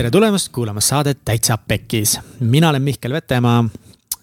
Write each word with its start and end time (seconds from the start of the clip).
tere 0.00 0.10
tulemast 0.10 0.48
kuulama 0.48 0.80
saadet 0.80 1.18
Täitsa 1.24 1.58
Pekkis. 1.58 2.18
mina 2.40 2.68
olen 2.68 2.82
Mihkel 2.82 3.12
Vetemaa 3.12 3.64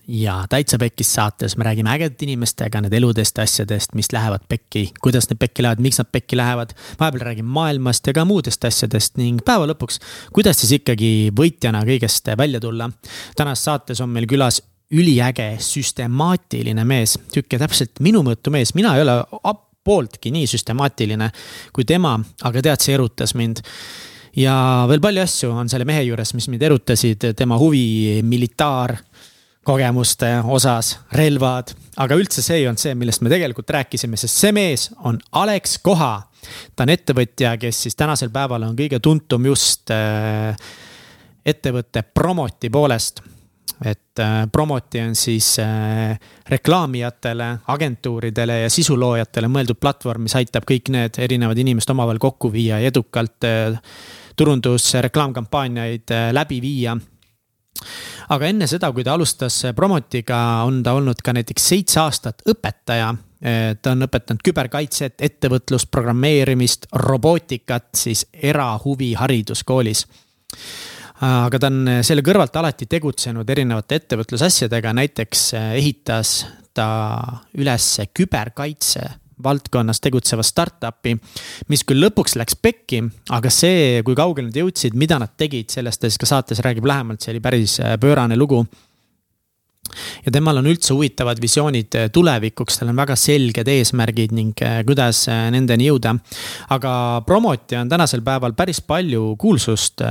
ja 0.08 0.46
Täitsa 0.50 0.78
Pekkis 0.78 1.14
saates 1.14 1.58
me 1.58 1.64
räägime 1.64 1.92
ägedate 1.94 2.26
inimestega 2.26 2.82
nende 2.82 2.98
eludest 2.98 3.38
ja 3.38 3.44
asjadest, 3.44 3.94
mis 3.94 4.10
lähevad 4.12 4.48
pekki, 4.50 4.92
kuidas 5.02 5.30
need 5.30 5.38
pekki 5.38 5.64
lähevad, 5.64 5.82
miks 5.82 6.00
nad 6.02 6.10
pekki 6.12 6.38
lähevad. 6.38 6.74
vahepeal 7.00 7.22
räägime 7.22 7.54
maailmast 7.60 8.08
ja 8.08 8.14
ka 8.14 8.26
muudest 8.26 8.66
asjadest 8.66 9.22
ning 9.22 9.44
päeva 9.46 9.70
lõpuks, 9.70 10.02
kuidas 10.34 10.58
siis 10.64 10.74
ikkagi 10.80 11.30
võitjana 11.38 11.86
kõigest 11.86 12.34
välja 12.38 12.60
tulla. 12.60 12.90
tänases 13.36 13.66
saates 13.66 14.02
on 14.02 14.10
meil 14.10 14.26
külas 14.26 14.64
üliäge 14.92 15.58
süstemaatiline 15.60 16.86
mees, 16.86 17.20
sihuke 17.30 17.62
täpselt 17.62 18.00
minu 18.00 18.26
mõõtu 18.26 18.50
mees, 18.50 18.74
mina 18.74 18.96
ei 18.96 19.06
ole 19.06 19.22
pooltki 19.84 20.32
nii 20.32 20.48
süstemaatiline 20.48 21.32
kui 21.74 21.86
tema, 21.86 22.20
aga 22.42 22.62
tead, 22.62 22.82
see 22.82 22.98
erutas 22.98 23.36
mind 23.36 23.62
ja 24.38 24.86
veel 24.90 25.02
palju 25.04 25.22
asju 25.24 25.50
on 25.52 25.70
selle 25.72 25.86
mehe 25.88 26.04
juures, 26.06 26.34
mis 26.38 26.48
mind 26.52 26.64
erutasid, 26.70 27.22
tema 27.38 27.58
huvi 27.60 28.22
militaarkogemuste 28.26 30.32
osas, 30.46 31.00
relvad. 31.18 31.74
aga 31.98 32.16
üldse 32.20 32.42
see 32.46 32.58
ei 32.62 32.68
olnud 32.70 32.82
see, 32.82 32.96
millest 32.96 33.22
me 33.26 33.30
tegelikult 33.34 33.70
rääkisime, 33.78 34.16
sest 34.20 34.36
see 34.44 34.52
mees 34.56 34.82
on 35.04 35.16
Alex 35.32 35.78
Koha. 35.84 36.16
ta 36.76 36.84
on 36.86 36.94
ettevõtja, 36.94 37.58
kes 37.58 37.76
siis 37.88 37.96
tänasel 37.98 38.30
päeval 38.34 38.64
on 38.70 38.76
kõige 38.78 39.00
tuntum 39.04 39.46
just 39.50 39.92
äh, 39.92 40.56
ettevõtte 41.46 42.02
Promoti 42.14 42.70
poolest 42.70 43.22
et 43.86 44.20
äh, 44.20 44.48
Promoti 44.52 45.02
on 45.02 45.16
siis 45.16 45.60
äh, 45.60 46.20
reklaamijatele, 46.50 47.58
agentuuridele 47.68 48.62
ja 48.64 48.70
sisuloojatele 48.74 49.50
mõeldud 49.54 49.78
platvorm, 49.82 50.26
mis 50.26 50.36
aitab 50.40 50.66
kõik 50.70 50.90
need 50.94 51.20
erinevad 51.22 51.58
inimesed 51.62 51.94
omavahel 51.94 52.22
kokku 52.22 52.50
viia 52.54 52.80
ja 52.82 52.90
edukalt 52.90 53.46
turundus, 54.38 54.94
reklaamkampaaniaid 55.08 56.14
äh, 56.14 56.30
läbi 56.36 56.62
viia 56.64 56.98
aga 58.34 58.50
enne 58.50 58.68
seda, 58.70 58.90
kui 58.94 59.06
ta 59.06 59.16
alustas 59.16 59.60
Promotiga, 59.76 60.40
on 60.68 60.82
ta 60.84 60.96
olnud 60.98 61.22
ka 61.24 61.34
näiteks 61.38 61.70
seitse 61.74 62.02
aastat 62.02 62.44
õpetaja. 62.50 63.12
Äh, 63.38 63.76
ta 63.82 63.94
on 63.94 64.08
õpetanud 64.08 64.44
küberkaitset, 64.46 65.20
ettevõtlust, 65.22 65.92
programmeerimist, 65.94 66.90
robootikat 67.06 67.92
siis 67.96 68.26
erahuvihariduskoolis. 68.34 70.06
aga 71.22 71.60
ta 71.60 71.68
on 71.68 71.90
selle 72.06 72.22
kõrvalt 72.22 72.56
alati 72.60 72.86
tegutsenud 72.86 73.50
erinevate 73.50 73.96
ettevõtlusasjadega, 74.02 74.94
näiteks 74.94 75.54
äh, 75.54 75.72
ehitas 75.82 76.46
ta 76.74 76.90
üles 77.58 77.96
küberkaitse 78.14 79.06
valdkonnas 79.44 80.02
tegutseva 80.02 80.44
startup'i, 80.46 81.16
mis 81.72 81.84
küll 81.88 82.02
lõpuks 82.02 82.38
läks 82.40 82.58
pekki, 82.62 83.04
aga 83.36 83.52
see, 83.54 84.02
kui 84.06 84.18
kaugele 84.18 84.50
nad 84.50 84.58
jõudsid, 84.58 84.98
mida 84.98 85.20
nad 85.22 85.36
tegid, 85.38 85.70
sellest 85.74 86.02
ta 86.02 86.10
siis 86.10 86.22
ka 86.22 86.30
saates 86.30 86.64
räägib 86.66 86.88
lähemalt, 86.90 87.22
see 87.22 87.36
oli 87.36 87.44
päris 87.44 87.80
äh, 87.82 87.98
pöörane 88.02 88.38
lugu 88.40 88.64
ja 90.26 90.34
temal 90.34 90.60
on 90.62 90.70
üldse 90.70 90.94
huvitavad 90.96 91.42
visioonid 91.42 91.98
äh, 91.98 92.10
tulevikuks, 92.14 92.80
tal 92.80 92.92
on 92.92 93.00
väga 93.00 93.16
selged 93.20 93.70
eesmärgid 93.72 94.36
ning 94.36 94.64
äh, 94.66 94.82
kuidas 94.88 95.26
äh, 95.32 95.48
nendeni 95.54 95.90
jõuda. 95.90 96.16
aga 96.76 96.92
Promoti 97.26 97.78
on 97.80 97.90
tänasel 97.90 98.24
päeval 98.26 98.56
päris 98.58 98.82
palju 98.82 99.36
kuulsust 99.40 100.02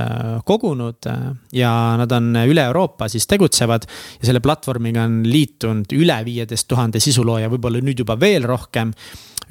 kogunud 0.45 1.07
ja 1.55 1.71
nad 1.99 2.11
on 2.11 2.31
üle 2.47 2.63
Euroopa 2.69 3.07
siis 3.07 3.27
tegutsevad. 3.27 3.87
ja 4.19 4.29
selle 4.29 4.39
platvormiga 4.43 5.03
on 5.07 5.21
liitunud 5.27 5.93
üle 5.97 6.19
viieteist 6.25 6.67
tuhande 6.67 6.99
sisulooja, 7.03 7.49
võib-olla 7.49 7.81
nüüd 7.81 8.03
juba 8.03 8.19
veel 8.19 8.47
rohkem 8.47 8.93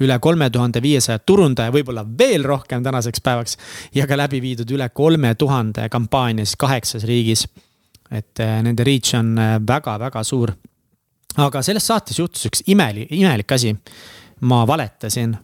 üle 0.03 0.19
kolme 0.21 0.49
tuhande 0.53 0.81
viiesaja 0.81 1.19
turundaja, 1.19 1.73
võib-olla 1.73 2.03
veel 2.19 2.45
rohkem 2.45 2.83
tänaseks 2.83 3.21
päevaks. 3.23 3.57
ja 3.95 4.07
ka 4.07 4.17
läbi 4.17 4.41
viidud 4.41 4.71
üle 4.71 4.89
kolme 4.93 5.35
tuhande 5.35 5.89
kampaania 5.89 6.45
siis 6.45 6.55
kaheksas 6.55 7.03
riigis 7.03 7.47
et 8.11 8.39
äh, 8.43 8.59
nende 8.63 8.85
reach 8.87 9.15
on 9.17 9.35
väga-väga 9.67 10.21
äh, 10.21 10.27
suur. 10.27 10.53
aga 11.37 11.61
selles 11.61 11.85
saates 11.87 12.19
juhtus 12.19 12.47
üks 12.49 12.63
imeli-, 12.67 13.07
imelik 13.09 13.51
asi. 13.51 13.75
ma 14.41 14.63
valetasin, 14.67 15.35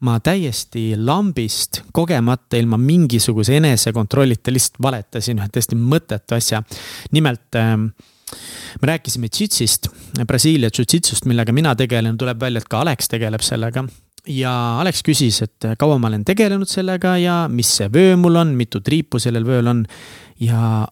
ma 0.00 0.18
täiesti 0.20 0.94
lambist, 0.96 1.82
kogemata, 1.92 2.56
ilma 2.56 2.76
mingisuguse 2.76 3.56
enesekontrollita 3.56 4.52
lihtsalt 4.52 4.82
valetasin 4.82 5.38
ühe 5.38 5.48
täiesti 5.52 5.78
mõttetu 5.78 6.36
asja. 6.36 6.62
nimelt 7.12 7.60
ähm, 7.60 7.90
me 8.80 8.88
rääkisime 8.92 9.28
jitsist, 9.30 9.88
Brasiilia 10.26 10.70
jujitsust, 10.70 11.24
millega 11.24 11.52
mina 11.52 11.74
tegelen, 11.74 12.18
tuleb 12.18 12.40
välja, 12.40 12.62
et 12.62 12.68
ka 12.68 12.80
Alex 12.82 13.08
tegeleb 13.08 13.42
sellega 13.44 13.86
ja 14.30 14.52
Alex 14.80 15.02
küsis, 15.04 15.40
et 15.44 15.68
kaua 15.78 15.98
ma 16.00 16.08
olen 16.08 16.24
tegelenud 16.26 16.68
sellega 16.68 17.16
ja 17.20 17.44
mis 17.52 17.70
see 17.78 17.90
vöö 17.92 18.16
mul 18.20 18.40
on, 18.40 18.54
mitu 18.58 18.80
triipu 18.84 19.20
sellel 19.22 19.46
vööl 19.46 19.68
on. 19.70 19.84
ja 20.40 20.86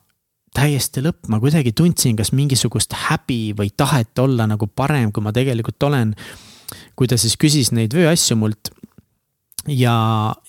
täiesti 0.57 1.03
lõpp, 1.05 1.29
ma 1.33 1.41
kuidagi 1.41 1.73
tundsin 1.77 2.17
kas 2.19 2.33
mingisugust 2.37 2.95
häbi 3.09 3.55
või 3.57 3.73
tahet 3.77 4.19
olla 4.21 4.47
nagu 4.51 4.69
parem, 4.69 5.13
kui 5.13 5.25
ma 5.25 5.33
tegelikult 5.33 5.83
olen. 5.89 6.15
kui 6.97 7.09
ta 7.09 7.19
siis 7.21 7.37
küsis 7.37 7.73
neid 7.73 7.93
vööasju 7.93 8.37
mult. 8.37 8.71
Ja, 9.71 9.95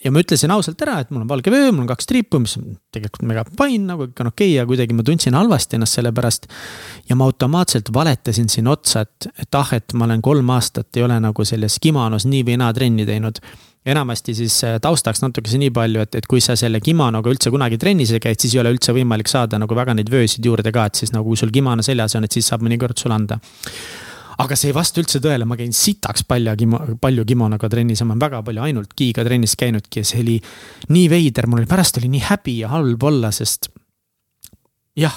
ja 0.03 0.11
ma 0.13 0.21
ütlesin 0.23 0.51
ausalt 0.53 0.81
ära, 0.85 0.99
et 1.03 1.11
mul 1.13 1.23
on 1.23 1.29
valge 1.29 1.51
vöö, 1.53 1.71
mul 1.71 1.85
on 1.85 1.89
kaks 1.91 2.09
triipu, 2.09 2.39
mis 2.41 2.55
on 2.59 2.71
tegelikult 2.93 3.27
mega 3.29 3.43
fine, 3.49 3.85
nagu 3.89 4.07
kõik 4.07 4.23
on 4.23 4.31
okei 4.31 4.47
okay, 4.49 4.55
ja 4.57 4.69
kuidagi 4.69 4.97
ma 4.97 5.05
tundsin 5.05 5.37
halvasti 5.37 5.77
ennast 5.77 5.99
selle 5.99 6.13
pärast. 6.15 6.47
ja 7.09 7.17
ma 7.19 7.27
automaatselt 7.29 7.93
valetasin 7.93 8.49
siin 8.49 8.69
otsa, 8.71 9.05
et, 9.05 9.29
et 9.45 9.59
ah, 9.59 9.75
et 9.77 9.93
ma 9.93 10.07
olen 10.07 10.23
kolm 10.23 10.49
aastat 10.55 10.97
ei 10.97 11.05
ole 11.05 11.19
nagu 11.21 11.45
selles 11.45 11.77
kimonos 11.83 12.25
nii 12.29 12.41
või 12.47 12.57
naa 12.61 12.73
trenni 12.73 13.05
teinud 13.05 13.41
enamasti 13.85 14.33
siis 14.35 14.55
äh, 14.63 14.77
taustaks 14.81 15.21
natukese 15.21 15.59
nii 15.59 15.71
palju, 15.75 16.05
et, 16.05 16.15
et 16.15 16.27
kui 16.29 16.41
sa 16.41 16.55
selle 16.59 16.79
kimonoga 16.83 17.29
üldse 17.29 17.51
kunagi 17.51 17.77
trennis 17.77 18.13
käid, 18.23 18.39
siis 18.39 18.55
ei 18.55 18.63
ole 18.63 18.71
üldse 18.73 18.95
võimalik 18.95 19.29
saada 19.31 19.59
nagu 19.59 19.75
väga 19.75 19.95
neid 19.97 20.09
vöösid 20.11 20.45
juurde 20.45 20.71
ka, 20.71 20.87
et 20.87 21.03
siis 21.03 21.11
nagu 21.13 21.27
kui 21.27 21.39
sul 21.39 21.51
kimono 21.53 21.83
seljas 21.85 22.15
on, 22.17 22.25
et 22.25 22.31
siis 22.31 22.47
saab 22.47 22.63
mõnikord 22.65 22.97
sulle 22.99 23.19
anda 23.19 23.39
aga 24.41 24.57
see 24.57 24.71
ei 24.71 24.75
vasta 24.75 25.01
üldse 25.01 25.21
tõele, 25.23 25.45
ma 25.49 25.57
käin 25.59 25.75
sitaks 25.75 26.25
palju 26.29 26.55
kimo-, 26.59 26.81
palju 27.01 27.25
kimonoga 27.29 27.69
trennis 27.69 28.01
ja 28.01 28.07
ma 28.07 28.15
olen 28.15 28.23
väga 28.25 28.41
palju 28.47 28.65
ainult 28.65 28.95
giga 28.97 29.25
trennis 29.27 29.55
käinudki 29.59 30.01
ja 30.01 30.09
see 30.09 30.23
oli 30.23 30.39
nii 30.93 31.05
veider, 31.11 31.47
mul 31.49 31.63
oli 31.63 31.69
pärast 31.69 32.01
oli 32.01 32.09
nii 32.13 32.25
häbi 32.29 32.57
ja 32.63 32.73
halb 32.73 33.07
olla, 33.09 33.31
sest 33.35 33.69
jah, 34.99 35.15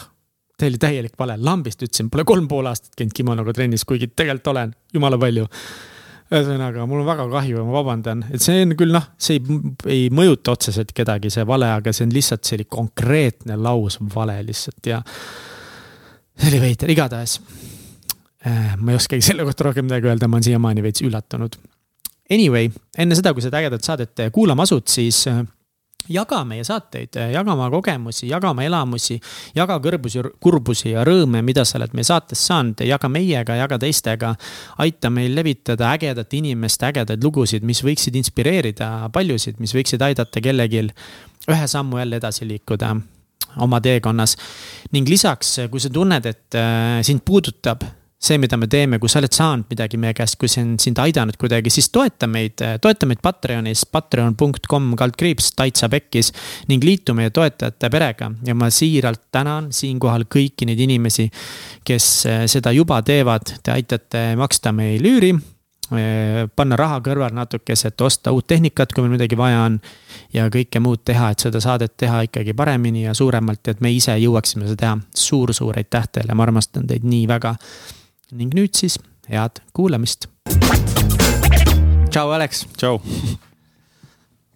see 0.56 0.70
oli 0.70 0.80
täielik 0.80 1.18
vale, 1.18 1.36
lambist 1.40 1.84
ütlesin, 1.84 2.10
pole 2.12 2.24
kolm 2.28 2.48
pool 2.48 2.68
aastat 2.70 2.96
käinud 2.96 3.16
kimonoga 3.16 3.54
trennis, 3.56 3.84
kuigi 3.88 4.08
tegelikult 4.12 4.52
olen, 4.54 4.72
jumala 4.94 5.20
palju 5.20 5.46
ühesõnaga, 6.26 6.88
mul 6.90 7.04
on 7.04 7.06
väga 7.06 7.28
kahju 7.30 7.60
ja 7.60 7.64
ma 7.66 7.74
vabandan, 7.76 8.24
et 8.34 8.42
see 8.42 8.64
on 8.64 8.74
küll 8.78 8.94
noh, 8.94 9.04
see 9.22 9.38
ei, 9.38 9.60
ei 9.92 10.08
mõjuta 10.14 10.56
otseselt 10.56 10.90
kedagi, 10.96 11.30
see 11.30 11.46
vale, 11.46 11.68
aga 11.76 11.94
see 11.94 12.08
on 12.08 12.14
lihtsalt, 12.16 12.42
see 12.46 12.58
oli 12.58 12.66
konkreetne 12.76 13.58
laus 13.60 14.00
vale 14.14 14.40
lihtsalt 14.48 14.90
ja. 14.90 15.00
see 16.34 16.50
oli 16.50 16.62
veider, 16.64 16.90
igatahes. 16.96 17.38
Äh, 18.46 18.76
ma 18.78 18.94
ei 18.94 19.00
oskagi 19.00 19.24
selle 19.30 19.46
kohta 19.46 19.70
rohkem 19.70 19.88
midagi 19.88 20.10
öelda, 20.10 20.28
ma 20.28 20.38
olen 20.38 20.46
siiamaani 20.50 20.84
veits 20.84 21.02
üllatunud. 21.06 21.58
Anyway, 22.30 22.70
enne 22.98 23.18
seda, 23.18 23.32
kui 23.34 23.44
seda 23.44 23.60
ägedat 23.60 23.86
saadet 23.86 24.26
kuulama 24.34 24.64
asud, 24.66 24.86
siis 24.90 25.24
äh, 25.30 25.44
jaga 26.08 26.40
meie 26.46 26.64
saateid, 26.66 27.18
jaga 27.32 27.54
oma 27.54 27.68
kogemusi, 27.70 28.28
jaga 28.30 28.50
oma 28.52 28.64
elamusi, 28.66 29.18
jaga 29.56 29.78
kõrbusi, 29.82 30.22
kurbusi 30.42 30.92
ja 30.92 31.04
rõõme, 31.06 31.42
mida 31.46 31.64
sa 31.66 31.78
oled 31.80 31.94
meie 31.96 32.06
saates 32.06 32.42
saanud, 32.48 32.82
jaga 32.86 33.10
meiega, 33.10 33.58
jaga 33.58 33.78
teistega. 33.82 34.34
aita 34.82 35.10
meil 35.10 35.34
levitada 35.34 35.90
ägedate 35.94 36.38
inimeste 36.38 36.86
ägedaid 36.90 37.24
lugusid, 37.24 37.66
mis 37.66 37.82
võiksid 37.84 38.16
inspireerida 38.16 39.10
paljusid, 39.12 39.60
mis 39.60 39.74
võiksid 39.74 40.02
aidata 40.02 40.40
kellelgi 40.40 40.86
ühe 41.50 41.66
sammu 41.66 41.98
jälle 41.98 42.16
edasi 42.22 42.48
liikuda 42.48 42.94
oma 43.62 43.80
teekonnas. 43.80 44.36
ning 44.92 45.08
lisaks, 45.08 45.58
kui 45.70 45.80
sa 45.80 45.90
tunned, 45.90 46.26
et 46.26 46.54
äh, 46.54 47.02
sind 47.02 47.24
puudutab 47.24 47.82
see, 48.26 48.38
mida 48.42 48.56
me 48.58 48.66
teeme, 48.70 48.98
kui 49.00 49.10
sa 49.10 49.20
oled 49.20 49.34
saanud 49.34 49.70
midagi 49.70 49.98
meie 50.00 50.14
käest, 50.16 50.38
kui 50.40 50.50
see 50.50 50.64
on 50.64 50.74
sind 50.82 50.98
aidanud 51.02 51.38
kuidagi, 51.40 51.70
siis 51.72 51.88
toeta 51.94 52.28
meid, 52.30 52.60
toeta 52.82 53.08
meid 53.08 53.22
Patreonis, 53.24 53.84
patreon.com 53.92 54.92
kaldkriips, 54.98 55.52
täitsa 55.58 55.88
pekkis. 55.92 56.32
ning 56.68 56.84
liitu 56.84 57.14
meie 57.14 57.30
toetajate 57.30 57.90
perega 57.92 58.30
ja 58.46 58.54
ma 58.54 58.70
siiralt 58.70 59.28
tänan 59.32 59.70
siinkohal 59.74 60.26
kõiki 60.32 60.66
neid 60.66 60.80
inimesi, 60.82 61.28
kes 61.86 62.06
eh, 62.26 62.46
seda 62.50 62.72
juba 62.74 63.02
teevad, 63.06 63.58
te 63.62 63.74
aitate 63.74 64.22
maksta 64.38 64.72
meil 64.74 65.04
üüri 65.06 65.32
eh, 65.34 66.46
panna 66.56 66.78
raha 66.78 67.00
kõrvale 67.04 67.36
natukese, 67.36 67.92
et 67.92 68.06
osta 68.06 68.34
uut 68.34 68.46
tehnikat, 68.48 68.92
kui 68.92 69.04
meil 69.04 69.16
midagi 69.16 69.38
vaja 69.38 69.66
on. 69.68 69.80
ja 70.34 70.48
kõike 70.52 70.80
muud 70.82 71.04
teha, 71.04 71.30
et 71.30 71.44
seda 71.46 71.60
saadet 71.62 71.94
teha 71.96 72.24
ikkagi 72.26 72.54
paremini 72.54 73.06
ja 73.06 73.14
suuremalt, 73.14 73.68
et 73.68 73.80
me 73.80 73.92
ise 73.92 74.16
jõuaksime 74.18 74.66
seda 74.66 74.80
teha 74.82 74.96
suur,. 75.14 75.52
suur-suur 75.52 75.78
aitäh 75.78 76.08
teile, 76.12 76.34
ma 76.34 76.42
armastan 76.46 76.86
teid 76.86 77.04
nii 77.04 77.28
väga 77.28 77.54
ning 78.34 78.54
nüüd 78.56 78.74
siis 78.74 78.96
head 79.30 79.60
kuulamist. 79.76 80.26
tšau, 82.10 82.30
Alex. 82.34 82.66
tšau. 82.76 82.98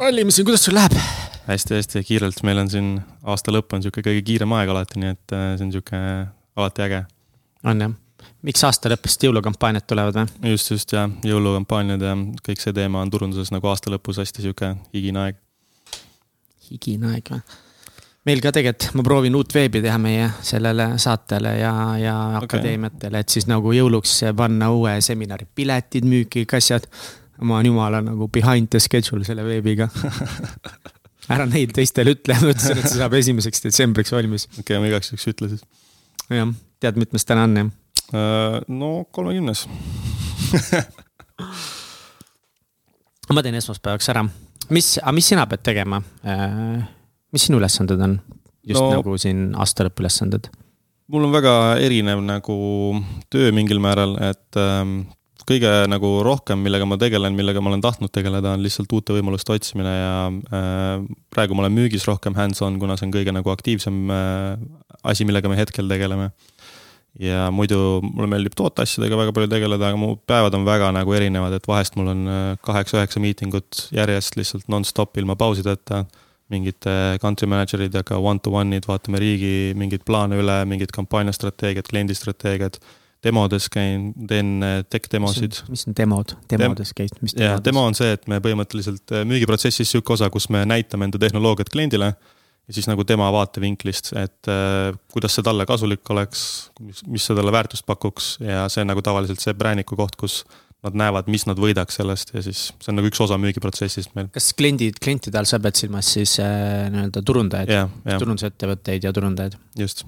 Alli, 0.01 0.25
mis 0.25 0.35
siin, 0.41 0.47
kuidas 0.49 0.65
sul 0.65 0.75
läheb? 0.75 0.97
hästi-hästi 1.47 2.03
kiirelt, 2.07 2.43
meil 2.47 2.59
on 2.63 2.71
siin 2.71 2.91
aasta 3.27 3.53
lõpp 3.55 3.75
on 3.75 3.83
sihuke 3.83 4.03
kõige 4.07 4.23
kiirem 4.27 4.53
aeg 4.59 4.71
alati, 4.71 5.01
nii 5.03 5.13
et 5.15 5.35
äh, 5.35 5.47
see 5.59 5.67
on 5.67 5.73
sihuke 5.75 6.01
alati 6.59 6.87
äge. 6.87 7.01
on 7.65 7.87
jah? 7.87 7.95
miks 8.47 8.65
aasta 8.67 8.91
lõppest 8.91 9.23
jõulukampaaniad 9.27 9.87
tulevad 9.87 10.19
või? 10.19 10.53
just, 10.53 10.71
just 10.75 10.95
ja 10.95 11.07
jõulukampaaniad 11.27 12.03
ja 12.03 12.15
kõik 12.47 12.63
see 12.63 12.75
teema 12.77 13.05
on 13.05 13.11
turunduses 13.11 13.55
nagu 13.55 13.71
aasta 13.71 13.93
lõpus 13.95 14.19
hästi 14.23 14.47
sihuke 14.49 14.75
higine 14.95 15.27
aeg. 15.27 15.43
higine 16.71 17.15
aeg 17.15 17.35
või? 17.35 17.43
Meil 18.29 18.43
ka 18.45 18.53
tegelikult, 18.53 18.91
ma 18.99 19.05
proovin 19.07 19.37
uut 19.39 19.55
veebi 19.55 19.81
teha 19.85 19.97
meie 20.01 20.27
sellele 20.45 20.91
saatele 21.01 21.55
ja, 21.61 21.73
ja 22.01 22.17
okay. 22.37 22.45
akadeemiatele, 22.45 23.23
et 23.23 23.33
siis 23.33 23.47
nagu 23.49 23.73
jõuluks 23.73 24.13
panna 24.37 24.69
uue 24.75 24.99
seminari 25.05 25.47
piletid 25.55 26.05
müüki, 26.09 26.45
kõik 26.45 26.59
asjad. 26.61 26.89
ma 27.41 27.57
olen 27.57 27.71
jumala 27.71 28.03
nagu 28.05 28.29
behind 28.29 28.69
the 28.69 28.81
schedule 28.81 29.25
selle 29.25 29.45
veebiga 29.47 29.89
ära 31.33 31.47
neid 31.49 31.73
teistele 31.73 32.13
ütle, 32.17 32.37
ma 32.43 32.53
ütlesin, 32.53 32.83
et 32.83 32.91
see 32.91 33.01
saab 33.01 33.15
esimeseks 33.17 33.65
detsembriks 33.65 34.13
valmis. 34.13 34.47
okei 34.51 34.63
okay,, 34.63 34.83
ma 34.83 34.91
igaks 34.91 35.13
juhuks 35.13 35.27
ütle 35.33 35.47
siis. 35.55 35.63
jah, 36.29 36.49
tead, 36.83 37.01
mitmes 37.01 37.25
täna 37.29 37.43
on 37.49 37.57
jah? 37.57 37.69
Äh, 38.11 38.61
no 38.69 38.91
kolmekümnes 39.15 39.61
ma 43.35 43.41
teen 43.47 43.57
esmaspäevaks 43.57 44.13
ära. 44.13 44.23
mis, 44.69 44.99
aga 45.01 45.17
mis 45.17 45.33
sina 45.33 45.49
pead 45.49 45.65
tegema? 45.65 46.03
Äh, 46.27 47.00
mis 47.35 47.47
sinu 47.47 47.61
ülesanded 47.61 48.03
on? 48.05 48.19
just 48.67 48.81
no, 48.81 48.91
nagu 48.99 49.17
siin 49.21 49.51
aastalõpu 49.59 50.05
ülesanded. 50.05 50.51
mul 51.11 51.27
on 51.27 51.33
väga 51.35 51.55
erinev 51.83 52.21
nagu 52.25 52.59
töö 53.33 53.51
mingil 53.57 53.81
määral, 53.83 54.15
et 54.31 54.61
ähm, 54.61 55.03
kõige 55.49 55.71
nagu 55.91 56.11
rohkem, 56.27 56.61
millega 56.63 56.87
ma 56.87 56.99
tegelen, 57.01 57.35
millega 57.35 57.63
ma 57.63 57.73
olen 57.73 57.83
tahtnud 57.83 58.13
tegeleda, 58.15 58.55
on 58.55 58.63
lihtsalt 58.63 58.93
uute 58.95 59.17
võimaluste 59.17 59.57
otsimine 59.57 59.95
ja 59.97 60.15
äh, 60.29 61.03
praegu 61.33 61.57
ma 61.57 61.65
olen 61.65 61.77
müügis 61.79 62.07
rohkem 62.09 62.37
hands-on, 62.39 62.79
kuna 62.83 62.99
see 62.99 63.09
on 63.09 63.17
kõige 63.17 63.35
nagu 63.35 63.53
aktiivsem 63.53 64.15
äh, 64.15 64.55
asi, 65.03 65.27
millega 65.27 65.51
me 65.51 65.59
hetkel 65.59 65.91
tegeleme. 65.91 66.31
ja 67.19 67.49
muidu 67.51 67.99
mulle 68.07 68.29
meeldib 68.31 68.55
tooteasjadega 68.55 69.17
väga 69.19 69.33
palju 69.35 69.51
tegeleda, 69.51 69.89
aga 69.89 69.99
mu 69.99 70.13
päevad 70.31 70.55
on 70.55 70.69
väga 70.69 70.93
nagu 70.95 71.15
erinevad, 71.17 71.57
et 71.57 71.67
vahest 71.67 71.97
mul 71.99 72.13
on 72.13 72.27
äh, 72.31 72.43
kaheksa-üheksa 72.67 73.23
miitingut 73.23 73.89
järjest 73.97 74.39
lihtsalt 74.39 74.69
nonstop 74.71 75.19
ilma 75.19 75.35
pausideta 75.41 76.05
mingite 76.51 76.95
country 77.23 77.49
manager 77.51 77.85
idega 77.87 78.19
one-to-one'id, 78.19 78.87
vaatame 78.89 79.21
riigi 79.23 79.53
mingeid 79.79 80.05
plaane 80.09 80.41
üle, 80.41 80.57
mingid 80.71 80.95
kampaaniastrateegiad, 80.97 81.89
kliendistrateegiad. 81.91 82.81
demodes 83.21 83.67
käin, 83.69 84.15
teen 84.29 84.63
äh, 84.65 84.79
tech 84.89 85.11
demosid. 85.13 85.59
mis 85.69 85.85
on 85.87 85.95
demod, 85.97 86.33
demodes 86.49 86.95
käid, 86.97 87.13
mis 87.21 87.35
demodes? 87.35 87.51
jah, 87.51 87.59
demo 87.65 87.83
on 87.85 87.95
see, 87.95 88.15
et 88.17 88.25
me 88.33 88.39
põhimõtteliselt 88.41 89.13
äh, 89.13 89.27
müügiprotsessis 89.29 89.93
sihuke 89.93 90.15
osa, 90.17 90.31
kus 90.33 90.49
me 90.49 90.65
näitame 90.65 91.05
enda 91.05 91.21
tehnoloogiat 91.21 91.69
kliendile 91.69 92.15
ja 92.15 92.75
siis 92.75 92.89
nagu 92.89 93.05
tema 93.05 93.29
vaatevinklist, 93.35 94.13
et 94.17 94.49
äh, 94.49 94.97
kuidas 95.13 95.37
see 95.37 95.45
talle 95.45 95.67
kasulik 95.69 96.15
oleks, 96.15 96.43
mis, 96.81 97.05
mis 97.13 97.29
see 97.29 97.37
talle 97.37 97.53
väärtust 97.53 97.85
pakuks 97.87 98.39
ja 98.41 98.65
see 98.73 98.87
on 98.87 98.93
nagu 98.95 99.05
tavaliselt 99.05 99.43
see 99.45 99.57
prääniku 99.59 99.99
koht, 100.01 100.17
kus 100.21 100.45
nad 100.87 100.97
näevad, 100.97 101.29
mis 101.33 101.45
nad 101.49 101.61
võidaks 101.61 102.01
sellest 102.01 102.33
ja 102.35 102.43
siis 102.45 102.71
see 102.73 102.93
on 102.93 103.01
nagu 103.01 103.11
üks 103.11 103.21
osa 103.21 103.37
müügiprotsessist 103.41 104.15
meil. 104.17 104.31
kas 104.33 104.51
kliendid, 104.57 105.01
klientide 105.03 105.41
all 105.41 105.49
sa 105.49 105.61
pead 105.63 105.77
silmas 105.77 106.09
siis 106.17 106.39
äh, 106.41 106.89
nii-öelda 106.93 107.23
turundajaid 107.27 107.73
yeah,, 107.73 107.95
yeah. 108.07 108.21
turundusettevõtteid 108.23 109.05
ja 109.05 109.13
turundajaid? 109.13 109.59
just. 109.77 110.07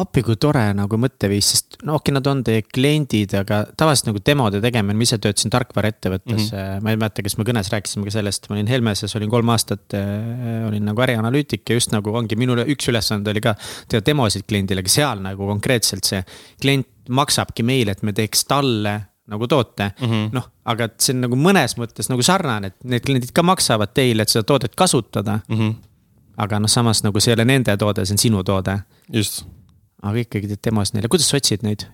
appi, 0.00 0.22
kui 0.24 0.38
tore 0.40 0.62
nagu 0.78 1.00
mõtteviis, 1.02 1.50
sest 1.52 1.76
no 1.82 1.98
okei 1.98 2.08
okay,, 2.08 2.16
nad 2.16 2.30
on 2.32 2.40
teie 2.46 2.64
kliendid, 2.64 3.34
aga 3.36 3.60
tavaliselt 3.76 4.08
nagu 4.12 4.22
demode 4.24 4.62
tegemine, 4.64 4.96
ma 4.96 5.04
ise 5.04 5.18
töötasin 5.20 5.52
tarkvaraettevõttes 5.52 6.32
mm, 6.46 6.56
-hmm. 6.56 6.86
ma 6.86 6.94
ei 6.94 7.02
mäleta, 7.02 7.26
kas 7.26 7.36
me 7.36 7.48
kõnes 7.50 7.68
rääkisime 7.74 8.08
ka 8.08 8.16
sellest, 8.16 8.48
ma 8.48 8.56
olin 8.56 8.72
Helmeses, 8.72 9.16
olin 9.20 9.34
kolm 9.34 9.52
aastat 9.52 9.98
äh,, 9.98 10.64
olin 10.70 10.88
nagu 10.88 11.04
ärianalüütik 11.04 11.68
ja 11.68 11.76
just 11.76 11.92
nagu 11.92 12.16
ongi 12.16 12.40
minu 12.40 12.56
üks 12.64 12.88
ülesanne 12.88 13.28
oli 13.28 13.44
ka 13.44 13.58
teha 13.92 14.00
demosid 14.08 14.48
kliendile, 14.48 14.86
aga 14.86 14.96
seal 14.96 15.20
nagu 15.28 15.52
konkreetselt 15.52 16.08
see 16.08 16.24
klient 16.62 16.88
maksabki 17.12 17.64
meile, 17.64 17.92
et 17.92 18.04
me 18.04 18.16
teeks 18.16 18.48
talle 18.48 18.96
nagu 19.28 19.48
toote 19.50 19.90
mm 19.90 20.06
-hmm.. 20.06 20.30
noh, 20.32 20.48
aga 20.64 20.88
et 20.88 20.96
see 21.04 21.14
on 21.16 21.22
nagu 21.26 21.38
mõnes 21.38 21.76
mõttes 21.80 22.10
nagu 22.12 22.24
sarnane, 22.24 22.72
et 22.72 22.88
need 22.94 23.04
kliendid 23.04 23.32
ka 23.36 23.44
maksavad 23.46 23.94
teile, 23.94 24.24
et 24.24 24.32
seda 24.32 24.46
toodet 24.48 24.74
kasutada 24.76 25.40
mm. 25.48 25.58
-hmm. 25.58 25.74
aga 26.44 26.60
noh, 26.64 26.70
samas 26.70 27.04
nagu 27.04 27.20
see 27.20 27.32
ei 27.32 27.38
ole 27.38 27.48
nende 27.48 27.76
toode, 27.76 28.06
see 28.06 28.14
on 28.14 28.24
sinu 28.26 28.44
toode. 28.44 28.78
just. 29.12 29.44
aga 30.02 30.18
ikkagi 30.18 30.48
teed 30.48 30.62
demos 30.64 30.94
neile, 30.94 31.08
kuidas 31.08 31.28
sa 31.28 31.36
otsid 31.36 31.62
neid, 31.66 31.84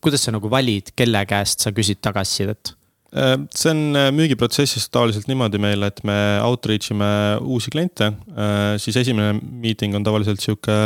kuidas 0.00 0.24
sa 0.24 0.32
nagu 0.32 0.50
valid, 0.50 0.92
kelle 0.96 1.26
käest 1.26 1.60
sa 1.60 1.72
küsid 1.72 2.00
tagasisidet? 2.00 2.76
Äh, 3.12 3.34
see 3.52 3.68
on 3.68 3.80
äh, 3.92 4.06
müügiprotsessis 4.14 4.86
tavaliselt 4.88 5.26
niimoodi 5.28 5.58
meil, 5.60 5.82
et 5.84 5.98
me 6.08 6.14
outreach 6.40 6.94
ime 6.94 7.08
uusi 7.44 7.68
kliente, 7.74 8.06
äh, 8.32 8.78
siis 8.80 8.96
esimene 9.02 9.34
meeting 9.36 9.92
on 9.98 10.06
tavaliselt 10.06 10.40
sihuke 10.40 10.76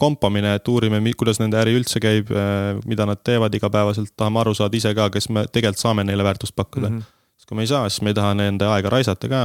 kompamine, 0.00 0.56
et 0.58 0.70
uurime, 0.72 0.98
kuidas 1.14 1.38
nende 1.38 1.60
äri 1.60 1.76
üldse 1.78 2.02
käib, 2.02 2.32
mida 2.90 3.06
nad 3.06 3.22
teevad 3.22 3.54
igapäevaselt, 3.54 4.10
tahame 4.18 4.42
aru 4.42 4.56
saada 4.58 4.74
ise 4.74 4.90
ka, 4.98 5.06
kas 5.14 5.30
me 5.30 5.46
tegelikult 5.46 5.84
saame 5.84 6.06
neile 6.08 6.26
väärtust 6.26 6.56
pakkuda 6.58 6.90
mm. 6.90 6.98
-hmm. 6.98 7.38
sest 7.38 7.48
kui 7.48 7.60
me 7.60 7.62
ei 7.62 7.70
saa, 7.70 7.86
siis 7.88 8.02
me 8.02 8.10
ei 8.10 8.18
taha 8.18 8.34
nende 8.34 8.66
aega 8.66 8.90
raisata 8.90 9.30
ka 9.30 9.44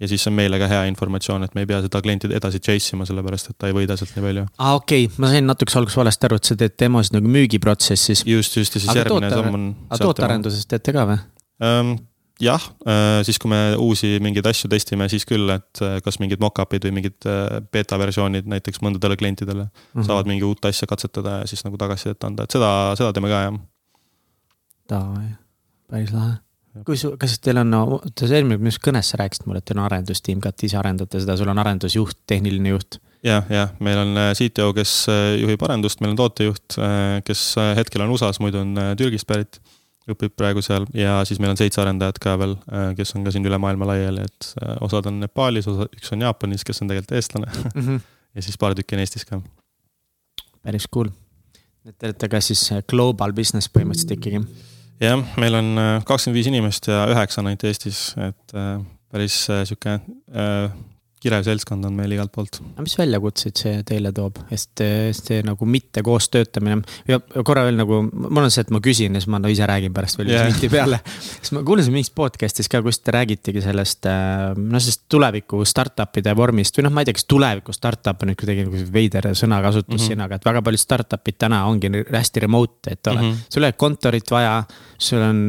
ja 0.00 0.08
siis 0.08 0.26
on 0.28 0.36
meile 0.36 0.58
ka 0.60 0.68
hea 0.68 0.84
informatsioon, 0.92 1.48
et 1.48 1.54
me 1.54 1.64
ei 1.64 1.66
pea 1.66 1.80
seda 1.82 2.02
klienti 2.04 2.28
edasi 2.28 2.60
chase 2.60 2.92
ima, 2.92 3.06
sellepärast 3.08 3.50
et 3.50 3.58
ta 3.58 3.72
ei 3.72 3.74
võida 3.74 3.96
sealt 3.96 4.12
nii 4.16 4.26
palju. 4.26 4.44
aa, 4.58 4.74
okei 4.74 5.08
okay., 5.08 5.16
ma 5.18 5.32
sain 5.32 5.48
natukese 5.48 5.80
alguses 5.80 5.96
valesti 5.96 6.28
aru, 6.28 6.36
et 6.36 6.44
sa 6.44 6.56
teed 6.60 6.76
demosid 6.78 7.16
nagu 7.16 7.32
müügiprotsessis. 7.38 8.26
just, 8.26 8.60
just 8.60 8.76
ja 8.76 8.84
siis 8.84 8.92
aga 8.92 9.06
järgmine 9.06 9.32
samm 9.32 9.54
on. 9.54 9.66
aga 9.88 10.04
tootearenduses 10.04 10.68
teete 10.68 10.92
ka 10.92 11.08
või? 11.08 11.18
Ehm, 11.64 11.96
jah, 12.42 12.62
äh, 12.86 13.20
siis 13.26 13.38
kui 13.42 13.50
me 13.50 13.60
uusi 13.82 14.16
mingeid 14.22 14.46
asju 14.46 14.70
testime, 14.70 15.08
siis 15.10 15.26
küll, 15.28 15.50
et 15.52 15.82
äh, 15.84 15.98
kas 16.04 16.20
mingid 16.22 16.42
mock-up'id 16.42 16.86
või 16.86 16.94
mingid 17.00 17.28
äh, 17.28 17.58
beeta 17.72 17.98
versioonid 18.00 18.48
näiteks 18.50 18.82
mõndadele 18.84 19.18
klientidele 19.18 19.66
mm 19.66 19.70
-hmm. 19.70 20.06
saavad 20.06 20.30
mingi 20.30 20.46
uut 20.46 20.64
asja 20.64 20.86
katsetada 20.86 21.40
ja 21.42 21.46
siis 21.46 21.64
nagu 21.66 21.78
tagasisidet 21.78 22.24
anda, 22.24 22.46
et 22.46 22.54
seda, 22.54 22.70
seda 22.98 23.12
teeme 23.12 23.30
ka 23.32 23.40
jah. 23.46 23.58
Davai, 24.88 25.32
päris 25.90 26.12
lahe. 26.14 26.38
kui 26.86 26.96
su, 26.96 27.16
kas 27.18 27.40
teil 27.42 27.58
on, 27.58 27.70
no 27.70 28.00
sa 28.20 28.28
eelmine, 28.30 28.62
mis 28.62 28.78
kõnes 28.78 29.10
sa 29.10 29.18
rääkisid 29.18 29.46
mulle, 29.46 29.58
et 29.58 29.64
teil 29.64 29.80
on 29.80 29.88
arendustiim 29.88 30.40
ka, 30.40 30.54
et 30.54 30.62
ise 30.62 30.78
arendate 30.78 31.20
seda, 31.20 31.36
sul 31.36 31.48
on 31.48 31.58
arendusjuht, 31.58 32.22
tehniline 32.26 32.68
juht? 32.68 33.00
jah, 33.24 33.42
jah, 33.50 33.72
meil 33.80 33.98
on 33.98 34.14
CTO, 34.38 34.70
kes 34.72 35.06
juhib 35.40 35.62
arendust, 35.66 36.00
meil 36.00 36.14
on 36.14 36.20
tootejuht, 36.22 36.78
kes 37.24 37.42
hetkel 37.76 38.04
on 38.06 38.14
USA-s, 38.14 38.38
muidu 38.38 38.62
on 38.62 38.78
Türgist 38.96 39.26
pärit 39.26 39.58
õpib 40.12 40.34
praegu 40.38 40.62
seal 40.64 40.86
ja 40.96 41.18
siis 41.28 41.40
meil 41.42 41.52
on 41.52 41.60
seitse 41.60 41.80
arendajat 41.82 42.20
ka 42.22 42.36
veel, 42.40 42.56
äh, 42.72 42.90
kes 42.98 43.14
on 43.16 43.26
ka 43.26 43.32
siin 43.34 43.46
üle 43.48 43.58
maailma 43.60 43.90
laiali, 43.90 44.24
et 44.28 44.50
äh, 44.62 44.74
osad 44.84 45.08
on 45.10 45.20
Nepaalis, 45.22 45.68
osa, 45.70 45.88
üks 45.94 46.12
on 46.14 46.24
Jaapanis, 46.24 46.64
kes 46.66 46.82
on 46.82 46.90
tegelikult 46.90 47.16
eestlane 47.18 47.52
mm. 47.52 47.86
-hmm. 47.86 48.02
ja 48.36 48.44
siis 48.44 48.58
paar 48.60 48.76
tükki 48.78 48.96
on 48.96 49.04
Eestis 49.04 49.24
ka. 49.28 49.40
päris 50.62 50.88
cool. 50.94 51.08
te 51.98 52.10
olete 52.10 52.28
ka 52.28 52.40
siis 52.40 52.66
äh, 52.72 52.82
global 52.88 53.32
business 53.32 53.70
põhimõtteliselt 53.72 54.16
ikkagi? 54.18 54.44
jah, 55.00 55.24
meil 55.36 55.54
on 55.54 55.74
kakskümmend 56.04 56.40
viis 56.40 56.52
inimest 56.52 56.88
ja 56.88 57.06
üheksa 57.12 57.42
on 57.42 57.52
ainult 57.52 57.64
Eestis, 57.64 58.14
et 58.18 58.56
päris 59.08 59.44
sihuke 59.46 60.00
kirev 61.22 61.44
seltskond 61.46 61.86
on 61.88 61.96
meil 61.98 62.12
igalt 62.14 62.32
poolt. 62.34 62.60
aga 62.74 62.84
mis 62.84 62.94
väljakutseid 62.98 63.58
see 63.58 63.82
teile 63.86 64.12
toob, 64.14 64.38
sest 64.50 64.82
see 65.18 65.40
nagu 65.46 65.68
mitte 65.68 66.02
koos 66.06 66.28
töötamine 66.32 66.80
ja 67.08 67.18
korra 67.46 67.64
veel 67.66 67.78
nagu, 67.80 68.00
mul 68.08 68.44
on 68.44 68.52
see, 68.54 68.64
et 68.66 68.72
ma 68.74 68.80
küsin 68.84 69.16
ja 69.16 69.22
siis 69.22 69.30
ma 69.32 69.40
no 69.42 69.50
ise 69.52 69.66
räägin 69.68 69.94
pärast 69.94 70.20
veel 70.20 70.32
yeah. 70.32 70.46
minti 70.48 70.70
peale. 70.72 71.00
siis 71.26 71.52
ma 71.56 71.64
kuulasin 71.66 71.94
mingis 71.94 72.12
podcast'is 72.14 72.70
ka, 72.70 72.82
kus 72.86 73.00
te 73.02 73.14
räägitegi 73.14 73.62
sellest, 73.64 74.08
noh, 74.08 74.78
sellest 74.78 75.06
tuleviku 75.10 75.64
startup'ide 75.68 76.34
vormist 76.38 76.78
või 76.78 76.88
noh, 76.88 76.94
ma 76.94 77.04
ei 77.04 77.10
tea, 77.10 77.18
kas 77.18 77.28
tuleviku 77.30 77.74
startup 77.76 78.22
on 78.22 78.32
nüüd 78.32 78.40
kuidagi 78.42 78.66
nagu 78.68 78.84
veider 78.98 79.30
sõnakasutus 79.32 79.94
mm 79.94 79.98
-hmm. 79.98 80.06
siin, 80.12 80.26
aga 80.26 80.38
et 80.38 80.50
väga 80.50 80.62
paljud 80.66 80.84
startup'id 80.84 81.40
täna 81.46 81.64
ongi 81.70 81.90
hästi 82.12 82.46
remote, 82.46 82.92
et 82.92 83.06
ole 83.06 83.20
mm, 83.20 83.32
-hmm. 83.32 83.50
sul 83.50 83.62
ei 83.62 83.72
ole 83.72 83.80
kontorit 83.86 84.30
vaja 84.30 84.62
sul 84.98 85.22
on 85.22 85.40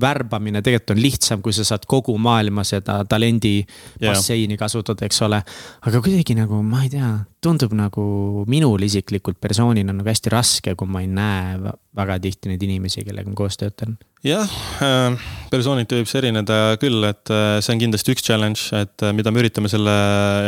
värbamine 0.00 0.60
tegelikult 0.62 0.96
on 0.96 1.02
lihtsam, 1.02 1.42
kui 1.42 1.52
sa 1.56 1.64
saad 1.64 1.86
kogu 1.88 2.12
maailma 2.20 2.64
seda 2.64 3.00
talendi 3.08 3.62
basseini 4.02 4.52
yeah. 4.52 4.60
kasutada, 4.60 5.06
eks 5.08 5.17
ole. 5.26 5.40
aga 5.86 6.00
kuidagi 6.04 6.36
nagu, 6.38 6.60
ma 6.66 6.82
ei 6.84 6.90
tea, 6.92 7.10
tundub 7.44 7.72
nagu 7.76 8.02
minul 8.50 8.82
isiklikult 8.82 9.38
persoonina 9.40 9.94
nagu 9.94 10.08
hästi 10.08 10.32
raske, 10.34 10.74
kui 10.78 10.90
ma 10.90 11.02
ei 11.04 11.08
näe 11.10 11.72
väga 11.98 12.18
tihti 12.22 12.52
neid 12.52 12.62
inimesi, 12.66 13.04
kellega 13.06 13.30
ma 13.30 13.38
koos 13.38 13.58
töötan. 13.60 13.96
jah 14.26 14.50
äh,, 14.82 15.16
persooniti 15.50 16.00
võib 16.00 16.10
see 16.10 16.20
erineda 16.22 16.76
küll, 16.82 17.02
et 17.06 17.32
äh, 17.34 17.58
see 17.64 17.74
on 17.76 17.82
kindlasti 17.84 18.14
üks 18.14 18.26
challenge, 18.26 18.68
et 18.76 19.06
äh, 19.06 19.14
mida 19.16 19.32
me 19.34 19.42
üritame 19.42 19.70
selle 19.70 19.94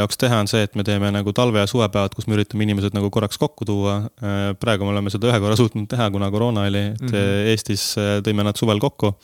jaoks 0.00 0.20
teha, 0.20 0.42
on 0.42 0.50
see, 0.50 0.62
et 0.66 0.78
me 0.78 0.86
teeme 0.86 1.12
nagu 1.14 1.34
talve- 1.36 1.62
ja 1.62 1.70
suvepäevad, 1.70 2.14
kus 2.16 2.26
me 2.30 2.38
üritame 2.38 2.66
inimesed 2.66 2.96
nagu 2.96 3.10
korraks 3.14 3.38
kokku 3.40 3.66
tuua. 3.68 4.00
Praegu 4.60 4.86
me 4.86 4.94
oleme 4.94 5.10
seda 5.12 5.30
ühe 5.30 5.42
korra 5.42 5.58
suutnud 5.58 5.86
teha, 5.90 6.10
kuna 6.14 6.30
koroona 6.34 6.66
oli, 6.70 6.86
et 6.94 7.04
mm 7.04 7.12
-hmm. 7.12 7.52
Eestis 7.52 7.92
tõime 8.26 8.46
nad 8.46 8.58
suvel 8.58 8.82
kokku 8.82 9.14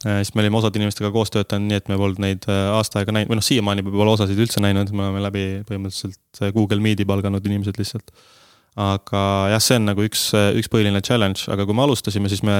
siis 0.00 0.34
me 0.34 0.40
olime 0.44 0.56
osade 0.56 0.80
inimestega 0.80 1.10
koos 1.12 1.32
töötanud, 1.34 1.68
nii 1.68 1.78
et 1.80 1.88
me 1.92 1.96
polnud 2.00 2.22
neid 2.24 2.46
äh, 2.48 2.60
aasta 2.72 3.00
aega 3.00 3.12
näinud 3.12 3.32
või 3.32 3.40
noh, 3.40 3.44
siiamaani 3.44 3.84
pole 3.84 4.14
osasid 4.14 4.38
üldse 4.40 4.62
näinud, 4.64 4.92
me 4.96 5.06
oleme 5.06 5.24
läbi 5.26 5.42
põhimõtteliselt 5.68 6.40
äh, 6.40 6.52
Google 6.56 6.80
Meet'i 6.84 7.04
palganud 7.08 7.44
inimesed 7.46 7.80
lihtsalt. 7.80 8.14
aga 8.80 9.22
jah, 9.52 9.60
see 9.60 9.76
on 9.80 9.90
nagu 9.90 10.06
üks, 10.06 10.30
üks 10.56 10.70
põhiline 10.72 11.02
challenge, 11.04 11.44
aga 11.52 11.66
kui 11.68 11.76
me 11.76 11.84
alustasime, 11.84 12.30
siis 12.32 12.44
me 12.46 12.56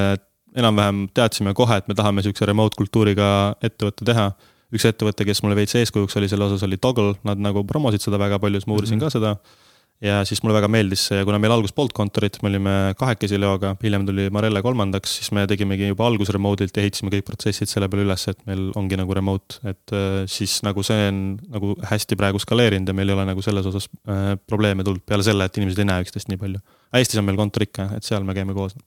enam-vähem 0.58 1.06
teadsime 1.14 1.54
kohe, 1.56 1.78
et 1.80 1.88
me 1.88 1.96
tahame 1.96 2.24
sihukese 2.26 2.48
remote 2.50 2.76
kultuuriga 2.76 3.30
ettevõtte 3.62 4.04
teha. 4.04 4.30
üks 4.70 4.84
ettevõte, 4.86 5.24
kes 5.26 5.40
mulle 5.42 5.56
veits 5.58 5.74
eeskujuks 5.74 6.14
oli 6.20 6.28
selle 6.30 6.46
osas, 6.46 6.62
oli 6.62 6.76
Toggle, 6.78 7.16
nad 7.26 7.40
nagu 7.42 7.64
promosid 7.66 8.04
seda 8.04 8.20
väga 8.22 8.38
palju, 8.38 8.60
siis 8.60 8.68
ma 8.70 8.76
uurisin 8.76 8.98
mm 8.98 9.00
-hmm. 9.00 9.10
ka 9.10 9.18
seda 9.18 9.69
ja 10.04 10.20
siis 10.24 10.40
mulle 10.42 10.56
väga 10.56 10.68
meeldis 10.72 11.02
see 11.10 11.24
kuna 11.28 11.38
meil 11.42 11.52
alguses 11.52 11.74
polnud 11.76 11.92
kontorit, 11.96 12.38
me 12.40 12.48
olime 12.50 12.74
kahekesi 12.98 13.36
Leoga, 13.40 13.74
hiljem 13.82 14.06
tuli 14.08 14.28
Marelle 14.32 14.62
kolmandaks, 14.64 15.18
siis 15.20 15.32
me 15.36 15.44
tegimegi 15.50 15.90
juba 15.90 16.06
alguses 16.08 16.32
remote'ilt 16.36 16.76
ja 16.76 16.84
ehitasime 16.84 17.12
kõik 17.12 17.26
protsessid 17.28 17.68
selle 17.68 17.90
peale 17.92 18.06
üles, 18.06 18.24
et 18.32 18.40
meil 18.48 18.70
ongi 18.80 18.96
nagu 19.00 19.16
remote, 19.16 19.60
et 19.68 19.96
äh, 19.96 20.22
siis 20.30 20.60
nagu 20.66 20.84
see 20.86 21.10
on 21.10 21.20
nagu 21.52 21.74
hästi 21.90 22.16
praegu 22.20 22.40
skaleerinud 22.40 22.88
ja 22.88 22.96
meil 22.96 23.12
ei 23.12 23.18
ole 23.18 23.26
nagu 23.28 23.44
selles 23.44 23.68
osas 23.68 23.90
äh, 24.08 24.32
probleeme 24.48 24.86
tulnud 24.86 25.04
peale 25.04 25.26
selle, 25.26 25.44
et 25.44 25.60
inimesed 25.60 25.84
ei 25.84 25.90
näe 25.92 26.06
üksteist 26.06 26.32
nii 26.32 26.40
palju. 26.40 26.62
Eestis 26.96 27.20
on 27.20 27.28
meil 27.28 27.38
kontor 27.40 27.68
ikka, 27.68 27.90
et 27.98 28.06
seal 28.06 28.24
me 28.24 28.36
käime 28.36 28.56
koos. 28.56 28.78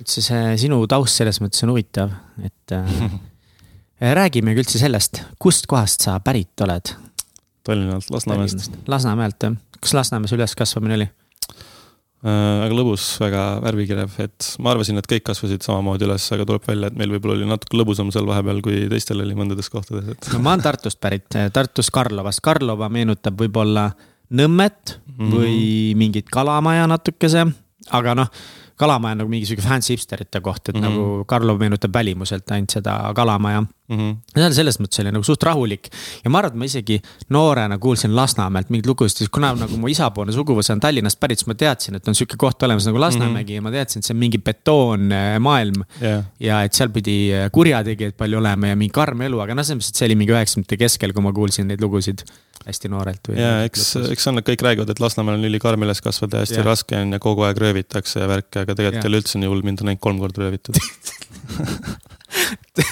üldse 0.00 0.24
see 0.24 0.56
sinu 0.64 0.80
taust 0.88 1.20
selles 1.20 1.42
mõttes 1.44 1.66
on 1.66 1.76
huvitav, 1.76 2.16
et 2.40 2.76
äh, 2.78 3.08
räägimegi 4.22 4.64
üldse 4.64 4.80
sellest, 4.80 5.26
kust 5.36 5.68
kohast 5.68 6.08
sa 6.08 6.16
pärit 6.24 6.64
oled? 6.64 6.96
Tallinnalt, 7.64 8.10
Lasnamäest. 8.10 8.72
Lasnamäelt 8.90 9.42
jah 9.42 9.58
kas 9.82 9.96
Lasnamäes 9.96 10.32
üleskasvamine 10.36 10.96
oli? 11.00 11.08
Äh, 12.22 12.60
väga 12.62 12.76
lõbus, 12.78 13.04
väga 13.18 13.42
värvikirev, 13.64 14.12
et 14.22 14.52
ma 14.62 14.70
arvasin, 14.76 15.00
et 15.00 15.08
kõik 15.10 15.24
kasvasid 15.26 15.64
samamoodi 15.66 16.06
üles, 16.06 16.28
aga 16.34 16.46
tuleb 16.46 16.68
välja, 16.68 16.92
et 16.92 16.98
meil 16.98 17.10
võib-olla 17.16 17.40
oli 17.40 17.48
natuke 17.50 17.80
lõbusam 17.80 18.12
seal 18.14 18.28
vahepeal, 18.28 18.62
kui 18.62 18.84
teistel 18.92 19.24
oli 19.24 19.34
mõndades 19.38 19.70
kohtades, 19.72 20.12
et. 20.14 20.30
no 20.30 20.38
ma 20.44 20.54
olen 20.54 20.62
Tartust 20.62 21.00
pärit, 21.02 21.26
Tartus 21.52 21.90
Karlovast, 21.94 22.42
Karlova 22.44 22.90
meenutab 22.92 23.40
võib-olla 23.42 23.90
Nõmmet 24.32 24.94
mm 24.96 25.16
-hmm. 25.18 25.32
või 25.34 25.56
mingit 25.98 26.30
Kalamaja 26.32 26.86
natukese, 26.88 27.42
aga 27.90 28.14
noh 28.16 28.30
kalamaja 28.76 29.16
on 29.16 29.22
nagu 29.22 29.32
mingi 29.32 29.48
sihuke 29.48 29.64
fancy 29.64 29.94
hipsterite 29.94 30.40
koht, 30.40 30.68
et 30.68 30.74
mm 30.74 30.80
-hmm. 30.80 30.88
nagu 30.88 31.24
Karlov 31.28 31.60
meenutab 31.60 31.94
välimuselt 31.94 32.50
ainult 32.50 32.70
seda 32.70 33.12
kalamaja 33.14 33.60
mm. 33.60 33.98
-hmm. 33.98 34.16
ja 34.36 34.50
selles 34.52 34.80
mõttes 34.80 35.00
oli 35.00 35.12
nagu 35.12 35.24
suht 35.24 35.42
rahulik 35.42 35.88
ja 36.24 36.30
ma 36.30 36.38
arvan, 36.38 36.52
et 36.52 36.58
ma 36.58 36.64
isegi 36.64 37.00
noorena 37.30 37.78
kuulsin 37.78 38.16
Lasnamäelt 38.16 38.70
mingeid 38.70 38.86
lugusid, 38.86 39.18
siis 39.18 39.30
kuna 39.30 39.52
nagu 39.54 39.76
mu 39.76 39.88
isapoolne 39.88 40.32
suguvõsa 40.32 40.72
on 40.76 40.80
Tallinnast 40.80 41.20
pärit, 41.20 41.38
siis 41.38 41.46
ma 41.50 41.54
teadsin, 41.54 41.96
et 41.96 42.08
on 42.08 42.14
sihuke 42.14 42.36
koht 42.36 42.62
olemas 42.62 42.86
nagu 42.86 43.00
Lasnamägi 43.00 43.52
mm 43.52 43.52
-hmm. 43.52 43.54
ja 43.54 43.62
ma 43.62 43.70
teadsin, 43.70 44.00
et 44.00 44.04
see 44.04 44.14
on 44.14 44.20
mingi 44.20 44.38
betoonmaailm 44.38 45.84
yeah.. 46.02 46.24
ja 46.40 46.62
et 46.62 46.72
seal 46.72 46.88
pidi 46.88 47.30
kurjategijaid 47.52 48.16
palju 48.16 48.38
olema 48.38 48.72
ja 48.72 48.76
mingi 48.76 48.92
karm 48.92 49.20
elu, 49.20 49.40
aga 49.40 49.54
noh, 49.54 49.64
selles 49.64 49.82
mõttes, 49.82 49.94
et 49.94 50.02
see 50.02 50.06
oli 50.06 50.16
mingi 50.16 50.32
üheksakümnendate 50.32 50.76
keskel, 50.76 51.12
kui 51.12 51.22
ma 51.22 51.32
kuulsin 51.32 51.66
neid 51.66 51.80
lugusid 51.80 52.24
hästi 52.66 52.90
noorelt. 52.92 53.32
ja 53.36 53.52
eks, 53.66 53.88
eks 54.12 54.30
on, 54.30 54.42
kõik 54.46 54.64
räägivad, 54.66 54.92
et 54.92 55.02
Lasnamäel 55.02 55.40
on 55.40 55.50
ülikarm 55.50 55.86
üles 55.86 56.02
kasvada 56.04 56.40
ja 56.40 56.46
hästi 56.46 56.60
ja. 56.60 56.66
raske 56.66 56.98
on 56.98 57.16
ja 57.16 57.22
kogu 57.22 57.46
aeg 57.48 57.60
röövitakse 57.62 58.22
ja 58.22 58.30
värki, 58.30 58.62
aga 58.62 58.78
tegelikult 58.78 59.04
ei 59.04 59.12
ole 59.12 59.22
üldse 59.22 59.42
nii 59.42 59.52
hull, 59.52 59.66
mind 59.66 59.84
on 59.84 59.92
ainult 59.92 60.04
kolm 60.04 60.22
korda 60.22 60.46
röövitud 60.46 60.78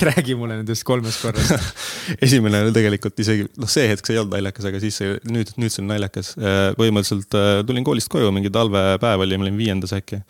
räägi 0.04 0.34
mulle 0.36 0.58
nendest 0.58 0.84
kolmest 0.84 1.22
korrast 1.22 1.54
esimene 2.26 2.60
oli 2.64 2.74
tegelikult 2.74 3.20
isegi, 3.22 3.46
noh, 3.60 3.70
see 3.70 3.86
hetk 3.90 4.06
see 4.06 4.16
ei 4.16 4.20
olnud 4.22 4.36
naljakas, 4.36 4.68
aga 4.68 4.82
siis 4.82 5.00
see, 5.00 5.16
nüüd, 5.32 5.52
nüüd 5.60 5.72
see 5.72 5.82
on 5.84 5.90
naljakas. 5.92 6.34
Äh, 6.36 6.60
põhimõtteliselt 6.78 7.36
äh, 7.38 7.50
tulin 7.68 7.86
koolist 7.86 8.10
koju, 8.12 8.30
mingi 8.36 8.52
talvepäev 8.52 9.24
oli, 9.24 9.38
ma 9.40 9.48
olin 9.48 9.60
viiendas 9.60 9.94
äkki. 9.96 10.20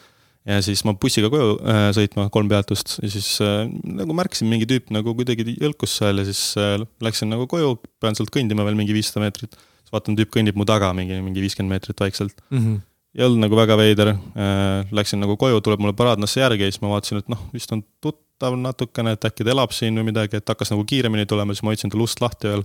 Ja 0.48 0.60
siis 0.64 0.82
ma 0.88 0.94
bussiga 0.96 1.30
koju 1.32 1.56
äh, 1.60 1.88
sõitma, 1.96 2.28
kolm 2.32 2.48
peatust 2.50 2.96
ja 3.02 3.10
siis 3.12 3.32
äh, 3.44 3.64
nagu 3.68 4.16
märkasin 4.16 4.48
mingi 4.50 4.68
tüüp 4.70 4.92
nagu 4.94 5.14
kuidagi 5.16 5.56
jõlkus 5.56 5.98
seal 6.00 6.22
ja 6.22 6.28
siis 6.28 6.44
äh, 6.60 6.78
läksin 7.04 7.32
nagu 7.32 7.48
koju, 7.50 7.74
pean 8.00 8.16
sealt 8.16 8.32
kõndima 8.34 8.64
veel 8.68 8.78
mingi 8.78 8.96
viissada 8.96 9.24
meetrit. 9.24 9.58
siis 9.82 9.92
vaatan, 9.96 10.16
tüüp 10.18 10.32
kõnnib 10.36 10.56
mu 10.56 10.68
taga 10.68 10.94
mingi, 10.96 11.20
mingi 11.24 11.44
viiskümmend 11.44 11.76
meetrit 11.76 12.06
vaikselt 12.06 12.36
mm. 12.50 12.62
-hmm 12.62 12.86
ei 13.10 13.24
olnud 13.26 13.42
nagu 13.42 13.56
väga 13.58 13.74
veider 13.74 14.08
äh,, 14.14 14.86
läksin 14.94 15.18
nagu 15.18 15.34
koju, 15.34 15.58
tuleb 15.66 15.80
mulle 15.82 15.96
paraadnasse 15.98 16.38
järgi 16.38 16.62
ja 16.62 16.70
siis 16.70 16.78
ma 16.78 16.92
vaatasin, 16.92 17.18
et 17.18 17.32
noh, 17.32 17.40
vist 17.50 17.72
on 17.74 17.80
tutt-, 17.98 18.20
tuttav 18.40 18.56
natukene, 18.56 19.12
et 19.12 19.24
äkki 19.28 19.44
ta 19.44 19.52
elab 19.52 19.72
siin 19.76 19.98
või 20.00 20.08
midagi, 20.08 20.38
et 20.40 20.48
hakkas 20.48 20.72
nagu 20.72 20.84
kiiremini 20.88 21.26
tulema, 21.28 21.52
siis 21.52 21.64
ma 21.66 21.74
hoidsin 21.74 21.92
tal 21.92 22.00
ust 22.00 22.22
lahti 22.24 22.48
veel. 22.48 22.64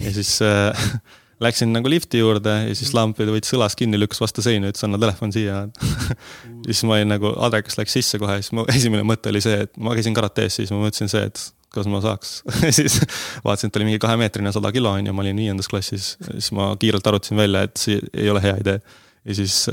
ja 0.00 0.12
siis 0.16 0.38
äh, 0.40 0.88
läksin 1.42 1.72
nagu 1.74 1.90
lifti 1.90 2.20
juurde 2.22 2.52
ja 2.68 2.76
siis 2.76 2.92
lamp 2.96 3.18
võttis 3.20 3.52
õlas 3.56 3.76
kinni, 3.78 3.98
lükkas 4.00 4.22
vastu 4.22 4.44
seina, 4.44 4.70
ütles 4.72 4.84
anna 4.86 5.00
telefon 5.00 5.34
siia. 5.34 5.66
Siis 6.66 6.82
ma 6.88 6.96
olin 6.96 7.12
nagu, 7.12 7.30
adrekas 7.46 7.76
läks 7.78 7.94
sisse 7.94 8.18
kohe, 8.18 8.40
siis 8.40 8.50
mu 8.56 8.64
esimene 8.72 9.04
mõte 9.06 9.30
oli 9.30 9.42
see, 9.44 9.60
et 9.66 9.76
ma 9.78 9.92
käisin 9.94 10.16
karates, 10.16 10.56
siis 10.58 10.72
ma 10.74 10.80
mõtlesin 10.80 11.10
see, 11.12 11.28
et 11.28 11.42
kas 11.76 11.86
ma 11.90 12.00
saaks. 12.02 12.40
Siis 12.78 12.96
vaatasin, 13.44 13.68
et 13.68 13.74
ta 13.74 13.78
oli 13.78 13.90
mingi 13.90 14.00
kahemeetrine, 14.02 14.50
sada 14.54 14.72
kilo 14.74 14.94
on 14.96 15.06
ju, 15.06 15.14
ma 15.14 15.22
olin 15.22 15.42
viiendas 15.42 15.68
klassis, 15.70 16.14
siis 16.24 16.48
ma 16.56 16.70
kiirelt 16.80 17.06
arvutasin 17.06 17.38
välja, 17.38 17.66
et 17.68 17.76
see 17.80 18.00
ei 18.16 18.30
ole 18.32 18.42
hea 18.42 18.54
idee. 18.62 18.80
Ja 19.26 19.36
siis 19.36 19.66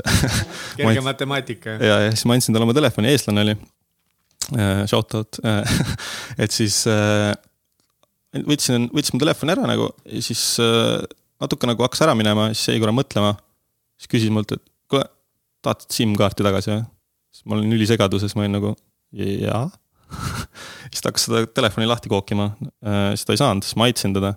kerge 0.76 1.02
matemaatika. 1.06 1.78
ja, 1.78 1.98
ja 2.04 2.12
siis 2.12 2.26
ma 2.28 2.36
andsin 2.36 2.54
talle 2.54 2.68
oma 2.68 2.76
telefoni, 2.76 3.10
eestlane 3.14 3.46
oli. 3.46 3.56
Äh, 4.52 4.84
shout 4.90 5.14
out. 5.14 5.40
Äh, 5.46 5.74
et 6.44 6.52
siis 6.52 6.82
äh, 6.90 7.32
võtsin, 8.44 8.90
võtsin 8.92 9.16
mu 9.16 9.22
telefoni 9.24 9.54
ära 9.54 9.64
nagu 9.70 9.88
ja 10.04 10.24
siis 10.26 10.44
natuke 11.44 11.68
nagu 11.68 11.84
hakkas 11.86 12.02
ära 12.06 12.16
minema, 12.18 12.48
siis 12.54 12.72
jäi 12.72 12.82
korra 12.82 12.94
mõtlema. 12.96 13.34
siis 14.00 14.10
küsis 14.10 14.32
mult, 14.34 14.52
et 14.52 14.62
kuule, 14.90 15.06
tahad 15.64 15.86
SIM-kaarti 15.88 16.46
tagasi 16.46 16.72
või? 16.72 16.82
siis 17.34 17.46
ma 17.48 17.58
olin 17.58 17.76
ülisegaduses, 17.76 18.34
ma 18.36 18.44
olin 18.44 18.58
nagu 18.58 18.74
jaa 19.14 19.66
siis 20.90 21.00
ta 21.02 21.10
hakkas 21.10 21.28
seda 21.28 21.44
telefoni 21.50 21.88
lahti 21.90 22.10
kookima, 22.12 22.52
siis 23.14 23.24
ta 23.26 23.34
ei 23.34 23.40
saanud, 23.40 23.66
siis 23.66 23.78
ma 23.80 23.88
aitasin 23.88 24.14
teda. 24.14 24.34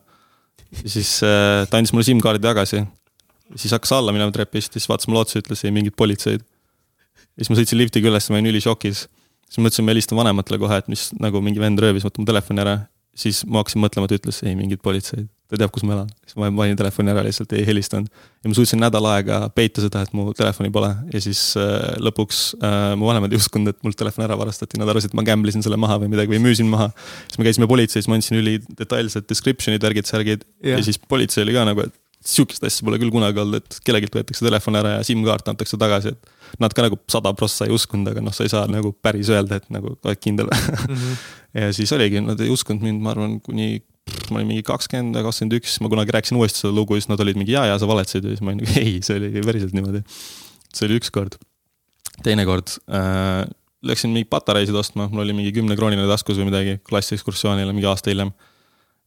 siis 0.85 1.17
ta 1.21 1.79
andis 1.79 1.93
mulle 1.93 2.07
SIM-kaardi 2.07 2.41
tagasi. 2.45 2.85
siis 3.55 3.75
hakkas 3.75 3.93
alla 3.97 4.15
minema 4.15 4.33
trepist, 4.33 4.73
siis 4.73 4.89
vaatas 4.89 5.09
mulle 5.09 5.25
otsa, 5.25 5.41
ütles 5.43 5.65
ei 5.65 5.75
mingit 5.75 5.95
politseid. 5.95 6.41
ja 6.41 7.43
siis 7.43 7.51
ma 7.53 7.59
sõitsin 7.59 7.81
liftiga 7.81 8.09
üles, 8.09 8.29
ma 8.31 8.39
olin 8.39 8.53
ülišokis 8.55 9.07
siis 9.47 9.63
mõtlesin, 9.63 9.85
ma 9.87 9.93
helistan 9.93 10.19
vanematele 10.19 10.59
kohe, 10.61 10.79
et 10.81 10.89
mis 10.91 11.09
nagu 11.21 11.41
mingi 11.43 11.61
vend 11.63 11.79
röövis 11.81 12.05
mu 12.07 12.27
telefoni 12.27 12.63
ära. 12.63 12.77
siis 13.17 13.41
ma 13.49 13.63
hakkasin 13.63 13.81
mõtlema, 13.81 14.07
ta 14.07 14.17
ütles 14.19 14.43
ei 14.45 14.55
mingit 14.55 14.81
politseid, 14.85 15.25
ta 15.47 15.59
teab, 15.59 15.71
kus 15.73 15.85
ma 15.87 15.95
elan. 15.95 16.09
siis 16.27 16.37
ma 16.39 16.49
panin 16.51 16.79
telefoni 16.79 17.11
ära, 17.13 17.23
lihtsalt 17.25 17.53
ei 17.55 17.65
helistanud. 17.67 18.09
ja 18.43 18.51
ma 18.51 18.57
suutsin 18.57 18.81
nädal 18.83 19.05
aega 19.11 19.39
peita 19.55 19.83
seda, 19.83 20.03
et 20.03 20.15
mu 20.17 20.29
telefoni 20.37 20.71
pole 20.73 20.89
ja 21.13 21.21
siis 21.23 21.41
äh, 21.59 21.93
lõpuks 22.03 22.41
äh, 22.59 22.89
mu 22.99 23.07
vanemad 23.09 23.33
ei 23.33 23.39
uskunud, 23.39 23.71
et 23.71 23.79
mult 23.87 23.99
telefon 23.99 24.25
ära 24.27 24.37
varastati, 24.39 24.79
nad 24.81 24.91
arvasid, 24.91 25.13
et 25.13 25.19
ma 25.19 25.25
gamble 25.27 25.53
isin 25.53 25.63
selle 25.65 25.79
maha 25.79 25.99
või 26.03 26.11
midagi 26.13 26.35
või 26.35 26.41
müüsin 26.49 26.67
maha. 26.71 26.89
siis 27.27 27.39
me 27.39 27.47
käisime 27.47 27.69
politseis, 27.71 28.09
ma 28.11 28.19
andsin 28.19 28.41
üli 28.41 28.57
detailsed 28.73 29.29
description'id, 29.31 29.83
värgid, 29.83 30.09
särgid 30.09 30.43
yeah. 30.65 30.77
ja 30.77 30.83
siis 30.87 30.99
politsei 30.99 31.45
oli 31.47 31.55
ka 31.55 31.63
nagu, 31.71 31.87
et 31.87 31.95
sihukest 32.27 32.63
asja 32.67 32.85
pole 32.85 32.99
küll 32.99 33.11
kunagi 33.13 33.39
olnud, 33.39 33.63
et 33.63 33.79
kellelgi 33.85 34.09
võetakse 34.11 34.43
telefon 34.43 34.75
ära 34.79 34.97
ja 34.97 35.03
SIM-kaart 35.05 35.51
antakse 35.53 35.79
tagasi, 35.79 36.11
et 36.15 36.59
nad 36.63 36.73
ka 36.75 36.83
nagu 36.83 36.97
sada 37.11 37.31
prossa 37.37 37.67
ei 37.67 37.75
uskunud, 37.75 38.09
aga 38.11 38.23
noh, 38.25 38.35
sa 38.35 38.43
ei 38.43 38.51
saa 38.51 38.65
nagu 38.71 38.91
päris 39.05 39.29
öelda, 39.31 39.61
et 39.61 39.69
nagu 39.73 39.93
oled 39.95 40.23
kindel 40.23 40.49
mm. 40.51 40.95
-hmm. 40.95 41.21
ja 41.61 41.69
siis 41.75 41.93
oligi, 41.95 42.21
nad 42.23 42.41
ei 42.43 42.51
uskunud 42.51 42.83
mind, 42.83 43.03
ma 43.03 43.13
arvan, 43.15 43.37
kuni 43.45 43.77
ma 44.31 44.39
olin 44.39 44.49
mingi 44.51 44.65
kakskümmend 44.67 45.19
kakskümmend 45.25 45.57
üks, 45.59 45.77
ma 45.83 45.91
kunagi 45.91 46.15
rääkisin 46.15 46.39
uuesti 46.39 46.63
seda 46.63 46.73
lugu, 46.75 46.97
siis 46.97 47.09
nad 47.11 47.21
olid 47.23 47.39
mingi 47.39 47.55
jaa, 47.55 47.67
jaa, 47.71 47.79
sa 47.81 47.89
valetasid 47.89 48.27
ja 48.27 48.33
siis 48.33 48.43
ma 48.43 48.53
olin 48.53 48.63
nagu 48.63 48.81
ei, 48.81 48.97
see 49.05 49.19
oli 49.19 49.45
päriselt 49.45 49.75
niimoodi. 49.77 50.03
see 50.73 50.87
oli 50.87 50.99
üks 51.01 51.13
kord. 51.13 51.39
teine 52.25 52.45
kord 52.49 52.77
äh, 52.91 53.43
läksin 53.87 54.13
mingeid 54.13 54.31
patareisid 54.33 54.75
ostma, 54.77 55.07
mul 55.11 55.25
oli 55.25 55.35
mingi 55.37 55.53
kümnekrooniline 55.55 56.07
taskus 56.09 56.39
või 56.39 56.49
midagi 56.49 56.79
klassiekskursioonile 56.87 57.75
mingi 57.75 57.89
aasta 57.89 58.11
hiljem. 58.13 58.33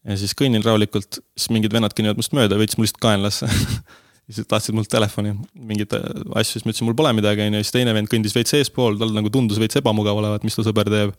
ja 0.07 0.21
siis 0.21 0.37
kõnnin 0.38 0.64
rahulikult, 0.64 1.21
siis 1.37 1.50
mingid 1.54 1.75
vennad 1.75 1.97
kõnnivad 1.97 2.21
must 2.21 2.37
mööda, 2.37 2.59
võtsid 2.61 2.80
mul 2.80 2.88
lihtsalt 2.88 3.04
kaenlasse 3.04 3.50
siis 4.35 4.47
tahtsid 4.47 4.76
mult 4.76 4.90
telefoni, 4.90 5.35
mingeid 5.54 5.92
asju, 5.95 6.59
siis 6.59 6.64
ma 6.64 6.73
ütlesin, 6.73 6.88
mul 6.88 6.97
pole 6.99 7.12
midagi, 7.19 7.45
on 7.47 7.59
ju, 7.59 7.64
siis 7.64 7.75
teine 7.75 7.95
vend 7.97 8.11
kõndis 8.11 8.35
veits 8.37 8.54
eespool, 8.59 8.99
tal 9.00 9.12
nagu 9.16 9.33
tundus 9.33 9.59
veits 9.61 9.80
ebamugav 9.80 10.21
olevat, 10.21 10.47
mis 10.47 10.57
ta 10.57 10.64
sõber 10.66 10.90
teeb. 10.92 11.14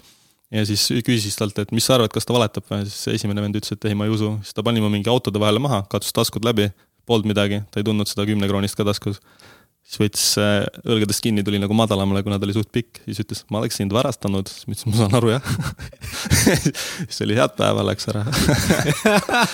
Ja 0.51 0.63
siis 0.67 0.88
küsis 1.08 1.38
talt, 1.39 1.58
et 1.62 1.72
mis 1.75 1.86
sa 1.88 1.98
arvad, 1.98 2.12
kas 2.13 2.27
ta 2.27 2.36
valetab 2.36 2.67
või, 2.70 2.84
siis 2.89 3.17
esimene 3.20 3.43
vend 3.43 3.58
ütles, 3.60 3.75
et 3.75 3.89
ei, 3.89 3.98
ma 3.98 4.08
ei 4.08 4.13
usu, 4.13 4.34
siis 4.46 4.58
ta 4.58 4.65
pani 4.65 4.84
mu 4.84 4.91
mingi 4.91 5.12
autode 5.12 5.41
vahele 5.41 5.62
maha, 5.63 5.84
katsus 5.91 6.15
taskud 6.15 6.46
läbi, 6.48 6.70
polnud 7.10 7.29
midagi, 7.31 7.63
ta 7.72 7.81
ei 7.81 7.88
tundnud 7.88 8.10
seda 8.10 8.27
kümnekroonist 8.29 8.77
ka 8.77 8.86
taskus. 8.88 9.22
siis 9.81 9.98
võttis 9.98 10.25
äh, 10.39 10.65
õlgadest 10.86 11.24
kinni, 11.24 11.43
tuli 11.43 11.60
nagu 11.60 11.75
madalamale, 11.75 12.22
kuna 12.24 12.38
ta 12.39 12.48
oli 12.48 12.55
suht 12.55 12.70
pikk, 12.72 13.01
siis 13.08 13.24
ütles, 13.24 13.46
ma 13.51 13.63
oleks 13.63 13.79
sind 13.79 13.96
varastanud, 13.96 14.51
siis 14.51 14.67
ma 14.67 14.75
ütlesin, 14.75 14.93
ma 14.93 15.00
saan 15.00 15.17
aru 15.20 15.31
jah. 15.34 15.53
Siis 17.10 17.24
oli 17.25 17.36
head 17.36 17.55
päeva, 17.58 17.84
läks 17.88 18.08
ära. 18.12 18.22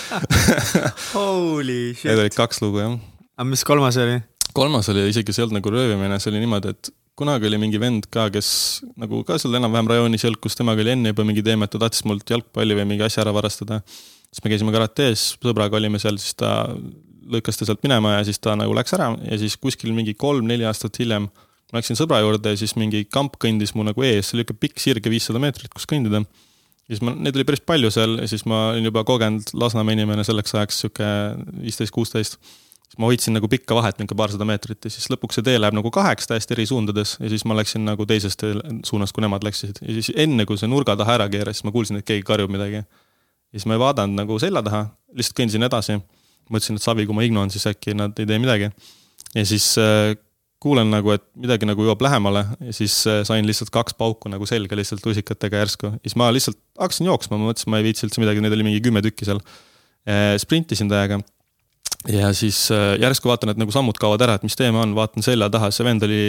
Holy 1.14 1.94
shit. 1.94 2.10
Need 2.10 2.26
olid 2.26 2.36
kaks 2.36 2.60
lugu 2.62 2.82
jah. 2.84 2.98
Aga 3.38 3.48
mis 3.48 3.64
kolmas 3.66 3.98
oli? 4.02 4.18
kolmas 4.58 4.88
oli 4.90 5.04
isegi, 5.10 5.32
see 5.32 5.42
ei 5.42 5.46
olnud 5.46 5.60
nagu 5.60 5.72
röövimine, 5.72 6.18
see 6.18 6.32
oli 6.32 6.42
niimoodi, 6.42 6.72
et 6.74 6.90
kunagi 7.18 7.48
oli 7.48 7.58
mingi 7.60 7.80
vend 7.82 8.06
ka, 8.12 8.28
kes 8.34 8.48
nagu 9.00 9.24
ka 9.26 9.38
seal 9.40 9.58
enam-vähem 9.58 9.90
rajoonis 9.90 10.24
jõlkus, 10.26 10.56
temaga 10.58 10.84
oli 10.84 10.94
enne 10.94 11.12
juba 11.12 11.26
mingi 11.26 11.42
teema, 11.46 11.66
et 11.66 11.74
ta 11.74 11.80
tahtis 11.82 12.04
mult 12.06 12.30
jalgpalli 12.30 12.76
või 12.78 12.86
mingi 12.92 13.06
asja 13.06 13.24
ära 13.24 13.34
varastada. 13.34 13.80
siis 14.28 14.44
me 14.44 14.52
käisime 14.52 14.74
karates, 14.74 15.34
sõbraga 15.42 15.78
olime 15.80 15.98
seal, 16.02 16.20
siis 16.22 16.36
ta 16.38 16.68
lõikas 17.28 17.58
ta 17.58 17.68
sealt 17.68 17.82
minema 17.84 18.18
ja 18.18 18.24
siis 18.24 18.38
ta 18.40 18.54
nagu 18.56 18.74
läks 18.76 18.94
ära 18.96 19.10
ja 19.24 19.38
siis 19.40 19.56
kuskil 19.60 19.92
mingi 19.96 20.14
kolm-neli 20.14 20.66
aastat 20.68 20.96
hiljem 21.02 21.28
ma 21.68 21.80
läksin 21.80 21.98
sõbra 21.98 22.20
juurde 22.24 22.54
ja 22.54 22.60
siis 22.60 22.74
mingi 22.80 23.04
kamp 23.12 23.36
kõndis 23.42 23.74
mu 23.76 23.84
nagu 23.84 24.04
ees, 24.06 24.30
see 24.30 24.38
oli 24.38 24.46
ikka 24.46 24.56
pikk 24.62 24.80
sirge 24.80 25.12
viissada 25.12 25.40
meetrit, 25.42 25.72
kus 25.74 25.88
kõndida. 25.88 26.22
ja 26.22 26.94
siis 26.94 27.02
ma, 27.04 27.12
neid 27.12 27.36
oli 27.36 27.44
päris 27.48 27.64
palju 27.64 27.90
seal 27.92 28.16
ja 28.22 28.28
siis 28.30 28.46
ma 28.48 28.70
olin 28.70 28.88
juba 28.88 29.04
kogenud 29.08 29.52
Lasnamäe 29.52 29.98
inimene 29.98 30.24
selleks 30.24 30.56
ajaks, 30.56 30.80
sihuke 30.84 31.10
viisteist, 31.60 31.92
kuusteist 31.92 32.40
ma 32.98 33.06
hoidsin 33.06 33.36
nagu 33.36 33.48
pikka 33.50 33.76
vahet, 33.78 33.98
niisugune 33.98 34.18
paarsada 34.18 34.46
meetrit 34.48 34.86
ja 34.86 34.90
siis 34.90 35.06
lõpuks 35.12 35.38
see 35.38 35.46
tee 35.46 35.58
läheb 35.58 35.76
nagu 35.78 35.90
kaheks 35.94 36.26
täiesti 36.30 36.56
eri 36.56 36.66
suundades 36.66 37.14
ja 37.20 37.30
siis 37.30 37.44
ma 37.46 37.54
läksin 37.58 37.84
nagu 37.86 38.06
teisest 38.08 38.42
suunast, 38.88 39.14
kui 39.14 39.22
nemad 39.22 39.46
läksid. 39.46 39.78
ja 39.84 39.98
siis 40.00 40.10
enne, 40.18 40.46
kui 40.48 40.58
see 40.58 40.70
nurga 40.70 40.96
taha 40.98 41.18
ära 41.20 41.28
keeras, 41.30 41.60
siis 41.60 41.68
ma 41.68 41.74
kuulsin, 41.74 42.00
et 42.00 42.08
keegi 42.08 42.26
karjub 42.26 42.50
midagi. 42.50 42.82
ja 42.82 43.54
siis 43.60 43.68
ma 43.70 43.78
ei 43.78 43.84
vaadanud 43.84 44.18
nagu 44.18 44.38
selja 44.42 44.64
taha, 44.66 44.88
lihtsalt 45.14 45.38
kõndisin 45.38 45.68
edasi. 45.68 46.00
mõtlesin, 46.50 46.80
et 46.80 46.86
savi, 46.88 47.06
kui 47.06 47.14
ma 47.14 47.26
ignon, 47.26 47.52
siis 47.54 47.68
äkki 47.70 47.94
nad 47.94 48.18
ei 48.18 48.26
tee 48.26 48.40
midagi. 48.42 48.72
ja 49.34 49.46
siis 49.46 49.70
äh, 49.78 50.18
kuulen 50.58 50.90
nagu, 50.90 51.14
et 51.14 51.26
midagi 51.38 51.70
nagu 51.70 51.86
jõuab 51.86 52.02
lähemale 52.02 52.44
ja 52.58 52.74
siis 52.74 52.98
äh, 53.06 53.22
sain 53.28 53.46
lihtsalt 53.46 53.70
kaks 53.70 53.94
pauku 53.94 54.32
nagu 54.32 54.46
selga 54.46 54.74
lihtsalt 54.74 55.06
lusikatega 55.06 55.62
järsku. 55.62 55.94
siis 56.02 56.18
ma 56.18 56.32
lihtsalt 56.34 56.58
hakkasin 56.82 57.12
jooksma, 57.12 57.38
ma 57.38 57.52
mõtlesin, 57.52 57.70
ma 57.70 57.78
ei 57.78 57.92
viitsi 57.92 58.08
üldse 58.10 58.26
midagi, 58.26 58.42
neid 58.42 58.58
oli 58.58 58.72
mingi 58.72 58.82
kümme 58.82 59.06
tükki 59.06 59.28
seal. 59.28 59.44
sprintisin 60.40 60.88
täiega. 60.88 61.18
Ja 62.08 62.32
siis 62.32 62.68
järsku 63.00 63.28
vaatan, 63.28 63.52
et 63.52 63.60
nagu 63.60 63.72
sammud 63.74 63.98
kaovad 64.00 64.24
ära, 64.24 64.38
et 64.38 64.46
mis 64.46 64.56
teema 64.56 64.82
on, 64.82 64.94
vaatan 64.96 65.24
selja 65.24 65.50
taha, 65.52 65.70
see 65.74 65.86
vend 65.86 66.06
oli, 66.06 66.22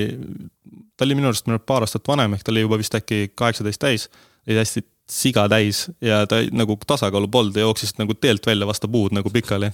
ta 0.97 1.07
oli 1.07 1.17
minu 1.17 1.31
arust 1.31 1.49
paar 1.67 1.85
aastat 1.85 2.07
vanem, 2.07 2.35
ehk 2.35 2.45
ta 2.45 2.53
oli 2.53 2.65
juba 2.65 2.79
vist 2.81 2.95
äkki 2.95 3.31
kaheksateist 3.35 3.81
täis. 3.81 4.09
oli 4.47 4.57
hästi 4.57 4.83
siga 5.09 5.47
täis 5.49 5.87
ja 6.01 6.21
ta 6.29 6.41
nagu 6.53 6.77
tasakaalu 6.87 7.27
polnud 7.27 7.55
ja 7.57 7.65
jooksis 7.65 7.95
nagu 7.97 8.13
teelt 8.13 8.45
välja 8.45 8.67
vastu 8.67 8.87
puud 8.87 9.13
nagu 9.15 9.29
pikali. 9.29 9.71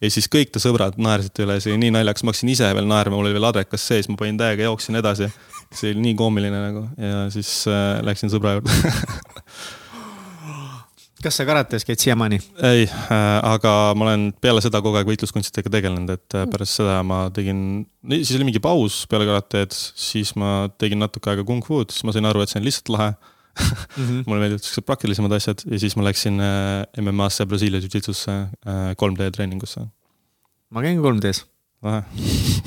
ja 0.00 0.10
siis 0.10 0.28
kõik 0.32 0.52
ta 0.52 0.62
sõbrad 0.62 0.96
naersid 0.96 1.44
üle, 1.44 1.58
see 1.60 1.74
oli 1.74 1.82
nii 1.84 1.94
naljakas, 1.98 2.24
ma 2.24 2.32
hakkasin 2.32 2.54
ise 2.54 2.70
veel 2.74 2.88
naerma, 2.88 3.16
mul 3.16 3.28
oli 3.28 3.36
veel 3.36 3.48
adrekas 3.50 3.84
sees, 3.86 4.08
ma 4.08 4.16
panin 4.16 4.40
täiega, 4.40 4.64
jooksin 4.64 4.96
edasi. 4.96 5.28
see 5.74 5.92
oli 5.92 6.06
nii 6.06 6.14
koomiline 6.16 6.62
nagu 6.62 6.86
ja 6.96 7.26
siis 7.32 7.50
äh, 7.68 8.00
läksin 8.06 8.32
sõbra 8.32 8.56
juurde 8.56 8.72
kas 11.22 11.38
sa 11.38 11.46
karates 11.48 11.86
käid 11.86 12.00
siiamaani? 12.02 12.38
ei 12.68 12.84
äh,, 12.86 13.38
aga 13.46 13.72
ma 13.98 14.08
olen 14.08 14.28
peale 14.42 14.62
seda 14.64 14.80
kogu 14.84 15.00
aeg 15.00 15.08
võitluskunstidega 15.10 15.72
tegelenud, 15.72 16.12
et 16.14 16.36
äh, 16.38 16.46
pärast 16.50 16.78
seda 16.78 17.00
ma 17.06 17.24
tegin, 17.34 17.60
siis 18.20 18.36
oli 18.38 18.48
mingi 18.50 18.62
paus 18.62 19.00
peale 19.10 19.26
karateed, 19.28 19.74
siis 19.74 20.34
ma 20.38 20.68
tegin 20.78 21.02
natuke 21.02 21.32
aega 21.32 21.46
kung 21.48 21.64
fu'd, 21.64 21.92
siis 21.94 22.06
ma 22.06 22.14
sain 22.14 22.28
aru, 22.28 22.44
et 22.44 22.52
see 22.52 22.60
on 22.60 22.66
lihtsalt 22.68 22.92
lahe 22.94 23.10
mm. 23.12 24.04
-hmm. 24.04 24.24
mulle 24.26 24.40
meeldivad 24.44 24.64
siuksed 24.64 24.86
praktilisemad 24.86 25.36
asjad 25.38 25.62
ja 25.66 25.78
siis 25.82 25.96
ma 25.98 26.06
läksin 26.06 26.40
äh, 26.40 27.04
MM-asse 27.04 27.46
Brasiilia 27.46 27.80
Jiu-Jitsusse 27.82 28.34
äh, 28.66 28.90
3D 29.02 29.30
treeningusse. 29.34 29.86
ma 30.70 30.82
käin 30.82 31.00
3D-s. 31.02 31.46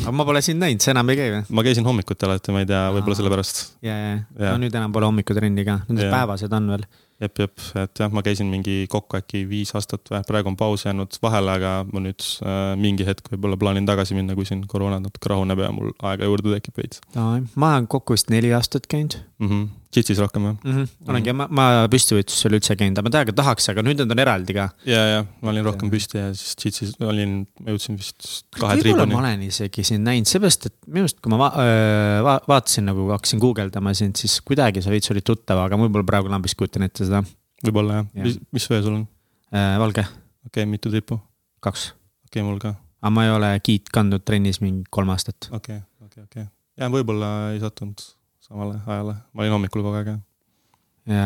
aga 0.01 0.11
ma 0.15 0.25
pole 0.25 0.41
sind 0.41 0.59
näinud, 0.63 0.83
sa 0.83 0.91
enam 0.91 1.09
ei 1.11 1.19
käi 1.19 1.29
või? 1.37 1.45
ma 1.49 1.63
käisin 1.67 1.87
hommikuti 1.87 2.27
alati, 2.27 2.51
ma 2.55 2.63
ei 2.63 2.67
tea, 2.67 2.83
võib-olla 2.95 3.19
sellepärast. 3.19 3.63
ja, 3.83 3.95
ja, 3.95 4.11
ja 4.39 4.51
no 4.51 4.65
nüüd 4.65 4.75
enam 4.75 4.91
pole 4.95 5.07
hommikutrenni 5.07 5.67
ka, 5.67 5.81
nüüd 5.91 6.11
päevased 6.11 6.59
on 6.59 6.69
veel 6.75 6.85
jep, 7.21 7.39
jep, 7.43 7.65
et 7.83 8.01
jah, 8.03 8.11
ma 8.13 8.23
käisin 8.25 8.49
mingi 8.51 8.85
kokku 8.91 9.19
äkki 9.19 9.43
viis 9.49 9.73
aastat 9.77 10.11
või, 10.11 10.21
praegu 10.27 10.51
on 10.51 10.57
paus 10.59 10.85
jäänud 10.87 11.17
vahele, 11.23 11.55
aga 11.59 11.73
ma 11.91 12.03
nüüd 12.03 12.25
äh, 12.41 12.61
mingi 12.81 13.07
hetk 13.07 13.31
võib-olla 13.33 13.59
plaanin 13.61 13.89
tagasi 13.89 14.17
minna, 14.17 14.35
kui 14.37 14.47
siin 14.49 14.63
koroona 14.69 15.01
natuke 15.03 15.31
rahuneb 15.31 15.61
ja 15.61 15.71
mul 15.75 15.93
aega 16.11 16.29
juurde 16.29 16.55
tekib 16.57 16.81
veits. 16.81 17.03
ma 17.13 17.75
olen 17.75 17.89
kokku 17.91 18.17
vist 18.17 18.33
neli 18.33 18.53
aastat 18.57 18.89
käinud 18.91 19.19
mm. 19.41 19.49
-hmm. 19.49 19.69
Jitsis 19.91 20.19
rohkem 20.21 20.45
jah 20.47 20.55
mm? 20.55 20.71
-hmm. 20.71 21.09
olengi 21.09 21.33
mm, 21.33 21.39
-hmm. 21.39 21.51
ma, 21.59 21.73
ma 21.81 21.87
püstivõitluses 21.91 22.45
ei 22.45 22.49
ole 22.49 22.59
üldse 22.59 22.77
käinud, 22.79 22.99
aga 22.99 23.07
ma 23.07 23.13
täiega 23.15 23.35
tahaks, 23.41 23.69
aga 23.73 23.83
nüüd 23.85 23.99
need 24.01 24.13
on 24.15 24.23
eraldi 24.23 24.55
ka. 24.55 24.67
ja, 24.87 25.01
ja 25.13 25.25
ma 25.41 25.51
olin 25.51 25.65
rohkem 25.67 25.89
ja. 25.89 25.95
püsti 25.95 26.21
ja 26.21 26.29
siis 26.37 26.55
Jitsis 26.63 26.93
olin, 27.01 27.35
ma 27.59 27.73
jõudsin 27.73 27.99
vist 27.99 28.29
kahe 28.59 28.77
triibuni. 28.79 29.13
ma 29.13 29.23
olen 29.23 29.45
isegi 29.47 29.83
sind 29.87 30.07
näinud, 30.07 30.29
seepärast 30.29 30.69
et 30.69 30.77
minu 30.87 31.07
arust, 31.07 31.19
kui 31.23 31.33
ma 31.33 31.41
va 31.41 31.49
va 32.27 32.37
vaatasin 32.53 32.87
nagu 32.91 33.09
hakkasin 33.15 33.41
guugeldama 33.43 33.93
sind, 33.97 34.15
siis 34.21 34.39
kuidagi 34.45 34.85
sa 34.85 34.93
veits 34.93 35.11
olid 35.11 35.27
tuttav, 35.27 35.65
aga 35.65 35.79
mul 35.81 35.91
pole 35.91 36.07
praegu 36.07 36.31
lambist 36.31 36.59
kujutan 36.59 36.87
ette 36.87 37.07
seda 37.09 37.23
võib-olla 37.65 38.01
jah 38.01 38.07
ja., 38.21 38.29
mis, 38.29 38.39
mis 38.53 38.69
vöö 38.71 38.85
sul 38.85 38.95
on 38.99 39.03
äh,? 39.51 39.75
valge. 39.81 40.05
okei 40.45 40.63
okay,, 40.63 40.69
mitu 40.69 40.93
tripu? 40.93 41.19
kaks. 41.59 41.91
okei 42.27 42.39
okay,, 42.39 42.47
mul 42.47 42.61
ka. 42.61 42.75
aga 43.01 43.13
ma 43.17 43.27
ei 43.27 43.35
ole 43.35 43.51
giid 43.65 43.91
kandnud 43.93 44.23
trennis 44.25 44.61
mingi 44.63 44.87
kolm 44.89 45.11
aastat. 45.13 45.49
okei 45.51 45.81
okay,, 45.81 45.85
okei 46.05 46.07
okay,, 46.07 46.23
okei 46.23 46.43
okay.. 46.47 46.49
jah, 46.79 46.91
võib-olla 46.93 47.31
ei 47.51 47.61
sattunud 47.63 48.01
samale 48.51 48.79
ajale, 48.85 49.15
ma 49.33 49.43
olin 49.45 49.55
hommikul 49.55 49.83
kogu 49.85 49.97
aeg 49.99 50.11
jah. 50.11 50.21
ja, 51.07 51.25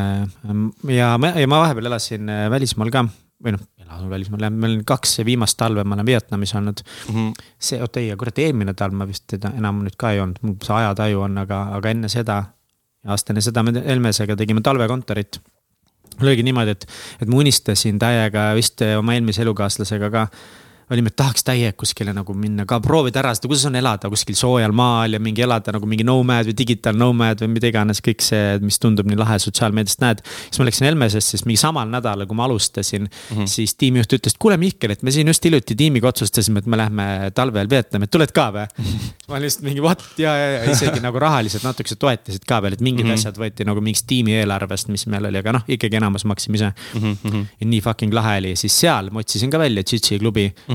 ja 0.94 1.12
ma, 1.18 1.32
ja 1.34 1.48
ma 1.50 1.62
vahepeal 1.64 1.90
elasin 1.90 2.30
äh, 2.30 2.46
välismaal 2.54 2.92
ka 2.94 3.06
või 3.44 3.56
noh, 3.56 3.64
elasin 3.82 4.12
välismaal 4.12 4.46
jah, 4.46 4.54
meil 4.54 4.78
on 4.78 4.84
kaks 4.88 5.18
viimast 5.28 5.58
talve, 5.60 5.84
ma 5.84 5.98
olen 5.98 6.08
Vietnamis 6.08 6.54
olnud 6.56 6.84
mm. 6.86 7.16
-hmm. 7.16 7.48
see, 7.70 7.82
oota 7.82 8.04
ei, 8.04 8.14
kurat, 8.20 8.44
eelmine 8.46 8.76
talv 8.78 8.98
ma 9.00 9.08
vist 9.10 9.26
teda 9.32 9.52
enam 9.58 9.82
nüüd 9.86 9.98
ka 9.98 10.14
ei 10.14 10.22
olnud, 10.24 10.42
mul 10.46 10.60
see 10.64 10.78
ajataju 10.78 11.26
on, 11.28 11.42
aga, 11.44 11.62
aga 11.80 11.96
enne 11.96 12.12
seda, 12.14 12.44
aasta 13.06 13.34
enne 13.34 13.44
seda 13.46 13.66
me 13.66 13.74
Helmesega 13.82 14.38
tegime 14.40 14.62
talvekontorit 14.66 15.42
oligi 16.22 16.46
niimoodi, 16.48 16.78
et, 16.78 16.86
et 17.22 17.32
ma 17.32 17.42
unistasin 17.42 17.98
täiega 18.00 18.52
vist 18.56 18.82
oma 18.96 19.18
eelmise 19.18 19.44
elukaaslasega 19.44 20.12
ka 20.14 20.28
olime, 20.94 21.10
et 21.10 21.16
tahaks 21.18 21.46
täiega 21.46 21.74
kuskile 21.80 22.14
nagu 22.14 22.34
minna 22.38 22.66
ka 22.70 22.78
proovida 22.84 23.22
ära 23.22 23.32
seda, 23.34 23.50
kuidas 23.50 23.66
on 23.70 23.78
elada 23.80 24.10
kuskil 24.12 24.38
soojal 24.38 24.74
maal 24.76 25.18
ja 25.18 25.22
mingi 25.24 25.42
elada 25.42 25.74
nagu 25.74 25.88
mingi 25.90 26.06
nomad 26.06 26.46
või 26.46 26.54
digital 26.60 26.98
nomad 27.00 27.42
või 27.42 27.56
mida 27.56 27.72
iganes, 27.72 28.02
kõik 28.06 28.22
see, 28.22 28.60
mis 28.62 28.78
tundub 28.82 29.10
nii 29.10 29.18
lahe 29.18 29.40
sotsiaalmeediast 29.42 30.04
näed. 30.04 30.22
siis 30.46 30.62
ma 30.62 30.68
läksin 30.70 30.88
Helmesesse, 30.90 31.34
siis 31.34 31.46
mingi 31.50 31.58
samal 31.62 31.90
nädalal, 31.90 32.28
kui 32.30 32.38
ma 32.38 32.46
alustasin 32.46 33.08
mm, 33.08 33.10
-hmm. 33.32 33.50
siis 33.50 33.74
tiimijuht 33.82 34.14
ütles, 34.14 34.36
et 34.36 34.42
kuule 34.42 34.58
Mihkel, 34.62 34.94
et 34.94 35.04
me 35.04 35.12
siin 35.12 35.28
just 35.28 35.46
hiljuti 35.46 35.76
tiimiga 35.76 36.08
otsustasime, 36.08 36.62
et 36.62 36.70
me 36.70 36.78
lähme 36.78 37.32
talvel 37.34 37.70
Vietnami, 37.70 38.06
et 38.06 38.12
tuled 38.12 38.32
ka 38.32 38.52
või 38.54 38.68
mm? 38.68 38.86
-hmm. 38.86 39.10
ma 39.28 39.36
olin 39.40 39.48
lihtsalt 39.48 39.66
mingi 39.66 39.82
what 39.82 40.06
ja, 40.22 40.36
ja, 40.38 40.52
ja 40.60 40.72
isegi 40.72 41.02
nagu 41.02 41.20
rahaliselt 41.20 41.64
natukese 41.64 41.96
toetasid 41.96 42.46
ka 42.46 42.62
veel, 42.62 42.78
et 42.78 42.82
mingid 42.82 43.06
mm 43.06 43.12
-hmm. 43.12 43.26
asjad 43.26 43.42
võeti 43.42 43.66
nagu 43.66 43.82
mingist 43.82 44.06
tiimi 44.08 44.38
eelarvest, 44.38 44.94
mis 44.94 45.08
meil 45.08 45.26
oli, 45.26 45.42
aga 45.42 45.58
noh, 45.58 45.66
ikkagi 45.68 45.98
enamus 45.98 46.26
maksime 46.26 46.62
ise 46.62 46.72
mm. 46.94 47.18
-hmm. 47.26 47.46
ja 47.60 47.68
nii 47.74 47.82
fucking 47.82 48.14
lahe 48.14 48.38
oli, 48.38 48.56
siis 48.56 48.80
seal 48.80 49.10
ma 49.10 49.26
otsisin 49.26 49.50
ka 49.50 49.60
välja 49.60 49.84
Tšitši 49.84 50.20
klubi 50.20 50.54
mm. 50.68 50.75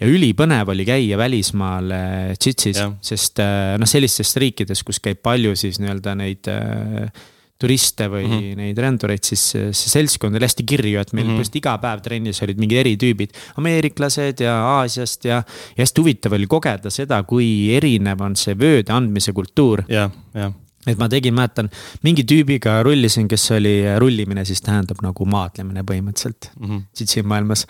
ja 0.00 0.10
ülipõnev 0.10 0.74
oli 0.74 0.84
käia 0.88 1.16
välismaal 1.18 1.94
Tšitšis, 2.36 2.82
sest 3.00 3.40
äh, 3.40 3.76
noh, 3.80 3.88
sellistes 3.88 4.36
riikides, 4.42 4.84
kus 4.86 5.00
käib 5.00 5.22
palju 5.24 5.56
siis 5.56 5.80
nii-öelda 5.80 6.14
neid 6.18 6.50
äh, 6.52 7.08
turiste 7.56 8.10
või 8.12 8.26
mm 8.26 8.34
-hmm. 8.34 8.56
neid 8.60 8.78
rändureid, 8.84 9.24
siis 9.24 9.42
see 9.54 9.72
seltskond 9.72 10.36
oli 10.36 10.44
hästi 10.44 10.64
kirju, 10.68 11.00
et 11.00 11.12
meil 11.12 11.24
mm 11.24 11.30
-hmm. 11.30 11.38
põhimõtteliselt 11.38 11.56
iga 11.62 11.78
päev 11.80 12.02
trennis 12.04 12.42
olid 12.42 12.58
mingid 12.60 12.82
eritüübid. 12.82 13.32
ameeriklased 13.56 14.40
ja 14.44 14.58
Aasiast 14.76 15.24
ja, 15.24 15.42
ja 15.76 15.80
hästi 15.80 16.00
huvitav 16.00 16.36
oli 16.36 16.46
kogeda 16.46 16.90
seda, 16.90 17.22
kui 17.22 17.72
erinev 17.72 18.20
on 18.20 18.36
see 18.36 18.54
vööde 18.54 18.92
andmise 18.92 19.32
kultuur. 19.32 19.84
jah, 19.88 20.10
jah 20.34 20.52
et 20.86 21.00
ma 21.00 21.08
tegin, 21.10 21.34
mäletan, 21.36 21.68
mingi 22.06 22.24
tüübiga 22.28 22.78
rullisin, 22.86 23.26
kes 23.30 23.50
oli, 23.56 23.74
rullimine 24.00 24.44
siis 24.46 24.62
tähendab 24.64 25.02
nagu 25.04 25.26
maadlemine 25.28 25.84
põhimõtteliselt 25.86 26.50
mm 26.54 26.66
-hmm. 26.68 26.82
jitsi 27.00 27.22
maailmas. 27.26 27.66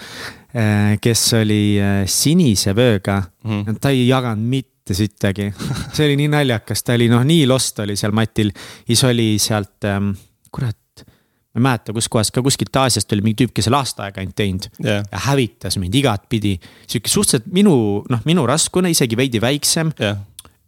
Äh, 0.56 0.96
kes 1.00 1.22
oli 1.36 1.76
äh, 1.80 2.04
sinise 2.06 2.74
vööga 2.76 3.22
mm, 3.44 3.62
-hmm. 3.62 3.78
ta 3.80 3.90
ei 3.90 4.06
jaganud 4.08 4.44
mitte 4.44 4.94
sittagi. 4.94 5.52
see 5.92 6.06
oli 6.06 6.16
nii 6.16 6.28
naljakas, 6.28 6.82
ta 6.82 6.94
oli 6.94 7.08
noh, 7.08 7.24
nii 7.24 7.46
lost 7.46 7.78
oli 7.78 7.96
seal 7.96 8.12
matil. 8.12 8.52
siis 8.86 9.04
oli 9.04 9.38
sealt 9.38 9.84
ähm,, 9.84 10.12
kurat 10.52 10.76
ma 11.56 11.60
ei 11.60 11.62
mäleta, 11.62 11.92
kuskohast 11.92 12.30
ka 12.30 12.42
kuskilt 12.42 12.76
Aasiast 12.76 13.12
oli 13.12 13.22
mingi 13.24 13.44
tüüp, 13.44 13.52
kes 13.56 13.68
oli 13.68 13.76
aasta 13.76 14.04
aega 14.04 14.20
ainult 14.20 14.36
teinud 14.36 14.68
yeah. 14.84 15.04
ja 15.12 15.18
hävitas 15.18 15.78
mind 15.78 15.94
igatpidi. 15.94 16.58
sihuke 16.86 17.08
suhteliselt 17.08 17.52
minu, 17.52 18.04
noh, 18.08 18.20
minu 18.24 18.46
raskune, 18.46 18.90
isegi 18.90 19.16
veidi 19.16 19.40
väiksem 19.40 19.92
yeah 20.00 20.18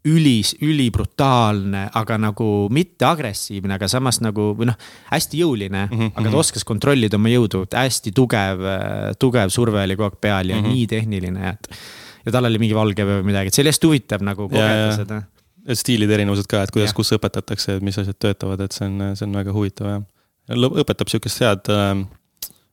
ülis, 0.07 0.53
ülibrutaalne, 0.63 1.89
aga 1.99 2.19
nagu 2.23 2.49
mitte 2.75 3.07
agressiivne, 3.09 3.75
aga 3.75 3.89
samas 3.91 4.21
nagu 4.23 4.53
või 4.59 4.69
noh, 4.71 4.77
hästi 5.11 5.41
jõuline 5.43 5.87
mm, 5.87 5.95
-hmm. 5.95 6.13
aga 6.15 6.25
ta 6.25 6.31
mhm. 6.31 6.39
oskas 6.39 6.67
kontrollida 6.69 7.19
oma 7.19 7.33
jõudu, 7.33 7.65
hästi 7.73 8.13
tugev, 8.15 8.63
tugev 9.19 9.51
surve 9.55 9.83
oli 9.83 9.97
kogu 9.99 10.13
aeg 10.13 10.21
peal 10.21 10.53
ja 10.53 10.57
mm 10.57 10.65
-hmm. 10.65 10.77
nii 10.77 10.87
tehniline, 10.87 11.49
et. 11.55 11.69
ja 12.27 12.33
tal 12.33 12.47
oli 12.51 12.63
mingi 12.63 12.77
valge 12.79 13.05
või 13.05 13.27
midagi, 13.27 13.49
et 13.49 13.55
see 13.55 13.65
oli 13.65 13.75
hästi 13.75 13.91
huvitav 13.91 14.23
nagu 14.23 14.49
kogeda 14.49 14.93
seda. 14.97 15.23
stiilide 15.75 16.15
erinevused 16.15 16.47
ka, 16.47 16.63
et 16.63 16.71
kuidas, 16.71 16.95
kus 16.95 17.13
õpetatakse, 17.19 17.77
et 17.77 17.83
mis 17.83 17.99
asjad 17.99 18.17
töötavad, 18.19 18.61
et 18.61 18.73
see 18.73 18.87
on, 18.87 19.17
see 19.19 19.27
on 19.27 19.35
väga 19.35 19.53
huvitav 19.53 19.91
jah. 19.91 20.07
õpetab 20.49 21.11
sihukest 21.11 21.43
head 21.43 21.75
äh, 21.75 22.07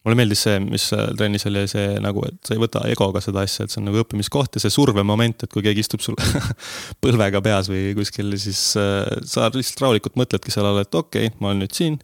mulle 0.05 0.17
meeldis 0.19 0.43
see, 0.45 0.59
mis 0.61 0.85
trennis 1.17 1.47
oli 1.49 1.63
see 1.69 1.95
nagu, 2.03 2.21
et 2.29 2.37
sa 2.45 2.55
ei 2.55 2.61
võta 2.61 2.83
egoga 2.91 3.21
seda 3.23 3.41
asja, 3.45 3.65
et 3.65 3.73
see 3.73 3.81
on 3.81 3.89
nagu 3.89 4.03
õppimiskoht 4.03 4.57
ja 4.57 4.61
see 4.61 4.73
survemoment, 4.73 5.45
et 5.45 5.51
kui 5.51 5.65
keegi 5.65 5.81
istub 5.85 6.03
sul 6.05 6.17
põlvega 7.03 7.41
peas 7.45 7.71
või 7.71 7.89
kuskil, 7.97 8.35
siis 8.41 8.61
äh, 8.81 9.01
sa 9.25 9.49
lihtsalt 9.49 9.81
rahulikult 9.81 10.19
mõtledki 10.21 10.53
seal 10.53 10.69
all, 10.69 10.83
et 10.83 11.01
okei 11.01 11.31
okay,, 11.31 11.39
ma 11.41 11.51
olen 11.51 11.65
nüüd 11.65 11.75
siin. 11.75 11.99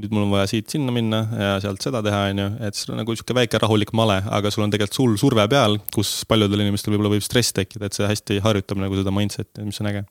nüüd 0.00 0.14
mul 0.14 0.28
on 0.28 0.30
vaja 0.32 0.46
siit 0.48 0.70
sinna 0.70 0.94
minna 0.94 1.24
ja 1.34 1.54
sealt 1.60 1.82
seda 1.84 2.00
teha, 2.06 2.22
on 2.30 2.38
ju, 2.44 2.50
et 2.68 2.78
see 2.78 2.92
on 2.94 3.02
nagu 3.02 3.16
sihuke 3.18 3.34
väike 3.36 3.58
rahulik 3.60 3.90
male, 3.98 4.20
aga 4.30 4.52
sul 4.54 4.64
on 4.64 4.72
tegelikult 4.72 5.00
sul 5.00 5.16
surve 5.20 5.44
peal, 5.50 5.80
kus 5.92 6.20
paljudel 6.30 6.62
inimestel 6.64 6.94
võib-olla 6.94 7.16
võib 7.16 7.26
stress 7.26 7.52
tekkida, 7.56 7.90
et 7.90 7.98
see 7.98 8.08
hästi 8.08 8.38
harjutab 8.46 8.80
nagu 8.80 8.96
seda 8.96 9.12
mindset'i, 9.14 9.66
mis 9.66 9.82
on 9.82 9.90
äge. 9.90 10.06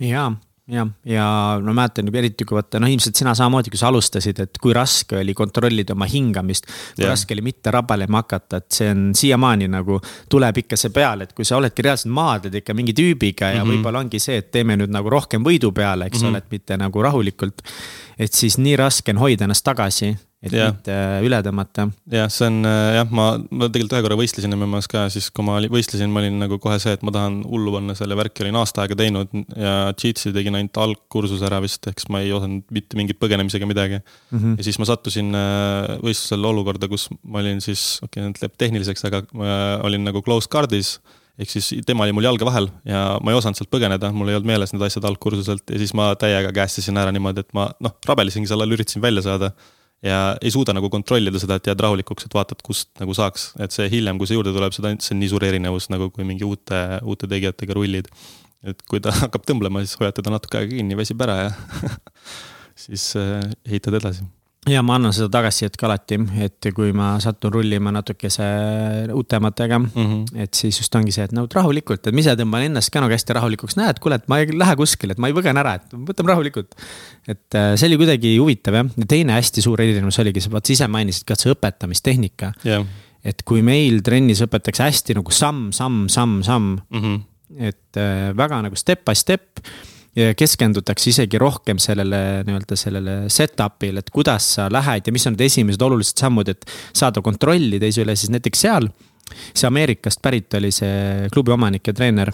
jaa 0.00 0.30
jah, 0.70 0.88
ja 1.04 1.26
no 1.62 1.74
mäletan 1.76 2.10
eriti, 2.14 2.46
kui 2.48 2.56
vaata, 2.58 2.80
noh, 2.82 2.90
ilmselt 2.90 3.18
sina 3.18 3.34
samamoodi, 3.36 3.72
kui 3.72 3.80
sa 3.80 3.88
alustasid, 3.90 4.40
et 4.44 4.60
kui 4.62 4.74
raske 4.76 5.18
oli 5.20 5.34
kontrollida 5.36 5.94
oma 5.96 6.08
hingamist. 6.10 6.68
kui 6.94 7.04
yeah. 7.04 7.12
raske 7.12 7.34
oli 7.34 7.44
mitte 7.46 7.72
rabelema 7.74 8.22
hakata, 8.22 8.62
et 8.62 8.78
see 8.78 8.90
on 8.92 9.10
siiamaani 9.16 9.68
nagu, 9.72 10.00
tuleb 10.30 10.62
ikka 10.64 10.78
see 10.80 10.94
peale, 10.94 11.28
et 11.28 11.34
kui 11.36 11.48
sa 11.48 11.58
oledki 11.58 11.86
reaalselt 11.86 12.14
maadled 12.14 12.60
ikka 12.62 12.76
mingi 12.76 12.94
tüübiga 12.96 13.50
ja 13.50 13.64
mm 13.64 13.70
-hmm. 13.70 13.74
võib-olla 13.74 14.04
ongi 14.04 14.22
see, 14.22 14.40
et 14.42 14.50
teeme 14.50 14.76
nüüd 14.76 14.92
nagu 14.94 15.10
rohkem 15.10 15.44
võidu 15.44 15.72
peale, 15.72 16.06
eks 16.06 16.20
mm 16.20 16.26
-hmm. 16.26 16.30
ole, 16.30 16.38
et 16.38 16.50
mitte 16.50 16.76
nagu 16.76 17.02
rahulikult. 17.02 17.62
et 18.18 18.32
siis 18.32 18.58
nii 18.58 18.76
raske 18.76 19.10
on 19.12 19.18
hoida 19.18 19.44
ennast 19.44 19.64
tagasi 19.64 20.16
et 20.40 20.54
ja. 20.56 20.70
mitte 20.72 20.94
äh, 20.94 21.18
üle 21.26 21.38
tõmmata. 21.44 21.84
jah, 22.12 22.28
see 22.32 22.46
on 22.48 22.64
äh, 22.64 22.94
jah, 22.96 23.10
ma, 23.12 23.26
ma 23.52 23.68
tegelikult 23.68 23.96
ühe 23.96 24.04
korra 24.06 24.16
võistlesin 24.16 24.56
MM-as 24.56 24.88
ka, 24.88 25.04
siis 25.12 25.28
kui 25.36 25.44
ma 25.44 25.58
võistlesin, 25.72 26.08
ma 26.12 26.22
olin 26.22 26.38
nagu 26.40 26.56
kohe 26.62 26.78
see, 26.80 26.94
et 26.96 27.04
ma 27.04 27.12
tahan 27.14 27.42
hullu 27.48 27.74
panna 27.76 27.96
selle 27.98 28.16
värki, 28.16 28.46
olin 28.46 28.56
aasta 28.62 28.86
aega 28.86 28.96
teinud 29.02 29.34
ja 29.52 29.74
cheats'i 30.00 30.32
tegin 30.36 30.56
ainult 30.56 30.80
algkursuse 30.80 31.44
ära 31.48 31.60
vist, 31.60 31.84
ehk 31.90 32.00
siis 32.00 32.12
ma 32.12 32.22
ei 32.24 32.32
osanud 32.36 32.64
mitte 32.72 32.96
mingit 32.96 33.20
põgenemisi 33.20 33.60
ega 33.60 33.68
midagi 33.68 33.98
mm. 34.00 34.38
-hmm. 34.38 34.56
ja 34.56 34.68
siis 34.68 34.80
ma 34.80 34.88
sattusin 34.88 35.28
äh, 35.36 35.96
võistlusel 36.00 36.48
olukorda, 36.52 36.88
kus 36.88 37.10
ma 37.20 37.42
olin 37.44 37.60
siis, 37.60 37.98
okei 38.00 38.22
okay,, 38.22 38.28
nüüd 38.30 38.40
läheb 38.40 38.56
tehniliseks, 38.64 39.04
aga 39.10 39.24
ma 39.36 39.58
olin 39.84 40.08
nagu 40.08 40.22
close 40.24 40.48
guard'is 40.48 40.96
ehk 41.40 41.52
siis 41.52 41.68
tema 41.88 42.04
oli 42.04 42.14
mul 42.16 42.24
jalge 42.24 42.48
vahel 42.48 42.68
ja 42.88 43.18
ma 43.20 43.32
ei 43.32 43.36
osanud 43.36 43.60
sealt 43.60 43.70
põgeneda, 43.72 44.08
mul 44.12 44.32
ei 44.32 44.38
olnud 44.38 44.48
meeles 44.48 44.72
need 44.72 44.84
asjad 44.88 45.04
algkursuselt 45.08 45.68
ja 45.72 45.80
siis 45.80 45.92
ma 45.96 46.10
täiega 46.20 46.52
käestisin 46.56 46.96
ära 47.00 47.12
niimoodi, 47.12 47.44
et 47.44 47.52
ma 47.56 47.68
noh, 47.80 47.94
rabelisingi 48.08 48.48
sel 48.48 48.60
ajal, 48.60 48.76
üritasin 48.76 49.04
välja 49.04 49.24
saada 49.28 49.52
ja 50.06 50.20
ei 50.40 50.52
suuda 50.54 50.74
nagu 50.76 50.90
kontrollida 50.92 51.40
seda, 51.42 51.58
et 51.60 51.70
jääd 51.70 51.84
rahulikuks, 51.84 52.26
et 52.26 52.36
vaatad, 52.36 52.62
kust 52.64 52.90
nagu 53.02 53.14
saaks, 53.16 53.50
et 53.60 53.74
see 53.74 53.88
hiljem, 53.92 54.18
kui 54.20 54.30
see 54.30 54.38
juurde 54.38 54.54
tuleb, 54.56 54.74
seda, 54.76 54.94
see 54.98 55.14
on 55.16 55.22
nii 55.22 55.32
suur 55.32 55.46
erinevus 55.48 55.90
nagu 55.92 56.10
kui 56.14 56.26
mingi 56.28 56.46
uute, 56.48 56.80
uute 57.04 57.28
tegijatega 57.30 57.76
rullid. 57.76 58.10
et 58.64 58.82
kui 58.88 59.00
ta 59.00 59.12
hakkab 59.22 59.46
tõmblema, 59.48 59.84
siis 59.84 60.00
hoiad 60.00 60.16
teda 60.16 60.34
natuke 60.34 60.60
aega 60.60 60.74
kinni, 60.74 60.98
väsib 60.98 61.22
ära 61.24 61.38
ja 61.46 61.54
siis 62.84 63.12
äh, 63.20 63.40
ehitad 63.68 63.96
edasi 64.00 64.26
ja 64.68 64.82
ma 64.84 64.98
annan 64.98 65.12
seda 65.16 65.30
tagasisidet 65.32 65.76
ka 65.80 65.86
alati, 65.88 66.18
et 66.44 66.68
kui 66.76 66.90
ma 66.96 67.14
satun 67.22 67.52
rullima 67.54 67.92
natukese 67.94 68.44
uutematega 69.14 69.78
mm, 69.78 69.92
-hmm. 69.94 70.40
et 70.44 70.54
siis 70.54 70.76
just 70.82 70.94
ongi 70.94 71.12
see, 71.16 71.24
et 71.24 71.32
no 71.32 71.46
rahulikult, 71.48 72.06
et 72.06 72.14
ma 72.14 72.20
ise 72.20 72.34
tõmban 72.36 72.66
ennast 72.66 72.92
ka 72.92 73.00
nagu 73.00 73.14
hästi 73.14 73.36
rahulikuks, 73.38 73.78
näed, 73.80 74.02
kuule, 74.04 74.18
et 74.20 74.28
ma 74.28 74.40
ei 74.40 74.52
lähe 74.52 74.76
kuskile, 74.76 75.16
et 75.16 75.22
ma 75.22 75.30
ei 75.30 75.36
põgene 75.36 75.62
ära, 75.62 75.78
et 75.80 75.94
võtame 75.94 76.34
rahulikult. 76.34 76.76
et 77.26 77.56
äh, 77.56 77.72
see 77.76 77.88
oli 77.88 78.00
kuidagi 78.02 78.34
huvitav 78.36 78.76
jah, 78.76 78.90
ja 78.96 79.06
teine 79.08 79.38
hästi 79.38 79.64
suur 79.64 79.80
erinevus 79.80 80.20
oligi, 80.20 80.42
sa 80.44 80.52
vaat 80.52 80.70
ise 80.76 80.88
mainisid 80.88 81.24
ka, 81.24 81.38
see 81.40 81.54
õpetamistehnika 81.54 82.52
yeah.. 82.64 82.84
et 83.24 83.40
kui 83.42 83.62
meil 83.62 84.02
trennis 84.04 84.44
õpetatakse 84.44 84.90
hästi 84.90 85.16
nagu 85.16 85.32
samm, 85.32 85.70
samm, 85.72 86.04
samm, 86.12 86.42
samm 86.44 86.76
mm, 86.90 87.00
-hmm. 87.00 87.22
et 87.70 87.96
äh, 87.96 88.36
väga 88.36 88.60
nagu 88.68 88.76
step 88.76 89.08
by 89.08 89.16
step 89.16 89.64
keskendutakse 90.14 91.10
isegi 91.12 91.38
rohkem 91.38 91.78
sellele 91.78 92.42
nii-öelda 92.46 92.76
sellele 92.78 93.14
setup'ile, 93.30 94.02
et 94.02 94.10
kuidas 94.10 94.48
sa 94.56 94.66
lähed 94.72 95.06
ja 95.06 95.14
mis 95.14 95.26
on 95.28 95.36
need 95.36 95.46
esimesed 95.46 95.82
olulised 95.86 96.18
sammud, 96.18 96.50
et 96.50 96.66
saada 96.92 97.22
kontrolli 97.22 97.78
teise 97.82 98.02
üle, 98.02 98.16
siis 98.18 98.32
näiteks 98.34 98.66
seal. 98.66 98.90
see 99.54 99.68
Ameerikast 99.68 100.18
pärit 100.22 100.54
oli 100.58 100.72
see 100.74 101.28
klubi 101.30 101.52
omanik 101.54 101.86
ja 101.86 101.94
treener 101.94 102.32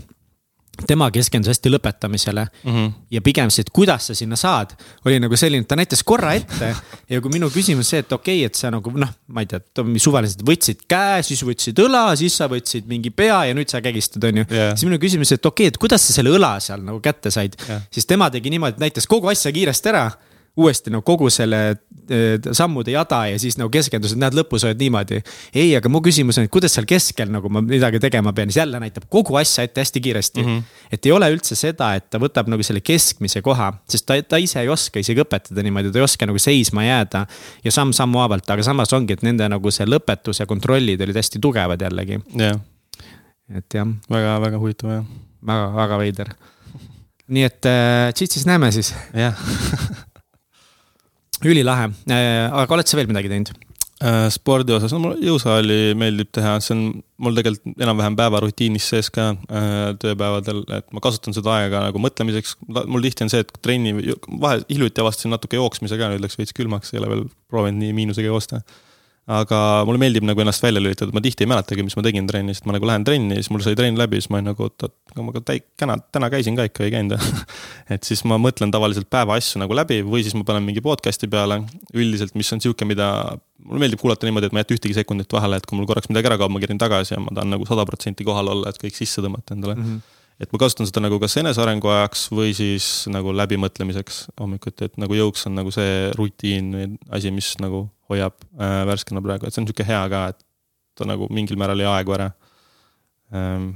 tema 0.87 1.09
keskendus 1.15 1.55
hästi 1.55 1.71
lõpetamisele 1.73 2.45
mm. 2.47 2.73
-hmm. 2.73 2.93
ja 3.11 3.23
pigem 3.25 3.51
see, 3.53 3.65
et 3.67 3.71
kuidas 3.75 4.09
sa 4.11 4.17
sinna 4.19 4.37
saad, 4.37 4.75
oli 5.07 5.19
nagu 5.23 5.37
selline, 5.37 5.65
ta 5.65 5.77
näitas 5.79 6.03
korra 6.05 6.35
ette. 6.37 6.75
ja 7.09 7.21
kui 7.21 7.33
minu 7.33 7.49
küsimus 7.51 7.91
see, 7.91 8.03
et 8.05 8.13
okei 8.13 8.41
okay,, 8.41 8.51
et 8.51 8.55
sa 8.55 8.71
nagu 8.75 8.93
noh, 8.93 9.13
ma 9.29 9.45
ei 9.45 9.51
tea, 9.51 9.61
suvaliselt 10.03 10.45
võtsid 10.47 10.85
käe, 10.89 11.23
siis 11.27 11.43
võtsid 11.47 11.81
õla, 11.87 12.05
siis 12.17 12.37
sa 12.37 12.51
võtsid 12.53 12.89
mingi 12.91 13.11
pea 13.11 13.45
ja 13.51 13.57
nüüd 13.57 13.73
sa 13.73 13.81
kägistad, 13.85 14.25
on 14.29 14.43
ju 14.43 14.47
yeah.. 14.51 14.75
siis 14.77 14.89
minu 14.89 15.01
küsimus, 15.03 15.33
et 15.33 15.47
okei 15.47 15.67
okay,, 15.67 15.75
et 15.75 15.81
kuidas 15.81 16.07
sa 16.07 16.17
selle 16.19 16.35
õla 16.37 16.57
seal 16.61 16.85
nagu 16.85 17.01
kätte 17.05 17.33
said 17.35 17.57
yeah., 17.69 17.85
siis 17.91 18.07
tema 18.07 18.31
tegi 18.31 18.53
niimoodi, 18.53 18.77
et 18.77 18.87
näitas 18.89 19.09
kogu 19.11 19.33
asja 19.33 19.53
kiiresti 19.55 19.95
ära 19.95 20.11
uuesti 20.57 20.91
nagu 20.93 21.05
kogu 21.05 21.29
selle 21.33 21.59
eh, 22.09 22.37
sammude 22.57 22.95
jada 22.95 23.21
ja 23.29 23.41
siis 23.41 23.59
nagu 23.61 23.69
keskendus, 23.73 24.15
et 24.15 24.21
näed, 24.21 24.37
lõpus 24.39 24.65
oled 24.65 24.81
niimoodi. 24.81 25.19
ei, 25.53 25.75
aga 25.77 25.91
mu 25.93 26.01
küsimus 26.05 26.39
on, 26.41 26.47
et 26.49 26.53
kuidas 26.53 26.73
seal 26.77 26.87
keskel 26.89 27.29
nagu 27.33 27.51
ma 27.53 27.61
midagi 27.65 28.01
tegema 28.01 28.33
pean, 28.37 28.49
siis 28.49 28.63
jälle 28.63 28.81
näitab 28.81 29.05
kogu 29.13 29.37
asja 29.37 29.67
ette 29.67 29.85
hästi 29.85 30.01
kiiresti 30.01 30.43
mm. 30.43 30.49
-hmm. 30.49 30.87
et 30.97 31.07
ei 31.07 31.13
ole 31.13 31.29
üldse 31.35 31.59
seda, 31.59 31.93
et 31.99 32.09
ta 32.11 32.21
võtab 32.23 32.49
nagu 32.49 32.65
selle 32.65 32.81
keskmise 32.81 33.43
koha, 33.45 33.73
sest 33.89 34.07
ta, 34.09 34.17
ta 34.23 34.41
ise 34.41 34.63
ei 34.65 34.73
oska 34.73 35.03
isegi 35.03 35.21
õpetada 35.27 35.65
niimoodi, 35.67 35.93
ta 35.93 36.01
ei 36.01 36.07
oska 36.09 36.31
nagu 36.31 36.41
seisma 36.41 36.87
jääda. 36.87 37.27
ja 37.65 37.73
samm-sammu 37.73 38.25
haavalt, 38.25 38.49
aga 38.51 38.65
samas 38.65 38.93
ongi, 38.97 39.13
et 39.13 39.23
nende 39.27 39.49
nagu 39.53 39.71
see 39.71 39.87
lõpetus 39.87 40.41
ja 40.41 40.47
kontrollid 40.47 41.01
olid 41.01 41.21
hästi 41.21 41.43
tugevad 41.43 41.83
jällegi. 41.83 42.21
jah. 42.33 42.61
et 43.53 43.75
jah. 43.75 43.93
väga, 44.11 44.41
väga 44.41 44.65
huvitav 44.65 44.91
jah. 44.91 45.07
väga, 45.53 45.71
väga 45.77 45.99
veider. 45.99 46.35
nii 47.29 47.45
et 47.45 47.69
äh, 47.69 48.13
tšitsis 48.15 48.49
näeme 48.49 48.73
siis. 48.73 48.95
jah 49.13 49.37
ülilahe, 51.53 51.91
äh, 52.11 52.45
aga 52.51 52.77
oled 52.77 52.89
sa 52.89 52.99
veel 52.99 53.11
midagi 53.11 53.33
teinud? 53.33 53.55
Äh, 54.05 54.27
spordi 54.29 54.75
osas, 54.77 54.93
no 54.93 55.01
mulle 55.01 55.25
jõusaali 55.25 55.95
meeldib 55.97 56.29
teha, 56.37 56.59
see 56.61 56.75
on 56.75 56.81
mul 57.25 57.39
tegelikult 57.39 57.81
enam-vähem 57.81 58.19
päevarutiinis 58.19 58.89
sees 58.93 59.09
ka 59.09 59.31
äh, 59.33 59.95
tööpäevadel, 60.03 60.61
et 60.77 60.91
ma 60.93 61.01
kasutan 61.05 61.33
seda 61.37 61.55
aega 61.55 61.81
nagu 61.87 62.03
mõtlemiseks. 62.05 62.59
mul 62.69 63.07
tihti 63.07 63.25
on 63.25 63.33
see, 63.33 63.41
et 63.47 63.55
trenni, 63.65 63.95
vahe, 64.29 64.61
hiljuti 64.69 65.01
avastasin 65.01 65.33
natuke 65.33 65.57
jooksmise 65.57 65.97
ka, 65.97 66.11
nüüd 66.13 66.27
läks 66.27 66.37
veits 66.37 66.53
külmaks, 66.57 66.93
ei 66.93 67.01
ole 67.01 67.15
veel 67.15 67.25
proovinud 67.49 67.81
nii 67.81 67.97
miinusega 67.97 68.29
joosta 68.29 68.61
aga 69.27 69.61
mulle 69.87 69.99
meeldib 69.99 70.27
nagu 70.27 70.43
ennast 70.43 70.63
välja 70.63 70.79
lülitada, 70.79 71.11
ma 71.15 71.23
tihti 71.23 71.43
ei 71.43 71.51
mäletagi, 71.51 71.83
mis 71.83 71.97
ma 71.99 72.05
tegin 72.07 72.29
trennis, 72.31 72.61
et 72.61 72.69
ma 72.69 72.77
nagu 72.77 72.87
lähen 72.87 73.07
trenni, 73.07 73.41
siis 73.41 73.51
mul 73.51 73.65
sai 73.65 73.75
trenn 73.79 73.99
läbi, 73.99 74.21
siis 74.21 74.31
ma 74.31 74.39
olin 74.39 74.53
nagu, 74.53 74.69
oot, 74.69 74.87
oot, 74.87 74.95
aga 75.11 75.25
ma 75.27 75.35
ka 75.35 75.43
täi-, 75.51 75.65
täna, 75.83 75.97
täna 76.15 76.31
käisin 76.31 76.59
ka 76.59 76.69
ikka, 76.69 76.87
ei 76.87 76.95
käinud 76.95 77.17
et 77.95 78.07
siis 78.07 78.23
ma 78.29 78.39
mõtlen 78.39 78.71
tavaliselt 78.75 79.11
päeva 79.11 79.35
asju 79.41 79.63
nagu 79.63 79.75
läbi 79.75 79.99
või 80.07 80.23
siis 80.23 80.37
ma 80.39 80.47
panen 80.47 80.63
mingi 80.69 80.85
podcast'i 80.85 81.31
peale, 81.33 81.59
üldiselt, 81.95 82.37
mis 82.39 82.53
on 82.55 82.63
sihuke, 82.63 82.87
mida 82.87 83.09
mulle 83.67 83.83
meeldib 83.83 84.03
kuulata 84.03 84.29
niimoodi, 84.29 84.47
et 84.47 84.55
ma 84.55 84.63
ei 84.63 84.67
jäta 84.69 84.79
ühtegi 84.79 84.95
sekundit 85.01 85.33
vahele, 85.35 85.59
et 85.59 85.67
kui 85.67 85.79
mul 85.79 85.91
korraks 85.91 86.13
midagi 86.13 86.31
ära 86.31 86.39
kaob, 86.39 86.55
ma 86.55 86.63
kerin 86.63 86.79
tagasi 86.79 87.17
ja 87.17 87.23
ma 87.23 87.35
tahan 87.35 87.57
nagu 87.57 87.67
sada 87.67 87.87
protsenti 87.89 88.27
kohal 88.27 88.55
olla, 88.55 88.71
et 88.71 88.79
kõik 88.79 88.95
sisse 88.95 89.25
tõmmata 89.25 89.59
endale. 89.59 89.75
Mm. 89.75 89.89
-hmm 89.89 90.16
et 90.41 90.53
ma 90.53 90.61
kasutan 90.61 90.89
seda 90.89 91.03
nagu 91.05 91.19
kas 91.23 91.37
enesearengu 91.41 91.89
ajaks 91.93 92.27
või 92.35 92.53
siis 92.57 93.07
nagu 93.13 93.33
läbimõtlemiseks 93.37 94.27
hommikuti, 94.41 94.91
et 94.91 94.99
nagu 95.01 95.17
jõuks 95.17 95.47
on 95.49 95.57
nagu 95.61 95.73
see 95.75 96.11
rutiin 96.19 96.73
või 96.75 96.89
asi, 97.17 97.33
mis 97.35 97.55
nagu 97.63 97.87
hoiab 98.11 98.37
äh, 98.61 98.83
värskena 98.89 99.23
praegu, 99.25 99.49
et 99.49 99.57
see 99.57 99.63
on 99.63 99.69
sihuke 99.71 99.87
hea 99.89 100.03
ka, 100.13 100.23
et 100.35 100.43
ta 100.97 101.09
nagu 101.09 101.29
mingil 101.33 101.59
määral 101.61 101.83
ei 101.83 101.89
aegu 101.91 102.17
ära. 102.17 102.31
Ähm,. 103.35 103.73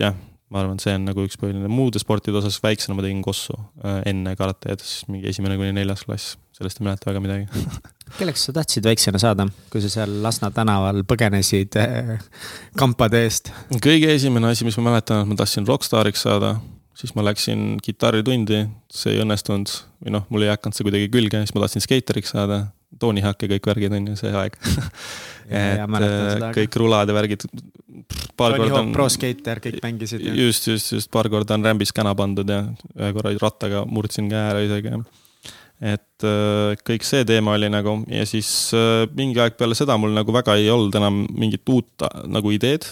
jah, 0.00 0.16
ma 0.52 0.62
arvan, 0.62 0.80
see 0.82 0.94
on 0.96 1.04
nagu 1.06 1.24
üks 1.28 1.38
põhiline, 1.40 1.68
muude 1.70 2.00
sportide 2.02 2.40
osas 2.40 2.58
väiksena 2.64 2.96
ma 2.96 3.04
tegin 3.04 3.22
kossu 3.24 3.54
äh, 3.84 4.00
enne 4.10 4.34
karateed, 4.38 4.82
siis 4.84 5.06
mingi 5.12 5.30
esimene 5.30 5.58
kuni 5.60 5.76
neljas 5.76 6.04
klass, 6.08 6.36
sellest 6.62 6.80
ei 6.80 6.88
mäleta 6.88 7.10
väga 7.10 7.24
midagi 7.24 7.64
kelleks 8.18 8.46
sa 8.48 8.56
tahtsid 8.56 8.86
väiksena 8.86 9.20
saada, 9.20 9.46
kui 9.72 9.82
sa 9.84 9.90
seal 9.92 10.18
Lasna 10.24 10.52
tänaval 10.54 11.02
põgenesid 11.08 11.78
äh, 11.80 12.14
kampade 12.78 13.24
eest? 13.26 13.52
kõige 13.82 14.12
esimene 14.14 14.52
asi, 14.52 14.66
mis 14.68 14.78
ma 14.80 14.92
mäletan, 14.92 15.24
et 15.24 15.32
ma 15.32 15.38
tahtsin 15.42 15.68
rokkstaariks 15.68 16.24
saada 16.28 16.56
siis 16.98 17.14
ma 17.16 17.24
läksin 17.24 17.78
kitarritundi, 17.82 18.66
see 18.92 19.16
ei 19.16 19.22
õnnestunud 19.24 19.72
või 20.02 20.14
noh, 20.16 20.26
mul 20.30 20.46
ei 20.46 20.52
hakanud 20.52 20.76
see 20.76 20.86
kuidagi 20.86 21.10
külge, 21.12 21.42
siis 21.42 21.54
ma 21.56 21.64
tahtsin 21.64 21.84
skeiteriks 21.84 22.34
saada 22.36 22.66
ja 23.02 23.32
kõik 23.34 23.66
värgid 23.66 23.94
on 23.96 24.10
ju 24.12 24.16
see 24.20 24.32
aeg 24.36 24.58
et 25.48 25.80
äh, 25.80 26.44
kõik 26.54 26.76
rulad 26.80 27.08
ja 27.08 27.16
värgid. 27.16 27.46
Tony 28.36 28.68
Hawk 28.68 28.78
on, 28.78 28.92
Pro 28.94 29.08
Skater, 29.12 29.60
kõik 29.62 29.80
mängisid. 29.84 30.22
just, 30.36 30.66
just, 30.68 30.92
just 30.92 31.10
paar 31.12 31.28
korda 31.32 31.56
on 31.56 31.64
rämbis 31.66 31.92
käna 31.94 32.14
pandud 32.18 32.48
ja 32.48 32.62
ühe 32.96 33.10
korra 33.16 33.34
rattaga 33.40 33.84
murdsin 33.88 34.30
käe 34.30 34.44
ära 34.52 34.62
isegi. 34.64 34.94
Et 35.82 36.26
äh, 36.26 36.76
kõik 36.86 37.02
see 37.06 37.24
teema 37.26 37.56
oli 37.56 37.66
nagu 37.72 37.96
ja 38.06 38.22
siis 38.28 38.70
äh, 38.78 39.02
mingi 39.18 39.40
aeg 39.42 39.56
peale 39.58 39.74
seda 39.74 39.96
mul 39.98 40.14
nagu 40.14 40.34
väga 40.34 40.54
ei 40.60 40.68
olnud 40.70 40.94
enam 41.00 41.24
mingit 41.34 41.66
uut 41.74 42.06
nagu 42.30 42.52
ideed. 42.54 42.86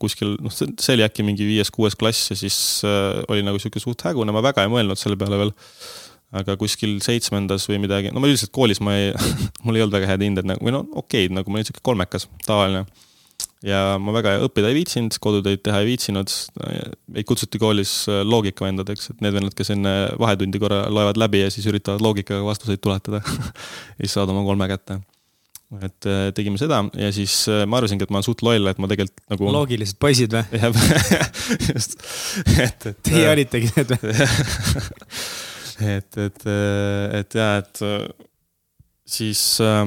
kuskil, 0.00 0.36
noh, 0.44 0.52
see 0.52 0.94
oli 0.96 1.06
äkki 1.06 1.24
mingi 1.24 1.48
viies-kuues 1.48 1.96
klass 2.00 2.30
ja 2.32 2.36
siis 2.38 2.58
oli 2.84 3.44
nagu 3.46 3.60
sihuke 3.62 3.80
suht 3.82 4.04
hägune, 4.04 4.34
ma 4.36 4.44
väga 4.44 4.66
ei 4.66 4.72
mõelnud 4.72 5.00
selle 5.00 5.18
peale 5.20 5.40
veel 5.40 5.56
aga 6.36 6.54
kuskil 6.58 6.98
seitsmendas 7.02 7.66
või 7.70 7.80
midagi, 7.82 8.12
no 8.14 8.22
ma 8.22 8.28
üldiselt 8.30 8.52
koolis 8.54 8.80
ma 8.84 8.94
ei 8.98 9.10
mul 9.64 9.78
ei 9.78 9.84
olnud 9.84 9.96
väga 9.98 10.10
head 10.12 10.24
hinded 10.26 10.48
nagu, 10.48 10.62
või 10.66 10.74
no 10.76 10.84
okeid, 11.02 11.34
nagu 11.34 11.50
ma 11.50 11.58
olin 11.58 11.66
sihuke 11.68 11.82
kolmekas, 11.86 12.28
tavaline. 12.46 12.84
Ja 13.66 13.98
ma 14.00 14.14
väga 14.16 14.38
õppida 14.46 14.70
ei 14.70 14.78
viitsinud, 14.78 15.16
kodutöid 15.22 15.62
teha 15.64 15.82
ei 15.82 15.90
viitsinud. 15.90 16.32
meid 17.12 17.28
kutsuti 17.28 17.60
koolis 17.60 17.92
äh, 18.08 18.22
loogikavendadeks, 18.24 19.12
et 19.12 19.24
need 19.24 19.36
vennad, 19.36 19.56
kes 19.56 19.74
enne 19.76 19.94
vahetundi 20.20 20.60
korra 20.62 20.86
loevad 20.92 21.20
läbi 21.20 21.44
ja 21.44 21.52
siis 21.52 21.68
üritavad 21.70 22.04
loogikaga 22.04 22.44
vastuseid 22.46 22.80
tuletada 22.84 23.22
ja 23.26 24.00
siis 24.02 24.16
saavad 24.16 24.34
oma 24.34 24.46
kolme 24.48 24.70
kätte 24.70 25.00
et 25.78 26.08
äh, 26.08 26.30
tegime 26.34 26.58
seda 26.58 26.80
ja 26.98 27.12
siis 27.14 27.44
äh, 27.52 27.62
ma 27.68 27.78
arvasingi, 27.78 28.02
et 28.06 28.10
ma 28.10 28.18
olen 28.18 28.26
suht 28.26 28.42
loll, 28.42 28.66
et 28.66 28.80
ma 28.82 28.88
tegelikult 28.90 29.22
nagu. 29.30 29.52
loogilised 29.54 30.00
poisid 30.02 30.34
või? 30.34 30.42
jah, 30.58 30.74
just, 31.70 32.00
et, 32.56 32.90
et. 32.90 32.98
Teie 33.06 33.28
olitegi 33.30 33.70
need 33.76 33.94
või? 33.94 34.16
et, 35.98 36.20
et, 36.26 36.46
et 37.20 37.38
ja, 37.38 37.52
et 37.60 37.84
siis 39.06 39.44
äh, 39.62 39.84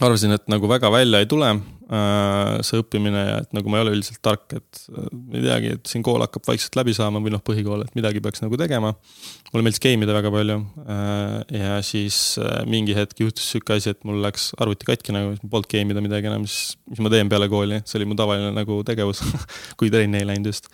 arvasin, 0.00 0.34
et 0.34 0.50
nagu 0.50 0.70
väga 0.70 0.90
välja 0.94 1.22
ei 1.22 1.30
tule 1.30 1.52
see 1.88 2.80
õppimine 2.82 3.20
ja 3.24 3.36
et 3.42 3.54
nagu 3.56 3.70
ma 3.72 3.78
ei 3.78 3.84
ole 3.86 3.94
üldiselt 3.96 4.20
tark, 4.24 4.44
et 4.58 4.80
äh, 4.92 5.06
ei 5.38 5.44
teagi, 5.46 5.70
et 5.78 5.88
siin 5.88 6.04
kool 6.04 6.20
hakkab 6.24 6.44
vaikselt 6.48 6.76
läbi 6.76 6.92
saama 6.96 7.22
või 7.24 7.32
noh, 7.32 7.42
põhikool, 7.44 7.86
et 7.86 7.96
midagi 7.96 8.20
peaks 8.24 8.44
nagu 8.44 8.58
tegema. 8.60 8.92
mulle 9.52 9.64
meeldis 9.64 9.80
game 9.80 10.04
ida 10.04 10.16
väga 10.16 10.32
palju 10.34 10.58
äh,. 10.84 11.38
ja 11.56 11.78
siis 11.86 12.36
äh, 12.42 12.60
mingi 12.68 12.96
hetk 12.96 13.24
juhtus 13.24 13.48
sihuke 13.54 13.78
asi, 13.78 13.94
et 13.96 14.04
mul 14.08 14.20
läks 14.24 14.52
arvuti 14.60 14.88
katki 14.88 15.16
nagu, 15.16 15.32
siis 15.32 15.46
ma 15.46 15.54
polnud 15.56 15.72
game 15.72 15.96
ida 15.96 16.04
midagi 16.04 16.28
enam, 16.28 16.44
siis 16.44 16.76
mis 16.92 17.00
ma 17.04 17.12
teen 17.14 17.32
peale 17.32 17.48
kooli, 17.48 17.80
see 17.88 18.02
oli 18.02 18.12
mu 18.12 18.18
tavaline 18.18 18.52
nagu 18.56 18.82
tegevus 18.84 19.24
kui 19.80 19.92
trenni 19.92 20.20
ei 20.20 20.28
läinud 20.28 20.52
just 20.52 20.68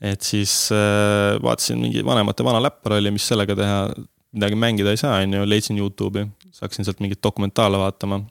et 0.00 0.24
siis 0.24 0.70
äh, 0.72 1.36
vaatasin 1.42 1.78
mingi 1.82 2.02
vanemate 2.04 2.44
vana 2.44 2.62
läppar 2.62 2.96
oli, 2.96 3.12
mis 3.12 3.26
sellega 3.28 3.56
teha, 3.58 3.80
midagi 4.32 4.56
mängida 4.56 4.94
ei 4.94 5.00
saa, 5.00 5.18
on 5.24 5.34
ju, 5.36 5.48
leidsin 5.48 5.78
Youtube'i, 5.80 6.24
hakkasin 6.60 6.86
sealt 6.86 7.02
mingeid 7.04 7.20
dokumentaale 7.22 7.80
vaatama. 7.80 8.22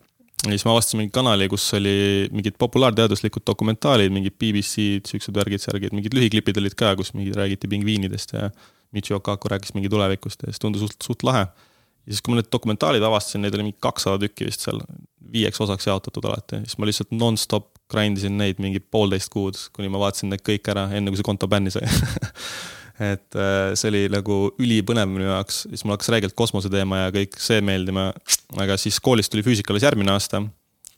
Ja 0.46 0.54
siis 0.54 0.66
ma 0.66 0.74
avastasin 0.74 1.02
mingi 1.02 1.14
kanali, 1.16 1.48
kus 1.52 1.66
oli 1.76 1.94
mingid 2.32 2.56
populaarteaduslikud 2.62 3.44
dokumentaalid, 3.48 4.14
mingid 4.16 4.38
BBC-d, 4.40 5.10
siuksed 5.10 5.36
värgid, 5.36 5.64
särgid, 5.64 5.96
mingid 5.96 6.16
lühiklipid 6.16 6.60
olid 6.62 6.76
ka, 6.80 6.94
kus 7.00 7.12
mingi 7.18 7.34
räägiti 7.36 7.68
pingviinidest 7.72 8.36
ja 8.38 8.50
Michio 8.96 9.20
Kaku 9.20 9.52
rääkis 9.52 9.76
mingi 9.76 9.92
tulevikust 9.92 10.46
ja 10.46 10.54
siis 10.54 10.64
tundus 10.64 10.86
suht, 10.86 10.98
suht 11.04 11.26
lahe. 11.28 11.44
ja 12.06 12.14
siis, 12.14 12.24
kui 12.24 12.34
ma 12.34 12.40
need 12.40 12.50
dokumentaalid 12.54 13.04
avastasin, 13.04 13.44
neid 13.44 13.58
oli 13.58 13.68
mingi 13.68 13.78
kakssada 13.84 14.22
tükki 14.24 14.48
vist 14.48 14.64
seal, 14.66 14.80
viieks 15.34 15.62
osaks 15.62 15.88
jaotatud 15.92 16.26
alati, 16.26 16.64
siis 16.66 16.80
ma 16.80 16.88
lihtsalt 16.90 17.12
nonstop 17.14 17.70
grind 17.92 18.18
isin 18.18 18.38
neid 18.40 18.62
mingi 18.64 18.80
poolteist 18.80 19.30
kuud, 19.34 19.60
kuni 19.76 19.92
ma 19.92 20.02
vaatasin 20.02 20.32
need 20.34 20.46
kõik 20.46 20.72
ära, 20.72 20.88
enne 20.96 21.12
kui 21.12 21.20
see 21.20 21.28
konto 21.28 21.52
bänni 21.52 21.74
sai 21.74 21.86
et 23.00 23.36
äh, 23.40 23.72
see 23.80 23.90
oli 23.92 24.06
nagu 24.12 24.38
ülipõnev 24.60 25.08
minu 25.08 25.28
jaoks, 25.30 25.64
siis 25.72 25.86
mul 25.86 25.96
hakkas 25.96 26.12
räigelt 26.14 26.36
kosmose 26.38 26.72
teema 26.72 27.06
ja 27.06 27.12
kõik 27.16 27.38
see 27.40 27.62
meeldima. 27.64 28.10
aga 28.60 28.78
siis 28.82 29.00
koolist 29.04 29.32
tuli 29.32 29.44
füüsika 29.46 29.72
alles 29.74 29.86
järgmine 29.88 30.12
aasta. 30.12 30.44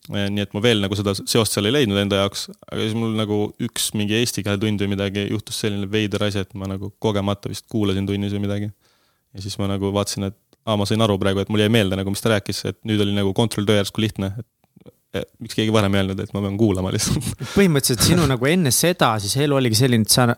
Äh, 0.09 0.29
nii 0.33 0.45
et 0.47 0.55
ma 0.57 0.63
veel 0.65 0.81
nagu 0.81 0.97
seda 0.97 1.13
seost 1.19 1.53
seal 1.53 1.69
ei 1.69 1.75
leidnud 1.75 1.99
enda 2.01 2.23
jaoks, 2.23 2.47
aga 2.65 2.79
siis 2.81 2.95
mul 2.97 3.13
nagu 3.17 3.41
üks 3.61 3.91
mingi 3.93 4.17
eesti 4.17 4.41
keele 4.45 4.57
tund 4.61 4.81
või 4.81 4.95
midagi 4.95 5.27
juhtus 5.29 5.61
selline 5.61 5.89
veider 5.91 6.25
asi, 6.25 6.41
et 6.41 6.55
ma 6.57 6.69
nagu 6.71 6.89
kogemata 6.99 7.51
vist 7.51 7.67
kuulasin 7.69 8.09
tunnis 8.09 8.33
või 8.33 8.47
midagi. 8.47 8.71
ja 9.31 9.43
siis 9.43 9.59
ma 9.61 9.69
nagu 9.69 9.93
vaatasin, 9.93 10.31
et 10.31 10.39
aa, 10.65 10.77
ma 10.77 10.87
sain 10.89 11.01
aru 11.05 11.19
praegu, 11.21 11.43
et 11.43 11.53
mul 11.53 11.61
jäi 11.61 11.69
meelde 11.73 11.99
nagu, 11.99 12.13
mis 12.13 12.23
ta 12.23 12.33
rääkis, 12.33 12.65
et 12.71 12.79
nüüd 12.87 13.01
oli 13.05 13.13
nagu 13.13 13.33
kontrolltöö 13.37 13.77
järsku 13.77 14.01
lihtne, 14.01 14.33
et 14.41 15.29
miks 15.43 15.57
keegi 15.57 15.73
varem 15.73 15.93
ei 15.95 16.01
öelnud, 16.01 16.19
et 16.23 16.33
ma 16.33 16.41
pean 16.43 16.57
kuulama 16.57 16.91
lihtsalt. 16.93 17.29
põhimõtteliselt 17.55 18.05
sinu 18.09 18.25
nagu 18.29 18.49
enne 18.49 18.73
seda 18.75 19.13
siis 19.21 19.37
elu 19.45 19.57
oligi 19.57 19.79
selline, 19.83 20.07
et 20.07 20.13
sa 20.13 20.31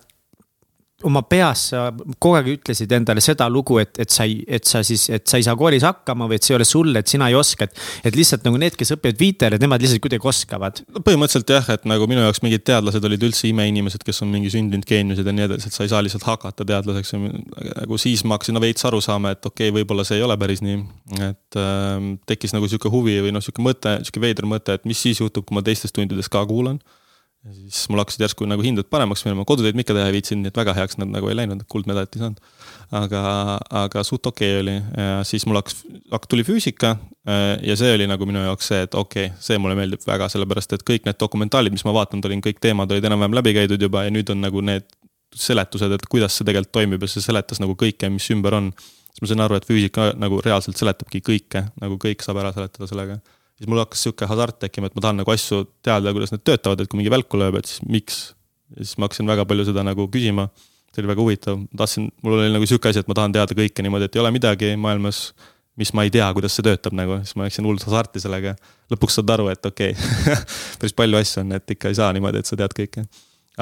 oma 1.07 1.23
peas 1.27 1.67
sa 1.71 1.87
kogu 1.93 2.37
aeg 2.37 2.49
ütlesid 2.55 2.91
endale 2.95 3.21
seda 3.23 3.47
lugu, 3.51 3.79
et, 3.81 3.97
et 4.01 4.13
sa 4.13 4.25
ei, 4.27 4.39
et 4.47 4.65
sa 4.67 4.83
siis, 4.85 5.05
et 5.13 5.25
sa 5.29 5.39
ei 5.39 5.45
saa 5.45 5.55
koolis 5.59 5.85
hakkama 5.85 6.27
või 6.29 6.39
et 6.39 6.45
see 6.45 6.53
ei 6.53 6.59
ole 6.59 6.67
sulle, 6.67 7.03
et 7.03 7.11
sina 7.11 7.29
ei 7.31 7.37
oska, 7.37 7.67
et. 7.67 7.83
et 8.09 8.17
lihtsalt 8.17 8.45
nagu 8.47 8.59
need, 8.61 8.77
kes 8.79 8.95
õpivad 8.95 9.19
viitele, 9.19 9.59
nemad 9.61 9.83
lihtsalt 9.83 10.03
kuidagi 10.03 10.29
oskavad. 10.33 10.81
no 10.93 11.03
põhimõtteliselt 11.05 11.53
jah, 11.55 11.69
et 11.75 11.87
nagu 11.89 12.07
minu 12.09 12.23
jaoks 12.25 12.43
mingid 12.45 12.65
teadlased 12.69 13.07
olid 13.09 13.27
üldse 13.29 13.47
imeinimesed, 13.49 14.05
kes 14.05 14.23
on 14.25 14.31
mingi 14.33 14.51
sündinud 14.53 14.87
geeniused 14.89 15.27
ja 15.27 15.35
nii 15.35 15.47
edasi, 15.49 15.69
et 15.69 15.77
sa 15.77 15.85
ei 15.85 15.93
saa 15.93 16.01
lihtsalt 16.05 16.27
hakata 16.27 16.67
teadlaseks. 16.73 17.13
nagu 17.19 18.01
siis 18.01 18.25
ma 18.27 18.37
hakkasin 18.39 18.57
no, 18.57 18.63
veits 18.63 18.89
aru 18.89 19.01
saama, 19.03 19.35
et 19.35 19.45
okei 19.45 19.69
okay,, 19.69 19.77
võib-olla 19.79 20.07
see 20.07 20.19
ei 20.19 20.25
ole 20.25 20.37
päris 20.39 20.63
nii. 20.65 20.81
et 21.19 21.59
äh, 21.59 22.09
tekkis 22.29 22.55
nagu 22.55 22.69
sihuke 22.69 22.91
huvi 22.93 23.19
või 23.25 23.35
noh, 23.35 23.43
sihuke 23.43 23.63
mõte, 23.65 23.99
sihuke 24.03 24.23
veider 24.23 24.49
mõte, 24.49 24.79
et 24.79 24.89
mis 24.89 24.99
siis 24.99 25.21
juhtub, 25.21 25.47
kui 25.47 25.57
ma 25.57 25.65
teistes 25.65 25.95
tundides 25.95 26.31
ka 26.31 26.45
kuulan 26.49 26.81
ja 27.43 27.53
siis 27.53 27.89
mul 27.91 27.99
hakkasid 27.99 28.23
järsku 28.23 28.45
nagu 28.47 28.63
hinded 28.63 28.87
paremaks 28.91 29.25
minema, 29.25 29.43
kodutöid 29.47 29.75
ma 29.75 29.83
ikka 29.83 29.95
teha 29.97 30.07
ei 30.07 30.15
viitsinud, 30.15 30.45
nii 30.45 30.51
et 30.53 30.59
väga 30.61 30.75
heaks 30.77 30.97
nad 31.01 31.11
nagu 31.11 31.27
ei 31.27 31.35
läinud, 31.35 31.65
kuldmedalit 31.71 32.15
ei 32.15 32.21
saanud. 32.21 32.39
aga, 32.99 33.21
aga 33.83 34.03
suht 34.07 34.25
okei 34.29 34.53
okay 34.53 34.61
oli 34.61 34.75
ja 34.77 35.19
siis 35.27 35.45
mul 35.49 35.59
hakkas, 35.59 35.81
tuli 36.29 36.45
füüsika 36.47 36.95
ja 37.67 37.77
see 37.79 37.93
oli 37.97 38.07
nagu 38.07 38.27
minu 38.29 38.45
jaoks 38.45 38.71
see, 38.71 38.81
et 38.87 38.95
okei 38.95 39.27
okay,, 39.27 39.43
see 39.43 39.59
mulle 39.59 39.75
meeldib 39.79 40.07
väga, 40.07 40.29
sellepärast 40.31 40.77
et 40.77 40.87
kõik 40.87 41.07
need 41.09 41.19
dokumentaalid, 41.19 41.75
mis 41.75 41.85
ma 41.87 41.95
vaadanud 41.99 42.29
olin, 42.29 42.43
kõik 42.47 42.63
teemad 42.63 42.91
olid 42.95 43.11
enam-vähem 43.11 43.35
läbi 43.41 43.55
käidud 43.59 43.87
juba 43.89 44.05
ja 44.07 44.13
nüüd 44.13 44.31
on 44.31 44.43
nagu 44.45 44.63
need 44.63 44.87
seletused, 45.35 45.91
et 45.91 46.09
kuidas 46.09 46.37
see 46.37 46.47
tegelikult 46.47 46.75
toimib 46.79 47.03
ja 47.03 47.11
see 47.11 47.23
seletas 47.25 47.59
nagu 47.59 47.75
kõike, 47.75 48.07
mis 48.13 48.29
ümber 48.31 48.55
on. 48.59 48.71
siis 49.13 49.21
ma 49.21 49.29
sain 49.29 49.43
aru, 49.45 49.57
et 49.57 49.67
füüsika 49.67 50.11
nagu 50.17 50.39
reaalselt 50.45 50.79
seletabki 50.79 51.21
kõike, 51.25 51.67
nagu 51.81 51.97
kõik 52.01 52.23
saab 52.23 52.39
ära 52.41 52.53
seletada 52.55 52.87
sellega 52.89 53.19
siis 53.57 53.69
mul 53.69 53.81
hakkas 53.83 54.03
sihuke 54.05 54.27
hasart 54.29 54.59
tekkima, 54.65 54.89
et 54.89 54.95
ma 54.97 55.05
tahan 55.05 55.21
nagu 55.21 55.33
asju 55.33 55.63
teada, 55.85 56.13
kuidas 56.15 56.33
need 56.33 56.43
töötavad, 56.47 56.83
et 56.83 56.91
kui 56.91 56.99
mingi 56.99 57.13
välku 57.13 57.39
lööb, 57.39 57.57
et 57.59 57.69
siis 57.69 57.83
miks. 57.87 58.21
ja 58.73 58.85
siis 58.85 58.97
ma 58.97 59.09
hakkasin 59.09 59.29
väga 59.29 59.45
palju 59.49 59.67
seda 59.69 59.83
nagu 59.85 60.07
küsima. 60.11 60.49
see 60.93 61.01
oli 61.01 61.09
väga 61.09 61.21
huvitav, 61.25 61.57
ma 61.57 61.81
tahtsin, 61.81 62.11
mul 62.21 62.37
oli 62.37 62.53
nagu 62.53 62.65
sihuke 62.69 62.91
asi, 62.91 63.01
et 63.01 63.07
ma 63.09 63.17
tahan 63.17 63.33
teada 63.33 63.55
kõike 63.57 63.81
niimoodi, 63.81 64.05
et 64.05 64.15
ei 64.15 64.21
ole 64.21 64.29
midagi 64.35 64.75
maailmas, 64.77 65.23
mis 65.81 65.89
ma 65.97 66.03
ei 66.05 66.11
tea, 66.13 66.27
kuidas 66.37 66.53
see 66.53 66.65
töötab 66.67 66.93
nagu, 66.93 67.17
siis 67.25 67.33
ma 67.33 67.47
läksin 67.47 67.65
hullult 67.65 67.85
hasarti 67.87 68.21
sellega. 68.21 68.53
lõpuks 68.93 69.17
saad 69.17 69.33
aru, 69.33 69.47
et 69.49 69.65
okei 69.65 69.95
okay, 69.97 70.35
päris 70.79 70.93
palju 70.93 71.17
asju 71.17 71.41
on, 71.41 71.55
et 71.57 71.77
ikka 71.77 71.89
ei 71.89 71.97
saa 71.97 72.11
niimoodi, 72.13 72.43
et 72.43 72.49
sa 72.49 72.59
tead 72.59 72.77
kõike 72.77 73.07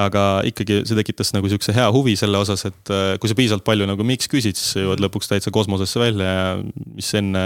aga 0.00 0.40
ikkagi 0.48 0.80
see 0.88 0.96
tekitas 0.96 1.34
nagu 1.36 1.48
sihukese 1.50 1.74
hea 1.76 1.88
huvi 1.92 2.14
selle 2.16 2.40
osas, 2.40 2.64
et 2.68 2.92
äh, 2.92 3.14
kui 3.20 3.28
sa 3.28 3.36
piisavalt 3.36 3.64
palju 3.66 3.88
nagu 3.88 4.06
miks 4.08 4.30
küsid, 4.32 4.56
siis 4.56 4.74
sa 4.74 4.84
jõuad 4.84 5.02
lõpuks 5.04 5.28
täitsa 5.28 5.52
kosmosesse 5.52 6.00
välja 6.00 6.30
ja 6.30 6.46
mis 6.96 7.10
enne 7.18 7.44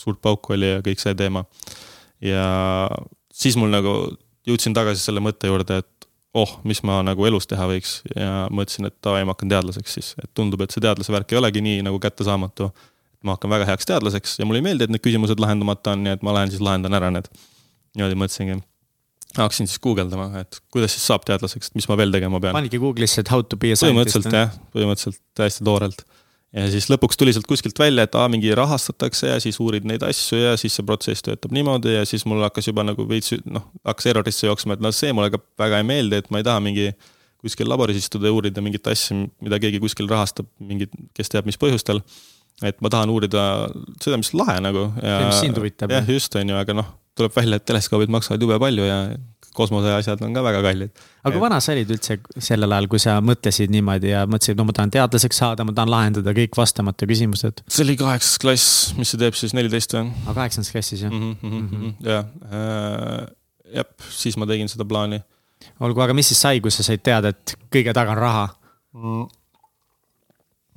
suurt 0.00 0.18
pauku 0.24 0.56
oli 0.56 0.72
ja 0.72 0.80
kõik 0.84 1.02
see 1.02 1.14
teema. 1.18 1.44
ja 2.24 2.46
siis 3.34 3.58
mul 3.60 3.70
nagu 3.70 3.94
jõudsin 4.48 4.74
tagasi 4.74 5.06
selle 5.06 5.22
mõtte 5.22 5.50
juurde, 5.50 5.78
et 5.84 6.08
oh, 6.34 6.56
mis 6.66 6.82
ma 6.82 6.98
nagu 7.06 7.28
elus 7.28 7.46
teha 7.46 7.68
võiks 7.70 8.00
ja 8.10 8.48
mõtlesin, 8.50 8.90
et 8.90 8.98
davai, 9.04 9.22
ma 9.22 9.36
hakkan 9.36 9.54
teadlaseks 9.54 9.96
siis, 10.00 10.10
et 10.18 10.30
tundub, 10.34 10.66
et 10.66 10.74
see 10.74 10.82
teadlase 10.82 11.14
värk 11.14 11.30
ei 11.30 11.38
olegi 11.38 11.62
nii 11.62 11.86
nagu 11.86 12.02
kättesaamatu. 12.02 12.72
ma 13.24 13.38
hakkan 13.38 13.54
väga 13.54 13.70
heaks 13.70 13.86
teadlaseks 13.88 14.38
ja 14.40 14.44
mulle 14.44 14.58
ei 14.60 14.66
meeldi, 14.66 14.84
et 14.84 14.92
need 14.92 15.00
küsimused 15.04 15.38
lahendamata 15.40 15.94
on, 15.94 16.02
nii 16.04 16.18
et 16.18 16.26
ma 16.26 16.34
lähen 16.34 16.50
siis 16.50 16.60
lahendan 16.60 16.98
ära 16.98 17.14
need. 17.14 17.30
niimoodi 17.94 18.18
mõtlesingi 18.18 18.58
hakkasin 19.36 19.68
siis 19.70 19.80
guugeldama, 19.82 20.28
et 20.42 20.58
kuidas 20.72 20.94
siis 20.94 21.06
saab 21.10 21.24
teadlaseks, 21.26 21.70
et 21.70 21.78
mis 21.78 21.88
ma 21.90 21.96
veel 21.98 22.12
tegema 22.14 22.40
pean. 22.42 22.54
panigi 22.56 22.80
Google'isse, 22.82 23.24
et 23.24 23.30
how 23.32 23.42
to 23.42 23.58
be 23.60 23.72
a 23.74 23.78
scientist. 23.78 24.18
põhimõtteliselt 24.20 24.36
jah, 24.36 24.52
põhimõtteliselt 24.74 25.20
täiesti 25.38 25.64
toorelt. 25.66 26.04
ja 26.54 26.66
siis 26.70 26.86
lõpuks 26.92 27.18
tuli 27.18 27.34
sealt 27.34 27.48
kuskilt 27.50 27.78
välja, 27.78 28.06
et 28.06 28.14
aa, 28.18 28.28
mingi 28.30 28.54
rahastatakse 28.54 29.32
ja 29.32 29.40
siis 29.42 29.58
uurid 29.62 29.88
neid 29.90 30.06
asju 30.06 30.38
ja 30.38 30.54
siis 30.60 30.76
see 30.78 30.86
protsess 30.86 31.26
töötab 31.26 31.54
niimoodi 31.56 31.96
ja 31.96 32.04
siis 32.06 32.26
mul 32.30 32.44
hakkas 32.46 32.70
juba 32.70 32.86
nagu 32.86 33.08
veits 33.10 33.34
noh, 33.44 33.66
hakkas 33.82 34.12
errorisse 34.12 34.46
jooksma, 34.46 34.78
et 34.78 34.84
noh, 34.84 34.94
see 34.94 35.12
mulle 35.16 35.32
ka 35.34 35.42
väga 35.64 35.82
ei 35.82 35.90
meeldi, 35.90 36.22
et 36.22 36.30
ma 36.30 36.42
ei 36.42 36.46
taha 36.46 36.62
mingi 36.62 36.92
kuskil 37.44 37.68
laboris 37.68 37.98
istuda 38.00 38.30
ja 38.30 38.36
uurida 38.36 38.62
mingit 38.64 38.86
asja, 38.88 39.18
mida 39.44 39.58
keegi 39.60 39.82
kuskil 39.82 40.06
rahastab, 40.08 40.46
mingit, 40.64 40.94
kes 41.16 41.28
teab, 41.32 41.50
mis 41.50 41.60
põhjustel. 41.60 42.00
et 42.62 42.78
ma 42.80 42.88
tahan 42.88 43.10
uurida 43.10 43.66
seda, 44.00 44.16
mis 44.16 44.30
lahe 44.32 44.60
nagu. 44.62 44.92
mis 45.02 45.40
sind 45.42 45.58
huvitab. 45.58 45.90
jah, 45.90 46.06
just, 46.08 46.38
on 46.38 46.54
ju, 46.54 46.56
aga 46.56 46.76
noh 46.78 46.92
tuleb 47.18 47.36
välja, 47.36 47.60
et 47.60 47.66
teleskoobid 47.68 48.12
maksavad 48.12 48.42
jube 48.42 48.58
palju 48.62 48.86
ja 48.88 48.98
kosmoseasjad 49.54 50.22
on 50.26 50.34
ka 50.34 50.42
väga 50.42 50.62
kallid. 50.64 51.02
aga 51.22 51.32
kui 51.32 51.42
vana 51.42 51.60
sa 51.62 51.74
olid 51.74 51.92
üldse 51.94 52.16
sellel 52.42 52.74
ajal, 52.74 52.88
kui 52.90 53.02
sa 53.02 53.16
mõtlesid 53.24 53.70
niimoodi 53.74 54.10
ja 54.10 54.24
mõtlesid, 54.30 54.58
no 54.58 54.66
ma 54.68 54.74
tahan 54.76 54.92
teadlaseks 54.94 55.38
saada, 55.42 55.66
ma 55.66 55.74
tahan 55.76 55.92
lahendada 55.92 56.34
kõik 56.36 56.58
vastamata 56.58 57.06
küsimused? 57.10 57.62
see 57.68 57.84
oli 57.86 57.96
kaheksas 58.00 58.40
klass, 58.42 58.72
mis 58.98 59.14
see 59.14 59.22
teeb 59.22 59.38
siis, 59.38 59.54
neliteist 59.56 59.94
või? 59.94 60.10
aa, 60.24 60.34
kaheksandas 60.40 60.72
klassis 60.74 61.06
jah 61.06 61.14
mm? 61.14 61.36
-hmm, 61.38 61.62
mm 61.62 61.70
-hmm. 61.70 61.94
jah 62.10 62.26
äh,, 62.50 63.30
jah, 63.78 64.10
siis 64.10 64.38
ma 64.40 64.50
tegin 64.50 64.70
seda 64.70 64.86
plaani. 64.90 65.22
olgu, 65.80 66.02
aga 66.02 66.18
mis 66.18 66.32
siis 66.32 66.42
sai, 66.42 66.60
kui 66.60 66.74
sa 66.74 66.82
said 66.86 67.06
teada, 67.06 67.30
et 67.30 67.56
kõige 67.70 67.94
taga 67.94 68.16
on 68.16 68.22
raha 68.26 68.46
mm.? 68.92 69.26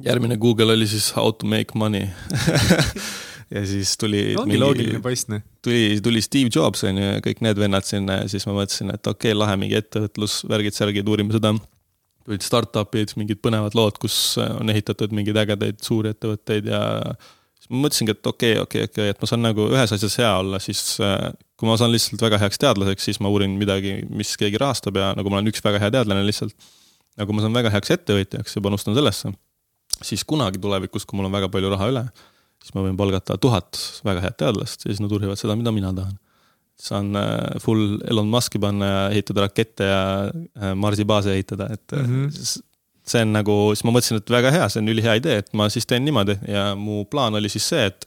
järgmine 0.06 0.38
Google 0.38 0.78
oli 0.78 0.88
siis 0.88 1.10
how 1.18 1.34
to 1.34 1.50
make 1.50 1.74
money 1.74 2.06
ja 3.52 3.64
siis 3.68 3.96
tuli. 3.98 4.22
ongi 4.36 4.52
mingi, 4.52 4.60
loogiline 4.62 5.00
poiss, 5.04 5.28
noh. 5.32 5.42
tuli, 5.64 6.00
tuli 6.04 6.22
Steve 6.24 6.52
Jobs 6.54 6.84
on 6.88 7.00
ju 7.00 7.08
ja 7.08 7.24
kõik 7.24 7.42
need 7.46 7.62
vennad 7.62 7.88
sinna 7.88 8.22
ja 8.22 8.30
siis 8.32 8.46
ma 8.50 8.56
mõtlesin, 8.58 8.92
et 8.94 9.08
okei 9.08 9.32
okay,, 9.32 9.40
lahe 9.40 9.56
mingi 9.60 9.80
ettevõtlus, 9.80 10.42
värgid, 10.50 10.76
särgid, 10.76 11.08
uurime 11.08 11.36
seda. 11.36 11.54
tulid 12.28 12.44
startup'id, 12.44 13.16
mingid 13.16 13.40
põnevad 13.44 13.78
lood, 13.78 14.00
kus 14.04 14.36
on 14.44 14.70
ehitatud 14.74 15.16
mingeid 15.16 15.40
ägedaid 15.46 15.80
suuri 15.84 16.12
ettevõtteid 16.12 16.68
ja 16.74 16.82
siis 17.56 17.72
ma 17.72 17.86
mõtlesingi, 17.86 18.18
et 18.18 18.32
okei 18.34 18.58
okay,, 18.58 18.64
okei 18.64 18.84
okay,, 18.84 18.92
okei 18.92 19.04
okay,, 19.06 19.16
et 19.16 19.24
ma 19.24 19.32
saan 19.32 19.46
nagu 19.48 19.70
ühes 19.72 19.96
asjas 19.96 20.20
hea 20.20 20.34
olla, 20.42 20.60
siis 20.64 20.84
kui 21.58 21.70
ma 21.70 21.80
saan 21.80 21.94
lihtsalt 21.96 22.22
väga 22.22 22.42
heaks 22.44 22.60
teadlaseks, 22.62 23.10
siis 23.10 23.24
ma 23.24 23.32
uurin 23.32 23.56
midagi, 23.60 24.02
mis 24.12 24.36
keegi 24.40 24.60
rahastab 24.62 25.00
ja 25.00 25.14
nagu 25.18 25.32
ma 25.32 25.40
olen 25.40 25.54
üks 25.54 25.64
väga 25.64 25.80
hea 25.82 25.94
teadlane 25.96 26.26
lihtsalt. 26.28 26.56
nagu 27.18 27.34
ma 27.34 27.42
saan 27.42 27.56
väga 27.56 27.72
heaks 27.74 27.96
ettevõtjaks 27.96 28.60
ja 28.60 28.62
panustan 28.62 28.94
sellesse, 28.94 29.32
siis 30.04 30.28
kunagi 30.28 30.60
tulevikus, 30.62 31.08
kui 31.08 31.18
mul 31.18 31.32
on 31.32 31.34
väga 31.34 31.48
palju 31.50 31.72
raha 31.72 31.88
üle 31.94 32.10
siis 32.62 32.76
ma 32.76 32.84
võin 32.86 32.98
palgata 33.00 33.38
tuhat 33.42 33.80
väga 34.06 34.24
head 34.26 34.38
teadlast 34.42 34.86
ja 34.86 34.92
siis 34.92 35.02
nad 35.04 35.14
uurivad 35.14 35.40
seda, 35.40 35.56
mida 35.60 35.74
mina 35.76 35.94
tahan. 35.96 36.16
saan 36.78 37.16
äh, 37.18 37.58
full 37.64 37.98
Elon 38.06 38.30
Musk'i 38.30 38.60
panna 38.62 38.88
ja 38.90 39.04
ehitada 39.10 39.48
rakette 39.48 39.88
ja 39.88 40.02
äh, 40.30 40.74
Marsi 40.78 41.06
baase 41.06 41.34
ehitada, 41.34 41.70
et 41.74 41.92
mm 41.92 42.06
-hmm. 42.06 42.62
see 43.08 43.22
on 43.22 43.34
nagu, 43.34 43.56
siis 43.74 43.84
ma 43.84 43.92
mõtlesin, 43.96 44.22
et 44.22 44.30
väga 44.30 44.52
hea, 44.52 44.70
see 44.70 44.82
on 44.82 44.94
ülihea 44.94 45.16
idee, 45.18 45.38
et 45.38 45.54
ma 45.54 45.70
siis 45.70 45.86
teen 45.86 46.06
niimoodi 46.06 46.38
ja 46.48 46.76
mu 46.76 47.06
plaan 47.06 47.36
oli 47.36 47.50
siis 47.50 47.70
see, 47.70 47.86
et 47.86 48.06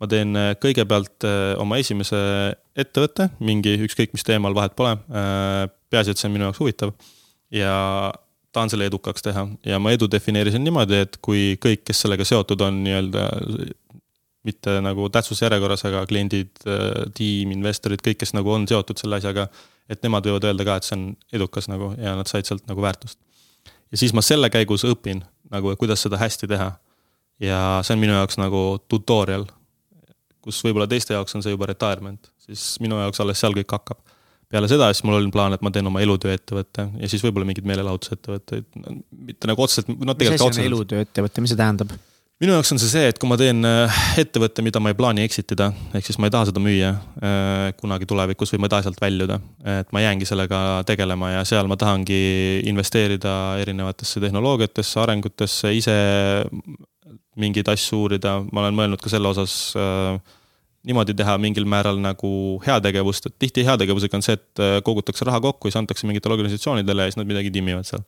ma 0.00 0.08
teen 0.08 0.34
kõigepealt 0.64 1.28
oma 1.60 1.76
esimese 1.76 2.16
ettevõtte, 2.76 3.28
mingi 3.38 3.76
ükskõik 3.84 4.12
mis 4.12 4.24
teemal, 4.24 4.54
vahet 4.54 4.74
pole. 4.74 4.96
peaasi, 5.90 6.10
et 6.10 6.18
see 6.18 6.28
on 6.28 6.32
minu 6.32 6.44
jaoks 6.48 6.60
huvitav 6.60 6.94
ja 7.50 7.74
tahan 8.52 8.70
selle 8.70 8.88
edukaks 8.90 9.22
teha 9.22 9.46
ja 9.66 9.78
ma 9.82 9.92
edu 9.94 10.08
defineerisin 10.10 10.64
niimoodi, 10.64 11.04
et 11.04 11.18
kui 11.22 11.54
kõik, 11.62 11.84
kes 11.86 12.02
sellega 12.04 12.26
seotud 12.26 12.60
on 12.66 12.82
nii-öelda 12.84 13.26
mitte 14.48 14.78
nagu 14.80 15.08
tähtsuse 15.12 15.44
järjekorras, 15.44 15.84
aga 15.84 16.02
kliendid, 16.08 16.52
tiim, 17.16 17.52
investorid, 17.52 18.00
kõik, 18.04 18.22
kes 18.22 18.32
nagu 18.36 18.52
on 18.54 18.66
seotud 18.68 19.00
selle 19.00 19.20
asjaga. 19.20 19.48
et 19.90 20.02
nemad 20.06 20.22
võivad 20.22 20.44
öelda 20.46 20.64
ka, 20.64 20.76
et 20.78 20.86
see 20.86 20.94
on 20.94 21.00
edukas 21.34 21.66
nagu 21.66 21.88
ja 21.98 22.12
nad 22.14 22.28
said 22.30 22.46
sealt 22.46 22.66
nagu 22.70 22.82
väärtust. 22.82 23.18
ja 23.92 23.98
siis 23.98 24.14
ma 24.14 24.22
selle 24.22 24.50
käigus 24.50 24.84
õpin 24.84 25.24
nagu, 25.50 25.76
kuidas 25.76 26.02
seda 26.02 26.16
hästi 26.16 26.48
teha. 26.48 26.72
ja 27.40 27.80
see 27.84 27.94
on 27.94 28.00
minu 28.00 28.12
jaoks 28.12 28.38
nagu 28.38 28.78
tutorial, 28.88 29.46
kus 30.40 30.62
võib-olla 30.64 30.88
teiste 30.88 31.14
jaoks 31.14 31.34
on 31.34 31.42
see 31.42 31.52
juba 31.52 31.66
retirement, 31.66 32.32
siis 32.38 32.80
minu 32.80 32.96
jaoks 32.96 33.20
alles 33.20 33.40
seal 33.40 33.54
kõik 33.54 33.76
hakkab 33.76 34.00
peale 34.50 34.68
seda 34.70 34.90
siis 34.92 35.06
mul 35.06 35.20
oli 35.20 35.32
plaan, 35.34 35.54
et 35.54 35.64
ma 35.64 35.72
teen 35.74 35.86
oma 35.90 36.02
elutööettevõtte 36.04 36.86
ja 36.98 37.10
siis 37.10 37.22
võib-olla 37.24 37.48
mingeid 37.48 37.66
meelelahutusettevõtteid, 37.70 38.68
mitte 39.30 39.50
nagu 39.50 39.66
otseselt, 39.66 39.90
no 39.94 40.16
tegelikult 40.18 40.50
otseselt. 40.50 40.70
elutööettevõte, 40.70 41.44
mis 41.44 41.54
see 41.54 41.60
tähendab? 41.60 41.94
minu 42.40 42.54
jaoks 42.56 42.72
on 42.72 42.80
see 42.80 42.88
see, 42.88 43.08
et 43.12 43.18
kui 43.20 43.28
ma 43.28 43.36
teen 43.36 43.60
äh, 43.68 44.00
ettevõtte, 44.22 44.64
mida 44.64 44.80
ma 44.80 44.92
ei 44.92 44.96
plaani 44.96 45.24
exit 45.26 45.52
ida, 45.52 45.68
ehk 45.92 46.06
siis 46.08 46.16
ma 46.18 46.30
ei 46.30 46.34
taha 46.34 46.48
seda 46.48 46.62
müüa 46.64 46.94
äh, 46.96 47.66
kunagi 47.80 48.08
tulevikus 48.08 48.54
või 48.54 48.62
ma 48.62 48.70
ei 48.70 48.74
taha 48.74 48.86
sealt 48.86 49.02
väljuda. 49.02 49.38
et 49.76 49.92
ma 49.92 50.02
jäängi 50.02 50.28
sellega 50.28 50.60
tegelema 50.88 51.34
ja 51.34 51.44
seal 51.48 51.68
ma 51.70 51.76
tahangi 51.80 52.20
investeerida 52.70 53.34
erinevatesse 53.60 54.24
tehnoloogiatesse, 54.24 55.00
arengutesse, 55.04 55.74
ise 55.76 55.96
mingeid 57.40 57.68
asju 57.70 58.00
uurida, 58.06 58.38
ma 58.50 58.64
olen 58.64 58.78
mõelnud 58.78 59.04
ka 59.04 59.12
selle 59.12 59.30
osas 59.30 59.76
äh, 59.76 60.16
niimoodi 60.86 61.14
teha 61.16 61.36
mingil 61.42 61.66
määral 61.68 62.00
nagu 62.00 62.32
heategevust, 62.64 63.28
et 63.28 63.36
tihti 63.42 63.64
heategevusega 63.66 64.16
on 64.16 64.24
see, 64.24 64.38
et 64.38 64.62
äh, 64.62 64.76
kogutakse 64.86 65.26
raha 65.28 65.40
kokku, 65.44 65.68
siis 65.68 65.78
antakse 65.80 66.08
mingitele 66.08 66.36
organisatsioonidele 66.38 67.06
ja 67.06 67.12
siis 67.12 67.20
nad 67.20 67.28
midagi 67.28 67.52
timmivad 67.54 67.88
seal. 67.88 68.04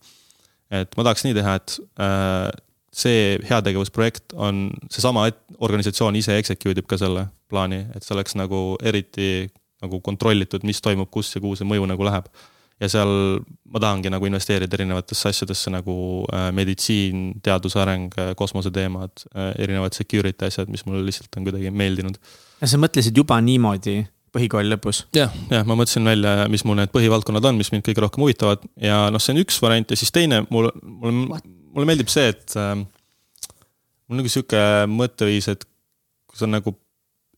et 0.72 0.94
ma 0.96 1.04
tahaks 1.04 1.26
nii 1.26 1.34
teha, 1.36 1.56
et 1.60 1.76
äh, 2.00 2.48
see 2.92 3.36
heategevusprojekt 3.48 4.36
on, 4.36 4.70
seesama 4.92 5.26
organisatsioon 5.64 6.16
ise 6.16 6.36
execute 6.40 6.80
ib 6.80 6.88
ka 6.88 7.00
selle 7.00 7.26
plaani, 7.52 7.86
et 7.96 8.04
see 8.04 8.16
oleks 8.16 8.36
nagu 8.40 8.62
eriti 8.84 9.50
nagu 9.82 9.98
kontrollitud, 10.00 10.64
mis 10.64 10.80
toimub, 10.80 11.10
kus 11.12 11.34
ja 11.34 11.42
kuhu 11.42 11.58
see 11.58 11.68
mõju 11.68 11.88
nagu 11.90 12.06
läheb 12.06 12.28
ja 12.82 12.88
seal 12.90 13.42
ma 13.72 13.80
tahangi 13.82 14.10
nagu 14.12 14.26
investeerida 14.26 14.76
erinevatesse 14.78 15.30
asjadesse 15.30 15.72
nagu 15.72 15.96
äh, 16.32 16.48
meditsiin, 16.54 17.28
teaduse 17.44 17.80
areng, 17.82 18.08
äh, 18.18 18.32
kosmoseteemad 18.38 19.26
äh,, 19.32 19.52
erinevad 19.62 19.94
security 19.96 20.48
asjad, 20.48 20.70
mis 20.72 20.84
mulle 20.86 21.04
lihtsalt 21.06 21.38
on 21.38 21.46
kuidagi 21.46 21.70
meeldinud. 21.70 22.18
ja 22.18 22.51
sa 22.70 22.80
mõtlesid 22.80 23.16
juba 23.16 23.38
niimoodi 23.42 24.02
põhikooli 24.32 24.70
lõpus 24.72 25.04
ja,? 25.16 25.26
jah, 25.26 25.40
jah, 25.58 25.66
ma 25.68 25.76
mõtlesin 25.78 26.06
välja, 26.08 26.46
mis 26.52 26.64
mul 26.68 26.78
need 26.80 26.92
põhivaldkonnad 26.94 27.50
on, 27.50 27.58
mis 27.60 27.72
mind 27.74 27.84
kõige 27.86 28.04
rohkem 28.04 28.24
huvitavad 28.24 28.64
ja 28.80 29.04
noh, 29.12 29.22
see 29.22 29.34
on 29.36 29.42
üks 29.44 29.60
variant 29.64 29.92
ja 29.92 29.98
siis 29.98 30.14
teine, 30.14 30.42
mul, 30.52 30.70
mulle, 30.82 31.42
mulle 31.72 31.88
meeldib 31.88 32.12
see, 32.12 32.30
et 32.32 32.56
äh, 32.60 32.74
mul 32.78 34.16
on 34.16 34.22
nagu 34.22 34.32
sihuke 34.32 34.62
mõtteviis, 34.92 35.50
et 35.52 35.66
kui 36.30 36.40
sa 36.40 36.48
nagu 36.48 36.74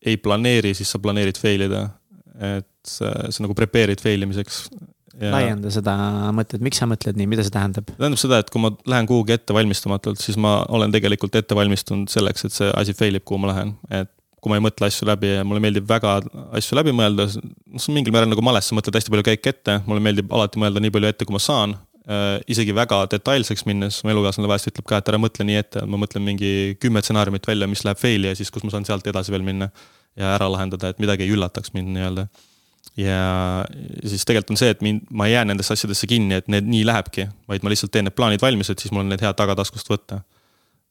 ei 0.05 0.19
planeeri, 0.21 0.75
siis 0.77 0.91
sa 0.93 1.01
planeerid 1.03 1.39
fail 1.41 1.67
ida. 1.67 1.87
et 2.35 2.69
sa, 2.87 3.13
sa 3.31 3.45
nagu 3.45 3.55
prepare'id 3.57 4.03
fail 4.03 4.27
imiseks 4.27 4.67
ja.... 5.21 5.31
laienda 5.33 5.71
seda 5.73 5.95
mõtet, 6.37 6.63
miks 6.65 6.81
sa 6.83 6.89
mõtled 6.91 7.19
nii, 7.19 7.29
mida 7.31 7.45
see 7.47 7.55
tähendab? 7.55 7.89
tähendab 7.95 8.21
seda, 8.21 8.41
et 8.43 8.51
kui 8.53 8.63
ma 8.63 8.73
lähen 8.91 9.09
kuhugi 9.11 9.37
ettevalmistamatult, 9.37 10.21
siis 10.23 10.39
ma 10.41 10.59
olen 10.69 10.95
tegelikult 10.95 11.39
ette 11.39 11.57
valmistunud 11.57 12.13
selleks, 12.13 12.49
et 12.49 12.57
see 12.57 12.71
asi 12.75 12.97
fail 12.99 13.19
ib, 13.19 13.27
kuhu 13.29 13.43
ma 13.43 13.53
lähen, 13.53 13.75
et 13.95 14.11
kui 14.45 14.53
ma 14.53 14.61
ei 14.61 14.65
mõtle 14.67 14.91
asju 14.91 15.09
läbi 15.09 15.31
ja 15.39 15.43
mulle 15.49 15.63
meeldib 15.65 15.89
väga 15.89 16.19
asju 16.59 16.77
läbi 16.77 16.93
mõelda, 16.97 17.27
see 17.33 17.89
on 17.89 17.97
mingil 17.97 18.13
määral 18.13 18.29
nagu 18.29 18.45
males, 18.45 18.69
sa 18.69 18.77
mõtled 18.77 18.99
hästi 18.99 19.13
palju 19.15 19.25
käike 19.31 19.55
ette, 19.55 19.79
mulle 19.89 20.05
meeldib 20.05 20.33
alati 20.37 20.61
mõelda 20.61 20.83
nii 20.85 20.93
palju 20.93 21.11
ette, 21.11 21.25
kui 21.25 21.37
ma 21.37 21.41
saan 21.41 21.77
äh,. 22.05 22.39
isegi 22.53 22.77
väga 22.77 23.01
detailseks 23.15 23.65
minnes, 23.65 24.03
mu 24.05 24.13
elukaaslane 24.13 24.51
vahest 24.51 24.69
ütleb 24.69 24.89
ka, 24.91 25.01
et 25.01 25.13
ära 25.13 25.21
mõtle 25.23 25.49
nii 25.49 25.61
ette, 25.63 25.85
ma 25.89 26.01
mõtlen 26.01 26.27
mingi 26.27 26.51
kümme 26.83 27.01
stsenaariumit 27.01 27.49
välja, 27.49 27.71
mis 27.71 27.87
läheb 27.89 28.01
fail'i 28.01 28.35
ja 28.35 28.37
siis, 28.37 28.53
kus 28.53 28.67
ma 28.67 28.75
saan 28.75 28.85
sealt 28.85 29.09
edasi 29.09 29.33
veel 29.33 29.47
minna. 29.47 29.73
ja 30.15 30.37
ära 30.37 30.47
lahendada, 30.47 30.93
et 30.93 31.01
midagi 31.03 31.25
ei 31.25 31.33
üllataks 31.35 31.73
mind 31.75 31.89
nii-öelda 31.91 32.29
ja 32.97 33.65
siis 34.07 34.23
tegelikult 34.23 34.55
on 34.55 34.61
see, 34.61 34.71
et 34.75 34.83
mind, 34.85 35.09
ma 35.11 35.27
ei 35.27 35.35
jää 35.35 35.45
nendesse 35.49 35.75
asjadesse 35.75 36.07
kinni, 36.07 36.39
et 36.39 36.51
need 36.53 36.69
nii 36.69 36.85
lähebki, 36.87 37.27
vaid 37.51 37.65
ma 37.65 37.73
lihtsalt 37.73 37.93
teen 37.95 38.07
need 38.09 38.17
plaanid 38.17 38.43
valmis, 38.45 38.71
et 38.71 38.79
siis 38.79 38.93
mul 38.95 39.05
on 39.05 39.11
need 39.11 39.25
head 39.25 39.37
tagataskust 39.39 39.91
võtta. 39.91 40.21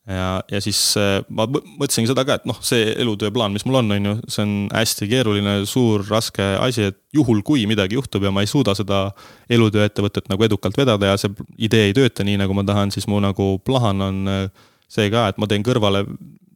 Ja, 0.07 0.41
ja 0.51 0.61
siis 0.63 0.79
äh, 0.99 1.21
ma 1.29 1.45
mõtlesingi 1.47 2.11
seda 2.11 2.25
ka, 2.27 2.37
et 2.39 2.47
noh, 2.49 2.59
see 2.65 2.91
elutööplaan, 3.03 3.53
mis 3.55 3.65
mul 3.67 3.79
on, 3.79 3.95
on 3.95 4.09
ju, 4.09 4.15
see 4.27 4.43
on 4.45 4.53
hästi 4.73 5.07
keeruline, 5.11 5.55
suur, 5.69 6.03
raske 6.09 6.45
asi, 6.59 6.89
et 6.91 6.99
juhul, 7.15 7.43
kui 7.45 7.65
midagi 7.69 7.97
juhtub 7.99 8.25
ja 8.25 8.33
ma 8.33 8.43
ei 8.43 8.51
suuda 8.51 8.75
seda 8.77 9.05
elutööettevõtet 9.53 10.29
nagu 10.31 10.47
edukalt 10.47 10.77
vedada 10.79 11.13
ja 11.13 11.19
see 11.21 11.33
idee 11.69 11.89
ei 11.89 11.97
tööta 11.97 12.25
nii, 12.27 12.39
nagu 12.43 12.55
ma 12.57 12.65
tahan, 12.67 12.91
siis 12.95 13.07
mu 13.11 13.21
nagu 13.23 13.55
plaan 13.65 14.03
on 14.03 14.23
äh, 14.31 14.47
see 14.91 15.11
ka, 15.13 15.29
et 15.31 15.39
ma 15.41 15.49
teen 15.49 15.65
kõrvale 15.65 16.05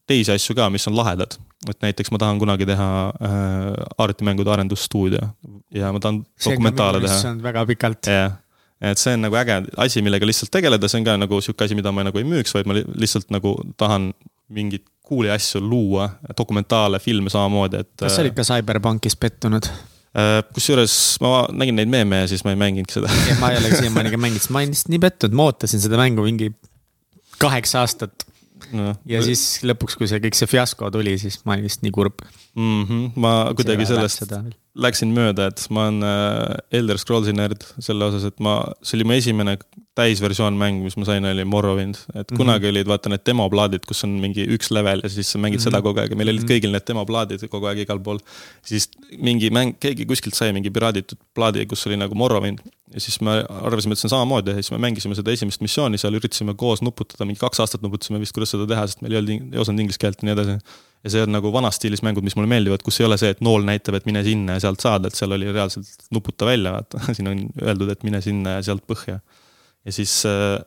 teisi 0.07 0.31
asju 0.33 0.55
ka, 0.57 0.69
mis 0.73 0.87
on 0.89 0.97
lahedad. 0.97 1.37
et 1.67 1.79
näiteks 1.81 2.11
ma 2.13 2.19
tahan 2.21 2.39
kunagi 2.39 2.67
teha 2.69 2.89
äh, 3.09 3.71
arvutimängude 3.97 4.51
arendusstuudio 4.53 5.23
ja 5.73 5.89
ma 5.91 5.99
tahan 5.99 6.21
dokumentaale 6.45 7.01
teha. 7.01 7.17
see 7.21 7.31
on 7.31 7.41
väga 7.43 7.65
pikalt. 7.65 8.07
jah, 8.07 8.37
et 8.81 9.01
see 9.01 9.15
on 9.17 9.25
nagu 9.25 9.37
äge 9.39 9.59
asi, 9.83 10.03
millega 10.05 10.27
lihtsalt 10.29 10.51
tegeleda, 10.53 10.89
see 10.91 11.01
on 11.01 11.07
ka 11.07 11.17
nagu 11.19 11.41
sihuke 11.43 11.65
asi, 11.65 11.77
mida 11.77 11.93
ma 11.95 12.05
nagu 12.07 12.21
ei 12.21 12.27
müüks, 12.27 12.53
vaid 12.55 12.69
ma 12.69 12.77
lihtsalt 12.77 13.31
nagu 13.33 13.55
tahan 13.79 14.11
mingeid 14.53 14.85
cool'i 15.07 15.31
asju 15.31 15.61
luua, 15.63 16.09
dokumentaale, 16.37 16.99
filme 17.03 17.31
samamoodi, 17.31 17.83
et. 17.83 17.93
kas 17.99 18.17
sa 18.17 18.23
olid 18.23 18.35
ka 18.37 18.45
CyberPunkis 18.47 19.17
pettunud? 19.19 19.69
Äh, 20.17 20.39
kusjuures 20.55 20.93
ma 21.21 21.43
nägin 21.53 21.77
neid 21.77 21.91
meeme 21.91 22.23
ja 22.23 22.29
siis 22.31 22.41
ma 22.45 22.53
ei 22.53 22.57
mänginudki 22.59 22.95
seda 22.95 23.11
ma 23.41 23.51
ei 23.53 23.59
olegi 23.59 23.83
siiamaani 23.83 24.13
ka 24.13 24.19
mänginud, 24.23 24.47
ma 24.55 24.63
olin 24.63 24.71
lihtsalt 24.73 24.93
nii 24.93 25.01
pettunud, 25.03 25.37
ma 25.37 25.49
ootasin 25.51 25.83
seda 25.83 25.99
mängu 25.99 26.25
mingi 26.25 26.47
kaheksa 27.41 27.83
aastat 27.83 28.25
no.. 28.73 28.95
ja 29.09 29.21
siis 29.25 29.43
lõpuks, 29.67 29.97
kui 29.99 30.09
see 30.09 30.21
kõik 30.23 30.37
see 30.39 30.49
fiasko 30.49 30.89
tuli, 30.95 31.17
siis 31.21 31.39
ma 31.45 31.55
olin 31.55 31.67
vist 31.67 31.83
nii 31.85 31.93
kurb 31.93 32.23
mm. 32.23 32.81
-hmm. 32.87 33.03
ma 33.23 33.33
kuidagi 33.57 33.87
sellest 33.89 34.25
läksin 34.77 35.11
mööda, 35.15 35.49
et 35.51 35.63
ma 35.73 35.87
olen 35.87 36.05
äh, 36.05 36.77
Elder 36.79 36.99
Scrollsi 37.01 37.33
nerd 37.35 37.65
selle 37.83 38.07
osas, 38.09 38.27
et 38.29 38.37
ma, 38.43 38.59
see 38.85 38.99
oli 38.99 39.07
mu 39.09 39.15
esimene 39.17 39.57
täisversioon 39.97 40.57
mäng, 40.59 40.83
mis 40.85 40.97
ma 40.99 41.07
sain, 41.07 41.25
oli 41.25 41.45
Morrowind. 41.47 41.97
et 41.97 42.15
mm 42.15 42.21
-hmm. 42.21 42.37
kunagi 42.37 42.69
olid 42.69 42.87
vaata 42.87 43.09
need 43.09 43.25
demoplaadid, 43.25 43.85
kus 43.89 44.03
on 44.05 44.17
mingi 44.21 44.45
üks 44.55 44.69
level 44.71 45.01
ja 45.03 45.09
siis 45.09 45.31
sa 45.31 45.39
mängid 45.39 45.57
mm 45.57 45.59
-hmm. 45.59 45.63
seda 45.63 45.81
kogu 45.81 45.99
aeg 45.99 46.11
ja 46.11 46.17
meil 46.17 46.29
olid 46.29 46.45
mhm. 46.45 46.51
kõigil 46.51 46.71
need 46.71 46.87
demoplaadid 46.87 47.47
kogu 47.49 47.65
aeg 47.65 47.79
igal 47.85 47.99
pool. 47.99 48.19
siis 48.61 48.89
mingi 49.17 49.49
mäng, 49.49 49.77
keegi 49.79 50.05
kuskilt 50.05 50.35
sai 50.35 50.53
mingi 50.53 50.69
piraaditud 50.69 51.17
plaadi, 51.33 51.65
kus 51.65 51.87
oli 51.87 51.97
nagu 51.97 52.15
Morrowind 52.15 52.59
ja 52.93 52.99
siis 52.99 53.19
me 53.21 53.43
arvasime, 53.49 53.93
et 53.93 53.99
see 53.99 54.07
on 54.07 54.15
samamoodi 54.15 54.53
ja 54.53 54.61
siis 54.61 54.71
me 54.71 54.77
mängisime 54.77 55.15
seda 55.15 55.31
esimest 55.31 55.61
missiooni 55.61 55.99
seal, 55.99 56.15
üritasime 56.15 56.55
koos 56.55 56.81
nuputada, 56.85 57.25
mingi 57.25 57.39
kaks 57.39 57.59
aastat 57.63 57.83
nuputasime 57.83 58.19
vist, 58.19 58.35
kuidas 58.35 58.53
seda 58.55 58.67
teha, 58.69 58.85
sest 58.87 59.03
meil 59.03 59.17
ei 59.17 59.19
olnud, 59.21 59.53
ei 59.53 59.63
osanud 59.63 59.83
inglise 59.83 59.99
keelt 60.03 60.23
ja 60.23 60.29
nii 60.29 60.35
edasi. 60.37 60.57
Ja 61.05 61.13
see 61.13 61.25
on 61.25 61.33
nagu 61.35 61.51
vanas 61.53 61.77
stiilis 61.79 62.01
mängud, 62.05 62.25
mis 62.25 62.35
mulle 62.37 62.49
meeldivad, 62.51 62.83
kus 62.85 63.01
ei 63.01 63.07
ole 63.07 63.17
see, 63.21 63.33
et 63.35 63.43
nool 63.45 63.65
näitab, 63.67 63.99
et 63.99 64.07
mine 64.09 64.23
sinna 64.25 64.57
ja 64.57 64.65
sealt 64.67 64.83
saad, 64.83 65.07
et 65.07 65.17
seal 65.17 65.35
oli 65.35 65.51
reaalselt 65.51 66.07
nuputa 66.15 66.47
välja, 66.49 66.73
vaata, 66.77 67.01
siin 67.17 67.31
on 67.31 67.43
öeldud, 67.63 67.91
et 67.93 68.07
mine 68.07 68.21
sinna 68.25 68.57
ja 68.57 68.65
sealt 68.69 68.85
põhja. 68.89 69.19
ja 69.87 69.95
siis 69.95 70.19
äh, 70.29 70.57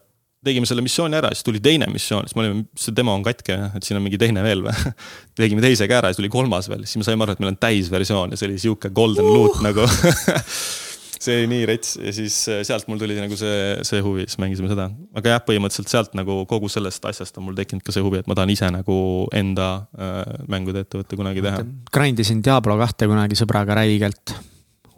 tegime 0.45 0.69
selle 0.69 0.85
missiooni 0.85 1.19
ära, 1.19 1.33
siis 1.35 1.45
tuli 1.47 1.61
teine 1.62 1.88
missioon, 1.93 2.29
siis 2.29 2.37
me 2.38 2.45
olime, 2.45 2.62
see 2.79 2.95
demo 2.97 3.14
on 3.16 3.25
katki, 3.27 3.57
et 3.77 3.87
siin 3.87 3.99
on 4.01 4.07
mingi 4.07 4.21
teine 4.21 4.45
veel 4.45 4.64
või 4.64 4.95
tegime 5.40 5.64
teise 5.64 5.88
ka 5.90 5.99
ära 6.01 6.12
siis 6.12 6.23
tuli 6.23 6.33
kolmas 6.33 6.71
veel, 6.73 6.87
siis 6.87 7.03
me 7.03 7.09
saime 7.09 7.27
aru, 7.27 7.37
et 7.37 7.43
meil 7.43 7.53
on 7.53 7.61
täisversioon 7.61 8.33
ja 8.33 8.40
see 8.40 8.49
oli 8.49 8.62
sihuke 8.62 8.93
golden 8.97 9.27
uh. 9.27 9.35
loot 9.37 9.61
nagu 9.66 9.85
see 11.20 11.40
oli 11.40 11.48
nii 11.52 11.66
rets 11.68 11.96
ja 12.00 12.12
siis 12.16 12.37
äh, 12.48 12.62
sealt 12.66 12.88
mul 12.88 13.00
tuli 13.00 13.16
nagu 13.18 13.37
see, 13.38 13.80
see 13.87 14.00
huvi, 14.04 14.24
siis 14.28 14.40
mängisime 14.40 14.70
seda. 14.72 14.88
aga 15.16 15.35
jah, 15.35 15.42
põhimõtteliselt 15.46 15.92
sealt 15.92 16.16
nagu 16.18 16.40
kogu 16.50 16.70
sellest 16.72 17.04
asjast 17.11 17.37
on 17.40 17.48
mul 17.48 17.59
tekkinud 17.59 17.85
ka 17.85 17.94
see 17.94 18.04
huvi, 18.04 18.22
et 18.22 18.30
ma 18.30 18.37
tahan 18.38 18.52
ise 18.54 18.70
nagu 18.72 18.96
enda 19.37 19.68
äh, 19.96 20.22
mängude 20.50 20.85
ettevõtte 20.87 21.18
kunagi 21.20 21.44
teha. 21.44 21.64
Grind 21.92 22.24
isin 22.24 22.40
Diablo 22.46 22.78
kahte 22.80 23.11
kunagi 23.11 23.38
sõbraga 23.38 23.76
räigelt. 23.83 24.37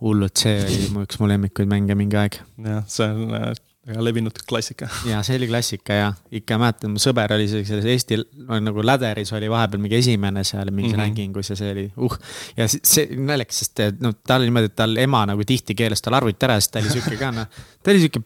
hullult, 0.02 0.34
see 0.34 0.56
oli 0.66 0.88
mu 0.94 1.04
üks 1.06 1.20
mu 1.22 1.28
lemmikuid 1.30 1.68
mänge 1.70 1.94
mingi 1.98 2.18
aeg. 2.18 2.40
jah, 2.66 2.86
see 2.90 3.10
on 3.10 3.36
äh, 3.38 3.52
väga 3.86 4.04
levinud 4.04 4.36
klassika. 4.48 4.86
ja 5.10 5.22
see 5.26 5.36
oli 5.40 5.48
klassika 5.50 5.96
ja 5.96 6.10
ikka 6.30 6.58
mäletan, 6.60 6.92
mu 6.94 7.02
sõber 7.02 7.34
oli 7.34 7.48
selles 7.50 7.86
Eesti 7.94 8.20
nagu 8.62 8.84
läderis 8.86 9.32
oli 9.34 9.50
vahepeal 9.50 9.82
mingi 9.82 9.98
esimene 9.98 10.44
seal 10.46 10.70
mingis 10.70 10.92
mm 10.92 10.98
-hmm. 10.98 11.02
ranking 11.02 11.36
us 11.36 11.50
ja 11.50 11.56
see 11.58 11.72
oli 11.72 11.86
uh. 11.96 12.18
ja 12.56 12.68
see 12.70 13.08
naljakas, 13.18 13.64
sest 13.64 13.82
no 14.00 14.12
tal 14.12 14.40
oli 14.40 14.50
niimoodi, 14.50 14.70
et 14.70 14.76
tal 14.78 14.96
ema 14.96 15.24
nagu 15.26 15.44
tihti 15.44 15.74
keelas 15.74 16.02
tal 16.02 16.14
arvuti 16.14 16.46
ära, 16.46 16.60
sest 16.60 16.72
ta 16.72 16.78
oli 16.78 16.94
sihuke 16.94 17.18
ka 17.18 17.32
noh. 17.34 17.46
ta 17.82 17.90
oli 17.90 18.04
sihuke 18.04 18.22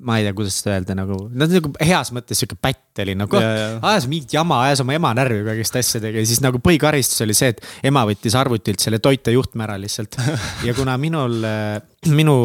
ma 0.00 0.16
ei 0.18 0.24
tea, 0.24 0.34
kuidas 0.36 0.56
seda 0.60 0.76
öelda 0.78 0.96
nagu, 0.96 1.16
no 1.28 1.48
nagu 1.50 1.70
heas 1.84 2.10
mõttes 2.16 2.40
sihuke 2.40 2.56
pätt 2.60 3.02
oli 3.02 3.14
nagu, 3.18 3.38
ajas 3.40 4.06
mingit 4.10 4.34
jama, 4.34 4.62
ajas 4.66 4.82
oma 4.84 4.94
ema 4.96 5.12
närvi 5.16 5.42
kõigist 5.46 5.76
asjadega 5.80 6.22
ja 6.22 6.28
siis 6.28 6.40
nagu 6.44 6.60
põhikaristus 6.62 7.24
oli 7.24 7.36
see, 7.36 7.52
et 7.54 7.60
ema 7.90 8.04
võttis 8.08 8.36
arvutilt 8.38 8.82
selle 8.82 9.00
toitejuhtme 9.02 9.66
ära 9.66 9.76
lihtsalt. 9.80 10.16
ja 10.66 10.74
kuna 10.76 10.96
minul, 11.00 11.36
äh, 11.46 11.76
minu 12.12 12.36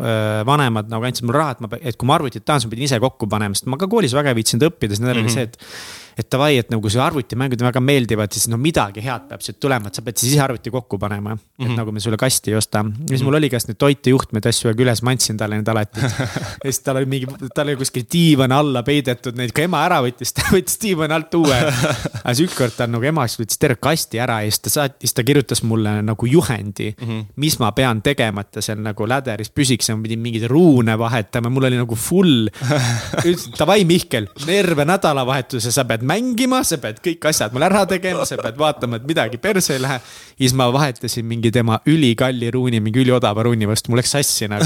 äh, 0.00 0.40
vanemad 0.48 0.88
nagu 0.92 1.08
andsid 1.08 1.28
mulle 1.28 1.42
raha, 1.42 1.56
et 1.58 1.64
ma, 1.64 1.72
et 1.80 2.00
kui 2.00 2.08
ma 2.08 2.16
arvutit 2.18 2.44
tahan, 2.44 2.62
siis 2.62 2.70
ma 2.70 2.76
pidin 2.76 2.88
ise 2.88 3.00
kokku 3.04 3.28
panema, 3.30 3.56
sest 3.58 3.68
ma 3.70 3.80
ka 3.80 3.90
koolis 3.90 4.16
väga 4.16 4.32
ei 4.32 4.40
viitsinud 4.40 4.68
õppida, 4.70 4.96
siis 4.96 5.04
nendel 5.04 5.20
oli 5.20 5.28
mm 5.28 5.34
-hmm. 5.34 5.36
see, 5.36 5.52
et 5.52 6.03
et 6.18 6.30
davai, 6.30 6.58
et 6.62 6.70
nagu 6.72 6.90
see 6.90 7.02
arvutimängud 7.02 7.62
väga 7.64 7.82
meeldivad, 7.82 8.32
siis 8.34 8.46
no 8.50 8.58
midagi 8.60 9.02
head 9.04 9.26
peab 9.30 9.42
siit 9.44 9.58
tulema, 9.62 9.90
et 9.90 9.98
sa 9.98 10.04
pead 10.06 10.20
siis 10.20 10.34
ise 10.34 10.42
arvuti 10.44 10.72
kokku 10.74 10.98
panema 11.02 11.34
mm. 11.34 11.38
-hmm. 11.38 11.64
et 11.64 11.68
mhm. 11.68 11.76
nagu 11.80 11.92
me 11.92 12.00
sulle 12.00 12.16
kasti 12.16 12.52
ei 12.52 12.56
osta. 12.56 12.84
ja 12.84 13.08
siis 13.08 13.22
mul 13.22 13.34
oli 13.34 13.50
ka 13.50 13.58
need 13.66 13.78
toitejuhtmed 13.78 14.46
asju 14.46 14.70
aeg 14.70 14.80
üles, 14.80 15.02
ma 15.02 15.14
andsin 15.14 15.36
talle 15.36 15.58
need 15.58 15.68
alati. 15.68 16.00
ja 16.64 16.70
siis 16.70 16.80
tal 16.86 17.00
oli 17.00 17.06
mingi, 17.06 17.26
tal 17.54 17.68
oli 17.68 17.76
kuskil 17.80 18.06
diivan 18.12 18.52
alla 18.52 18.82
peidetud 18.82 19.36
neid, 19.38 19.52
kui 19.56 19.66
ema 19.66 19.82
ära 19.86 20.00
võttis, 20.04 20.34
ta 20.36 20.46
võttis 20.52 20.78
diivani 20.82 21.16
alt 21.16 21.34
uue. 21.34 21.58
aga 22.24 22.34
siis 22.34 22.48
ükskord 22.48 22.76
ta 22.76 22.86
nagu 22.90 23.04
ema 23.10 23.26
võttis 23.26 23.58
terve 23.60 23.80
kasti 23.80 24.20
ära 24.22 24.40
ja 24.44 24.52
siis 24.52 24.62
ta 24.64 24.74
saatis, 24.76 25.00
siis 25.04 25.16
ta 25.16 25.24
kirjutas 25.26 25.62
mulle 25.66 25.96
nagu 26.02 26.26
juhendi 26.26 26.92
mm, 26.94 27.08
-hmm. 27.08 27.24
mis 27.36 27.58
ma 27.58 27.72
pean 27.72 28.02
tegema, 28.02 28.44
et 28.44 28.50
ta 28.54 28.62
seal 28.62 28.82
nagu 28.84 29.08
läderis 29.08 29.50
püsiks 29.50 29.88
ja 29.88 29.96
ma 29.96 30.02
pidin 30.04 30.22
mingeid 30.22 30.46
ruune 30.50 30.98
vahetama, 30.98 31.50
mul 31.50 31.68
oli 31.70 31.80
nagu 31.80 31.98
full. 31.98 32.48
ütles, 33.28 33.48
davai 33.58 33.84
Mihkel, 33.84 34.28
terve 34.46 34.84
nädalavahetuse 34.84 35.72
sa 35.72 35.84
pead 35.88 36.03
mängima, 36.06 36.62
sa 36.66 36.78
pead 36.82 37.00
kõik 37.04 37.28
asjad 37.30 37.54
mul 37.54 37.66
ära 37.66 37.84
tegema, 37.90 38.26
sa 38.28 38.38
pead 38.40 38.58
vaatama, 38.60 39.00
et 39.00 39.08
midagi 39.08 39.40
perse 39.42 39.76
ei 39.76 39.82
lähe. 39.82 40.00
siis 40.38 40.54
ma 40.56 40.68
vahetasin 40.72 41.26
mingi 41.26 41.52
tema 41.54 41.78
ülikalli 41.86 42.50
ruuni 42.54 42.80
mingi 42.82 43.02
üliodava 43.04 43.44
ruuni 43.46 43.68
vastu, 43.70 43.92
mul 43.92 44.02
läks 44.02 44.14
sassi 44.16 44.48
nagu. 44.50 44.64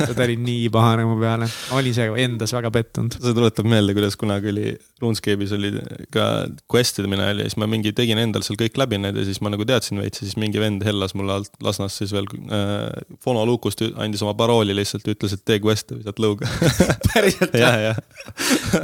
ta 0.00 0.24
oli 0.26 0.36
nii 0.40 0.68
pahane 0.72 1.06
mu 1.08 1.18
peale, 1.20 1.48
olin 1.76 1.90
ise 1.90 2.08
endas 2.24 2.54
väga 2.56 2.70
pettunud. 2.74 3.18
see 3.20 3.36
tuletab 3.36 3.68
meelde, 3.70 3.96
kuidas 3.96 4.16
kunagi 4.20 4.52
oli 4.52 4.66
RuneScape'is 5.00 5.54
oli 5.56 5.72
ka 6.12 6.26
quest 6.70 7.00
idemine 7.00 7.26
oli 7.30 7.44
ja 7.44 7.50
siis 7.50 7.58
ma 7.60 7.68
mingi 7.70 7.92
tegin 7.96 8.20
endal 8.20 8.44
seal 8.46 8.58
kõik 8.60 8.78
läbi 8.80 9.00
need 9.00 9.16
ja 9.16 9.24
siis 9.26 9.40
ma 9.44 9.52
nagu 9.52 9.64
teadsin 9.68 10.00
veits 10.02 10.20
ja 10.20 10.28
siis 10.28 10.36
mingi 10.40 10.60
vend 10.62 10.84
hellas 10.86 11.14
mulle 11.18 11.38
alt 11.40 11.52
Lasnas 11.64 11.96
siis 12.00 12.12
veel 12.14 12.28
äh, 12.28 12.90
Fono 13.24 13.44
Lukust 13.48 13.82
andis 13.90 14.22
oma 14.26 14.34
parooli 14.38 14.76
lihtsalt, 14.76 15.08
ütles, 15.10 15.36
et 15.36 15.44
tee 15.46 15.60
quest'e 15.64 15.98
või 15.98 16.06
saad 16.06 16.22
lõuga 16.22 16.50
päriselt? 17.10 17.56
jah. 17.64 18.02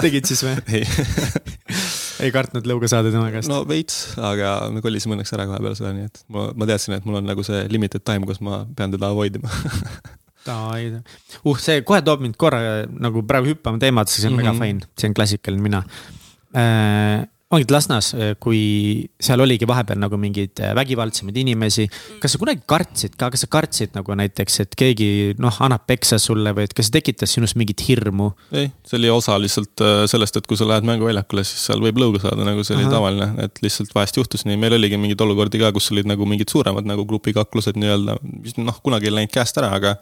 tegid 0.00 0.28
siis 0.28 0.44
või? 0.46 0.56
ei 0.80 1.85
ei 2.24 2.32
kartnud 2.34 2.66
lõuga 2.68 2.90
saada 2.90 3.12
tema 3.14 3.28
käest? 3.34 3.50
no 3.50 3.62
veits, 3.68 4.16
aga 4.16 4.56
me 4.72 4.82
kolisime 4.84 5.16
õnneks 5.16 5.34
ära 5.36 5.48
kohe 5.50 5.60
peale 5.62 5.78
seda, 5.78 5.92
nii 5.96 6.08
et 6.08 6.22
ma, 6.32 6.48
ma 6.56 6.68
teadsin, 6.70 6.96
et 6.98 7.08
mul 7.08 7.20
on 7.20 7.28
nagu 7.28 7.44
see 7.46 7.64
limited 7.72 8.04
time, 8.06 8.28
kus 8.28 8.42
ma 8.44 8.64
pean 8.78 8.94
teda 8.94 9.10
avoid 9.12 9.38
ima 9.40 9.52
uh, 10.46 11.56
see 11.62 11.80
kohe 11.86 12.02
toob 12.06 12.24
mind 12.24 12.38
korra 12.40 12.60
nagu 12.90 13.24
praegu 13.26 13.54
hüppama 13.54 13.82
teemadesse, 13.82 14.20
see 14.20 14.30
on 14.30 14.38
mm 14.38 14.44
-hmm. 14.44 14.60
väga 14.60 14.64
fine, 14.64 14.92
see 14.98 15.10
on 15.10 15.16
klassikaline 15.18 15.62
mina 15.62 15.82
äh, 16.56 17.26
ongi 17.54 17.70
Lasnas, 17.70 18.08
äh, 18.14 18.32
kui 18.42 19.06
seal 19.22 19.38
oligi 19.44 19.68
vahepeal 19.70 20.00
nagu 20.02 20.18
mingeid 20.18 20.58
äh, 20.58 20.72
vägivaldsemaid 20.74 21.36
inimesi. 21.44 21.84
kas 22.18 22.34
sa 22.34 22.40
kunagi 22.42 22.64
kartsid 22.66 23.14
ka, 23.14 23.28
kas 23.30 23.44
sa 23.44 23.48
kartsid 23.50 23.92
nagu 23.94 24.16
näiteks, 24.18 24.58
et 24.64 24.74
keegi 24.78 25.36
noh, 25.38 25.54
annab 25.62 25.84
peksa 25.86 26.18
sulle 26.18 26.50
või 26.56 26.66
et 26.66 26.74
kas 26.74 26.88
see 26.90 26.96
tekitas 26.98 27.36
sinus 27.36 27.54
mingit 27.54 27.84
hirmu? 27.86 28.32
ei, 28.50 28.72
see 28.82 28.98
oli 28.98 29.12
osa 29.14 29.36
lihtsalt 29.38 29.84
äh, 29.84 30.00
sellest, 30.10 30.40
et 30.40 30.48
kui 30.50 30.58
sa 30.58 30.66
lähed 30.66 30.88
mänguväljakule, 30.90 31.44
siis 31.46 31.68
seal 31.70 31.84
võib 31.84 32.00
lõuga 32.02 32.24
saada, 32.24 32.42
nagu 32.48 32.66
see 32.66 32.74
Aha. 32.74 32.82
oli 32.82 32.96
tavaline, 32.96 33.28
et 33.46 33.62
lihtsalt 33.62 33.94
vahest 33.94 34.18
juhtus 34.18 34.42
nii, 34.48 34.58
meil 34.58 34.74
oligi 34.80 34.98
mingeid 34.98 35.22
olukordi 35.22 35.62
ka, 35.62 35.70
kus 35.76 35.92
olid 35.94 36.10
nagu 36.10 36.26
mingid 36.26 36.50
suuremad 36.50 36.88
nagu 36.88 37.06
grupikaklused 37.06 37.78
nii-öelda, 37.78 38.18
mis 38.42 38.58
noh, 38.58 38.82
kunagi 38.82 39.06
ei 39.06 39.20
läinud 39.20 39.34
käest 39.34 39.62
ära, 39.62 39.70
aga 39.78 39.94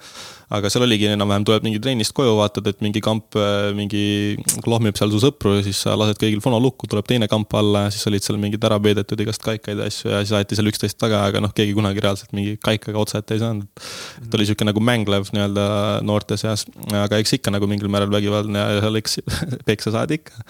aga 0.54 0.70
seal 0.70 0.84
oligi 0.86 1.08
enam-vähem, 1.10 1.44
tuleb 1.46 1.64
mingi 1.66 1.80
trennist 1.82 2.14
koju, 2.16 2.34
vaatad, 2.38 2.68
et 2.70 2.82
mingi 2.84 3.00
kamp, 3.04 3.36
mingi 3.76 4.36
lohmib 4.68 4.96
seal 4.98 5.12
su 5.12 5.20
sõpru 5.22 5.56
ja 5.58 5.64
siis 5.66 5.80
sa 5.86 5.96
lased 5.98 6.20
kõigil 6.20 6.42
fono 6.44 6.60
lukku, 6.62 6.88
tuleb 6.90 7.08
teine 7.08 7.28
kamp 7.34 7.58
alla 7.58 7.86
ja 7.86 7.94
siis 7.94 8.06
olid 8.10 8.24
seal 8.24 8.38
mingid 8.40 8.64
ära 8.64 8.78
peidetud 8.82 9.20
igast 9.24 9.44
kaikaid 9.44 9.82
ja 9.82 9.88
asju 9.90 10.12
ja 10.12 10.22
siis 10.22 10.34
aeti 10.38 10.58
seal 10.58 10.70
üksteist 10.70 10.98
taga, 11.00 11.24
aga 11.28 11.42
noh, 11.44 11.52
keegi 11.56 11.74
kunagi 11.76 12.04
reaalselt 12.04 12.32
mingi 12.36 12.56
kaikaga 12.62 13.02
otse 13.02 13.20
ette 13.20 13.36
ei 13.36 13.42
saanud. 13.42 13.84
et 14.22 14.38
oli 14.38 14.48
sihuke 14.48 14.68
nagu 14.68 14.82
mänglev 14.84 15.28
nii-öelda 15.34 15.66
noorte 16.06 16.38
seas, 16.40 16.66
aga 17.04 17.20
eks 17.20 17.38
ikka 17.40 17.52
nagu 17.54 17.68
mingil 17.70 17.92
määral 17.92 18.12
vägivaldne 18.14 18.64
ja 18.64 18.80
seal 18.86 19.02
eks 19.02 19.20
peksa 19.68 19.94
saadi 19.98 20.22
ikka 20.22 20.46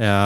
ja 0.00 0.16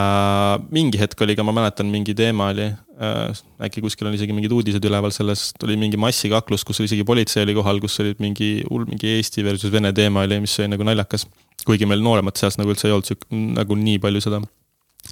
mingi 0.73 0.99
hetk 0.99 1.21
oli 1.25 1.35
ka, 1.35 1.43
ma 1.45 1.53
mäletan, 1.55 1.89
mingi 1.91 2.15
teema 2.17 2.49
oli 2.53 2.67
äh,, 2.69 3.41
äkki 3.67 3.83
kuskil 3.83 4.07
on 4.09 4.15
isegi 4.15 4.35
mingid 4.35 4.53
uudised 4.55 4.83
üleval 4.87 5.13
sellest, 5.15 5.59
oli 5.67 5.75
mingi 5.79 5.99
massikaklus, 5.99 6.63
kus 6.67 6.79
isegi 6.85 7.05
politsei 7.07 7.43
oli 7.43 7.57
kohal, 7.57 7.81
kus 7.83 7.99
olid 8.03 8.21
mingi 8.23 8.49
hull 8.69 8.87
mingi 8.89 9.17
Eesti 9.17 9.43
versus 9.45 9.73
Vene 9.73 9.91
teema 9.95 10.23
oli, 10.25 10.39
mis 10.43 10.55
oli 10.61 10.71
nagu 10.71 10.87
naljakas. 10.87 11.27
kuigi 11.65 11.87
meil 11.89 12.03
nooremate 12.05 12.43
seas 12.43 12.59
nagu 12.59 12.71
üldse 12.71 12.87
ei 12.87 12.93
olnud 12.93 13.09
sihuke, 13.09 13.27
nagu 13.31 13.77
nii 13.79 13.99
palju 14.03 14.21
seda 14.21 14.43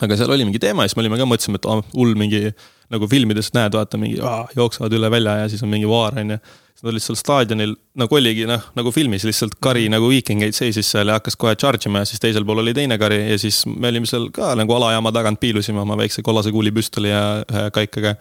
aga 0.02 0.18
seal 0.18 0.34
oli 0.34 0.48
mingi 0.48 0.62
teema 0.62 0.86
ja 0.86 0.92
siis 0.92 0.98
me 0.98 1.06
olime 1.06 1.20
ka, 1.22 1.28
mõtlesime, 1.30 1.60
et 1.62 1.70
oh, 1.70 1.84
hull 1.94 2.18
mingi 2.18 2.48
nagu 2.94 3.08
filmides 3.10 3.54
näed, 3.56 3.74
vaata 3.78 4.00
mingi 4.02 4.20
aah, 4.24 4.50
jooksevad 4.58 4.94
üle 4.98 5.10
välja 5.12 5.44
ja 5.44 5.50
siis 5.52 5.64
on 5.66 5.72
mingi 5.72 5.90
vaar 5.90 6.18
on 6.20 6.36
ju. 6.36 6.38
siis 6.74 6.84
nad 6.84 6.92
olid 6.92 7.04
seal 7.06 7.18
staadionil 7.18 7.76
nagu 8.02 8.18
oligi 8.18 8.48
noh, 8.50 8.68
nagu 8.78 8.92
filmis 8.94 9.26
lihtsalt 9.28 9.56
kari 9.64 9.86
nagu 9.94 10.10
Viking 10.10 10.44
Gate 10.44 10.58
seisis 10.58 10.90
seal 10.94 11.10
ja 11.10 11.18
hakkas 11.20 11.38
kohe 11.40 11.56
charge 11.60 11.90
ima 11.90 12.04
ja 12.04 12.10
siis 12.10 12.22
teisel 12.24 12.46
pool 12.46 12.62
oli 12.64 12.74
teine 12.78 12.98
kari 13.02 13.22
ja 13.32 13.40
siis 13.42 13.64
me 13.70 13.90
olime 13.94 14.10
seal 14.10 14.30
ka 14.36 14.54
nagu 14.60 14.78
alajaama 14.78 15.14
tagant 15.16 15.42
piilusime 15.42 15.82
oma 15.84 15.98
väikse 16.00 16.26
kollase 16.26 16.54
kuulipüstoli 16.54 17.14
ja 17.14 17.24
ühe 17.46 17.66
kaikaga. 17.78 18.16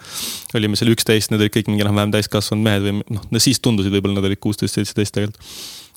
olime 0.54 0.78
seal 0.78 0.92
üksteist, 0.94 1.32
need 1.32 1.44
olid 1.44 1.56
kõik 1.56 1.72
mingi 1.72 1.86
enam-vähem 1.86 2.16
täiskasvanud 2.16 2.68
mehed 2.68 2.88
või 2.88 2.98
noh, 3.18 3.42
siis 3.42 3.60
tundusid 3.64 3.92
võib-olla 3.96 4.20
nad 4.20 4.30
olid 4.30 4.40
kuusteist, 4.40 4.78
seitseteist 4.78 5.16
tegelikult. 5.18 5.52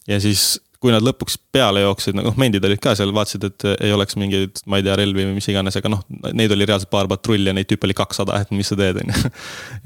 ja 0.08 0.20
siis 0.24 0.56
kui 0.86 0.94
nad 0.94 1.02
lõpuks 1.02 1.40
peale 1.56 1.82
jooksid, 1.82 2.14
noh 2.18 2.36
mendid 2.38 2.66
olid 2.68 2.82
ka 2.84 2.94
seal, 2.98 3.10
vaatasid, 3.16 3.46
et 3.50 3.66
ei 3.88 3.94
oleks 3.96 4.18
mingeid, 4.22 4.62
ma 4.70 4.78
ei 4.78 4.86
tea, 4.86 4.96
relvi 5.00 5.26
või 5.26 5.38
mis 5.40 5.48
iganes, 5.50 5.74
aga 5.80 5.90
noh, 5.90 6.04
neid 6.38 6.54
oli 6.54 6.68
reaalselt 6.68 6.92
paar 6.92 7.10
patrulli 7.10 7.50
ja 7.50 7.56
neid 7.58 7.70
tüüpe 7.70 7.88
oli 7.88 7.96
kakssada, 7.98 8.38
et 8.44 8.52
mis 8.54 8.70
sa 8.70 8.78
teed, 8.78 9.00
on 9.02 9.10
ju. 9.10 9.32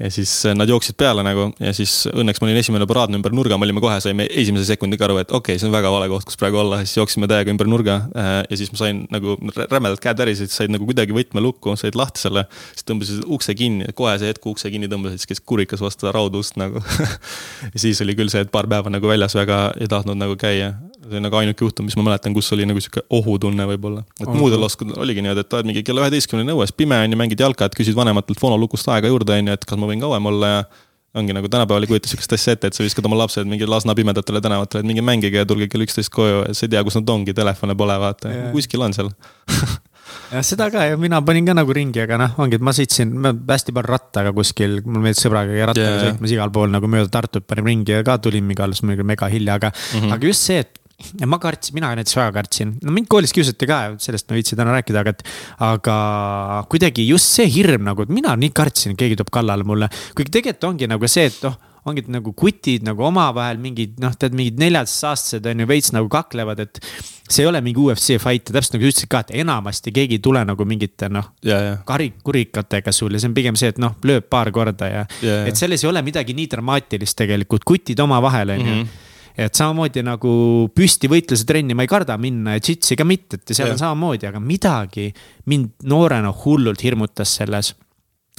ja 0.04 0.10
siis 0.12 0.34
eh, 0.44 0.56
nad 0.58 0.68
jooksid 0.68 0.98
peale 1.00 1.24
nagu 1.24 1.48
ja 1.56 1.72
siis 1.76 1.94
õnneks 2.10 2.42
ma 2.42 2.48
olin 2.50 2.60
esimene 2.60 2.88
paraadne 2.90 3.16
ümber 3.16 3.32
nurga, 3.36 3.56
me 3.56 3.68
olime 3.68 3.80
kohe, 3.80 3.96
saime 4.04 4.26
esimese 4.28 4.68
sekundiga 4.68 5.08
aru, 5.08 5.20
et 5.22 5.32
okei 5.32 5.56
okay,, 5.56 5.62
see 5.62 5.70
on 5.70 5.74
väga 5.74 5.92
vale 5.94 6.10
koht, 6.12 6.26
kus 6.28 6.36
praegu 6.40 6.60
olla, 6.60 6.82
siis 6.84 6.98
jooksime 6.98 7.30
täiega 7.30 7.54
ümber 7.54 7.70
nurga. 7.70 7.96
Eh, 8.12 8.30
ja 8.50 8.60
siis 8.60 8.74
ma 8.74 8.82
sain 8.82 9.04
nagu 9.14 9.38
rämedalt 9.62 10.04
käed 10.04 10.20
värisesid, 10.20 10.52
said 10.52 10.74
nagu 10.74 10.88
kuidagi 10.88 11.16
võtme 11.16 11.44
lukku, 11.44 11.78
said 11.80 11.96
lahti 11.98 12.26
selle, 12.26 12.44
siis 12.74 12.86
tõmbasid 12.90 13.24
ukse 13.38 13.56
kinni, 13.56 13.88
kohe 13.96 14.18
see 14.20 14.32
hetk, 14.34 14.44
ukse 14.52 14.72
kinni 14.72 14.90
tõmbasid, 14.90 15.22
siis 15.22 15.32
käis 15.32 15.44
kurikas 15.46 15.82
vastu 15.84 16.12
raudust 16.12 16.60
nagu 16.60 16.82
siis 17.82 18.00
oli 18.04 18.16
küll 18.18 18.32
see, 18.32 18.44
et 18.44 18.52
paar 18.52 18.68
päeva 18.70 18.92
nagu 18.92 19.08
väljas 19.10 19.36
väga 19.38 19.70
ei 19.80 19.88
tahtnud 19.90 20.18
nagu 20.20 20.36
käia 20.40 20.74
see 21.10 21.20
on 21.20 21.26
nagu 21.26 21.40
ainuke 21.40 21.64
juhtum, 21.64 21.88
mis 21.88 21.96
ma 21.98 22.04
mäletan, 22.06 22.34
kus 22.36 22.50
oli 22.56 22.66
nagu 22.68 22.82
sihuke 22.82 23.02
ohutunne 23.18 23.66
võib-olla. 23.72 24.04
et 24.20 24.28
oh. 24.28 24.36
muudel 24.36 24.62
oskudel 24.66 25.00
oligi 25.02 25.24
niimoodi, 25.24 25.44
et 25.44 25.58
oled 25.58 25.70
mingi 25.70 25.82
kella 25.86 26.06
üheteistkümneni 26.06 26.54
õues, 26.54 26.74
pime 26.76 27.00
on 27.04 27.16
ju, 27.16 27.18
mängid 27.20 27.42
jalka, 27.42 27.68
et 27.68 27.76
küsid 27.78 27.98
vanematelt 27.98 28.40
fonolukust 28.40 28.88
aega 28.94 29.10
juurde, 29.10 29.36
on 29.36 29.52
ju, 29.52 29.58
et 29.58 29.66
kas 29.66 29.80
ma 29.80 29.90
võin 29.90 30.06
kauem 30.06 30.30
olla 30.32 30.54
ja 30.54 30.62
ongi 31.14 31.34
nagu 31.34 31.48
tänapäeval 31.50 31.82
ei 31.82 31.90
kujuta 31.90 32.08
sihukest 32.08 32.32
asja 32.36 32.54
ette, 32.54 32.70
et 32.70 32.76
sa 32.76 32.86
viskad 32.86 33.06
oma 33.08 33.18
lapsed 33.18 33.48
mingi 33.50 33.66
Lasna 33.66 33.94
pimedatele 33.98 34.40
tänavatele, 34.40 34.84
et 34.84 34.86
minge 34.86 35.02
mängige 35.02 35.42
ja 35.42 35.46
tulge 35.46 35.66
kell 35.70 35.82
üksteist 35.82 36.12
koju 36.14 36.44
ja 36.44 36.54
sa 36.54 36.66
ei 36.66 36.74
tea, 36.74 36.82
kus 36.86 36.98
nad 37.00 37.10
ongi, 37.10 37.34
telefone 37.34 37.74
pole, 37.78 37.96
vaata 37.98 38.30
yeah., 38.30 38.50
kuskil 38.54 38.86
on 38.86 38.94
seal 38.94 39.10
jah, 40.30 40.44
seda 40.46 40.68
ka 40.70 40.86
ja 40.86 40.98
mina 41.00 41.18
panin 41.26 41.48
ka 41.48 41.56
nagu 41.58 41.74
ringi, 41.74 42.02
aga 42.04 42.18
noh, 42.20 42.36
ongi, 42.44 42.60
et 42.60 42.66
ma 42.66 42.74
sõitsin 42.76 43.14
hästi 43.50 43.74
palju 43.74 43.90
rattaga 43.90 44.34
kuskil, 44.36 44.78
mul 44.86 45.02
meeldis 45.02 45.26
sõbraga 45.26 45.70
rattaga 45.72 45.88
yeah. 45.88 46.04
sõitmas 46.06 46.36
igal 46.36 46.54
pool 46.54 46.70
nagu 46.70 46.90
mööda 46.90 47.10
Tartut 47.18 47.48
panin 47.50 47.66
ringi 47.66 47.96
ja 47.96 48.06
ka 48.06 48.20
tulin 48.22 48.46
mingi 48.46 48.62
alles 48.62 48.84
muidugi 48.84 49.06
mega 49.10 49.30
hilja, 49.32 49.58
aga 49.58 49.72
mm, 49.74 49.98
-hmm. 49.98 50.14
aga 50.14 50.30
just 50.30 50.46
see, 50.46 50.62
et 50.62 50.79
ja 51.20 51.28
ma 51.30 51.38
kartsin, 51.42 51.76
mina 51.76 51.92
näiteks 51.96 52.16
väga 52.18 52.34
kartsin, 52.40 52.74
no 52.84 52.94
mind 52.94 53.08
koolis 53.10 53.34
kiusati 53.36 53.68
ka, 53.68 53.80
sellest 54.02 54.28
ma 54.28 54.36
ei 54.36 54.42
viitsi 54.42 54.58
täna 54.58 54.76
rääkida, 54.76 55.02
aga 55.02 55.14
et. 55.14 55.24
aga 55.66 55.96
kuidagi 56.70 57.06
just 57.08 57.30
see 57.38 57.48
hirm 57.50 57.86
nagu, 57.88 58.06
et 58.06 58.12
mina 58.14 58.36
nii 58.38 58.52
kartsin, 58.56 58.96
keegi 58.98 59.18
tuleb 59.18 59.32
kallale 59.34 59.66
mulle. 59.66 59.90
kuigi 60.16 60.38
tegelikult 60.38 60.70
ongi 60.72 60.90
nagu 60.90 61.10
see, 61.10 61.26
et 61.30 61.42
noh, 61.46 61.58
ongi 61.88 62.04
nagu 62.12 62.32
kutid 62.36 62.84
nagu 62.84 63.06
omavahel 63.08 63.60
mingid 63.60 63.96
noh, 64.02 64.12
tead 64.20 64.34
mingid 64.36 64.60
neljateistaastased 64.60 65.46
on 65.48 65.62
ju 65.62 65.68
veits 65.70 65.94
nagu 65.96 66.10
kaklevad, 66.12 66.60
et. 66.66 66.80
see 67.30 67.44
ei 67.44 67.48
ole 67.48 67.60
mingi 67.62 67.78
UFC 67.78 68.16
fight 68.18 68.50
ja 68.50 68.56
täpselt 68.56 68.76
nagu 68.76 68.86
sa 68.86 68.90
ütlesid 68.90 69.10
ka, 69.12 69.20
et 69.24 69.36
enamasti 69.44 69.92
keegi 69.94 70.18
ei 70.18 70.22
tule 70.24 70.42
nagu 70.44 70.64
mingite 70.66 71.08
noh 71.12 71.30
kari-, 71.86 72.12
kurikatega 72.26 72.92
sul 72.92 73.14
ja 73.14 73.22
see 73.22 73.30
on 73.30 73.36
pigem 73.36 73.58
see, 73.58 73.70
et 73.70 73.78
noh, 73.78 73.94
lööb 74.04 74.26
paar 74.30 74.50
korda 74.54 74.88
ja 74.90 75.04
yeah,. 75.22 75.46
et 75.48 75.60
selles 75.60 75.84
ei 75.84 75.92
ole 75.92 76.02
midagi 76.02 76.34
nii 76.36 76.50
dramaatilist 76.50 77.18
tegelikult, 77.22 77.64
kutid 77.64 78.02
omavahel 78.02 78.56
on 78.56 78.66
ju 78.66 78.74
-hmm 78.74 79.06
et 79.40 79.56
samamoodi 79.56 80.02
nagu 80.04 80.32
püstivõitluse 80.76 81.46
trenni 81.48 81.76
ma 81.76 81.86
ei 81.86 81.90
karda 81.90 82.16
minna 82.20 82.56
ja 82.56 82.62
džitsi 82.62 82.98
ka 82.98 83.06
mitte, 83.08 83.40
et 83.40 83.54
seal 83.54 83.70
ja. 83.70 83.76
on 83.76 83.80
samamoodi, 83.80 84.28
aga 84.28 84.42
midagi 84.42 85.10
mind 85.50 85.86
noorena 85.88 86.32
hullult 86.44 86.84
hirmutas 86.84 87.38
selles 87.40 87.72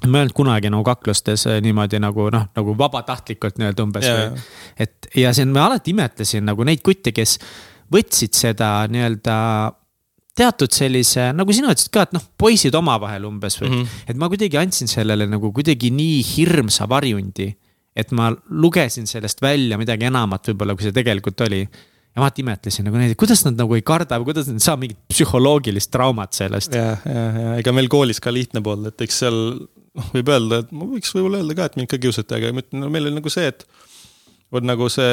ma 0.08 0.18
ei 0.18 0.26
olnud 0.26 0.36
kunagi 0.38 0.72
nagu 0.74 0.86
kaklustes 0.86 1.46
äh, 1.50 1.60
niimoodi 1.62 2.00
nagu 2.02 2.30
noh, 2.34 2.48
nagu 2.58 2.74
vabatahtlikult 2.78 3.60
nii-öelda 3.62 3.86
umbes 3.86 4.08
yeah. 4.08 4.48
et 4.82 5.12
ja 5.18 5.34
see 5.36 5.46
on, 5.46 5.54
ma 5.54 5.68
alati 5.68 5.94
imetlesin 5.94 6.48
nagu 6.48 6.66
neid 6.66 6.82
kutte, 6.86 7.14
kes 7.14 7.38
võtsid 7.92 8.38
seda 8.38 8.72
nii-öelda 8.90 9.38
teatud 10.38 10.72
sellise, 10.74 11.28
nagu 11.36 11.54
sina 11.54 11.74
ütlesid 11.74 11.92
ka, 11.94 12.06
et 12.08 12.16
noh, 12.16 12.24
poisid 12.40 12.76
omavahel 12.78 13.28
umbes 13.28 13.60
või 13.60 13.70
mm. 13.70 13.82
-hmm. 13.82 14.06
et 14.14 14.22
ma 14.22 14.30
kuidagi 14.32 14.58
andsin 14.62 14.90
sellele 14.90 15.28
nagu 15.30 15.52
kuidagi 15.54 15.92
nii 15.94 16.22
hirmsa 16.34 16.88
varjundi 16.90 17.52
et 17.96 18.12
ma 18.16 18.30
lugesin 18.50 19.08
sellest 19.10 19.42
välja 19.44 19.80
midagi 19.80 20.08
enamat 20.08 20.52
võib-olla, 20.52 20.76
kui 20.78 20.88
see 20.88 20.96
tegelikult 20.96 21.44
oli. 21.48 21.62
ja 21.66 22.20
alati 22.20 22.44
imetlesin 22.44 22.88
nagu 22.88 23.00
neid, 23.00 23.16
kuidas 23.20 23.44
nad 23.48 23.60
nagu 23.60 23.76
ei 23.76 23.84
karda 23.88 24.20
või 24.20 24.32
kuidas 24.32 24.50
nad 24.52 24.60
ei 24.60 24.66
saa 24.66 24.80
mingit 24.80 25.00
psühholoogilist 25.12 25.92
traumat 25.92 26.36
sellest. 26.36 26.76
ja, 26.76 26.98
ja, 27.06 27.28
ja 27.44 27.54
ega 27.60 27.76
meil 27.76 27.92
koolis 27.92 28.20
ka 28.24 28.34
lihtne 28.34 28.64
polnud, 28.64 28.92
et 28.92 29.06
eks 29.08 29.22
seal 29.26 29.40
noh, 29.62 30.10
võib 30.16 30.32
öelda, 30.32 30.64
et 30.64 30.76
ma 30.76 30.88
võiks 30.90 31.16
võib-olla 31.16 31.42
öelda 31.42 31.58
ka, 31.58 31.70
et 31.70 31.80
mind 31.80 31.92
ka 31.92 32.02
kiusati, 32.02 32.38
aga 32.38 32.52
ma 32.56 32.64
ütlen, 32.64 32.84
no 32.84 32.92
meil 32.92 33.08
oli 33.08 33.20
nagu 33.20 33.32
see, 33.34 33.52
et 33.52 33.68
vot 34.52 34.66
nagu 34.68 34.88
see 34.92 35.12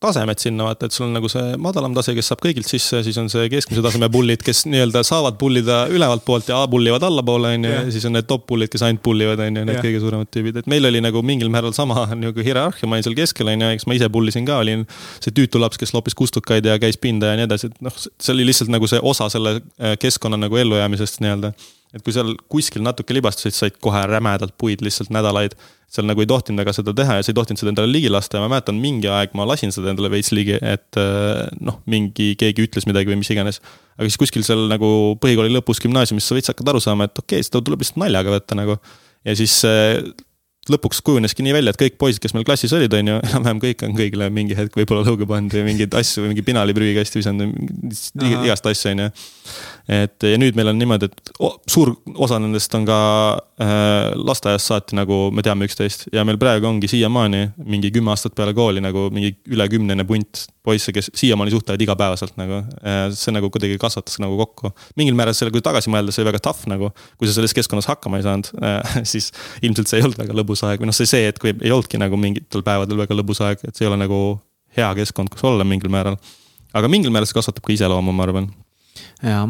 tasemed 0.00 0.40
sinna 0.40 0.64
vaata, 0.64 0.88
et 0.88 0.94
sul 0.96 1.06
on 1.06 1.16
nagu 1.18 1.28
see 1.28 1.56
madalam 1.60 1.92
tase, 1.96 2.14
kes 2.16 2.30
saab 2.32 2.40
kõigilt 2.44 2.68
sisse, 2.68 3.02
siis 3.04 3.18
on 3.20 3.28
see 3.32 3.50
keskmise 3.52 3.82
taseme 3.84 4.08
pullid, 4.12 4.40
kes 4.44 4.64
nii-öelda 4.72 5.02
saavad 5.06 5.36
pullida 5.40 5.82
ülevalt 5.92 6.24
poolt 6.24 6.48
ja 6.48 6.62
pullivad 6.70 7.04
allapoole, 7.04 7.52
on 7.58 7.66
ju, 7.68 7.72
ja 7.74 7.82
siis 7.92 8.06
on 8.08 8.16
need 8.16 8.28
top 8.30 8.46
pullid, 8.48 8.72
kes 8.72 8.84
ainult 8.86 9.02
pullivad, 9.04 9.42
on 9.44 9.60
ju, 9.60 9.66
need 9.68 9.82
kõige 9.84 10.00
suuremad 10.00 10.30
tüübid, 10.32 10.62
et 10.62 10.70
meil 10.70 10.88
oli 10.88 11.02
nagu 11.04 11.20
mingil 11.26 11.52
määral 11.52 11.74
sama 11.76 12.06
nagu 12.24 12.46
hierarhia, 12.46 12.88
ma 12.88 12.96
olin 12.96 13.08
seal 13.08 13.18
keskel, 13.18 13.52
on 13.52 13.66
ju, 13.66 13.72
eks 13.76 13.88
ma 13.90 13.98
ise 13.98 14.08
pullisin 14.12 14.48
ka, 14.48 14.62
olin 14.64 14.86
see 15.18 15.34
tüütu 15.36 15.60
laps, 15.60 15.80
kes 15.80 15.92
loppis 15.96 16.16
kustukaid 16.16 16.64
ja 16.70 16.78
käis 16.80 16.96
pinda 17.00 17.34
ja 17.34 17.40
nii 17.40 17.50
edasi, 17.50 17.68
et 17.68 17.84
noh, 17.84 18.00
see 18.00 18.32
oli 18.32 18.48
lihtsalt 18.48 18.72
nagu 18.72 18.88
see 18.88 19.02
osa 19.12 19.28
selle 19.32 19.58
äh, 19.60 19.98
keskkonna 20.00 20.40
nagu 20.40 20.56
ellujäämisest 20.56 21.20
nii-öelda 21.20 21.52
et 21.94 22.04
kui 22.06 22.14
seal 22.14 22.32
kuskil 22.52 22.84
natuke 22.86 23.14
libastusid, 23.16 23.56
said 23.56 23.78
kohe 23.82 24.00
rämedalt 24.06 24.54
puid 24.60 24.82
lihtsalt 24.84 25.10
nädalaid. 25.14 25.56
seal 25.90 26.06
nagu 26.06 26.22
ei 26.22 26.28
tohtinud 26.30 26.62
väga 26.62 26.70
seda 26.70 26.92
teha 26.94 27.16
ja 27.18 27.22
sa 27.26 27.32
ei 27.32 27.34
tohtinud 27.34 27.58
seda 27.58 27.72
endale 27.72 27.90
ligi 27.90 28.10
lasta 28.12 28.38
ja 28.38 28.44
ma 28.44 28.52
mäletan, 28.52 28.76
mingi 28.78 29.08
aeg 29.10 29.32
ma 29.34 29.42
lasin 29.48 29.74
seda 29.74 29.90
endale 29.90 30.06
veits 30.12 30.30
ligi, 30.30 30.54
et 30.54 30.98
äh, 31.02 31.48
noh, 31.58 31.80
mingi, 31.90 32.28
keegi 32.38 32.68
ütles 32.68 32.86
midagi 32.86 33.10
või 33.10 33.18
mis 33.24 33.30
iganes. 33.34 33.58
aga 33.98 34.06
siis 34.06 34.20
kuskil 34.22 34.46
seal 34.46 34.68
nagu 34.70 34.90
põhikooli 35.22 35.50
lõpus 35.56 35.82
gümnaasiumis 35.82 36.30
sa 36.30 36.38
veits 36.38 36.52
hakkad 36.52 36.70
aru 36.70 36.82
saama, 36.84 37.10
et 37.10 37.18
okei 37.18 37.40
okay,, 37.40 37.48
seda 37.48 37.64
tuleb 37.66 37.82
lihtsalt 37.82 38.04
naljaga 38.04 38.36
võtta 38.36 38.60
nagu. 38.60 38.78
ja 39.26 39.34
siis 39.34 39.58
lõpuks 40.70 41.02
kujuneski 41.06 41.44
nii 41.46 41.54
välja, 41.56 41.74
et 41.74 41.80
kõik 41.80 41.98
poisid, 42.00 42.22
kes 42.22 42.34
meil 42.36 42.46
klassis 42.48 42.72
olid, 42.76 42.94
on 42.96 43.12
ju, 43.12 43.18
enam-vähem 43.30 43.62
kõik 43.64 43.84
on 43.86 43.96
kõigile 43.98 44.30
mingi 44.34 44.56
hetk 44.58 44.78
võib-olla 44.80 45.04
lõuga 45.08 45.28
pannud 45.30 45.56
või 45.58 45.66
mingeid 45.72 45.96
asju 46.00 46.24
või 46.24 46.34
mingi 46.34 46.46
pinali 46.46 46.76
prügikasti 46.76 47.22
visanud, 47.22 47.54
igast 48.30 48.70
asju, 48.70 48.94
on 48.94 49.04
ju. 49.06 49.10
Et 49.90 50.28
ja 50.28 50.38
nüüd 50.38 50.54
meil 50.54 50.70
on 50.70 50.78
niimoodi, 50.78 51.08
et 51.10 51.30
suur 51.70 51.90
osa 52.22 52.38
nendest 52.38 52.74
on 52.78 52.84
ka 52.86 52.98
äh, 53.58 54.12
lasteaiast 54.14 54.70
saati 54.70 54.98
nagu 54.98 55.18
me 55.34 55.42
teame 55.42 55.66
üksteist. 55.66 56.06
Ja 56.14 56.22
meil 56.28 56.38
praegu 56.40 56.68
ongi 56.68 56.90
siiamaani 56.90 57.48
mingi 57.66 57.90
kümme 57.94 58.12
aastat 58.14 58.36
peale 58.38 58.54
kooli 58.54 58.82
nagu 58.84 59.08
mingi 59.14 59.34
üle 59.50 59.66
kümnene 59.72 60.06
punt 60.06 60.46
poisse, 60.62 60.92
kes 60.94 61.10
siiamaani 61.16 61.50
suhtlevad 61.54 61.82
igapäevaselt 61.82 62.36
nagu. 62.38 62.62
Äh,. 62.84 63.00
see 63.16 63.34
nagu 63.34 63.50
kuidagi 63.50 63.78
kasvatas 63.80 64.20
nagu 64.22 64.36
kokku. 64.38 64.70
mingil 64.96 65.16
määral 65.18 65.34
selle, 65.34 65.50
kui 65.50 65.64
tagasi 65.64 65.90
mõelda, 65.90 66.14
see 66.14 66.22
oli 66.22 66.30
väga 66.30 66.42
tough 66.44 66.68
nagu, 66.70 66.92
kui 67.18 67.28
sa 67.28 67.34
selles 67.36 67.56
keskkonnas 67.56 67.88
hakkama 67.90 68.20
ei 68.20 68.26
saanud 68.26 68.52
äh,, 68.62 69.00
siis 69.12 69.30
ilmselt 69.62 69.90
see 69.90 70.00
ei 70.00 70.06
olnud 70.06 70.20
väga 70.20 70.36
lõbus 70.36 70.59
aeg 70.68 70.82
või 70.82 70.90
noh, 70.90 70.96
see 70.96 71.08
see, 71.08 71.30
et 71.30 71.38
kui 71.40 71.54
ei 71.54 71.72
olnudki 71.72 72.00
nagu 72.00 72.18
mingitel 72.20 72.64
päevadel 72.66 73.00
väga 73.00 73.16
lõbus 73.16 73.42
aeg, 73.46 73.64
et 73.64 73.76
see 73.76 73.86
ei 73.86 73.90
ole 73.92 74.00
nagu 74.00 74.20
hea 74.76 74.90
keskkond, 75.00 75.32
kus 75.32 75.44
olla 75.44 75.66
mingil 75.66 75.90
määral. 75.92 76.18
aga 76.72 76.88
mingil 76.88 77.10
määral 77.10 77.28
see 77.30 77.38
kasvatab 77.38 77.66
ka 77.66 77.74
iseloomu, 77.74 78.14
ma 78.14 78.28
arvan. 78.28 78.52
jah 79.22 79.48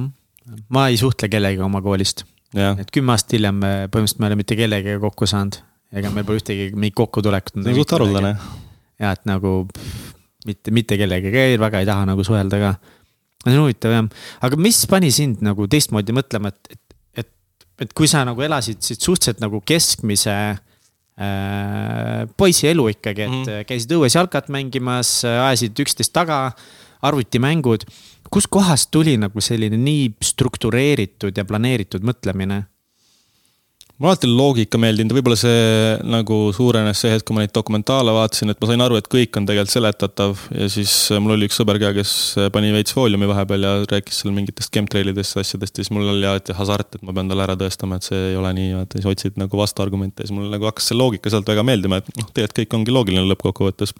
ma 0.69 0.87
ei 0.91 0.99
suhtle 1.01 1.29
kellegagi 1.31 1.63
oma 1.65 1.83
koolist. 1.85 2.25
et 2.55 2.91
kümme 2.95 3.15
aastat 3.15 3.37
hiljem 3.39 3.61
põhimõtteliselt 3.63 4.21
ma 4.21 4.27
ei 4.27 4.33
ole 4.33 4.39
mitte 4.41 4.57
kellegagi 4.59 5.03
kokku 5.03 5.29
saanud. 5.31 5.59
ega 5.95 6.11
meil 6.15 6.27
pole 6.27 6.41
ühtegi 6.41 6.71
mingit 6.75 6.97
kokkutulekut. 6.99 7.61
see 7.61 7.73
on 7.73 7.81
suht 7.81 7.95
haruldane. 7.97 8.35
ja, 8.99 9.13
et 9.13 9.27
nagu 9.29 9.55
mitte, 10.47 10.75
mitte 10.75 10.99
kellegagi 11.01 11.61
väga 11.61 11.83
ei 11.83 11.89
taha 11.89 12.09
nagu 12.11 12.27
suhelda 12.27 12.63
ka. 12.63 12.73
see 13.45 13.55
on 13.55 13.67
huvitav 13.67 13.97
jah, 13.97 14.09
aga 14.49 14.61
mis 14.69 14.83
pani 14.91 15.13
sind 15.15 15.45
nagu 15.47 15.69
teistmoodi 15.71 16.17
mõtlema, 16.17 16.55
et, 16.55 16.75
et, 16.75 17.25
et, 17.25 17.69
et 17.87 17.95
kui 17.97 18.11
sa 18.11 18.25
nagu 18.29 18.43
elasid 18.47 18.83
siit 18.85 19.01
suhteliselt 19.01 19.45
nagu 19.45 19.63
keskmise 19.67 20.37
poisi 22.37 22.69
elu 22.71 22.87
ikkagi, 22.89 23.23
et 23.23 23.31
mm 23.31 23.43
-hmm. 23.45 23.65
käisid 23.69 23.91
õues 23.93 24.15
jalkat 24.17 24.49
mängimas, 24.49 25.25
ajasid 25.25 25.77
üksteist 25.85 26.13
taga, 26.17 26.53
arvutimängud 27.03 27.85
kuskohast 28.31 28.91
tuli 28.91 29.17
nagu 29.19 29.41
selline 29.41 29.77
nii 29.77 30.11
struktureeritud 30.25 31.37
ja 31.37 31.45
planeeritud 31.45 32.05
mõtlemine? 32.07 32.63
Mulle 34.01 34.15
alati 34.15 34.29
loogika 34.33 34.79
meeldinud, 34.81 35.13
võib-olla 35.13 35.37
see 35.37 35.65
nagu 36.09 36.37
suurenes 36.57 37.03
see 37.03 37.11
hetk, 37.13 37.27
kui 37.29 37.37
ma 37.37 37.43
neid 37.43 37.53
dokumentaale 37.53 38.15
vaatasin, 38.17 38.53
et 38.53 38.61
ma 38.63 38.69
sain 38.71 38.81
aru, 38.81 38.97
et 38.97 39.09
kõik 39.13 39.37
on 39.37 39.49
tegelikult 39.49 39.75
seletatav 39.75 40.45
ja 40.57 40.69
siis 40.73 40.95
äh, 41.13 41.21
mul 41.21 41.35
oli 41.35 41.49
üks 41.51 41.59
sõber 41.61 41.77
ka, 41.83 41.91
kes 41.97 42.13
äh, 42.41 42.49
pani 42.55 42.73
veits 42.73 42.95
fooliumi 42.97 43.29
vahepeal 43.29 43.67
ja 43.67 43.73
rääkis 43.91 44.23
seal 44.23 44.33
mingitest 44.37 44.73
chemtrailidest 44.73 45.37
ja 45.37 45.45
asjadest 45.45 45.77
ja 45.77 45.85
siis 45.85 45.93
mul 45.93 46.09
oli 46.15 46.25
alati 46.25 46.57
hasart, 46.57 46.97
et 46.97 47.05
ma 47.05 47.13
pean 47.17 47.29
talle 47.29 47.45
ära 47.45 47.59
tõestama, 47.61 47.99
et 48.01 48.09
see 48.09 48.23
ei 48.31 48.39
ole 48.41 48.55
nii, 48.57 48.71
vaata 48.79 48.97
siis 48.97 49.09
otsid 49.13 49.37
nagu 49.41 49.61
vastuargumente 49.61 50.25
ja 50.25 50.31
siis 50.31 50.37
mulle 50.39 50.49
nagu 50.55 50.69
hakkas 50.71 50.89
see 50.89 50.97
loogika 50.97 51.33
sealt 51.35 51.53
väga 51.53 51.65
meeldima, 51.69 52.01
et 52.01 52.09
noh, 52.17 52.31
tegelikult 52.33 52.63
kõik 52.63 52.79
ongi 52.79 52.95
loogiline 52.97 53.27
lõppkokkuvõttes. 53.35 53.93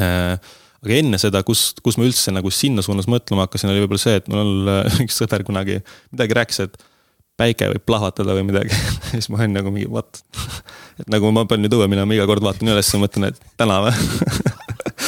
Äh, 0.00 0.54
aga 0.82 0.96
enne 0.96 1.20
seda, 1.20 1.44
kus, 1.44 1.66
kus 1.84 2.00
ma 2.00 2.08
üldse 2.08 2.32
nagu 2.32 2.48
sinna 2.48 2.80
suunas 2.82 3.10
mõtlema 3.12 3.44
hakkasin, 3.44 3.74
oli 3.74 3.84
võib-olla 3.84 4.02
see, 4.06 4.16
et 4.22 4.32
mul 4.32 4.72
üks 5.04 5.20
sõber 5.20 5.44
kunagi 5.44 5.82
midagi 6.14 6.40
rääkis, 6.40 6.64
et 6.64 6.80
päike 7.42 7.68
võib 7.74 7.84
plahvatada 7.88 8.36
või 8.38 8.46
midagi 8.48 8.78
siis 9.12 9.28
ma 9.32 9.42
olin 9.42 9.58
nagu 9.58 9.74
mingi 9.74 9.90
what 9.90 10.22
et 11.02 11.08
nagu 11.12 11.30
ma 11.34 11.44
pean 11.50 11.64
nüüd 11.64 11.74
õue 11.76 11.88
minema, 11.90 12.16
iga 12.16 12.28
kord 12.30 12.44
vaatan 12.44 12.72
üles 12.72 12.92
ja 12.92 13.02
mõtlen, 13.02 13.30
et 13.32 13.42
täna 13.60 13.80
või 13.86 13.94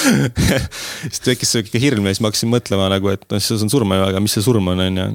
siis 1.09 1.23
tekkis 1.25 1.55
sihuke 1.55 1.81
hirm 1.81 2.07
ja 2.09 2.15
siis 2.15 2.23
ma 2.25 2.31
hakkasin 2.31 2.53
mõtlema 2.53 2.91
nagu, 2.93 3.13
et 3.15 3.25
noh, 3.31 3.43
see 3.43 3.57
on 3.57 3.73
surm 3.73 3.95
ju, 3.97 4.07
aga 4.11 4.23
mis 4.23 4.35
see 4.37 4.45
surm 4.45 4.73
on, 4.73 4.83
on 4.85 5.01
ju. 5.01 5.09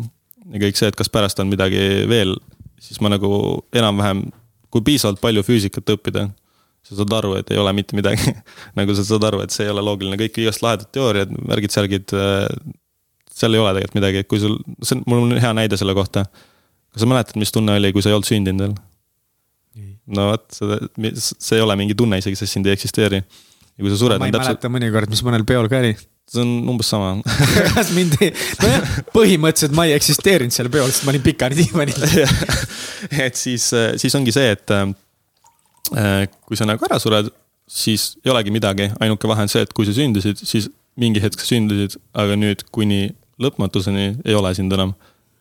ja 0.55 0.63
kõik 0.65 0.80
see, 0.80 0.89
et 0.91 0.97
kas 0.97 1.11
pärast 1.13 1.41
on 1.43 1.51
midagi 1.51 2.07
veel, 2.09 2.38
siis 2.82 3.01
ma 3.03 3.11
nagu 3.13 3.32
enam-vähem, 3.76 4.28
kui 4.74 4.86
piisavalt 4.86 5.22
palju 5.22 5.45
füüsikat 5.45 5.93
õppida 5.95 6.30
sa 6.89 6.97
saad 6.97 7.13
aru, 7.13 7.36
et 7.39 7.51
ei 7.53 7.59
ole 7.61 7.74
mitte 7.78 7.97
midagi 7.97 8.34
nagu 8.78 8.95
sa 8.97 9.05
saad 9.05 9.26
aru, 9.30 9.43
et 9.45 9.53
see 9.53 9.67
ei 9.67 9.74
ole 9.74 9.84
loogiline, 9.86 10.17
kõik 10.20 10.41
igast 10.41 10.63
lahedad 10.65 10.89
teooriad, 10.95 11.34
värgid-särgid. 11.51 12.13
Äh, 12.17 12.47
seal 13.39 13.55
ei 13.55 13.61
ole 13.61 13.76
tegelikult 13.78 13.99
midagi, 13.99 14.24
kui 14.28 14.41
sul, 14.41 14.57
see 14.84 14.97
on, 14.97 15.03
mul 15.07 15.28
on 15.28 15.43
hea 15.43 15.51
näide 15.55 15.78
selle 15.80 15.95
kohta. 15.97 16.26
Kas 16.94 17.04
sa 17.04 17.10
mäletad, 17.10 17.40
mis 17.42 17.54
tunne 17.56 17.78
oli, 17.80 17.92
kui 17.96 18.06
sa 18.06 18.12
ei 18.12 18.18
olnud 18.18 18.30
sündinud 18.30 18.66
veel? 18.66 18.78
no 20.20 20.32
vot, 20.32 20.46
see, 20.56 21.12
see 21.16 21.60
ei 21.60 21.66
ole 21.66 21.76
mingi 21.80 21.98
tunne 21.98 22.18
isegi, 22.22 22.38
sest 22.40 22.58
sind 22.58 22.70
ei 22.70 22.76
eksisteeri. 22.78 23.20
ja 23.22 23.84
kui 23.84 23.92
sa 23.92 24.00
sured. 24.02 24.22
ma 24.22 24.30
ei 24.30 24.36
täpselt... 24.36 24.58
mäleta 24.58 24.74
mõnikord, 24.78 25.12
mis 25.12 25.26
mõnel 25.26 25.46
peol 25.50 25.70
ka 25.72 25.84
oli 25.84 25.94
see 26.30 26.44
on 26.44 26.72
umbes 26.76 26.90
sama 26.92 27.16
kas 27.76 27.90
mind 27.96 28.20
ei, 28.22 28.34
nojah, 28.62 28.96
põhimõtteliselt 29.16 29.74
ma 29.78 29.88
ei 29.90 29.96
eksisteerinud 29.98 30.54
seal 30.54 30.70
peol, 30.74 30.90
sest 30.94 31.08
ma 31.08 31.14
olin 31.16 31.26
pikali 31.26 31.58
diivanil 31.58 32.10
et 33.26 33.40
siis, 33.40 33.72
siis 34.02 34.18
ongi 34.18 34.36
see, 34.36 34.52
et 34.54 34.76
äh, 34.76 34.90
Äh, 35.98 36.28
kui 36.46 36.58
sa 36.58 36.68
nagu 36.70 36.84
ära 36.86 37.00
sured, 37.02 37.32
siis 37.70 38.14
ei 38.22 38.32
olegi 38.34 38.54
midagi, 38.54 38.90
ainuke 39.02 39.30
vahe 39.30 39.46
on 39.46 39.52
see, 39.52 39.64
et 39.66 39.72
kui 39.74 39.88
sa 39.88 39.96
sündisid, 39.96 40.42
siis 40.46 40.68
mingi 41.00 41.22
hetk 41.24 41.42
sa 41.42 41.50
sündisid, 41.50 41.98
aga 42.14 42.36
nüüd 42.38 42.62
kuni 42.76 43.16
lõpmatuseni 43.42 44.12
ei 44.26 44.38
ole 44.38 44.52
sind 44.58 44.74
enam. 44.76 44.94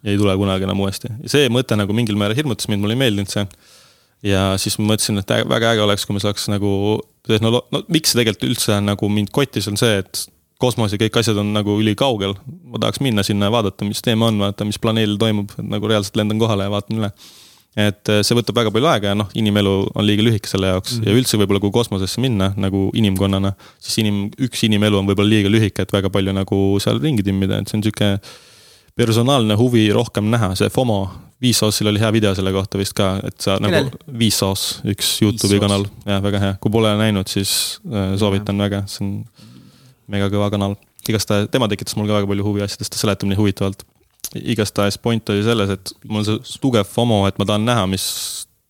Ja 0.04 0.12
ei 0.12 0.20
tule 0.20 0.36
kunagi 0.38 0.66
enam 0.68 0.80
uuesti 0.84 1.10
see 1.26 1.50
mõte 1.52 1.76
nagu 1.78 1.96
mingil 1.96 2.18
määral 2.20 2.38
hirmutas 2.38 2.70
mind, 2.70 2.84
mulle 2.84 2.96
ei 2.96 3.02
meeldinud 3.02 3.32
see. 3.32 3.46
ja 4.30 4.42
siis 4.60 4.78
ma 4.78 4.92
mõtlesin, 4.92 5.20
et 5.22 5.36
väga 5.50 5.74
äge 5.74 5.84
oleks, 5.84 6.06
kui 6.06 6.16
me 6.16 6.22
saaks 6.22 6.48
nagu 6.52 6.70
tehnolo-, 7.28 7.64
no 7.74 7.84
miks 7.88 8.12
see 8.12 8.20
tegelikult 8.22 8.50
üldse 8.50 8.80
nagu 8.84 9.10
mind 9.12 9.32
kottis, 9.34 9.68
on 9.70 9.78
see, 9.80 10.00
et 10.02 10.24
kosmos 10.58 10.94
ja 10.94 10.98
kõik 11.00 11.20
asjad 11.20 11.38
on 11.38 11.52
nagu 11.54 11.76
ülikaugel. 11.80 12.34
ma 12.66 12.80
tahaks 12.82 13.02
minna 13.04 13.22
sinna 13.26 13.46
ja 13.46 13.54
vaadata, 13.54 13.86
mis 13.86 14.02
teema 14.02 14.30
on, 14.32 14.40
vaata, 14.42 14.66
mis 14.66 14.80
planeedil 14.82 15.18
toimub, 15.20 15.54
nagu 15.62 15.90
reaalselt 15.90 16.18
lendan 16.18 16.40
kohale 16.42 16.66
ja 16.66 16.74
vaatan 16.74 17.02
üle 17.02 17.12
et 17.78 18.10
äh, 18.10 18.22
see 18.26 18.34
võtab 18.34 18.56
väga 18.58 18.72
palju 18.74 18.88
aega 18.90 19.12
ja 19.12 19.16
noh, 19.18 19.28
inimelu 19.38 19.72
on 19.92 20.06
liiga 20.06 20.24
lühike 20.24 20.50
selle 20.50 20.72
jaoks 20.72 20.96
mm 20.96 21.02
-hmm. 21.02 21.08
ja 21.08 21.20
üldse 21.20 21.38
võib-olla, 21.38 21.60
kui 21.62 21.74
kosmosesse 21.74 22.20
minna 22.20 22.50
nagu 22.56 22.88
inimkonnana, 22.94 23.52
siis 23.78 24.00
inim-, 24.02 24.30
üks 24.48 24.64
inimelu 24.66 24.98
on 24.98 25.06
võib-olla 25.06 25.30
liiga 25.30 25.52
lühike, 25.52 25.84
et 25.84 25.92
väga 25.92 26.10
palju 26.10 26.34
nagu 26.34 26.58
seal 26.82 26.98
ringi 27.02 27.22
timmida, 27.22 27.60
et 27.60 27.68
see 27.68 27.78
on 27.78 27.84
sihuke 27.86 28.10
personaalne 28.98 29.56
huvi 29.58 29.86
rohkem 29.94 30.28
näha, 30.32 30.52
see 30.58 30.70
FOMO, 30.74 31.00
Vsauce'il 31.42 31.92
oli 31.92 32.00
hea 32.02 32.10
video 32.12 32.32
selle 32.34 32.50
kohta 32.54 32.80
vist 32.80 32.96
ka, 32.98 33.12
et 33.26 33.36
sa 33.40 33.58
Millel? 33.62 33.92
nagu, 33.92 34.18
Vsauce, 34.18 34.80
üks 34.90 35.12
Youtube'i 35.22 35.60
kanal, 35.62 35.86
jah, 36.02 36.22
väga 36.24 36.42
hea, 36.42 36.56
kui 36.62 36.72
pole 36.74 36.90
näinud, 36.98 37.30
siis 37.30 37.52
äh, 37.86 38.16
soovitan 38.18 38.58
ja. 38.58 38.66
väga, 38.66 38.82
see 38.90 39.04
on 39.06 39.12
mega 40.10 40.26
kõva 40.32 40.50
kanal. 40.54 40.74
igastahes 41.08 41.48
tema 41.52 41.68
tekitas 41.70 41.96
mul 41.96 42.10
ka 42.10 42.18
väga 42.18 42.28
palju 42.28 42.44
huvi 42.44 42.64
asjadest, 42.66 42.92
ta 42.92 43.00
seletab 43.00 43.30
nii 43.30 43.38
huvitavalt 43.38 43.86
igastahes 44.36 44.98
point 44.98 45.30
oli 45.32 45.42
selles, 45.46 45.70
et 45.72 45.92
mul 46.08 46.20
on 46.20 46.26
see 46.26 46.60
tugev 46.62 46.88
FOMO, 46.88 47.22
et 47.28 47.38
ma 47.40 47.46
tahan 47.48 47.64
näha, 47.64 47.86
mis 47.90 48.04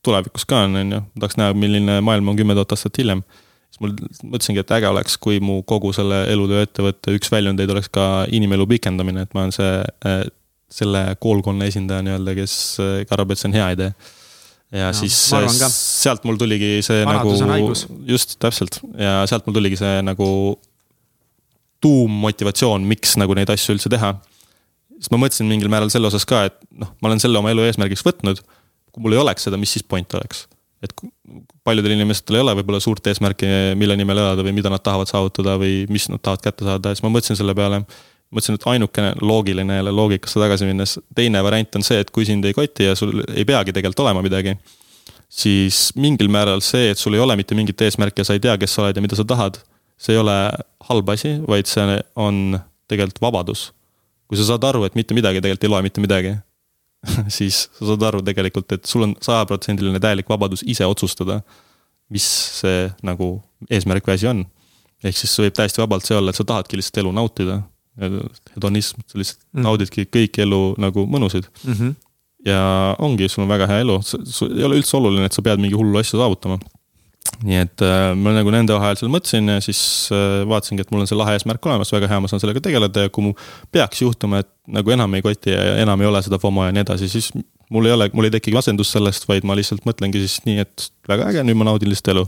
tulevikus 0.06 0.46
ka 0.48 0.64
on, 0.66 0.76
on 0.78 0.92
ju. 0.92 1.00
ma 1.02 1.22
tahaks 1.24 1.38
näha, 1.40 1.56
milline 1.58 2.00
maailm 2.04 2.32
on 2.32 2.38
kümme 2.38 2.56
tuhat 2.58 2.74
aastat 2.76 3.00
hiljem. 3.00 3.24
Siis 3.68 3.82
mul 3.84 3.94
mõtlesingi, 4.32 4.62
et 4.62 4.74
äge 4.78 4.90
oleks, 4.90 5.16
kui 5.20 5.40
mu 5.44 5.60
kogu 5.68 5.92
selle 5.96 6.24
elutöö 6.32 6.64
ettevõtte 6.66 7.14
üks 7.16 7.32
väljundeid 7.32 7.70
oleks 7.74 7.90
ka 7.92 8.26
inimelu 8.34 8.66
pikendamine, 8.70 9.26
et 9.26 9.34
ma 9.36 9.44
olen 9.44 9.54
see, 9.56 9.74
äh, 10.08 10.22
selle 10.72 11.04
koolkonna 11.22 11.68
esindaja 11.68 12.04
nii-öelda, 12.06 12.36
kes 12.38 12.54
äh, 12.84 13.02
arvab, 13.14 13.34
et 13.34 13.42
see 13.42 13.50
on 13.50 13.58
hea 13.58 13.68
idee. 13.76 13.92
Ja 14.68 14.90
no, 14.90 14.96
siis 14.98 15.14
sealt 15.72 16.26
mul 16.28 16.36
tuligi 16.36 16.82
see 16.84 17.04
Vanadus 17.08 17.40
nagu, 17.40 17.70
just 18.10 18.34
täpselt. 18.42 18.82
Ja 19.00 19.22
sealt 19.28 19.46
mul 19.48 19.56
tuligi 19.56 19.78
see 19.80 20.02
nagu 20.04 20.26
tuummotivatsioon, 21.80 22.84
miks 22.90 23.16
nagu 23.20 23.36
neid 23.38 23.48
asju 23.54 23.76
üldse 23.76 23.88
teha. 23.92 24.12
Siis 24.98 25.12
ma 25.14 25.22
mõtlesin 25.22 25.48
mingil 25.48 25.70
määral 25.72 25.92
selle 25.94 26.10
osas 26.10 26.26
ka, 26.28 26.42
et 26.50 26.58
noh, 26.76 26.90
ma 27.00 27.08
olen 27.08 27.22
selle 27.22 27.40
oma 27.40 27.54
elu 27.54 27.64
eesmärgiks 27.68 28.04
võtnud. 28.04 28.42
kui 28.92 29.04
mul 29.04 29.16
ei 29.16 29.22
oleks 29.22 29.46
seda, 29.46 29.56
mis 29.60 29.72
siis 29.72 29.86
point 29.86 30.14
oleks? 30.18 30.44
Et 30.84 30.92
paljudel 31.66 31.96
inimestel 31.96 32.38
ei 32.38 32.44
ole 32.44 32.54
võib-olla 32.60 32.80
suurt 32.82 33.06
eesmärki, 33.10 33.48
mille 33.78 33.96
nimel 33.98 34.20
elada 34.22 34.44
või 34.46 34.54
mida 34.56 34.70
nad 34.72 34.82
tahavad 34.84 35.10
saavutada 35.10 35.56
või 35.60 35.82
mis 35.90 36.06
nad 36.12 36.22
tahavad 36.22 36.44
kätte 36.44 36.66
saada, 36.68 36.92
siis 36.94 37.04
ma 37.04 37.12
mõtlesin 37.14 37.38
selle 37.38 37.54
peale. 37.58 37.82
mõtlesin, 38.34 38.58
et 38.58 38.66
ainukene 38.68 39.14
loogiline 39.24 39.78
jälle 39.78 39.92
loogikasse 39.92 40.40
tagasi 40.40 40.66
minnes, 40.68 40.98
teine 41.16 41.42
variant 41.42 41.76
on 41.76 41.82
see, 41.82 41.98
et 42.00 42.10
kui 42.10 42.26
sind 42.28 42.44
ei 42.44 42.54
koti 42.54 42.84
ja 42.90 42.94
sul 42.94 43.22
ei 43.34 43.44
peagi 43.48 43.72
tegelikult 43.72 44.04
olema 44.06 44.22
midagi. 44.22 44.56
siis 45.28 45.92
mingil 45.96 46.28
määral 46.28 46.60
see, 46.60 46.90
et 46.90 46.98
sul 46.98 47.14
ei 47.14 47.20
ole 47.20 47.36
mitte 47.36 47.54
mingit 47.54 47.80
eesmärki 47.80 48.20
ja 48.20 48.24
sa 48.24 48.32
ei 48.32 48.40
tea, 48.40 48.56
kes 48.58 48.74
sa 48.74 48.82
oled 48.82 48.96
ja 48.96 49.02
mida 49.02 49.16
sa 49.16 49.24
tahad. 49.24 49.58
see 49.98 50.14
ei 50.14 50.20
ole 50.20 50.36
halb 50.90 51.08
asi, 51.10 51.40
vaid 51.48 51.66
see 51.66 52.02
on 52.16 52.60
tegelikult 52.88 53.20
vabadus 53.20 53.72
kui 54.28 54.36
sa 54.36 54.44
saad 54.44 54.64
aru, 54.68 54.84
et 54.84 54.94
mitte 54.94 55.16
midagi 55.16 55.40
tegelikult 55.40 55.64
ei 55.64 55.72
loe 55.72 55.82
mitte 55.82 56.04
midagi 56.04 56.34
siis 57.38 57.66
sa 57.78 57.88
saad 57.90 58.04
aru 58.10 58.22
tegelikult, 58.26 58.70
et 58.76 58.86
sul 58.88 59.06
on 59.06 59.16
sajaprotsendiline 59.24 60.00
täielik 60.02 60.28
vabadus 60.30 60.64
ise 60.66 60.86
otsustada, 60.88 61.40
mis 62.12 62.26
see 62.60 62.86
nagu 63.04 63.36
eesmärk 63.70 64.06
või 64.08 64.16
asi 64.16 64.30
on. 64.30 64.44
ehk 65.04 65.16
siis 65.18 65.34
võib 65.38 65.54
täiesti 65.54 65.82
vabalt 65.82 66.06
see 66.06 66.16
olla, 66.18 66.32
et 66.32 66.38
sa 66.38 66.46
tahadki 66.46 66.80
lihtsalt 66.80 67.02
elu 67.04 67.12
nautida. 67.14 67.62
hedonism, 68.54 69.00
sa 69.10 69.18
lihtsalt 69.18 69.40
mm. 69.42 69.62
naudidki 69.64 70.04
kõiki 70.06 70.44
elu 70.44 70.60
nagu 70.78 71.02
mõnusid 71.10 71.48
mm. 71.64 71.72
-hmm. 71.72 71.94
ja 72.46 72.60
ongi, 73.02 73.26
sul 73.28 73.42
on 73.42 73.50
väga 73.50 73.66
hea 73.66 73.80
elu, 73.82 73.96
sul 74.06 74.52
ei 74.54 74.64
ole 74.64 74.78
üldse 74.78 74.94
oluline, 74.96 75.26
et 75.26 75.34
sa 75.34 75.42
pead 75.42 75.58
mingi 75.58 75.74
hullu 75.74 75.98
asja 75.98 76.20
saavutama 76.20 76.60
nii 77.44 77.58
et 77.60 77.84
äh, 77.86 78.12
ma 78.18 78.32
nagu 78.34 78.50
nende 78.52 78.74
vahel 78.74 78.96
seal 78.98 79.10
mõtlesin 79.12 79.52
ja 79.52 79.58
siis 79.62 79.80
äh, 80.14 80.40
vaatasingi, 80.48 80.82
et 80.82 80.90
mul 80.94 81.04
on 81.04 81.10
see 81.10 81.18
lahe 81.18 81.36
eesmärk 81.36 81.68
olemas, 81.70 81.92
väga 81.94 82.10
hea, 82.10 82.18
ma 82.22 82.30
saan 82.30 82.42
sellega 82.42 82.62
tegeleda 82.64 83.06
ja 83.06 83.12
kui 83.14 83.28
mu 83.28 83.34
peaks 83.74 84.02
juhtuma, 84.02 84.42
et 84.42 84.50
nagu 84.78 84.94
enam 84.94 85.14
ei 85.14 85.24
koti 85.24 85.54
ja 85.54 85.76
enam 85.84 86.02
ei 86.02 86.10
ole 86.10 86.22
seda 86.26 86.40
FOMO 86.42 86.66
ja 86.66 86.74
nii 86.74 86.84
edasi, 86.86 87.10
siis 87.12 87.30
mul 87.74 87.86
ei 87.86 87.94
ole, 87.94 88.10
mul 88.16 88.28
ei 88.28 88.34
tekigi 88.34 88.56
masendust 88.58 88.96
sellest, 88.96 89.28
vaid 89.30 89.46
ma 89.46 89.56
lihtsalt 89.58 89.86
mõtlengi 89.88 90.24
siis 90.24 90.40
nii, 90.48 90.66
et 90.66 90.90
väga 91.08 91.30
äge, 91.30 91.46
nüüd 91.46 91.60
ma 91.60 91.70
naudin 91.70 91.92
lihtsalt 91.92 92.14
elu. 92.16 92.26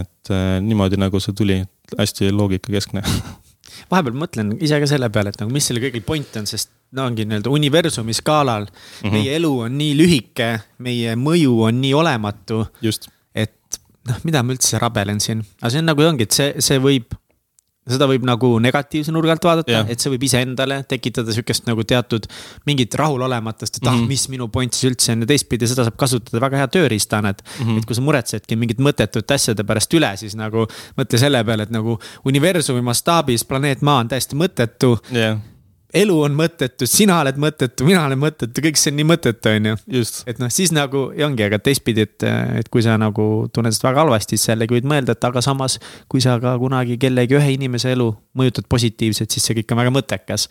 et 0.00 0.32
äh, 0.32 0.56
niimoodi 0.64 1.00
nagu 1.00 1.20
see 1.20 1.36
tuli, 1.36 1.62
hästi 1.98 2.32
loogikakeskne 2.36 3.04
vahepeal 3.90 4.16
mõtlen 4.16 4.56
ise 4.62 4.80
ka 4.80 4.88
selle 4.88 5.08
peale, 5.12 5.32
et 5.32 5.40
nagu 5.40 5.52
mis 5.52 5.66
selle 5.66 5.82
kõigil 5.82 6.04
point 6.06 6.36
on, 6.40 6.48
sest 6.48 6.72
no 6.96 7.06
ongi 7.06 7.24
nii-öelda 7.28 7.52
universumi 7.52 8.14
skaalal 8.16 8.66
mm. 8.66 8.74
-hmm. 9.02 9.14
meie 9.14 9.36
elu 9.38 9.52
on 9.66 9.78
nii 9.78 9.94
lühike, 9.98 10.50
meie 10.78 11.16
mõju 11.16 11.56
on 11.68 11.80
nii 11.80 11.94
olematu. 11.94 12.66
et 12.82 13.08
noh, 14.08 14.20
mida 14.24 14.44
ma 14.44 14.54
üldse 14.56 14.80
rabelen 14.80 15.20
siin, 15.20 15.42
aga 15.60 15.72
see 15.72 15.82
on 15.82 15.90
nagu 15.92 16.06
ongi, 16.06 16.28
et 16.28 16.36
see, 16.36 16.54
see 16.64 16.78
võib 16.82 17.16
seda 17.90 18.06
võib 18.06 18.24
nagu 18.28 18.50
negatiivse 18.62 19.12
nurga 19.14 19.34
alt 19.34 19.46
vaadata 19.46 19.80
et 19.90 20.02
see 20.02 20.12
võib 20.12 20.24
iseendale 20.28 20.82
tekitada 20.88 21.32
sihukest 21.34 21.66
nagu 21.68 21.84
teatud 21.88 22.26
mingit 22.68 22.94
rahulolematust, 23.00 23.78
et 23.78 23.82
mm 23.82 23.88
-hmm. 23.88 23.94
ah, 23.94 24.00
mhm. 24.00 24.08
mis 24.08 24.28
minu 24.28 24.48
point 24.48 24.72
siis 24.74 24.90
üldse 24.92 25.12
on 25.12 25.24
ja 25.24 25.30
teistpidi 25.32 25.68
seda 25.70 25.86
saab 25.88 25.96
kasutada 25.96 26.42
väga 26.44 26.60
hea 26.60 26.68
tööriistana, 26.76 27.30
et 27.34 27.42
mm. 27.42 27.66
-hmm. 27.66 27.78
et 27.78 27.86
kui 27.86 27.96
sa 27.96 28.04
muretsedki 28.04 28.56
mingit 28.56 28.78
mõttetut 28.78 29.34
asjade 29.34 29.64
pärast 29.64 29.94
üle, 29.94 30.16
siis 30.16 30.36
nagu 30.36 30.66
mõtle 30.98 31.18
selle 31.18 31.44
peale, 31.44 31.62
et 31.62 31.70
nagu 31.70 31.98
universumi 32.24 32.82
mastaabis 32.82 33.44
planeet 33.44 33.82
Maa 33.82 34.04
on 34.04 34.08
täiesti 34.08 34.36
mõttetu 34.36 34.98
yeah 35.10 35.38
elu 35.96 36.16
on 36.22 36.34
mõttetu, 36.38 36.86
sina 36.88 37.18
oled 37.24 37.38
mõttetu, 37.40 37.84
mina 37.86 38.02
olen 38.06 38.20
mõttetu, 38.20 38.62
kõik 38.62 38.78
see 38.78 38.92
on 38.92 38.98
nii 39.00 39.06
mõttetu, 39.08 39.52
on 39.56 39.68
ju. 39.70 40.02
et 40.30 40.40
noh, 40.42 40.50
siis 40.52 40.72
nagu 40.74 41.08
ja 41.18 41.26
ongi, 41.26 41.44
aga 41.46 41.58
teistpidi, 41.62 42.04
et, 42.06 42.26
et 42.60 42.70
kui 42.72 42.84
sa 42.84 42.96
nagu 43.00 43.26
tunned 43.50 43.70
ennast 43.70 43.84
väga 43.84 44.04
halvasti, 44.04 44.38
siis 44.38 44.52
jällegi 44.52 44.78
võid 44.78 44.88
mõelda, 44.90 45.16
et 45.16 45.26
aga 45.26 45.42
samas. 45.44 45.78
kui 46.10 46.22
sa 46.22 46.36
ka 46.42 46.56
kunagi 46.60 46.98
kellegi 47.00 47.38
ühe 47.38 47.54
inimese 47.56 47.90
elu 47.94 48.08
mõjutad 48.38 48.68
positiivselt, 48.70 49.30
siis 49.30 49.46
see 49.46 49.58
kõik 49.58 49.74
on 49.74 49.82
väga 49.82 49.94
mõttekas. 49.94 50.46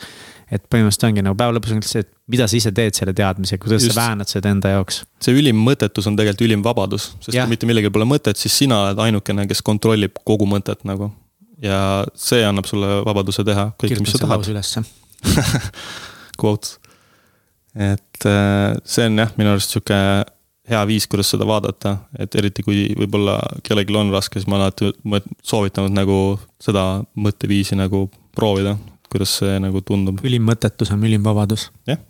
et 0.52 0.64
põhimõtteliselt 0.66 1.08
ongi 1.08 1.24
nagu 1.24 1.38
päeva 1.38 1.56
lõpus 1.56 1.76
on 1.76 1.82
see, 1.86 2.04
et 2.04 2.12
mida 2.28 2.48
sa 2.50 2.58
ise 2.58 2.72
teed 2.76 2.98
selle 2.98 3.14
teadmisega, 3.14 3.62
kuidas 3.64 3.84
Just. 3.84 3.94
sa 3.94 4.02
väänad 4.02 4.28
seda 4.28 4.50
enda 4.50 4.76
jaoks. 4.76 5.04
see 5.22 5.36
ülim 5.36 5.60
mõttetus 5.64 6.08
on 6.10 6.18
tegelikult 6.20 6.48
ülim 6.48 6.64
vabadus, 6.66 7.14
sest 7.20 7.36
ja. 7.38 7.46
kui 7.46 7.56
mitte 7.56 7.70
millelgi 7.70 7.94
pole 7.94 8.08
mõtet, 8.10 8.38
siis 8.38 8.58
sina 8.66 8.84
oled 8.88 9.00
ainukene, 9.08 9.48
kes 9.48 9.62
kontrollib 9.62 10.20
kogu 10.26 10.50
mõtet 10.50 10.84
nagu 10.90 11.14
ja 11.62 12.06
see 12.16 12.44
annab 12.48 12.68
sulle 12.68 13.04
vabaduse 13.06 13.44
teha 13.46 13.72
kõike, 13.78 14.00
mis 14.02 14.16
sa 14.16 14.26
tahad. 14.26 14.48
ülesse 14.52 14.84
quote. 16.42 16.78
et 17.76 18.26
äh, 18.26 18.76
see 18.84 19.08
on 19.10 19.24
jah, 19.24 19.34
minu 19.40 19.54
arust 19.54 19.76
sihuke 19.76 19.98
hea 20.70 20.82
viis, 20.86 21.08
kuidas 21.10 21.32
seda 21.34 21.48
vaadata, 21.50 21.96
et 22.20 22.36
eriti 22.38 22.64
kui 22.66 22.84
võib-olla 22.98 23.40
kellelgi 23.66 23.96
on 23.98 24.14
raske, 24.14 24.40
siis 24.40 24.50
ma 24.50 24.60
alati 24.60 24.92
soovitanud 25.46 25.96
nagu 25.96 26.20
seda 26.62 27.02
mõtteviisi 27.18 27.78
nagu 27.80 28.06
proovida, 28.38 28.76
kuidas 29.10 29.40
see 29.42 29.58
nagu 29.62 29.82
tundub. 29.86 30.22
ülim 30.26 30.46
mõttetus 30.46 30.94
on 30.94 31.06
ülim 31.10 31.26
vabadus. 31.26 31.70
jah 31.88 31.98
yeah.. 31.98 32.06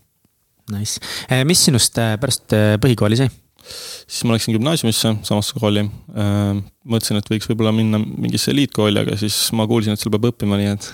Nice, 0.70 1.01
äh, 1.34 1.41
mis 1.49 1.64
sinust 1.66 1.97
äh, 1.97 2.14
pärast 2.22 2.53
põhikooli 2.84 3.18
sai? 3.18 3.32
Siis 3.66 4.26
ma 4.26 4.36
läksin 4.36 4.55
gümnaasiumisse, 4.57 5.14
samasse 5.28 5.60
kooli. 5.60 5.86
Äh, 6.16 6.60
mõtlesin, 6.89 7.22
et 7.22 7.32
võiks 7.32 7.49
võib-olla 7.49 7.74
minna 7.76 8.01
mingisse 8.01 8.53
eliitkooli, 8.53 9.05
aga 9.05 9.18
siis 9.20 9.38
ma 9.57 9.68
kuulsin, 9.70 9.95
et 9.95 10.01
seal 10.01 10.14
peab 10.16 10.30
õppima, 10.32 10.60
nii 10.60 10.74
et 10.74 10.91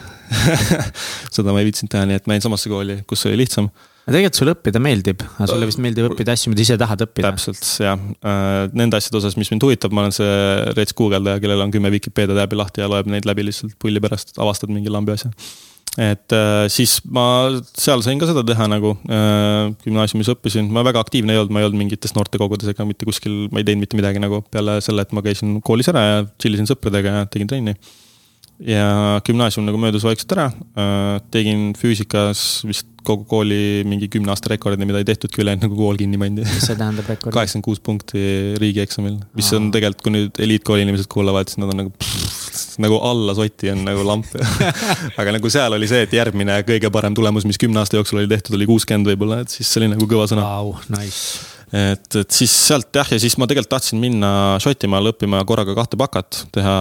seda 1.35 1.55
ma 1.55 1.61
ei 1.61 1.69
viitsinud 1.69 1.93
teha, 1.93 2.07
nii 2.09 2.21
et 2.21 2.29
ma 2.29 2.37
jäin 2.37 2.47
samasse 2.47 2.71
kooli, 2.71 3.01
kus 3.09 3.27
oli 3.29 3.43
lihtsam 3.45 3.71
tegelikult 4.05 4.37
sulle 4.37 4.53
õppida 4.53 4.79
meeldib, 4.83 5.23
aga 5.25 5.47
sulle 5.49 5.65
vist 5.65 5.79
meeldib 5.81 6.05
õppida 6.11 6.35
asju, 6.37 6.51
mida 6.53 6.61
ise 6.61 6.75
tahad 6.77 7.01
õppida. 7.07 7.31
täpselt, 7.33 7.63
jah. 7.81 8.01
Äh, 8.21 8.67
nende 8.77 8.99
asjade 8.99 9.17
osas, 9.17 9.37
mis 9.39 9.49
mind 9.49 9.65
huvitab, 9.65 9.95
ma 9.95 10.03
olen 10.03 10.13
see 10.13 10.35
rets 10.77 10.93
guugeldaja, 10.97 11.41
kellel 11.41 11.63
on 11.65 11.73
kümme 11.73 11.89
Vikipeedia 11.95 12.37
täbi 12.37 12.59
lahti 12.59 12.83
ja 12.83 12.89
loeb 12.91 13.09
neid 13.09 13.25
läbi 13.25 13.47
lihtsalt 13.47 13.73
pulli 13.81 14.03
pärast, 14.03 14.35
avastad 14.37 14.73
mingi 14.73 14.93
lambi 14.93 15.15
asja 15.15 15.33
et 15.95 16.35
äh, 16.35 16.65
siis 16.71 16.97
ma 17.07 17.25
seal 17.79 18.03
sain 18.03 18.19
ka 18.19 18.27
seda 18.27 18.43
teha 18.47 18.67
nagu 18.71 18.95
äh, 19.07 19.71
gümnaasiumis 19.85 20.31
õppisin, 20.33 20.67
ma 20.73 20.83
väga 20.85 21.03
aktiivne 21.05 21.35
ei 21.35 21.39
olnud, 21.39 21.53
ma 21.55 21.61
ei 21.61 21.69
olnud 21.69 21.81
mingites 21.85 22.15
noortekogudes 22.17 22.73
ega 22.73 22.87
mitte 22.87 23.07
kuskil, 23.07 23.45
ma 23.51 23.61
ei 23.61 23.67
teinud 23.67 23.85
mitte 23.85 23.99
midagi 23.99 24.23
nagu 24.23 24.41
peale 24.51 24.81
selle, 24.83 25.05
et 25.05 25.15
ma 25.15 25.23
käisin 25.25 25.61
koolis 25.65 25.91
ära 25.93 26.03
ja 26.05 26.17
chill 26.41 26.57
isin 26.57 26.67
sõpradega 26.67 27.21
ja 27.21 27.29
tegin 27.31 27.51
trenni 27.51 27.77
ja 28.63 29.21
gümnaasium 29.25 29.65
nagu 29.67 29.79
möödus 29.81 30.05
vaikselt 30.07 30.31
ära. 30.35 30.49
Äh, 30.79 31.21
tegin 31.33 31.73
füüsikas 31.77 32.63
vist 32.67 32.91
kogu 33.05 33.25
kooli 33.29 33.83
mingi 33.85 34.07
kümne 34.09 34.31
aasta 34.33 34.49
rekordi, 34.53 34.87
mida 34.87 35.01
ei 35.01 35.07
tehtudki, 35.07 35.43
ülejäänud 35.43 35.67
nagu 35.67 35.77
kool 35.77 35.99
kinni 35.99 36.17
pandi. 36.17 36.45
mis 36.47 36.65
see 36.65 36.77
tähendab 36.79 37.09
rekord? 37.11 37.35
kaheksakümmend 37.35 37.67
kuus 37.67 37.81
punkti 37.85 38.23
riigieksamil, 38.61 39.19
mis 39.37 39.51
Aa. 39.51 39.59
on 39.59 39.69
tegelikult, 39.75 40.01
kui 40.07 40.15
nüüd 40.15 40.41
eliitkooli 40.41 40.85
inimesed 40.87 41.09
kuulavad, 41.11 41.51
siis 41.51 41.61
nad 41.61 41.69
on 41.73 41.83
nagu 41.83 41.93
pff, 41.93 42.79
nagu 42.81 42.97
alla 43.05 43.35
soti 43.37 43.69
on 43.75 43.85
nagu 43.85 44.05
lamp 44.07 44.31
aga 45.21 45.35
nagu 45.37 45.53
seal 45.53 45.77
oli 45.77 45.89
see, 45.91 46.07
et 46.07 46.15
järgmine 46.17 46.57
kõige 46.67 46.89
parem 46.93 47.17
tulemus, 47.17 47.45
mis 47.45 47.61
kümne 47.61 47.83
aasta 47.83 47.99
jooksul 47.99 48.23
oli 48.23 48.31
tehtud, 48.31 48.57
oli 48.57 48.69
kuuskümmend 48.73 49.13
võib-olla, 49.13 49.43
et 49.45 49.53
siis 49.53 49.69
see 49.69 49.83
oli 49.83 49.93
nagu 49.93 50.09
kõva 50.09 50.25
sõna 50.31 50.47
wow,. 50.47 50.73
Nice 50.95 51.54
et, 51.75 52.07
et 52.21 52.37
siis 52.37 52.51
sealt 52.67 52.95
jah, 52.95 53.09
ja 53.15 53.19
siis 53.21 53.35
ma 53.41 53.47
tegelikult 53.49 53.73
tahtsin 53.75 53.99
minna 54.01 54.29
Šotimaale 54.63 55.11
õppima 55.13 55.41
korraga 55.47 55.75
kahte 55.77 55.99
bakat, 55.99 56.45
teha 56.55 56.75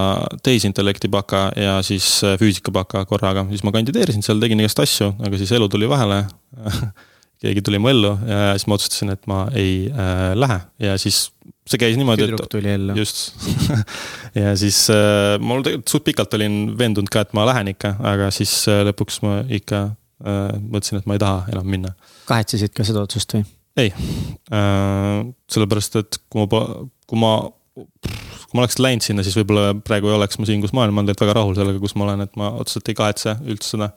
tehisintellekti 0.46 1.10
baka 1.12 1.46
ja 1.58 1.78
siis 1.86 2.16
äh, 2.26 2.38
füüsika 2.40 2.74
baka 2.74 3.04
korraga, 3.10 3.46
siis 3.50 3.64
ma 3.66 3.74
kandideerisin 3.74 4.24
seal, 4.26 4.42
tegin 4.42 4.62
igast 4.62 4.82
asju, 4.84 5.14
aga 5.24 5.40
siis 5.40 5.52
elu 5.56 5.68
tuli 5.72 5.90
vahele 5.90 6.22
keegi 7.44 7.64
tuli 7.64 7.80
mu 7.82 7.90
ellu 7.92 8.14
ja 8.28 8.52
siis 8.54 8.68
ma 8.70 8.78
otsustasin, 8.78 9.14
et 9.14 9.26
ma 9.30 9.44
ei 9.56 9.88
äh, 9.90 10.30
lähe 10.38 10.60
ja 10.86 10.98
siis 11.00 11.26
see 11.68 11.80
käis 11.80 11.98
niimoodi, 11.98 12.28
et. 12.28 12.46
tuli 12.52 12.70
ellu. 12.74 12.96
just 12.98 13.34
ja 14.42 14.54
siis 14.60 14.84
äh, 14.92 15.36
mul 15.40 15.64
tegelikult 15.64 15.96
suht 15.96 16.06
pikalt 16.06 16.38
olin 16.38 16.62
veendunud 16.78 17.10
ka, 17.12 17.24
et 17.24 17.34
ma 17.36 17.46
lähen 17.48 17.72
ikka, 17.74 17.96
aga 18.14 18.30
siis 18.34 18.52
äh, 18.70 18.84
lõpuks 18.88 19.20
ma 19.24 19.38
ikka 19.48 19.84
äh, 19.90 20.54
mõtlesin, 20.60 21.00
et 21.00 21.10
ma 21.10 21.18
ei 21.18 21.24
taha 21.24 21.44
enam 21.52 21.68
minna. 21.76 21.94
kahetsesid 22.28 22.74
ka 22.76 22.86
seda 22.86 23.04
otsust 23.04 23.36
või? 23.36 23.44
Ei 23.80 23.90
äh,, 23.90 25.24
sellepärast 25.50 25.98
et 26.00 26.18
kui 26.30 26.44
ma, 26.44 26.62
kui 27.10 27.20
ma, 27.20 27.32
kui 27.74 28.54
ma 28.54 28.62
oleks 28.62 28.78
läinud 28.82 29.04
sinna, 29.04 29.24
siis 29.26 29.36
võib-olla 29.38 29.74
praegu 29.86 30.10
ei 30.10 30.18
oleks 30.18 30.38
ma 30.38 30.48
siin, 30.48 30.62
kus 30.62 30.74
ma 30.76 30.84
olen, 30.84 30.94
ma 30.94 31.02
olen 31.02 31.10
tegelikult 31.10 31.26
väga 31.26 31.36
rahul 31.40 31.58
sellega, 31.58 31.82
kus 31.82 31.96
ma 31.98 32.06
olen, 32.08 32.24
et 32.26 32.38
ma 32.40 32.52
otseselt 32.60 32.90
ei 32.90 32.98
kahetse 32.98 33.36
üldse 33.42 33.74
seda 33.74 33.90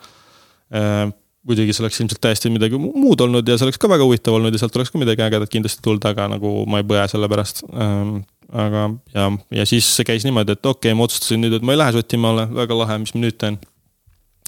äh,. 0.73 1.07
muidugi 1.47 1.71
see 1.71 1.85
oleks 1.85 2.01
ilmselt 2.03 2.19
täiesti 2.19 2.49
midagi 2.51 2.75
muud 2.75 3.21
olnud 3.23 3.47
ja 3.47 3.55
see 3.55 3.63
oleks 3.69 3.79
ka 3.79 3.87
väga 3.87 4.03
huvitav 4.03 4.35
olnud 4.35 4.51
ja 4.51 4.59
sealt 4.59 4.75
oleks 4.75 4.89
ka 4.91 4.99
midagi 4.99 5.23
ägedat 5.23 5.53
kindlasti 5.53 5.85
tulnud, 5.85 6.03
aga 6.09 6.25
nagu 6.33 6.57
ma 6.67 6.81
ei 6.81 6.87
põe 6.89 7.05
selle 7.11 7.29
pärast 7.31 7.63
ähm,. 7.69 8.17
aga, 8.51 8.89
ja, 9.13 9.29
ja 9.61 9.65
siis 9.69 9.87
see 9.95 10.07
käis 10.07 10.25
niimoodi, 10.25 10.57
et 10.57 10.65
okei 10.65 10.89
okay,, 10.89 10.97
ma 10.97 11.05
otsustasin 11.05 11.43
nüüd, 11.43 11.59
et 11.59 11.65
ma 11.67 11.75
ei 11.75 11.83
lähe 11.83 11.93
Šotimaale, 11.99 12.47
väga 12.55 12.81
lahe, 12.81 12.97
mis 13.03 13.13
ma 13.13 13.27
nüüd 13.27 13.37
teen 13.39 13.59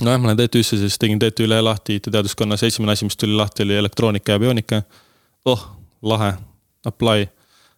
nojah, 0.02 0.20
ma 0.20 0.32
lähen 0.32 0.40
TTÜ-sse, 0.40 0.80
siis 0.80 0.98
tegin 1.00 1.20
TTÜ-le 1.20 1.60
lahti 1.62 2.00
IT-teaduskonnas, 2.00 2.64
esimene 2.64 2.96
asi, 2.96 3.08
mis 3.08 3.20
tuli 3.20 3.36
lahti, 3.36 3.66
oli 3.68 3.78
elektroonika 3.80 4.38
ja 4.38 4.42
bioonika 4.42 4.82
oh, 5.46 5.66
lahe, 6.02 6.34
apply. 6.86 7.28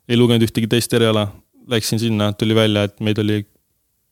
ei 0.10 0.18
lugenud 0.18 0.44
ühtegi 0.44 0.68
teist 0.68 0.94
eriala, 0.94 1.28
läksin 1.72 2.00
sinna, 2.00 2.32
tuli 2.34 2.56
välja, 2.56 2.84
et 2.90 3.00
meid 3.00 3.20
oli, 3.22 3.42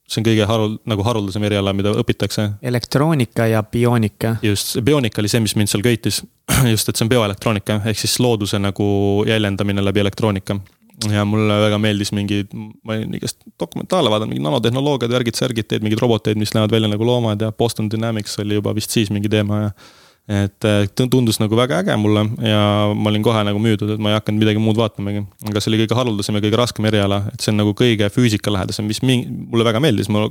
see 0.09 0.21
on 0.21 0.27
kõige 0.27 0.47
harul-, 0.49 0.77
nagu 0.89 1.05
haruldasem 1.05 1.43
eriala, 1.49 1.73
mida 1.75 1.93
õpitakse. 2.01 2.49
elektroonika 2.61 3.49
ja 3.49 3.63
bioonika. 3.63 4.35
just, 4.45 4.77
bionika 4.85 5.21
oli 5.21 5.31
see, 5.31 5.43
mis 5.43 5.55
mind 5.59 5.71
seal 5.71 5.85
köitis. 5.85 6.21
just, 6.73 6.89
et 6.89 6.95
see 6.95 7.05
on 7.05 7.13
bioelektroonika, 7.13 7.81
ehk 7.91 7.99
siis 7.99 8.19
looduse 8.23 8.61
nagu 8.61 8.89
jäljendamine 9.27 9.83
läbi 9.85 10.05
elektroonika 10.05 10.59
ja 11.07 11.23
mulle 11.25 11.55
väga 11.61 11.77
meeldis 11.79 12.11
mingi, 12.11 12.41
ma 12.83 12.97
olin 12.97 13.13
igast 13.15 13.39
dokumentaale 13.59 14.11
vaadanud, 14.11 14.33
mingid 14.33 14.43
nanotehnoloogiad, 14.43 15.13
värgid-särgid, 15.13 15.69
teed 15.69 15.85
mingeid 15.85 16.01
roboteid, 16.03 16.39
mis 16.39 16.51
näevad 16.55 16.73
välja 16.75 16.89
nagu 16.91 17.07
loomad 17.07 17.41
ja 17.45 17.51
Boston 17.55 17.87
Dynamics 17.91 18.35
oli 18.43 18.57
juba 18.59 18.73
vist 18.75 18.91
siis 18.91 19.11
mingi 19.13 19.31
teema 19.31 19.61
ja 19.61 19.69
et 20.29 20.65
äh, 20.67 20.83
tundus 21.09 21.39
nagu 21.41 21.57
väga 21.57 21.79
äge 21.81 21.95
mulle 21.97 22.21
ja 22.45 22.61
ma 22.93 23.09
olin 23.09 23.23
kohe 23.25 23.41
nagu 23.47 23.57
müüdud, 23.61 23.95
et 23.95 24.01
ma 24.01 24.11
ei 24.11 24.17
hakanud 24.19 24.43
midagi 24.43 24.61
muud 24.61 24.77
vaatamagi. 24.77 25.23
aga 25.49 25.61
see 25.63 25.71
oli 25.71 25.79
kõige 25.81 25.97
haruldasem 25.97 26.37
ja 26.37 26.43
kõige 26.43 26.59
raskem 26.61 26.85
eriala, 26.85 27.23
et 27.33 27.41
see 27.41 27.49
on 27.53 27.57
nagu 27.63 27.73
kõige 27.77 28.11
füüsikalähedasem, 28.13 28.85
mis 28.85 29.01
mingi, 29.01 29.25
mulle 29.49 29.65
väga 29.65 29.81
meeldis, 29.81 30.11
ma 30.13 30.27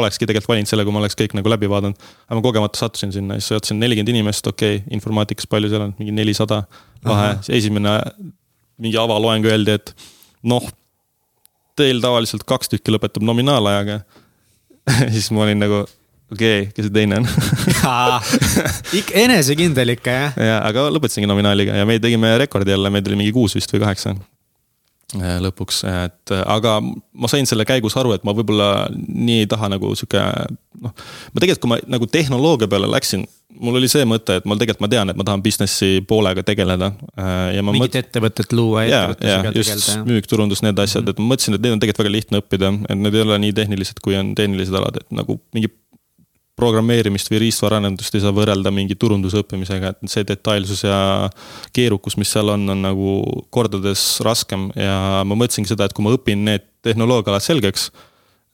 olekski 0.00 0.28
tegelikult 0.30 0.54
valinud 0.54 0.72
selle, 0.72 0.86
kui 0.88 0.96
ma 0.96 1.02
oleks 1.02 1.18
kõik 1.20 1.36
nagu 1.36 1.52
läbi 1.52 1.68
vaadanud. 1.68 2.00
aga 2.28 2.38
ma 2.40 2.46
kogemata 2.48 2.80
sattusin 2.80 3.12
sinna, 3.12 3.36
siis 3.36 3.52
sattusin 3.52 3.82
nelikümmend 3.82 4.14
inimest, 4.14 4.48
okei 4.48 4.80
okay,, 4.80 4.96
informaatikas 4.96 5.50
palju 5.52 5.68
seal 5.72 5.84
on, 5.90 5.94
mingi 6.00 6.16
nelisada. 6.16 6.62
vahe, 7.04 7.34
esimene 7.52 7.98
mingi 8.80 8.96
avaloeng 8.96 9.44
öeldi, 9.52 9.76
et 9.76 9.92
noh, 10.48 10.64
teil 11.76 12.00
tavaliselt 12.00 12.48
kaks 12.48 12.72
tükki 12.72 12.94
lõpetab 12.94 13.24
nominaalajaga 13.26 14.00
siis 15.14 15.28
ma 15.34 15.44
olin 15.44 15.60
nagu 15.60 15.84
okei 16.32 16.60
okay,, 16.62 16.68
kes 16.74 16.88
see 16.88 16.94
teine 16.94 17.20
on 17.20 17.28
ikka 19.00 19.16
enesekindel 19.24 19.94
ikka 19.96 20.18
jah. 20.18 20.38
ja, 20.48 20.60
aga 20.68 20.88
lõpetasingi 20.94 21.30
nominaaliga 21.30 21.76
ja 21.80 21.88
me 21.88 21.98
tegime 22.02 22.34
rekordi 22.42 22.74
jälle, 22.74 22.92
meid 22.92 23.10
oli 23.10 23.20
mingi 23.24 23.34
kuus 23.36 23.56
vist 23.58 23.72
või 23.74 23.84
kaheksa 23.84 24.14
äh, 24.14 25.36
lõpuks, 25.44 25.82
et 26.06 26.34
aga 26.40 26.78
ma 26.82 27.30
sain 27.30 27.48
selle 27.48 27.66
käigus 27.68 27.96
aru, 28.00 28.16
et 28.16 28.26
ma 28.26 28.34
võib-olla 28.36 28.88
nii 28.96 29.44
ei 29.44 29.50
taha 29.50 29.70
nagu 29.74 29.94
sihuke 29.98 30.24
noh. 30.82 30.94
ma 30.94 31.44
tegelikult, 31.44 31.64
kui 31.64 31.72
ma 31.74 31.80
nagu 31.96 32.08
tehnoloogia 32.10 32.70
peale 32.72 32.90
läksin, 32.90 33.26
mul 33.62 33.78
oli 33.78 33.90
see 33.90 34.06
mõte, 34.08 34.38
et 34.40 34.48
ma 34.48 34.56
tegelikult 34.58 34.84
ma 34.84 34.90
tean, 34.92 35.12
et 35.12 35.18
ma 35.18 35.26
tahan 35.26 35.42
business'i 35.44 36.00
poolega 36.08 36.44
tegeleda. 36.46 36.92
Äh, 37.20 37.60
mingit 37.60 37.84
mõt... 37.84 37.98
ettevõtet 38.00 38.56
luua. 38.56 38.86
ja, 38.88 39.04
just 39.54 39.74
tegelda, 39.74 39.98
müük, 40.08 40.28
turundus, 40.30 40.64
need 40.64 40.80
asjad, 40.82 41.08
et 41.12 41.20
ma 41.20 41.32
mõtlesin, 41.34 41.58
et 41.58 41.64
need 41.64 41.76
on 41.76 41.82
tegelikult 41.82 42.04
väga 42.04 42.16
lihtne 42.16 42.42
õppida, 42.42 42.72
et 42.88 42.98
need 42.98 43.18
ei 43.18 43.24
ole 43.26 43.38
nii 43.46 43.56
tehnilised, 43.60 44.02
kui 44.04 44.16
on 44.18 44.34
tehnilised 44.38 44.78
alad, 44.78 45.02
et 45.02 45.14
nagu 45.14 45.38
mingi 45.54 45.70
programmeerimist 46.58 47.30
või 47.32 47.46
riistvararendust 47.46 48.14
ei 48.16 48.22
saa 48.22 48.34
võrrelda 48.36 48.70
mingi 48.74 48.96
turunduse 49.00 49.40
õppimisega, 49.40 49.94
et 49.94 50.12
see 50.12 50.24
detailsus 50.28 50.84
ja 50.84 50.96
keerukus, 51.72 52.18
mis 52.20 52.32
seal 52.32 52.52
on, 52.52 52.66
on 52.74 52.82
nagu 52.84 53.14
kordades 53.54 54.04
raskem 54.24 54.68
ja 54.76 55.22
ma 55.28 55.38
mõtlesingi 55.38 55.72
seda, 55.72 55.88
et 55.88 55.96
kui 55.96 56.04
ma 56.04 56.12
õpin 56.16 56.44
need 56.48 56.66
tehnoloogiaalad 56.84 57.44
selgeks. 57.44 57.88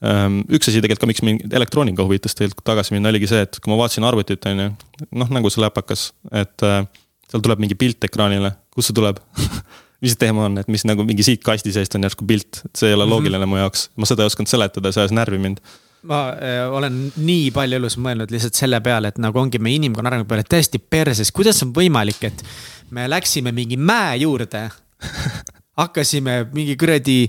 Ähm, 0.05 0.41
üks 0.47 0.69
asi 0.71 0.79
tegelikult 0.79 1.03
ka, 1.03 1.09
miks 1.11 1.25
mind 1.27 1.51
elektroonika 1.59 2.05
huvitas 2.07 2.37
tegelikult 2.39 2.63
tagasi 2.71 2.95
minna, 2.95 3.11
oligi 3.11 3.27
see, 3.27 3.43
et 3.43 3.59
kui 3.59 3.73
ma 3.73 3.81
vaatasin 3.81 4.07
arvutit, 4.07 4.47
on 4.47 4.63
ju, 4.63 4.71
noh 5.19 5.35
nagu 5.35 5.51
see 5.51 5.65
läpakas, 5.65 6.05
et 6.31 6.63
äh, 6.63 6.85
seal 7.27 7.43
tuleb 7.43 7.59
mingi 7.59 7.75
pilt 7.79 8.07
ekraanile, 8.07 8.53
kust 8.71 8.93
see 8.93 8.95
tuleb 8.95 9.19
mis 10.03 10.15
see 10.15 10.21
teema 10.23 10.47
on, 10.47 10.55
et 10.61 10.71
mis 10.71 10.87
nagu 10.87 11.03
mingi 11.03 11.25
siit 11.27 11.43
kasti 11.43 11.75
seest 11.75 11.99
on 11.99 12.07
järsku 12.07 12.23
pilt, 12.27 12.63
et 12.63 12.79
see 12.79 12.93
ei 12.93 12.95
ole 12.95 13.03
mhm. 13.03 13.11
loogiline 13.11 13.43
mm 13.43 13.49
-hmm. 13.49 13.59
mu 13.59 13.63
jaoks, 13.65 13.89
ma 13.99 14.07
seda 14.07 14.23
ei 14.23 14.31
osanud 14.31 14.51
seletada, 14.55 14.93
see 14.95 15.03
ajas 15.03 15.15
närvi 15.19 15.41
mind 15.43 15.59
ma 16.07 16.19
äh, 16.31 16.63
olen 16.71 16.97
nii 17.17 17.49
palju 17.55 17.79
elus 17.79 17.97
mõelnud 17.99 18.31
lihtsalt 18.31 18.55
selle 18.55 18.79
peale, 18.83 19.11
et 19.11 19.19
nagu 19.19 19.39
ongi 19.41 19.59
meie 19.59 19.79
inimkonna 19.79 20.13
arengu 20.13 20.27
peale 20.29 20.45
täiesti 20.47 20.79
perses, 20.79 21.31
kuidas 21.35 21.59
on 21.65 21.73
võimalik, 21.75 22.23
et 22.29 22.43
me 22.95 23.07
läksime 23.09 23.51
mingi 23.55 23.77
mäe 23.77 24.21
juurde 24.23 24.67
hakkasime 25.81 26.45
mingi 26.53 26.75
kuradi 26.79 27.19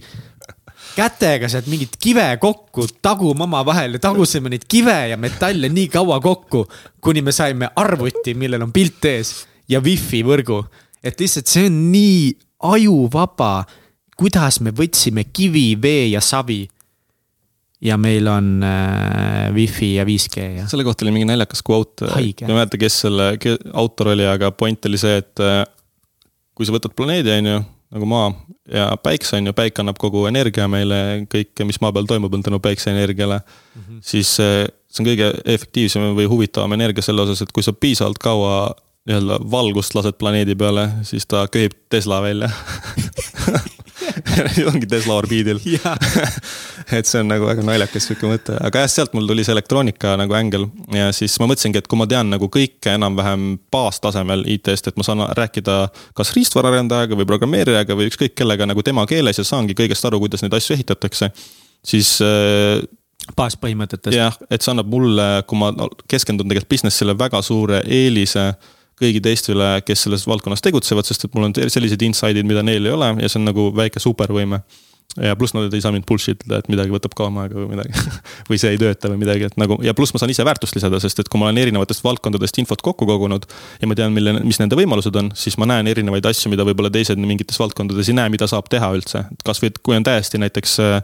kätega 0.97 1.49
sealt 1.51 1.69
mingit 1.71 1.95
kive 2.03 2.25
kokku 2.43 2.87
taguma 3.03 3.47
omavahel 3.47 3.97
ja 3.97 4.03
tagusime 4.07 4.51
neid 4.51 4.67
kive 4.71 4.97
ja 5.13 5.19
metalle 5.21 5.71
nii 5.71 5.89
kaua 5.91 6.21
kokku, 6.23 6.65
kuni 7.01 7.23
me 7.23 7.33
saime 7.33 7.71
arvuti, 7.77 8.35
millel 8.35 8.67
on 8.67 8.73
pilt 8.75 9.05
ees 9.11 9.35
ja 9.71 9.81
wifi 9.83 10.23
võrgu. 10.27 10.65
et 11.03 11.21
lihtsalt 11.21 11.49
see 11.49 11.67
on 11.67 11.79
nii 11.93 12.33
ajuvaba, 12.71 13.65
kuidas 14.17 14.61
me 14.61 14.71
võtsime 14.71 15.25
kivi, 15.33 15.79
vee 15.83 16.11
ja 16.13 16.21
savi 16.21 16.67
ja 17.81 17.97
meil 18.01 18.29
on 18.29 18.61
äh, 18.67 19.49
wifi 19.57 19.95
ja 19.95 20.05
5G 20.05 20.47
ja. 20.61 20.69
selle 20.69 20.85
kohta 20.85 21.07
oli 21.07 21.15
mingi 21.15 21.29
naljakas 21.31 21.63
quote, 21.67 22.09
ma 22.11 22.21
ei 22.21 22.35
mäleta, 22.49 22.81
kes 22.81 23.01
selle 23.07 23.33
autor 23.73 24.13
oli, 24.15 24.27
aga 24.29 24.53
point 24.53 24.89
oli 24.91 25.01
see, 25.01 25.21
et 25.23 25.45
äh, 25.45 25.63
kui 26.57 26.69
sa 26.69 26.77
võtad 26.77 26.93
planeedi, 26.97 27.33
on 27.41 27.51
ju, 27.55 27.63
nagu 27.97 28.11
maa 28.11 28.29
ja 28.71 28.91
päikse 29.03 29.39
on 29.39 29.49
ju, 29.49 29.57
päike 29.57 29.83
annab 29.83 29.99
kogu 30.01 30.27
energia 30.29 30.69
meile, 30.71 31.25
kõik, 31.33 31.65
mis 31.67 31.81
maa 31.83 31.95
peal 31.97 32.07
toimub, 32.11 32.35
on 32.37 32.45
tänu 32.45 32.61
päikseenergiale 32.63 33.41
mm. 33.41 33.81
-hmm. 33.81 34.05
siis 34.05 34.37
äh, 34.45 34.69
see 34.91 35.03
on 35.05 35.11
kõige 35.13 35.33
efektiivsem 35.45 36.13
või 36.19 36.29
huvitavam 36.29 36.77
energia 36.77 37.03
selle 37.07 37.25
osas, 37.25 37.43
et 37.43 37.53
kui 37.53 37.65
sa 37.65 37.73
piisavalt 37.73 38.21
kaua 38.21 38.75
nii-öelda 39.09 39.41
valgust 39.51 39.95
lased 39.97 40.19
planeedi 40.21 40.55
peale, 40.55 40.91
siis 41.09 41.27
ta 41.27 41.47
köhib 41.49 41.73
Tesla 41.89 42.21
välja 42.23 42.51
ongi 44.71 44.89
Tesla 44.91 45.17
orbiidil. 45.21 45.61
Et 46.99 47.07
see 47.07 47.21
on 47.21 47.31
nagu 47.31 47.47
väga 47.49 47.65
naljakas 47.67 48.09
sihuke 48.09 48.29
mõte, 48.29 48.57
aga 48.59 48.85
jah, 48.85 48.93
sealt 48.93 49.15
mul 49.17 49.29
tuli 49.31 49.45
see 49.47 49.55
elektroonika 49.55 50.17
nagu 50.21 50.37
ängel. 50.39 50.67
Ja 50.95 51.11
siis 51.17 51.37
ma 51.43 51.49
mõtlesingi, 51.51 51.81
et 51.83 51.91
kui 51.91 52.01
ma 52.01 52.09
tean 52.11 52.33
nagu 52.33 52.51
kõike 52.53 52.95
enam-vähem 52.97 53.53
baastasemel 53.73 54.47
IT-st, 54.57 54.91
et 54.91 55.01
ma 55.01 55.07
saan 55.07 55.25
rääkida 55.39 55.81
kas 56.19 56.35
riistvararendajaga 56.37 57.19
või 57.19 57.29
programmeerijaga 57.29 57.99
või 57.99 58.11
ükskõik 58.11 58.37
kellega 58.39 58.69
nagu 58.69 58.85
tema 58.87 59.07
keeles 59.11 59.41
ja 59.41 59.47
saangi 59.47 59.77
kõigest 59.79 60.07
aru, 60.09 60.23
kuidas 60.25 60.45
neid 60.45 60.57
asju 60.57 60.77
ehitatakse, 60.77 61.31
siis 61.87 62.17
äh, 62.25 62.83
baaspõhimõtetest. 63.37 64.17
jah, 64.17 64.37
et 64.51 64.63
see 64.63 64.73
annab 64.75 64.91
mulle, 64.91 65.29
kui 65.49 65.61
ma 65.61 65.73
keskendun 66.11 66.49
tegelikult 66.49 66.75
business'ile, 66.75 67.17
väga 67.19 67.43
suure 67.47 67.83
eelise 67.87 68.51
kõigi 69.01 69.23
teistele, 69.25 69.73
kes 69.87 70.07
selles 70.07 70.27
valdkonnas 70.29 70.63
tegutsevad, 70.65 71.09
sest 71.09 71.27
et 71.27 71.35
mul 71.35 71.49
on 71.49 71.57
sellised 71.57 72.03
insight'id, 72.07 72.47
mida 72.49 72.65
neil 72.67 72.87
ei 72.87 72.95
ole 72.95 73.15
ja 73.23 73.31
see 73.31 73.41
on 73.41 73.51
nagu 73.51 73.71
väike 73.77 74.03
supervõime. 74.03 74.63
ja 75.19 75.35
pluss 75.35 75.57
nad 75.57 75.73
ei 75.75 75.83
saa 75.83 75.91
mind 75.91 76.05
bullshit 76.07 76.45
ida, 76.47 76.61
et 76.61 76.69
midagi 76.71 76.93
võtab 76.95 77.17
kauem 77.19 77.41
aega 77.43 77.57
või 77.59 77.73
midagi 77.73 78.03
või 78.49 78.61
see 78.63 78.71
ei 78.71 78.79
tööta 78.79 79.11
või 79.11 79.19
midagi, 79.25 79.49
et 79.49 79.57
nagu 79.59 79.81
ja 79.83 79.95
pluss 79.99 80.15
ma 80.15 80.21
saan 80.23 80.31
ise 80.31 80.47
väärtust 80.47 80.77
lisada, 80.77 81.01
sest 81.03 81.19
et 81.19 81.31
kui 81.33 81.41
ma 81.41 81.49
olen 81.49 81.59
erinevatest 81.59 82.05
valdkondadest 82.07 82.61
infot 82.63 82.83
kokku 82.83 83.09
kogunud. 83.09 83.49
ja 83.81 83.91
ma 83.91 83.97
tean, 83.99 84.15
mille, 84.15 84.37
mis 84.45 84.61
nende 84.63 84.79
võimalused 84.79 85.17
on, 85.19 85.33
siis 85.35 85.59
ma 85.59 85.67
näen 85.67 85.91
erinevaid 85.91 86.31
asju, 86.31 86.53
mida 86.53 86.67
võib-olla 86.69 86.93
teised 86.95 87.19
mingites 87.19 87.59
valdkondades 87.59 88.13
ei 88.13 88.21
näe, 88.21 88.31
mida 88.31 88.47
saab 88.47 88.71
teha 88.71 88.93
üldse. 88.95 89.25
kasvõi, 89.45 89.75
kui 89.83 89.99
on 89.99 90.07
täiesti 90.07 90.39
näiteks 90.39 90.79
äh, 90.85 91.03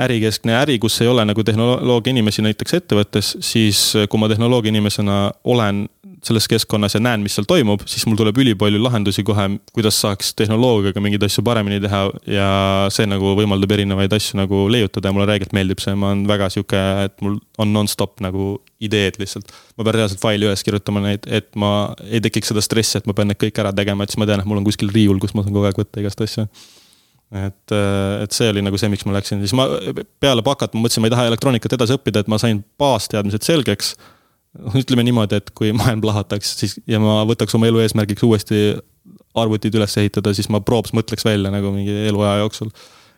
ärikeskne 0.00 0.54
äri, 0.60 0.78
kus 0.78 1.00
ei 1.02 1.08
ole 1.10 1.24
nagu 1.26 1.44
tehnoloogia 1.44 2.14
inimesi 2.14 2.42
näiteks 2.46 2.80
ettevõttes, 2.80 3.34
siis 3.44 3.80
äh, 3.98 4.08
kui 4.08 4.20
ma 4.20 4.30
tehnoloogia 4.30 4.72
inimesena 4.72 5.18
olen 5.44 5.86
selles 6.24 6.48
keskkonnas 6.50 6.96
ja 6.96 7.00
näen, 7.02 7.22
mis 7.24 7.36
seal 7.38 7.46
toimub, 7.48 7.84
siis 7.88 8.04
mul 8.08 8.18
tuleb 8.18 8.38
ülipalju 8.42 8.80
lahendusi 8.82 9.24
kohe, 9.26 9.44
kuidas 9.74 10.00
saaks 10.02 10.32
tehnoloogiaga 10.38 11.02
mingeid 11.04 11.26
asju 11.28 11.44
paremini 11.46 11.80
teha 11.84 12.00
ja 12.30 12.48
see 12.94 13.06
nagu 13.10 13.34
võimaldab 13.38 13.74
erinevaid 13.76 14.14
asju 14.16 14.40
nagu 14.40 14.64
leiutada 14.72 15.10
ja 15.10 15.16
mulle 15.16 15.28
räigelt 15.30 15.54
meeldib 15.56 15.82
see, 15.82 15.94
ma 15.98 16.12
olen 16.12 16.24
väga 16.30 16.50
sihuke, 16.54 16.80
et 17.06 17.14
mul 17.24 17.38
on 17.62 17.74
nonstop 17.74 18.18
nagu 18.24 18.56
ideed 18.84 19.20
lihtsalt. 19.22 19.52
ma 19.76 19.86
pean 19.86 20.00
reaalselt 20.00 20.22
faili 20.22 20.48
üles 20.48 20.64
kirjutama 20.66 21.04
neid, 21.04 21.26
et 21.26 21.50
ma 21.58 21.92
ei 22.08 22.22
tekiks 22.24 22.52
seda 22.52 22.64
stressi, 22.64 22.98
et 22.98 23.06
ma 23.10 23.14
pean 23.16 23.30
need 23.32 23.40
kõik 23.40 23.62
ära 23.62 23.74
tegema, 23.74 24.04
et 24.04 24.14
siis 24.14 24.22
ma 24.22 24.28
tean, 24.30 24.42
et 24.42 24.50
mul 24.50 24.60
on 24.60 24.66
kuskil 24.66 24.92
riiul, 24.94 25.18
kus 25.22 25.34
ma 25.34 25.46
saan 25.46 25.56
kogu 25.56 25.70
aeg 25.70 25.80
võtta 25.82 26.02
igast 26.02 26.26
asju 26.26 26.48
et, 27.32 27.72
äh, 27.72 28.22
et 28.24 28.32
see 28.32 28.48
oli 28.48 28.62
nagu 28.64 28.78
see, 28.80 28.88
miks 28.92 29.04
ma 29.08 29.16
läksin, 29.16 29.42
siis 29.44 29.54
ma 29.56 29.66
peale 30.22 30.44
bakat 30.44 30.74
ma 30.74 30.84
mõtlesin, 30.84 31.04
ma 31.04 31.10
ei 31.10 31.14
taha 31.14 31.26
elektroonikat 31.32 31.76
edasi 31.76 31.96
õppida, 31.98 32.22
et 32.24 32.30
ma 32.32 32.40
sain 32.40 32.62
baasteadmised 32.80 33.44
selgeks. 33.44 33.94
ütleme 34.82 35.04
niimoodi, 35.06 35.40
et 35.40 35.50
kui 35.56 35.72
maailm 35.76 36.02
plahvataks, 36.04 36.54
siis 36.60 36.78
ja 36.88 37.00
ma 37.02 37.20
võtaks 37.28 37.56
oma 37.58 37.70
elu 37.70 37.82
eesmärgiks 37.84 38.26
uuesti 38.26 38.62
arvutid 39.38 39.74
üles 39.78 39.94
ehitada, 40.00 40.32
siis 40.34 40.48
ma 40.52 40.62
proops 40.64 40.94
mõtleks 40.96 41.26
välja 41.26 41.52
nagu 41.54 41.72
mingi 41.74 41.94
eluaja 42.08 42.42
jooksul. 42.42 42.70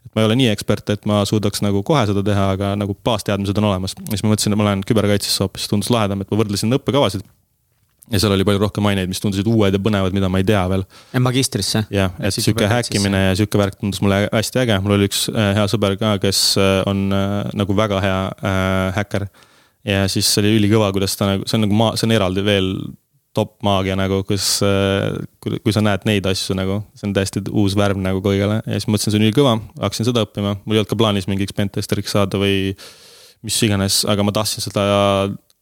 et 0.05 0.14
ma 0.14 0.22
ei 0.22 0.31
ole 0.31 0.39
nii 0.41 0.49
ekspert, 0.53 0.91
et 0.91 1.07
ma 1.09 1.22
suudaks 1.28 1.62
nagu 1.64 1.83
kohe 1.87 2.07
seda 2.09 2.24
teha, 2.26 2.51
aga 2.57 2.72
nagu 2.78 2.97
baasteadmised 3.05 3.59
on 3.62 3.70
olemas. 3.72 3.97
siis 4.09 4.24
ma 4.24 4.33
mõtlesin, 4.33 4.57
et 4.57 4.61
ma 4.61 4.70
lähen 4.70 4.87
küberkaitsesse 4.87 5.45
hoopis, 5.45 5.68
tundus 5.70 5.93
lahedam, 5.93 6.20
et 6.20 6.33
ma 6.33 6.41
võrdlesin 6.43 6.78
õppekavasid 6.78 7.24
ja 8.11 8.20
seal 8.20 8.35
oli 8.35 8.47
palju 8.47 8.61
rohkem 8.62 8.89
aineid, 8.91 9.11
mis 9.11 9.22
tundusid 9.22 9.49
uued 9.51 9.74
ja 9.76 9.81
põnevad, 9.83 10.14
mida 10.16 10.31
ma 10.33 10.41
ei 10.41 10.47
tea 10.47 10.62
veel. 10.72 10.85
magistrisse? 11.22 11.85
jah, 11.95 12.14
et 12.18 12.35
sihuke 12.35 12.68
häkkimine 12.70 13.22
ja 13.28 13.37
sihuke 13.39 13.61
värk 13.61 13.78
tundus 13.81 14.03
mulle 14.05 14.24
hästi 14.26 14.64
äge, 14.64 14.81
mul 14.85 14.97
oli 14.97 15.09
üks 15.11 15.28
äh, 15.33 15.53
hea 15.59 15.68
sõber 15.70 15.97
ka, 16.01 16.16
kes 16.22 16.43
äh, 16.61 16.81
on 16.91 17.07
äh, 17.14 17.55
nagu 17.59 17.76
väga 17.78 18.03
hea 18.03 18.18
äh, 18.26 18.91
häkker. 18.99 19.28
Ja 19.87 20.09
siis 20.12 20.31
oli 20.41 20.57
ülikõva, 20.59 20.91
kuidas 20.95 21.16
ta 21.18 21.35
nagu, 21.35 21.47
see 21.49 21.59
on 21.59 21.66
nagu 21.66 21.78
maa, 21.78 21.95
see 21.99 22.09
on 22.09 22.16
eraldi 22.16 22.45
veel 22.47 22.72
top 23.37 23.61
maagia 23.66 23.95
nagu, 23.99 24.22
kus 24.26 24.59
äh,, 24.66 25.20
kui, 25.43 25.61
kui 25.62 25.74
sa 25.74 25.83
näed 25.85 26.07
neid 26.09 26.26
asju 26.26 26.57
nagu, 26.59 26.81
see 26.99 27.07
on 27.09 27.14
täiesti 27.16 27.45
uus 27.51 27.76
värv 27.78 28.01
nagu 28.03 28.22
kõigele 28.24 28.59
ja 28.64 28.81
siis 28.81 28.89
mõtlesin, 28.91 29.14
see 29.14 29.20
on 29.20 29.28
ülikõva, 29.28 29.55
hakkasin 29.85 30.09
seda 30.09 30.24
õppima, 30.26 30.57
mul 30.64 30.76
ei 30.76 30.83
olnud 30.83 30.91
ka 30.91 30.99
plaanis 30.99 31.31
mingiks 31.31 31.55
pentesteriks 31.57 32.16
saada 32.16 32.41
või 32.43 32.74
mis 33.47 33.61
iganes, 33.64 34.03
aga 34.11 34.26
ma 34.26 34.35
tahtsin 34.37 34.66
seda 34.66 34.83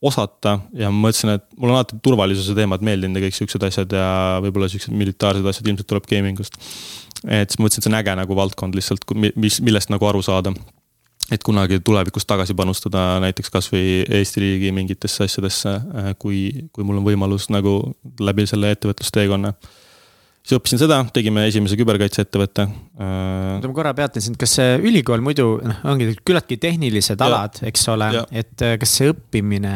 osata 0.04 0.58
ja 0.78 0.90
mõtlesin, 0.94 1.34
et 1.36 1.44
mul 1.58 1.72
on 1.72 1.78
alati 1.78 1.98
turvalisuse 2.02 2.54
teemad 2.56 2.84
meeldinud 2.86 3.18
ja 3.18 3.26
kõik 3.26 3.36
siuksed 3.36 3.68
asjad 3.68 3.94
ja 3.98 4.08
võib-olla 4.44 4.70
siuksed 4.70 4.94
militaarsed 4.94 5.46
asjad 5.50 5.70
ilmselt 5.70 5.90
tuleb 5.90 6.06
gaming 6.10 6.40
ust. 6.42 6.58
et 7.26 7.50
siis 7.50 7.58
mõtlesin, 7.58 7.82
et 7.82 7.88
see 7.88 7.92
on 7.92 7.98
äge 7.98 8.14
nagu 8.20 8.38
valdkond 8.38 8.78
lihtsalt, 8.78 9.04
mis, 9.18 9.58
millest 9.64 9.90
nagu 9.90 10.06
aru 10.06 10.22
saada. 10.22 10.54
Et 11.32 11.42
kunagi 11.44 11.80
tulevikus 11.84 12.26
tagasi 12.28 12.54
panustada 12.56 13.18
näiteks 13.20 13.50
kasvõi 13.52 14.04
Eesti 14.20 14.40
riigi 14.40 14.72
mingitesse 14.72 15.26
asjadesse, 15.28 15.74
kui, 16.18 16.68
kui 16.72 16.86
mul 16.86 17.02
on 17.02 17.08
võimalus 17.08 17.50
nagu 17.52 17.80
läbi 18.20 18.46
selle 18.48 18.72
ettevõtlusteekonna 18.76 19.52
siis 20.48 20.56
õppisin 20.56 20.80
seda, 20.80 20.98
tegime 21.12 21.44
esimese 21.48 21.76
küberkaitseettevõtte. 21.76 22.64
oota, 22.96 23.68
ma 23.68 23.74
korra 23.76 23.92
peatan 23.96 24.24
sind, 24.24 24.38
kas 24.40 24.54
see 24.56 24.78
ülikool 24.88 25.20
muidu, 25.24 25.46
noh, 25.68 25.82
ongi 25.92 26.14
küllaltki 26.16 26.56
tehnilised 26.62 27.20
ja, 27.20 27.28
alad, 27.28 27.60
eks 27.68 27.84
ole, 27.92 28.08
et 28.32 28.64
äh, 28.64 28.76
kas 28.80 28.94
see 29.00 29.10
õppimine, 29.12 29.74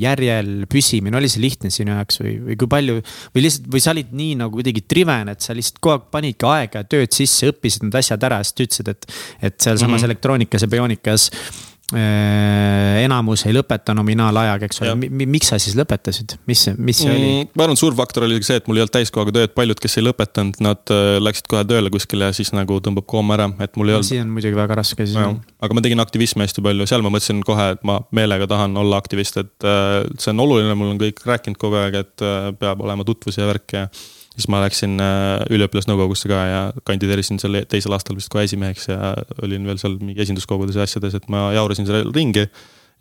järjel 0.00 0.64
püsimine, 0.70 1.18
oli 1.20 1.28
see 1.32 1.44
lihtne 1.44 1.72
sinu 1.74 1.92
jaoks 1.92 2.22
või, 2.22 2.34
või 2.48 2.58
kui 2.62 2.72
palju. 2.72 2.96
või 3.36 3.44
lihtsalt, 3.44 3.68
või 3.76 3.84
sa 3.84 3.92
olid 3.92 4.16
nii 4.16 4.40
nagu 4.40 4.56
kuidagi 4.56 4.86
driven, 4.94 5.34
et 5.34 5.44
sa 5.44 5.56
lihtsalt 5.56 5.82
kogu 5.84 5.98
aeg 5.98 6.08
panidki 6.16 6.48
aega 6.48 6.84
ja 6.84 6.90
tööd 6.96 7.12
sisse, 7.16 7.52
õppisid 7.52 7.84
need 7.86 8.00
asjad 8.00 8.28
ära, 8.30 8.40
siis 8.46 8.56
ütlesid, 8.64 8.90
et. 8.94 9.06
et 9.44 9.60
sealsamas 9.60 10.00
mm 10.00 10.00
-hmm. 10.00 10.10
elektroonikas 10.10 10.64
ja 10.64 10.68
bioonikas 10.72 11.30
Äh, 11.30 11.73
enamus 11.92 13.42
ei 13.44 13.52
lõpeta 13.52 13.92
nominaalajaga, 13.96 14.68
eks 14.70 14.80
ole, 14.80 15.08
miks 15.28 15.50
sa 15.52 15.58
siis 15.60 15.76
lõpetasid, 15.76 16.36
mis, 16.48 16.62
mis 16.78 17.02
see 17.02 17.10
mm, 17.10 17.18
oli? 17.18 17.50
ma 17.52 17.66
arvan, 17.66 17.76
et 17.76 17.82
suur 17.82 17.96
faktor 17.98 18.24
oli 18.24 18.38
see, 18.46 18.56
et 18.60 18.70
mul 18.70 18.80
ei 18.80 18.84
olnud 18.84 18.94
täiskohaga 18.94 19.34
tööd, 19.36 19.52
paljud, 19.56 19.80
kes 19.82 19.98
ei 20.00 20.06
lõpetanud, 20.06 20.56
nad 20.64 20.94
äh, 20.94 21.18
läksid 21.20 21.50
kohe 21.52 21.66
tööle 21.68 21.92
kuskile 21.92 22.30
ja 22.30 22.36
siis 22.36 22.54
nagu 22.56 22.80
tõmbab 22.84 23.04
koom 23.10 23.34
ära, 23.36 23.50
et 23.60 23.76
mul 23.76 23.92
ei 23.92 23.98
olnud. 23.98 24.08
siin 24.08 24.24
on 24.24 24.32
muidugi 24.32 24.56
väga 24.56 24.80
raske 24.80 25.04
siis. 25.04 25.20
aga 25.20 25.76
ma 25.76 25.84
tegin 25.84 26.00
aktivismi 26.06 26.46
hästi 26.46 26.64
palju, 26.64 26.88
seal 26.88 27.04
ma 27.04 27.12
mõtlesin 27.12 27.44
kohe, 27.44 27.70
et 27.76 27.84
ma 27.84 28.00
meelega 28.16 28.48
tahan 28.50 28.80
olla 28.80 29.02
aktivist, 29.04 29.42
et 29.44 29.68
äh, 29.68 30.00
see 30.16 30.32
on 30.32 30.44
oluline, 30.46 30.72
mul 30.80 30.94
on 30.94 31.00
kõik 31.04 31.20
rääkinud 31.28 31.60
kogu 31.60 31.82
aeg, 31.82 32.00
et 32.00 32.28
peab 32.60 32.80
olema 32.80 33.04
tutvusi 33.04 33.44
ja 33.44 33.50
värki 33.52 33.82
ja 33.82 33.88
siis 34.34 34.48
ma 34.50 34.60
läksin 34.64 34.98
äh, 35.02 35.44
üliõpilasnõukogusse 35.54 36.30
ka 36.30 36.40
ja 36.48 36.60
kandideerisin 36.86 37.38
seal 37.42 37.60
teisel 37.70 37.94
aastal 37.94 38.18
vist 38.18 38.32
kohe 38.32 38.46
esimeheks 38.48 38.88
ja 38.90 39.14
olin 39.46 39.66
veel 39.68 39.80
seal 39.80 39.98
mingi 40.02 40.24
esinduskogudes 40.24 40.78
ja 40.78 40.86
asjades, 40.86 41.14
et 41.18 41.28
ma 41.32 41.48
jaurasin 41.54 41.86
seal 41.88 42.10
ringi. 42.14 42.48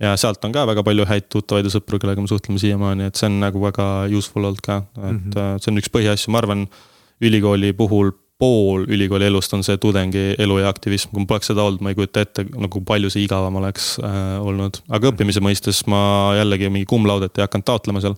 ja 0.01 0.15
sealt 0.17 0.43
on 0.45 0.53
ka 0.53 0.65
väga 0.67 0.83
palju 0.83 1.05
häid 1.09 1.29
tuttavaid 1.31 1.69
ja 1.69 1.73
sõpru, 1.73 1.99
kellega 2.01 2.21
me 2.21 2.29
suhtleme 2.29 2.59
siiamaani, 2.61 3.09
et 3.09 3.19
see 3.19 3.29
on 3.29 3.39
nagu 3.43 3.61
väga 3.61 3.87
useful 4.17 4.49
olnud 4.49 4.61
ka, 4.65 4.83
et 4.97 5.11
mm 5.11 5.21
-hmm. 5.29 5.61
see 5.61 5.71
on 5.71 5.81
üks 5.81 5.93
põhiasju, 5.93 6.33
ma 6.33 6.43
arvan. 6.43 6.67
ülikooli 7.21 7.73
puhul 7.73 8.11
pool 8.37 8.83
ülikooli 8.89 9.25
elust 9.25 9.53
on 9.53 9.63
see 9.63 9.77
tudengi 9.77 10.35
elu 10.37 10.57
ja 10.59 10.69
aktivism, 10.69 11.11
kui 11.11 11.21
mul 11.21 11.29
poleks 11.29 11.47
seda 11.51 11.63
olnud, 11.63 11.81
ma 11.81 11.93
ei 11.93 11.95
kujuta 11.95 12.23
ette, 12.25 12.45
nagu 12.57 12.81
palju 12.81 13.11
see 13.13 13.23
igavam 13.23 13.55
oleks 13.61 13.97
äh, 14.03 14.41
olnud. 14.41 14.81
aga 14.89 15.11
õppimise 15.13 15.39
mõistes 15.39 15.83
ma 15.87 16.33
jällegi 16.39 16.71
mingi 16.73 16.89
cum 16.89 17.05
laude't 17.07 17.37
ei 17.37 17.45
hakanud 17.45 17.65
taotlema 17.69 18.01
seal. 18.03 18.17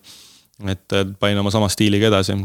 et 0.71 0.95
panin 1.19 1.37
oma 1.37 1.51
sama 1.51 1.69
stiiliga 1.69 2.07
edasi. 2.07 2.39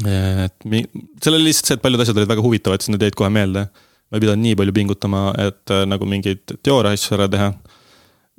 Et 0.00 0.68
mi-, 0.68 0.86
seal 1.22 1.36
oli 1.36 1.50
lihtsalt 1.50 1.70
see, 1.72 1.78
et 1.78 1.84
paljud 1.84 2.02
asjad 2.04 2.20
olid 2.20 2.30
väga 2.30 2.44
huvitavad, 2.44 2.82
siis 2.82 2.94
need 2.94 3.04
jäid 3.04 3.18
kohe 3.18 3.30
meelde. 3.32 3.66
ma 4.12 4.18
ei 4.18 4.24
pidanud 4.26 4.44
nii 4.44 4.56
palju 4.60 4.72
pingutama, 4.76 5.20
et 5.40 5.72
äh, 5.72 5.86
nagu 5.88 6.08
mingeid 6.08 6.58
teooria 6.60 6.92
asju 6.92 7.16
ära 7.16 7.30
teha 7.32 7.52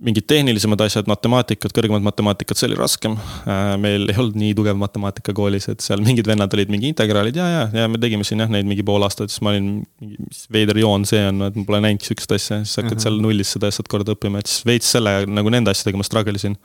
mingid 0.03 0.25
tehnilisemad 0.27 0.81
asjad, 0.83 1.07
matemaatikat, 1.07 1.73
kõrgemat 1.75 2.03
matemaatikat, 2.03 2.57
see 2.57 2.67
oli 2.69 2.77
raskem. 2.79 3.13
Äh, 3.45 3.75
meil 3.81 4.07
ei 4.09 4.17
olnud 4.17 4.37
nii 4.41 4.55
tugev 4.57 4.77
matemaatika 4.81 5.35
koolis, 5.37 5.69
et 5.71 5.85
seal 5.85 6.01
mingid 6.03 6.27
vennad 6.29 6.53
olid 6.57 6.71
mingi 6.73 6.89
integraalid 6.91 7.37
ja, 7.37 7.45
ja, 7.51 7.65
ja 7.83 7.91
me 7.91 8.01
tegime 8.01 8.25
siin 8.27 8.41
jah 8.43 8.51
neid 8.51 8.67
mingi 8.69 8.85
pool 8.85 9.05
aastat, 9.05 9.31
siis 9.31 9.43
ma 9.45 9.53
olin, 9.53 9.69
mis 10.01 10.43
veider 10.53 10.81
joon 10.81 11.05
see 11.09 11.21
on, 11.29 11.45
et 11.47 11.59
ma 11.59 11.65
pole 11.69 11.83
näinudki 11.85 12.09
sihukest 12.09 12.35
asja, 12.39 12.59
siis 12.65 12.81
hakkad 12.81 12.95
uh 12.95 12.97
-huh. 12.97 13.05
seal 13.05 13.21
nullist 13.21 13.57
seda 13.57 13.69
asjat 13.69 13.91
korda 13.91 14.17
õppima, 14.17 14.41
et 14.41 14.49
siis 14.49 14.65
veits 14.65 14.91
selle 14.97 15.15
nagu 15.29 15.53
nende 15.53 15.71
asjadega 15.71 16.01
ma 16.01 16.09
struggle 16.09 16.41
isin. 16.41 16.57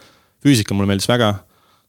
füüsika 0.45 0.75
mulle 0.75 0.89
meeldis 0.89 1.09
väga, 1.09 1.35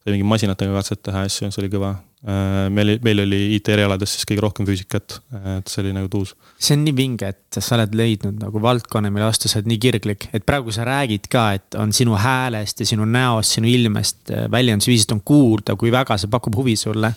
sai 0.04 0.12
mingi 0.14 0.28
masinatega 0.28 0.74
katset 0.74 1.04
teha 1.04 1.24
asju, 1.30 1.52
see 1.52 1.64
oli 1.64 1.72
kõva 1.72 1.96
meil, 2.20 2.98
meil 3.04 3.22
oli 3.24 3.38
IT-erialades 3.56 4.12
siis 4.12 4.28
kõige 4.28 4.44
rohkem 4.44 4.66
füüsikat, 4.68 5.20
et 5.56 5.70
see 5.72 5.84
oli 5.86 5.94
nagu 5.96 6.10
tuus. 6.12 6.34
see 6.60 6.76
on 6.76 6.84
nii 6.84 6.96
vinge, 6.98 7.30
et 7.32 7.60
sa 7.64 7.78
oled 7.78 7.96
leidnud 7.96 8.42
nagu 8.42 8.60
valdkonna, 8.64 9.12
mille 9.14 9.30
vastu 9.30 9.48
sa 9.48 9.62
oled 9.62 9.70
nii 9.72 9.80
kirglik, 9.86 10.28
et 10.36 10.44
praegu 10.48 10.74
sa 10.76 10.84
räägid 10.88 11.30
ka, 11.32 11.46
et 11.56 11.78
on 11.80 11.94
sinu 11.96 12.18
häälest 12.20 12.84
ja 12.84 12.90
sinu 12.90 13.08
näost, 13.08 13.56
sinu 13.56 13.72
ilmest, 13.72 14.26
äh, 14.34 14.50
väljendusviisist 14.52 15.16
on 15.16 15.24
kuulda, 15.24 15.78
kui 15.80 15.94
väga 15.96 16.20
see 16.20 16.32
pakub 16.32 16.60
huvi 16.60 16.76
sulle. 16.80 17.14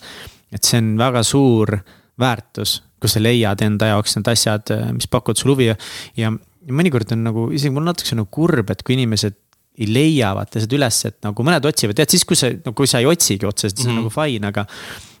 et 0.53 0.63
see 0.63 0.77
on 0.77 0.91
väga 0.99 1.23
suur 1.25 1.79
väärtus, 2.19 2.83
kus 3.01 3.15
sa 3.15 3.21
leiad 3.23 3.61
enda 3.65 3.87
jaoks 3.89 4.15
need 4.15 4.27
asjad, 4.29 4.71
äh, 4.71 4.91
mis 4.95 5.09
pakuvad 5.09 5.39
sulle 5.39 5.57
huvi 5.57 5.71
ja, 5.71 5.75
ja 6.15 6.31
mõnikord 6.71 7.11
on 7.11 7.25
nagu 7.27 7.47
isegi 7.51 7.73
mul 7.73 7.87
natukene 7.89 8.21
nagu 8.21 8.29
kurb, 8.31 8.69
et 8.71 8.83
kui 8.85 8.95
inimesed 8.95 9.35
ei 9.79 9.89
leia 9.89 10.33
vaata 10.37 10.61
seda 10.63 10.77
üles, 10.77 10.99
et 11.09 11.17
nagu 11.25 11.45
mõned 11.45 11.65
otsivad, 11.65 11.97
tead 11.97 12.13
siis, 12.13 12.25
kui 12.29 12.37
sa, 12.37 12.51
no 12.65 12.75
kui 12.77 12.89
sa 12.89 13.01
ei 13.01 13.09
otsigi 13.09 13.47
otseselt, 13.49 13.77
siis 13.77 13.87
mm 13.87 13.91
-hmm. 13.91 14.03
on 14.03 14.03
mhm. 14.03 14.13
nagu 14.13 14.31
fine, 14.31 14.47
aga. 14.47 14.65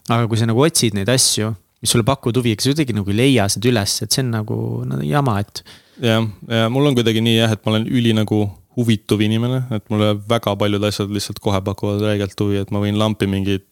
aga 0.09 0.27
kui 0.27 0.37
sa 0.37 0.45
nagu 0.45 0.61
otsid 0.61 0.93
neid 0.93 1.09
asju, 1.09 1.53
mis 1.81 1.91
sulle 1.91 2.03
pakuvad 2.03 2.37
huvi, 2.37 2.51
ega 2.51 2.61
sa 2.61 2.69
kuidagi 2.69 2.93
nagu 2.93 3.09
ei 3.09 3.17
leia 3.17 3.47
seda 3.49 3.69
üles, 3.69 4.01
et 4.03 4.11
see 4.11 4.23
on 4.23 4.31
nagu 4.31 4.57
no, 4.85 5.01
jama, 5.01 5.39
et. 5.39 5.63
jah, 6.01 6.27
ja 6.49 6.69
mul 6.69 6.85
on 6.87 6.95
kuidagi 6.95 7.21
nii 7.21 7.37
jah, 7.37 7.51
et 7.51 7.65
ma 7.65 7.75
olen 7.75 7.87
üli 7.87 8.13
nagu 8.13 8.43
huvituv 8.77 9.21
inimene, 9.21 9.63
et 9.71 9.85
mulle 9.89 10.15
väga 10.29 10.55
paljud 10.55 10.83
asjad 10.83 11.11
lihtsalt 11.13 11.39
kohe 11.39 11.61
pakuvad 11.61 12.01
räigelt 12.01 12.39
huvi, 12.39 12.57
et 12.61 12.71
ma 12.71 12.81
võin 12.83 12.97
lampi 12.97 13.27
mingit. 13.27 13.65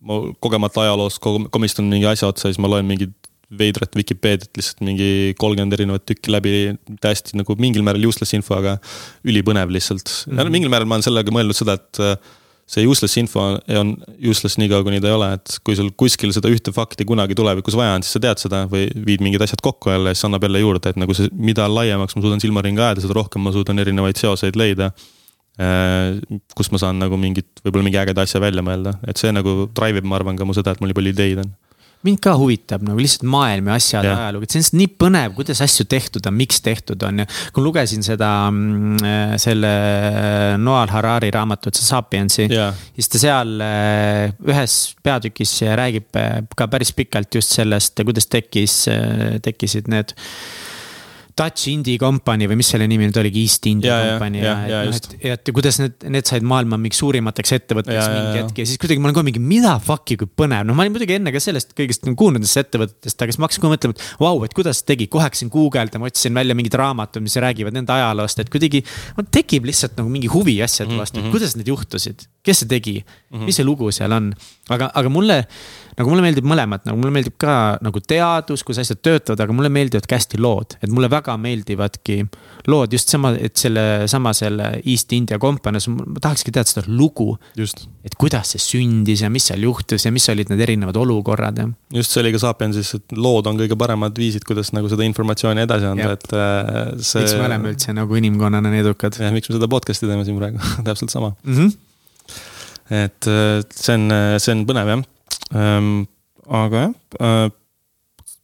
ma 0.00 0.14
kogemata 0.38 0.84
ajaloos 0.84 1.18
komistan 1.50 1.88
mingi 1.90 2.06
asja 2.06 2.28
otsa 2.28 2.46
ja 2.46 2.52
siis 2.52 2.60
ma 2.62 2.68
loen 2.70 2.86
mingit 2.86 3.27
veidrat 3.48 3.94
Vikipeediat 3.96 4.50
lihtsalt 4.58 4.82
mingi 4.84 5.34
kolmkümmend 5.40 5.76
erinevat 5.78 6.04
tükki 6.08 6.32
läbi, 6.32 6.52
hästi 7.04 7.38
nagu 7.40 7.56
mingil 7.60 7.84
määral 7.86 8.04
useless 8.10 8.36
info, 8.36 8.58
aga 8.58 8.76
ülipõnev 9.24 9.72
lihtsalt 9.72 10.04
mm. 10.04 10.36
-hmm. 10.36 10.52
mingil 10.52 10.72
määral 10.72 10.88
ma 10.88 10.98
olen 10.98 11.06
sellega 11.06 11.32
mõelnud 11.32 11.56
seda, 11.56 11.78
et 11.80 12.00
äh, 12.04 12.18
see 12.68 12.84
useless 12.84 13.16
info 13.16 13.44
on 13.80 13.94
useless 14.20 14.58
niikaua, 14.60 14.84
kuni 14.84 15.00
ta 15.00 15.08
ei 15.08 15.16
ole, 15.16 15.30
et 15.38 15.56
kui 15.64 15.76
sul 15.78 15.88
kuskil 15.96 16.34
seda 16.36 16.50
ühte 16.52 16.74
fakti 16.76 17.06
kunagi 17.08 17.36
tulevikus 17.38 17.76
vaja 17.78 17.94
on, 17.96 18.04
siis 18.04 18.18
sa 18.18 18.22
tead 18.26 18.42
seda 18.42 18.66
või 18.68 18.90
viid 19.06 19.24
mingid 19.24 19.44
asjad 19.44 19.62
kokku 19.64 19.94
jälle 19.94 20.12
ja 20.12 20.18
siis 20.18 20.28
annab 20.28 20.44
jälle 20.44 20.60
juurde, 20.60 20.92
et 20.92 21.00
nagu 21.00 21.16
see, 21.16 21.30
mida 21.32 21.68
laiemaks 21.72 22.18
ma 22.18 22.24
suudan 22.24 22.44
silmaringi 22.44 22.84
ajada, 22.84 23.04
seda 23.04 23.16
rohkem 23.16 23.48
ma 23.48 23.54
suudan 23.56 23.80
erinevaid 23.80 24.20
seoseid 24.20 24.60
leida. 24.60 24.92
Äh, 25.58 26.20
kus 26.54 26.68
ma 26.70 26.78
saan 26.78 27.00
nagu 27.00 27.16
mingit, 27.18 27.48
võib-olla 27.64 27.88
mingi 27.88 27.98
ägeda 27.98 28.22
asja 28.22 28.38
välja 28.38 28.62
mõelda, 28.62 28.92
et 29.08 29.18
see 29.18 29.32
nagu 29.34 29.64
drive 29.74 29.98
ib, 29.98 30.06
ma 30.06 30.20
arvan, 30.20 30.36
ka 30.38 30.46
mu 30.46 30.54
seda, 30.54 30.76
et 30.76 30.78
mul 30.78 30.92
nii 30.92 30.98
palju 31.00 31.14
ideid 31.16 31.40
on 31.42 31.56
mind 32.06 32.20
ka 32.22 32.34
huvitab 32.38 32.84
nagu 32.86 33.00
lihtsalt 33.00 33.26
maailm 33.30 33.70
ja 33.70 33.78
asjad 33.78 34.06
ja 34.06 34.14
ajalugu, 34.24 34.46
et 34.46 34.54
see 34.54 34.58
on 34.58 34.62
lihtsalt 34.62 34.78
nii 34.78 34.90
põnev, 35.02 35.34
kuidas 35.38 35.62
asju 35.64 35.86
tehtud 35.90 36.28
on, 36.30 36.36
miks 36.38 36.62
tehtud 36.64 37.02
on 37.08 37.24
ja. 37.24 37.26
kui 37.54 37.64
lugesin 37.64 38.06
seda, 38.06 38.30
mm, 38.52 39.02
äh, 39.02 39.34
selle 39.42 39.72
äh, 39.72 40.54
Noal 40.62 40.92
Harari 40.94 41.32
raamatut, 41.34 41.74
see 41.78 41.88
Sapiensi 41.88 42.46
yeah., 42.46 42.76
siis 42.94 43.10
ta 43.12 43.22
seal 43.24 43.54
äh, 43.64 44.30
ühes 44.46 44.78
peatükis 45.02 45.56
räägib 45.78 46.22
ka 46.56 46.70
päris 46.70 46.94
pikalt 46.94 47.34
just 47.34 47.56
sellest, 47.58 47.98
kuidas 48.06 48.30
tekkis, 48.30 48.84
tekkisid 49.42 49.90
need 49.90 50.14
Dutch 51.38 51.68
Indie 51.70 51.98
Company 52.00 52.48
või 52.50 52.58
mis 52.60 52.70
selle 52.72 52.88
nimi 52.90 53.06
nüüd 53.06 53.18
oligi, 53.20 53.44
East 53.46 53.66
India 53.70 53.94
ja, 53.94 54.06
Company 54.12 54.40
ja, 54.42 54.54
ja, 54.66 54.68
ja, 54.68 54.80
et 54.88 55.08
noh, 55.08 55.18
et, 55.18 55.34
et 55.34 55.52
kuidas 55.54 55.78
need, 55.82 55.96
need 56.16 56.28
said 56.28 56.46
maailma 56.46 56.78
mingi 56.80 56.98
suurimateks 56.98 57.54
ettevõtteks 57.58 58.08
mingi 58.12 58.40
hetk 58.40 58.62
ja 58.62 58.68
siis 58.68 58.80
kuidagi 58.82 59.02
ma 59.02 59.10
olen 59.10 59.18
kohe 59.18 59.28
mingi, 59.28 59.42
mida 59.42 59.76
fuck'i, 59.82 60.18
kui 60.20 60.30
põnev, 60.42 60.66
noh, 60.68 60.76
ma 60.76 60.84
olin 60.84 60.94
muidugi 60.96 61.18
enne 61.18 61.32
ka 61.34 61.42
sellest 61.42 61.74
kõigest 61.78 62.06
nagu 62.08 62.18
kuulnud 62.18 62.42
nendest 62.42 62.62
ettevõtetest, 62.62 63.22
aga 63.22 63.34
siis 63.34 63.40
ma 63.40 63.48
hakkasin 63.48 63.64
kohe 63.64 63.74
mõtlema, 63.74 63.96
et 63.96 64.04
vau 64.20 64.34
wow,, 64.34 64.46
et 64.48 64.56
kuidas 64.56 64.82
tegi, 64.88 65.08
kohe 65.12 65.26
hakkasin 65.26 65.52
guugeldama, 65.54 66.10
otsisin 66.10 66.36
välja 66.36 66.56
mingid 66.58 66.76
raamatud, 66.78 67.24
mis 67.24 67.38
räägivad 67.40 67.76
nende 67.76 67.94
ajaloost, 67.94 68.42
et 68.42 68.52
kuidagi. 68.52 68.82
tekib 69.34 69.66
lihtsalt 69.68 69.98
nagu 70.00 70.10
mingi 70.12 70.30
huvi 70.32 70.58
asjade 70.64 70.90
mhm, 70.90 71.00
vastu 71.02 71.20
mm, 71.20 71.26
-hmm. 71.26 71.34
kuidas 71.36 71.56
need 71.58 71.68
juhtusid, 71.68 72.24
kes 72.42 72.64
see 72.64 72.70
tegi 72.70 72.96
mm, 72.98 73.38
-hmm. 73.38 73.44
mis 73.46 73.60
see 73.60 73.66
lugu 73.66 73.90
seal 73.92 74.12
on, 74.12 74.32
aga, 74.68 74.90
aga 74.94 75.08
mulle 75.12 75.44
nagu 75.98 76.12
mulle 76.12 76.22
meeldib 76.22 76.46
mõlemat, 76.46 76.84
nagu 76.86 76.98
mulle 77.00 77.12
meeldib 77.14 77.34
ka 77.42 77.52
nagu 77.82 78.00
teadus, 78.00 78.62
kus 78.66 78.78
asjad 78.82 79.00
töötavad, 79.02 79.42
aga 79.42 79.56
mulle 79.56 79.70
meeldivad 79.72 80.06
ka 80.06 80.18
hästi 80.18 80.38
lood, 80.40 80.76
et 80.78 80.92
mulle 80.94 81.10
väga 81.10 81.27
meeldivadki 81.36 82.22
lood 82.68 82.92
just 82.92 83.10
sama, 83.12 83.32
et 83.36 83.56
selle 83.58 84.06
sama 84.10 84.32
selle 84.36 84.70
East 84.84 85.12
India 85.16 85.38
Company's, 85.40 85.88
ma 85.92 86.04
tahakski 86.20 86.52
teada 86.54 86.68
seda 86.70 86.84
lugu. 86.88 87.36
et 88.04 88.14
kuidas 88.18 88.54
see 88.54 88.62
sündis 88.62 89.22
ja 89.22 89.30
mis 89.32 89.48
seal 89.50 89.62
juhtus 89.62 90.06
ja 90.06 90.12
mis 90.14 90.28
olid 90.32 90.48
need 90.52 90.62
erinevad 90.64 90.96
olukorrad 90.96 91.58
ja. 91.58 91.66
just 91.94 92.14
see 92.14 92.22
oli 92.22 92.32
ka 92.32 92.40
Sapiensis, 92.42 92.94
et 92.94 93.16
lood 93.16 93.46
on 93.50 93.58
kõige 93.60 93.76
paremad 93.78 94.16
viisid, 94.16 94.46
kuidas 94.48 94.72
nagu 94.76 94.88
seda 94.88 95.04
informatsiooni 95.08 95.64
edasi 95.66 95.90
anda, 95.90 96.12
et 96.16 96.32
äh, 96.32 96.72
see. 97.02 97.24
miks 97.24 97.36
me 97.36 97.48
oleme 97.50 97.74
üldse 97.74 97.94
nagu 97.96 98.20
inimkonnana 98.22 98.72
nii 98.72 98.84
edukad. 98.86 99.18
jah, 99.20 99.34
miks 99.34 99.50
me 99.50 99.58
seda 99.58 99.70
podcast'i 99.70 100.08
teeme 100.08 100.26
siin 100.28 100.40
praegu 100.40 100.62
täpselt 100.88 101.14
sama 101.14 101.34
mm. 101.42 101.54
-hmm. 101.54 101.72
et 103.04 103.30
äh, 103.30 103.62
see 103.74 103.98
on, 103.98 104.10
see 104.38 104.54
on 104.56 104.66
põnev 104.68 104.94
jah 104.94 105.06
ähm,. 105.54 106.06
aga 106.48 106.88
jah 106.88 106.94
äh,, 107.20 107.50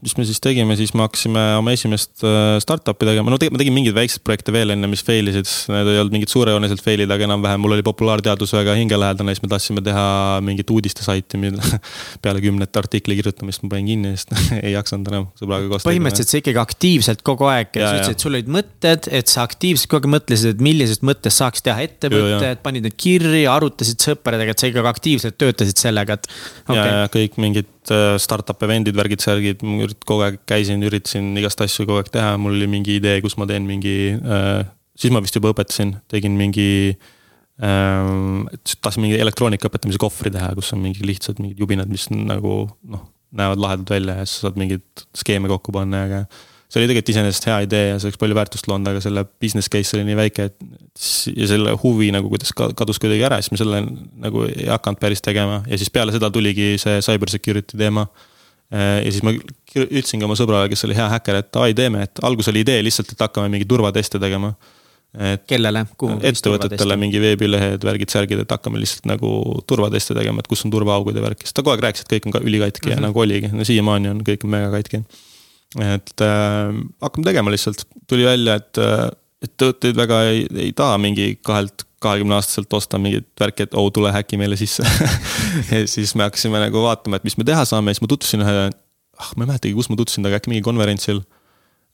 mis 0.05 0.15
me 0.19 0.25
siis 0.29 0.41
tegime, 0.43 0.77
siis 0.77 0.93
me 0.97 1.05
hakkasime 1.07 1.43
oma 1.59 1.73
esimest 1.75 2.25
äh, 2.27 2.57
startup'i 2.63 3.07
tegema, 3.09 3.33
no 3.33 3.39
tegelikult 3.41 3.57
ma 3.57 3.63
tegin 3.63 3.77
mingeid 3.77 3.97
väikseid 3.97 4.25
projekte 4.27 4.53
veel 4.55 4.75
enne, 4.75 4.89
mis 4.91 5.03
fail 5.07 5.31
isid. 5.31 5.49
Need 5.73 5.91
ei 5.91 6.01
olnud 6.03 6.17
mingid 6.19 6.33
suurejooneliselt 6.33 6.83
fail'id, 6.85 7.11
aga 7.15 7.27
enam-vähem 7.29 7.63
mul 7.65 7.77
oli 7.77 7.85
populaarteadus 7.87 8.53
väga 8.57 8.77
hingelähedane, 8.79 9.35
siis 9.35 9.45
me 9.45 9.51
tahtsime 9.53 9.85
teha 9.85 10.07
mingit 10.45 10.71
uudistesaiti, 10.75 11.41
mille 11.41 11.81
peale 12.25 12.43
kümnete 12.45 12.83
artikli 12.83 13.17
kirjutamist 13.21 13.65
ma 13.65 13.73
panin 13.75 13.91
kinni, 13.93 14.15
sest 14.19 14.35
ei 14.65 14.75
jaksanud 14.75 15.13
enam 15.13 15.29
sõbraga 15.41 15.71
koos. 15.73 15.89
põhimõtteliselt 15.89 16.35
sa 16.35 16.43
ikkagi 16.43 16.63
aktiivselt 16.65 17.25
kogu 17.27 17.49
aeg, 17.49 17.73
sa 17.73 17.95
ütlesid, 17.97 18.19
et 18.19 18.27
sul 18.27 18.37
olid 18.37 18.51
mõtted, 18.59 19.11
et 19.21 19.33
sa 19.33 19.47
aktiivselt 19.49 19.93
kogu 19.93 20.05
aeg 20.11 20.17
mõtlesid, 20.19 20.57
et 20.57 20.65
millisest 20.69 21.07
mõttest 21.07 21.41
saaks 21.41 21.65
teha 21.65 21.87
ettevõtte, 21.89 22.55
et 22.59 22.65
panid 22.65 22.85
need 22.85 22.99
kirja, 23.01 23.55
arutasid 23.55 24.05
sõpradega, 24.05 24.53
et 24.53 24.61
sa 24.61 24.69
ikkagi 24.69 24.93
aktiivselt 24.93 25.41
töötasid 25.41 25.81
sellega, 25.81 26.19
et 26.19 26.29
okay.. 26.69 26.77
ja, 26.77 27.05
ja 27.05 27.13
kõik 27.13 27.41
mingid 27.41 27.74
äh, 27.93 28.15
startup 28.23 28.63
event'id, 28.67 28.97
värgid, 28.97 29.23
särgid 29.25 29.65
kogu 30.07 30.25
aeg 30.27 30.41
käisin, 30.49 30.85
üritasin 30.87 31.33
igast 31.41 31.61
asju 31.65 31.87
kogu 31.89 32.01
aeg 32.03 32.13
teha, 32.15 32.37
mul 32.41 32.57
oli 32.57 32.69
mingi 32.71 32.99
idee, 33.01 33.19
kus 33.25 33.37
ma 33.41 33.49
teen 33.51 33.67
mingi 33.69 34.15
äh,, 34.17 34.63
siis 34.99 35.13
ma 35.15 35.23
vist 35.25 35.37
juba 35.37 35.53
õpetasin, 35.55 35.97
tegin 36.13 36.39
mingi 36.39 36.69
äh,. 37.61 38.71
tahtsin 38.81 39.05
mingi 39.05 39.21
elektroonika 39.21 39.71
õpetamise 39.71 40.01
kohvri 40.03 40.33
teha, 40.35 40.55
kus 40.59 40.73
on 40.77 40.83
mingi 40.85 41.07
lihtsad 41.07 41.43
mingid 41.43 41.61
jubinad, 41.61 41.91
mis 41.93 42.09
nagu 42.13 42.65
noh, 42.83 43.07
näevad 43.35 43.63
lahedad 43.63 43.95
välja 43.97 44.21
ja 44.21 44.27
siis 44.29 44.45
saad 44.45 44.59
mingeid 44.61 45.07
skeeme 45.17 45.51
kokku 45.51 45.75
panna, 45.75 46.05
aga 46.09 46.25
see 46.75 46.83
oli 46.83 46.91
tegelikult 46.91 47.15
iseenesest 47.15 47.47
hea 47.47 47.61
idee 47.69 47.85
ja 47.87 47.97
see 48.01 48.09
oleks 48.09 48.19
palju 48.19 48.35
väärtust 48.35 48.67
loonud, 48.67 48.91
aga 48.91 49.01
selle 49.05 49.23
business 49.41 49.71
case 49.71 49.95
oli 49.95 50.09
nii 50.09 50.19
väike, 50.19 50.49
et. 50.51 50.57
ja 51.31 51.49
selle 51.55 51.77
huvi 51.85 52.11
nagu 52.15 52.31
kuidas 52.33 52.51
kadus 52.55 52.99
kuidagi 53.03 53.23
ära, 53.31 53.39
siis 53.39 53.55
me 53.55 53.63
selle 53.63 53.83
nagu 53.87 54.47
ei 54.51 54.67
hakanud 54.73 54.99
päris 55.03 55.23
tegema 55.23 55.63
ja 55.71 55.79
siis 55.79 55.93
peale 55.95 56.15
seda 56.15 56.31
tuligi 56.35 56.75
see 56.83 56.99
cyber 57.07 57.31
security 57.31 57.79
teema 57.79 58.09
Äh, 58.73 59.05
ja 59.05 59.11
siis 59.13 59.23
ma 59.25 59.35
ütlesin 59.35 60.23
ka 60.23 60.29
oma 60.29 60.37
sõbrale, 60.39 60.71
kes 60.73 60.87
oli 60.87 60.97
hea 60.97 61.07
häkker, 61.13 61.43
et 61.43 61.59
ai, 61.61 61.75
teeme, 61.77 62.07
et 62.09 62.23
algus 62.27 62.49
oli 62.51 62.65
idee 62.65 62.81
lihtsalt, 62.83 63.13
et 63.13 63.21
hakkame 63.27 63.51
mingi 63.53 63.69
turvateste 63.71 64.21
tegema. 64.23 64.55
et 65.15 65.45
kellele, 65.47 65.85
kuhu? 66.01 66.17
ettevõtetele 66.27 66.97
mingi 66.99 67.21
veebilehed, 67.23 67.85
värgid, 67.87 68.11
särgid, 68.11 68.41
et 68.43 68.51
hakkame 68.51 68.81
lihtsalt 68.83 69.05
nagu 69.07 69.29
turvateste 69.69 70.17
tegema, 70.17 70.43
et 70.43 70.49
kus 70.51 70.65
on 70.67 70.73
turvaaugud 70.75 71.15
ja 71.15 71.23
värk, 71.23 71.45
sest 71.45 71.55
ta 71.55 71.63
kogu 71.63 71.77
aeg 71.77 71.85
rääkis, 71.85 72.03
et 72.03 72.11
kõik 72.17 72.27
on 72.27 72.35
ka 72.35 72.41
ülikatki 72.43 72.81
mm 72.81 72.89
-hmm. 72.89 72.91
ja 72.91 72.97
mhm. 72.97 73.07
nagu 73.07 73.21
oligi, 73.21 73.53
no 73.53 73.69
siiamaani 73.69 74.11
on 74.11 74.25
kõik 74.27 74.49
mega 74.51 74.73
katki. 74.75 75.05
Et 75.83 76.23
äh, 76.23 76.77
hakkame 77.03 77.27
tegema 77.27 77.53
lihtsalt, 77.55 77.85
tuli 78.11 78.27
välja, 78.27 78.59
et, 78.61 78.79
äh, 78.79 79.09
et 79.43 79.57
töötajaid 79.61 79.99
väga 79.99 80.21
ei, 80.31 80.47
ei 80.67 80.73
taha 80.77 80.99
mingi 81.03 81.35
kahelt 81.43 81.87
kahekümne 82.05 82.37
aastaselt 82.37 82.73
osta 82.77 83.01
mingit 83.01 83.31
värki, 83.41 83.67
et 83.67 83.75
oo 83.75 83.87
oh,, 83.87 83.93
tule 83.95 84.13
häki 84.13 84.39
meile 84.41 84.59
sisse 84.61 84.85
siis 85.95 86.15
me 86.19 86.27
hakkasime 86.27 86.61
nagu 86.61 86.85
vaatama, 86.85 87.19
et 87.19 87.27
mis 87.27 87.39
me 87.41 87.47
teha 87.49 87.65
saame, 87.69 87.95
siis 87.95 88.05
ma 88.05 88.11
tutvusin 88.13 88.45
ühe, 88.45 88.67
ah 89.19 89.31
ma 89.39 89.47
ei 89.47 89.53
mäletagi, 89.53 89.75
kus 89.77 89.89
ma 89.91 89.99
tutvusin 90.01 90.23
temaga, 90.25 90.43
äkki 90.43 90.53
mingi 90.53 90.67
konverentsil 90.67 91.23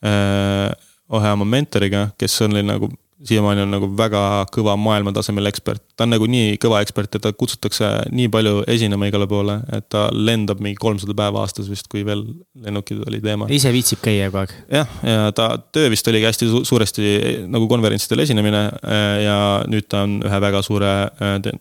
äh,. 0.05 0.73
ühe 1.11 1.31
oma 1.37 1.47
mentoriga, 1.47 2.09
kes 2.19 2.41
oli 2.47 2.63
nagu 2.67 2.91
siiamaani 3.27 3.65
on 3.65 3.75
nagu 3.75 3.89
väga 3.97 4.23
kõva 4.55 4.77
maailmatasemel 4.81 5.51
ekspert. 5.51 5.83
ta 5.97 6.07
on 6.07 6.15
nagu 6.15 6.27
nii 6.31 6.57
kõva 6.63 6.81
ekspert, 6.85 7.15
et 7.15 7.25
ta 7.25 7.33
kutsutakse 7.33 7.89
nii 8.17 8.31
palju 8.33 8.65
esinema 8.71 9.09
igale 9.11 9.29
poole, 9.31 9.59
et 9.77 9.89
ta 9.93 10.07
lendab 10.13 10.63
mingi 10.65 10.79
kolmsada 10.81 11.17
päeva 11.17 11.45
aastas 11.45 11.69
vist, 11.71 11.89
kui 11.93 12.05
veel 12.07 12.25
lennukid 12.65 13.03
oli 13.07 13.21
teema. 13.25 13.49
ise 13.53 13.73
viitsib 13.75 14.03
käia 14.05 14.31
kogu 14.31 14.45
aeg? 14.45 14.55
jah, 14.73 14.95
ja 15.05 15.33
ta 15.37 15.51
töö 15.73 15.91
vist 15.93 16.09
oligi 16.09 16.29
hästi 16.31 16.51
suuresti 16.69 17.11
nagu 17.51 17.69
konverentsidel 17.71 18.25
esinemine 18.25 18.67
äh, 18.81 19.17
ja 19.27 19.41
nüüd 19.71 19.91
ta 19.91 20.07
on 20.09 20.21
ühe 20.25 20.41
väga 20.47 20.65
suure 20.67 20.95
äh, 21.21 21.53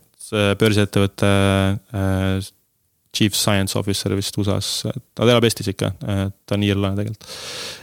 börsiettevõtte 0.60 1.30
chief 3.16 3.34
science 3.34 3.78
officer 3.80 4.14
vist 4.18 4.38
USA-s, 4.38 4.84
ta 5.18 5.26
elab 5.26 5.46
Eestis 5.48 5.72
ikka, 5.72 5.90
ta 6.00 6.56
on 6.56 6.64
iirlane 6.66 7.00
tegelikult. 7.00 7.26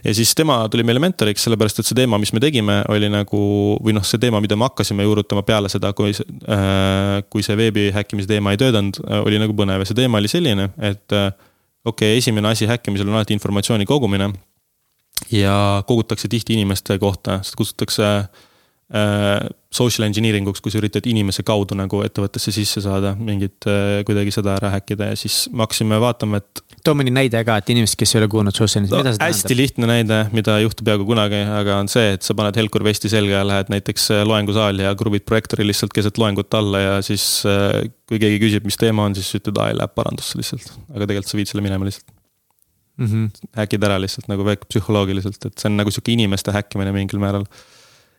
ja 0.05 0.15
siis 0.15 0.33
tema 0.39 0.61
tuli 0.71 0.85
meile 0.87 1.03
mentoriks, 1.03 1.43
sellepärast 1.47 1.83
et 1.83 1.89
see 1.89 1.99
teema, 1.99 2.19
mis 2.23 2.33
me 2.37 2.43
tegime, 2.43 2.79
oli 2.95 3.11
nagu 3.13 3.41
või 3.83 3.97
noh, 3.97 4.07
see 4.07 4.23
teema, 4.23 4.41
mida 4.45 4.59
me 4.59 4.69
hakkasime 4.69 5.07
juurutama 5.07 5.43
peale 5.47 5.71
seda, 5.73 5.91
kui, 5.99 6.15
äh, 6.15 7.19
kui 7.33 7.47
see 7.47 7.59
veebi 7.59 7.89
häkkimise 7.97 8.31
teema 8.31 8.55
ei 8.55 8.63
töötanud, 8.63 9.03
oli 9.25 9.43
nagu 9.43 9.57
põnev 9.59 9.83
ja 9.83 9.91
see 9.91 9.99
teema 9.99 10.23
oli 10.23 10.31
selline, 10.31 10.71
et 10.79 11.17
äh, 11.17 11.31
okei 11.85 12.15
okay,, 12.15 12.23
esimene 12.23 12.55
asi 12.55 12.71
häkkimisel 12.71 13.11
on 13.11 13.19
alati 13.19 13.35
informatsiooni 13.35 13.87
kogumine. 13.87 14.31
ja 15.33 15.83
kogutakse 15.87 16.29
tihti 16.29 16.55
inimeste 16.55 16.99
kohta, 17.03 17.41
seda 17.43 17.59
kutsutakse 17.59 18.07
äh, 18.07 18.45
social 19.77 20.07
engineering 20.07 20.47
uks, 20.47 20.63
kui 20.63 20.71
sa 20.71 20.79
üritad 20.79 21.07
inimese 21.11 21.43
kaudu 21.47 21.75
nagu 21.79 22.01
ettevõttesse 22.07 22.53
sisse 22.55 22.83
saada, 22.85 23.15
mingit 23.19 23.67
äh, 23.67 24.03
kuidagi 24.07 24.31
seda 24.35 24.55
ära 24.61 24.71
häkkida 24.77 25.11
ja 25.11 25.17
siis 25.19 25.47
me 25.51 25.65
hakkasime 25.65 25.99
vaatama, 26.03 26.39
et. 26.39 26.63
too 26.87 26.95
mõni 26.95 27.11
näide 27.15 27.43
ka, 27.47 27.59
et 27.59 27.73
inimesed, 27.75 27.99
kes 27.99 28.15
ei 28.15 28.23
ole 28.23 28.31
kuulnud 28.31 28.57
social 28.57 28.85
engineering 28.85 29.03
no,, 29.03 29.11
mida 29.11 29.17
see 29.17 29.23
tähendab? 29.25 29.43
hästi 29.43 29.59
lihtne 29.59 29.91
näide, 29.91 30.21
mida 30.37 30.57
ei 30.61 30.69
juhtu 30.69 30.87
peaaegu 30.87 31.09
kunagi, 31.09 31.43
aga 31.59 31.81
on 31.83 31.91
see, 31.91 32.15
et 32.15 32.27
sa 32.27 32.37
paned 32.39 32.63
Helkur 32.63 32.87
vesti 32.87 33.11
selga 33.11 33.41
ja 33.41 33.45
lähed 33.49 33.75
näiteks 33.75 34.09
äh, 34.15 34.25
loengusaali 34.29 34.87
ja 34.87 34.95
kruvid 34.99 35.27
projektori 35.27 35.67
lihtsalt 35.67 35.95
keset 35.97 36.23
loengut 36.23 36.55
alla 36.55 36.85
ja 36.85 36.99
siis. 37.05 37.27
Äh, 37.47 37.89
kui 38.07 38.21
keegi 38.23 38.39
küsib, 38.39 38.63
mis 38.69 38.79
teema 38.79 39.03
on, 39.03 39.17
siis 39.19 39.35
ütled, 39.35 39.57
aa, 39.59 39.73
läheb 39.75 39.91
parandusse 39.99 40.39
lihtsalt, 40.39 40.69
aga 40.95 41.09
tegelikult 41.11 41.33
sa 41.33 41.39
viid 41.41 41.51
selle 41.51 41.65
minema 41.65 41.89
lihtsalt 41.89 42.07
mm. 43.03 43.07
-hmm. 43.07 43.49
häkid 43.59 43.87
ära 43.89 43.97
lihtsalt 43.99 44.29
nagu 44.31 44.47
psühholoogiliselt, 44.69 45.41
et 45.43 45.59
see 45.59 45.73
on 45.73 45.81
nagu 45.81 45.91
sihuke 45.91 46.15
inimeste 46.15 46.55
häkkimine 46.55 46.95
mingil 46.95 47.19
määral 47.19 47.49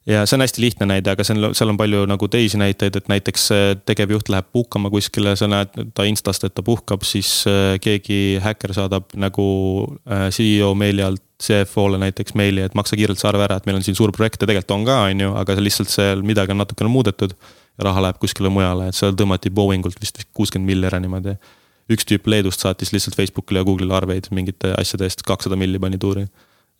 ja 0.07 0.23
see 0.25 0.37
on 0.37 0.43
hästi 0.43 0.61
lihtne 0.63 0.87
näide, 0.87 1.11
aga 1.11 1.23
see 1.27 1.35
on, 1.35 1.53
seal 1.57 1.71
on 1.73 1.77
palju 1.79 2.05
nagu 2.09 2.29
teisi 2.31 2.59
näiteid, 2.59 2.95
et 2.99 3.09
näiteks 3.11 3.49
tegevjuht 3.87 4.31
läheb 4.31 4.47
puhkama 4.55 4.91
kuskile, 4.93 5.35
sa 5.39 5.49
näed 5.51 5.73
ta 5.97 6.05
instast, 6.07 6.47
et 6.47 6.55
ta 6.55 6.63
puhkab, 6.65 7.03
siis 7.07 7.31
äh, 7.49 7.75
keegi 7.83 8.39
häkker 8.43 8.73
saadab 8.77 9.11
nagu 9.19 9.47
äh, 10.07 10.29
CEO 10.33 10.73
meili 10.79 11.03
alt 11.03 11.23
CFO-le 11.43 11.99
näiteks 12.01 12.33
meili, 12.39 12.63
et 12.65 12.73
maksa 12.77 12.97
kiirelt 12.97 13.19
see 13.21 13.29
arve 13.29 13.45
ära, 13.45 13.59
et 13.59 13.67
meil 13.69 13.77
on 13.77 13.85
siin 13.85 13.97
suur 13.99 14.13
projekt 14.15 14.41
ja 14.41 14.49
tegelikult 14.49 14.73
on 14.73 14.87
ka, 14.87 14.97
on 15.11 15.27
ju, 15.27 15.35
aga 15.37 15.59
lihtsalt 15.61 15.91
seal 15.93 16.23
midagi 16.25 16.55
on 16.55 16.63
natukene 16.63 16.91
muudetud. 16.91 17.37
raha 17.77 18.01
läheb 18.01 18.17
kuskile 18.17 18.49
mujale, 18.49 18.87
et 18.89 18.97
seal 18.97 19.13
tõmmati 19.13 19.51
Boeingult 19.53 19.99
vist 20.01 20.23
kuuskümmend 20.33 20.65
milli 20.65 20.87
ära 20.89 20.97
niimoodi. 20.99 21.35
üks 21.93 22.07
tüüp 22.09 22.25
Leedust 22.27 22.59
saatis 22.59 22.89
lihtsalt 22.91 23.15
Facebookile 23.15 23.59
ja 23.59 23.65
Google'ile 23.67 23.93
arveid 23.93 24.31
mingite 24.31 24.73
asjade 24.73 25.05
eest, 25.05 25.21
kakssada 25.23 25.55
milli 25.55 25.79
pani 25.79 25.97
tuuri 26.01 26.25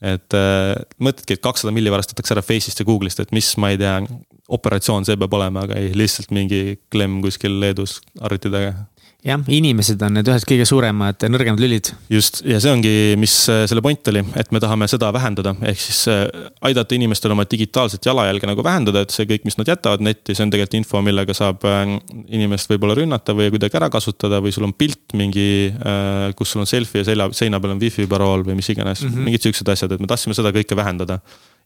et 0.04 0.38
äh, 0.38 0.74
mõtledki, 1.02 1.38
et 1.38 1.44
kakssada 1.44 1.74
milli 1.74 1.92
varastatakse 1.94 2.36
ära 2.36 2.44
Face'ist 2.46 2.82
ja 2.82 2.86
Google'ist, 2.88 3.22
et 3.24 3.34
mis, 3.36 3.50
ma 3.62 3.72
ei 3.74 3.80
tea, 3.82 3.96
operatsioon 4.54 5.08
see 5.08 5.18
peab 5.20 5.34
olema, 5.34 5.66
aga 5.66 5.80
ei, 5.82 5.90
lihtsalt 5.98 6.32
mingi 6.36 6.78
klemm 6.94 7.20
kuskil 7.26 7.58
Leedus 7.62 7.98
arvuti 8.22 8.54
taga 8.54 8.76
jah, 9.28 9.42
inimesed 9.52 10.02
on 10.06 10.18
need 10.18 10.30
ühed 10.32 10.46
kõige 10.48 10.66
suuremad 10.68 11.26
nõrgemad 11.32 11.62
lülid. 11.62 11.92
just, 12.12 12.40
ja 12.48 12.60
see 12.64 12.72
ongi, 12.72 12.94
mis 13.20 13.34
äh, 13.52 13.66
selle 13.70 13.84
point 13.86 14.12
oli, 14.12 14.24
et 14.40 14.52
me 14.56 14.62
tahame 14.64 14.88
seda 14.92 15.10
vähendada, 15.16 15.54
ehk 15.68 15.82
siis 15.82 16.04
äh, 16.12 16.24
aidata 16.68 16.96
inimestel 16.96 17.34
oma 17.36 17.46
digitaalset 17.50 18.08
jalajälge 18.08 18.50
nagu 18.50 18.64
vähendada, 18.66 19.04
et 19.04 19.16
see 19.16 19.28
kõik, 19.30 19.46
mis 19.48 19.60
nad 19.60 19.72
jätavad 19.74 20.04
netti, 20.06 20.36
see 20.36 20.48
on 20.48 20.54
tegelikult 20.54 20.80
info, 20.80 21.02
millega 21.06 21.36
saab 21.38 21.68
äh, 21.68 21.84
inimest 22.40 22.72
võib-olla 22.72 22.98
rünnata 23.02 23.36
või 23.38 23.52
kuidagi 23.54 23.80
ära 23.80 23.92
kasutada 23.94 24.42
või 24.44 24.56
sul 24.56 24.68
on 24.70 24.76
pilt 24.78 25.16
mingi, 25.18 25.74
kus 26.38 26.52
sul 26.54 26.64
on 26.64 26.70
selfie 26.70 27.02
ja 27.02 27.08
selja, 27.08 27.28
seina 27.36 27.60
peal 27.62 27.76
on 27.76 27.82
wifi 27.82 28.08
parool 28.10 28.44
või 28.48 28.58
mis 28.60 28.68
iganes. 28.72 29.04
Mm, 29.04 29.14
-hmm. 29.14 29.28
mingid 29.28 29.46
siuksed 29.46 29.70
asjad, 29.72 29.94
et 29.94 30.04
me 30.04 30.10
tahtsime 30.10 30.36
seda 30.38 30.52
kõike 30.56 30.76
vähendada. 30.78 31.20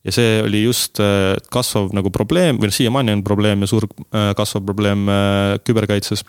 Ja 0.05 0.13
see 0.15 0.39
oli 0.41 0.63
just 0.63 0.97
kasvav 1.53 1.91
nagu 1.93 2.09
probleem 2.13 2.57
või 2.57 2.71
noh, 2.71 2.75
siiamaani 2.75 3.13
on 3.19 3.23
probleem 3.25 3.61
ja 3.61 3.69
suur 3.69 3.85
kasvav 4.37 4.63
probleem 4.65 5.05
küberkaitses 5.67 6.23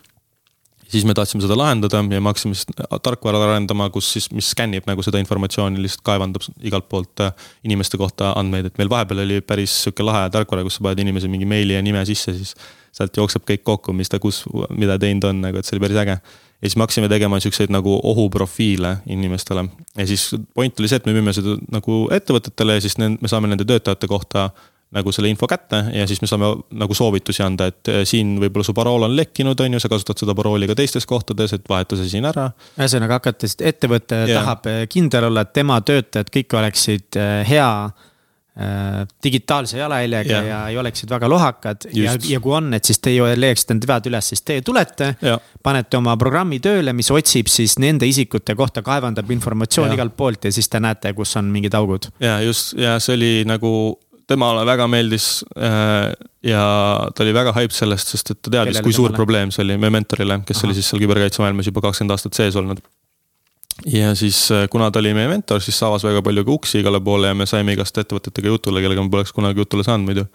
siis 0.92 1.04
me 1.08 1.14
tahtsime 1.14 1.42
seda 1.42 1.56
lahendada 1.56 2.02
ja 2.02 2.20
me 2.20 2.28
hakkasime 2.28 2.54
siis 2.56 2.66
tarkvara 3.02 3.40
arendama, 3.46 3.88
kus 3.94 4.10
siis, 4.12 4.28
mis 4.34 4.50
skännib 4.52 4.86
nagu 4.88 5.04
seda 5.04 5.20
informatsiooni, 5.22 5.80
lihtsalt 5.82 6.04
kaevandab 6.06 6.44
igalt 6.68 6.88
poolt 6.92 7.24
äh, 7.24 7.32
inimeste 7.64 8.00
kohta 8.00 8.34
andmeid, 8.36 8.68
et 8.68 8.78
meil 8.80 8.92
vahepeal 8.92 9.24
oli 9.24 9.40
päris 9.46 9.74
sihuke 9.84 10.04
lahe 10.06 10.28
tarkvara, 10.34 10.64
kus 10.66 10.78
sa 10.78 10.86
paned 10.86 11.02
inimese 11.04 11.30
mingi 11.32 11.48
meili 11.48 11.76
ja 11.78 11.82
nime 11.82 12.04
sisse, 12.08 12.36
siis. 12.36 12.54
sealt 12.92 13.16
jookseb 13.16 13.46
kõik 13.48 13.62
kokku, 13.64 13.92
mis 13.96 14.10
ta, 14.12 14.18
kus, 14.20 14.42
mida 14.76 14.98
teinud 15.00 15.24
on, 15.24 15.38
nagu, 15.40 15.56
et 15.56 15.64
see 15.64 15.78
oli 15.78 15.80
päris 15.86 15.96
äge. 16.02 16.18
ja 16.60 16.68
siis 16.68 16.76
me 16.76 16.84
hakkasime 16.84 17.08
tegema 17.08 17.38
siukseid 17.40 17.72
nagu 17.72 17.94
ohuprofiile 18.10 18.98
inimestele 19.08 19.64
ja 19.96 20.06
siis 20.06 20.26
point 20.54 20.80
oli 20.80 20.90
see, 20.92 21.00
et 21.00 21.08
me 21.08 21.14
müüme 21.16 21.32
seda 21.32 21.56
nagu 21.72 22.02
ettevõtetele 22.12 22.76
ja 22.76 22.84
siis 22.84 22.98
me 23.00 23.32
saame 23.32 23.48
nende 23.48 23.64
töötajate 23.64 24.10
kohta 24.12 24.50
nagu 24.92 25.12
selle 25.14 25.30
info 25.32 25.48
kätte 25.48 25.82
ja 25.96 26.06
siis 26.08 26.20
me 26.22 26.28
saame 26.28 26.52
nagu 26.82 26.96
soovitusi 26.96 27.42
anda, 27.44 27.70
et 27.72 27.88
eh, 27.88 28.02
siin 28.08 28.36
võib-olla 28.42 28.66
su 28.66 28.74
parool 28.76 29.08
on 29.08 29.16
lekkinud, 29.16 29.60
on 29.64 29.78
ju, 29.78 29.82
sa 29.82 29.90
kasutad 29.92 30.20
seda 30.20 30.36
parooli 30.36 30.68
ka 30.68 30.76
teistes 30.78 31.08
kohtades, 31.08 31.56
et 31.56 31.66
vaheta 31.68 31.98
see 31.98 32.12
siin 32.12 32.28
ära. 32.28 32.50
ühesõnaga 32.76 33.20
hakates, 33.20 33.56
ettevõte 33.60 34.22
yeah. 34.26 34.38
tahab 34.40 34.68
eh, 34.70 34.86
kindel 34.92 35.30
olla, 35.30 35.46
et 35.46 35.52
tema 35.56 35.80
töötajad 35.80 36.32
kõik 36.34 36.58
oleksid 36.60 37.20
eh, 37.20 37.32
hea 37.48 37.70
äh, 37.88 39.00
digitaalse 39.24 39.80
jalajäljega 39.80 40.34
yeah. 40.34 40.50
ja 40.50 40.60
ei 40.74 40.78
oleksid 40.84 41.16
väga 41.16 41.32
lohakad. 41.32 41.88
ja, 41.96 42.18
ja 42.28 42.40
kui 42.44 42.52
on, 42.60 42.68
et 42.76 42.84
siis 42.84 43.00
teie 43.00 43.32
leiaksite 43.38 43.78
need 43.78 43.88
vead 43.88 44.12
üles, 44.12 44.28
siis 44.34 44.44
teie 44.44 44.60
tulete 44.66 45.14
yeah., 45.24 45.40
panete 45.62 45.96
oma 45.96 46.18
programmi 46.20 46.60
tööle, 46.60 46.92
mis 46.92 47.08
otsib 47.14 47.48
siis 47.48 47.78
nende 47.80 48.04
isikute 48.06 48.58
kohta, 48.58 48.84
kaevandab 48.84 49.30
informatsiooni 49.32 49.94
yeah. 49.94 50.02
igalt 50.02 50.20
poolt 50.20 50.50
ja 50.50 50.52
siis 50.52 50.68
te 50.68 50.84
näete, 50.84 51.16
kus 51.16 51.36
on 51.40 51.48
mingid 51.54 51.80
augud. 51.80 52.12
ja 52.20 52.42
just, 52.44 52.76
ja 52.76 52.98
see 53.00 53.16
oli 53.16 53.34
nagu 53.48 53.72
temale 54.28 54.64
väga 54.66 54.86
meeldis 54.90 55.26
äh, 55.56 56.12
ja 56.46 56.62
ta 57.14 57.24
oli 57.24 57.34
väga 57.34 57.54
hype 57.56 57.74
sellest, 57.74 58.14
sest 58.14 58.34
et 58.34 58.40
ta 58.42 58.52
teadis, 58.56 58.80
kui 58.84 58.94
suur 58.94 59.14
probleem 59.14 59.52
see 59.54 59.64
oli 59.64 59.78
meie 59.80 59.94
mentorile, 59.94 60.40
kes 60.46 60.60
Aha. 60.60 60.68
oli 60.68 60.78
siis 60.78 60.90
seal 60.92 61.02
küberkaitsemaailmas 61.02 61.70
juba 61.70 61.84
kakskümmend 61.86 62.16
aastat 62.16 62.38
sees 62.38 62.58
olnud. 62.58 62.82
ja 63.86 64.14
siis, 64.18 64.44
äh, 64.54 64.66
kuna 64.72 64.90
ta 64.90 65.02
oli 65.02 65.14
meie 65.16 65.30
mentor, 65.30 65.62
siis 65.64 65.78
see 65.78 65.88
avas 65.88 66.06
väga 66.06 66.22
palju 66.22 66.46
ka 66.48 66.56
uksi 66.58 66.82
igale 66.82 67.00
poole 67.00 67.32
ja 67.32 67.38
me 67.38 67.46
saime 67.50 67.76
igast 67.76 67.98
ettevõtetega 67.98 68.54
jutule, 68.54 68.82
kellega 68.84 69.04
me 69.04 69.12
poleks 69.12 69.34
kunagi 69.36 69.64
jutule 69.64 69.86
saanud 69.86 70.10
muidu 70.10 70.26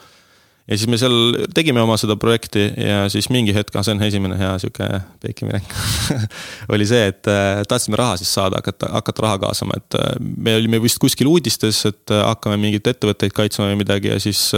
ja 0.67 0.75
siis 0.75 0.89
me 0.91 0.99
seal 0.99 1.47
tegime 1.55 1.81
oma 1.81 1.95
seda 1.99 2.17
projekti 2.19 2.65
ja 2.81 3.05
siis 3.11 3.29
mingi 3.31 3.53
hetk, 3.55 3.75
ah 3.79 3.85
see 3.85 3.95
on 3.95 4.03
esimene 4.03 4.37
hea 4.39 4.51
sihuke 4.61 4.87
peikiminek 5.23 5.75
oli 6.75 6.87
see, 6.89 7.07
et 7.13 7.29
äh, 7.31 7.63
tahtsime 7.69 7.99
raha 7.99 8.17
siis 8.19 8.33
saada, 8.35 8.59
hakata, 8.61 8.91
hakata 8.97 9.25
raha 9.25 9.41
kaasama, 9.45 9.79
et 9.79 9.99
äh, 9.99 10.15
me 10.19 10.57
olime 10.59 10.81
vist 10.83 10.99
kuskil 11.03 11.29
uudistes, 11.31 11.83
et 11.89 12.13
äh, 12.13 12.23
hakkame 12.27 12.59
mingeid 12.61 12.91
ettevõtteid 12.93 13.35
kaitsma 13.37 13.69
või 13.71 13.81
midagi 13.83 14.11
ja 14.13 14.21
siis 14.23 14.49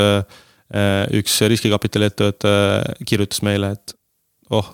üks 1.18 1.40
riskikapitali 1.50 2.06
ettevõte 2.06 2.50
kirjutas 3.10 3.40
meile, 3.42 3.72
et 3.74 3.94
oh, 4.54 4.68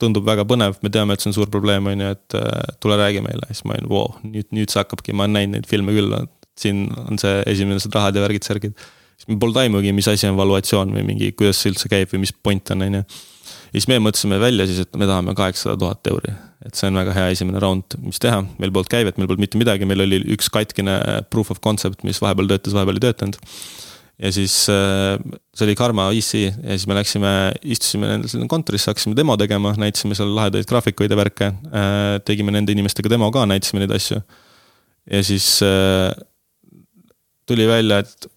tundub 0.00 0.26
väga 0.26 0.44
põnev, 0.44 0.76
me 0.84 0.90
teame, 0.92 1.16
et 1.16 1.24
see 1.24 1.30
on 1.30 1.36
suur 1.38 1.48
probleem, 1.52 1.86
on 1.88 2.02
ju, 2.04 2.10
et 2.12 2.36
tule 2.84 2.98
räägi 3.00 3.22
meile, 3.24 3.48
siis 3.48 3.64
ma 3.64 3.72
olin, 3.72 3.88
vau, 3.88 4.10
nüüd, 4.20 4.50
nüüd 4.52 4.68
see 4.68 4.82
hakkabki, 4.82 5.14
ma 5.16 5.24
olen 5.24 5.38
näinud 5.38 5.56
neid 5.56 5.70
filme 5.70 5.96
küll, 5.96 6.12
siin 6.60 6.90
on 7.06 7.16
see 7.22 7.40
esimesed 7.54 7.96
rahad 7.96 8.20
ja 8.20 8.26
värgid, 8.26 8.44
särgid 8.44 8.76
siis 9.16 9.30
meil 9.30 9.40
polnud 9.42 9.60
aimugi, 9.64 9.92
mis 9.96 10.08
asi 10.10 10.28
on 10.30 10.38
valuatsioon 10.40 10.92
või 10.96 11.04
mingi, 11.06 11.30
kuidas 11.36 11.62
see 11.62 11.72
üldse 11.72 11.90
käib 11.92 12.12
või 12.12 12.24
mis 12.24 12.34
point 12.34 12.74
on, 12.74 12.84
on 12.86 12.98
ju. 13.00 13.04
ja 13.04 13.76
siis 13.76 13.88
me 13.92 14.00
mõtlesime 14.02 14.40
välja 14.42 14.66
siis, 14.70 14.82
et 14.84 15.00
me 15.00 15.08
tahame 15.10 15.36
kaheksasada 15.38 15.78
tuhat 15.80 16.12
euri. 16.12 16.34
et 16.64 16.74
see 16.74 16.90
on 16.90 17.00
väga 17.00 17.16
hea 17.16 17.30
esimene 17.36 17.62
round, 17.62 17.96
mis 18.02 18.20
teha, 18.22 18.42
meil 18.58 18.72
polnud 18.74 18.90
käivet, 18.92 19.18
meil 19.20 19.30
polnud 19.30 19.46
mitte 19.46 19.60
midagi, 19.60 19.88
meil 19.88 20.04
oli 20.06 20.22
üks 20.36 20.50
katkine 20.52 21.00
proof 21.30 21.50
of 21.54 21.60
concept, 21.64 22.04
mis 22.04 22.22
vahepeal 22.24 22.54
töötas, 22.54 22.76
vahepeal 22.76 23.00
ei 23.00 23.08
töötanud 23.08 23.42
ja 24.18 24.30
siis 24.32 24.54
äh, 24.70 25.16
see 25.54 25.66
oli 25.66 25.74
Karma 25.78 26.06
EC 26.14 26.30
ja 26.38 26.52
siis 26.76 26.86
me 26.90 26.96
läksime, 26.98 27.30
istusime 27.62 28.10
nendel 28.12 28.46
kontorisse, 28.50 28.92
hakkasime 28.92 29.16
demo 29.18 29.36
tegema, 29.40 29.74
näitasime 29.80 30.14
seal 30.18 30.30
lahedaid 30.36 30.68
graafikuid 30.70 31.10
ja 31.10 31.18
värke. 31.18 31.50
Äh, 31.50 32.20
tegime 32.26 32.54
nende 32.54 32.74
inimestega 32.74 33.10
demo 33.10 33.30
ka, 33.34 33.46
näitasime 33.50 33.82
neid 33.82 33.94
asju. 33.96 34.20
ja 35.10 35.22
siis 35.26 35.48
äh, 35.66 36.14
tuli 37.46 37.66
välja, 37.68 37.98
et 38.04 38.30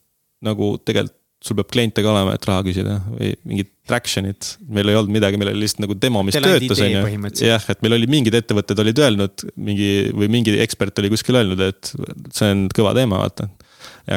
nagu 0.45 0.75
tegelikult 0.85 1.17
sul 1.43 1.57
peab 1.59 1.69
kliente 1.69 2.01
ka 2.01 2.09
olema, 2.09 2.33
et 2.33 2.45
raha 2.49 2.63
küsida 2.65 2.95
või 3.11 3.29
mingit 3.47 3.69
traction'it. 3.87 4.55
meil 4.73 4.89
ei 4.89 4.97
olnud 4.97 5.13
midagi, 5.13 5.37
meil 5.37 5.51
oli 5.51 5.63
lihtsalt 5.63 5.83
nagu 5.83 5.97
demo, 6.01 6.23
mis 6.25 6.35
Teil 6.35 6.47
töötas, 6.47 6.81
on 6.81 6.89
ju. 6.89 7.45
jah, 7.45 7.67
et 7.73 7.83
meil 7.85 7.97
oli 7.99 8.09
mingid 8.09 8.37
ettevõtted 8.39 8.81
olid 8.81 9.01
öelnud 9.05 9.45
mingi 9.69 9.91
või 10.17 10.31
mingi 10.33 10.57
ekspert 10.63 10.97
oli 11.03 11.11
kuskil 11.13 11.37
öelnud, 11.37 11.61
et 11.61 11.93
see 12.33 12.49
on 12.55 12.65
kõva 12.73 12.95
teema, 12.97 13.21
vaata. 13.21 13.51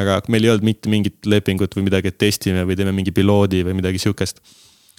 aga 0.01 0.17
meil 0.33 0.47
ei 0.47 0.53
olnud 0.55 0.65
mitte 0.65 0.91
mingit 0.91 1.29
lepingut 1.29 1.77
või 1.77 1.85
midagi, 1.91 2.09
et 2.09 2.17
testime 2.25 2.65
või 2.65 2.79
teeme 2.79 2.95
mingi 2.95 3.13
piloodi 3.13 3.61
või 3.69 3.77
midagi 3.77 4.01
sihukest 4.01 4.41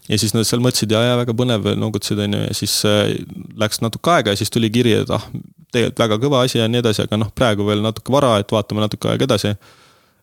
ja 0.08 0.18
siis 0.18 0.34
nad 0.34 0.46
seal 0.46 0.62
mõtlesid 0.62 0.94
ja, 0.94 1.02
ja 1.10 1.18
väga 1.18 1.34
põnev, 1.34 1.66
noogutasid, 1.78 2.22
on 2.22 2.38
ju, 2.38 2.46
ja 2.46 2.54
siis 2.54 2.78
äh, 2.86 3.12
läks 3.58 3.82
natuke 3.82 4.14
aega 4.14 4.34
ja 4.34 4.38
siis 4.38 4.50
tuli 4.50 4.70
kiri, 4.70 4.94
et 5.02 5.10
ah, 5.14 5.26
tegelikult 5.74 6.06
väga 6.06 6.22
kõva 6.22 6.46
asi 6.46 6.62
ja 6.62 6.70
nii 6.70 6.82
edasi, 6.82 7.02
aga 7.06 7.18
noh, 7.18 7.34
praegu 7.34 7.66
veel 7.66 7.82
natuke 7.82 8.14
vara, 8.14 8.36
et 8.42 8.54
vaatame 8.54 8.82
natuke 8.86 9.10
aega 9.10 9.26
edasi 9.26 9.56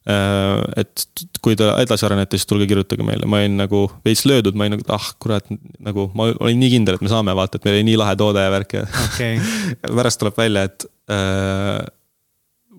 et 0.08 1.04
kui 1.44 1.58
te 1.60 1.68
edasi 1.84 2.06
arenete, 2.08 2.38
siis 2.38 2.48
tulge 2.50 2.66
kirjutage 2.70 3.06
meile, 3.06 3.28
ma 3.30 3.42
olin 3.42 3.60
nagu 3.60 3.84
veits 4.06 4.24
löödud, 4.30 4.56
ma 4.58 4.66
olin 4.66 4.78
nagu, 4.78 4.86
ah 4.96 5.12
kurat, 5.22 5.46
nagu 5.86 6.08
ma 6.18 6.32
olin 6.32 6.60
nii 6.64 6.72
kindel, 6.78 6.98
et 6.98 7.06
me 7.06 7.12
saame, 7.12 7.36
vaata, 7.38 7.60
et 7.60 7.68
meil 7.68 7.80
oli 7.80 7.88
nii 7.92 8.00
lahe 8.00 8.16
toode 8.20 8.44
ja 8.44 8.54
värk 8.54 8.76
ja 8.80 8.84
okay. 9.06 9.40
pärast 10.00 10.22
tuleb 10.22 10.40
välja, 10.40 10.66
et 10.70 10.88
äh, 11.12 11.84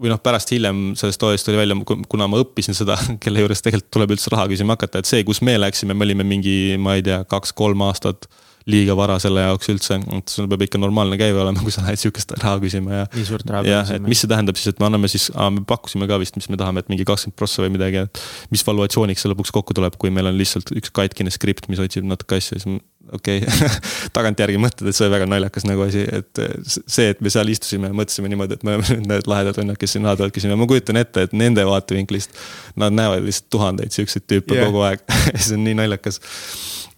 või 0.00 0.12
noh, 0.14 0.20
pärast 0.24 0.50
hiljem 0.54 0.94
sellest 0.98 1.20
toodest 1.20 1.46
tuli 1.46 1.60
välja, 1.60 1.76
kuna 1.84 2.28
ma 2.30 2.40
õppisin 2.40 2.76
seda, 2.76 2.96
kelle 3.22 3.44
juures 3.44 3.62
tegelikult 3.64 3.92
tuleb 3.98 4.16
üldse 4.16 4.32
raha 4.32 4.48
küsima 4.50 4.78
hakata, 4.78 5.02
et 5.02 5.10
see, 5.10 5.24
kus 5.28 5.42
me 5.44 5.58
läksime, 5.60 5.94
me 5.94 6.08
olime 6.08 6.26
mingi, 6.26 6.56
ma 6.80 6.96
ei 6.98 7.04
tea, 7.06 7.22
kaks-kolm 7.30 7.84
aastat 7.88 8.30
liiga 8.68 8.96
vara 8.98 9.16
selle 9.22 9.44
jaoks 9.44 9.70
üldse, 9.72 9.96
et 10.16 10.32
sul 10.32 10.48
peab 10.50 10.64
ikka 10.66 10.80
normaalne 10.80 11.16
käive 11.20 11.40
olema, 11.40 11.62
kui 11.64 11.72
sa 11.74 11.84
lähed 11.84 12.00
sihukest 12.00 12.34
raha 12.40 12.60
küsima 12.62 13.00
ja. 13.00 13.08
nii 13.14 13.26
suurt 13.28 13.48
raha. 13.50 13.64
jah, 13.68 13.94
et 13.96 14.04
mis 14.04 14.20
see 14.20 14.30
tähendab 14.30 14.60
siis, 14.60 14.74
et 14.74 14.82
me 14.82 14.88
anname 14.90 15.10
siis, 15.10 15.30
me 15.56 15.64
pakkusime 15.68 16.08
ka 16.10 16.20
vist, 16.20 16.36
mis 16.36 16.50
me 16.52 16.60
tahame, 16.60 16.84
et 16.84 16.92
mingi 16.92 17.06
kakskümmend 17.08 17.38
prossa 17.40 17.64
või 17.64 17.74
midagi, 17.78 18.04
et. 18.04 18.22
mis 18.52 18.64
valuatsiooniks 18.66 19.24
see 19.24 19.32
lõpuks 19.32 19.54
kokku 19.56 19.76
tuleb, 19.76 19.96
kui 20.00 20.12
meil 20.14 20.28
on 20.30 20.36
lihtsalt 20.38 20.74
üks 20.76 20.92
katkine 20.94 21.32
skript, 21.32 21.70
mis 21.72 21.80
otsib 21.82 22.06
natuke 22.08 22.40
asju, 22.40 22.60
siis 22.60 22.80
okei 23.16 23.40
okay. 23.42 23.70
tagantjärgi 24.16 24.60
mõtled, 24.60 24.90
et 24.90 24.96
see 24.96 25.06
oli 25.06 25.14
väga 25.14 25.28
naljakas 25.30 25.66
nagu 25.68 25.86
asi, 25.86 26.04
et 26.04 26.42
see, 26.68 27.10
et 27.14 27.22
me 27.24 27.32
seal 27.32 27.48
istusime 27.52 27.90
ja 27.90 27.96
mõtlesime 27.96 28.30
niimoodi, 28.30 28.58
et 28.58 28.66
me 28.66 28.76
oleme 28.76 28.98
nüüd 28.98 29.08
need 29.10 29.30
lahedad 29.30 29.58
vennad, 29.60 29.80
kes 29.80 29.96
siin 29.96 30.06
lahe 30.06 30.18
peal 30.20 30.34
küsime, 30.34 30.58
ma 30.58 30.68
kujutan 30.70 31.00
ette, 31.00 31.26
et 31.26 31.36
nende 31.36 31.64
vaatevinklist. 31.66 32.36
Nad 32.80 32.94
näevad 32.94 33.24
lihtsalt 33.26 33.48
tuhandeid 33.52 33.94
siukseid 33.94 34.28
tüüpe 34.30 34.56
yeah. 34.56 34.68
kogu 34.68 34.84
aeg 34.86 35.02
see 35.42 35.56
on 35.56 35.64
nii 35.66 35.78
naljakas 35.80 36.20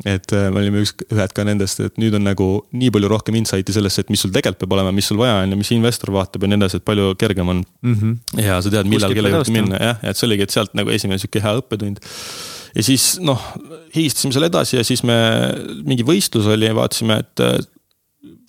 et 0.08 0.32
äh, 0.34 0.48
me 0.50 0.62
olime 0.62 0.82
üks, 0.82 0.94
ühed 1.12 1.34
ka 1.34 1.44
nendest, 1.46 1.82
et 1.84 1.98
nüüd 2.00 2.14
on 2.18 2.24
nagu 2.26 2.46
nii 2.74 2.90
palju 2.94 3.10
rohkem 3.12 3.36
insight'i 3.38 3.74
sellesse, 3.74 4.02
et 4.02 4.12
mis 4.12 4.22
sul 4.24 4.32
tegelikult 4.34 4.64
peab 4.64 4.76
olema, 4.78 4.94
mis 4.94 5.10
sul 5.10 5.20
vaja 5.20 5.42
on 5.42 5.54
ja 5.54 5.58
mis 5.58 5.70
investor 5.74 6.10
vaatab 6.14 6.42
ja 6.42 6.50
nii 6.50 6.58
edasi, 6.58 6.80
et 6.80 6.86
palju 6.88 7.12
kergem 7.20 7.52
on 7.54 7.60
mm. 7.62 7.94
-hmm. 7.94 8.40
ja 8.42 8.58
sa 8.62 8.72
tead, 8.72 8.90
millal 8.90 9.14
kelle 9.14 9.34
juurde 9.34 9.54
minna, 9.54 9.78
jah, 9.78 10.00
et 10.02 10.18
see 10.18 10.26
oligi, 10.26 10.48
et 10.48 10.56
sealt 10.56 10.74
nagu 10.78 10.90
esimene 10.90 11.22
sihuke 11.22 11.42
hea 11.44 11.54
õppetund. 11.60 12.02
ja 12.74 12.82
siis 12.82 13.18
noh, 13.22 13.44
higistasime 13.94 14.34
seal 14.34 14.48
edasi 14.48 14.80
ja 14.80 14.84
siis 14.84 15.04
me, 15.06 15.18
mingi 15.86 16.06
võistlus 16.08 16.50
oli 16.50 16.66
ja 16.66 16.74
vaatasime, 16.74 17.20
et 17.22 17.44
äh, 17.46 17.60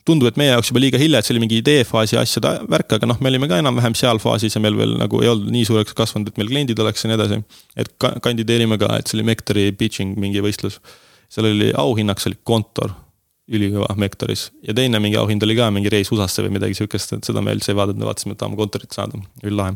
tundub, 0.08 0.28
et 0.28 0.40
meie 0.40 0.52
jaoks 0.52 0.74
juba 0.74 0.82
liiga 0.84 1.00
hilja, 1.00 1.22
et 1.22 1.28
see 1.28 1.36
oli 1.36 1.46
mingi 1.46 1.62
ideefaasi 1.62 2.18
asjade 2.20 2.58
värk, 2.72 2.98
aga 2.98 3.08
noh, 3.08 3.22
me 3.22 3.30
olime 3.30 3.48
ka 3.48 3.62
enam-vähem 3.62 3.96
seal 3.96 4.20
faasis 4.20 4.58
ja 4.58 4.62
meil 4.64 4.76
veel 4.80 4.98
nagu 5.00 5.22
ei 5.24 5.30
olnud 5.32 5.54
nii 5.54 5.70
suureks 5.70 5.96
kasvanud, 5.96 6.34
et 6.34 6.42
meil 6.42 6.50
kliendid 6.52 6.82
oleks 6.84 7.06
ja 7.06 7.12
nii 7.12 7.20
edasi. 7.20 7.40
et 7.78 7.94
kandideerime 8.26 8.78
ka, 8.82 8.98
et 8.98 9.08
see 9.08 9.20
oli 9.20 9.30
Mektori 9.32 9.72
pitching 9.78 10.18
mingi 10.20 10.44
võistlus 10.44 10.82
seal 11.34 11.50
oli 11.50 11.72
auhinnaks 11.78 12.30
oli 12.30 12.38
kontor, 12.46 12.94
ülikõva 13.54 13.90
Mektoris 14.00 14.46
ja 14.64 14.72
teine 14.76 15.02
mingi 15.04 15.18
auhind 15.20 15.44
oli 15.44 15.56
ka 15.58 15.66
mingi 15.74 15.92
reis 15.92 16.08
USA-sse 16.14 16.46
või 16.46 16.54
midagi 16.56 16.78
sihukest, 16.78 17.18
et 17.18 17.28
seda 17.28 17.42
me 17.44 17.52
üldse 17.52 17.74
ei 17.74 17.76
vaadanud, 17.76 18.06
vaatasime, 18.08 18.38
et 18.38 18.40
tahame 18.40 18.56
kontorit 18.56 18.96
saada, 18.96 19.20
üllahe. 19.44 19.74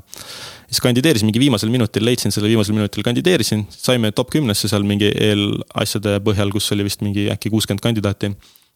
siis 0.69 0.79
kandideerisin 0.85 1.27
mingi 1.27 1.41
viimasel 1.43 1.73
minutil, 1.73 2.05
leidsin 2.07 2.31
selle 2.31 2.47
viimasel 2.47 2.77
minutil, 2.77 3.03
kandideerisin, 3.03 3.65
saime 3.73 4.13
top 4.15 4.31
kümnesse 4.31 4.71
seal 4.71 4.87
mingi 4.87 5.11
eelasjade 5.11 6.15
põhjal, 6.23 6.53
kus 6.55 6.71
oli 6.77 6.87
vist 6.87 7.03
mingi 7.03 7.27
äkki 7.33 7.51
kuuskümmend 7.51 7.83
kandidaati. 7.83 8.31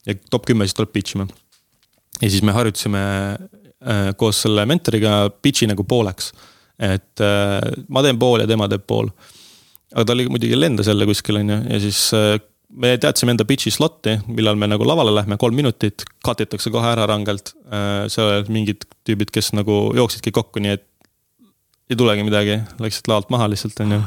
ja 0.06 0.18
top 0.28 0.44
kümme 0.50 0.68
siis 0.68 0.76
tuleb 0.76 0.92
pitch 0.92 1.16
ima. 1.16 1.26
ja 2.20 2.28
siis 2.28 2.42
me 2.44 2.52
harjutasime 2.52 3.02
äh, 3.32 4.12
koos 4.16 4.44
selle 4.44 4.66
mentoriga 4.68 5.30
pitch'i 5.30 5.72
nagu 5.72 5.88
pooleks. 5.88 6.34
et 6.78 7.24
äh, 7.24 7.60
ma 7.88 8.04
teen 8.04 8.20
pool 8.20 8.44
ja 8.44 8.46
tema 8.46 8.68
teeb 8.68 8.84
pool 8.86 9.08
aga 9.92 10.04
ta 10.04 10.12
oli 10.12 10.28
muidugi 10.28 10.56
lendas 10.56 10.88
jälle 10.88 11.06
kuskil 11.08 11.40
on 11.40 11.50
ju 11.50 11.62
ja 11.70 11.80
siis 11.80 12.10
äh, 12.12 12.36
me 12.72 12.94
teadsime 13.00 13.34
enda 13.34 13.44
pitch'i 13.48 13.72
slot'i, 13.74 14.16
millal 14.32 14.56
me 14.58 14.68
nagu 14.70 14.86
lavale 14.88 15.12
lähme, 15.14 15.36
kolm 15.40 15.56
minutit, 15.58 16.06
cut 16.24 16.40
itakse 16.44 16.72
kohe 16.72 16.92
ära 16.94 17.06
rangelt. 17.10 17.54
Äh, 17.68 18.06
seal 18.12 18.30
olid 18.30 18.52
mingid 18.52 18.86
tüübid, 19.06 19.32
kes 19.34 19.52
nagu 19.56 19.84
jooksidki 19.96 20.32
kokku, 20.34 20.62
nii 20.62 20.76
et 20.78 20.86
ei 21.92 21.98
tulegi 21.98 22.24
midagi, 22.26 22.56
läksid 22.82 23.08
lavalt 23.10 23.30
maha 23.32 23.48
lihtsalt, 23.52 23.76
onju. 23.84 23.98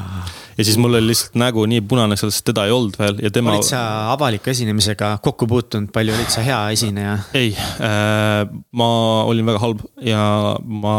ja 0.56 0.64
siis 0.66 0.78
mul 0.80 0.98
oli 0.98 1.10
lihtsalt 1.10 1.36
nägu 1.38 1.64
nii 1.70 1.82
punane, 1.88 2.18
sest 2.18 2.44
teda 2.48 2.66
ei 2.66 2.74
olnud 2.74 2.96
veel 2.98 3.20
ja 3.22 3.30
tema. 3.34 3.54
olid 3.54 3.68
sa 3.68 3.80
avaliku 4.12 4.50
esinemisega 4.52 5.12
kokku 5.24 5.48
puutunud, 5.50 5.90
palju 5.94 6.14
olid 6.16 6.32
sa 6.32 6.44
hea 6.46 6.60
esineja? 6.76 7.16
ei 7.36 7.52
äh,, 7.56 8.46
ma 8.76 8.88
olin 9.30 9.46
väga 9.48 9.62
halb 9.62 9.84
ja 10.04 10.22
ma 10.84 10.96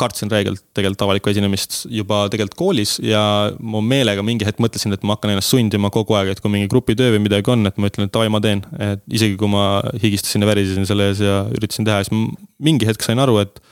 kartsin 0.00 0.32
reegelt 0.32 0.64
tegelikult 0.76 1.06
avalikku 1.06 1.32
esinemist 1.34 1.84
juba 1.92 2.24
tegelikult 2.32 2.58
koolis 2.58 2.96
ja 3.04 3.24
ma 3.60 3.82
meelega 3.84 4.24
mingi 4.26 4.48
hetk 4.48 4.62
mõtlesin, 4.62 4.96
et 4.96 5.06
ma 5.06 5.18
hakkan 5.18 5.34
ennast 5.34 5.54
sundima 5.54 5.92
kogu 5.94 6.18
aeg, 6.18 6.34
et 6.34 6.42
kui 6.42 6.52
mingi 6.52 6.70
grupitöö 6.72 7.14
või 7.16 7.24
midagi 7.28 7.54
on, 7.54 7.66
et 7.70 7.78
ma 7.78 7.90
ütlen, 7.92 8.08
et 8.08 8.14
davai, 8.14 8.32
ma 8.32 8.42
teen. 8.44 8.64
et 8.80 9.04
isegi 9.12 9.38
kui 9.40 9.50
ma 9.52 9.68
higistasin 10.02 10.44
ja 10.44 10.50
värisesin 10.50 10.88
selle 10.88 11.12
ees 11.12 11.22
ja 11.24 11.44
üritasin 11.54 11.86
teha, 11.86 12.02
siis 12.04 12.34
mingi 12.64 12.88
hetk 12.88 13.04
sain 13.04 13.22
aru, 13.22 13.38
et 13.44 13.62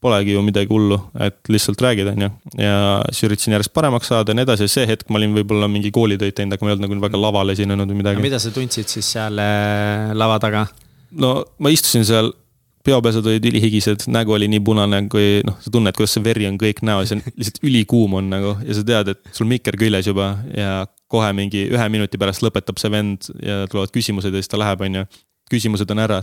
polegi 0.00 0.34
ju 0.34 0.42
midagi 0.46 0.70
hullu, 0.70 0.98
et 1.26 1.38
lihtsalt 1.50 1.80
räägid, 1.82 2.10
on 2.12 2.26
ju. 2.26 2.30
ja 2.62 2.74
siis 3.10 3.26
üritasin 3.28 3.56
järjest 3.56 3.72
paremaks 3.74 4.10
saada 4.12 4.30
ja 4.30 4.38
nii 4.38 4.46
edasi, 4.46 4.68
see 4.70 4.86
hetk 4.86 5.10
ma 5.10 5.18
olin 5.18 5.34
võib-olla 5.34 5.68
mingi 5.70 5.90
koolitöid 5.94 6.36
teinud, 6.38 6.54
aga 6.54 6.64
ma 6.64 6.70
ei 6.70 6.76
olnud 6.76 6.86
nagu 6.86 7.00
väga 7.02 7.22
laval 7.22 7.54
esinenud 7.54 7.90
või 7.90 8.02
midagi. 8.02 8.22
mida 8.22 8.38
sa 8.42 8.52
tundsid 8.54 8.90
siis 8.90 9.08
seal 9.16 9.40
äh, 9.42 10.12
lava 10.14 10.38
taga? 10.42 10.66
no 11.18 11.32
ma 11.58 11.74
istusin 11.74 12.06
seal, 12.06 12.30
peopesad 12.86 13.26
olid 13.26 13.44
ülihigised, 13.50 14.06
nägu 14.14 14.36
oli 14.36 14.46
nii 14.48 14.62
punane, 14.64 15.02
kui 15.12 15.42
noh, 15.46 15.58
sa 15.60 15.72
tunned, 15.74 15.96
kuidas 15.98 16.14
see 16.16 16.24
veri 16.24 16.46
on 16.48 16.60
kõik 16.60 16.84
näos 16.86 17.12
ja 17.12 17.18
lihtsalt 17.40 17.62
ülikuum 17.66 18.18
on 18.20 18.30
nagu 18.32 18.54
ja 18.62 18.78
sa 18.78 18.86
tead, 18.86 19.14
et 19.16 19.34
sul 19.34 19.50
mikker 19.50 19.76
küljes 19.80 20.10
juba 20.10 20.36
ja 20.54 20.84
kohe 21.10 21.32
mingi 21.34 21.66
ühe 21.72 21.90
minuti 21.90 22.20
pärast 22.20 22.44
lõpetab 22.44 22.78
see 22.78 22.92
vend 22.92 23.32
ja 23.42 23.64
tulevad 23.66 23.92
küsimused 23.94 24.30
ja 24.30 24.42
siis 24.42 24.52
ta 24.52 24.60
läheb, 24.60 24.84
on 24.86 25.00
ju. 25.00 25.08
küsimused 25.50 25.90
on 25.90 26.06
ära, 26.06 26.22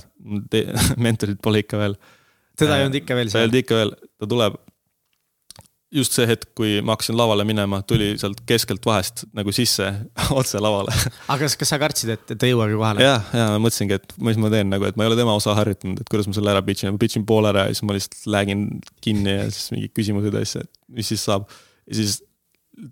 mentorid 1.07 1.43
pole 1.43 1.65
ikka 1.65 1.82
veel 1.82 1.99
teda 2.60 2.80
ei 2.80 2.88
olnud 2.88 3.01
ikka 3.01 3.18
veel 3.18 3.32
seal? 3.32 3.36
ta 3.36 3.43
ei 3.43 3.49
olnud 3.49 3.60
ikka 3.62 3.82
veel, 3.82 3.93
ta 4.20 4.30
tuleb. 4.32 4.58
just 5.95 6.16
see 6.18 6.26
hetk, 6.28 6.49
kui 6.58 6.82
ma 6.84 6.95
hakkasin 6.95 7.16
lavale 7.16 7.45
minema, 7.47 7.80
tuli 7.88 8.10
sealt 8.20 8.41
keskelt 8.49 8.84
vahest 8.88 9.24
nagu 9.38 9.53
sisse 9.56 9.88
otse 10.39 10.60
lavale. 10.64 10.95
aga 11.28 11.39
kas, 11.45 11.56
kas 11.62 11.74
sa 11.74 11.80
kartsid, 11.82 12.12
et 12.16 12.36
ta 12.36 12.47
ei 12.47 12.53
jõuagi 12.53 12.78
kohale? 12.80 13.06
ja, 13.06 13.16
ja 13.36 13.47
ma 13.53 13.64
mõtlesingi, 13.68 13.99
et 14.01 14.16
mis 14.30 14.39
ma 14.41 14.51
teen 14.53 14.72
nagu, 14.74 14.88
et 14.89 14.99
ma 14.99 15.06
ei 15.06 15.14
ole 15.14 15.20
tema 15.20 15.38
osa 15.38 15.56
harjutanud, 15.58 16.01
et 16.01 16.12
kuidas 16.12 16.30
ma 16.30 16.38
selle 16.38 16.53
ära 16.56 16.64
pitch 16.66 16.86
in, 16.86 16.95
ma 16.95 17.01
pitch 17.01 17.20
in 17.22 17.28
poole 17.28 17.51
ära 17.53 17.68
ja 17.70 17.76
siis 17.76 17.88
ma 17.88 17.97
lihtsalt 17.97 18.30
läägin 18.36 18.68
kinni 19.06 19.38
ja 19.38 19.49
siis 19.49 19.72
mingid 19.76 19.95
küsimused 19.95 20.36
ja 20.36 20.45
asja, 20.47 20.66
et 20.66 20.99
mis 20.99 21.14
siis 21.14 21.26
saab. 21.30 21.47
ja 21.86 21.99
siis 22.01 22.20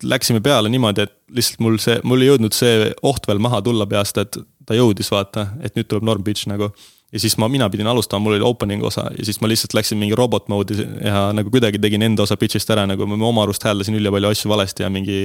läksime 0.03 0.39
peale 0.43 0.69
niimoodi, 0.71 1.03
et 1.03 1.13
lihtsalt 1.35 1.61
mul 1.63 1.77
see, 1.81 1.99
mul 2.07 2.23
ei 2.23 2.31
jõudnud 2.31 2.55
see 2.55 2.91
oht 3.03 3.27
veel 3.27 3.41
maha 3.43 3.59
tulla 3.65 3.87
peast, 3.89 4.19
et 4.21 4.37
ta 4.67 4.77
jõudis 4.77 5.09
vaata, 5.11 5.49
et 5.63 5.75
nüüd 5.75 5.89
tuleb 5.89 6.07
norm 6.07 6.23
pitch 6.23 6.47
nagu 6.47 6.71
ja 7.13 7.19
siis 7.21 7.35
ma, 7.37 7.47
mina 7.51 7.67
pidin 7.69 7.87
alustama, 7.87 8.23
mul 8.25 8.37
oli 8.37 8.45
opening 8.47 8.83
osa 8.83 9.05
ja 9.17 9.25
siis 9.25 9.39
ma 9.41 9.49
lihtsalt 9.49 9.75
läksin 9.77 9.99
mingi 10.01 10.15
robot 10.17 10.49
mode'i 10.51 10.85
ja 11.05 11.27
nagu 11.35 11.51
kuidagi 11.53 11.79
tegin 11.81 12.05
enda 12.07 12.25
osa 12.25 12.37
pitch'ist 12.39 12.69
ära, 12.73 12.87
nagu 12.89 13.05
ma 13.09 13.17
oma 13.27 13.45
arust 13.45 13.63
hääldasin 13.67 13.97
ülipalju 13.99 14.31
asju 14.33 14.49
valesti 14.49 14.85
ja 14.85 14.89
mingi. 14.93 15.17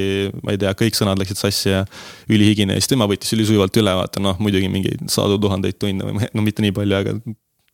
ma 0.45 0.53
ei 0.53 0.61
tea, 0.61 0.75
kõik 0.77 0.99
sõnad 0.99 1.21
läksid 1.21 1.41
sassi 1.41 1.73
ja 1.73 1.85
ülihigine 2.29 2.77
ja 2.77 2.83
siis 2.83 2.93
tema 2.93 3.09
võttis 3.09 3.33
ülisujuvalt 3.37 3.77
üle, 3.81 3.95
vaata 4.01 4.23
noh, 4.23 4.37
muidugi 4.43 4.69
mingeid 4.73 5.07
sadu 5.13 5.39
tuhandeid 5.41 5.79
tunde 5.81 6.09
või 6.09 6.29
no 6.37 6.45
mitte 6.45 6.65
nii 6.65 6.75
palju, 6.77 6.99
aga. 6.99 7.17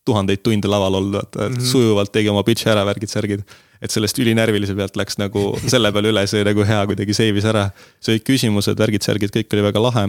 tuhandeid 0.05 0.43
tunde 0.45 0.69
laval 0.69 1.01
olnud, 1.01 1.17
vaata 1.19 1.49
mm 1.49 1.57
-hmm. 1.57 1.71
sujuvalt 1.73 2.12
tegi 2.12 2.31
oma 2.31 2.45
pitch'i 2.47 2.71
ära, 2.71 2.85
värgid-särgid. 2.87 3.43
et 3.83 3.91
sellest 3.91 4.19
ülinärvilise 4.19 4.77
pealt 4.77 4.97
läks 4.97 5.19
nagu 5.19 5.59
selle 5.67 5.91
peale 5.93 6.15
üle, 6.15 6.27
see 6.27 6.45
nagu 6.45 6.62
hea 6.62 6.87
kuidagi 6.87 7.19
save'is 7.19 7.51
ära. 7.51 7.71
see 8.01 8.15
olid 8.15 8.29
küsimused, 8.31 8.79
värgid-särgid, 8.79 9.35
kõik 9.35 9.59
oli 9.59 9.67
väga 9.73 9.83
lahe 9.83 10.07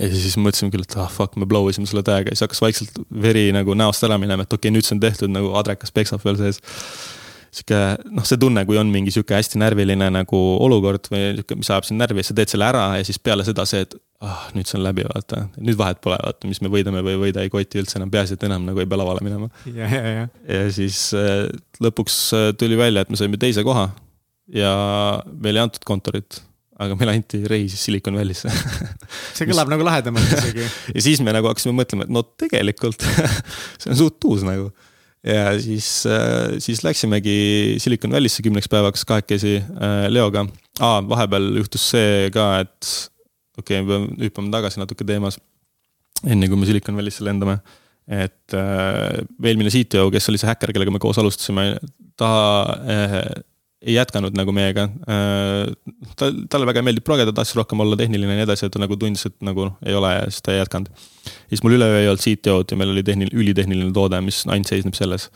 ja 0.00 0.10
siis 0.10 0.36
mõtlesime 0.40 0.72
küll, 0.72 0.86
et 0.86 0.98
ah 1.00 1.10
fuck, 1.12 1.36
me 1.40 1.48
blow 1.48 1.68
isime 1.70 1.88
selle 1.90 2.04
täiega 2.06 2.32
ja 2.32 2.36
siis 2.36 2.46
hakkas 2.46 2.62
vaikselt 2.64 3.00
veri 3.22 3.48
nagu 3.54 3.76
näost 3.78 4.04
ära 4.06 4.18
minema, 4.20 4.46
et 4.46 4.52
okei 4.52 4.68
okay,, 4.68 4.76
nüüd 4.76 4.86
see 4.86 4.96
on 4.96 5.02
tehtud 5.02 5.32
nagu 5.32 5.52
adrekas 5.60 5.92
peksab 5.94 6.24
veel 6.24 6.38
sees. 6.40 6.60
sihuke 7.50 7.78
noh, 8.14 8.26
see 8.26 8.38
tunne, 8.38 8.62
kui 8.66 8.78
on 8.78 8.92
mingi 8.92 9.10
sihuke 9.14 9.34
hästi 9.34 9.58
närviline 9.58 10.06
nagu 10.14 10.40
olukord 10.62 11.10
või 11.10 11.32
sihuke, 11.40 11.58
mis 11.58 11.70
ajab 11.72 11.88
sind 11.88 12.02
närvi, 12.02 12.24
sa 12.26 12.36
teed 12.38 12.52
selle 12.52 12.68
ära 12.68 12.84
ja 13.00 13.06
siis 13.06 13.18
peale 13.18 13.46
seda 13.46 13.66
see, 13.66 13.82
et 13.86 13.96
ah 14.24 14.44
nüüd 14.54 14.68
see 14.70 14.78
on 14.78 14.84
läbi, 14.86 15.06
vaata. 15.08 15.46
nüüd 15.58 15.78
vahet 15.80 16.02
pole, 16.04 16.18
vaata, 16.22 16.50
mis 16.50 16.60
me 16.62 16.70
võidame 16.72 17.02
või 17.06 17.16
ei 17.16 17.22
võida, 17.24 17.42
ei 17.42 17.52
koti 17.52 17.82
üldse 17.82 17.98
enam, 17.98 18.12
peaasi, 18.12 18.38
et 18.38 18.46
enam 18.46 18.68
nagu 18.68 18.82
ei 18.82 18.88
pea 18.90 19.00
lavale 19.00 19.24
minema. 19.26 19.50
ja, 19.66 19.88
ja, 19.88 20.14
ja. 20.18 20.28
ja 20.46 20.68
siis 20.74 21.08
äh, 21.18 21.48
lõpuks 21.82 22.20
äh, 22.36 22.52
tuli 22.60 22.78
välja, 22.78 23.02
et 23.02 23.10
me 23.10 23.18
saime 23.20 23.40
teise 23.40 23.66
koha 23.66 23.88
ja 24.54 24.70
meile 25.30 25.60
ei 25.60 25.66
antud 25.66 25.84
kontorit 25.86 26.40
aga 26.80 26.96
meile 26.98 27.16
anti 27.18 27.40
reis 27.50 27.74
Silicon 27.80 28.16
Valley'sse 28.16 28.52
see 29.36 29.48
kõlab 29.48 29.68
mis... 29.68 29.74
nagu 29.74 29.86
lahedamalt 29.86 30.32
isegi. 30.38 30.68
ja 30.94 31.04
siis 31.04 31.20
me 31.24 31.34
nagu 31.36 31.50
hakkasime 31.50 31.74
mõtlema, 31.76 32.06
et 32.06 32.14
no 32.14 32.24
tegelikult 32.40 33.04
see 33.80 33.92
on 33.92 33.98
suht 33.98 34.28
uus 34.30 34.44
nagu. 34.46 34.70
ja 35.26 35.52
siis, 35.60 35.90
äh, 36.08 36.56
siis 36.62 36.84
läksimegi 36.86 37.76
Silicon 37.82 38.16
Valley'sse 38.16 38.44
kümneks 38.46 38.70
päevaks 38.72 39.04
kahekesi 39.08 39.58
äh, 39.60 40.06
Leoga 40.12 40.46
ah,. 40.80 41.00
vahepeal 41.04 41.52
juhtus 41.60 41.90
see 41.92 42.30
ka, 42.34 42.48
et 42.64 42.94
okei 43.60 43.80
okay,, 43.80 43.84
me 43.84 43.92
peame 43.92 44.26
hüppama 44.30 44.56
tagasi 44.56 44.80
natuke 44.80 45.06
teemas. 45.08 45.38
enne 46.24 46.48
kui 46.48 46.60
me 46.60 46.68
Silicon 46.68 46.96
Valley'sse 46.96 47.26
lendame 47.26 47.60
et 48.10 48.56
äh, 48.58 49.20
eelmine 49.46 49.70
CTO, 49.70 50.08
kes 50.10 50.26
oli 50.32 50.40
see 50.40 50.48
häkker, 50.48 50.72
kellega 50.74 50.90
me 50.90 50.98
koos 51.02 51.20
alustasime, 51.22 51.76
ta 52.18 52.30
äh, 52.82 53.20
ei 53.80 53.96
jätkanud 53.96 54.36
nagu 54.36 54.52
meiega. 54.52 54.86
Äh, 55.08 55.74
ta, 56.20 56.30
talle 56.52 56.68
väga 56.68 56.84
meeldib 56.84 57.06
progeda, 57.06 57.32
tahtis 57.36 57.56
rohkem 57.56 57.80
olla 57.80 57.96
tehniline 57.96 58.36
ja 58.36 58.42
nii 58.42 58.48
edasi, 58.48 58.68
et 58.68 58.74
ta 58.74 58.82
nagu 58.82 58.98
tundis, 59.00 59.26
et 59.28 59.36
nagu 59.46 59.70
ei 59.86 59.96
ole 59.96 60.14
ja 60.16 60.24
siis 60.28 60.44
ta 60.44 60.54
ei 60.54 60.60
jätkanud. 60.60 61.06
siis 61.48 61.62
mul 61.64 61.78
üleöö 61.78 62.02
ei 62.02 62.10
olnud 62.10 62.24
CTO-d 62.24 62.74
ja 62.74 62.80
meil 62.80 62.92
oli 62.92 63.04
tehniline, 63.06 63.36
ülitehniline 63.44 63.92
toode, 63.96 64.20
mis 64.24 64.42
ainult 64.48 64.68
seisneb 64.68 64.98
selles. 64.98 65.30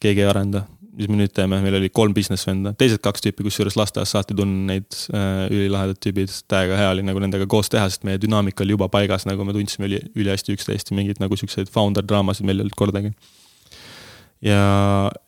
keegi 0.00 0.22
ei 0.22 0.30
arenda 0.30 0.66
mis 1.00 1.08
me 1.08 1.18
nüüd 1.20 1.32
teeme, 1.34 1.58
meil 1.62 1.76
oli 1.78 1.90
kolm 1.94 2.14
business 2.16 2.46
venda, 2.48 2.72
teised 2.78 3.00
kaks 3.04 3.22
tüüpi, 3.24 3.44
kusjuures 3.46 3.76
lasteaias 3.78 4.12
saati 4.14 4.36
tunda 4.36 4.72
neid 4.72 4.96
äh, 5.14 5.46
ülilahedad 5.48 6.00
tüübid, 6.02 6.32
täiega 6.50 6.78
hea 6.80 6.88
oli 6.92 7.04
nagu 7.06 7.22
nendega 7.22 7.46
koos 7.50 7.70
teha, 7.72 7.86
sest 7.90 8.06
meie 8.08 8.20
dünaamika 8.20 8.64
oli 8.66 8.74
juba 8.76 8.90
paigas, 8.92 9.26
nagu 9.28 9.46
me 9.46 9.54
tundsime 9.56 9.88
üli, 9.88 10.00
ülihästi 10.18 10.56
üksteist 10.56 10.90
ja 10.90 10.98
mingeid 10.98 11.22
nagu 11.22 11.38
siukseid 11.38 11.70
founder 11.72 12.06
draamasid 12.06 12.48
meil 12.48 12.60
ei 12.60 12.66
olnud 12.66 12.78
kordagi. 12.78 13.14
Ja, 14.44 14.64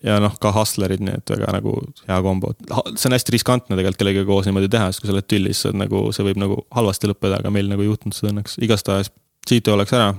ja 0.04 0.18
noh, 0.22 0.34
ka 0.40 0.52
hustlerid, 0.56 1.02
nii 1.04 1.18
et 1.20 1.32
väga 1.34 1.54
nagu 1.58 1.76
hea 2.08 2.18
kombo, 2.24 2.52
see 2.94 3.08
on 3.10 3.16
hästi 3.16 3.36
riskantne 3.36 3.76
tegelikult 3.76 4.00
kellegagi 4.02 4.28
koos 4.28 4.48
niimoodi 4.48 4.70
teha, 4.72 4.90
sest 4.90 5.02
kui 5.02 5.10
sa 5.10 5.16
oled 5.16 5.28
tüllis, 5.30 5.62
see 5.62 5.72
on 5.72 5.82
nagu, 5.84 6.04
see 6.16 6.26
võib 6.26 6.40
nagu 6.42 6.60
halvasti 6.74 7.10
lõppeda, 7.10 7.42
aga 7.42 7.52
meil 7.54 7.70
nagu 7.70 7.84
ei 7.84 7.90
juhtunud 7.90 8.16
seda 8.16 8.32
õnneks, 8.32 8.58
igastahes 8.64 9.12
CTO 9.48 9.76
läks 9.80 9.96
ära. 9.98 10.12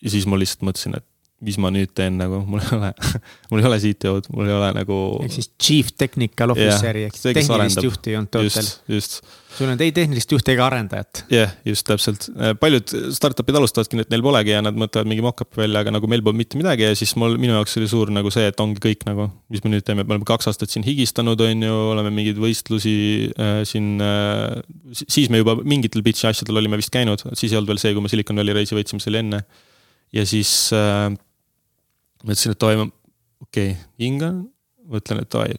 ja 0.00 0.12
siis 0.12 0.26
ma 0.30 0.38
lihtsalt 0.40 0.64
mõtlesin, 0.68 0.96
et 1.00 1.06
mis 1.40 1.56
ma 1.60 1.70
nüüd 1.72 1.92
teen 1.96 2.18
nagu, 2.20 2.42
mul 2.48 2.60
ei 2.60 2.72
ole 2.76 2.90
mul 3.50 3.62
ei 3.62 3.68
ole 3.70 3.78
CTO-d, 3.80 4.28
mul 4.36 4.48
ei 4.48 4.56
ole 4.56 4.70
nagu. 4.76 4.96
ehk 5.24 5.36
siis 5.38 5.48
chief 5.56 5.92
technical 5.96 6.52
officer'i 6.52 7.06
ehk 7.08 7.16
siis 7.16 7.36
tehnilist 7.38 7.84
juhti 7.86 8.12
ei 8.12 8.18
olnud 8.20 8.36
just. 8.92 9.22
sul 9.56 9.70
on 9.72 9.80
ei 9.80 9.94
tehnilist 9.96 10.34
juhti 10.34 10.52
ega 10.52 10.66
arendajat. 10.68 11.22
jah 11.32 11.46
yeah,, 11.46 11.54
just 11.64 11.86
täpselt, 11.88 12.26
paljud 12.60 12.92
startup'id 13.16 13.56
alustavadki, 13.56 14.02
et 14.04 14.12
neil 14.12 14.24
polegi 14.26 14.52
ja 14.52 14.60
nad 14.64 14.76
mõtlevad 14.76 15.08
mingi 15.08 15.24
mock-up'i 15.24 15.62
välja, 15.62 15.80
aga 15.80 15.94
nagu 15.96 16.10
meil 16.12 16.24
pole 16.26 16.36
mitte 16.42 16.60
midagi 16.60 16.84
ja 16.84 16.98
siis 16.98 17.14
mul, 17.20 17.38
minu 17.40 17.56
jaoks 17.56 17.78
oli 17.80 17.88
suur 17.88 18.12
nagu 18.12 18.34
see, 18.34 18.44
et 18.52 18.60
ongi 18.60 18.84
kõik 18.84 19.08
nagu. 19.08 19.30
mis 19.48 19.64
me 19.64 19.72
nüüd 19.72 19.86
teeme, 19.88 20.04
me 20.04 20.18
oleme 20.18 20.28
kaks 20.28 20.52
aastat 20.52 20.74
siin 20.74 20.84
higistanud, 20.84 21.40
on 21.46 21.66
ju, 21.70 21.80
oleme 21.94 22.12
mingeid 22.18 22.42
võistlusi 22.42 22.94
äh, 23.32 23.62
siin 23.68 23.96
äh,. 24.04 24.60
siis 25.06 25.32
me 25.32 25.40
juba 25.40 25.56
mingitel 25.64 26.04
pitch'i 26.04 26.28
asjadel 26.34 26.60
olime 26.60 26.76
vist 26.80 26.92
käinud, 26.92 27.24
siis 27.32 27.48
ei 27.48 27.62
olnud 27.62 27.72
veel 27.72 27.80
see, 27.80 27.96
kui 27.96 28.04
me 28.04 28.12
Silicon 28.12 28.44
Valley 28.44 28.60
reisi 28.60 28.76
võitsime, 28.76 29.00
see 29.00 29.14
oli 29.14 29.24
enne. 29.24 29.44
ja 30.12 30.28
siis 30.28 30.52
äh, 30.76 31.08
mõtlesin, 32.24 32.54
et 32.54 32.68
oi, 32.68 32.78
ma, 32.80 32.86
okei 33.44 33.72
okay,, 33.72 33.82
hingan, 34.00 34.44
mõtlen, 34.90 35.22
et 35.24 35.36
oi, 35.40 35.58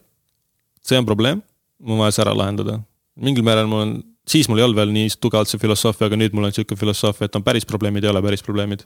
see 0.86 0.98
on 1.00 1.06
probleem, 1.08 1.42
mul 1.82 1.98
on 1.98 2.04
vaja 2.04 2.16
see 2.16 2.24
ära 2.26 2.34
lahendada. 2.36 2.80
mingil 3.18 3.44
määral 3.46 3.68
mul 3.70 3.84
on, 3.84 3.94
siis 4.28 4.48
mul 4.48 4.60
ei 4.60 4.66
olnud 4.66 4.78
veel 4.78 4.92
nii 4.94 5.14
tugevalt 5.20 5.50
see 5.50 5.60
filosoofia, 5.62 6.08
aga 6.08 6.18
nüüd 6.18 6.34
mul 6.36 6.48
on 6.48 6.54
sihuke 6.54 6.78
filosoofia, 6.78 7.28
et 7.28 7.38
on 7.38 7.44
päris 7.44 7.66
probleemid, 7.68 8.04
ei 8.04 8.12
ole 8.12 8.22
päris 8.24 8.44
probleemid. 8.44 8.84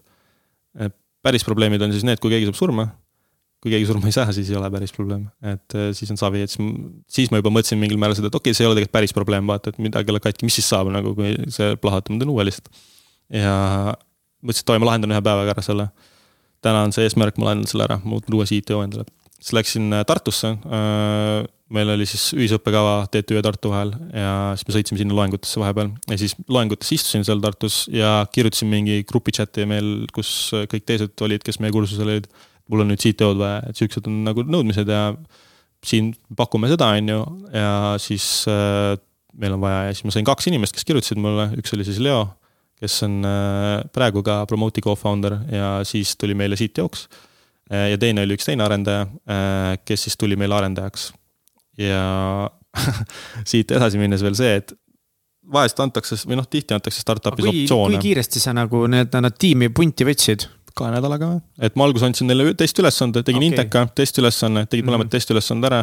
päris 1.22 1.44
probleemid 1.44 1.82
on 1.82 1.92
siis 1.92 2.06
need, 2.06 2.20
kui 2.22 2.32
keegi 2.32 2.48
saab 2.48 2.58
surma. 2.58 2.88
kui 3.62 3.72
keegi 3.72 3.86
surma 3.88 4.06
ei 4.06 4.14
saa, 4.14 4.32
siis 4.36 4.50
ei 4.52 4.56
ole 4.58 4.68
päris 4.70 4.92
probleem, 4.92 5.22
et 5.42 5.74
äh, 5.74 5.88
siis 5.96 6.10
on 6.12 6.18
savi, 6.20 6.42
et 6.44 6.52
siis, 6.52 6.66
siis 7.10 7.30
ma 7.32 7.40
juba 7.40 7.50
mõtlesin 7.50 7.80
mingil 7.80 7.98
määral 7.98 8.14
seda, 8.14 8.28
et 8.28 8.36
okei 8.36 8.52
okay,, 8.52 8.56
see 8.56 8.62
ei 8.62 8.68
ole 8.68 8.76
tegelikult 8.76 8.94
päris 8.94 9.14
probleem, 9.16 9.48
vaata, 9.48 9.72
et 9.72 9.80
midagi 9.82 10.12
ei 10.12 10.14
ole 10.14 10.20
katki, 10.22 10.44
mis 10.46 10.58
siis 10.60 10.68
saab 10.70 10.90
nagu, 10.92 11.14
kui 11.16 11.32
see 11.50 11.72
plahvatab, 11.80 12.14
ma 12.14 12.20
teen 12.20 12.34
uue 12.34 12.44
lihtsalt. 12.46 12.68
ja 13.32 13.54
mõtlesin, 14.44 14.66
et 14.66 14.74
oi, 14.74 14.82
ma 14.82 14.90
lahendan 14.90 15.16
ühe 15.16 15.22
päevaga 15.24 15.56
ära 15.56 15.64
selle 15.64 15.88
täna 16.64 16.86
on 16.86 16.94
see 16.94 17.06
eesmärk, 17.06 17.38
ma 17.40 17.50
lahendan 17.50 17.68
selle 17.70 17.86
ära, 17.88 18.00
muutan 18.04 18.36
uue 18.36 18.46
CTO 18.48 18.82
endale. 18.84 19.06
siis 19.36 19.52
läksin 19.56 19.92
äh, 19.92 20.04
Tartusse. 20.08 20.54
Äh, 20.56 21.44
meil 21.74 21.90
oli 21.90 22.06
siis 22.06 22.28
ühisõppekava 22.36 23.08
TTÜ 23.10 23.40
ja 23.40 23.42
Tartu 23.42 23.72
vahel 23.72 23.90
ja 24.14 24.32
siis 24.54 24.68
me 24.68 24.74
sõitsime 24.76 25.00
sinna 25.00 25.16
loengutesse 25.18 25.58
vahepeal 25.58 25.88
ja 26.12 26.18
siis 26.20 26.36
loengutes 26.46 26.92
istusin 26.94 27.26
seal 27.26 27.42
Tartus 27.42 27.80
ja 27.90 28.20
kirjutasin 28.30 28.70
mingi 28.70 29.00
grupi 29.08 29.34
chat'i 29.34 29.66
meil, 29.66 30.06
kus 30.14 30.52
kõik 30.70 30.86
teised 30.86 31.26
olid, 31.26 31.42
kes 31.42 31.58
meie 31.58 31.74
kursusel 31.74 32.06
olid. 32.06 32.30
mul 32.70 32.84
on 32.84 32.92
nüüd 32.92 33.02
CTO-d 33.02 33.42
vaja, 33.42 33.58
et 33.66 33.82
siuksed 33.82 34.06
on 34.06 34.22
nagu 34.26 34.46
nõudmised 34.46 34.88
ja 34.90 35.10
siin 35.86 36.12
pakume 36.38 36.70
seda, 36.70 36.92
on 36.98 37.10
ju, 37.10 37.20
ja 37.54 37.74
siis 38.02 38.46
äh, 38.50 38.94
meil 39.38 39.58
on 39.58 39.62
vaja 39.62 39.88
ja 39.88 39.94
siis 39.94 40.06
ma 40.06 40.14
sain 40.14 40.26
kaks 40.26 40.48
inimest, 40.50 40.74
kes 40.74 40.86
kirjutasid 40.86 41.20
mulle, 41.22 41.50
üks 41.60 41.74
oli 41.74 41.86
siis 41.86 41.98
Leo 42.02 42.24
kes 42.80 43.02
on 43.06 43.20
äh, 43.24 43.84
praegu 43.92 44.22
ka 44.26 44.42
Promote'i 44.48 44.84
co-founder 44.84 45.38
ja 45.52 45.70
siis 45.88 46.16
tuli 46.20 46.36
meile 46.36 46.58
CTO-ks. 46.58 47.06
Äh, 47.72 47.90
ja 47.92 48.00
teine 48.00 48.26
oli 48.26 48.36
üks 48.36 48.48
teine 48.48 48.66
arendaja, 48.66 49.06
äh, 49.28 49.70
kes 49.84 50.06
siis 50.08 50.16
tuli 50.20 50.36
meile 50.36 50.58
arendajaks. 50.58 51.12
ja 51.80 52.50
siit 53.50 53.72
edasi 53.72 54.00
minnes 54.00 54.22
veel 54.24 54.36
see, 54.36 54.60
et 54.60 54.72
vahest 55.52 55.80
antakse 55.80 56.18
või 56.26 56.38
noh, 56.40 56.46
tihti 56.50 56.74
antakse 56.76 57.00
startup'is 57.00 57.44
kui, 57.44 57.62
optsioone. 57.64 57.96
kui 57.96 58.10
kiiresti 58.10 58.42
sa 58.42 58.54
nagu 58.56 58.84
need, 58.90 59.12
nad 59.12 59.36
tiimi 59.38 59.70
punti 59.72 60.06
võtsid? 60.08 60.48
kahe 60.76 60.92
nädalaga 60.92 61.30
või? 61.30 61.38
et 61.64 61.76
ma 61.78 61.86
alguses 61.88 62.10
andsin 62.10 62.28
neile 62.28 62.52
testiülesande, 62.58 63.22
tegin 63.24 63.40
okay. 63.40 63.52
Inteka 63.52 63.86
testiülesanne, 63.96 64.66
tegid 64.68 64.84
mõlemad 64.84 65.06
mm 65.06 65.08
-hmm. 65.08 65.16
testiülesande 65.16 65.70
ära 65.70 65.78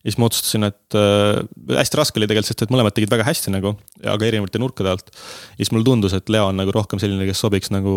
ja 0.00 0.08
siis 0.08 0.16
ma 0.20 0.28
otsustasin, 0.30 0.64
et 0.70 0.96
äh, 0.96 1.42
hästi 1.76 2.00
raske 2.00 2.20
oli 2.20 2.28
tegelikult, 2.30 2.48
sest 2.48 2.64
et 2.64 2.72
mõlemad 2.72 2.96
tegid 2.96 3.12
väga 3.12 3.26
hästi 3.28 3.52
nagu, 3.52 3.74
aga 4.00 4.28
erinevate 4.28 4.60
nurkade 4.62 4.94
alt. 4.94 5.12
ja 5.12 5.60
siis 5.60 5.72
mulle 5.74 5.84
tundus, 5.88 6.16
et 6.16 6.32
Leo 6.32 6.48
on 6.48 6.56
nagu 6.56 6.72
rohkem 6.74 7.02
selline, 7.02 7.26
kes 7.28 7.42
sobiks 7.44 7.72
nagu 7.74 7.94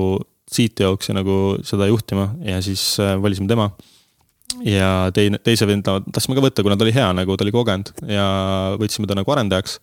CTO-ks 0.52 1.12
ja 1.12 1.18
nagu 1.22 1.40
seda 1.64 1.88
juhtima 1.88 2.34
ja 2.44 2.60
siis 2.66 2.84
äh, 3.00 3.16
valisime 3.24 3.48
tema. 3.48 3.72
ja 4.68 5.10
teine, 5.16 5.40
teise 5.40 5.68
venda 5.70 5.98
tahtsime 6.12 6.36
ka 6.38 6.44
võtta, 6.46 6.66
kuna 6.66 6.78
ta 6.78 6.86
oli 6.86 6.96
hea 6.96 7.10
nagu, 7.16 7.38
ta 7.38 7.48
oli 7.48 7.56
kogenud 7.56 7.94
ja 8.12 8.28
võtsime 8.82 9.08
ta 9.08 9.18
nagu 9.18 9.32
arendajaks 9.34 9.80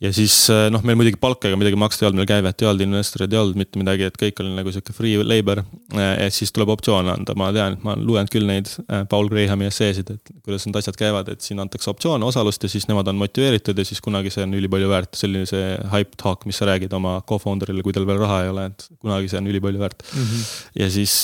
ja 0.00 0.10
siis 0.16 0.34
eh, 0.52 0.66
noh, 0.72 0.82
meil 0.86 0.96
muidugi 0.98 1.18
palka 1.20 1.50
ega 1.50 1.58
midagi 1.60 1.78
maksta 1.80 2.04
ei 2.04 2.08
olnud, 2.08 2.22
meil 2.22 2.28
käivet 2.30 2.62
ei 2.62 2.68
olnud, 2.70 2.84
investoreid 2.86 3.34
ei 3.34 3.40
olnud, 3.40 3.58
mitte 3.60 3.80
midagi, 3.80 4.06
et 4.08 4.16
kõik 4.20 4.40
oli 4.42 4.54
nagu 4.56 4.72
sihuke 4.72 4.94
free 4.96 5.20
labor. 5.26 5.62
ja 5.96 6.30
siis 6.32 6.54
tuleb 6.56 6.72
optsioone 6.72 7.12
anda, 7.12 7.36
ma 7.38 7.50
tean, 7.56 7.76
et 7.76 7.84
ma 7.84 7.94
olen 7.94 8.06
lugenud 8.08 8.32
küll 8.32 8.48
neid 8.48 8.70
eh, 8.86 9.04
Paul 9.10 9.28
Grahami 9.32 9.68
esseesid, 9.68 10.14
et 10.16 10.32
kuidas 10.40 10.64
need 10.66 10.80
asjad 10.80 10.96
käivad, 11.00 11.28
et 11.32 11.44
siin 11.44 11.60
antakse 11.62 11.92
optsioone, 11.92 12.24
osalust 12.26 12.64
ja 12.64 12.72
siis 12.72 12.88
nemad 12.88 13.12
on 13.12 13.20
motiveeritud 13.20 13.76
ja 13.76 13.86
siis 13.86 14.00
kunagi 14.04 14.32
see 14.32 14.46
on 14.48 14.56
ülipalju 14.56 14.90
väärt, 14.90 15.12
selline 15.20 15.48
see 15.50 15.76
hype 15.92 16.16
talk, 16.20 16.48
mis 16.48 16.60
sa 16.60 16.70
räägid 16.70 16.96
oma 16.96 17.18
co-founder'ile, 17.28 17.84
kui 17.84 17.96
tal 17.96 18.08
veel 18.08 18.24
raha 18.24 18.44
ei 18.46 18.54
ole, 18.54 18.70
et 18.72 18.88
kunagi 18.98 19.32
see 19.32 19.42
on 19.42 19.52
ülipalju 19.52 19.84
väärt 19.84 20.06
mm. 20.06 20.22
-hmm. 20.24 20.50
ja 20.80 20.90
siis 20.90 21.22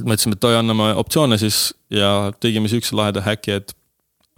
mõtlesime, 0.00 0.38
et 0.38 0.44
oi, 0.48 0.56
anname 0.56 0.92
optsioone 0.98 1.38
siis 1.38 1.74
ja 1.92 2.32
tegime 2.40 2.70
siukse 2.72 2.96
laheda 2.96 3.22
häki, 3.24 3.60
et 3.60 3.74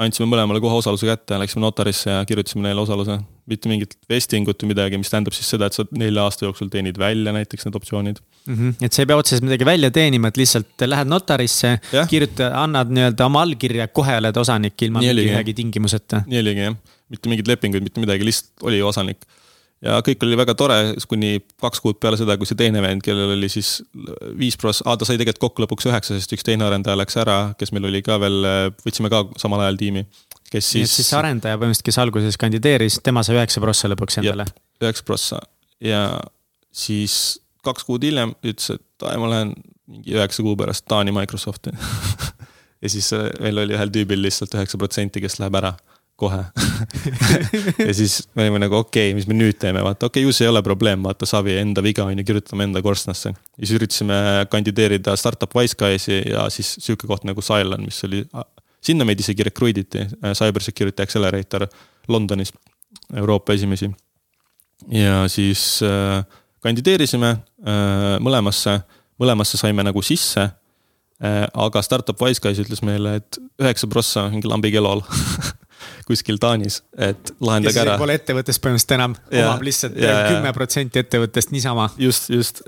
andsime 0.02 0.28
mõlemale 0.28 0.60
kohe 0.60 0.76
osaluse 0.80 1.08
kätte, 1.08 1.38
läksime 1.40 1.62
notarisse 1.64 2.10
ja 2.10 2.24
kirjutasime 2.28 2.66
neile 2.66 2.82
osaluse. 2.82 3.18
mitte 3.46 3.70
mingit 3.70 3.94
vestingut 4.10 4.62
või 4.62 4.72
midagi, 4.72 4.98
mis 4.98 5.10
tähendab 5.12 5.36
siis 5.36 5.48
seda, 5.54 5.68
et 5.68 5.76
sa 5.76 5.84
nelja 5.94 6.24
aasta 6.26 6.48
jooksul 6.48 6.68
teenid 6.72 6.98
välja 6.98 7.32
näiteks 7.32 7.68
need 7.68 7.78
optsioonid 7.78 8.18
mm. 8.18 8.54
-hmm. 8.54 8.74
et 8.82 8.92
sa 8.92 9.02
ei 9.02 9.06
pea 9.06 9.16
otseselt 9.16 9.46
midagi 9.46 9.64
välja 9.64 9.90
teenima, 9.90 10.28
et 10.28 10.36
lihtsalt 10.36 10.86
lähed 10.86 11.08
notarisse, 11.08 11.78
kirjuta, 12.10 12.50
annad 12.62 12.90
nii-öelda 12.90 13.30
oma 13.30 13.42
allkirja, 13.46 13.88
kohe 13.88 14.18
oled 14.18 14.36
osanik 14.36 14.82
ilma 14.82 15.00
mingi 15.04 15.30
ühegi 15.30 15.54
tingimuseta. 15.62 16.24
nii 16.26 16.42
oligi 16.44 16.68
jah, 16.68 16.76
mitte 17.08 17.32
mingeid 17.32 17.48
lepinguid, 17.54 17.86
mitte 17.86 18.02
midagi, 18.02 18.26
lihtsalt 18.28 18.68
oli 18.68 18.82
osanik 18.82 19.24
ja 19.84 19.98
kõik 20.04 20.24
oli 20.24 20.38
väga 20.38 20.54
tore, 20.58 20.78
kuni 21.08 21.40
kaks 21.60 21.82
kuud 21.84 21.98
peale 22.02 22.18
seda, 22.20 22.36
kui 22.40 22.48
see 22.48 22.58
teine 22.58 22.80
vend, 22.84 23.04
kellel 23.04 23.34
oli 23.34 23.48
siis 23.52 23.78
viis 24.38 24.56
pros-, 24.60 24.82
aa 24.86 24.96
ta 24.96 25.08
sai 25.08 25.18
tegelikult 25.20 25.42
kokku 25.44 25.64
lõpuks 25.64 25.88
üheksa, 25.90 26.16
sest 26.16 26.32
üks 26.36 26.46
teine 26.46 26.66
arendaja 26.68 26.98
läks 27.00 27.18
ära, 27.20 27.38
kes 27.60 27.74
meil 27.76 27.88
oli 27.90 28.02
ka 28.06 28.18
veel, 28.22 28.40
võtsime 28.86 29.12
ka 29.12 29.26
samal 29.40 29.64
ajal 29.66 29.80
tiimi. 29.80 30.06
kes 30.50 30.72
siis. 30.76 30.96
siis 30.96 31.10
see 31.10 31.18
arendaja 31.18 31.60
põhimõtteliselt, 31.60 31.88
kes 31.90 32.00
alguses 32.02 32.40
kandideeris, 32.40 33.00
tema 33.04 33.24
sai 33.26 33.38
üheksa 33.38 33.62
prossa 33.64 33.92
lõpuks 33.92 34.20
endale. 34.22 34.48
üheksa 34.82 35.06
prossa 35.06 35.40
ja 35.84 36.08
siis 36.72 37.38
kaks 37.66 37.84
kuud 37.84 38.04
hiljem 38.06 38.36
ütles, 38.44 38.78
et 38.78 39.08
aa 39.08 39.18
ma 39.20 39.32
lähen 39.32 39.56
mingi 39.86 40.16
üheksa 40.16 40.42
kuu 40.42 40.56
pärast 40.58 40.86
Taani 40.88 41.12
Microsofti 41.14 41.74
ja 42.82 42.90
siis 42.90 43.12
äh, 43.12 43.28
meil 43.44 43.60
oli 43.62 43.76
ühel 43.76 43.92
tüübil 43.92 44.24
lihtsalt 44.24 44.54
üheksa 44.56 44.80
protsenti, 44.80 45.22
kes 45.22 45.38
läheb 45.42 45.60
ära 45.60 45.76
kohe 46.16 46.40
ja 47.88 47.94
siis 47.94 48.28
me 48.34 48.46
olime 48.46 48.60
nagu 48.62 48.78
okei 48.78 49.10
okay,, 49.10 49.16
mis 49.16 49.26
me 49.28 49.36
nüüd 49.36 49.58
teeme, 49.60 49.82
vaata 49.84 50.08
okei 50.08 50.22
okay,, 50.22 50.28
ju 50.28 50.34
see 50.36 50.46
ei 50.46 50.52
ole 50.52 50.62
probleem, 50.64 51.02
vaata 51.04 51.28
Savi 51.28 51.58
enda 51.60 51.84
viga 51.84 52.06
on 52.06 52.16
ju, 52.16 52.24
kirjutame 52.24 52.64
enda 52.68 52.82
korstnasse. 52.84 53.32
ja 53.32 53.62
siis 53.62 53.74
üritasime 53.76 54.18
kandideerida 54.52 55.16
startup 55.20 55.52
Wiseguys'i 55.56 56.22
ja 56.32 56.46
siis 56.52 56.76
sihuke 56.80 57.08
koht 57.10 57.26
nagu 57.28 57.44
Cylon, 57.44 57.84
mis 57.84 58.00
oli, 58.08 58.22
sinna 58.84 59.04
meid 59.08 59.20
isegi 59.20 59.44
recruit 59.46 59.78
iti, 59.82 60.06
Cyber 60.32 60.64
Security 60.64 61.04
Accelerator 61.04 61.66
Londonis, 62.08 62.52
Euroopa 63.14 63.52
esimesi. 63.52 63.90
ja 64.92 65.24
siis 65.28 65.82
äh, 65.84 66.22
kandideerisime 66.64 67.34
äh, 67.36 68.16
mõlemasse, 68.24 68.78
mõlemasse 69.20 69.60
saime 69.60 69.84
nagu 69.84 70.02
sisse 70.02 70.48
äh,. 71.20 71.44
aga 71.52 71.82
startup 71.82 72.20
Wiseguys 72.20 72.64
ütles 72.64 72.82
meile, 72.84 73.18
et 73.20 73.38
üheksa 73.60 73.88
prossa 73.88 74.28
mingi 74.32 74.48
lambi 74.48 74.72
kelol 74.72 75.04
kuskil 76.08 76.40
Taanis, 76.42 76.80
et 76.98 77.34
lahendage 77.40 77.82
ära. 77.82 77.98
Pole 78.00 78.18
ettevõttest 78.20 78.62
põhimõtteliselt 78.64 78.96
enam, 78.98 79.18
omab 79.32 79.66
lihtsalt 79.66 79.98
kümme 79.98 80.54
protsenti 80.56 81.02
ettevõttest 81.02 81.54
niisama. 81.54 81.90
just, 82.00 82.30
just, 82.30 82.64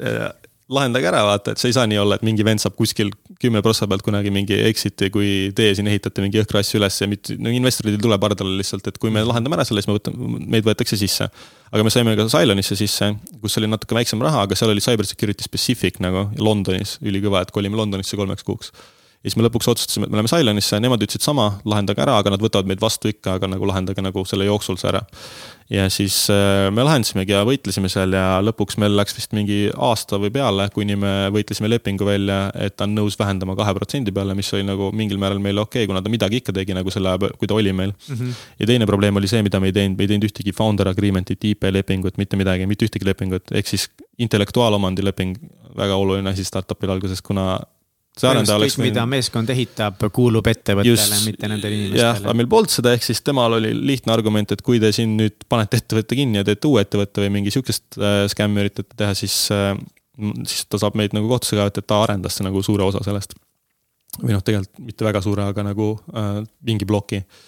lahendage 0.69 1.09
ära, 1.09 1.23
vaata, 1.25 1.53
et 1.55 1.61
see 1.61 1.71
ei 1.71 1.77
saa 1.77 1.87
nii 1.89 1.99
olla, 2.01 2.19
et 2.19 2.25
mingi 2.27 2.45
vend 2.45 2.61
saab 2.61 2.75
kuskil 2.77 3.11
kümne 3.41 3.63
prossa 3.65 3.89
pealt 3.89 4.05
kunagi 4.05 4.33
mingi 4.35 4.59
exit'i, 4.69 5.09
kui 5.15 5.31
teie 5.57 5.73
siin 5.77 5.89
ehitate 5.89 6.25
mingi 6.25 6.41
jõhkra 6.41 6.61
asju 6.61 6.81
üles 6.81 6.99
ja 7.01 7.09
mitte, 7.09 7.39
no 7.41 7.53
investorid 7.55 7.97
ei 7.97 8.03
tule 8.03 8.19
pardale 8.21 8.59
lihtsalt, 8.59 8.91
et 8.91 9.01
kui 9.01 9.13
me 9.15 9.23
lahendame 9.25 9.57
ära 9.57 9.65
selle, 9.69 9.81
siis 9.81 9.89
me 9.89 9.97
võtame, 9.97 10.43
meid 10.45 10.69
võetakse 10.69 10.99
sisse. 11.01 11.31
aga 11.73 11.87
me 11.87 11.93
saime 11.95 12.17
ka 12.19 12.29
Cylonisse 12.33 12.77
sisse, 12.77 13.11
kus 13.41 13.57
oli 13.61 13.71
natuke 13.71 13.97
väiksem 13.97 14.21
raha, 14.25 14.45
aga 14.45 14.59
seal 14.59 14.75
oli 14.75 14.85
cyber 14.85 15.09
security 15.09 15.47
specific 15.47 16.03
nagu 16.05 16.29
Londonis, 16.37 16.99
ülikõva, 17.01 17.47
et 17.47 17.55
kolime 17.55 17.81
Londonisse 17.81 18.21
kolmeks 18.21 18.45
kuuks 18.45 18.75
ja 19.19 19.33
siis 19.33 19.37
me 19.39 19.43
lõpuks 19.43 19.67
otsustasime, 19.73 20.07
et 20.07 20.13
me 20.13 20.21
läheme 20.21 20.31
Cylonisse, 20.31 20.79
nemad 20.79 21.03
ütlesid 21.03 21.25
sama, 21.27 21.49
lahendage 21.67 22.03
ära, 22.05 22.21
aga 22.21 22.31
nad 22.31 22.43
võtavad 22.43 22.69
meid 22.71 22.79
vastu 22.83 23.11
ikka, 23.11 23.35
aga 23.39 23.49
nagu 23.51 23.67
lahendage 23.67 24.03
nagu 24.05 24.23
selle 24.29 24.47
jooksul 24.47 24.79
see 24.79 24.93
ära. 24.93 25.01
ja 25.75 25.89
siis 25.91 26.15
äh, 26.31 26.69
me 26.73 26.85
lahendasimegi 26.87 27.35
ja 27.35 27.41
võitlesime 27.45 27.91
seal 27.91 28.15
ja 28.15 28.39
lõpuks 28.47 28.79
meil 28.79 28.95
läks 28.97 29.17
vist 29.17 29.35
mingi 29.35 29.73
aasta 29.75 30.21
või 30.23 30.31
peale, 30.33 30.69
kuni 30.75 30.95
me 30.97 31.13
võitlesime 31.35 31.69
lepingu 31.73 32.07
välja, 32.07 32.39
et 32.55 32.77
ta 32.79 32.87
on 32.87 32.95
nõus 32.95 33.19
vähendama 33.19 33.57
kahe 33.59 33.75
protsendi 33.75 34.15
peale, 34.15 34.37
mis 34.39 34.53
oli 34.55 34.65
nagu 34.69 34.93
mingil 34.95 35.19
määral 35.19 35.43
meile 35.43 35.65
okei 35.65 35.83
okay,, 35.83 35.91
kuna 35.91 36.03
ta 36.05 36.13
midagi 36.15 36.39
ikka 36.39 36.55
tegi 36.55 36.77
nagu 36.79 36.95
selle 36.95 37.11
aja, 37.11 37.33
kui 37.35 37.51
ta 37.51 37.59
oli 37.59 37.73
meil 37.73 37.91
mm. 37.91 38.15
-hmm. 38.15 38.45
ja 38.63 38.71
teine 38.71 38.87
probleem 38.87 39.19
oli 39.19 39.29
see, 39.29 39.43
mida 39.43 39.59
me 39.61 39.73
ei 39.73 39.75
teinud, 39.75 39.99
me 39.99 40.07
ei 40.07 40.13
teinud 40.15 40.29
ühtegi 40.31 40.55
founder 40.55 40.89
agreement'it, 40.95 41.43
IP 41.43 41.67
lepingut, 41.75 42.23
mitte 42.23 42.39
midagi, 42.39 42.71
mitte 42.71 42.87
ühtegi 42.87 43.05
lepingut, 43.05 43.51
ehk 43.51 43.67
siis 43.67 43.91
intellektuaalomandi 44.19 45.05
leping, 45.05 45.37
väga 45.77 45.99
oluline 45.99 46.31
asi 46.31 46.47
startup'il 46.47 46.91
alguses, 46.91 47.23
kuna 47.23 47.59
see 48.21 48.31
arendaja 48.31 48.59
oleks. 48.59 48.79
mida 48.83 49.05
meeskond 49.09 49.51
ehitab, 49.55 50.05
kuulub 50.15 50.47
ettevõttele, 50.51 51.21
mitte 51.25 51.51
nendele 51.51 51.79
inimestele. 51.79 52.03
jah, 52.03 52.21
aga 52.23 52.37
meil 52.41 52.51
polnud 52.51 52.73
seda, 52.73 52.95
ehk 52.97 53.07
siis 53.07 53.23
temal 53.27 53.59
oli 53.59 53.73
lihtne 53.93 54.15
argument, 54.15 54.55
et 54.55 54.65
kui 54.67 54.81
te 54.83 54.93
siin 54.95 55.17
nüüd 55.21 55.47
panete 55.49 55.81
ettevõtte 55.83 56.19
kinni 56.19 56.41
ja 56.41 56.47
teete 56.49 56.71
uue 56.71 56.85
ettevõtte 56.85 57.25
või 57.25 57.35
mingi 57.39 57.55
sihukest 57.55 58.01
äh, 58.01 58.23
skämmi 58.33 58.65
üritate 58.65 58.99
teha, 58.99 59.19
siis 59.19 59.37
äh,. 59.55 59.75
siis 60.45 60.65
ta 60.67 60.81
saab 60.83 60.97
meid 60.99 61.15
nagu 61.15 61.31
kohtusse 61.31 61.59
kaevata, 61.59 61.85
et 61.85 61.87
ta 61.87 62.03
arendas 62.03 62.41
nagu 62.43 62.63
suure 62.67 62.87
osa 62.89 63.05
sellest. 63.07 63.37
või 64.19 64.35
noh, 64.35 64.43
tegelikult 64.43 64.83
mitte 64.83 65.07
väga 65.07 65.23
suure, 65.23 65.47
aga 65.53 65.71
nagu 65.71 65.93
äh, 66.15 66.43
mingi 66.67 66.89
ploki 66.89 67.23
äh, 67.23 67.47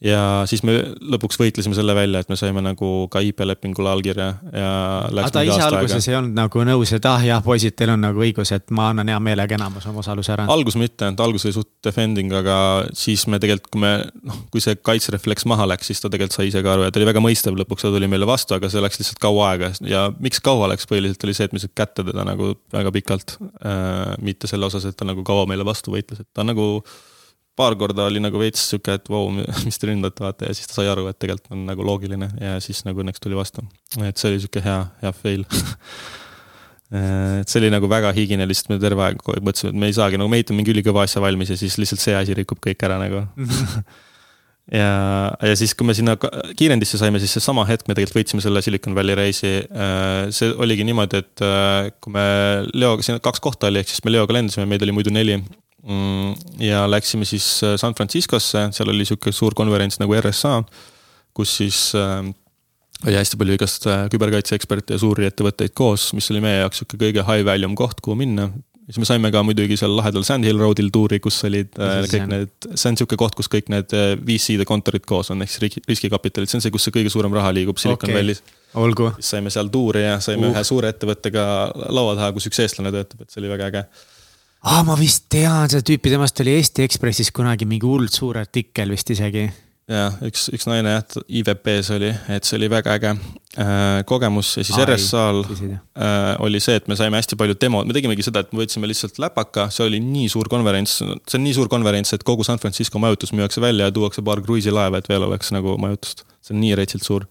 ja 0.00 0.20
siis 0.48 0.62
me 0.64 0.78
lõpuks 1.12 1.36
võitlesime 1.40 1.76
selle 1.76 1.92
välja, 1.96 2.22
et 2.22 2.30
me 2.32 2.36
saime 2.40 2.62
nagu 2.64 2.88
ka 3.12 3.20
IP-lepingule 3.24 3.90
allkirja 3.92 4.28
ja. 4.48 4.70
aga 5.10 5.28
ta 5.34 5.42
ise 5.44 5.60
alguses 5.66 6.08
ei 6.08 6.16
olnud 6.16 6.38
nagu 6.38 6.64
nõus, 6.64 6.92
et 6.96 7.08
ah 7.08 7.20
jah, 7.24 7.42
poisid, 7.44 7.76
teil 7.76 7.92
on 7.92 8.00
nagu 8.06 8.24
õigus, 8.24 8.52
et 8.56 8.72
ma 8.76 8.88
annan 8.94 9.12
hea 9.12 9.18
meelega 9.20 9.58
enamus 9.58 9.84
oma 9.90 10.00
osaluse 10.00 10.32
ära. 10.32 10.46
algus 10.52 10.78
mitte, 10.80 11.10
et 11.12 11.20
algus 11.20 11.44
oli 11.44 11.56
suht 11.58 11.68
defending, 11.84 12.32
aga 12.40 12.56
siis 12.96 13.26
me 13.28 13.40
tegelikult, 13.42 13.68
kui 13.76 13.84
me 13.84 13.92
noh, 14.24 14.40
kui 14.54 14.64
see 14.64 14.78
kaitserefleks 14.80 15.44
maha 15.52 15.68
läks, 15.74 15.92
siis 15.92 16.00
ta 16.00 16.08
tegelikult 16.08 16.38
sai 16.38 16.48
ise 16.48 16.64
ka 16.64 16.74
aru 16.78 16.88
ja 16.88 16.94
ta 16.94 17.02
oli 17.02 17.10
väga 17.10 17.24
mõistev, 17.24 17.60
lõpuks 17.60 17.84
ta 17.84 17.92
tuli 17.92 18.08
meile 18.08 18.28
vastu, 18.30 18.56
aga 18.56 18.72
see 18.72 18.80
läks 18.80 19.02
lihtsalt 19.02 19.20
kaua 19.20 19.52
aega 19.52 19.72
ja 19.84 20.06
miks 20.16 20.40
kaua 20.44 20.72
läks 20.72 20.88
põhiliselt 20.88 21.28
oli 21.28 21.36
see, 21.36 21.50
et 21.50 21.56
me 21.56 21.60
saime 21.60 21.76
kätte 21.76 22.08
teda 22.08 22.24
nagu 22.24 22.54
väga 22.72 22.96
pikalt 22.96 23.36
äh,. 23.60 24.16
mitte 24.24 24.48
selle 24.48 24.72
osas, 24.72 24.88
et 24.88 24.96
ta 24.96 25.04
nagu 25.04 25.26
kaua 25.28 25.44
meile 25.50 25.68
vastu 25.68 25.92
võitles, 25.92 26.24
et 26.24 26.32
ta 26.32 26.46
nagu 26.46 26.80
paar 27.58 27.76
korda 27.78 28.06
oli 28.08 28.22
nagu 28.22 28.40
veits 28.40 28.62
sihuke, 28.70 28.96
et 28.98 29.10
vau 29.10 29.26
wow,, 29.28 29.44
mis 29.66 29.80
te 29.80 29.90
ründate, 29.90 30.22
vaata 30.24 30.50
ja 30.50 30.56
siis 30.56 30.70
ta 30.70 30.80
sai 30.80 30.90
aru, 30.92 31.06
et 31.10 31.18
tegelikult 31.20 31.54
on 31.56 31.66
nagu 31.68 31.86
loogiline 31.86 32.30
ja 32.40 32.56
siis 32.64 32.84
nagu 32.86 33.02
õnneks 33.04 33.22
tuli 33.22 33.38
vastu. 33.38 33.64
et 34.00 34.16
see 34.16 34.32
oli 34.32 34.42
sihuke 34.42 34.64
hea, 34.64 34.80
hea 35.02 35.14
fail 35.16 35.46
et 37.40 37.50
see 37.50 37.62
oli 37.62 37.72
nagu 37.72 37.90
väga 37.90 38.12
higine, 38.16 38.46
lihtsalt 38.50 38.72
me 38.74 38.80
terve 38.82 39.08
aeg 39.08 39.24
mõtlesime, 39.40 39.74
et 39.74 39.82
me 39.84 39.90
ei 39.90 39.96
saagi, 39.96 40.20
nagu 40.20 40.30
me 40.30 40.40
ehitame 40.40 40.62
mingi 40.62 40.74
ülikõva 40.74 41.06
asja 41.06 41.22
valmis 41.22 41.52
ja 41.52 41.58
siis 41.60 41.78
lihtsalt 41.80 42.02
see 42.02 42.16
asi 42.18 42.38
rikub 42.38 42.62
kõik 42.62 42.86
ära 42.86 42.98
nagu 43.02 43.24
ja, 44.80 44.90
ja 45.42 45.54
siis, 45.58 45.74
kui 45.74 45.86
me 45.86 45.94
sinna 45.96 46.16
kiirendisse 46.18 46.98
saime, 47.00 47.20
siis 47.22 47.34
seesama 47.38 47.66
hetk 47.68 47.88
me 47.88 47.96
tegelikult 47.98 48.22
võitsime 48.22 48.44
selle 48.44 48.62
Silicon 48.62 48.94
Valley 48.96 49.18
reisi. 49.18 49.52
Äh, 49.66 50.30
see 50.34 50.52
oligi 50.62 50.86
niimoodi, 50.86 51.22
et 51.24 51.42
äh, 51.46 51.90
kui 52.02 52.14
me 52.14 52.26
Leoga, 52.74 53.06
siin 53.06 53.18
kaks 53.22 53.42
kohta 53.42 53.70
oli, 53.70 53.82
ehk 53.82 53.90
siis 53.90 54.04
me 54.06 54.14
Leoga 54.14 54.36
lendasime, 54.36 54.68
meid 54.70 54.84
oli 54.86 54.94
muidu 54.94 55.14
neli 55.14 55.40
ja 56.60 56.84
läksime 56.90 57.24
siis 57.24 57.62
äh, 57.64 57.76
San 57.80 57.94
Franciscosse, 57.94 58.68
seal 58.72 58.92
oli 58.92 59.06
sihuke 59.08 59.32
suur 59.32 59.56
konverents 59.56 60.00
nagu 60.00 60.16
RSA, 60.18 60.60
kus 61.36 61.56
siis 61.62 61.78
äh, 61.96 62.26
oli 63.06 63.16
hästi 63.16 63.38
palju 63.40 63.56
igast 63.56 63.86
äh, 63.88 64.08
küberkaitseeksperte 64.12 64.96
ja 64.96 65.00
suuri 65.00 65.30
ettevõtteid 65.30 65.72
koos, 65.76 66.10
mis 66.16 66.28
oli 66.34 66.42
meie 66.44 66.60
jaoks 66.60 66.82
sihuke 66.82 67.00
kõige 67.00 67.24
high 67.24 67.46
value 67.48 67.72
kuht, 67.80 68.04
kuhu 68.04 68.18
minna. 68.20 68.50
siis 68.90 68.98
me 69.00 69.08
saime 69.08 69.30
ka 69.32 69.42
muidugi 69.46 69.78
seal 69.80 69.96
lahedal 69.96 70.26
Sandhill 70.26 70.60
Roadil 70.60 70.92
tuuri, 70.92 71.20
kus 71.22 71.40
olid 71.48 71.72
kõik 71.72 72.28
need, 72.28 72.70
see 72.74 72.92
on 72.92 73.00
sihuke 73.00 73.16
koht, 73.16 73.38
kus 73.38 73.48
kõik 73.48 73.72
need 73.72 73.96
VC-de 74.20 74.68
kontorid 74.68 75.08
koos 75.08 75.32
on, 75.32 75.40
ehk 75.40 75.54
siis 75.54 75.80
riskikapitalid, 75.88 76.50
see 76.50 76.60
on 76.60 76.66
see, 76.66 76.74
kus 76.74 76.90
see 76.90 76.96
kõige 76.98 77.12
suurem 77.14 77.32
raha 77.32 77.54
liigub 77.56 77.80
Silicon 77.80 78.10
okay. 78.10 78.20
Valley's. 78.20 78.44
olgu. 78.76 79.14
saime 79.24 79.48
seal 79.54 79.72
tuuri 79.72 80.04
ja 80.04 80.20
saime 80.20 80.50
uh. 80.50 80.52
ühe 80.52 80.64
suure 80.68 80.92
ettevõttega 80.92 81.44
laua 81.88 82.18
taha, 82.20 82.34
kus 82.36 82.52
üks 82.52 82.66
eestlane 82.66 82.92
töötab, 82.92 83.24
et 83.24 83.32
see 83.32 83.40
oli 83.40 83.56
väga 83.56 83.72
äge 83.72 83.86
aa, 84.60 84.84
ma 84.84 84.96
vist 84.98 85.28
tean 85.32 85.70
seda 85.70 85.84
tüüpi, 85.86 86.12
temast 86.12 86.40
oli 86.44 86.54
Eesti 86.58 86.84
Ekspressis 86.86 87.32
kunagi 87.36 87.68
mingi 87.68 87.88
hullult 87.88 88.16
suur 88.16 88.40
artikkel 88.40 88.92
vist 88.92 89.10
isegi. 89.14 89.46
jah, 89.90 90.18
üks, 90.26 90.48
üks 90.54 90.68
naine 90.70 90.92
jah, 90.92 91.16
IVP-s 91.40 91.92
oli, 91.96 92.10
et 92.30 92.46
see 92.46 92.58
oli 92.60 92.68
väga 92.70 92.94
äge 92.98 93.10
äh, 93.10 94.02
kogemus 94.06 94.52
ja 94.58 94.66
siis 94.66 94.76
Ai, 94.78 94.84
RSA-l 94.86 95.40
äh, 95.48 96.36
oli 96.44 96.60
see, 96.62 96.76
et 96.78 96.86
me 96.92 96.98
saime 96.98 97.18
hästi 97.18 97.38
palju 97.40 97.56
demo, 97.58 97.82
me 97.88 97.96
tegimegi 97.96 98.28
seda, 98.28 98.44
et 98.44 98.52
me 98.54 98.62
võtsime 98.62 98.90
lihtsalt 98.90 99.18
läpaka, 99.22 99.66
see 99.74 99.88
oli 99.88 100.02
nii 100.04 100.28
suur 100.30 100.50
konverents, 100.52 101.00
see 101.00 101.40
on 101.40 101.46
nii 101.48 101.56
suur 101.56 101.72
konverents, 101.72 102.14
et 102.14 102.26
kogu 102.26 102.46
San 102.46 102.60
Francisco 102.62 103.02
majutus 103.02 103.34
müüakse 103.34 103.64
välja 103.64 103.88
ja 103.88 103.96
tuuakse 103.96 104.22
paar 104.26 104.44
kruiisilaeva, 104.44 105.00
et 105.00 105.10
veel 105.10 105.26
oleks 105.26 105.50
nagu 105.56 105.74
majutust. 105.80 106.26
see 106.44 106.54
on 106.54 106.62
nii 106.62 106.76
retsilt 106.78 107.08
suur 107.08 107.26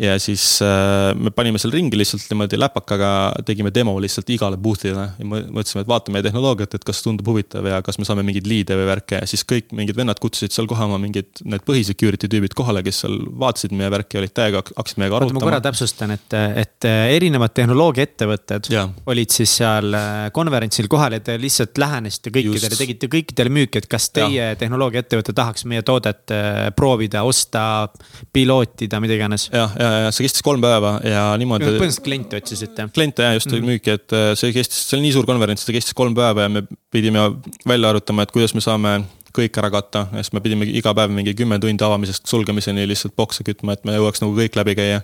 ja 0.00 0.14
siis 0.20 0.44
äh, 0.64 1.12
me 1.18 1.30
panime 1.34 1.60
seal 1.60 1.72
ringi 1.74 1.98
lihtsalt 2.00 2.24
niimoodi 2.30 2.56
läpakaga, 2.60 3.08
tegime 3.44 3.72
demo 3.74 3.92
lihtsalt 4.00 4.30
igale 4.32 4.56
boot'ile 4.60 5.04
ja 5.18 5.26
mõtlesime, 5.28 5.82
et 5.84 5.90
vaatame 5.90 6.16
meie 6.16 6.24
tehnoloogiat, 6.24 6.78
et 6.78 6.86
kas 6.88 7.02
tundub 7.04 7.28
huvitav 7.28 7.66
ja 7.68 7.82
kas 7.84 8.00
me 8.00 8.06
saame 8.08 8.24
mingeid 8.24 8.48
liide 8.48 8.78
või 8.78 8.86
värke 8.88 9.20
ja 9.20 9.28
siis 9.28 9.44
kõik 9.48 9.74
mingid 9.76 9.98
vennad 9.98 10.20
kutsusid 10.22 10.54
seal 10.54 10.68
kohe 10.70 10.86
oma 10.86 10.96
mingid 11.02 11.42
need 11.44 11.64
põhisecurity 11.68 12.30
tüübid 12.32 12.56
kohale, 12.56 12.80
kes 12.86 13.02
seal 13.04 13.18
vaatasid 13.42 13.74
meie 13.76 13.90
värki, 13.92 14.20
olid 14.22 14.32
täiega, 14.36 14.62
hakkasid 14.70 15.02
meiega 15.02 15.18
arutama. 15.18 15.42
ma 15.42 15.50
korra 15.50 15.60
täpsustan, 15.68 16.16
et, 16.16 16.38
et 16.62 16.88
erinevad 16.88 17.52
tehnoloogiaettevõtted 17.60 18.72
olid 19.12 19.36
siis 19.36 19.58
seal 19.60 19.92
äh, 19.98 20.30
konverentsil 20.32 20.88
kohal 20.92 21.18
ja 21.18 21.20
te 21.20 21.36
lihtsalt 21.40 21.76
lähenesite 21.82 22.32
kõikidele, 22.32 22.80
tegite 22.80 23.12
kõikidele 23.12 23.54
müüki, 23.60 23.84
et 23.84 23.90
kas 23.92 24.08
teie 24.16 24.54
tehnoloogiaettevõte 24.56 25.36
tahaks 25.36 25.68
meie 25.68 25.84
toodet 25.84 26.32
äh, 26.32 26.64
proovida, 26.76 27.26
osta, 27.28 27.90
pilootida, 28.32 29.04
mida 29.04 29.20
iganes. 29.20 29.50
jah 29.52 29.68
ja, 29.81 29.81
ja 29.81 29.81
see 30.12 30.26
kestis 30.26 30.44
kolm 30.44 30.62
päeva 30.62 30.96
ja 31.06 31.24
niimoodi. 31.40 31.66
põhimõtteliselt 31.66 32.04
kliente 32.04 32.38
otsisite? 32.42 32.86
kliente 32.94 33.26
ja 33.26 33.34
just 33.36 33.50
mm 33.50 33.58
-hmm. 33.58 33.72
müüki, 33.72 33.96
et 33.98 34.14
äh, 34.16 34.28
see 34.38 34.52
kestis, 34.54 34.84
see 34.88 34.98
oli 34.98 35.08
nii 35.08 35.16
suur 35.16 35.26
konverents, 35.28 35.64
see 35.66 35.76
kestis 35.76 35.96
kolm 35.98 36.14
päeva 36.14 36.46
ja 36.46 36.52
me 36.52 36.64
pidime 36.90 37.24
välja 37.68 37.90
arutama, 37.90 38.22
et 38.22 38.32
kuidas 38.34 38.54
me 38.54 38.64
saame 38.64 39.02
kõik 39.32 39.58
ära 39.58 39.70
katta 39.72 40.06
ja 40.12 40.22
siis 40.22 40.32
me 40.36 40.40
pidime 40.44 40.68
iga 40.68 40.94
päev 40.94 41.12
mingi 41.12 41.34
kümme 41.34 41.58
tundi 41.60 41.84
avamisest 41.84 42.26
sulgemiseni 42.28 42.86
lihtsalt 42.88 43.16
bokse 43.16 43.44
kütma, 43.44 43.72
et 43.76 43.84
me 43.84 43.96
jõuaks 43.96 44.20
nagu 44.24 44.36
kõik 44.36 44.56
läbi 44.56 44.74
käia. 44.74 45.02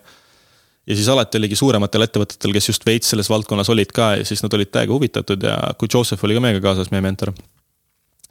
ja 0.87 0.95
siis 0.95 1.09
alati 1.09 1.39
oligi 1.39 1.57
suurematel 1.57 2.03
ettevõtetel, 2.03 2.53
kes 2.53 2.69
just 2.69 2.87
veits 2.87 3.09
selles 3.09 3.29
valdkonnas 3.31 3.69
olid 3.69 3.93
ka 3.93 4.17
ja 4.17 4.25
siis 4.25 4.43
nad 4.43 4.53
olid 4.53 4.71
täiega 4.71 4.93
huvitatud 4.93 5.43
ja 5.43 5.57
kui 5.79 5.89
Joseph 5.95 6.25
oli 6.25 6.35
ka 6.35 6.41
meiega 6.41 6.61
kaasas, 6.61 6.91
meie 6.91 7.01
mentor 7.01 7.33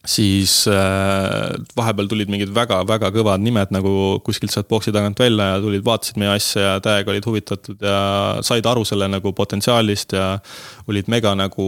siis 0.07 0.53
äh, 0.71 1.57
vahepeal 1.75 2.07
tulid 2.07 2.31
mingid 2.31 2.51
väga-väga 2.55 3.09
kõvad 3.15 3.43
nimed 3.43 3.73
nagu 3.75 3.91
kuskilt 4.23 4.53
sealt 4.53 4.69
boksi 4.71 4.93
tagant 4.95 5.19
välja 5.19 5.49
ja 5.53 5.57
tulid, 5.63 5.83
vaatasid 5.85 6.19
meie 6.21 6.31
asja 6.31 6.63
ja 6.63 6.75
täiega 6.83 7.11
olid 7.11 7.27
huvitatud 7.27 7.83
ja 7.83 7.99
said 8.45 8.65
aru 8.69 8.85
selle 8.87 9.09
nagu 9.11 9.33
potentsiaalist 9.35 10.15
ja 10.15 10.27
olid 10.87 11.09
mega 11.11 11.33
nagu 11.35 11.67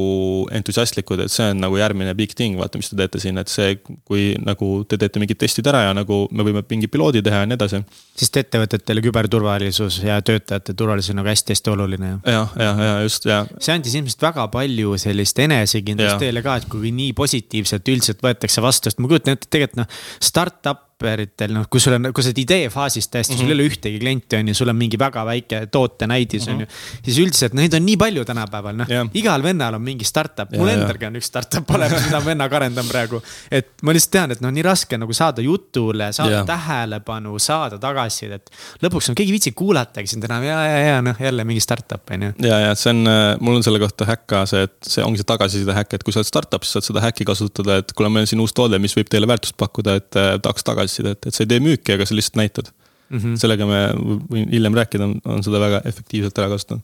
entusiastlikud, 0.56 1.26
et 1.26 1.34
see 1.34 1.50
on 1.52 1.60
nagu 1.66 1.80
järgmine 1.80 2.14
big 2.16 2.32
thing, 2.38 2.56
vaata, 2.60 2.80
mis 2.80 2.92
te 2.92 3.00
teete 3.00 3.20
siin, 3.20 3.42
et 3.42 3.52
see, 3.52 3.76
kui 4.08 4.32
nagu 4.40 4.72
te 4.88 5.00
teete 5.02 5.20
mingid 5.20 5.42
testid 5.42 5.68
ära 5.68 5.90
ja 5.90 5.98
nagu 5.98 6.22
me 6.32 6.48
võime 6.48 6.64
mingi 6.70 6.88
piloodi 6.92 7.24
teha 7.26 7.44
ja 7.44 7.50
nii 7.50 7.60
edasi. 7.60 7.84
sest 8.20 8.40
ettevõtetele 8.40 9.04
küberturvalisus 9.04 10.00
ja 10.06 10.22
töötajate 10.24 10.76
turvalisus 10.80 11.12
on 11.12 11.20
nagu 11.20 11.32
hästi-hästi 11.32 11.76
oluline. 11.76 12.14
ja, 12.24 12.48
ja, 12.56 12.72
ja 12.88 12.96
just 13.04 13.28
ja. 13.28 13.44
see 13.60 13.76
andis 13.76 14.00
ilmselt 14.00 14.24
väga 14.30 14.48
palju 14.54 14.96
sellist 15.02 15.40
enesekindlust 15.44 16.24
teile 16.24 16.44
ka, 16.46 16.56
et 16.62 16.72
kui 16.72 16.96
nii 16.96 17.12
positiivselt 17.18 17.92
üldiselt 17.92 18.24
võetakse 18.24 18.29
vastu, 18.64 18.90
sest 18.90 19.00
ma 19.02 19.10
kujutan 19.12 19.36
ette, 19.36 19.48
et 19.48 19.56
tegelikult 19.58 19.82
noh, 19.82 20.00
startup 20.24 20.89
developeritel, 21.00 21.54
noh, 21.54 21.68
kui 21.70 21.80
sul 21.80 21.96
on, 21.96 22.10
kui 22.14 22.24
sa 22.24 22.32
oled 22.32 22.42
ideefaasis 22.44 23.08
täiesti 23.08 23.34
mm, 23.34 23.38
-hmm. 23.38 23.42
sul 23.42 23.50
ei 23.50 23.56
ole 23.56 23.68
ühtegi 23.70 24.00
klienti, 24.00 24.36
on 24.36 24.48
ju, 24.48 24.54
sul 24.54 24.70
on 24.70 24.76
mingi 24.76 25.00
väga 25.00 25.26
väike 25.26 25.68
tootenäidis 25.72 26.48
mm, 26.48 26.54
-hmm. 26.54 26.56
on 26.56 26.62
ju. 26.62 26.68
siis 27.06 27.20
üldiselt 27.20 27.54
neid 27.54 27.74
on 27.74 27.86
nii 27.86 27.98
palju 27.98 28.26
tänapäeval, 28.26 28.76
noh 28.76 28.90
yeah., 28.90 29.08
igal 29.14 29.44
vennal 29.44 29.74
on 29.74 29.82
mingi 29.82 30.06
startup, 30.06 30.52
mul 30.52 30.68
yeah, 30.68 30.82
endalgi 30.82 31.06
on 31.06 31.16
üks 31.16 31.30
startup 31.32 31.72
olemas, 31.76 32.06
mida 32.06 32.20
ma 32.20 32.26
vennaga 32.26 32.56
arendan 32.56 32.88
praegu. 32.88 33.22
et 33.52 33.70
ma 33.82 33.94
lihtsalt 33.94 34.12
tean, 34.12 34.32
et 34.32 34.42
noh, 34.42 34.52
nii 34.52 34.64
raske 34.64 34.98
nagu 34.98 35.14
saada 35.14 35.42
jutule, 35.42 36.12
saada 36.14 36.32
yeah. 36.32 36.46
tähelepanu, 36.46 37.40
saada 37.40 37.80
tagasisidet. 37.80 38.50
lõpuks 38.84 39.10
on 39.10 39.16
keegi 39.16 39.32
viitsib 39.32 39.56
kuulatagi 39.56 40.08
sind 40.08 40.24
enam 40.24 40.44
ja, 40.44 40.60
ja, 40.68 40.78
ja 40.88 41.02
noh, 41.02 41.16
jälle 41.20 41.44
mingi 41.44 41.64
startup 41.64 42.12
on 42.12 42.24
ju. 42.24 42.34
ja, 42.44 42.60
ja 42.60 42.76
see 42.76 42.92
on, 42.92 43.08
äh, 43.08 43.38
mul 43.40 43.56
on 43.56 43.64
selle 43.64 43.80
kohta 43.80 44.06
häkk 44.06 44.28
ka 44.30 44.46
see, 44.46 44.68
et 44.68 44.76
see 44.84 45.04
ongi 45.04 45.24
see 45.24 45.32
tagasiside 45.32 45.74
häkk, 45.74 45.94
et 45.96 46.04
kui 46.04 46.14
sa 46.14 46.20
oled 46.20 46.28
startup, 46.28 46.64
siis 46.64 46.78
saad 46.78 46.90
seda 46.92 47.02
häkki 47.08 47.26
kasutada, 47.26 47.80
et 47.80 47.94
kuule, 47.96 48.12
meil 48.12 48.28
on 48.28 48.30
siin 48.30 48.44
uus 48.44 48.54
toode, 48.54 48.80
mis 48.80 48.96
võib 48.98 49.10
teile 49.10 49.28
väärtust 49.30 49.58
pakkuda, 49.58 49.96
et 50.02 50.20
äh, 50.20 50.36
tahaks 50.44 50.64
tagasi 50.68 50.89
tagasisidet, 50.90 51.28
et 51.28 51.36
sa 51.36 51.44
ei 51.44 51.50
tee 51.50 51.60
müüki, 51.64 51.94
aga 51.96 52.06
sa 52.06 52.16
lihtsalt 52.16 52.40
näitad 52.40 52.72
mm. 53.10 53.18
-hmm. 53.18 53.36
sellega 53.38 53.66
me, 53.66 53.82
võin 54.30 54.50
hiljem 54.52 54.76
rääkida, 54.76 55.10
on, 55.26 55.44
seda 55.44 55.60
väga 55.60 55.82
efektiivselt 55.86 56.38
ära 56.38 56.50
kasutanud. 56.50 56.84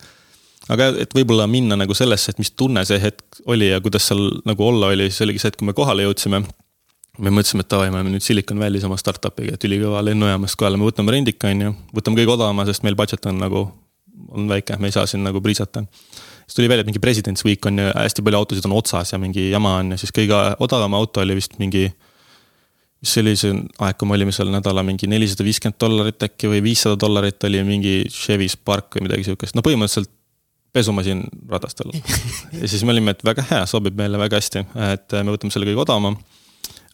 aga 0.69 0.91
et 0.99 1.13
võib-olla 1.13 1.47
minna 1.47 1.75
nagu 1.75 1.93
sellesse, 1.93 2.31
et 2.31 2.37
mis 2.39 2.51
tunne 2.51 2.85
see 2.85 2.99
hetk 2.99 3.41
oli 3.45 3.69
ja 3.69 3.81
kuidas 3.81 4.07
seal 4.07 4.41
nagu 4.45 4.67
olla 4.67 4.87
oli, 4.87 5.09
siis 5.09 5.21
oligi 5.21 5.39
see, 5.39 5.47
et 5.53 5.55
kui 5.55 5.65
me 5.65 5.73
kohale 5.73 6.03
jõudsime. 6.03 6.43
me 7.17 7.31
mõtlesime, 7.31 7.63
et 7.63 7.69
davai, 7.69 7.91
me 7.91 7.95
oleme 7.95 8.11
nüüd 8.11 8.23
Silicon 8.23 8.59
Valley's 8.59 8.83
oma 8.83 8.97
startup'iga, 8.97 9.53
et 9.53 9.63
ülikõva 9.63 10.01
lennujaamast 10.03 10.55
kohale, 10.59 10.77
me 10.77 10.83
võtame 10.83 11.11
rendika, 11.11 11.47
on 11.47 11.61
ju. 11.61 11.75
võtame 11.95 12.17
kõige 12.19 12.33
odavama, 12.33 12.65
sest 12.65 12.83
meil 12.83 12.95
budget 12.95 13.25
on 13.25 13.37
nagu, 13.39 13.71
on 14.29 14.49
väike, 14.49 14.75
me 14.79 14.91
ei 14.91 14.91
saa 14.91 15.05
siin 15.07 15.23
nagu 15.23 15.41
priisata 15.41 15.85
siis 16.45 16.55
tuli 16.55 16.69
välja, 16.69 16.81
et 16.81 16.87
mingi 16.87 16.99
President's 16.99 17.45
Week 17.45 17.65
on 17.65 17.79
ja 17.79 17.93
hästi 17.95 18.21
palju 18.21 18.37
autosid 18.37 18.65
on 18.65 18.75
otsas 18.77 19.13
ja 19.13 19.17
mingi 19.17 19.49
jama 19.49 19.77
on 19.79 19.95
ja 19.95 19.97
siis 19.97 20.13
kõige 20.15 20.35
odavam 20.59 20.93
auto 20.93 21.21
oli 21.21 21.35
vist 21.35 21.57
mingi. 21.59 21.91
Mis 23.03 23.15
oli 23.21 23.35
see 23.39 23.55
aeg, 23.55 23.97
kui 23.99 24.09
me 24.09 24.15
olime 24.17 24.33
seal 24.35 24.51
nädala 24.53 24.83
mingi 24.85 25.09
nelisada 25.11 25.45
viiskümmend 25.45 25.79
dollarit 25.81 26.27
äkki 26.27 26.49
või 26.51 26.61
viissada 26.65 26.97
dollarit 26.99 27.43
oli 27.47 27.63
mingi 27.67 27.95
Chevy 28.11 28.47
Spark 28.51 28.97
või 28.97 29.07
midagi 29.07 29.27
sihukest, 29.27 29.57
no 29.57 29.63
põhimõtteliselt 29.65 30.13
pesumasin 30.75 31.23
ratastel. 31.49 31.93
ja 32.61 32.67
siis 32.67 32.83
me 32.83 32.91
olime, 32.95 33.13
et 33.15 33.23
väga 33.23 33.45
hea, 33.51 33.65
sobib 33.69 33.95
meile 33.99 34.19
väga 34.19 34.41
hästi, 34.41 34.65
et 34.91 35.19
me 35.21 35.35
võtame 35.35 35.53
selle 35.53 35.67
kõige 35.69 35.85
odavama. 35.85 36.15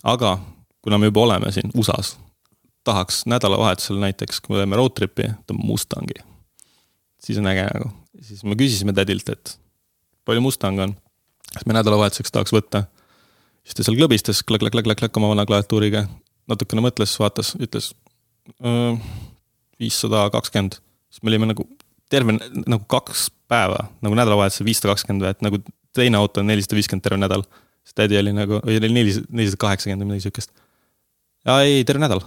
aga 0.03 0.35
kuna 0.81 0.97
me 0.97 1.09
juba 1.09 1.23
oleme 1.25 1.51
siin 1.53 1.73
USA-s, 1.77 2.17
tahaks 2.85 3.23
nädalavahetusel 3.29 3.97
näiteks, 4.01 4.41
kui 4.41 4.55
me 4.55 4.61
läheme 4.61 4.77
road 4.77 4.93
trip'i, 4.97 5.29
võtame 5.29 5.65
Mustangi. 5.65 6.21
siis 7.21 7.37
on 7.41 7.49
äge 7.49 7.65
nagu, 7.69 7.89
siis 8.21 8.43
me 8.43 8.57
küsisime 8.57 8.93
tädilt, 8.97 9.29
et 9.29 9.57
palju 10.25 10.41
Mustang 10.41 10.79
on, 10.81 10.95
kas 11.53 11.65
me 11.65 11.75
nädalavahetuseks 11.77 12.31
tahaks 12.31 12.53
võtta. 12.55 12.85
Siis 13.65 13.77
ta 13.77 13.85
seal 13.85 13.97
klõbistas 13.99 14.41
klõk-klõk-klõk-klõk 14.47 15.19
oma 15.21 15.33
vana 15.33 15.45
klaviatuuriga, 15.49 16.05
natukene 16.51 16.83
mõtles, 16.85 17.13
vaatas, 17.21 17.53
ütles 17.61 17.91
viissada 19.81 20.29
kakskümmend. 20.33 20.79
siis 21.09 21.23
me 21.23 21.31
olime 21.31 21.51
nagu 21.51 21.65
terve 22.11 22.35
nagu 22.35 22.83
kaks 22.91 23.29
päeva 23.51 23.87
nagu 24.03 24.17
nädalavahetusel 24.17 24.67
viissada 24.67 24.93
kakskümmend 24.93 25.25
või 25.25 25.33
et 25.35 25.45
nagu 25.45 25.61
teine 25.95 26.19
auto 26.19 26.41
on 26.41 26.49
nelisada 26.49 26.77
viiskümmend 26.77 27.05
terve 27.05 27.19
nädal. 27.21 27.45
siis 27.83 27.97
tädi 27.97 28.17
oli 28.19 28.33
nagu, 28.35 28.59
või 28.65 28.79
oli 28.79 28.91
nelisada, 28.93 29.27
nelisada 29.29 29.61
kaheksakümmend 29.65 30.03
või 30.03 30.13
midagi 30.13 30.27
sihukest. 30.27 30.51
aa 31.45 31.61
ei, 31.67 31.85
terve 31.85 32.03
nädal. 32.03 32.23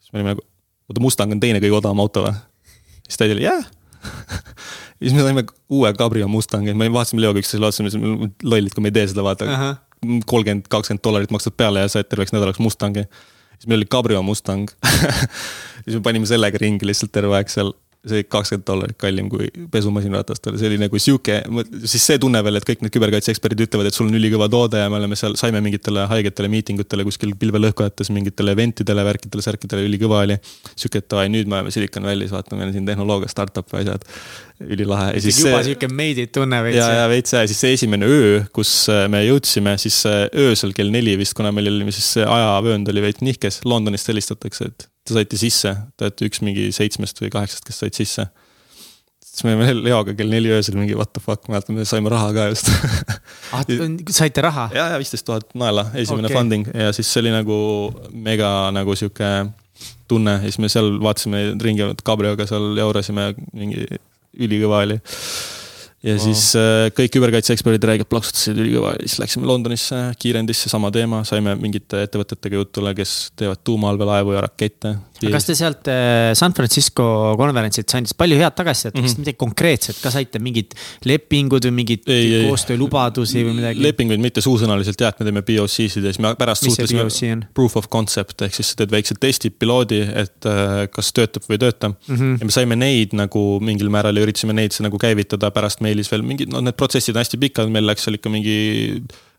siis 0.00 0.12
me 0.12 0.20
olime 0.20 0.34
nagu, 0.34 0.46
oota 0.90 1.04
Mustang 1.04 1.32
on 1.32 1.40
teine 1.40 1.62
kõige 1.62 1.80
odavam 1.80 2.04
auto 2.04 2.26
või? 2.26 2.36
siis 3.06 3.20
tädi 3.20 3.38
oli 3.38 3.48
jah 3.48 3.62
yeah. 3.62 3.72
siis 5.00 5.14
me 5.16 5.24
saime 5.24 5.44
uue 5.72 5.92
Cabrio 5.96 6.28
Mustangi, 6.28 6.74
me 6.76 6.90
vaatasime 6.92 7.24
Leoga 7.24 7.40
üksteisele 7.40 7.68
otsa, 7.68 7.84
me 7.84 7.92
olime 7.92 8.30
lollid, 8.42 8.74
kui 8.74 8.84
me 8.84 8.92
ei 8.92 8.98
tee 8.98 9.06
seda, 9.12 9.24
vaata 9.26 9.48
uh 9.48 9.56
-huh. 9.60 9.76
Kolmkümmend, 10.26 10.68
kakskümmend 10.72 11.04
dollarit 11.04 11.32
maksad 11.34 11.56
peale 11.56 11.84
ja 11.84 11.90
saad 11.92 12.08
terveks 12.10 12.34
nädalaks 12.34 12.62
Mustangi. 12.62 13.06
siis 13.58 13.68
meil 13.70 13.82
oli 13.82 13.90
Cabrio 13.90 14.22
Mustang 14.22 14.70
siis 15.84 15.96
me 15.96 16.02
panime 16.02 16.26
sellega 16.26 16.60
ringi 16.60 16.86
lihtsalt 16.86 17.12
terve 17.12 17.36
aeg 17.38 17.52
seal 17.52 17.74
see 18.04 18.20
oli 18.20 18.26
kakskümmend 18.28 18.66
dollarit 18.68 18.96
kallim 19.00 19.28
kui 19.32 19.48
pesumasinratastele, 19.72 20.58
see 20.60 20.68
oli 20.68 20.78
nagu 20.82 21.00
sihuke, 21.00 21.38
siis 21.88 22.04
see 22.10 22.20
tunne 22.20 22.42
veel, 22.44 22.58
et 22.58 22.66
kõik 22.68 22.84
need 22.84 22.92
küberkaitseeksperdid 22.94 23.64
ütlevad, 23.66 23.88
et 23.88 23.96
sul 23.96 24.10
on 24.10 24.18
ülikõva 24.18 24.48
toode 24.52 24.82
ja 24.82 24.90
me 24.92 24.98
oleme 25.00 25.16
seal, 25.18 25.36
saime 25.40 25.62
mingitele 25.64 26.04
haigetele 26.10 26.50
miitingutele 26.52 27.06
kuskil 27.08 27.32
pilvelõhkujates, 27.40 28.12
mingitele 28.14 28.54
eventidele, 28.56 29.06
värkidele, 29.08 29.46
särkidele, 29.46 29.86
ülikõva 29.88 30.20
oli. 30.26 30.38
sihuke, 30.74 31.00
et 31.00 31.08
davai, 31.10 31.30
nüüd 31.32 31.48
me 31.48 31.60
oleme 31.60 31.74
Silicon 31.74 32.08
Valley's, 32.10 32.34
vaata, 32.34 32.58
meil 32.60 32.70
on 32.70 32.76
siin 32.76 32.88
tehnoloogia 32.88 33.32
startup'i 33.32 33.80
asjad, 33.80 34.04
ülilahe. 34.60 35.12
juba 35.24 35.36
see, 35.40 35.66
sihuke 35.70 35.88
made 35.92 36.28
it 36.28 36.34
tunne 36.36 36.60
veits. 36.66 36.80
ja, 36.82 36.90
ja 37.00 37.10
veits 37.10 37.32
ja 37.32 37.44
siis 37.48 37.64
see 37.64 37.74
esimene 37.78 38.08
öö, 38.08 38.40
kus 38.54 38.76
äh, 38.92 39.06
me 39.12 39.24
jõudsime, 39.24 39.78
siis 39.80 40.02
äh, 40.10 40.26
öösel 40.44 40.76
kell 40.76 40.92
neli 40.92 41.16
vist, 41.20 41.36
kuna 41.38 41.54
meil 41.56 41.72
oli 41.72 41.94
siis 41.94 42.18
ajavöönd 42.24 42.88
oli 42.92 43.08
veits 43.08 43.24
nihkes, 43.24 43.62
Londonist 43.68 44.12
helistatakse, 44.12 44.68
et 44.68 44.90
te 45.04 45.16
saite 45.16 45.38
sisse, 45.40 45.74
te 45.96 46.06
olete 46.06 46.28
üks 46.28 46.40
mingi 46.44 46.70
seitsmest 46.74 47.20
või 47.22 47.32
kaheksast, 47.34 47.64
kes 47.66 47.82
said 47.82 47.96
sisse. 47.96 48.26
siis 49.24 49.44
me 49.46 49.54
olime 49.54 49.74
Leoga 49.82 50.14
kell 50.16 50.30
neli 50.30 50.52
öösel 50.54 50.78
mingi 50.78 50.96
what 50.96 51.12
the 51.16 51.22
fuck, 51.22 51.48
mäletan, 51.50 51.76
me 51.78 51.84
saime 51.88 52.12
raha 52.12 52.30
ka 52.36 52.46
just 52.52 52.70
ah, 53.54 53.64
saite 54.14 54.44
raha? 54.44 54.68
ja, 54.76 54.88
ja 54.94 55.00
viisteist 55.02 55.26
tuhat 55.28 55.50
naela, 55.58 55.88
esimene 55.94 56.30
okay. 56.30 56.38
funding 56.38 56.70
ja 56.72 56.92
siis 56.96 57.10
see 57.10 57.24
oli 57.24 57.34
nagu 57.34 57.58
mega 58.12 58.70
nagu 58.74 58.96
sihuke 58.96 59.34
tunne 60.08 60.38
ja 60.38 60.46
siis 60.46 60.60
me 60.62 60.70
seal 60.72 60.96
vaatasime 61.02 61.44
ringi 61.62 61.90
Gabrioga 62.04 62.46
seal 62.48 62.72
jaurasime, 62.78 63.32
mingi 63.52 63.86
ülikõva 64.34 64.84
oli 64.86 64.98
ja 66.04 66.14
siis 66.20 66.50
äh, 66.58 66.88
kõik 66.94 67.14
küberkaitseeksperdid 67.16 67.86
räägivad, 67.88 68.10
plaksutasid 68.12 68.58
ülikõva 68.60 68.94
ja 68.96 69.06
siis 69.06 69.18
läksime 69.22 69.48
Londonisse, 69.48 70.00
kiirendisse, 70.20 70.70
sama 70.72 70.90
teema, 70.94 71.22
saime 71.28 71.56
mingite 71.60 72.04
ettevõtetega 72.04 72.60
jutule, 72.60 72.94
kes 72.98 73.14
teevad 73.38 73.62
tuumaallveelaevu 73.64 74.36
ja 74.36 74.44
rakette. 74.44 74.96
Kas 75.32 75.48
te 75.48 75.56
sealt 75.58 75.88
äh, 75.88 76.32
San 76.36 76.52
Francisco 76.56 77.06
konverentsilt 77.40 77.94
saite 77.94 78.16
palju 78.18 78.38
head 78.40 78.56
tagasisidet 78.58 78.94
mm, 78.94 79.00
-hmm. 79.00 79.14
kas 79.14 79.22
midagi 79.22 79.40
konkreetset 79.40 80.02
ka 80.02 80.12
saite, 80.12 80.42
mingid 80.44 80.76
lepingud 81.08 81.64
või 81.70 81.74
mingeid 81.80 82.04
koostöölubadusi 82.48 83.46
või 83.46 83.56
midagi? 83.60 83.82
lepinguid 83.88 84.20
mitte 84.20 84.44
suusõnaliselt 84.44 85.00
jah, 85.00 85.14
et 85.14 85.20
me 85.24 85.30
teeme 85.30 85.44
POC-sid 85.48 86.04
ja 86.04 86.12
siis 86.12 86.20
me 86.20 86.34
pärast 86.38 86.68
Mis 86.68 86.76
suhtlesime. 86.76 87.48
Proof 87.54 87.78
of 87.80 87.88
concept 87.88 88.44
ehk 88.44 88.54
siis 88.54 88.72
sa 88.72 88.82
teed 88.82 88.92
väikse 88.92 89.16
testi, 89.20 89.50
piloodi, 89.50 90.02
et 90.04 90.50
äh, 90.50 90.84
kas 90.92 91.12
töötab 91.16 91.48
või 91.48 91.56
ei 91.56 91.64
tööta 91.64 91.88
mm. 91.88 92.16
-hmm. 92.16 92.38
ja 92.40 92.50
me 92.50 92.58
saime 92.60 92.76
neid 92.76 93.16
nagu 93.16 93.44
mingil 93.64 93.88
määral 93.88 94.16
ja 94.16 94.26
üritasime 94.26 94.52
neid 94.52 94.76
nagu 94.84 94.98
käivitada 95.00 95.50
pärast 95.54 95.80
meil 95.80 95.94
meilis 95.94 96.10
veel 96.10 96.26
mingid, 96.26 96.50
noh, 96.52 96.62
need 96.64 96.76
protsessid 96.78 97.14
on 97.14 97.22
hästi 97.22 97.40
pikad, 97.42 97.72
meil 97.72 97.86
läks 97.86 98.06
seal 98.06 98.18
ikka 98.18 98.32
mingi 98.32 98.58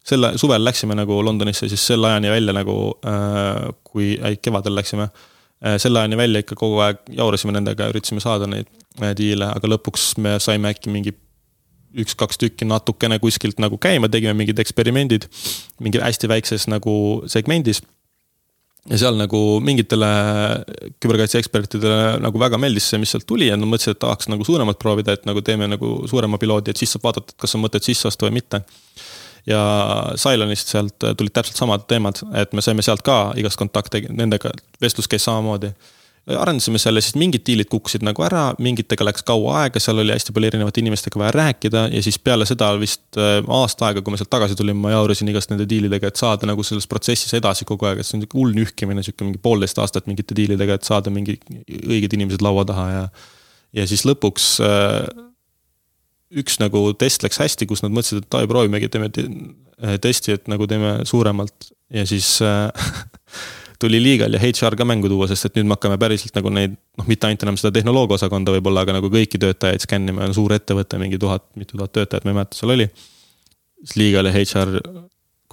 selle, 0.06 0.36
suvel 0.40 0.64
läksime 0.64 0.98
nagu 0.98 1.20
Londonisse, 1.26 1.70
siis 1.72 1.84
selle 1.92 2.12
ajani 2.12 2.32
välja 2.32 2.56
nagu 2.56 2.78
äh,, 3.06 3.72
kui 3.84 4.16
äh, 4.22 4.38
kevadel 4.42 4.78
läksime 4.80 5.10
äh,. 5.10 5.24
Selle 5.82 6.02
ajani 6.02 6.18
välja 6.20 6.44
ikka 6.44 6.58
kogu 6.60 6.82
aeg 6.84 7.00
jaurasime 7.16 7.56
nendega, 7.56 7.90
üritasime 7.94 8.24
saada 8.24 8.50
neid 8.50 8.68
äh, 9.02 9.14
diile, 9.18 9.48
aga 9.56 9.70
lõpuks 9.76 10.14
me 10.22 10.36
saime 10.44 10.72
äkki 10.74 10.94
mingi 10.94 11.16
üks-kaks 11.96 12.40
tükki 12.42 12.68
natukene 12.68 13.20
kuskilt 13.24 13.62
nagu 13.64 13.80
käima, 13.80 14.10
tegime 14.12 14.36
mingid 14.36 14.60
eksperimendid 14.60 15.30
mingi 15.84 16.02
hästi 16.04 16.28
väikses 16.28 16.68
nagu 16.68 16.96
segmendis 17.32 17.80
ja 18.92 19.00
seal 19.02 19.18
nagu 19.18 19.42
mingitele 19.66 20.10
küberkaitse 21.02 21.40
ekspertidele 21.42 22.20
nagu 22.22 22.42
väga 22.42 22.60
meeldis 22.62 22.92
see, 22.92 23.00
mis 23.02 23.16
sealt 23.16 23.26
tuli 23.30 23.50
ja 23.50 23.58
nad 23.58 23.70
mõtlesid, 23.70 23.96
et 23.96 24.02
tahaks 24.04 24.30
nagu 24.30 24.46
suuremalt 24.46 24.80
proovida, 24.82 25.16
et 25.16 25.26
nagu 25.26 25.42
teeme 25.46 25.70
nagu 25.72 25.98
suurema 26.10 26.38
piloodi, 26.42 26.74
et 26.74 26.82
siis 26.82 26.94
saab 26.94 27.08
vaadata, 27.08 27.34
et 27.34 27.46
kas 27.46 27.58
on 27.58 27.64
mõtet 27.64 27.88
sisse 27.88 28.10
astuda 28.10 28.30
või 28.30 28.42
mitte. 28.42 28.62
Ja 29.50 29.62
Cylonist 30.18 30.72
sealt 30.74 30.98
tulid 31.18 31.34
täpselt 31.34 31.60
samad 31.60 31.86
teemad, 31.90 32.24
et 32.34 32.54
me 32.54 32.64
saime 32.66 32.86
sealt 32.86 33.06
ka 33.06 33.34
igast 33.38 33.60
kontakte, 33.62 34.02
nendega 34.10 34.54
vestlus 34.82 35.10
käis 35.12 35.28
samamoodi 35.28 35.74
arendasime 36.34 36.80
selle, 36.82 37.02
siis 37.06 37.16
mingid 37.20 37.44
diilid 37.46 37.70
kukkusid 37.70 38.04
nagu 38.06 38.24
ära, 38.26 38.48
mingitega 38.64 39.06
läks 39.06 39.24
kaua 39.28 39.60
aega, 39.62 39.82
seal 39.82 40.02
oli 40.02 40.14
hästi 40.14 40.34
palju 40.34 40.50
erinevate 40.50 40.82
inimestega 40.82 41.22
vaja 41.22 41.34
rääkida 41.36 41.84
ja 41.94 42.02
siis 42.02 42.18
peale 42.20 42.48
seda 42.50 42.72
vist 42.82 43.20
äh, 43.22 43.38
aasta 43.60 43.90
aega, 43.90 44.02
kui 44.02 44.14
ma 44.14 44.20
sealt 44.20 44.32
tagasi 44.34 44.58
tulin, 44.58 44.78
ma 44.82 44.96
jaurasin 44.96 45.30
igast 45.30 45.54
nende 45.54 45.68
diilidega, 45.70 46.10
et 46.10 46.22
saada 46.22 46.50
nagu 46.50 46.66
selles 46.66 46.90
protsessis 46.90 47.38
edasi 47.38 47.68
kogu 47.70 47.90
aeg, 47.90 48.02
et 48.02 48.10
see 48.10 48.18
on 48.18 48.26
sihuke 48.26 48.40
hull 48.40 48.58
nühkimine, 48.58 49.06
sihuke 49.06 49.28
mingi 49.28 49.42
poolteist 49.44 49.82
aastat 49.84 50.10
mingite 50.10 50.38
diilidega, 50.38 50.80
et 50.80 50.90
saada 50.90 51.14
mingi 51.14 51.38
õiged 51.78 52.18
inimesed 52.18 52.46
laua 52.46 52.66
taha 52.66 52.88
ja. 52.96 53.06
ja 53.82 53.88
siis 53.92 54.08
lõpuks 54.10 54.56
äh, 54.66 55.25
üks 56.42 56.60
nagu 56.62 56.88
test 57.00 57.24
läks 57.26 57.40
hästi, 57.42 57.68
kus 57.70 57.84
nad 57.86 57.94
mõtlesid, 57.96 58.24
et 58.24 58.32
davai, 58.32 58.50
proovimegi, 58.50 58.90
teeme 58.92 59.12
testi, 60.04 60.36
et 60.36 60.50
nagu 60.52 60.68
teeme 60.70 60.98
suuremalt 61.08 61.70
ja 61.94 62.06
siis 62.08 62.38
tuli 63.82 64.00
legal 64.04 64.36
ja 64.36 64.42
HR 64.42 64.78
ka 64.80 64.88
mängu 64.88 65.10
tuua, 65.12 65.28
sest 65.32 65.50
et 65.50 65.58
nüüd 65.60 65.68
me 65.70 65.76
hakkame 65.76 65.98
päriselt 66.02 66.36
nagu 66.38 66.52
neid, 66.54 66.78
noh, 67.00 67.08
mitte 67.10 67.28
ainult 67.28 67.44
enam 67.46 67.60
seda 67.60 67.74
tehnoloogia 67.76 68.20
osakonda 68.20 68.56
võib-olla, 68.56 68.86
aga 68.86 68.98
nagu 68.98 69.12
kõiki 69.12 69.42
töötajaid 69.42 69.84
skännima, 69.84 70.26
on 70.28 70.36
suur 70.38 70.56
ettevõte, 70.56 71.00
mingi 71.02 71.20
tuhat, 71.22 71.48
mitu 71.60 71.78
tuhat 71.78 71.94
töötajat, 71.96 72.26
ma 72.26 72.34
ei 72.34 72.40
mäleta, 72.40 72.60
seal 72.60 72.76
oli. 72.76 72.88
siis 73.84 73.98
legal 74.00 74.30
ja 74.30 74.36
HR 74.36 74.80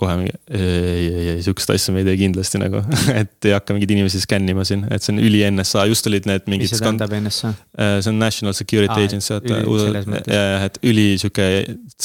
kohe 0.02 0.16
mingi 0.18 0.32
ei, 0.50 1.06
ei, 1.06 1.26
ei 1.34 1.44
sihukest 1.44 1.72
asja 1.74 1.94
me 1.94 2.02
ei 2.02 2.08
tee 2.08 2.18
kindlasti 2.20 2.60
nagu 2.60 2.82
et 3.20 3.48
ei 3.48 3.54
hakka 3.54 3.76
mingeid 3.76 3.94
inimesi 3.94 4.20
skännima 4.22 4.66
siin, 4.68 4.84
et 4.92 5.04
see 5.04 5.14
on 5.14 5.22
üli 5.22 5.42
NSA, 5.48 5.86
just 5.90 6.06
olid 6.10 6.28
need 6.28 6.46
mingid. 6.50 6.66
mis 6.66 6.74
see 6.74 6.82
tähendab 6.82 7.14
NSA? 7.16 7.52
Äh, 7.78 7.96
see 8.04 8.12
on 8.12 8.20
National 8.22 8.56
Security 8.58 8.92
ah, 8.94 9.06
Agency, 9.06 9.34
et, 9.38 10.30
jah, 10.32 10.68
et 10.68 10.78
üli 10.86 11.08
sihuke 11.22 11.48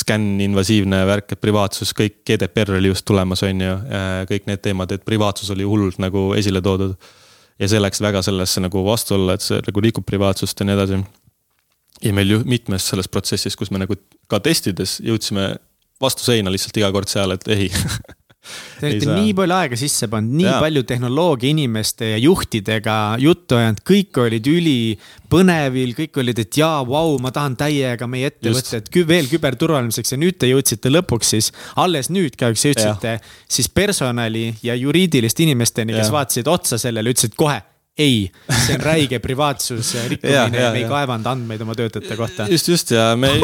skänn-invasiivne 0.04 1.04
värk, 1.10 1.36
et 1.36 1.44
privaatsus, 1.44 1.94
kõik 1.98 2.22
GDPR 2.28 2.78
oli 2.80 2.94
just 2.94 3.06
tulemas, 3.08 3.44
on 3.48 3.64
ju. 3.64 3.78
kõik 4.32 4.50
need 4.50 4.64
teemad, 4.64 4.94
et 4.94 5.06
privaatsus 5.08 5.52
oli 5.54 5.68
hullult 5.68 6.02
nagu 6.04 6.30
esile 6.38 6.62
toodud. 6.64 6.98
ja 7.58 7.70
see 7.70 7.80
läks 7.82 8.02
väga 8.04 8.22
sellesse 8.26 8.62
nagu 8.62 8.84
vastuolla, 8.86 9.38
et 9.38 9.46
see 9.46 9.62
nagu 9.66 9.82
rikub 9.82 10.06
privaatsust 10.06 10.60
ja 10.62 10.68
nii 10.68 10.78
edasi 10.78 11.00
ja 12.04 12.14
meil 12.14 12.30
ju 12.32 12.42
mitmes 12.46 12.86
selles 12.90 13.10
protsessis, 13.10 13.56
kus 13.58 13.72
me 13.74 13.82
nagu 13.82 13.98
ka 14.30 14.40
testides 14.44 15.00
jõudsime 15.06 15.56
vastu 16.02 16.28
seina 16.28 16.54
lihtsalt 16.54 16.78
iga 16.80 16.92
kord 16.96 17.10
seal, 17.12 17.36
et 17.38 17.48
ei 17.54 17.70
Te 18.78 18.88
olete 18.88 19.10
nii 19.10 19.34
palju 19.36 19.56
aega 19.58 19.78
sisse 19.80 20.08
pannud, 20.12 20.38
nii 20.40 20.48
ja. 20.48 20.58
palju 20.62 20.84
tehnoloogia 20.88 21.50
inimeste 21.52 22.12
ja 22.14 22.20
juhtidega 22.22 22.96
juttu 23.22 23.58
ajanud, 23.58 23.82
kõik 23.88 24.20
olid 24.24 24.50
ülipõnevil, 24.52 25.94
kõik 25.98 26.20
olid, 26.22 26.42
et 26.46 26.60
jaa, 26.62 26.84
vau, 26.88 27.18
ma 27.24 27.34
tahan 27.36 27.58
täiega 27.60 28.08
meie 28.10 28.32
ettevõtet 28.32 28.92
kü 28.94 29.04
veel 29.10 29.30
küberturvaliseks 29.32 30.14
ja 30.16 30.20
nüüd 30.22 30.38
te 30.40 30.52
jõudsite 30.52 30.92
lõpuks 30.94 31.34
siis, 31.36 31.52
alles 31.76 32.12
nüüd 32.14 32.38
kahjuks 32.40 32.68
jõudsite 32.70 33.18
ja. 33.18 33.24
siis 33.58 33.68
personali 33.68 34.52
ja 34.64 34.78
juriidiliste 34.78 35.44
inimesteni, 35.48 35.98
kes 35.98 36.14
vaatasid 36.14 36.48
otsa 36.52 36.80
sellele, 36.82 37.16
ütlesid 37.16 37.36
kohe 37.40 37.60
ei, 37.98 38.32
see 38.52 38.76
on 38.76 38.84
räige 38.86 39.20
privaatsuse 39.20 40.04
rikkumine 40.12 40.62
ja 40.62 40.72
me 40.74 40.82
ei 40.84 40.88
kaevanud 40.90 41.30
andmeid 41.32 41.64
oma 41.66 41.76
töötajate 41.78 42.18
kohta. 42.20 42.46
just, 42.52 42.70
just 42.70 42.92
ja 42.94 43.10
me 43.20 43.32
ei, 43.34 43.42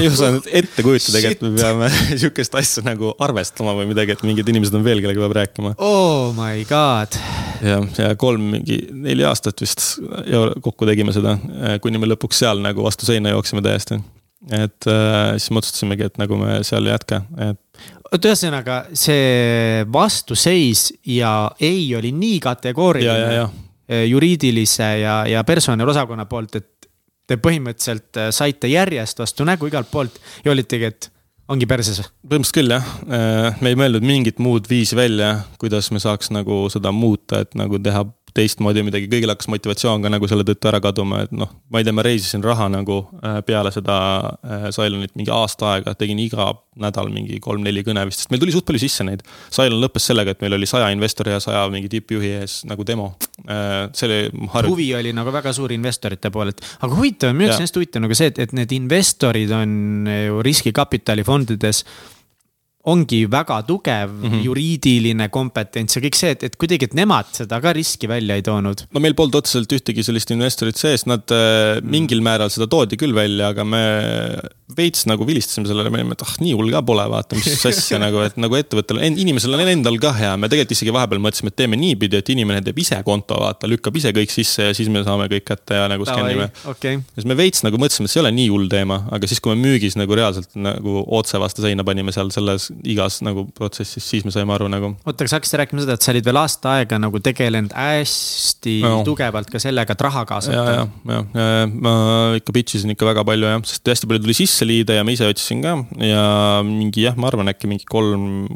ei 0.00 0.08
osanud 0.08 0.46
ette 0.46 0.82
kujutadagi, 0.86 1.32
et 1.34 1.42
me 1.42 1.52
peame 1.56 1.90
sihukest 2.20 2.54
asja 2.58 2.84
nagu 2.86 3.12
arvestama 3.26 3.74
või 3.78 3.90
midagi, 3.90 4.14
et 4.14 4.22
mingid 4.26 4.48
inimesed 4.52 4.78
on 4.78 4.86
veel, 4.86 5.02
kellega 5.04 5.24
peab 5.24 5.36
rääkima. 5.40 5.74
Oh 5.82 6.30
my 6.36 6.62
god. 6.70 7.18
ja, 7.66 7.80
ja 7.98 8.12
kolm, 8.20 8.46
mingi 8.56 8.84
neli 8.94 9.26
aastat 9.26 9.60
vist 9.64 9.98
ja 10.30 10.46
kokku 10.62 10.88
tegime 10.88 11.14
seda, 11.16 11.36
kuni 11.82 12.00
me 12.02 12.10
lõpuks 12.12 12.44
seal 12.44 12.62
nagu 12.62 12.86
vastu 12.86 13.08
seina 13.08 13.34
jooksime 13.34 13.64
täiesti. 13.66 13.98
et 14.52 14.86
äh, 14.86 15.34
siis 15.40 15.50
me 15.50 15.58
otsustasimegi, 15.58 16.06
et 16.06 16.18
nagu 16.22 16.38
me 16.38 16.60
seal 16.66 16.86
ei 16.86 16.94
jätka, 16.94 17.24
et. 17.50 17.60
oot, 18.12 18.22
ühesõnaga 18.22 18.84
see 18.94 19.82
vastuseis 19.92 20.92
ja 21.10 21.38
ei 21.58 21.88
oli 21.98 22.14
nii 22.14 22.42
kategooriline 22.44 23.38
juriidilise 23.88 24.88
ja, 25.00 25.20
ja 25.30 25.44
personaliosakonna 25.46 26.24
poolt, 26.26 26.56
et 26.58 26.88
te 27.26 27.38
põhimõtteliselt 27.42 28.20
äh, 28.20 28.30
saite 28.34 28.70
järjest 28.70 29.20
vastu 29.22 29.46
nägu 29.46 29.68
igalt 29.70 29.90
poolt 29.90 30.18
ja 30.44 30.52
olitegi, 30.54 30.90
et 30.90 31.10
ongi 31.52 31.68
perses? 31.70 32.00
põhimõtteliselt 32.22 32.58
küll 32.58 32.76
jah, 32.76 32.92
äh, 33.06 33.62
me 33.62 33.72
ei 33.72 33.78
mõelnud 33.78 34.06
mingit 34.06 34.42
muud 34.42 34.68
viisi 34.70 34.98
välja, 34.98 35.32
kuidas 35.60 35.90
me 35.94 36.02
saaks 36.02 36.32
nagu 36.34 36.66
seda 36.72 36.94
muuta, 36.94 37.42
et 37.44 37.58
nagu 37.58 37.80
teha 37.82 38.04
teistmoodi 38.36 38.84
midagi, 38.86 39.08
kõigil 39.10 39.32
hakkas 39.32 39.48
motivatsioon 39.52 40.04
ka 40.04 40.12
nagu 40.12 40.28
selle 40.30 40.44
tõttu 40.46 40.70
ära 40.70 40.80
kaduma, 40.84 41.24
et 41.26 41.34
noh, 41.34 41.50
ma 41.72 41.80
ei 41.80 41.86
tea, 41.86 41.96
ma 41.96 42.04
reisisin 42.06 42.44
raha 42.44 42.68
nagu 42.72 43.02
äh, 43.22 43.40
peale 43.46 43.72
seda 43.74 43.96
Cylonit 44.74 45.16
mingi 45.18 45.32
aasta 45.34 45.72
aega, 45.74 45.96
tegin 45.98 46.20
iga 46.22 46.50
nädal 46.80 47.08
mingi 47.12 47.38
kolm-neli 47.42 47.82
kõne 47.86 48.04
vist, 48.08 48.22
sest 48.22 48.32
meil 48.32 48.42
tuli 48.42 48.52
suht 48.54 48.66
palju 48.68 48.80
sisse 48.82 49.06
neid. 49.06 49.22
Cylon 49.54 49.80
lõppes 49.80 50.08
sellega, 50.10 50.34
et 50.34 50.42
meil 50.44 50.56
oli 50.58 50.68
saja 50.68 50.90
investori 50.94 51.32
ja 51.32 51.40
saja 51.42 51.64
mingi 51.72 51.88
tippjuhi 51.92 52.32
ees 52.42 52.58
nagu 52.68 52.84
demo. 52.86 53.12
Äh, 53.46 53.88
see 53.96 54.08
oli 54.08 54.48
harv.... 54.52 54.72
huvi 54.72 54.90
oli 54.98 55.14
nagu 55.16 55.32
väga 55.34 55.54
suur 55.56 55.72
investorite 55.76 56.32
poolelt, 56.34 56.60
aga 56.80 56.92
huvitav, 56.98 57.32
minu 57.36 57.48
jaoks 57.48 57.62
on 57.62 57.68
hästi 57.68 57.82
huvitav 57.82 58.04
nagu 58.04 58.18
see, 58.18 58.32
et, 58.32 58.42
et 58.44 58.52
need 58.56 58.76
investorid 58.76 59.54
on 59.56 60.12
ju 60.12 60.44
riskikapitalifondides 60.46 61.84
ongi 62.86 63.24
väga 63.30 63.60
tugev 63.66 64.10
mm 64.10 64.28
-hmm. 64.30 64.42
juriidiline 64.46 65.28
kompetents 65.34 65.96
ja 65.96 66.02
kõik 66.02 66.18
see, 66.18 66.34
et, 66.36 66.44
et 66.46 66.56
kuidagi, 66.56 66.86
et 66.86 66.94
nemad 66.94 67.30
seda 67.34 67.58
ka 67.62 67.72
riski 67.74 68.08
välja 68.08 68.36
ei 68.38 68.44
toonud. 68.46 68.86
no 68.92 69.00
meil 69.02 69.14
polnud 69.18 69.40
otseselt 69.40 69.72
ühtegi 69.72 70.04
sellist 70.06 70.30
investorit 70.30 70.76
sees, 70.78 71.06
nad 71.06 71.24
mm. 71.26 71.88
mingil 71.90 72.22
määral 72.22 72.52
seda 72.52 72.68
toodi 72.70 72.98
küll 73.00 73.14
välja, 73.14 73.50
aga 73.54 73.64
me 73.64 73.82
veits 74.76 75.06
nagu 75.06 75.26
vilistasime 75.26 75.66
sellele, 75.68 75.90
me 75.90 76.00
olime, 76.00 76.16
et 76.16 76.22
ah, 76.26 76.34
nii 76.42 76.54
hull 76.58 76.70
ka 76.74 76.82
pole, 76.86 77.04
vaata, 77.10 77.38
mis 77.38 77.66
asja 77.70 78.00
nagu, 78.02 78.20
et 78.26 78.38
nagu 78.38 78.58
ettevõttel, 78.58 78.98
inimesel 79.06 79.54
on 79.54 79.62
endal 79.62 79.98
ka 80.02 80.12
hea, 80.16 80.32
me 80.38 80.50
tegelikult 80.50 80.74
isegi 80.76 80.94
vahepeal 80.94 81.22
mõtlesime, 81.22 81.52
et 81.52 81.58
teeme 81.62 81.78
niipidi, 81.78 82.18
et 82.18 82.32
inimene 82.34 82.62
teeb 82.66 82.78
ise 82.82 82.98
konto, 83.06 83.38
vaata, 83.42 83.70
lükkab 83.70 83.98
ise 83.98 84.10
kõik 84.16 84.34
sisse 84.34 84.70
ja 84.70 84.76
siis 84.76 84.90
me 84.92 85.04
saame 85.06 85.28
kõik 85.32 85.46
kätte 85.46 85.78
ja 85.78 85.86
nagu 85.90 86.06
skännime 86.08 86.48
okay.. 86.66 86.98
siis 87.14 87.28
me 87.30 87.38
veits 87.38 87.62
nagu 87.66 87.78
mõtlesime, 87.78 88.10
et 88.10 88.14
see 88.14 88.20
ei 88.20 88.24
ole 88.24 88.34
nii 88.38 88.48
hull 88.54 88.70
teema, 88.72 89.00
aga 89.14 89.30
siis, 89.30 89.42
kui 89.42 89.54
me 89.54 89.62
müügis 89.62 89.98
nagu 89.98 90.18
reaalselt 90.18 90.58
nagu 90.58 91.02
otse 91.18 91.38
vastu 91.42 91.62
seina 91.62 91.86
panime 91.86 92.14
seal 92.14 92.34
selles 92.34 92.70
igas 92.84 93.20
nagu 93.24 93.46
protsessis, 93.56 94.04
siis 94.04 94.26
me 94.26 94.32
saime 94.34 94.54
aru 94.56 94.68
nagu. 94.72 94.92
oota, 95.06 95.28
sa 95.28 95.38
hakkasid 95.38 95.60
rääkima 95.62 95.84
seda, 95.84 95.96
et 95.96 96.06
sa 96.06 96.12
olid 96.14 96.28
veel 96.28 96.40
aasta 96.42 96.74
aega 96.80 97.00
nagu 97.02 97.22
tegelenud 97.24 97.74
hästi 97.76 98.76
no. 98.84 98.92
tugevalt 99.06 99.50
ka 99.52 99.62
sellega, 99.62 99.96
et 99.96 100.06
raha 100.06 100.26
kaasata. 100.28 100.76
ja, 100.76 100.76
ja, 100.82 100.84
ja, 101.14 101.48
ja 101.56 101.70
ma 101.72 101.96
ikka 102.40 102.54
pitch 102.56 102.80
isin 102.80 102.94
ikka 102.96 103.08
väga 103.08 103.26
palju 103.28 103.50
jah, 103.50 103.64
sest 103.68 103.92
hästi 103.94 104.10
palju 104.10 104.26
tuli 104.26 104.36
sisse 104.36 104.68
liide 104.68 104.98
ja 104.98 105.06
ma 105.06 105.14
ise 105.14 105.28
otsisin 105.30 105.64
ka 105.64 105.76
ja 106.04 106.26
mingi 106.66 107.06
jah, 107.06 107.18
ma 107.20 107.30
arvan, 107.32 107.52
äkki 107.54 107.70
mingi 107.70 107.88
kolm 107.88 108.46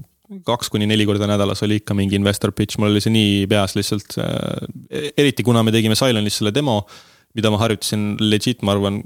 kaks 0.47 0.71
kuni 0.71 0.87
neli 0.87 1.07
korda 1.09 1.27
nädalas 1.27 1.63
oli 1.67 1.81
ikka 1.81 1.95
mingi 1.99 2.15
investor 2.19 2.53
pitch, 2.55 2.79
mul 2.79 2.93
oli 2.93 3.03
see 3.03 3.13
nii 3.15 3.47
peas 3.51 3.75
lihtsalt. 3.79 4.19
Äh, 4.23 5.11
eriti 5.19 5.43
kuna 5.47 5.65
me 5.67 5.75
tegime 5.75 5.99
Silonis 5.99 6.39
selle 6.41 6.55
demo, 6.55 6.85
mida 7.35 7.51
ma 7.51 7.59
harjutasin 7.63 8.13
legit, 8.23 8.63
ma 8.67 8.77
arvan, 8.77 9.01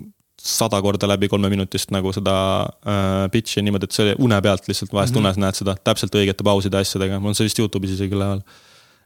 sada 0.45 0.81
korda 0.85 1.09
läbi 1.09 1.29
kolmeminutist 1.33 1.93
nagu 1.95 2.13
seda 2.13 2.37
äh, 2.85 3.25
pitch'i 3.33 3.63
niimoodi, 3.65 3.89
et 3.89 3.97
see 3.97 4.15
une 4.21 4.41
pealt 4.45 4.69
lihtsalt 4.69 4.93
vahest 4.93 5.15
mm 5.15 5.21
-hmm. 5.21 5.27
unes 5.27 5.41
näed 5.41 5.61
seda 5.61 5.77
täpselt 5.89 6.15
õigete 6.15 6.45
pauside 6.45 6.77
asjadega, 6.81 7.21
mul 7.21 7.33
on 7.33 7.39
see 7.39 7.49
vist 7.49 7.59
Youtube'is 7.59 7.95
isegi 7.97 8.17
üleval. 8.17 8.43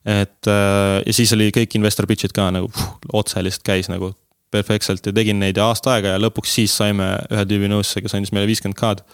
et 0.05 0.47
äh, 0.47 1.03
ja 1.07 1.13
siis 1.13 1.33
oli 1.33 1.51
kõik 1.55 1.75
investor 1.75 2.07
pitch'id 2.07 2.33
ka 2.35 2.51
nagu 2.51 2.69
puh, 2.69 2.99
otse 3.13 3.43
lihtsalt 3.43 3.65
käis 3.65 3.89
nagu 3.89 4.13
perfektselt 4.51 5.07
ja 5.07 5.13
tegin 5.13 5.39
neid 5.39 5.59
aasta 5.59 5.95
aega 5.95 6.09
ja 6.09 6.19
lõpuks 6.19 6.55
siis 6.59 6.77
saime 6.77 7.19
ühe 7.31 7.45
tüübi 7.45 7.69
nõusse, 7.69 8.03
kes 8.03 8.15
andis 8.15 8.33
meile 8.33 8.47
viiskümmend 8.47 8.79
K-d 8.79 9.05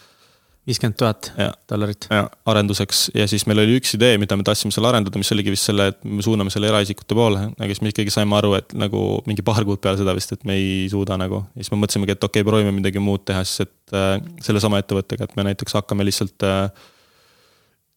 viiskümmend 0.69 0.97
tuhat 0.99 1.31
dollarit. 1.71 2.07
arenduseks 2.49 3.11
ja 3.15 3.27
siis 3.29 3.45
meil 3.51 3.61
oli 3.65 3.77
üks 3.79 3.95
idee, 3.99 4.17
mida 4.21 4.37
me 4.41 4.47
tahtsime 4.47 4.73
seal 4.75 4.89
arendada, 4.89 5.21
mis 5.21 5.33
oligi 5.35 5.53
vist 5.53 5.69
selle, 5.69 5.91
et 5.93 6.01
me 6.09 6.25
suuname 6.25 6.53
selle 6.53 6.71
eraisikute 6.71 7.17
poole, 7.17 7.43
aga 7.53 7.71
siis 7.71 7.83
me 7.85 7.93
ikkagi 7.93 8.15
saime 8.15 8.39
aru, 8.39 8.55
et 8.59 8.73
nagu 8.79 9.05
mingi 9.29 9.45
paar 9.47 9.65
kuud 9.67 9.83
peale 9.85 10.01
seda 10.01 10.15
vist, 10.17 10.33
et 10.37 10.49
me 10.49 10.57
ei 10.61 10.89
suuda 10.93 11.19
nagu. 11.21 11.45
ja 11.55 11.65
siis 11.65 11.75
me 11.75 11.83
mõtlesimegi, 11.83 12.17
et 12.17 12.25
okei 12.25 12.43
okay,, 12.43 12.49
proovime 12.51 12.73
midagi 12.77 13.03
muud 13.03 13.27
teha, 13.29 13.45
siis 13.45 13.67
et 13.67 13.97
äh, 13.97 14.17
sellesama 14.47 14.81
ettevõttega, 14.83 15.29
et 15.29 15.37
me 15.39 15.49
näiteks 15.51 15.77
hakkame 15.81 16.07
lihtsalt 16.09 16.49
äh, 16.49 16.69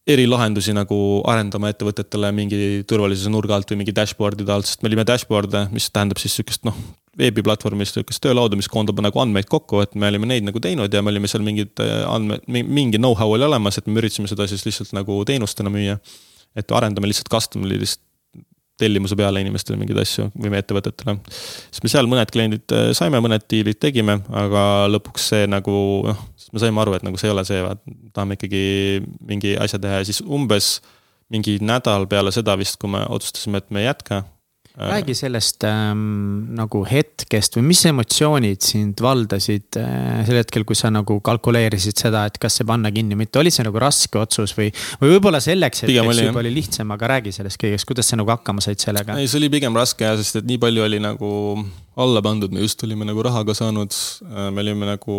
erilahendusi 0.08 0.72
nagu 0.76 0.98
arendama 1.28 1.72
ettevõtetele 1.74 2.30
mingi 2.36 2.60
turvalisuse 2.88 3.32
nurga 3.32 3.58
alt 3.58 3.72
või 3.74 3.82
mingi 3.82 3.96
dashboard'ide 3.96 4.54
alt, 4.54 4.70
sest 4.70 4.84
me 4.84 4.92
olime 4.92 5.04
dashboard'e, 5.08 5.66
mis 5.74 5.90
tähendab 5.92 6.22
siis 6.22 6.38
sihukest 6.38 6.64
noh, 6.68 6.78
veebiplatvormist 7.20 7.98
sihukest 7.98 8.24
töölauda, 8.24 8.60
mis 8.60 8.70
koondab 8.72 9.02
nagu 9.04 9.20
andmeid 9.22 9.50
kokku, 9.52 9.82
et 9.84 9.96
me 10.00 10.08
olime 10.08 10.30
neid 10.30 10.48
nagu 10.48 10.62
teinud 10.64 10.94
ja 10.94 11.04
me 11.04 11.12
olime 11.12 11.30
seal 11.32 11.44
mingid 11.46 11.84
äh, 11.84 12.04
andmed, 12.08 12.46
mingi 12.48 13.02
know-how 13.02 13.36
oli 13.36 13.48
olemas, 13.48 13.80
et 13.80 13.90
me 13.90 14.00
üritasime 14.00 14.32
seda 14.32 14.48
siis 14.50 14.64
lihtsalt 14.68 14.96
nagu 14.96 15.24
teenustena 15.28 15.74
müüa. 15.74 16.00
et 16.58 16.72
arendame 16.74 17.06
lihtsalt 17.06 17.30
custom'ilist 17.30 18.02
tellimuse 18.78 19.18
peale 19.18 19.42
inimestele 19.42 19.78
mingeid 19.80 20.00
asju 20.02 20.28
või 20.38 20.52
meie 20.54 20.64
ettevõtetele. 20.64 21.18
siis 21.72 21.84
me 21.84 21.92
seal 21.92 22.10
mõned 22.10 22.32
kliendid 22.34 22.76
äh, 22.76 22.90
saime, 22.98 23.20
mõned 23.24 23.44
diilid 23.50 23.82
tegime, 23.82 24.20
aga 24.30 24.64
lõpuks 24.94 25.32
see 25.34 25.50
nagu 25.50 25.78
noh, 26.08 26.26
me 26.58 26.64
saime 26.64 26.84
aru, 26.84 26.98
et 26.98 27.06
nagu 27.08 27.20
see 27.22 27.30
ei 27.30 27.36
ole 27.36 27.46
see, 27.48 27.64
vaat 27.66 27.84
tahame 28.14 28.38
ikkagi 28.38 28.64
mingi 29.30 29.56
asja 29.62 29.80
teha 29.82 30.02
ja 30.02 30.08
siis 30.10 30.24
umbes 30.26 30.78
mingi 31.34 31.58
nädal 31.64 32.08
peale 32.10 32.32
seda 32.36 32.56
vist, 32.60 32.80
kui 32.82 32.92
me 32.92 33.04
otsustasime, 33.12 33.62
et 33.62 33.72
me 33.72 33.84
ei 33.84 33.90
jätka 33.90 34.24
räägi 34.78 35.16
sellest 35.18 35.64
ähm, 35.66 36.54
nagu 36.54 36.84
hetkest 36.86 37.58
või 37.58 37.64
mis 37.72 37.80
emotsioonid 37.90 38.62
sind 38.62 39.02
valdasid 39.02 39.80
äh, 39.82 40.20
sel 40.28 40.38
hetkel, 40.38 40.68
kui 40.70 40.78
sa 40.78 40.92
nagu 40.94 41.18
kalkuleerisid 41.26 41.98
seda, 41.98 42.28
et 42.30 42.38
kas 42.42 42.60
see 42.60 42.68
panna 42.70 42.92
kinni 42.94 43.18
või 43.18 43.26
mitte, 43.26 43.42
oli 43.42 43.54
see 43.54 43.66
nagu 43.66 43.82
raske 43.82 44.22
otsus 44.22 44.54
või, 44.58 44.70
või 45.02 45.16
võib-olla 45.16 45.42
selleks 45.42 45.84
hetkeks 45.86 46.22
juba 46.28 46.44
oli 46.44 46.54
lihtsam, 46.60 46.94
aga 46.94 47.12
räägi 47.16 47.34
sellest 47.40 47.62
kõigest, 47.64 47.90
kuidas 47.90 48.14
sa 48.14 48.22
nagu 48.22 48.30
hakkama 48.36 48.62
said 48.64 48.84
sellega? 48.84 49.18
ei, 49.18 49.26
see 49.26 49.42
oli 49.42 49.50
pigem 49.58 49.78
raske 49.78 50.06
jah, 50.06 50.18
sest 50.22 50.44
et 50.44 50.50
nii 50.50 50.62
palju 50.62 50.86
oli 50.86 51.02
nagu 51.02 51.32
alla 51.98 52.22
pandud, 52.22 52.54
me 52.54 52.62
just 52.62 52.86
olime 52.86 53.10
nagu 53.10 53.26
raha 53.26 53.42
ka 53.50 53.58
saanud, 53.58 53.98
äh, 54.30 54.50
me 54.54 54.62
olime 54.62 54.94
nagu 54.94 55.18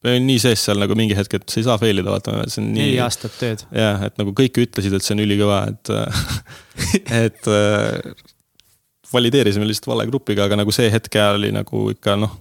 me 0.00 0.14
olime 0.14 0.26
nii 0.30 0.40
sees 0.40 0.62
seal 0.64 0.80
nagu 0.80 0.96
mingi 0.96 1.16
hetk, 1.16 1.36
et 1.36 1.52
sa 1.52 1.60
ei 1.60 1.66
saa 1.66 1.76
fail 1.80 2.00
ida, 2.00 2.12
vaata, 2.12 2.36
see 2.48 2.62
on 2.62 2.70
nii. 2.72 2.80
neli 2.80 3.00
aastat 3.04 3.34
tööd. 3.40 3.64
jah, 3.76 4.04
et 4.08 4.16
nagu 4.20 4.32
kõik 4.36 4.60
ütlesid, 4.62 4.96
et 4.96 5.04
see 5.04 5.16
on 5.16 5.24
ülikõva, 5.26 5.62
et 5.72 5.92
et 7.24 7.50
äh, 7.52 8.26
valideerisime 9.12 9.68
lihtsalt 9.68 9.90
vale 9.92 10.06
grupiga, 10.08 10.46
aga 10.46 10.60
nagu 10.62 10.72
see 10.74 10.88
hetk 10.92 11.18
oli 11.26 11.52
nagu 11.52 11.88
ikka 11.92 12.16
noh, 12.20 12.32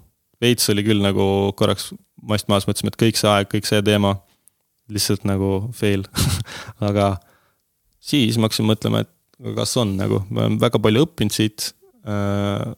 veits 0.42 0.72
oli 0.72 0.86
küll 0.88 1.04
nagu 1.04 1.26
korraks 1.60 1.92
mast 2.30 2.48
maas, 2.52 2.68
mõtlesime, 2.68 2.94
et 2.94 3.02
kõik 3.04 3.20
see 3.20 3.32
aeg, 3.32 3.50
kõik 3.52 3.68
see 3.68 3.82
teema, 3.86 4.16
lihtsalt 4.92 5.26
nagu 5.28 5.68
fail 5.76 6.06
aga 6.90 7.16
siis 8.00 8.40
ma 8.40 8.48
hakkasin 8.48 8.70
mõtlema, 8.70 9.04
et 9.04 9.12
kas 9.58 9.76
on 9.80 9.98
nagu, 10.00 10.24
me 10.32 10.46
oleme 10.46 10.62
väga 10.62 10.80
palju 10.84 11.04
õppinud 11.06 11.36
siit. 11.36 11.74
Äh, 12.08 12.72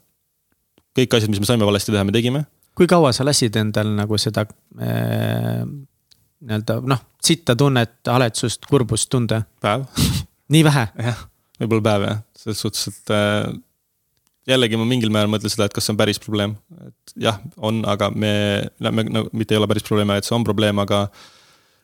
kõik 0.97 1.13
asjad, 1.15 1.31
mis 1.31 1.39
me 1.41 1.47
saime 1.47 1.69
valesti 1.69 1.93
teha, 1.93 2.03
me 2.05 2.13
tegime 2.15 2.43
kui 2.77 2.89
kaua 2.89 3.11
sa 3.15 3.25
lasid 3.27 3.55
endal 3.59 3.91
nagu 3.97 4.19
seda 4.21 4.45
äh, 4.81 5.63
nii-öelda 6.41 6.79
noh, 6.89 7.01
sitta 7.23 7.55
tunnet, 7.57 7.99
haletsust, 8.07 8.65
kurbust 8.69 9.09
tunda? 9.11 9.43
päev 9.63 9.85
nii 10.53 10.63
vähe? 10.67 10.87
jah, 11.07 11.25
võib-olla 11.61 11.87
päev 11.89 12.07
jah, 12.07 12.23
selles 12.43 12.63
suhtes, 12.63 12.87
et 12.91 13.13
äh, 13.15 13.51
jällegi 14.49 14.79
ma 14.79 14.87
mingil 14.89 15.13
määral 15.13 15.31
mõtlen 15.31 15.53
seda, 15.53 15.67
et 15.67 15.75
kas 15.75 15.87
see 15.87 15.95
on 15.95 16.01
päris 16.01 16.21
probleem. 16.21 16.55
et 16.87 17.15
jah, 17.27 17.39
on, 17.57 17.83
aga 17.89 18.09
me, 18.13 18.33
me 18.89 19.07
nagu 19.07 19.29
mitte 19.37 19.55
ei 19.55 19.61
ole 19.61 19.69
päris 19.71 19.85
probleem, 19.87 20.15
et 20.15 20.27
see 20.27 20.37
on 20.37 20.47
probleem, 20.47 20.81
aga 20.81 21.05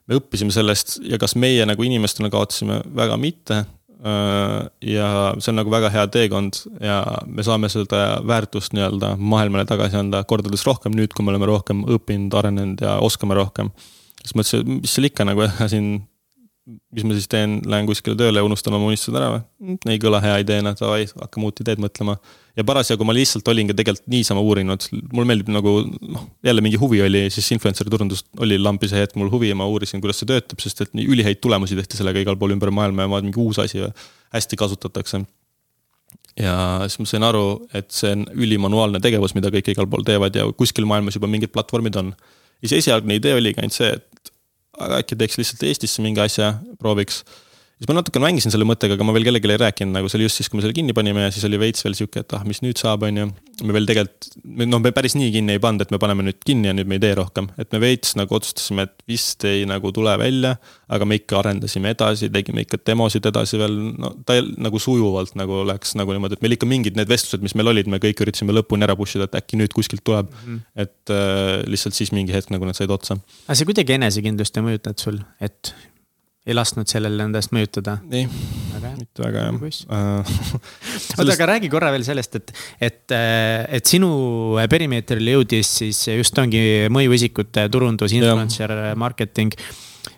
me 0.07 0.19
õppisime 0.21 0.53
sellest 0.55 0.97
ja 1.05 1.19
kas 1.21 1.35
meie 1.39 1.65
nagu 1.67 1.83
inimestena 1.83 2.31
kaotasime, 2.33 2.81
väga 2.95 3.19
mitte 3.21 3.65
ja 3.97 5.07
see 5.41 5.49
on 5.51 5.57
nagu 5.57 5.71
väga 5.73 5.89
hea 5.89 6.03
teekond 6.13 6.59
ja 6.83 6.99
me 7.25 7.45
saame 7.45 7.69
seda 7.73 8.19
väärtust 8.29 8.75
nii-öelda 8.77 9.15
maailmale 9.17 9.65
tagasi 9.65 9.97
anda 9.97 10.21
kordades 10.29 10.65
rohkem 10.67 10.93
nüüd, 10.93 11.15
kui 11.17 11.25
me 11.25 11.33
oleme 11.33 11.49
rohkem 11.49 11.81
õppinud, 11.95 12.35
arenenud 12.37 12.83
ja 12.85 12.99
oskame 13.01 13.37
rohkem. 13.39 13.71
siis 14.21 14.37
mõtlesin, 14.37 14.79
mis 14.83 14.93
seal 14.93 15.09
ikka 15.09 15.25
nagu 15.25 15.49
siin 15.73 15.89
mis 16.67 17.05
ma 17.07 17.15
siis 17.15 17.29
teen, 17.31 17.61
lähen 17.65 17.87
kuskile 17.87 18.17
tööle 18.19 18.41
ja 18.41 18.45
unustan 18.47 18.75
oma 18.75 18.89
unistused 18.89 19.15
ära 19.17 19.37
või? 19.37 19.77
Ei 19.87 20.01
kõla 20.03 20.19
hea 20.23 20.41
ideena, 20.43 20.73
davai, 20.77 21.05
hakkame 21.07 21.47
uut 21.47 21.61
ideed 21.63 21.79
mõtlema. 21.79 22.17
Ja 22.57 22.65
parasjagu 22.65 23.05
ma 23.05 23.13
lihtsalt 23.15 23.47
olingi 23.51 23.75
tegelikult 23.77 24.09
niisama 24.11 24.41
uurinud, 24.41 24.87
mulle 25.13 25.29
meeldib 25.29 25.51
nagu 25.53 25.73
noh, 25.85 26.27
jälle 26.45 26.63
mingi 26.65 26.79
huvi 26.81 27.01
oli, 27.05 27.27
siis 27.33 27.49
influencer'i 27.53 27.93
turundus 27.93 28.23
oli 28.43 28.57
lampi 28.59 28.89
see 28.89 29.03
hetk 29.03 29.17
mul 29.19 29.29
huvi 29.33 29.51
ja 29.51 29.57
ma 29.57 29.67
uurisin, 29.69 30.01
kuidas 30.03 30.21
see 30.21 30.29
töötab, 30.29 30.61
sest 30.63 30.81
et 30.85 30.95
nii 30.97 31.05
ülihäid 31.13 31.41
tulemusi 31.43 31.77
tehti 31.77 31.99
sellega 31.99 32.23
igal 32.23 32.39
pool 32.39 32.55
ümber 32.55 32.73
maailma 32.73 33.05
ja 33.05 33.11
vaatasin, 33.13 33.29
mingi 33.29 33.43
uus 33.43 33.61
asi 33.61 33.83
hästi 34.33 34.59
kasutatakse. 34.63 35.21
ja 36.37 36.55
siis 36.87 36.99
ma 37.01 37.09
sain 37.13 37.27
aru, 37.29 37.45
et 37.77 37.91
see 37.93 38.15
on 38.17 38.25
ülimanuaalne 38.33 39.01
tegevus, 39.05 39.37
mida 39.37 39.53
kõik 39.53 39.71
igal 39.73 39.89
pool 39.89 40.05
teevad 40.07 40.35
ja 40.35 40.49
kuskil 40.57 40.89
maailmas 40.89 41.17
juba 41.17 41.29
mingid 41.29 41.53
platvormid 41.53 41.95
on. 42.01 42.13
ja 42.61 42.69
siis 42.69 42.83
esialgne 42.83 43.21
idee 43.21 43.37
oligi 43.37 43.61
ainult 43.61 43.77
see, 43.77 43.93
et 43.93 44.33
aga 44.81 45.01
äkki 45.01 45.17
teeks 45.17 45.37
lihtsalt 45.39 45.63
Eestisse 45.69 46.01
mingi 46.05 46.21
asja, 46.21 46.55
prooviks. 46.81 47.23
Siis 47.77 47.89
ma 47.91 47.99
natuke 47.99 48.21
mängisin 48.21 48.53
selle 48.53 48.65
mõttega, 48.65 48.95
aga 48.97 49.05
ma 49.05 49.13
veel 49.13 49.27
kellelegi 49.27 49.51
ei 49.53 49.59
rääkinud, 49.61 49.93
nagu 49.93 50.09
see 50.09 50.17
oli 50.17 50.25
just 50.25 50.39
siis, 50.39 50.47
kui 50.49 50.57
me 50.57 50.63
selle 50.65 50.73
kinni 50.73 50.95
panime 50.97 51.27
ja 51.27 51.33
siis 51.33 51.45
oli 51.45 51.59
veits 51.61 51.85
veel 51.85 51.93
sihuke, 51.97 52.23
et 52.23 52.33
ah, 52.33 52.41
mis 52.47 52.63
nüüd 52.65 52.79
saab, 52.81 53.05
on 53.05 53.19
ju. 53.21 53.27
me 53.69 53.75
veel 53.75 53.85
tegelikult, 53.89 54.29
noh, 54.65 54.81
me 54.81 54.91
päris 54.95 55.13
nii 55.17 55.29
kinni 55.35 55.53
ei 55.57 55.61
pannud, 55.61 55.85
et 55.85 55.93
me 55.93 55.99
paneme 56.01 56.25
nüüd 56.25 56.39
kinni 56.45 56.71
ja 56.71 56.73
nüüd 56.73 56.89
me 56.89 56.97
ei 56.97 57.03
tee 57.03 57.13
rohkem, 57.19 57.51
et 57.61 57.69
me 57.75 57.81
veits 57.83 58.15
nagu 58.17 58.33
otsustasime, 58.37 58.87
et 58.87 59.05
vist 59.09 59.45
ei 59.45 59.67
nagu 59.69 59.91
tule 59.93 60.15
välja. 60.17 60.55
aga 60.87 61.03
me 61.05 61.17
ikka 61.19 61.41
arendasime 61.41 61.91
edasi, 61.91 62.29
tegime 62.31 62.63
ikka 62.63 62.79
demosid 62.87 63.25
edasi 63.27 63.59
veel, 63.59 63.73
no 63.99 64.13
ta 64.25 64.37
nagu 64.39 64.79
sujuvalt 64.79 65.35
nagu 65.35 65.65
läks 65.67 65.97
nagu 65.99 66.15
niimoodi, 66.15 66.37
et 66.39 66.45
meil 66.45 66.55
ikka 66.55 66.69
mingid 66.69 66.97
need 66.97 67.11
vestlused, 67.11 67.43
mis 67.43 67.57
meil 67.59 67.73
olid, 67.73 67.89
me 67.91 67.99
kõik 68.01 68.23
üritasime 68.23 68.55
lõpuni 68.55 68.87
ära 68.87 68.95
push 68.95 69.19
ida, 69.19 69.27
et 69.27 69.35
äkki 69.41 69.59
nüüd 69.59 69.75
kuskilt 69.75 70.05
tuleb 70.07 70.31
mm. 70.31 70.47
-hmm. 70.47 70.63
et 70.85 71.11
äh, 71.11 71.67
lihtsalt 71.67 71.97
siis 71.97 72.13
mingi 72.15 72.33
hetk 72.33 72.55
nagu 72.55 72.65
need 72.65 72.79
said 72.79 72.89
otsa. 72.89 73.19
aga 73.45 73.59
see 73.59 73.67
kuidagi 73.67 73.99
enesekindlust 73.99 74.57
ei 74.57 74.67
mõjutanud 74.69 75.03
sul, 75.03 75.19
et 75.43 75.75
ei 76.47 76.55
lasknud 76.55 76.87
sellel 76.89 77.19
endast 77.27 77.51
mõjutada? 77.55 77.97
ei, 78.11 78.27
mitte 78.97 79.25
väga 79.25 79.47
jah. 79.47 79.81
Äh, 79.97 80.31
oota, 81.17 81.33
aga 81.33 81.49
räägi 81.53 81.71
korra 81.73 81.91
veel 81.95 82.05
sellest, 82.07 82.39
et, 82.39 82.53
et, 82.89 83.17
et 83.79 83.89
sinu 83.89 84.09
perimeetrile 84.71 85.37
jõudis 85.37 85.73
siis 85.81 86.05
just 86.15 86.39
ongi 86.39 86.87
mõjuisikute 86.93 87.67
turundus, 87.73 88.15
influencer 88.15 88.73
marketing 88.99 89.55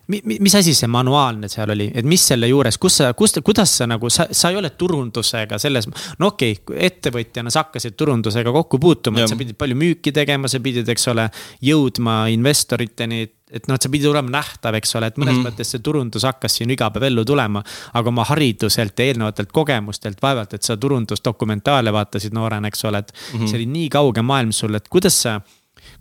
mis 0.08 0.56
asi 0.56 0.74
see 0.78 0.90
manuaalne 0.92 1.50
seal 1.52 1.70
oli, 1.74 1.90
et 1.96 2.06
mis 2.06 2.28
selle 2.32 2.50
juures, 2.50 2.78
kus 2.82 3.00
sa, 3.02 3.14
kus, 3.18 3.38
kuidas 3.46 3.78
sa 3.82 3.88
nagu, 3.90 4.10
sa, 4.14 4.28
sa 4.32 4.52
ei 4.54 4.60
ole 4.60 4.70
turundusega 4.70 5.60
selles, 5.62 5.90
no 6.20 6.34
okei 6.34 6.60
okay,, 6.60 6.78
ettevõtjana 6.90 7.54
sa 7.54 7.66
hakkasid 7.66 7.98
turundusega 8.00 8.54
kokku 8.56 8.80
puutuma, 8.82 9.24
et 9.24 9.32
sa 9.32 9.40
pidid 9.40 9.58
palju 9.60 9.78
müüki 9.80 10.14
tegema, 10.16 10.52
sa 10.52 10.62
pidid, 10.64 10.90
eks 10.90 11.10
ole, 11.14 11.30
jõudma 11.66 12.22
investoriteni 12.34 13.28
et 13.50 13.66
noh, 13.66 13.78
et 13.78 13.86
sa 13.86 13.90
pidid 13.90 14.10
olema 14.12 14.30
nähtav, 14.38 14.76
eks 14.78 14.92
ole, 15.00 15.10
et 15.10 15.18
mõnes 15.18 15.34
mm 15.34 15.42
-hmm. 15.42 15.50
mõttes 15.50 15.72
see 15.74 15.82
turundus 15.86 16.26
hakkas 16.28 16.60
siin 16.60 16.70
iga 16.70 16.90
päev 16.94 17.08
ellu 17.10 17.26
tulema. 17.26 17.64
aga 17.94 18.10
oma 18.10 18.24
hariduselt 18.30 19.00
ja 19.00 19.06
eelnevatelt 19.06 19.52
kogemustelt 19.52 20.22
vaevalt, 20.22 20.54
et 20.54 20.64
sa 20.64 20.78
turundusdokumentaale 20.78 21.94
vaatasid 21.94 22.34
noorena, 22.34 22.68
eks 22.68 22.86
ole, 22.86 22.98
et 22.98 23.14
mm. 23.14 23.40
-hmm. 23.40 23.48
see 23.48 23.58
oli 23.58 23.66
nii 23.66 23.90
kauge 23.90 24.22
maailm 24.22 24.52
sulle, 24.52 24.78
et 24.78 24.88
kuidas 24.88 25.22
sa 25.22 25.42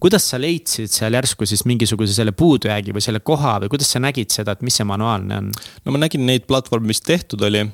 kuidas 0.02 0.28
sa 0.30 0.38
leidsid 0.40 0.92
seal 0.92 1.16
järsku 1.18 1.46
siis 1.48 1.64
mingisuguse 1.68 2.14
selle 2.14 2.32
puudujäägi 2.36 2.94
või 2.94 3.04
selle 3.04 3.22
koha 3.24 3.58
või 3.64 3.72
kuidas 3.72 3.90
sa 3.94 4.02
nägid 4.02 4.32
seda, 4.34 4.54
et 4.54 4.64
mis 4.66 4.78
see 4.78 4.86
manuaalne 4.88 5.42
on? 5.42 5.50
no 5.84 5.94
ma 5.94 6.02
nägin 6.04 6.24
neid 6.28 6.46
platvorme, 6.50 6.90
mis 6.92 7.02
tehtud 7.04 7.42
oli, 7.48 7.64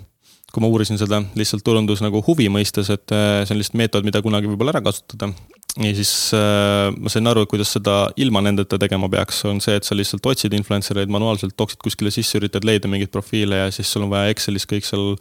kui 0.54 0.64
ma 0.64 0.70
uurisin 0.70 1.00
seda 1.00 1.20
lihtsalt 1.36 1.64
turundus 1.66 2.02
nagu 2.04 2.22
huvi 2.24 2.48
mõistes, 2.52 2.90
et 2.94 3.14
äh, 3.14 3.42
see 3.44 3.56
on 3.56 3.60
lihtsalt 3.60 3.80
meetod, 3.80 4.08
mida 4.08 4.22
kunagi 4.24 4.48
võib-olla 4.50 4.76
ära 4.76 4.84
kasutada. 4.86 5.32
ja 5.76 5.92
siis 5.98 6.14
äh, 6.36 6.88
ma 6.96 7.12
sain 7.12 7.28
aru, 7.28 7.44
et 7.44 7.52
kuidas 7.52 7.74
seda 7.76 7.98
ilma 8.16 8.44
nendeta 8.46 8.78
tegema 8.80 9.10
peaks, 9.12 9.44
on 9.50 9.60
see, 9.64 9.76
et 9.76 9.84
sa 9.84 9.96
lihtsalt 9.98 10.26
otsid 10.32 10.56
influencer 10.56 11.02
eid 11.02 11.12
manuaalselt, 11.12 11.56
toksid 11.58 11.82
kuskile 11.84 12.14
sisse, 12.14 12.38
üritad 12.40 12.64
leida 12.64 12.88
mingeid 12.90 13.12
profiile 13.12 13.66
ja 13.66 13.72
siis 13.74 13.90
sul 13.90 14.06
on 14.06 14.14
vaja 14.14 14.32
Excelis 14.32 14.68
kõik 14.70 14.88
seal 14.88 15.12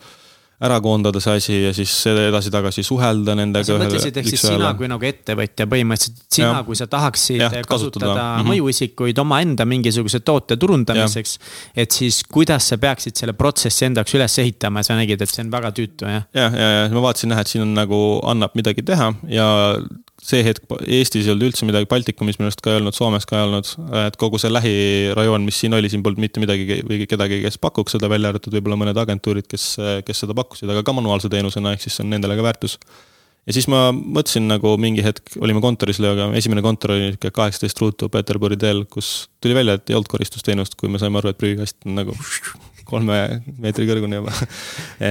ära 0.64 0.80
koondada 0.84 1.22
see 1.24 1.40
asi 1.40 1.58
ja 1.66 1.74
siis 1.76 1.92
edasi-tagasi 2.10 2.84
suhelda 2.86 3.36
nendega. 3.38 3.66
sa 3.68 3.78
mõtlesid, 3.82 4.20
ehk 4.22 4.30
siis 4.32 4.46
sina 4.48 4.72
kui 4.80 4.90
nagu 4.92 5.08
ettevõtja 5.08 5.68
põhimõtteliselt, 5.72 6.24
sina, 6.38 6.64
kui 6.68 6.80
sa 6.80 6.88
tahaksid 6.92 7.42
ja, 7.42 7.50
kasutada, 7.50 7.70
kasutada 7.74 8.14
mm 8.14 8.42
-hmm. 8.42 8.52
mõjuisikuid 8.54 9.22
omaenda 9.24 9.66
mingisuguse 9.66 10.20
toote 10.20 10.58
turundamiseks. 10.58 11.40
et 11.76 11.92
siis 11.92 12.24
kuidas 12.24 12.70
sa 12.70 12.78
peaksid 12.78 13.16
selle 13.16 13.34
protsessi 13.34 13.86
enda 13.86 14.02
jaoks 14.02 14.16
üles 14.20 14.40
ehitama 14.40 14.80
ja 14.80 14.84
sa 14.84 14.96
nägid, 15.00 15.22
et 15.22 15.30
see 15.30 15.44
on 15.44 15.52
väga 15.52 15.72
tüütu, 15.72 16.08
jah? 16.08 16.24
ja, 16.34 16.50
ja, 16.50 16.70
ja 16.72 16.90
ma 16.94 17.02
vaatasin 17.10 17.32
jah, 17.32 17.40
et 17.40 17.48
siin 17.48 17.68
on 17.68 17.74
nagu, 17.74 18.00
annab 18.24 18.56
midagi 18.56 18.84
teha 18.84 19.14
ja 19.28 19.48
see 20.24 20.44
hetk 20.46 20.74
Eestis 20.88 21.28
ei 21.28 21.34
olnud 21.34 21.50
üldse 21.50 21.68
midagi, 21.68 21.88
Baltikumis 21.92 22.40
minu 22.40 22.50
arust 22.50 22.64
ka 22.64 22.74
ei 22.74 22.80
olnud, 22.80 22.96
Soomes 22.96 23.28
ka 23.30 23.38
ei 23.38 23.46
olnud, 23.46 23.70
et 24.06 24.18
kogu 24.20 24.40
see 24.42 24.52
lähirajoon, 24.52 25.44
mis 25.48 25.60
siin 25.64 25.76
oli, 25.76 25.92
siin 25.92 26.04
polnud 26.06 26.24
mitte 26.24 26.44
midagi 26.44 26.80
või 26.88 27.04
kedagi, 27.10 27.42
kes 27.44 27.60
pakuks 27.62 27.98
seda, 27.98 28.10
välja 28.12 28.32
arvatud 28.32 28.56
võib-olla 28.56 28.80
mõned 28.80 29.00
agentuurid, 29.04 29.48
kes, 29.52 29.74
kes 30.08 30.24
seda 30.24 30.36
pakkusid, 30.38 30.70
aga 30.72 30.86
ka 30.86 30.96
manuaalse 30.96 31.32
teenusena, 31.34 31.76
ehk 31.76 31.84
siis 31.84 32.00
see 32.00 32.06
on 32.06 32.14
nendele 32.16 32.40
ka 32.40 32.48
väärtus. 32.48 32.78
ja 33.44 33.56
siis 33.58 33.68
ma 33.72 33.90
mõtlesin 33.92 34.48
nagu 34.48 34.76
mingi 34.80 35.04
hetk, 35.04 35.36
olime 35.44 35.62
kontoris 35.64 36.00
Leoga, 36.04 36.32
esimene 36.40 36.64
kontor 36.64 36.96
oli 36.96 37.10
niisugune 37.10 37.36
kaheksateist 37.40 37.84
ruutu 37.84 38.10
Peterburi 38.10 38.58
teel, 38.58 38.86
kus 38.86 39.30
tuli 39.44 39.58
välja, 39.60 39.76
et 39.76 39.90
ei 39.92 40.00
olnud 40.00 40.12
koristusteenust, 40.12 40.80
kui 40.80 40.92
me 40.92 41.02
saime 41.02 41.20
aru, 41.20 41.34
et 41.34 41.42
prügikast 41.42 41.84
on 41.86 42.00
nagu 42.00 42.16
kolme 42.94 43.20
meetri 43.62 43.88
kõrgune 43.90 44.22
juba 44.22 44.34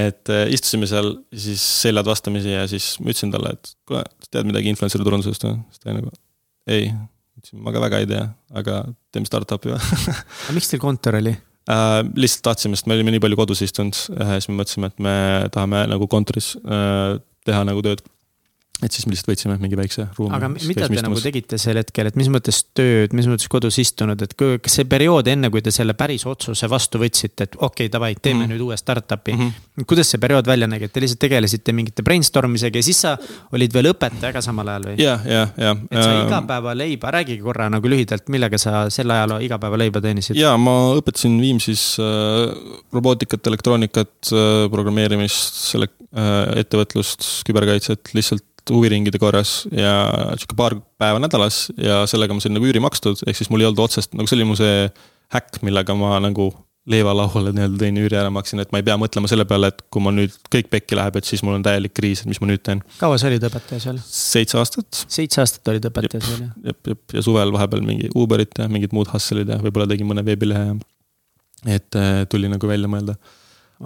et 0.03 0.33
äh, 0.33 0.45
istusime 0.55 0.89
seal 0.89 1.13
siis 1.29 1.63
seljad 1.83 2.09
vastamisi 2.09 2.53
ja 2.53 2.65
siis 2.71 2.93
ma 2.99 3.11
ütlesin 3.13 3.33
talle, 3.33 3.55
et 3.57 3.73
kuule, 3.89 4.03
sa 4.23 4.37
tead 4.37 4.49
midagi 4.49 4.71
influencer'i 4.73 5.07
turundusest 5.07 5.47
või? 5.47 5.57
siis 5.71 5.83
ta 5.83 5.91
oli 5.91 5.99
nagu 6.01 6.13
ei, 6.73 6.91
ütlesin 7.39 7.63
ma 7.65 7.73
ka 7.75 7.83
väga 7.83 8.03
ei 8.03 8.09
tea, 8.13 8.27
aga 8.63 8.83
teeme 9.13 9.29
startup'i 9.29 9.73
või 9.73 9.81
aga 10.45 10.55
miks 10.57 10.71
teil 10.71 10.83
kontor 10.83 11.19
oli? 11.19 11.35
Äh, 11.71 11.99
lihtsalt 12.19 12.47
tahtsime, 12.49 12.79
sest 12.79 12.89
me 12.91 12.97
olime 12.97 13.13
nii 13.15 13.23
palju 13.23 13.39
kodus 13.39 13.61
istunud, 13.63 13.95
siis 13.95 14.49
me 14.49 14.57
mõtlesime, 14.59 14.89
et 14.91 15.03
me 15.03 15.15
tahame 15.53 15.85
nagu 15.91 16.09
kontoris 16.11 16.53
äh, 16.63 17.21
teha 17.47 17.63
nagu 17.67 17.83
tööd 17.85 18.03
et 18.85 18.95
siis 18.95 19.05
me 19.07 19.13
lihtsalt 19.13 19.31
võtsime 19.31 19.57
mingi 19.61 19.77
väikse 19.79 20.07
ruumi. 20.17 20.35
aga 20.37 20.49
mida 20.53 20.87
te 20.91 21.03
nagu 21.05 21.19
tegite 21.21 21.59
sel 21.61 21.79
hetkel, 21.79 22.09
et 22.09 22.17
mis 22.19 22.29
mõttes 22.33 22.63
tööd, 22.75 23.13
mis 23.17 23.27
mõttes 23.29 23.49
kodus 23.51 23.79
istunud, 23.81 24.21
et 24.25 24.35
kas 24.37 24.77
see 24.79 24.87
periood 24.89 25.27
enne, 25.31 25.49
kui 25.53 25.63
te 25.65 25.73
selle 25.73 25.95
päris 25.97 26.25
otsuse 26.29 26.69
vastu 26.71 27.01
võtsite, 27.01 27.47
et 27.47 27.57
okei 27.57 27.87
okay,, 27.87 27.91
davai, 27.93 28.13
teeme 28.15 28.43
mm 28.43 28.45
-hmm. 28.45 28.53
nüüd 28.53 28.65
uue 28.67 28.77
startup'i 28.77 29.33
mm. 29.33 29.49
-hmm. 29.49 29.87
kuidas 29.89 30.11
see 30.13 30.21
periood 30.21 30.47
välja 30.47 30.67
nägi, 30.67 30.89
et 30.89 30.93
te 30.93 31.03
lihtsalt 31.03 31.21
tegelesite 31.23 31.73
mingite 31.73 32.03
brainstorm 32.03 32.55
isega 32.55 32.79
ja 32.79 32.83
siis 32.83 33.01
sa 33.01 33.17
olid 33.51 33.73
veel 33.73 33.91
õpetaja 33.93 34.33
ka 34.33 34.41
samal 34.41 34.67
ajal 34.67 34.87
või? 34.91 34.95
ja, 35.01 35.19
ja, 35.25 35.47
ja. 35.57 35.75
et 35.91 36.03
sa 36.03 36.11
ähm, 36.11 36.27
igapäevaleiba, 36.27 37.11
räägige 37.11 37.43
korra 37.43 37.69
nagu 37.69 37.87
lühidalt, 37.87 38.29
millega 38.29 38.57
sa 38.57 38.89
sel 38.89 39.11
ajal 39.11 39.37
igapäevaleiba 39.41 40.01
teenisid? 40.01 40.39
ja 40.39 40.55
ma 40.57 40.93
õpetasin 40.99 41.39
Viimsis 41.41 41.97
äh, 41.99 42.53
robootikat, 42.93 43.47
elektroonikat 43.47 44.31
äh,, 44.31 44.69
programmeerimist, 44.73 45.61
selle 45.73 45.89
äh, 46.15 46.59
ettevõtlust, 46.63 47.43
küberkaitset 47.47 48.13
lihtsalt 48.13 48.45
huviringide 48.71 49.19
korras 49.19 49.63
ja 49.71 49.93
sihuke 50.37 50.55
paar 50.59 50.77
päeva 51.01 51.19
nädalas 51.23 51.65
ja 51.77 52.03
sellega 52.09 52.35
ma 52.35 52.43
sain 52.43 52.55
nagu 52.55 52.67
üüri 52.67 52.81
makstud, 52.83 53.25
ehk 53.27 53.39
siis 53.39 53.51
mul 53.51 53.63
ei 53.63 53.69
olnud 53.69 53.83
otsest, 53.83 54.13
nagu 54.15 54.29
see 54.29 54.39
oli 54.39 54.47
mu 54.47 54.59
see 54.59 54.85
häkk, 55.33 55.63
millega 55.65 55.95
ma 55.97 56.19
nagu 56.23 56.51
leivalauale 56.89 57.53
nii-öelda 57.55 57.79
tõin 57.79 57.97
üüri 58.01 58.17
ära, 58.19 58.31
maksin, 58.33 58.59
et 58.59 58.71
ma 58.73 58.81
ei 58.81 58.85
pea 58.87 58.97
mõtlema 58.99 59.29
selle 59.31 59.45
peale, 59.47 59.69
et 59.71 59.79
kui 59.93 60.03
mul 60.03 60.17
nüüd 60.17 60.33
kõik 60.51 60.67
pekki 60.71 60.97
läheb, 60.99 61.15
et 61.15 61.27
siis 61.27 61.43
mul 61.45 61.55
on 61.55 61.63
täielik 61.63 61.93
kriis, 61.95 62.23
et 62.23 62.27
mis 62.27 62.41
ma 62.43 62.49
nüüd 62.49 62.63
teen. 62.65 62.81
kaua 62.99 63.19
sa 63.21 63.29
olid 63.29 63.45
õpetaja 63.47 63.85
seal? 63.85 64.01
seitse 64.03 64.59
aastat. 64.59 65.03
seitse 65.07 65.39
aastat 65.43 65.71
olid 65.71 65.87
õpetaja 65.87 66.23
seal, 66.25 66.41
jah? 66.43 66.57
jep, 66.71 66.91
jep 66.91 67.15
ja 67.15 67.23
suvel 67.23 67.55
vahepeal 67.55 67.85
mingi 67.87 68.11
Uberit 68.19 68.59
ja 68.59 68.67
mingid 68.71 68.95
muud 68.95 69.11
hustle'id 69.13 69.53
ja 69.55 69.61
võib-olla 69.63 69.87
tegin 69.93 70.09
mõne 70.11 70.25
veebilehe 70.27 70.73
ja. 70.73 70.75
et 71.77 71.99
äh, 71.99 72.25
tuli 72.31 72.51
nagu 72.51 72.67
välja 72.67 72.91
mõelda. 72.91 73.15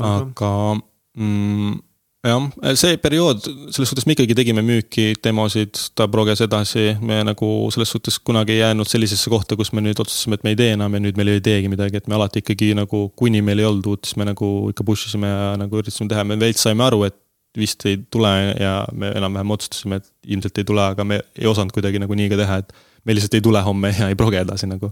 aga 0.09 0.51
mm, 0.73 1.77
jah, 2.25 2.47
see 2.79 2.97
periood, 3.01 3.43
selles 3.45 3.91
suhtes 3.91 4.07
me 4.07 4.15
ikkagi 4.15 4.35
tegime 4.37 4.63
müüki, 4.65 5.11
demosid, 5.23 5.77
ta 5.97 6.07
proges 6.11 6.41
edasi, 6.45 6.95
me 7.05 7.19
nagu 7.27 7.51
selles 7.73 7.93
suhtes 7.93 8.17
kunagi 8.19 8.55
ei 8.55 8.63
jäänud 8.63 8.89
sellisesse 8.89 9.31
kohta, 9.33 9.57
kus 9.59 9.71
me 9.75 9.83
nüüd 9.85 10.01
otsustasime, 10.01 10.39
et 10.39 10.47
me 10.47 10.55
ei 10.55 10.59
tee 10.59 10.73
enam 10.75 10.97
ja 10.97 11.03
nüüd 11.03 11.19
meil 11.19 11.35
ei 11.35 11.43
teegi 11.45 11.71
midagi, 11.71 12.01
et 12.01 12.09
me 12.09 12.17
alati 12.17 12.41
ikkagi 12.43 12.73
nagu, 12.77 13.07
kuni 13.19 13.43
meil 13.45 13.61
ei 13.61 13.69
olnud 13.69 13.93
uut, 13.93 14.07
siis 14.07 14.17
me 14.19 14.27
nagu 14.27 14.51
ikka 14.73 14.87
push 14.87 15.11
isime 15.11 15.29
ja 15.31 15.53
nagu 15.61 15.79
üritasime 15.79 16.09
teha, 16.11 16.25
me 16.27 16.39
veits 16.41 16.65
saime 16.65 16.85
aru, 16.87 17.05
et 17.07 17.17
vist 17.57 17.85
ei 17.89 17.97
tule 18.11 18.29
ja 18.59 18.81
me 18.93 19.11
enam-vähem 19.17 19.55
otsustasime, 19.55 20.01
et 20.01 20.33
ilmselt 20.35 20.59
ei 20.61 20.67
tule, 20.67 20.83
aga 20.83 21.05
me 21.07 21.21
ei 21.37 21.47
osanud 21.49 21.73
kuidagi 21.73 22.01
nagu 22.01 22.17
nii 22.17 22.29
ka 22.33 22.39
teha, 22.41 22.61
et 22.63 22.75
me 23.07 23.15
lihtsalt 23.15 23.37
ei 23.37 23.43
tule 23.45 23.61
homme 23.63 23.93
ja 23.95 24.09
ei 24.11 24.17
proge 24.19 24.41
edasi 24.43 24.67
nagu. 24.69 24.91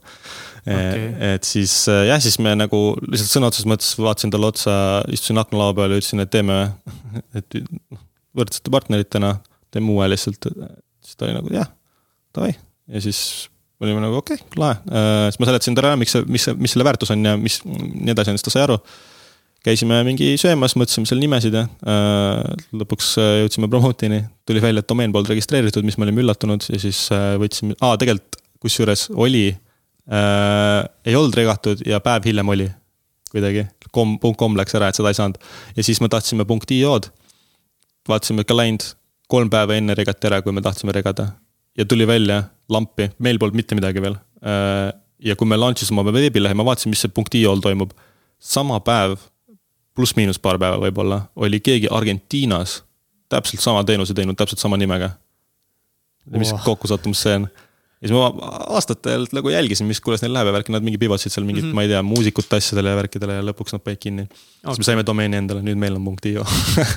Okay.. 0.66 1.10
et 1.36 1.46
siis 1.46 1.74
jah, 2.08 2.18
siis 2.22 2.40
me 2.42 2.56
nagu 2.58 2.80
lihtsalt 3.06 3.36
sõna 3.36 3.52
otseses 3.52 3.68
mõttes 3.70 3.92
vaatasin 4.02 4.32
talle 4.34 4.50
otsa, 4.50 4.76
istusin 5.14 5.38
aknalaua 5.38 5.76
peal 5.78 5.94
ja 5.94 6.00
ütlesin, 6.02 6.24
et 6.24 6.32
teeme, 6.34 6.56
et 7.38 7.60
noh, 7.64 8.04
võrdsete 8.36 8.74
partneritena 8.74 9.36
teeme 9.74 9.92
uue 9.92 10.08
lihtsalt. 10.12 10.48
siis 11.04 11.18
ta 11.18 11.28
oli 11.28 11.36
nagu 11.38 11.52
jah, 11.54 11.70
davai 12.36 12.54
ja 12.54 13.02
siis 13.04 13.20
olime 13.82 14.00
nagu 14.04 14.22
okei 14.22 14.40
okay,, 14.40 14.60
lahe, 14.62 14.80
siis 15.30 15.42
ma 15.42 15.50
seletasin 15.50 15.76
talle 15.78 15.92
ära, 15.92 16.00
miks 16.00 16.16
see, 16.16 16.24
mis, 16.32 16.48
mis 16.60 16.76
selle 16.76 16.88
väärtus 16.88 17.12
on 17.14 17.26
ja 17.28 17.36
mis 17.40 17.60
nii 17.66 18.14
edasi 18.14 18.32
on, 18.32 18.40
siis 18.40 18.48
ta 18.48 18.56
sai 18.56 18.66
aru 18.68 18.80
käisime 19.66 20.00
mingi 20.06 20.34
söömas, 20.40 20.76
mõtlesime 20.78 21.10
seal 21.10 21.22
nimesid 21.22 21.56
ja 21.58 21.66
äh, 21.66 22.66
lõpuks 22.78 23.16
äh, 23.22 23.32
jõudsime 23.42 23.70
promote'ini. 23.72 24.22
tuli 24.46 24.62
välja, 24.62 24.84
et 24.84 24.90
domeen 24.90 25.14
polnud 25.14 25.32
registreeritud, 25.34 25.86
mis 25.88 25.98
me 25.98 26.06
olime 26.06 26.22
üllatunud 26.22 26.68
ja 26.70 26.82
siis 26.82 27.08
äh, 27.16 27.34
võtsime, 27.42 27.78
aa 27.82 27.98
tegelikult 28.02 28.38
kusjuures 28.62 29.08
oli 29.14 29.48
äh,, 29.52 30.82
ei 31.06 31.18
olnud 31.18 31.36
regatud 31.38 31.82
ja 31.86 32.00
päev 32.04 32.28
hiljem 32.30 32.54
oli 32.54 32.70
kuidagi. 33.32 33.66
Kom, 33.96 34.18
punkt 34.22 34.40
kom 34.42 34.58
läks 34.60 34.76
ära, 34.78 34.92
et 34.92 35.00
seda 35.00 35.12
ei 35.14 35.18
saanud. 35.18 35.40
ja 35.76 35.88
siis 35.88 36.02
me 36.04 36.12
tahtsime 36.12 36.46
punkt 36.46 36.72
io-d. 36.76 37.10
vaatasime, 38.10 38.46
et 38.46 38.52
ka 38.52 38.58
läinud 38.58 38.86
kolm 39.32 39.50
päeva 39.50 39.78
enne 39.80 39.96
regati 39.98 40.30
ära, 40.30 40.42
kui 40.46 40.54
me 40.54 40.64
tahtsime 40.66 40.94
regada. 40.96 41.32
ja 41.78 41.86
tuli 41.86 42.08
välja 42.08 42.44
lampi, 42.70 43.10
meil 43.20 43.40
polnud 43.40 43.56
mitte 43.56 43.76
midagi 43.76 44.02
veel 44.02 44.18
äh,. 44.44 44.92
ja 45.20 45.36
kui 45.36 45.48
me 45.48 45.58
launch 45.58 45.84
isime 45.84 46.04
oma 46.04 46.14
veebilehe, 46.14 46.54
ma 46.54 46.66
vaatasin, 46.68 46.94
mis 46.94 47.06
see 47.06 47.14
punkt 47.14 47.36
io-l 47.36 47.64
toimub. 47.64 47.94
sama 48.40 48.80
päev 48.80 49.18
pluss-miinus 49.96 50.40
paar 50.44 50.60
päeva 50.60 50.80
võib-olla, 50.82 51.22
oli 51.36 51.62
keegi 51.64 51.88
Argentiinas 51.92 52.82
täpselt 53.32 53.64
sama 53.64 53.84
teenuse 53.84 54.14
teinud, 54.14 54.38
täpselt 54.38 54.60
sama 54.60 54.78
nimega. 54.78 55.10
mis 56.32 56.54
oh. 56.54 56.64
kokkusattumus 56.64 57.22
see 57.22 57.36
on? 57.40 57.48
Ja 58.04 58.10
siis 58.10 58.16
ma 58.16 58.52
aastatel 58.76 59.24
nagu 59.32 59.50
jälgisin, 59.50 59.88
mis, 59.88 60.02
kuidas 60.04 60.22
neil 60.24 60.34
läheb 60.36 60.50
ja 60.50 60.54
värki, 60.58 60.74
nad 60.76 60.84
mingi 60.84 61.00
piivasid 61.00 61.32
seal 61.32 61.46
mingit 61.48 61.64
mm, 61.64 61.70
-hmm. 61.72 61.76
ma 61.80 61.86
ei 61.86 61.92
tea, 61.94 62.02
muusikute 62.04 62.58
asjadele 62.60 62.92
ja 62.92 62.98
värkidele 63.00 63.38
ja 63.38 63.46
lõpuks 63.48 63.72
nad 63.72 63.84
panid 63.86 64.02
kinni. 64.04 64.26
Okay.. 64.28 64.74
siis 64.74 64.82
me 64.82 64.88
saime 64.90 65.06
domeeni 65.08 65.40
endale, 65.40 65.62
nüüd 65.64 65.80
meil 65.80 65.96
on 65.96 66.18
.io 66.26 66.44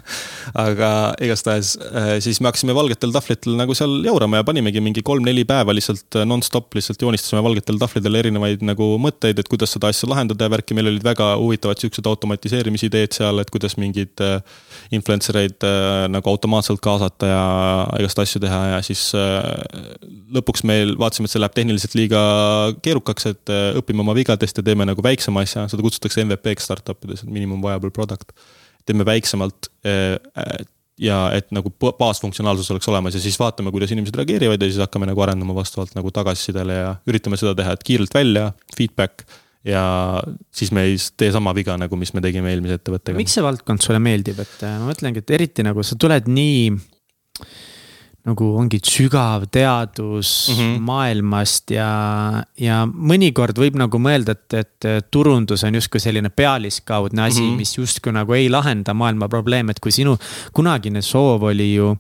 aga 0.66 0.91
igastahes 1.23 1.77
äh, 1.79 2.16
siis 2.25 2.41
me 2.41 2.51
hakkasime 2.51 2.75
valgetel 2.75 3.12
tahvlitel 3.15 3.55
nagu 3.61 3.77
seal 3.79 3.95
jaurama 4.05 4.41
ja 4.41 4.47
panimegi 4.49 4.81
mingi 4.83 5.05
kolm-neli 5.07 5.45
päeva 5.49 5.75
lihtsalt 5.77 6.19
äh, 6.19 6.27
nonstop 6.27 6.75
lihtsalt 6.75 7.03
joonistasime 7.03 7.43
valgetel 7.47 7.79
tahvlitel 7.79 8.19
erinevaid 8.19 8.65
nagu 8.66 8.91
mõtteid, 8.99 9.39
et 9.39 9.49
kuidas 9.49 9.77
seda 9.77 9.93
asja 9.93 10.11
lahendada 10.11 10.49
ja 10.49 10.55
värki, 10.57 10.75
meil 10.75 10.91
olid 10.91 11.05
väga 11.05 11.31
huvitavad 11.39 11.79
siuksed 11.79 12.11
automatiseerimisideed 12.11 13.15
seal, 13.20 13.39
et 13.39 13.55
kuidas 13.55 13.79
mingeid 13.79 14.25
äh, 14.25 14.41
influencer 14.91 15.39
eid 15.45 15.62
nagu 16.11 16.31
automaatselt 16.31 16.81
kaasata 16.83 17.29
ja 17.29 17.43
igast 18.01 18.19
asju 18.19 18.41
teha 18.43 18.61
ja 18.73 18.79
siis 18.83 19.11
lõpuks 20.33 20.65
meil 20.66 20.88
vaatasime, 20.98 21.28
et 21.28 21.35
see 21.35 21.43
läheb 21.43 21.56
tehniliselt 21.56 21.94
liiga 21.98 22.23
keerukaks, 22.85 23.28
et 23.32 23.52
äh, 23.52 23.77
õpime 23.81 24.05
oma 24.05 24.15
vigadest 24.16 24.60
ja 24.60 24.65
teeme 24.65 24.86
nagu 24.89 25.05
väiksema 25.05 25.44
asja, 25.44 25.66
seda 25.70 25.85
kutsutakse 25.85 26.24
MVP-ks 26.24 26.69
startup 26.70 27.05
ides, 27.06 27.24
minimum 27.28 27.62
viable 27.65 27.93
product. 27.94 28.32
teeme 28.89 29.05
väiksemalt 29.05 29.69
äh, 29.85 30.16
äh, 30.40 30.55
ja 30.98 31.19
et 31.36 31.51
nagu 31.55 31.70
baasfunktsionaalsus 31.78 32.70
oleks 32.74 32.89
olemas 32.89 33.15
ja 33.15 33.20
siis 33.23 33.36
vaatame, 33.39 33.70
kuidas 33.70 33.93
inimesed 33.94 34.16
reageerivad 34.19 34.62
ja 34.62 34.70
siis 34.70 34.81
hakkame 34.82 35.06
nagu 35.06 35.23
arendama 35.23 35.55
vastavalt 35.55 35.93
nagu 35.94 36.10
tagasisidele 36.15 36.78
ja 36.81 36.94
üritame 37.06 37.39
seda 37.39 37.55
teha, 37.59 37.77
et 37.77 37.85
kiirelt 37.86 38.15
välja, 38.16 38.48
feedback 38.74 39.28
ja 39.69 39.85
siis 40.55 40.73
me 40.74 40.89
ei 40.89 40.97
tee 41.20 41.31
sama 41.35 41.52
viga, 41.55 41.77
nagu 41.78 41.98
mis 42.01 42.15
me 42.16 42.23
tegime 42.24 42.51
eelmise 42.51 42.81
ettevõttega. 42.81 43.19
miks 43.20 43.36
see 43.36 43.44
valdkond 43.44 43.85
sulle 43.85 44.01
meeldib, 44.02 44.40
et 44.43 44.65
ma 44.66 44.89
mõtlengi, 44.89 45.23
et 45.23 45.36
eriti 45.39 45.66
nagu 45.66 45.85
sa 45.86 45.98
tuled 46.01 46.31
nii 46.32 46.70
nagu 48.28 48.50
ongi 48.60 48.80
sügav 48.84 49.46
teadus 49.52 50.50
mm 50.50 50.59
-hmm. 50.59 50.84
maailmast 50.90 51.72
ja, 51.74 51.90
ja 52.59 52.82
mõnikord 52.86 53.59
võib 53.59 53.78
nagu 53.80 53.98
mõelda, 53.98 54.36
et, 54.36 54.55
et 54.55 55.10
turundus 55.10 55.64
on 55.64 55.74
justkui 55.74 56.00
selline 56.00 56.28
pealiskaudne 56.28 57.22
asi 57.22 57.40
mm, 57.40 57.48
-hmm. 57.48 57.56
mis 57.56 57.78
justkui 57.78 58.12
nagu 58.12 58.32
ei 58.32 58.50
lahenda 58.50 58.94
maailma 58.94 59.28
probleeme, 59.28 59.70
et 59.70 59.80
kui 59.80 59.92
sinu 59.92 60.18
kunagine 60.52 61.02
soov 61.02 61.42
oli 61.42 61.74
ju 61.74 61.96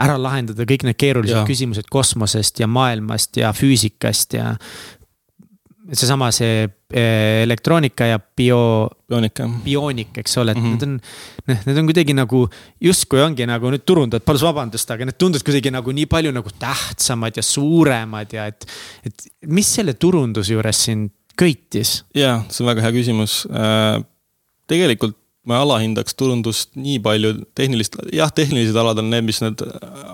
ära 0.00 0.16
lahendada 0.16 0.64
kõik 0.64 0.86
need 0.88 0.96
keerulised 1.00 1.36
ja. 1.36 1.44
küsimused 1.48 1.88
kosmosest 1.90 2.60
ja 2.60 2.66
maailmast 2.66 3.36
ja 3.36 3.52
füüsikast 3.52 4.36
ja 4.38 4.54
seesama 5.98 6.30
see 6.34 6.64
eh, 6.64 7.42
elektroonika 7.42 8.06
ja 8.06 8.18
bio. 8.18 8.88
bioonika. 9.10 9.48
bioonik, 9.64 10.18
eks 10.22 10.36
ole, 10.38 10.52
et 10.54 10.58
mm 10.58 10.64
-hmm. 10.64 10.70
need 10.70 10.82
on, 10.82 11.00
noh, 11.50 11.62
need 11.66 11.78
on 11.78 11.88
kuidagi 11.90 12.14
nagu 12.14 12.42
justkui 12.80 13.22
ongi 13.22 13.46
nagu 13.46 13.70
nüüd 13.70 13.84
turundajad, 13.86 14.24
palun 14.24 14.42
vabandust, 14.48 14.90
aga 14.90 15.08
need 15.08 15.18
tunduvad 15.18 15.46
kuidagi 15.46 15.72
nagu 15.74 15.92
nii 15.92 16.06
palju 16.06 16.32
nagu 16.32 16.50
tähtsamad 16.58 17.36
ja 17.36 17.42
suuremad 17.42 18.32
ja 18.32 18.46
et. 18.46 18.66
et 19.04 19.26
mis 19.46 19.74
selle 19.74 19.94
turunduse 19.94 20.52
juures 20.52 20.84
sind 20.84 21.10
köitis? 21.36 22.04
ja, 22.14 22.42
see 22.48 22.64
on 22.64 22.70
väga 22.74 22.86
hea 22.86 22.92
küsimus 22.92 23.46
äh,. 23.50 24.04
tegelikult 24.70 25.16
ma 25.48 25.58
alahindaks 25.64 26.14
turundust 26.14 26.76
nii 26.76 27.00
palju 27.02 27.32
tehnilist, 27.56 27.96
jah, 28.12 28.30
tehnilised 28.30 28.76
alad 28.76 29.00
on 29.02 29.10
need, 29.10 29.24
mis 29.24 29.40
need 29.42 29.62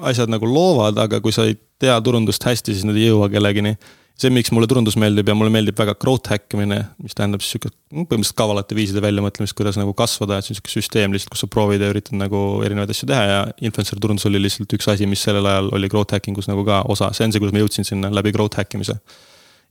asjad 0.06 0.30
nagu 0.32 0.46
loovad, 0.48 0.98
aga 1.02 1.20
kui 1.20 1.34
sa 1.34 1.44
ei 1.48 1.56
tea 1.82 1.96
turundust 2.00 2.44
hästi, 2.46 2.72
siis 2.72 2.86
need 2.86 3.00
ei 3.00 3.10
jõua 3.10 3.28
kellegini 3.32 3.74
see, 4.16 4.32
miks 4.32 4.50
mulle 4.54 4.68
turundus 4.70 4.96
meeldib 5.00 5.28
ja 5.28 5.34
mulle 5.36 5.52
meeldib 5.52 5.76
väga 5.78 5.94
growth 6.00 6.32
hack 6.32 6.56
imine, 6.56 6.78
mis 7.02 7.16
tähendab 7.16 7.44
siis 7.44 7.56
sihuke 7.56 7.70
põhimõtteliselt 7.92 8.38
kavalate 8.38 8.76
viiside 8.78 9.02
väljamõtlemist, 9.04 9.56
kuidas 9.58 9.78
nagu 9.80 9.92
kasvada, 9.96 10.38
et 10.38 10.46
see 10.46 10.54
on 10.54 10.58
sihuke 10.58 10.72
süsteem 10.72 11.14
lihtsalt, 11.14 11.34
kus 11.34 11.44
sa 11.44 11.50
proovid 11.52 11.84
ja 11.84 11.92
üritad 11.92 12.16
nagu 12.18 12.42
erinevaid 12.66 12.92
asju 12.94 13.10
teha 13.10 13.28
ja 13.28 13.38
influencer 13.60 14.00
turundus 14.02 14.26
oli 14.30 14.40
lihtsalt 14.42 14.72
üks 14.78 14.88
asi, 14.92 15.08
mis 15.10 15.24
sellel 15.26 15.46
ajal 15.50 15.70
oli 15.76 15.92
growth 15.92 16.16
hacking 16.16 16.40
us 16.40 16.48
nagu 16.50 16.64
ka 16.66 16.82
osa, 16.92 17.12
see 17.16 17.28
on 17.28 17.34
see, 17.34 17.42
kuidas 17.44 17.56
ma 17.56 17.64
jõudsin 17.64 17.88
sinna 17.88 18.12
läbi 18.14 18.32
growth 18.36 18.60
hack 18.60 18.76
imise. 18.78 18.98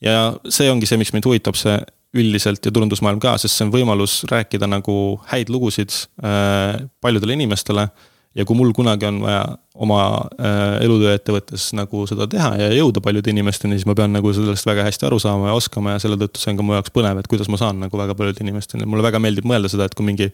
ja 0.05 0.33
see 0.45 0.69
ongi 0.69 0.89
see, 0.89 1.01
miks 1.01 1.13
mind 1.15 1.25
huvitab 1.25 1.57
see 1.57 1.79
üldiselt 2.15 2.63
ja 2.63 2.71
turundusmaailm 2.71 3.19
ka, 3.23 3.35
sest 3.41 3.57
see 3.57 3.65
on 3.65 3.73
võimalus 3.73 4.21
rääkida 4.29 4.69
nagu 4.69 5.17
häid 5.31 5.49
lugusid 5.51 5.91
äh, 6.23 6.85
paljudele 7.03 7.35
inimestele 7.35 7.89
ja 8.35 8.45
kui 8.45 8.57
mul 8.57 8.73
kunagi 8.75 9.07
on 9.07 9.21
vaja 9.23 9.43
oma 9.75 9.99
äh, 10.39 10.77
elutööettevõttes 10.85 11.69
nagu 11.77 12.03
seda 12.09 12.27
teha 12.31 12.51
ja 12.59 12.67
jõuda 12.75 13.03
paljude 13.03 13.31
inimesteni, 13.31 13.77
siis 13.79 13.87
ma 13.87 13.95
pean 13.97 14.13
nagu 14.15 14.31
sellest 14.35 14.67
väga 14.67 14.85
hästi 14.87 15.07
aru 15.09 15.19
saama 15.23 15.51
ja 15.51 15.55
oskama 15.57 15.95
ja 15.95 16.03
selle 16.03 16.19
tõttu 16.19 16.41
see 16.41 16.53
on 16.53 16.59
ka 16.59 16.67
mu 16.67 16.75
jaoks 16.77 16.93
põnev, 16.95 17.19
et 17.21 17.31
kuidas 17.31 17.49
ma 17.51 17.59
saan 17.61 17.79
nagu 17.83 17.99
väga 17.99 18.15
paljude 18.17 18.43
inimesteni, 18.43 18.87
mulle 18.89 19.05
väga 19.05 19.21
meeldib 19.23 19.47
mõelda 19.47 19.71
seda, 19.71 19.87
et 19.87 19.95
kui 19.95 20.07
mingi. 20.07 20.31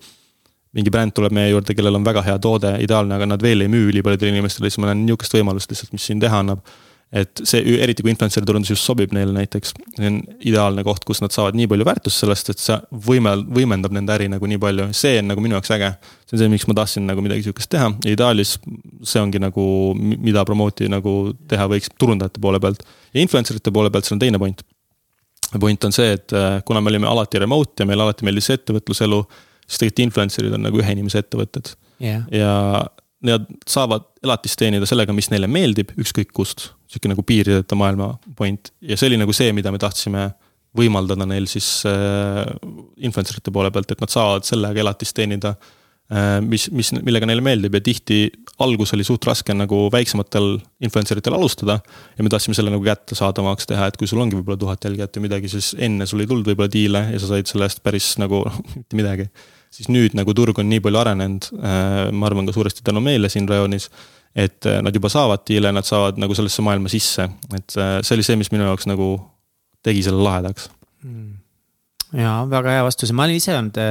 mingi 0.72 0.88
bränd 0.88 1.12
tuleb 1.12 1.34
meie 1.36 1.50
juurde, 1.52 1.74
kellel 1.76 1.98
on 1.98 2.06
väga 2.08 2.22
hea 2.24 2.38
toode, 2.40 2.70
ideaalne, 2.80 3.18
aga 3.18 3.26
nad 3.28 3.42
veel 3.44 3.66
ei 3.66 3.68
müü 3.68 3.90
ülipaljudele 3.92 4.32
inimestele, 4.32 4.70
siis 4.70 4.80
ma 4.80 4.88
näen 4.88 5.02
nihukest 5.04 5.34
võimalust 5.36 5.68
lihtsalt, 5.68 5.92
mis 5.92 6.06
siin 6.08 6.22
teha 6.24 6.40
annab 6.40 6.62
et 7.12 7.42
see, 7.44 7.60
eriti 7.84 8.06
kui 8.06 8.14
influencer'i 8.14 8.48
turundus 8.48 8.72
just 8.72 8.88
sobib 8.88 9.12
neile 9.16 9.34
näiteks, 9.36 9.74
see 9.98 10.08
on 10.08 10.20
ideaalne 10.48 10.84
koht, 10.88 11.04
kus 11.08 11.20
nad 11.20 11.34
saavad 11.36 11.58
nii 11.60 11.68
palju 11.72 11.88
väärtust 11.88 12.24
sellest, 12.24 12.52
et 12.54 12.62
see 12.64 12.78
võime, 13.08 13.34
võimendab 13.52 13.92
nende 13.96 14.16
äri 14.16 14.30
nagu 14.32 14.48
nii 14.48 14.60
palju, 14.62 14.88
see 14.96 15.18
on 15.20 15.28
nagu 15.34 15.44
minu 15.44 15.58
jaoks 15.58 15.74
äge. 15.76 15.92
see 16.30 16.38
on 16.38 16.44
see, 16.44 16.52
miks 16.54 16.68
ma 16.72 16.78
tahtsin 16.80 17.10
nagu 17.10 17.24
midagi 17.26 17.44
sihukest 17.48 17.72
teha 17.76 17.90
ja 18.06 18.16
ideaalis 18.16 18.56
see 19.04 19.24
ongi 19.24 19.42
nagu, 19.44 19.66
mida 20.00 20.46
promote'i 20.48 20.88
nagu 20.92 21.34
teha 21.52 21.68
võiks 21.72 21.92
turundajate 22.00 22.40
poole 22.44 22.64
pealt. 22.64 22.88
ja 23.12 23.24
influencer 23.26 23.60
ite 23.60 23.76
poole 23.76 23.92
pealt, 23.92 24.08
see 24.08 24.16
on 24.16 24.24
teine 24.24 24.40
point. 24.40 24.64
point 25.60 25.84
on 25.84 25.92
see, 25.92 26.16
et 26.16 26.32
äh, 26.32 26.62
kuna 26.64 26.80
me 26.80 26.94
olime 26.94 27.12
alati 27.12 27.44
remote 27.44 27.84
ja 27.84 27.90
meile 27.90 28.08
alati 28.08 28.24
meeldis 28.24 28.54
ettevõtluselu, 28.56 29.24
siis 29.68 29.84
tegelikult 29.84 30.06
influencer'id 30.08 30.56
on 30.56 30.68
nagu 30.70 30.80
ühe 30.80 30.96
inimese 30.96 31.26
ettevõtted 31.26 31.76
yeah.. 32.00 32.24
ja 32.32 32.88
nad 33.22 33.46
saavad 33.70 34.08
elatist 34.24 34.58
teenida 34.60 34.88
sellega, 34.90 35.14
mis 35.14 35.30
neile 35.34 35.50
meeldib, 35.52 35.94
ükskõik 36.02 36.32
kust. 36.34 36.72
Sihuke 36.92 37.12
nagu 37.12 37.24
piirideta 37.28 37.78
maailma 37.80 38.14
point 38.38 38.74
ja 38.84 38.98
see 39.00 39.12
oli 39.12 39.20
nagu 39.22 39.36
see, 39.36 39.52
mida 39.56 39.72
me 39.74 39.80
tahtsime 39.82 40.30
võimaldada 40.78 41.28
neil 41.28 41.48
siis 41.52 41.82
äh, 41.88 42.48
influencer 43.04 43.40
ite 43.40 43.54
poole 43.54 43.72
pealt, 43.76 43.92
et 43.92 44.02
nad 44.04 44.12
saavad 44.12 44.48
sellega 44.48 44.84
elatist 44.84 45.16
teenida 45.18 45.56
äh,. 46.12 46.40
mis, 46.44 46.70
mis, 46.76 46.94
millega 47.00 47.28
neile 47.28 47.44
meeldib 47.44 47.76
ja 47.76 47.84
tihti 47.84 48.22
algus 48.64 48.94
oli 48.96 49.06
suht 49.08 49.26
raske 49.28 49.56
nagu 49.56 49.86
väiksematel 49.92 50.54
influencer 50.84 51.20
itel 51.20 51.36
alustada. 51.36 51.80
ja 52.18 52.24
me 52.24 52.32
tahtsime 52.32 52.56
selle 52.56 52.74
nagu 52.74 52.84
kättesaadavamaks 52.88 53.68
teha, 53.72 53.88
et 53.88 54.00
kui 54.00 54.08
sul 54.08 54.24
ongi 54.24 54.40
võib-olla 54.40 54.60
tuhat 54.60 54.88
jälgijat 54.88 55.18
või 55.18 55.28
midagi, 55.28 55.52
siis 55.52 55.74
enne 55.80 56.08
sul 56.08 56.24
ei 56.24 56.32
tulnud 56.32 56.48
võib-olla 56.52 56.72
diile 56.72 57.08
ja 57.14 57.20
sa 57.20 57.34
said 57.34 57.52
selle 57.52 57.68
eest 57.68 57.84
päris 57.84 58.14
nagu 58.22 58.46
mitte 58.78 59.00
midagi 59.00 59.32
siis 59.72 59.88
nüüd 59.92 60.16
nagu 60.20 60.34
turg 60.36 60.60
on 60.60 60.68
nii 60.68 60.82
palju 60.84 61.00
arenenud, 61.00 61.48
äh, 61.56 62.10
ma 62.12 62.28
arvan 62.28 62.48
ka 62.48 62.56
suuresti 62.56 62.84
tänu 62.88 63.04
meile 63.04 63.32
siin 63.32 63.48
rajoonis, 63.50 63.88
et 64.36 64.68
äh, 64.70 64.82
nad 64.84 64.96
juba 64.96 65.12
saavad 65.12 65.46
diile, 65.48 65.72
nad 65.76 65.88
saavad 65.88 66.20
nagu 66.22 66.36
sellesse 66.38 66.64
maailma 66.66 66.92
sisse, 66.92 67.28
et 67.52 67.78
äh, 67.78 67.98
see 68.02 68.18
oli 68.18 68.28
see, 68.28 68.40
mis 68.40 68.52
minu 68.54 68.68
jaoks 68.70 68.88
nagu 68.90 69.14
tegi 69.84 70.06
selle 70.06 70.22
lahedaks. 70.24 70.70
Mm.. 71.08 71.34
ja 72.20 72.42
väga 72.50 72.78
hea 72.78 72.86
vastus. 72.86 73.10
Ja 73.12 73.18
ma 73.18 73.26
olen 73.26 73.42
ise 73.42 73.58
olnud 73.58 73.82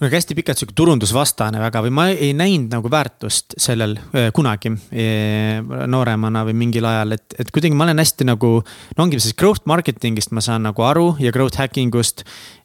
kunagi 0.00 0.16
hästi 0.16 0.34
pikalt 0.34 0.56
sihuke 0.56 0.72
turundusvastane 0.74 1.60
väga 1.60 1.82
või 1.84 1.90
ma 1.92 2.06
ei 2.08 2.30
näinud 2.32 2.72
nagu 2.72 2.88
väärtust 2.90 3.52
sellel 3.60 3.98
kunagi 4.32 4.72
nooremana 5.92 6.40
või 6.48 6.56
mingil 6.56 6.88
ajal, 6.88 7.12
et, 7.18 7.36
et 7.36 7.52
kuidagi 7.52 7.76
ma 7.76 7.84
olen 7.84 8.00
hästi 8.00 8.24
nagu. 8.24 8.54
no 8.96 9.04
ongi 9.04 9.20
siis 9.20 9.36
growth 9.36 9.68
marketing'ist 9.68 10.32
ma 10.32 10.40
saan 10.40 10.64
nagu 10.64 10.86
aru 10.88 11.12
ja 11.20 11.30
growth 11.36 11.60
hacking 11.60 11.94
ust 12.00 12.24
Eh, 12.24 12.59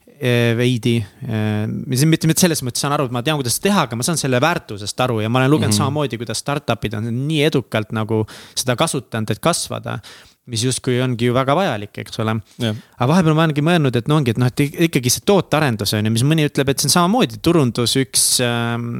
veidi. 0.57 0.95
Eh, 1.27 1.65
mitte, 1.67 2.27
mitte 2.27 2.45
selles 2.45 2.61
mõttes 2.65 2.83
saan 2.83 2.95
aru, 2.95 3.07
et 3.09 3.15
ma 3.15 3.23
tean, 3.25 3.39
kuidas 3.41 3.59
teha, 3.63 3.85
aga 3.87 3.97
ma 3.99 4.05
saan 4.05 4.19
selle 4.21 4.39
väärtusest 4.43 5.01
aru 5.05 5.19
ja 5.23 5.29
ma 5.29 5.41
olen 5.41 5.51
lugenud 5.51 5.73
mm 5.73 5.75
-hmm. 5.75 5.83
samamoodi, 5.83 6.17
kuidas 6.21 6.43
startup'id 6.43 6.97
on 6.97 7.09
nii 7.27 7.43
edukalt 7.49 7.91
nagu 7.91 8.25
seda 8.55 8.75
kasutanud, 8.75 9.31
et 9.31 9.39
kasvada 9.39 9.99
mis 10.45 10.61
justkui 10.61 10.99
ongi 11.01 11.25
ju 11.25 11.33
väga 11.33 11.55
vajalik, 11.57 11.97
eks 12.03 12.19
ole. 12.21 12.35
aga 12.61 13.07
vahepeal 13.09 13.33
ma 13.33 13.47
olengi 13.47 13.63
mõelnud, 13.65 13.95
et 13.97 14.09
no 14.09 14.19
ongi, 14.19 14.35
et 14.35 14.41
noh, 14.41 14.51
et 14.51 14.61
ikkagi 14.87 15.09
see 15.09 15.23
tootearendus 15.25 15.95
on 15.97 16.05
ju, 16.05 16.13
mis 16.13 16.25
mõni 16.27 16.45
ütleb, 16.45 16.69
et 16.69 16.81
see 16.81 16.89
on 16.91 16.93
samamoodi 16.93 17.39
turundus 17.41 17.95
üks 17.97 18.27
ähm, 18.45 18.91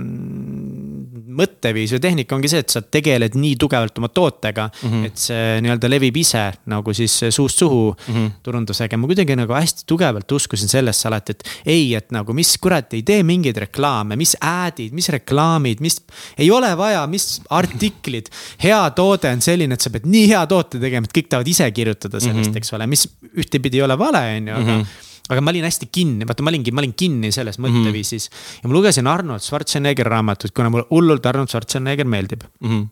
mõtteviis 1.36 1.94
või 1.96 2.02
tehnika 2.02 2.36
ongi 2.38 2.50
see, 2.52 2.64
et 2.66 2.74
sa 2.74 2.82
tegeled 2.82 3.38
nii 3.38 3.60
tugevalt 3.62 4.02
oma 4.02 4.10
tootega 4.10 4.68
mm. 4.72 4.90
-hmm. 4.90 5.10
et 5.10 5.22
see 5.22 5.60
nii-öelda 5.66 5.92
levib 5.92 6.18
ise 6.18 6.44
nagu 6.72 6.96
siis 6.98 7.14
suust 7.30 7.62
suhu 7.62 7.92
mm 7.94 8.14
-hmm. 8.16 8.32
turundusega, 8.44 8.98
ma 8.98 9.12
kuidagi 9.12 9.38
nagu 9.38 9.54
hästi 9.54 9.86
tugevalt 9.86 10.32
uskusin 10.32 10.72
sellesse 10.72 11.08
alati, 11.08 11.38
et 11.38 11.44
ei, 11.66 11.94
et 11.96 12.12
nagu 12.16 12.34
mis 12.34 12.56
kurat, 12.58 12.94
ei 12.94 13.04
tee 13.04 13.22
mingeid 13.24 13.58
reklaame, 13.68 14.16
mis 14.16 14.36
ad'id, 14.42 14.94
mis 14.94 15.10
reklaamid, 15.10 15.82
mis. 15.82 16.02
ei 16.38 16.52
ole 16.52 16.74
vaja, 16.78 17.06
mis 17.08 17.42
artiklid, 17.50 18.30
hea 18.64 18.82
toode 18.98 19.30
on 19.30 19.42
selline, 19.42 19.74
et 19.74 19.82
sa 19.82 19.90
pead 19.90 20.06
nii 20.10 20.28
hea 20.34 20.46
toote 20.48 20.80
tegema, 20.80 21.06
et 21.06 21.18
kõik 21.18 21.30
tahavad 21.36 21.52
ise 21.52 21.70
kirjutada 21.76 22.20
sellest 22.20 22.50
mm, 22.50 22.56
-hmm. 22.56 22.64
eks 22.64 22.74
ole, 22.78 22.88
mis 22.88 23.06
ühtepidi 23.36 23.82
ei 23.82 23.86
ole 23.86 24.00
vale, 24.00 24.24
on 24.38 24.54
ju, 24.54 24.62
aga. 24.62 24.80
-hmm 24.80 25.04
aga 25.26 25.42
ma 25.42 25.50
olin 25.50 25.66
hästi 25.66 25.88
kinni, 25.90 26.26
vaata, 26.30 26.44
ma 26.46 26.52
olingi, 26.52 26.70
ma 26.70 26.84
olin 26.84 26.92
kinni 26.94 27.32
selles 27.34 27.58
mhm. 27.58 27.66
mõtteviisis 27.66 28.28
mm. 28.30 28.36
-hmm. 28.36 28.60
ja 28.64 28.70
ma 28.70 28.76
lugesin 28.78 29.08
Arnold 29.10 29.42
Schwarzeneggeri 29.42 30.10
raamatut, 30.10 30.54
kuna 30.54 30.70
mulle 30.70 30.86
hullult 30.92 31.26
Arnold 31.26 31.50
Schwarzenegger 31.50 32.06
meeldib 32.06 32.46
mm. 32.62 32.70
-hmm 32.70 32.86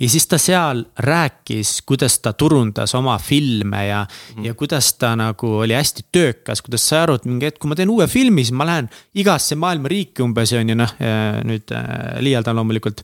ja 0.00 0.08
siis 0.08 0.26
ta 0.26 0.38
seal 0.38 0.84
rääkis, 0.98 1.82
kuidas 1.86 2.18
ta 2.22 2.32
turundas 2.32 2.94
oma 2.94 3.18
filme 3.18 3.86
ja 3.86 4.06
mm, 4.06 4.44
ja 4.44 4.54
kuidas 4.54 4.94
ta 4.94 5.16
nagu 5.16 5.52
oli 5.64 5.74
hästi 5.74 6.06
töökas, 6.12 6.62
kuidas 6.62 6.88
sai 6.88 7.00
aru, 7.02 7.16
et 7.18 7.24
mingi 7.24 7.48
hetk, 7.48 7.58
kui 7.58 7.72
ma 7.72 7.78
teen 7.78 7.90
uue 7.90 8.06
filmi, 8.06 8.44
siis 8.44 8.54
ma 8.56 8.66
lähen 8.68 8.90
igasse 9.14 9.58
maailma 9.58 9.90
riiki 9.90 10.22
umbes 10.22 10.52
on 10.52 10.70
ju 10.70 10.78
noh, 10.78 10.94
nüüd 11.50 11.74
äh, 11.74 12.20
liialdan 12.22 12.56
loomulikult 12.60 13.02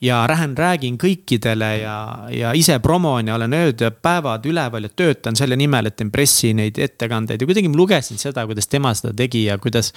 ja 0.00 0.22
lähen 0.30 0.54
räägin 0.56 0.98
kõikidele 0.98 1.70
ja, 1.80 1.98
ja 2.30 2.52
ise 2.54 2.78
promon 2.82 3.26
ja 3.26 3.34
olen 3.34 3.54
ööd 3.58 3.82
ja 3.82 3.90
päevad 3.90 4.46
üleval 4.46 4.86
ja 4.86 4.92
töötan 4.94 5.36
selle 5.38 5.58
nimel, 5.58 5.90
et 5.90 5.96
teen 5.98 6.12
pressi 6.14 6.52
neid 6.54 6.78
ettekandeid 6.78 7.42
ja 7.42 7.48
kuidagi 7.48 7.70
ma 7.70 7.80
lugesin 7.80 8.20
seda, 8.20 8.46
kuidas 8.46 8.70
tema 8.70 8.94
seda 8.94 9.14
tegi 9.16 9.44
ja 9.48 9.58
kuidas. 9.58 9.92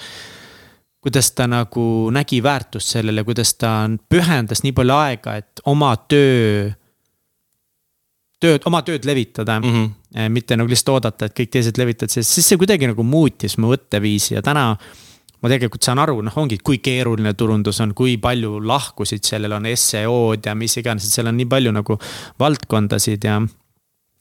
kuidas 1.02 1.32
ta 1.34 1.48
nagu 1.50 2.10
nägi 2.14 2.42
väärtust 2.42 2.88
sellele, 2.94 3.24
kuidas 3.24 3.54
ta 3.54 3.90
pühendas 4.08 4.62
nii 4.62 4.72
palju 4.72 4.94
aega, 4.94 5.34
et 5.36 5.60
oma 5.64 5.96
töö. 5.96 6.70
tööd, 8.40 8.62
oma 8.66 8.82
tööd 8.82 9.04
levitada 9.04 9.60
mm, 9.60 9.72
-hmm. 9.72 10.28
mitte 10.28 10.56
nagu 10.56 10.68
lihtsalt 10.68 10.94
oodata, 10.94 11.26
et 11.26 11.38
kõik 11.38 11.50
teised 11.50 11.78
levitavad, 11.78 12.10
sest 12.10 12.30
siis 12.30 12.48
see 12.48 12.58
kuidagi 12.58 12.86
nagu 12.86 13.02
muutis 13.02 13.58
mu 13.58 13.70
mõtteviisi 13.70 14.34
ja 14.34 14.42
täna 14.42 14.76
ma 15.42 15.50
tegelikult 15.50 15.82
saan 15.84 16.00
aru, 16.02 16.20
noh, 16.24 16.36
ongi, 16.38 16.58
kui 16.62 16.78
keeruline 16.82 17.34
turundus 17.38 17.80
on, 17.82 17.94
kui 17.98 18.16
palju 18.22 18.60
lahkusid 18.66 19.24
sellel 19.26 19.58
on 19.58 19.66
SEO-d 19.72 20.50
ja 20.50 20.54
mis 20.58 20.78
iganes, 20.78 21.08
et 21.08 21.16
seal 21.16 21.30
on 21.30 21.36
nii 21.38 21.48
palju 21.50 21.74
nagu 21.74 21.98
valdkondasid 22.42 23.26
ja. 23.26 23.40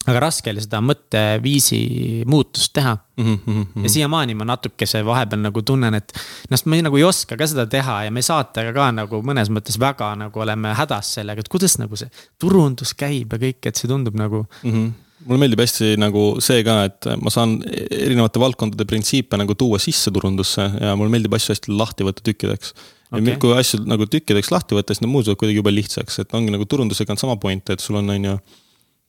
aga 0.10 0.22
raske 0.24 0.50
oli 0.50 0.64
seda 0.64 0.80
mõtteviisi 0.82 1.82
muutust 2.26 2.74
teha 2.74 2.96
mm. 2.96 3.38
-hmm. 3.46 3.84
ja 3.84 3.90
siiamaani 3.90 4.34
ma 4.36 4.48
natukese 4.50 5.04
vahepeal 5.06 5.44
nagu 5.44 5.62
tunnen, 5.62 5.94
et 5.94 6.14
noh, 6.50 6.66
ma 6.66 6.82
nagu 6.82 6.98
ei 6.98 7.06
oska 7.06 7.38
ka 7.38 7.48
seda 7.48 7.68
teha 7.70 8.04
ja 8.08 8.12
me 8.12 8.26
saatega 8.26 8.74
ka 8.74 8.90
nagu 8.92 9.22
mõnes 9.22 9.54
mõttes 9.54 9.78
väga 9.80 10.16
nagu 10.16 10.40
oleme 10.40 10.74
hädas 10.74 11.14
sellega, 11.20 11.46
et 11.46 11.54
kuidas 11.54 11.78
nagu 11.78 11.96
see 11.96 12.10
turundus 12.40 12.96
käib 12.98 13.38
ja 13.38 13.44
kõik, 13.46 13.62
et 13.66 13.76
see 13.76 13.88
tundub 13.88 14.18
nagu 14.18 14.46
mm. 14.64 14.72
-hmm 14.72 14.92
mulle 15.26 15.42
meeldib 15.44 15.62
hästi 15.62 15.94
nagu 16.02 16.24
see 16.44 16.64
ka, 16.66 16.78
et 16.90 17.08
ma 17.22 17.32
saan 17.34 17.60
erinevate 17.68 18.42
valdkondade 18.42 18.88
printsiipe 18.90 19.38
nagu 19.40 19.56
tuua 19.58 19.80
sisse 19.82 20.14
turundusse 20.14 20.66
ja 20.66 20.96
mulle 21.00 21.14
meeldib 21.14 21.36
asju 21.38 21.54
hästi 21.54 21.76
lahti 21.78 22.08
võtta 22.08 22.26
tükkideks 22.26 22.74
okay.. 23.12 23.24
ja 23.30 23.38
kui 23.42 23.56
asju 23.58 23.84
nagu 23.86 24.08
tükkideks 24.10 24.52
lahti 24.54 24.78
võtta, 24.78 24.96
siis 24.96 25.04
need 25.04 25.14
muutuvad 25.14 25.40
kuidagi 25.42 25.62
jube 25.62 25.74
lihtsaks, 25.76 26.22
et 26.24 26.38
ongi 26.38 26.54
nagu 26.54 26.68
turundusega 26.70 27.16
on 27.16 27.22
sama 27.22 27.38
point, 27.42 27.74
et 27.74 27.84
sul 27.84 28.00
on, 28.02 28.10
on 28.16 28.30
ju. 28.32 28.38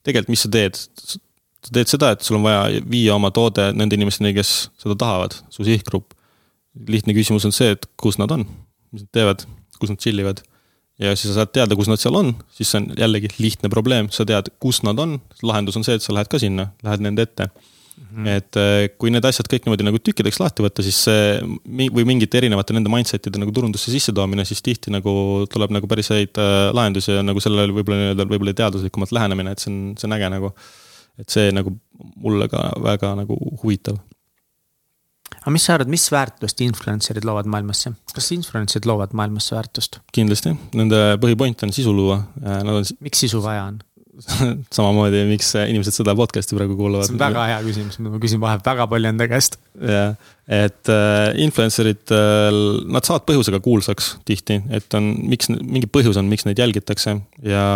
tegelikult, 0.06 0.34
mis 0.34 0.47
sa 0.47 0.52
teed? 0.52 0.80
sa 1.62 1.76
teed 1.78 1.93
seda, 1.93 2.09
et 2.16 2.24
sul 2.26 2.40
on 2.40 2.47
vaja 2.47 2.82
viia 2.90 3.14
oma 3.14 3.30
toode 3.34 3.68
nende 3.78 3.94
inimesteni, 3.94 4.32
kes 4.34 4.52
seda 4.82 4.97
tahavad, 4.98 5.36
su 5.55 5.62
sihtgrupp. 5.66 6.16
lihtne 6.89 7.14
küsimus 7.14 7.47
on 7.47 7.55
see, 7.55 7.74
et 7.76 7.86
kus 8.01 8.18
nad 8.18 8.32
on, 8.34 8.47
mis 8.90 9.05
nad 9.05 9.12
teevad, 9.14 9.44
kus 9.78 9.93
nad 9.93 10.01
chill 10.02 10.18
ivad 10.24 10.43
ja 11.02 11.16
siis 11.16 11.32
sa 11.32 11.40
saad 11.40 11.52
teada, 11.54 11.76
kus 11.78 11.90
nad 11.90 12.00
seal 12.00 12.16
on, 12.18 12.32
siis 12.54 12.70
see 12.72 12.80
on 12.82 12.88
jällegi 12.98 13.32
lihtne 13.40 13.70
probleem, 13.72 14.10
sa 14.14 14.26
tead, 14.28 14.52
kus 14.62 14.82
nad 14.86 14.98
on, 15.02 15.18
lahendus 15.44 15.78
on 15.78 15.86
see, 15.86 15.98
et 15.98 16.04
sa 16.04 16.14
lähed 16.14 16.30
ka 16.30 16.40
sinna, 16.42 16.70
lähed 16.86 17.04
nende 17.04 17.24
ette 17.26 17.48
mm. 17.48 18.04
-hmm. 18.10 18.28
et 18.36 18.60
äh, 18.60 18.84
kui 18.98 19.10
need 19.14 19.24
asjad 19.28 19.48
kõik 19.50 19.66
niimoodi 19.66 19.86
nagu 19.88 19.98
tükkideks 19.98 20.40
lahti 20.42 20.64
võtta, 20.66 20.84
siis 20.86 21.00
see 21.08 21.40
või 21.96 22.06
mingite 22.08 22.38
erinevate 22.38 22.76
nende 22.76 22.92
mindset'ide 22.92 23.42
nagu 23.42 23.54
turundusse 23.54 23.90
sissetoomine, 23.94 24.44
siis 24.48 24.62
tihti 24.62 24.94
nagu 24.94 25.46
tuleb 25.52 25.74
nagu 25.74 25.90
päris 25.90 26.12
häid 26.14 26.38
äh, 26.38 26.70
lahendusi 26.76 27.18
ja 27.18 27.26
nagu 27.26 27.40
sellele 27.40 27.72
võib-olla 27.72 28.00
nii-öelda 28.00 28.28
võib-olla 28.28 28.56
teaduslikumalt 28.62 29.12
lähenemine, 29.18 29.52
et 29.52 29.64
see 29.64 29.72
on, 29.72 29.82
see 29.98 30.08
on 30.10 30.18
äge 30.18 30.32
nagu. 30.36 30.54
et 31.20 31.28
see 31.28 31.50
nagu 31.52 31.74
mulle 32.16 32.46
ka 32.48 32.70
väga 32.82 33.14
nagu 33.14 33.36
huvitav 33.62 33.98
aga 35.40 35.54
mis 35.54 35.68
sa 35.68 35.76
arvad, 35.76 35.92
mis 35.92 36.09
väärtust 36.12 36.60
influencer'id 36.64 37.26
loovad 37.28 37.48
maailmasse, 37.50 37.94
kas 38.14 38.32
influencer'id 38.36 38.88
loovad 38.88 39.14
maailmasse 39.18 39.56
väärtust? 39.56 40.02
kindlasti, 40.14 40.54
nende 40.78 41.00
põhipoint 41.22 41.64
on 41.66 41.74
sisu 41.74 41.94
luua, 41.96 42.22
nad 42.42 42.74
on. 42.76 42.86
miks 43.04 43.24
sisu 43.26 43.42
vaja 43.44 43.66
on 43.70 43.80
samamoodi, 44.76 45.22
miks 45.30 45.54
inimesed 45.56 45.96
seda 45.96 46.12
podcast'i 46.16 46.56
praegu 46.56 46.76
kuulavad. 46.76 47.09
see 47.09 47.16
on 47.16 47.22
väga 47.22 47.46
hea 47.48 47.59
küsimus, 47.64 47.98
ma 48.04 48.20
küsin 48.20 48.42
vahepeal 48.42 48.76
väga 48.76 48.86
palju 48.92 49.10
enda 49.12 49.28
käest. 49.30 49.59
jah, 49.80 50.14
et 50.52 50.92
äh, 50.92 51.32
influencer'id 51.46 52.12
äh,, 52.12 52.60
nad 52.92 53.09
saavad 53.09 53.24
põhjusega 53.30 53.62
kuulsaks 53.64 54.16
tihti, 54.28 54.60
et 54.74 54.98
on, 54.98 55.12
miks, 55.32 55.48
mingi 55.52 55.88
põhjus 55.88 56.20
on, 56.20 56.28
miks 56.32 56.44
neid 56.48 56.60
jälgitakse 56.60 57.16
ja 57.46 57.66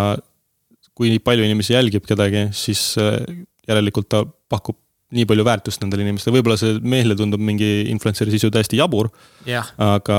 kui 0.97 1.17
palju 1.21 1.45
inimesi 1.45 1.77
jälgib 1.77 2.05
kedagi, 2.09 2.49
siis 2.57 2.83
äh, 3.01 3.21
järelikult 3.69 4.13
ta 4.13 4.25
pakub 4.53 4.79
nii 5.15 5.27
palju 5.29 5.45
väärtust 5.47 5.83
nendele 5.83 6.03
inimestele, 6.03 6.35
võib-olla 6.35 6.57
see 6.59 6.81
meile 6.83 7.15
tundub 7.19 7.43
mingi 7.43 7.69
influencer'i 7.93 8.33
sisu 8.35 8.51
täiesti 8.55 8.81
jabur. 8.81 9.09
aga 9.79 10.19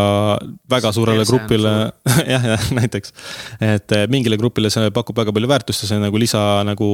väga 0.71 0.91
suurele 0.95 1.25
see 1.25 1.33
grupile, 1.33 1.73
jah, 2.33 2.45
jah, 2.53 2.69
näiteks. 2.77 3.11
et 3.59 3.95
eh, 3.97 4.05
mingile 4.11 4.39
grupile 4.39 4.71
see 4.71 4.87
pakub 4.95 5.19
väga 5.19 5.33
palju 5.35 5.51
väärtust 5.51 5.83
ja 5.83 5.91
see 5.91 5.99
nagu 5.99 6.21
lisa 6.21 6.43
nagu 6.67 6.87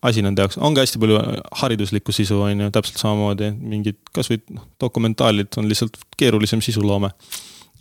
asi 0.00 0.24
nende 0.24 0.46
jaoks, 0.46 0.56
on 0.56 0.76
ka 0.76 0.86
hästi 0.86 1.02
palju 1.04 1.20
hariduslikku 1.60 2.16
sisu, 2.16 2.40
on 2.46 2.64
ju, 2.64 2.70
täpselt 2.72 3.02
samamoodi, 3.02 3.52
mingid 3.60 4.00
kasvõi 4.16 4.40
noh, 4.56 4.64
dokumentaalid 4.80 5.60
on 5.60 5.68
lihtsalt 5.68 6.00
keerulisem 6.16 6.64
sisuloome 6.64 7.12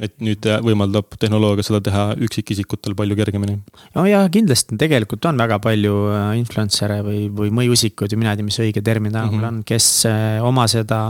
et 0.03 0.14
nüüd 0.22 0.45
võimaldab 0.65 1.15
tehnoloogia 1.19 1.65
seda 1.65 1.82
teha 1.84 2.03
üksikisikutel 2.28 2.95
palju 2.98 3.18
kergemini. 3.18 3.60
no 3.95 4.06
ja 4.06 4.24
kindlasti 4.30 4.78
tegelikult 4.80 5.26
on 5.30 5.40
väga 5.41 5.60
palju 5.64 5.95
äh, 6.14 6.34
influencer'e 6.41 6.99
või, 7.06 7.22
või 7.34 7.53
mõjuisikuid 7.61 8.14
või 8.14 8.24
mina 8.24 8.36
ei 8.36 8.41
tea, 8.41 8.49
mis 8.49 8.60
õige 8.61 8.84
termin 8.86 9.11
tänapäeval 9.14 9.40
mm 9.40 9.44
-hmm. 9.44 9.64
on, 9.64 9.64
kes 9.68 9.88
äh, 10.10 10.44
oma 10.45 10.68
seda 10.72 11.02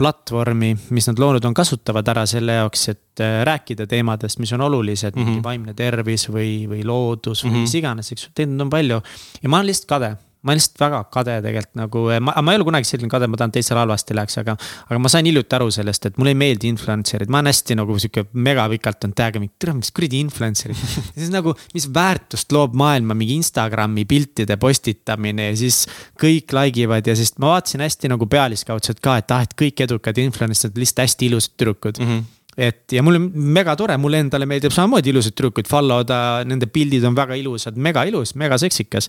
platvormi, 0.00 0.72
mis 0.96 1.06
nad 1.10 1.18
loonud 1.20 1.44
on, 1.44 1.54
kasutavad 1.54 2.08
ära 2.08 2.24
selle 2.26 2.56
jaoks, 2.56 2.88
et 2.88 3.20
äh, 3.20 3.42
rääkida 3.44 3.86
teemadest, 3.86 4.40
mis 4.40 4.52
on 4.56 4.64
olulised 4.64 5.14
mm, 5.14 5.22
-hmm. 5.22 5.28
mingi 5.28 5.44
vaimne 5.44 5.74
tervis 5.74 6.28
või, 6.28 6.66
või 6.70 6.84
loodus 6.84 7.44
või 7.44 7.50
mm 7.50 7.54
-hmm. 7.54 7.68
mis 7.68 7.74
iganes, 7.74 8.12
eks 8.12 8.26
ju, 8.26 8.32
teid 8.34 8.60
on 8.60 8.70
palju. 8.70 9.02
ja 9.42 9.48
ma 9.48 9.60
olen 9.60 9.66
lihtsalt 9.66 9.88
kade 9.88 10.16
ma 10.40 10.52
olen 10.52 10.60
lihtsalt 10.60 10.80
väga 10.80 11.00
kade 11.12 11.34
tegelikult 11.44 11.76
nagu, 11.76 12.02
ma, 12.24 12.34
ma 12.40 12.52
ei 12.52 12.58
ole 12.58 12.64
kunagi 12.64 12.88
selline 12.88 13.12
kade, 13.12 13.28
ma 13.28 13.36
tahan, 13.40 13.52
et 13.52 13.58
teistel 13.58 13.76
halvasti 13.76 14.16
läheks, 14.16 14.38
aga. 14.40 14.54
aga 14.88 15.00
ma 15.02 15.12
sain 15.12 15.28
hiljuti 15.28 15.56
aru 15.58 15.68
sellest, 15.74 16.08
et 16.08 16.16
mulle 16.20 16.32
ei 16.32 16.38
meeldi 16.40 16.70
influencer'id, 16.72 17.28
ma 17.32 17.42
olen 17.42 17.50
hästi 17.52 17.76
nagu 17.76 17.98
sihuke 18.00 18.24
megapikalt 18.48 19.04
on 19.08 19.14
tag 19.16 19.36
inud, 19.36 19.52
tere, 19.60 19.76
mis 19.76 19.92
kuradi 19.96 20.22
influencer'id. 20.24 20.80
siis 21.20 21.30
nagu, 21.34 21.52
mis 21.76 21.90
väärtust 21.92 22.56
loob 22.56 22.78
maailma 22.80 23.16
mingi 23.18 23.36
Instagrami 23.40 24.06
piltide 24.08 24.56
postitamine 24.60 25.50
ja 25.50 25.60
siis 25.60 25.82
kõik 26.20 26.56
like 26.56 26.86
ivad 26.86 27.12
ja 27.12 27.18
siis 27.18 27.34
ma 27.36 27.54
vaatasin 27.56 27.84
hästi 27.84 28.14
nagu 28.14 28.28
pealiskaudselt 28.30 29.04
ka, 29.04 29.20
et 29.20 29.36
ah, 29.36 29.44
et 29.44 29.56
kõik 29.60 29.84
edukad 29.84 30.24
influencer'id, 30.24 30.80
lihtsalt 30.80 31.04
hästi 31.04 31.28
ilusad 31.28 31.56
tüdrukud 31.60 32.00
mm. 32.00 32.12
-hmm 32.12 32.28
et 32.60 32.92
ja 32.92 33.02
mul 33.04 33.16
on 33.16 33.28
mega 33.56 33.74
tore, 33.78 33.96
mulle 34.00 34.20
endale 34.24 34.48
meeldib 34.48 34.74
samamoodi 34.74 35.12
ilusaid 35.12 35.36
tüdrukuid 35.36 35.68
follow 35.70 36.02
da, 36.06 36.18
nende 36.46 36.68
pildid 36.72 37.04
on 37.08 37.16
väga 37.16 37.38
ilusad, 37.40 37.78
mega 37.80 38.04
ilus, 38.08 38.34
mega 38.40 38.58
seksikas. 38.60 39.08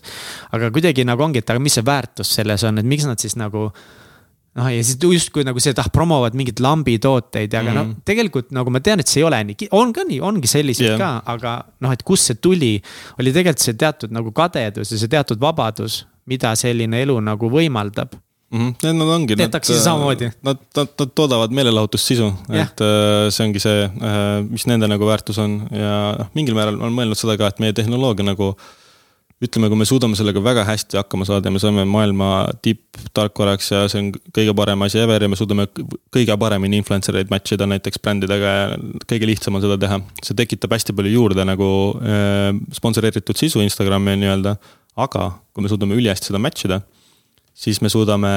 aga 0.56 0.70
kuidagi 0.72 1.04
nagu 1.08 1.24
ongi, 1.24 1.42
et 1.42 1.50
aga 1.52 1.60
mis 1.62 1.76
see 1.76 1.84
väärtus 1.86 2.32
selles 2.38 2.64
on, 2.68 2.80
et 2.80 2.88
miks 2.88 3.04
nad 3.08 3.20
siis 3.20 3.36
nagu 3.40 3.68
noh, 3.68 4.68
ja 4.72 4.80
siis 4.84 4.96
justkui 5.00 5.44
nagu 5.48 5.60
seda 5.62 5.84
promovad 5.92 6.36
mingeid 6.38 6.62
lambitooteid, 6.64 7.52
aga 7.52 7.62
mm 7.62 7.76
-hmm. 7.76 7.92
noh, 7.92 8.04
tegelikult 8.08 8.50
nagu 8.56 8.70
ma 8.70 8.80
tean, 8.80 9.00
et 9.00 9.08
see 9.08 9.20
ei 9.20 9.28
ole 9.28 9.44
nii, 9.44 9.68
on 9.70 9.92
ka 9.92 10.04
nii, 10.08 10.20
ongi 10.20 10.48
selliseid 10.48 10.94
yeah. 10.94 10.98
ka, 10.98 11.12
aga 11.34 11.54
noh, 11.80 11.92
et 11.92 12.02
kust 12.02 12.30
see 12.30 12.40
tuli. 12.40 12.74
oli 13.20 13.32
tegelikult 13.32 13.64
see 13.64 13.74
teatud 13.74 14.12
nagu 14.12 14.32
kadedus 14.32 14.92
ja 14.92 14.98
see 14.98 15.08
teatud 15.08 15.40
vabadus, 15.40 16.06
mida 16.26 16.54
selline 16.56 17.02
elu 17.02 17.20
nagu 17.20 17.50
võimaldab 17.50 18.16
mm. 18.52 18.74
-hmm. 18.82 18.92
Nad 18.98 19.08
ongi. 19.08 19.36
tehtakse 19.36 19.78
samamoodi. 19.80 20.30
Nad, 20.42 20.60
nad, 20.76 20.88
nad 20.98 21.10
toodavad 21.14 21.50
meelelahutussisu, 21.50 22.32
et 22.50 22.80
äh, 22.80 23.30
see 23.30 23.46
ongi 23.46 23.60
see, 23.60 23.84
äh, 23.84 24.44
mis 24.50 24.66
nende 24.66 24.88
nagu 24.88 25.08
väärtus 25.08 25.38
on 25.38 25.62
ja 25.70 25.96
noh, 26.18 26.30
mingil 26.36 26.54
määral 26.58 26.78
olen 26.80 26.94
mõelnud 26.94 27.18
seda 27.18 27.38
ka, 27.40 27.52
et 27.52 27.60
meie 27.64 27.72
tehnoloogia 27.76 28.26
nagu 28.28 28.54
ütleme, 29.42 29.66
kui 29.72 29.78
me 29.80 29.86
suudame 29.88 30.14
sellega 30.18 30.42
väga 30.42 30.62
hästi 30.68 31.00
hakkama 31.00 31.26
saada 31.26 31.50
ja 31.50 31.54
me 31.54 31.60
saame 31.62 31.84
maailma 31.88 32.28
tipptarkvaraks 32.62 33.70
ja 33.72 33.80
see 33.90 34.04
on 34.04 34.12
kõige 34.36 34.54
parem 34.58 34.84
asi 34.86 35.00
ever 35.02 35.24
ja 35.24 35.30
me 35.30 35.38
suudame 35.38 35.66
kõige 36.14 36.36
paremini 36.38 36.78
influencer 36.78 37.18
eid 37.18 37.32
match 37.32 37.56
ida 37.56 37.66
näiteks 37.66 37.98
brändidega 38.04 38.52
ja 38.54 38.78
kõige 39.10 39.26
lihtsam 39.26 39.58
on 39.58 39.64
seda 39.64 39.78
teha. 39.82 39.98
see 40.22 40.38
tekitab 40.38 40.76
hästi 40.76 40.94
palju 40.94 41.14
juurde 41.16 41.46
nagu 41.48 41.68
äh, 42.06 42.52
sponsoreeritud 42.78 43.38
sisu 43.38 43.64
Instagrami 43.66 44.14
nii-öelda, 44.22 44.54
aga 45.02 45.30
kui 45.52 45.66
me 45.66 45.72
suudame 45.72 45.98
ülihästi 45.98 46.30
seda 46.30 46.42
match 46.42 46.68
ida 46.68 46.82
siis 47.54 47.80
me 47.80 47.90
suudame 47.92 48.32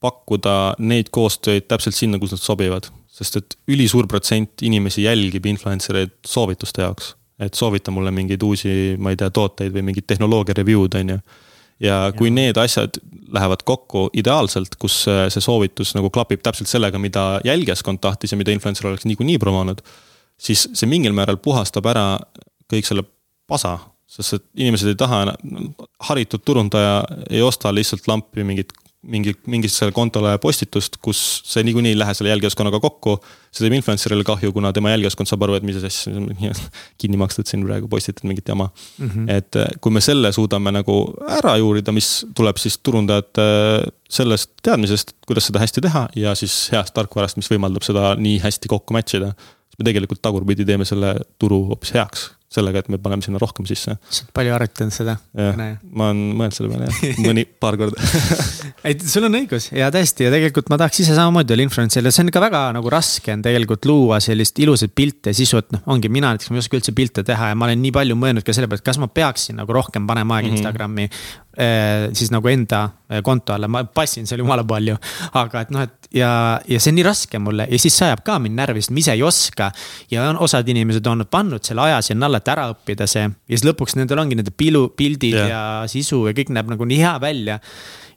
pakkuda 0.00 0.54
neid 0.78 1.10
koostöid 1.14 1.66
täpselt 1.70 1.96
sinna, 1.96 2.18
kus 2.18 2.34
nad 2.34 2.42
sobivad. 2.42 2.90
sest 3.18 3.36
et 3.36 3.54
ülisuur 3.66 4.06
protsent 4.06 4.62
inimesi 4.62 5.02
jälgib 5.02 5.46
influencer 5.50 5.96
eid 5.98 6.12
soovituste 6.26 6.82
jaoks. 6.82 7.16
et 7.38 7.54
soovita 7.54 7.90
mulle 7.90 8.10
mingeid 8.10 8.42
uusi, 8.42 8.96
ma 8.98 9.10
ei 9.10 9.16
tea, 9.16 9.30
tooteid 9.30 9.74
või 9.74 9.82
mingid 9.90 10.06
tehnoloogia 10.06 10.54
review'd, 10.58 10.94
on 11.00 11.10
ju. 11.14 11.18
ja 11.80 12.12
kui 12.16 12.28
ja. 12.28 12.34
need 12.34 12.56
asjad 12.56 12.98
lähevad 13.34 13.62
kokku 13.64 14.08
ideaalselt, 14.14 14.78
kus 14.78 15.04
see 15.04 15.42
soovitus 15.42 15.94
nagu 15.94 16.10
klapib 16.10 16.42
täpselt 16.42 16.70
sellega, 16.70 16.98
mida 16.98 17.40
jälgijaskond 17.44 18.00
tahtis 18.00 18.32
ja 18.32 18.38
mida 18.38 18.54
influencer 18.54 18.86
oleks 18.86 19.06
niikuinii 19.06 19.38
promonud. 19.38 19.82
siis 20.38 20.68
see 20.72 20.86
mingil 20.86 21.12
määral 21.12 21.42
puhastab 21.42 21.86
ära 21.86 22.18
kõik 22.70 22.86
selle 22.86 23.02
pasa 23.48 23.78
sest 24.08 24.38
et 24.38 24.44
inimesed 24.64 24.88
ei 24.92 24.98
taha, 24.98 25.24
haritud 26.08 26.44
turundaja 26.46 27.00
ei 27.28 27.42
osta 27.44 27.72
lihtsalt 27.74 28.06
lampi 28.08 28.44
mingit, 28.46 28.72
mingi, 29.08 29.34
mingisse 29.46 29.90
kontole 29.94 30.32
postitust, 30.42 30.96
kus 31.04 31.18
see 31.46 31.62
niikuinii 31.66 31.92
ei 31.92 31.98
lähe 31.98 32.14
selle 32.16 32.32
jälgijaskonnaga 32.32 32.80
kokku. 32.82 33.18
see 33.52 33.64
teeb 33.64 33.76
influencer'ile 33.78 34.24
kahju, 34.28 34.52
kuna 34.52 34.72
tema 34.76 34.90
jälgijaskond 34.92 35.28
saab 35.30 35.44
aru, 35.46 35.58
et 35.58 35.66
mis 35.66 35.76
asja 35.84 36.12
kinni 37.00 37.20
makstud 37.20 37.48
siin 37.48 37.66
praegu 37.66 37.88
postitad 37.88 38.26
mingit 38.28 38.48
jama 38.48 38.68
mm. 38.68 39.08
-hmm. 39.08 39.28
et 39.36 39.56
eh, 39.56 39.68
kui 39.80 39.92
me 39.92 40.00
selle 40.04 40.32
suudame 40.32 40.72
nagu 40.72 40.96
ära 41.38 41.56
juurida, 41.60 41.92
mis 41.92 42.26
tuleb 42.36 42.56
siis 42.60 42.78
turundajate 42.78 43.46
sellest 44.08 44.56
teadmisest, 44.62 45.14
kuidas 45.26 45.48
seda 45.52 45.62
hästi 45.64 45.84
teha 45.84 46.08
ja 46.16 46.34
siis 46.34 46.56
heast 46.72 46.96
tarkvarast, 46.96 47.36
mis 47.36 47.50
võimaldab 47.52 47.84
seda 47.84 48.14
nii 48.16 48.40
hästi 48.44 48.68
kokku 48.68 48.96
match 48.96 49.20
ida. 49.20 49.32
me 49.78 49.84
tegelikult 49.84 50.22
tagurpidi 50.22 50.64
teeme 50.64 50.84
selle 50.84 51.14
turu 51.38 51.64
hoopis 51.70 51.94
heaks 51.94 52.30
sellega, 52.48 52.80
et 52.80 52.88
me 52.88 52.96
paneme 53.02 53.24
sinna 53.24 53.40
rohkem 53.40 53.66
sisse. 53.68 53.92
sa 53.98 54.22
oled 54.24 54.32
palju 54.36 54.54
harjutanud 54.54 54.94
seda? 54.94 55.14
jah, 55.36 55.58
ma 55.92 56.08
olen 56.08 56.22
mõelnud 56.38 56.56
selle 56.56 56.70
peale 56.72 56.88
jah, 56.88 57.18
mõni, 57.26 57.44
paar 57.60 57.76
korda 57.80 58.00
ei, 58.88 58.96
sul 59.04 59.28
on 59.28 59.36
õigus 59.36 59.68
ja 59.76 59.90
tõesti 59.92 60.24
ja 60.24 60.32
tegelikult 60.32 60.72
ma 60.72 60.78
tahaks 60.80 61.02
ise 61.04 61.16
samamoodi 61.18 61.52
olla 61.56 61.66
influencer 61.66 62.08
ja 62.08 62.14
see 62.14 62.24
on 62.24 62.32
ka 62.32 62.42
väga 62.42 62.62
nagu 62.78 62.92
raske 62.92 63.34
on 63.34 63.44
tegelikult 63.44 63.88
luua 63.90 64.20
sellist 64.24 64.58
ilusat 64.64 64.94
pilti 64.96 65.34
ja 65.34 65.36
sisu, 65.36 65.60
et 65.60 65.76
noh, 65.76 65.84
ongi 65.92 66.08
mina 66.12 66.32
näiteks, 66.32 66.48
ma 66.48 66.56
ei 66.56 66.64
oska 66.64 66.80
üldse 66.80 66.96
pilte 66.96 67.26
teha 67.28 67.52
ja 67.52 67.58
ma 67.58 67.68
olen 67.68 67.84
nii 67.84 67.92
palju 67.98 68.16
mõelnud 68.16 68.46
ka 68.46 68.56
selle 68.56 68.70
peale, 68.70 68.80
et 68.80 68.88
kas 68.88 69.00
ma 69.02 69.10
peaksin 69.12 69.60
nagu 69.60 69.76
rohkem 69.76 70.08
panema 70.08 70.38
aega 70.38 70.48
mm 70.48 70.54
-hmm. 70.54 70.62
Instagrami 70.62 71.08
eh,. 71.58 72.08
siis 72.16 72.32
nagu 72.32 72.48
enda 72.48 72.82
eh, 73.10 73.22
konto 73.22 73.52
alla, 73.52 73.68
ma 73.68 73.84
passin 73.84 74.26
seal 74.26 74.40
jumala 74.40 74.64
palju, 74.64 74.96
aga 75.36 75.66
et 75.66 75.70
noh, 75.74 75.84
et 75.84 75.98
ja, 76.14 76.30
ja 76.68 76.80
see 76.80 76.92
on 76.92 76.98
nii 76.98 77.06
raske 77.06 77.40
mulle 77.42 77.66
ja 77.70 77.80
siis 77.80 77.96
see 77.98 78.06
ajab 78.08 78.22
ka 78.26 78.38
mind 78.42 78.56
närvi, 78.58 78.82
sest 78.82 78.94
ma 78.94 79.02
ise 79.02 79.14
ei 79.16 79.22
oska. 79.26 79.70
ja 80.10 80.28
on 80.30 80.38
osad 80.44 80.68
inimesed 80.68 81.06
on 81.06 81.26
pannud 81.30 81.64
selle 81.64 81.84
aja 81.88 82.00
sinna 82.02 82.26
alla, 82.26 82.37
et 82.40 82.50
ära 82.52 82.68
õppida 82.72 83.06
see 83.10 83.26
ja 83.26 83.54
siis 83.54 83.66
lõpuks 83.66 83.96
nendel 83.98 84.20
ongi 84.22 84.38
nende 84.38 84.54
pilu, 84.54 84.88
pildid 84.96 85.36
yeah. 85.36 85.48
ja 85.52 85.62
sisu 85.90 86.24
ja 86.28 86.36
kõik 86.36 86.52
näeb 86.54 86.70
nagu 86.72 86.88
nii 86.88 87.00
hea 87.02 87.14
välja 87.22 87.58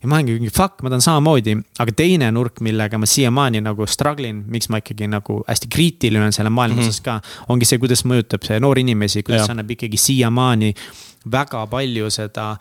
ja 0.01 0.09
ma 0.09 0.17
olengi 0.17 0.37
mingi 0.39 0.49
fuck, 0.53 0.81
ma 0.81 0.89
tahan 0.89 1.03
samamoodi, 1.05 1.55
aga 1.83 1.93
teine 1.93 2.31
nurk, 2.33 2.61
millega 2.65 2.97
ma 2.97 3.09
siiamaani 3.09 3.61
nagu 3.61 3.85
struggle 3.89 4.29
in, 4.29 4.43
miks 4.51 4.69
ma 4.73 4.81
ikkagi 4.81 5.09
nagu 5.11 5.41
hästi 5.45 5.69
kriitiline 5.71 6.25
olen 6.25 6.35
selle 6.35 6.49
maailma 6.49 6.79
mm 6.79 6.87
-hmm. 6.87 6.89
osas 6.89 7.01
ka. 7.05 7.21
ongi 7.49 7.69
see, 7.69 7.77
kuidas 7.81 8.05
mõjutab 8.05 8.45
see 8.47 8.59
noori 8.59 8.81
inimesi, 8.81 9.23
kuidas 9.23 9.47
ja. 9.47 9.51
annab 9.53 9.71
ikkagi 9.71 9.97
siiamaani 9.97 10.73
väga 11.31 11.67
palju 11.67 12.09
seda 12.09 12.55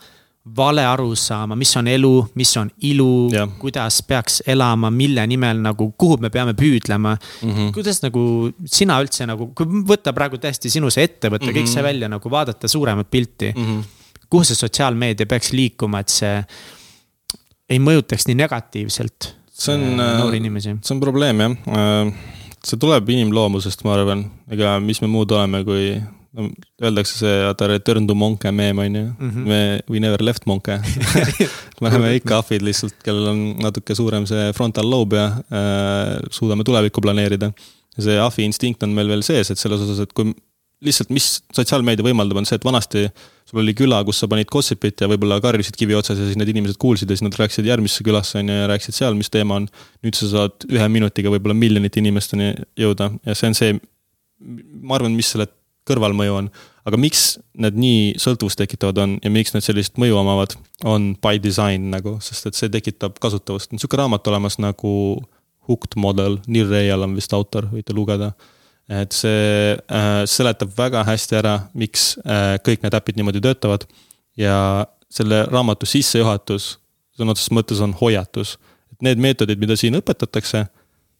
vale 0.45 0.85
arusaama, 0.85 1.55
mis 1.55 1.75
on 1.77 1.87
elu, 1.87 2.13
mis 2.35 2.51
on 2.57 2.69
ilu, 2.89 3.29
kuidas 3.61 4.01
peaks 4.07 4.41
elama, 4.49 4.89
mille 4.91 5.25
nimel 5.29 5.61
nagu, 5.61 5.91
kuhu 5.97 6.17
me 6.21 6.31
peame 6.33 6.55
püüdlema 6.57 7.13
mm. 7.15 7.51
-hmm. 7.51 7.73
kuidas 7.73 8.01
nagu 8.01 8.49
sina 8.65 8.97
üldse 9.03 9.27
nagu, 9.29 9.51
kui 9.55 9.83
võtta 9.91 10.13
praegu 10.13 10.37
täiesti 10.41 10.69
sinu 10.69 10.89
see 10.89 11.05
ettevõte 11.05 11.45
mm, 11.45 11.51
-hmm. 11.51 11.59
kõik 11.59 11.73
see 11.73 11.83
välja 11.83 12.09
nagu 12.09 12.31
vaadata 12.31 12.67
suuremat 12.67 13.11
pilti 13.11 13.53
mm. 13.55 13.65
-hmm. 13.65 13.83
kuhu 14.29 14.43
see 14.43 14.55
sotsiaalmeedia 14.55 15.25
peaks 15.25 15.51
liikuma, 15.51 15.99
et 15.99 16.09
see 16.09 16.43
ei 17.69 17.79
mõjutaks 17.79 18.25
nii 18.27 18.35
negatiivselt 18.35 19.35
see 19.51 19.75
on, 19.75 19.99
äh, 19.99 20.17
noori 20.19 20.37
inimesi. 20.37 20.75
see 20.81 20.95
on 20.95 20.99
probleem 21.03 21.39
jah, 21.39 21.51
äh, 21.67 22.13
see 22.65 22.79
tuleb 22.81 23.09
inimloomusest, 23.09 23.83
ma 23.83 23.93
arvan, 23.93 24.25
ega 24.51 24.79
mis 24.79 25.01
me 25.01 25.07
muud 25.11 25.31
oleme, 25.37 25.63
kui 25.67 25.93
no, 26.37 26.47
öeldakse 26.81 27.17
see, 27.19 27.33
vaata 27.45 27.69
return 27.71 28.07
to 28.07 28.15
monkey 28.17 28.53
meem 28.55 28.79
on 28.83 28.95
ju 28.95 29.03
mm, 29.05 29.29
-hmm. 29.29 29.47
me, 29.47 29.81
we 29.89 29.99
never 29.99 30.23
left 30.23 30.45
monkey 30.45 30.77
me 31.81 31.89
oleme 31.89 32.15
ikka 32.19 32.37
ahvid 32.37 32.63
lihtsalt, 32.67 32.95
kellel 33.03 33.27
on 33.33 33.41
natuke 33.63 33.95
suurem 33.95 34.27
see 34.29 34.53
frontal 34.53 34.89
lobe 34.89 35.17
ja 35.17 35.27
äh, 35.27 36.15
suudame 36.31 36.63
tulevikku 36.63 37.01
planeerida. 37.01 37.51
ja 37.97 38.03
see 38.03 38.19
ahvi 38.19 38.47
instinkt 38.47 38.83
on 38.83 38.95
meil 38.95 39.07
veel 39.07 39.23
sees, 39.27 39.51
et 39.51 39.59
selles 39.59 39.81
osas, 39.81 39.99
et 39.99 40.13
kui 40.13 40.31
lihtsalt, 40.81 41.11
mis 41.13 41.27
sotsiaalmeedia 41.53 42.05
võimaldab, 42.05 42.39
on 42.41 42.47
see, 42.47 42.57
et 42.57 42.65
vanasti 42.65 43.05
sul 43.49 43.61
oli 43.61 43.73
küla, 43.77 43.99
kus 44.07 44.21
sa 44.23 44.29
panid 44.31 44.49
gossip'it 44.49 45.03
ja 45.03 45.09
võib-olla 45.11 45.37
karjusid 45.43 45.77
kivi 45.77 45.93
otsas 45.97 46.17
ja 46.17 46.25
siis 46.25 46.39
need 46.39 46.49
inimesed 46.53 46.79
kuulsid 46.81 47.09
ja 47.09 47.17
siis 47.17 47.25
nad 47.27 47.37
rääkisid 47.37 47.67
järgmisse 47.69 48.05
külasse 48.07 48.39
on 48.41 48.49
ju 48.49 48.57
ja 48.63 48.69
rääkisid 48.71 48.97
seal, 48.97 49.17
mis 49.19 49.29
teema 49.29 49.59
on. 49.59 49.67
nüüd 50.05 50.17
sa 50.17 50.29
saad 50.31 50.65
ühe 50.71 50.87
minutiga 50.89 51.33
võib-olla 51.33 51.57
miljonite 51.57 52.01
inimesteni 52.01 52.53
jõuda 52.79 53.11
ja 53.27 53.37
see 53.37 53.51
on 53.51 53.57
see, 53.57 53.75
ma 54.81 54.97
arvan, 54.97 55.13
mis 55.17 55.33
selle 55.35 55.49
kõrvalmõju 55.89 56.37
on. 56.37 56.51
aga 56.85 56.97
miks 56.97 57.39
need 57.61 57.77
nii 57.77 58.15
sõltuvust 58.21 58.57
tekitavad 58.57 58.97
on 59.03 59.19
ja 59.23 59.29
miks 59.29 59.53
need 59.53 59.65
sellist 59.65 59.99
mõju 60.01 60.17
omavad, 60.17 60.55
on 60.83 61.11
by 61.21 61.37
design 61.41 61.91
nagu, 61.93 62.17
sest 62.21 62.49
et 62.49 62.57
see 62.57 62.69
tekitab 62.73 63.19
kasutavust. 63.21 63.73
on 63.73 63.81
sihuke 63.81 63.97
raamat 63.97 64.27
olemas 64.27 64.57
nagu 64.57 65.21
Hooked 65.69 65.93
Model, 65.95 66.39
Neil 66.47 66.69
Rayal 66.69 67.05
on 67.05 67.13
vist 67.15 67.33
autor, 67.33 67.69
võite 67.69 67.93
lugeda 67.93 68.33
et 68.91 69.15
see 69.15 69.75
äh, 69.77 70.23
seletab 70.27 70.71
väga 70.75 71.03
hästi 71.07 71.37
ära, 71.39 71.53
miks 71.77 72.15
äh, 72.25 72.57
kõik 72.65 72.83
need 72.83 72.95
äpid 72.97 73.19
niimoodi 73.19 73.41
töötavad. 73.43 73.85
ja 74.37 74.87
selle 75.11 75.43
raamatu 75.51 75.85
sissejuhatus 75.85 76.77
sõna 77.19 77.33
otseses 77.35 77.51
mõttes 77.51 77.81
on 77.83 77.93
hoiatus. 77.93 78.57
et 78.91 79.01
need 79.01 79.19
meetodid, 79.19 79.59
mida 79.59 79.75
siin 79.75 79.95
õpetatakse, 79.99 80.65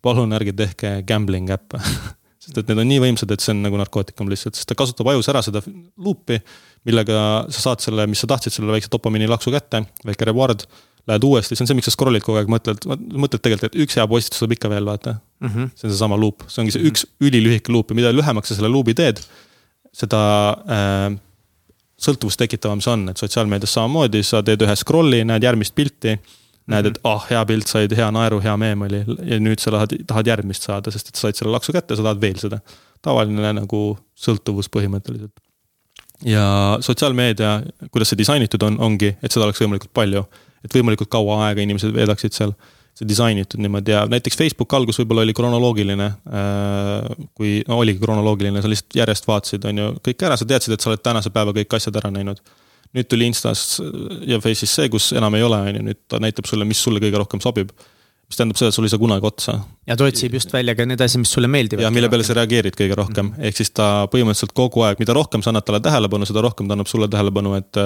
palun 0.01 0.33
ärge 0.33 0.53
tehke 0.53 1.01
gambling 1.07 1.49
äppe 1.51 1.79
sest 2.51 2.61
et 2.61 2.71
need 2.71 2.83
on 2.83 2.89
nii 2.91 3.01
võimsad, 3.05 3.31
et 3.33 3.43
see 3.43 3.55
on 3.55 3.63
nagu 3.65 3.79
narkootikum 3.79 4.29
lihtsalt, 4.31 4.59
sest 4.59 4.69
ta 4.69 4.77
kasutab 4.77 5.07
ajus 5.13 5.31
ära 5.31 5.41
seda 5.45 5.63
luupi, 5.65 6.41
millega 6.87 7.25
sa 7.49 7.65
saad 7.69 7.83
selle, 7.83 8.07
mis 8.11 8.21
sa 8.23 8.29
tahtsid, 8.31 8.57
selle 8.57 8.73
väikse 8.75 8.91
dopamiini 8.91 9.29
laksu 9.31 9.53
kätte, 9.53 9.85
väike 10.07 10.27
reward 10.29 10.67
lähed 11.09 11.23
uuesti, 11.25 11.55
see 11.55 11.63
on 11.63 11.71
see, 11.71 11.77
miks 11.79 11.89
sa 11.89 11.95
scroll'id 11.95 12.23
kogu 12.25 12.37
aeg, 12.37 12.49
mõtled, 12.51 12.85
mõtled 12.85 13.41
tegelikult, 13.41 13.71
et 13.71 13.81
üks 13.85 13.97
hea 13.97 14.05
postitus 14.09 14.41
tuleb 14.41 14.53
ikka 14.57 14.69
veel, 14.69 14.85
vaata 14.85 15.15
mm. 15.15 15.47
-hmm. 15.47 15.71
see 15.73 15.87
on 15.87 15.93
seesama 15.95 16.19
luup, 16.19 16.45
see 16.51 16.61
ongi 16.61 16.75
see 16.75 16.91
üks 16.91 17.07
ülilühike 17.23 17.73
luup 17.73 17.89
ja 17.89 17.97
mida 17.97 18.11
lühemaks 18.13 18.51
sa 18.51 18.59
selle 18.59 18.69
luubi 18.69 18.93
teed, 18.97 19.23
seda 19.97 20.21
äh, 20.77 21.17
sõltuvust 22.01 22.41
tekitavam 22.41 22.81
see 22.83 22.93
on, 22.93 23.07
et 23.11 23.21
sotsiaalmeedias 23.21 23.73
samamoodi, 23.77 24.23
sa 24.25 24.43
teed 24.45 24.61
ühe 24.65 24.75
scroll'i, 24.77 25.23
näed 25.27 25.45
järgmist 25.45 25.75
pilti. 25.77 26.17
Näed, 26.69 26.91
et 26.91 26.99
ah 27.03 27.15
oh,, 27.15 27.23
hea 27.29 27.41
pilt, 27.49 27.71
said 27.71 27.95
hea 27.97 28.09
naeru, 28.13 28.41
hea 28.43 28.53
meem 28.59 28.85
oli 28.85 29.01
ja 29.25 29.39
nüüd 29.41 29.63
sa 29.63 29.73
tahad, 29.73 29.95
tahad 30.07 30.29
järgmist 30.29 30.67
saada, 30.67 30.93
sest 30.93 31.09
et 31.09 31.17
sa 31.17 31.27
said 31.27 31.39
selle 31.39 31.55
laksu 31.55 31.73
kätte, 31.73 31.97
sa 31.97 32.05
tahad 32.05 32.21
veel 32.21 32.37
seda. 32.41 32.61
tavaline 33.01 33.53
nagu 33.57 33.81
sõltuvus 34.13 34.69
põhimõtteliselt. 34.69 35.33
ja 36.25 36.77
sotsiaalmeedia, 36.81 37.61
kuidas 37.89 38.13
see 38.13 38.21
disainitud 38.21 38.63
on, 38.63 38.77
ongi, 38.79 39.15
et 39.21 39.31
seda 39.31 39.47
oleks 39.47 39.63
võimalikult 39.63 39.93
palju 39.93 40.25
et 40.65 40.75
võimalikult 40.75 41.09
kaua 41.11 41.47
aega 41.47 41.63
inimesed 41.65 41.93
veedaksid 41.95 42.37
seal. 42.37 42.55
see 42.91 43.07
disainitud 43.07 43.61
niimoodi 43.63 43.93
ja 43.93 44.01
näiteks 44.11 44.35
Facebook 44.35 44.73
algus 44.75 44.97
võib-olla 44.99 45.23
oli 45.23 45.33
kronoloogiline. 45.33 46.07
Äh, 46.27 47.21
kui 47.39 47.53
no, 47.63 47.77
oligi 47.79 48.01
kronoloogiline, 48.01 48.59
sa 48.61 48.67
lihtsalt 48.67 48.97
järjest 48.99 49.29
vaatasid, 49.29 49.67
on 49.69 49.79
ju, 49.79 49.85
kõik 50.03 50.25
ära, 50.27 50.35
sa 50.35 50.47
teadsid, 50.49 50.75
et 50.75 50.83
sa 50.83 50.89
oled 50.91 50.99
tänase 51.01 51.31
päeva 51.31 51.53
kõik 51.55 51.77
asjad 51.77 51.95
ära 52.01 52.11
näinud 52.11 52.43
nüüd 52.97 53.07
tuli 53.11 53.29
Instas 53.29 53.79
ja 54.27 54.39
Face'is 54.43 54.75
see, 54.75 54.91
kus 54.91 55.11
enam 55.17 55.35
ei 55.37 55.45
ole, 55.47 55.59
on 55.69 55.79
ju, 55.79 55.83
nüüd 55.91 55.99
ta 56.11 56.19
näitab 56.23 56.49
sulle, 56.49 56.67
mis 56.67 56.81
sulle 56.83 57.01
kõige 57.03 57.21
rohkem 57.21 57.43
sobib. 57.43 57.71
mis 58.31 58.39
tähendab 58.39 58.55
seda, 58.55 58.69
et 58.71 58.75
sul 58.77 58.85
ei 58.87 58.91
saa 58.93 59.01
kunagi 59.01 59.27
otsa. 59.27 59.57
ja 59.87 59.95
ta 59.99 60.07
otsib 60.07 60.33
just 60.37 60.53
välja 60.53 60.75
ka 60.75 60.85
need 60.87 61.01
asjad, 61.03 61.23
mis 61.23 61.31
sulle 61.31 61.47
meeldivad. 61.51 61.83
ja 61.83 61.91
mille 61.91 62.09
peale 62.09 62.23
sa 62.27 62.35
reageerid 62.37 62.75
kõige 62.79 62.97
rohkem 62.99 63.25
mm, 63.25 63.37
-hmm. 63.37 63.47
ehk 63.47 63.61
siis 63.61 63.71
ta 63.71 64.07
põhimõtteliselt 64.11 64.55
kogu 64.57 64.83
aeg, 64.87 64.99
mida 64.99 65.15
rohkem 65.15 65.43
sa 65.43 65.51
annad 65.51 65.67
talle 65.67 65.79
tähelepanu, 65.83 66.27
seda 66.27 66.43
rohkem 66.43 66.67
ta 66.67 66.77
annab 66.77 66.91
sulle 66.91 67.07
tähelepanu, 67.07 67.55
et 67.59 67.81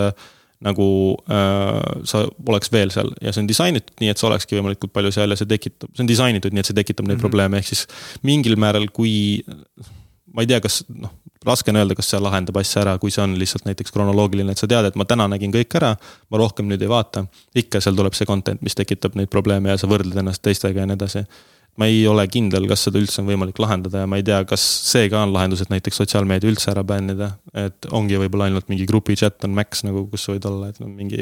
nagu 0.64 0.88
äh, 1.30 2.02
sa 2.08 2.24
oleks 2.48 2.72
veel 2.72 2.92
seal 2.94 3.12
ja 3.22 3.34
see 3.34 3.44
on 3.44 3.50
disainitud 3.50 4.00
nii, 4.02 4.14
et 4.14 4.22
sa 4.22 4.30
olekski 4.30 4.58
võimalikult 4.58 4.94
palju 4.96 5.12
seal 5.14 5.34
ja 5.34 5.38
see 5.40 5.50
tekitab, 5.50 5.92
see 5.92 6.06
on 6.06 6.10
disainitud 6.10 6.56
nii, 6.56 6.64
et 6.64 6.70
see 6.70 6.78
tekitab 6.78 7.06
neid 7.06 7.18
mm 7.18 7.20
-hmm. 7.20 7.28
probleeme, 7.28 7.60
ehk 7.60 7.68
siis 7.74 7.86
mingil 8.24 8.56
määral, 8.56 8.88
kui. 8.94 9.44
ma 10.34 10.44
ei 10.44 10.48
tea, 10.48 10.60
kas 10.64 10.84
noh, 10.90 11.12
raske 11.46 11.72
on 11.72 11.80
öelda, 11.82 11.96
kas 11.98 12.10
see 12.14 12.22
lahendab 12.22 12.58
asja 12.62 12.82
ära, 12.84 12.98
kui 13.02 13.14
see 13.14 13.24
on 13.24 13.36
lihtsalt 13.40 13.68
näiteks 13.68 13.94
kronoloogiline, 13.96 14.52
et 14.52 14.62
sa 14.62 14.70
tead, 14.70 14.90
et 14.90 15.00
ma 15.00 15.08
täna 15.10 15.28
nägin 15.32 15.54
kõik 15.54 15.78
ära. 15.80 15.96
ma 16.30 16.42
rohkem 16.42 16.70
nüüd 16.70 16.82
ei 16.82 16.92
vaata, 16.92 17.26
ikka 17.56 17.82
seal 17.82 17.96
tuleb 17.96 18.14
see 18.18 18.28
content, 18.30 18.62
mis 18.62 18.76
tekitab 18.76 19.16
neid 19.16 19.30
probleeme 19.30 19.70
ja 19.70 19.78
sa 19.78 19.88
võrdled 19.88 20.18
ennast 20.18 20.42
teistega 20.42 20.84
ja 20.84 20.90
nii 20.90 21.00
edasi 21.00 21.26
ma 21.76 21.88
ei 21.92 22.06
ole 22.08 22.24
kindel, 22.32 22.70
kas 22.70 22.86
seda 22.88 23.00
üldse 23.02 23.20
on 23.20 23.28
võimalik 23.28 23.58
lahendada 23.60 24.04
ja 24.06 24.08
ma 24.08 24.20
ei 24.20 24.24
tea, 24.26 24.38
kas 24.48 24.64
see 24.88 25.10
ka 25.12 25.26
on 25.26 25.34
lahendus, 25.36 25.64
et 25.66 25.72
näiteks 25.74 26.00
sotsiaalmeedia 26.00 26.48
üldse 26.54 26.70
ära 26.72 26.86
bännida. 26.88 27.34
et 27.56 27.88
ongi 27.96 28.20
võib-olla 28.20 28.48
ainult 28.48 28.70
mingi 28.72 28.86
grupi 28.88 29.16
chat 29.20 29.44
on 29.48 29.52
max 29.56 29.84
nagu, 29.84 30.06
kus 30.12 30.24
võid 30.32 30.48
olla, 30.48 30.70
et 30.72 30.80
no 30.80 30.88
mingi. 30.88 31.20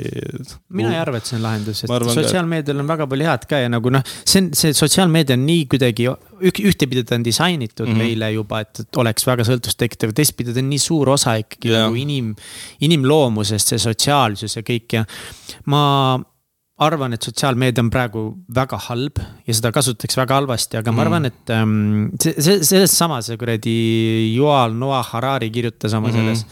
mina 0.70 0.94
ei 0.94 1.00
arva, 1.02 1.18
et 1.18 1.30
see 1.30 1.40
on 1.40 1.46
lahendus, 1.48 1.84
et 1.86 2.08
sotsiaalmeedial 2.18 2.84
on 2.84 2.92
väga 2.92 3.08
palju 3.10 3.30
head 3.30 3.48
ka 3.50 3.62
ja 3.64 3.72
nagu 3.74 3.94
noh, 3.94 4.06
see 4.22 4.44
on, 4.44 4.52
see 4.58 4.76
sotsiaalmeedia 4.78 5.40
on 5.40 5.48
nii 5.48 5.66
kuidagi. 5.74 6.10
ühtepidi 6.44 7.06
ta 7.08 7.16
on 7.16 7.26
disainitud 7.26 7.88
mm 7.88 7.94
-hmm. 7.94 8.04
meile 8.04 8.32
juba, 8.34 8.60
et, 8.62 8.84
et 8.86 8.98
oleks 9.02 9.26
väga 9.26 9.46
sõltuvust 9.48 9.80
tekitav, 9.80 10.14
teistpidi 10.14 10.54
ta 10.54 10.62
on 10.62 10.70
nii 10.70 10.82
suur 10.82 11.10
osa 11.10 11.38
ikkagi 11.42 11.72
yeah. 11.72 11.88
nagu 11.88 11.98
inim, 11.98 12.36
inimloomusest, 12.82 13.74
see 13.74 13.82
sotsiaalsus 13.82 14.58
ja 14.60 14.62
kõik 14.62 15.00
ja 15.00 15.06
ma 15.66 16.20
arvan, 16.82 17.14
et 17.14 17.22
sotsiaalmeedia 17.22 17.84
on 17.84 17.90
praegu 17.94 18.24
väga 18.56 18.78
halb 18.88 19.20
ja 19.46 19.54
seda 19.54 19.72
kasutatakse 19.76 20.18
väga 20.18 20.40
halvasti, 20.40 20.80
aga 20.80 20.92
mm. 20.92 20.96
ma 20.98 21.04
arvan, 21.06 21.26
et 21.30 21.54
ähm, 21.54 21.74
see, 22.22 22.34
see, 22.42 22.64
sellest 22.66 22.98
sama 22.98 23.22
see 23.26 23.38
kuradi 23.38 23.76
Yuval 24.34 24.74
Noah 24.78 25.06
Harari 25.14 25.52
kirjutas 25.54 25.94
oma 25.94 26.08
mm 26.08 26.14
-hmm. 26.14 26.18
selles 26.18 26.46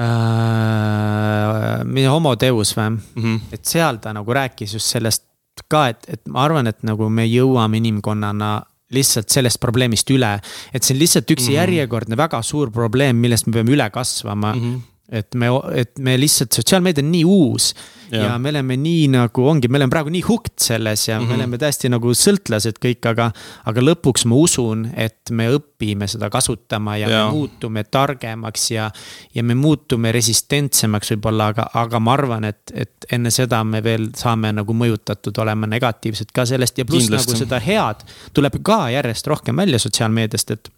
äh,. 0.00 1.84
mida 1.84 2.10
homo 2.10 2.34
deus 2.40 2.76
või 2.76 2.88
mm, 2.90 3.00
-hmm. 3.16 3.40
et 3.52 3.64
seal 3.64 3.96
ta 4.00 4.12
nagu 4.16 4.32
rääkis 4.32 4.74
just 4.74 4.86
sellest 4.86 5.24
ka, 5.68 5.88
et, 5.88 6.04
et 6.08 6.28
ma 6.28 6.44
arvan, 6.44 6.66
et 6.66 6.82
nagu 6.82 7.08
me 7.08 7.26
jõuame 7.26 7.76
inimkonnana 7.76 8.62
lihtsalt 8.90 9.28
sellest 9.28 9.60
probleemist 9.60 10.10
üle. 10.10 10.40
et 10.74 10.82
see 10.82 10.94
on 10.94 11.00
lihtsalt 11.00 11.30
üks 11.30 11.42
mm 11.42 11.48
-hmm. 11.48 11.54
järjekordne 11.54 12.16
väga 12.16 12.42
suur 12.42 12.70
probleem, 12.70 13.16
millest 13.16 13.46
me 13.46 13.52
peame 13.52 13.70
üle 13.70 13.90
kasvama 13.90 14.54
mm. 14.54 14.60
-hmm 14.60 14.89
et 15.10 15.34
me, 15.34 15.48
et 15.74 15.98
me 15.98 16.14
lihtsalt, 16.20 16.54
sotsiaalmeedia 16.54 17.04
on 17.04 17.10
nii 17.12 17.24
uus 17.26 17.72
ja. 18.10 18.24
ja 18.24 18.38
me 18.38 18.48
oleme 18.48 18.76
nii 18.76 19.08
nagu 19.12 19.44
ongi, 19.48 19.68
me 19.68 19.78
oleme 19.78 19.90
praegu 19.92 20.12
nii 20.12 20.22
hooked 20.26 20.58
selles 20.60 21.08
ja 21.08 21.18
mm 21.18 21.24
-hmm. 21.24 21.28
me 21.28 21.32
mhm. 21.32 21.40
oleme 21.40 21.58
täiesti 21.58 21.88
nagu 21.88 22.14
sõltlased 22.14 22.78
kõik, 22.84 23.08
aga. 23.08 23.30
aga 23.64 23.80
lõpuks 23.80 24.26
ma 24.26 24.36
usun, 24.36 24.88
et 24.96 25.30
me 25.30 25.48
õpime 25.56 26.06
seda 26.06 26.30
kasutama 26.30 26.96
ja, 26.96 27.08
ja. 27.08 27.24
me 27.24 27.32
muutume 27.32 27.84
targemaks 27.84 28.70
ja. 28.70 28.90
ja 29.34 29.42
me 29.42 29.54
muutume 29.54 30.12
resistentsemaks 30.12 31.10
võib-olla, 31.10 31.50
aga, 31.54 31.70
aga 31.74 32.00
ma 32.00 32.12
arvan, 32.12 32.44
et, 32.44 32.72
et 32.74 33.06
enne 33.12 33.30
seda 33.30 33.64
me 33.64 33.82
veel 33.82 34.10
saame 34.16 34.52
nagu 34.52 34.74
mõjutatud 34.74 35.38
olema 35.38 35.66
negatiivselt 35.66 36.32
ka 36.32 36.46
sellest 36.46 36.78
ja 36.78 36.84
pluss 36.84 37.10
nagu 37.10 37.36
seda 37.36 37.60
head 37.60 38.04
tuleb 38.32 38.62
ka 38.62 38.90
järjest 38.90 39.26
rohkem 39.26 39.56
välja 39.56 39.78
sotsiaalmeediast, 39.78 40.50
et 40.50 40.70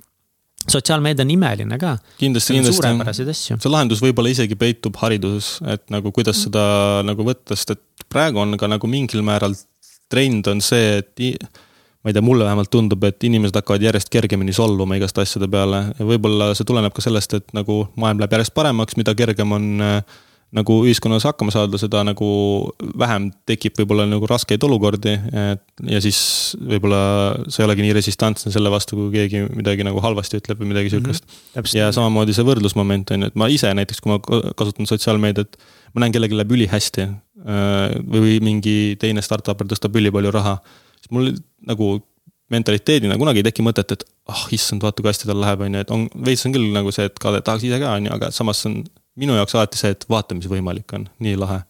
sotsiaalmeedia 0.68 1.26
on 1.26 1.34
imeline 1.34 1.78
ka. 1.78 1.97
kindlasti, 2.20 2.55
kindlasti. 2.56 2.78
suurepäraseid 2.78 3.32
asju. 3.32 3.59
see 3.62 3.72
lahendus 3.72 4.02
võib-olla 4.05 4.32
isegi 4.32 4.59
peitub 4.59 4.97
hariduses, 5.02 5.56
et 5.66 5.84
nagu 5.94 6.12
kuidas 6.14 6.39
mm. 6.39 6.47
seda 6.48 6.64
nagu 7.06 7.26
võtta, 7.26 7.59
sest 7.59 7.76
et 7.76 8.09
praegu 8.12 8.43
on 8.43 8.56
ka 8.60 8.70
nagu 8.70 8.90
mingil 8.90 9.24
määral 9.26 9.56
trend 10.12 10.48
on 10.51 10.60
see, 10.64 10.98
et 11.01 11.52
ma 12.02 12.10
ei 12.10 12.16
tea, 12.16 12.24
mulle 12.24 12.44
vähemalt 12.44 12.70
tundub, 12.72 13.05
et 13.06 13.24
inimesed 13.24 13.56
hakkavad 13.56 13.84
järjest 13.86 14.10
kergemini 14.12 14.52
solvuma 14.56 14.98
igaste 14.98 15.22
asjade 15.22 15.48
peale 15.51 15.84
ja 15.98 16.06
võib-olla 16.09 16.51
see 16.59 16.66
tuleneb 16.68 16.94
ka 16.94 17.05
sellest, 17.05 17.39
et 17.39 17.56
nagu 17.56 17.84
maailm 17.97 18.22
läheb 18.22 18.36
järjest 18.36 18.55
paremaks, 18.56 18.98
mida 18.98 19.14
kergem 19.18 19.55
on 19.56 19.68
äh, 19.86 20.20
nagu 20.53 20.77
ühiskonnas 20.85 21.24
hakkama 21.24 21.53
saada, 21.55 21.79
seda 21.81 22.03
nagu 22.05 22.29
vähem 23.01 23.31
tekib 23.49 23.79
võib-olla 23.81 24.05
nagu 24.09 24.29
raskeid 24.29 24.62
olukordi. 24.66 25.15
ja 25.89 26.01
siis 26.05 26.20
võib-olla 26.61 27.01
sa 27.49 27.62
ei 27.62 27.69
olegi 27.69 27.87
nii 27.87 27.97
resistantne 27.97 28.53
selle 28.53 28.73
vastu, 28.73 28.99
kui 28.99 29.11
keegi 29.15 29.47
midagi 29.49 29.87
nagu 29.89 30.03
halvasti 30.05 30.43
ütleb 30.43 30.61
või 30.61 30.73
midagi 30.74 30.91
mhm, 30.91 30.99
sihukest 30.99 31.24
mm. 31.24 31.57
-hmm. 31.57 31.74
ja 31.79 31.91
samamoodi 31.97 32.37
see 32.37 32.47
võrdlusmoment 32.47 33.15
on 33.15 33.24
ju, 33.27 33.33
et 33.33 33.41
ma 33.41 33.49
ise 33.49 33.73
näiteks, 33.74 34.05
kui 34.05 34.12
ma 34.12 34.20
kasutan 34.59 34.89
sotsiaalmeediat, 34.91 35.57
ma 35.95 36.05
näen, 36.05 36.12
kellelgi 36.12 36.37
läheb 36.37 36.57
ülihästi. 36.59 37.09
Äh, 37.43 37.97
või 38.07 38.37
mingi 38.45 38.95
teine 39.03 39.23
startup'er 39.24 39.66
tõstab 39.66 39.97
ülipalju 39.99 40.31
raha, 40.31 40.59
siis 41.01 41.11
mul 41.11 41.33
nagu 41.66 41.97
mentaliteedina 42.53 43.16
kunagi 43.19 43.41
ei 43.41 43.49
teki 43.49 43.65
mõtet, 43.66 43.95
et 43.97 44.05
ah 44.31 44.37
oh, 44.37 44.49
issand, 44.55 44.85
vaata 44.85 45.03
kui 45.03 45.11
hästi 45.11 45.27
tal 45.27 45.41
läheb, 45.43 45.65
on 45.65 45.74
ju, 45.74 45.83
et 45.83 45.93
on, 45.95 46.05
veits 46.27 46.45
on 46.47 46.55
küll 46.55 46.69
nagu 46.74 46.93
see, 46.95 47.09
et 47.09 47.16
ka 47.19 47.33
tahaks 47.41 47.65
ise 47.66 47.81
ka, 47.83 47.97
on 47.97 48.07
ju, 48.07 48.12
aga 48.15 48.31
samas 48.35 48.61
on 48.69 48.83
minu 49.20 49.36
jaoks 49.36 49.56
alati 49.56 49.80
see, 49.80 49.93
et 49.94 50.06
vaata, 50.10 50.36
mis 50.39 50.48
võimalik 50.51 50.94
on, 50.97 51.06
nii 51.22 51.36
lahe. 51.40 51.62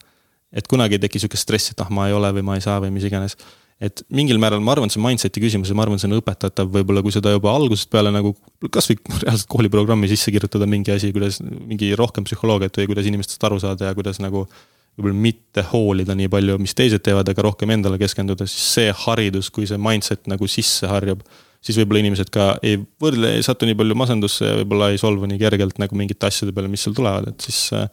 et 0.52 0.68
kunagi 0.68 0.98
ei 0.98 1.02
teki 1.06 1.22
sihukest 1.22 1.46
stressi, 1.46 1.72
et 1.72 1.80
ah, 1.80 1.90
ma 1.90 2.06
ei 2.08 2.14
ole 2.14 2.28
või 2.36 2.44
ma 2.46 2.56
ei 2.58 2.64
saa 2.64 2.78
või 2.82 2.92
mis 2.94 3.06
iganes. 3.08 3.36
et 3.82 4.04
mingil 4.14 4.38
määral 4.38 4.60
ma 4.62 4.76
arvan, 4.76 4.90
see 4.92 5.00
on 5.00 5.08
mindset'i 5.08 5.42
küsimus 5.42 5.72
ja 5.72 5.74
ma 5.74 5.86
arvan, 5.86 5.98
see 5.98 6.10
on 6.10 6.18
õpetatav 6.20 6.68
võib-olla, 6.70 7.02
kui 7.02 7.14
seda 7.14 7.32
juba 7.34 7.54
algusest 7.54 7.90
peale 7.90 8.12
nagu 8.14 8.34
kasvõi 8.70 8.98
reaalselt 9.24 9.48
kooliprogrammi 9.50 10.10
sisse 10.12 10.34
kirjutada 10.34 10.68
mingi 10.70 10.94
asi, 10.94 11.10
kuidas 11.14 11.40
mingi 11.42 11.90
rohkem 11.98 12.26
psühholoogiat 12.28 12.78
või 12.82 12.92
kuidas 12.92 13.10
inimestest 13.10 13.48
aru 13.48 13.58
saada 13.62 13.90
ja 13.90 13.98
kuidas 13.98 14.22
nagu 14.22 14.46
võib-olla 14.96 15.18
mitte 15.24 15.64
hoolida 15.72 16.14
nii 16.14 16.28
palju, 16.30 16.58
mis 16.60 16.76
teised 16.76 17.02
teevad, 17.02 17.28
aga 17.32 17.48
rohkem 17.48 17.70
endale 17.72 17.98
keskenduda, 17.98 18.46
siis 18.46 18.74
see 18.76 18.92
haridus, 19.06 19.48
kui 19.50 19.66
see 19.66 19.80
mindset 19.80 20.28
nagu 20.30 20.46
sisse 20.50 20.86
harjub 20.90 21.24
siis 21.62 21.78
võib-olla 21.78 22.02
inimesed 22.02 22.32
ka 22.34 22.48
ei 22.66 22.80
võrdle, 23.02 23.36
ei 23.36 23.46
satu 23.46 23.68
nii 23.68 23.78
palju 23.78 23.96
masendusse 23.98 24.48
ja 24.48 24.58
võib-olla 24.60 24.90
ei 24.92 25.00
solvu 25.00 25.30
nii 25.30 25.40
kergelt 25.40 25.78
nagu 25.82 25.98
mingite 25.98 26.28
asjade 26.28 26.54
peale, 26.54 26.70
mis 26.72 26.84
seal 26.84 26.96
tulevad, 26.98 27.30
et 27.32 27.46
siis 27.46 27.64
äh, 27.78 27.88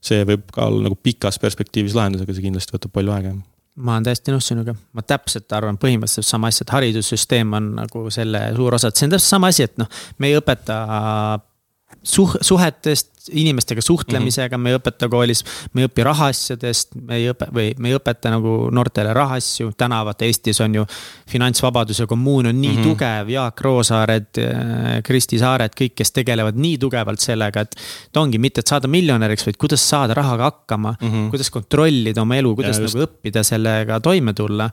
see 0.00 0.24
võib 0.28 0.48
ka 0.54 0.70
olla 0.70 0.88
nagu 0.88 0.96
pikas 0.96 1.38
perspektiivis 1.42 1.96
lahendus, 1.98 2.24
aga 2.24 2.36
see 2.36 2.48
kindlasti 2.48 2.76
võtab 2.76 2.96
palju 2.96 3.16
aega 3.16 3.36
ma 3.80 3.96
olen 3.96 4.08
täiesti 4.08 4.32
nõus 4.34 4.48
sinuga, 4.50 4.74
ma 4.96 5.04
täpselt 5.06 5.52
arvan 5.56 5.78
põhimõtteliselt 5.80 6.26
sama 6.26 6.50
asja, 6.50 6.66
et 6.66 6.72
haridussüsteem 6.74 7.54
on 7.56 7.68
nagu 7.78 8.02
selle 8.12 8.42
suur 8.56 8.76
osa, 8.76 8.90
et 8.90 8.98
see 8.98 9.06
on 9.06 9.14
täpselt 9.14 9.36
sama 9.36 9.50
asi, 9.52 9.66
et 9.68 9.78
noh, 9.80 9.88
me 10.18 10.30
ei 10.30 10.36
õpeta 10.40 10.76
suh-, 12.02 12.36
suhetest, 12.44 13.09
inimestega 13.28 13.82
suhtlemisega 13.82 14.56
mm, 14.56 14.60
-hmm. 14.60 14.64
me 14.64 14.70
ei 14.70 14.78
õpeta 14.78 15.08
koolis, 15.08 15.44
me 15.72 15.82
ei 15.82 15.88
õpi 15.88 16.04
rahaasjadest, 16.04 16.94
me 17.02 17.16
ei 17.16 17.30
õpe- 17.32 17.50
või 17.54 17.74
me 17.78 17.90
ei 17.90 17.96
õpeta 17.98 18.32
nagu 18.32 18.54
noortele 18.72 19.12
rahaasju, 19.16 19.72
tänavad 19.76 20.22
Eestis 20.22 20.60
on 20.60 20.74
ju. 20.74 20.86
finantsvabaduse 21.30 22.06
kommuun 22.06 22.46
on 22.46 22.60
nii 22.60 22.70
mm 22.70 22.76
-hmm. 22.76 22.88
tugev, 22.88 23.28
Jaak 23.28 23.60
Roosaared, 23.60 24.38
äh, 24.38 25.02
Kristi 25.02 25.38
Saared, 25.38 25.76
kõik, 25.80 25.94
kes 25.94 26.12
tegelevad 26.12 26.56
nii 26.56 26.78
tugevalt 26.78 27.20
sellega, 27.20 27.60
et. 27.60 27.74
et 28.06 28.16
ongi 28.16 28.38
mitte, 28.38 28.60
et 28.60 28.66
saada 28.66 28.88
miljonäriks, 28.88 29.46
vaid 29.46 29.56
kuidas 29.56 29.88
saada 29.88 30.14
rahaga 30.14 30.44
hakkama 30.44 30.94
mm, 31.00 31.08
-hmm. 31.08 31.30
kuidas 31.30 31.50
kontrollida 31.50 32.22
oma 32.22 32.36
elu, 32.36 32.54
kuidas 32.54 32.78
ja, 32.78 32.82
nagu 32.82 33.06
õppida 33.06 33.42
sellega 33.42 34.00
toime 34.00 34.32
tulla 34.32 34.70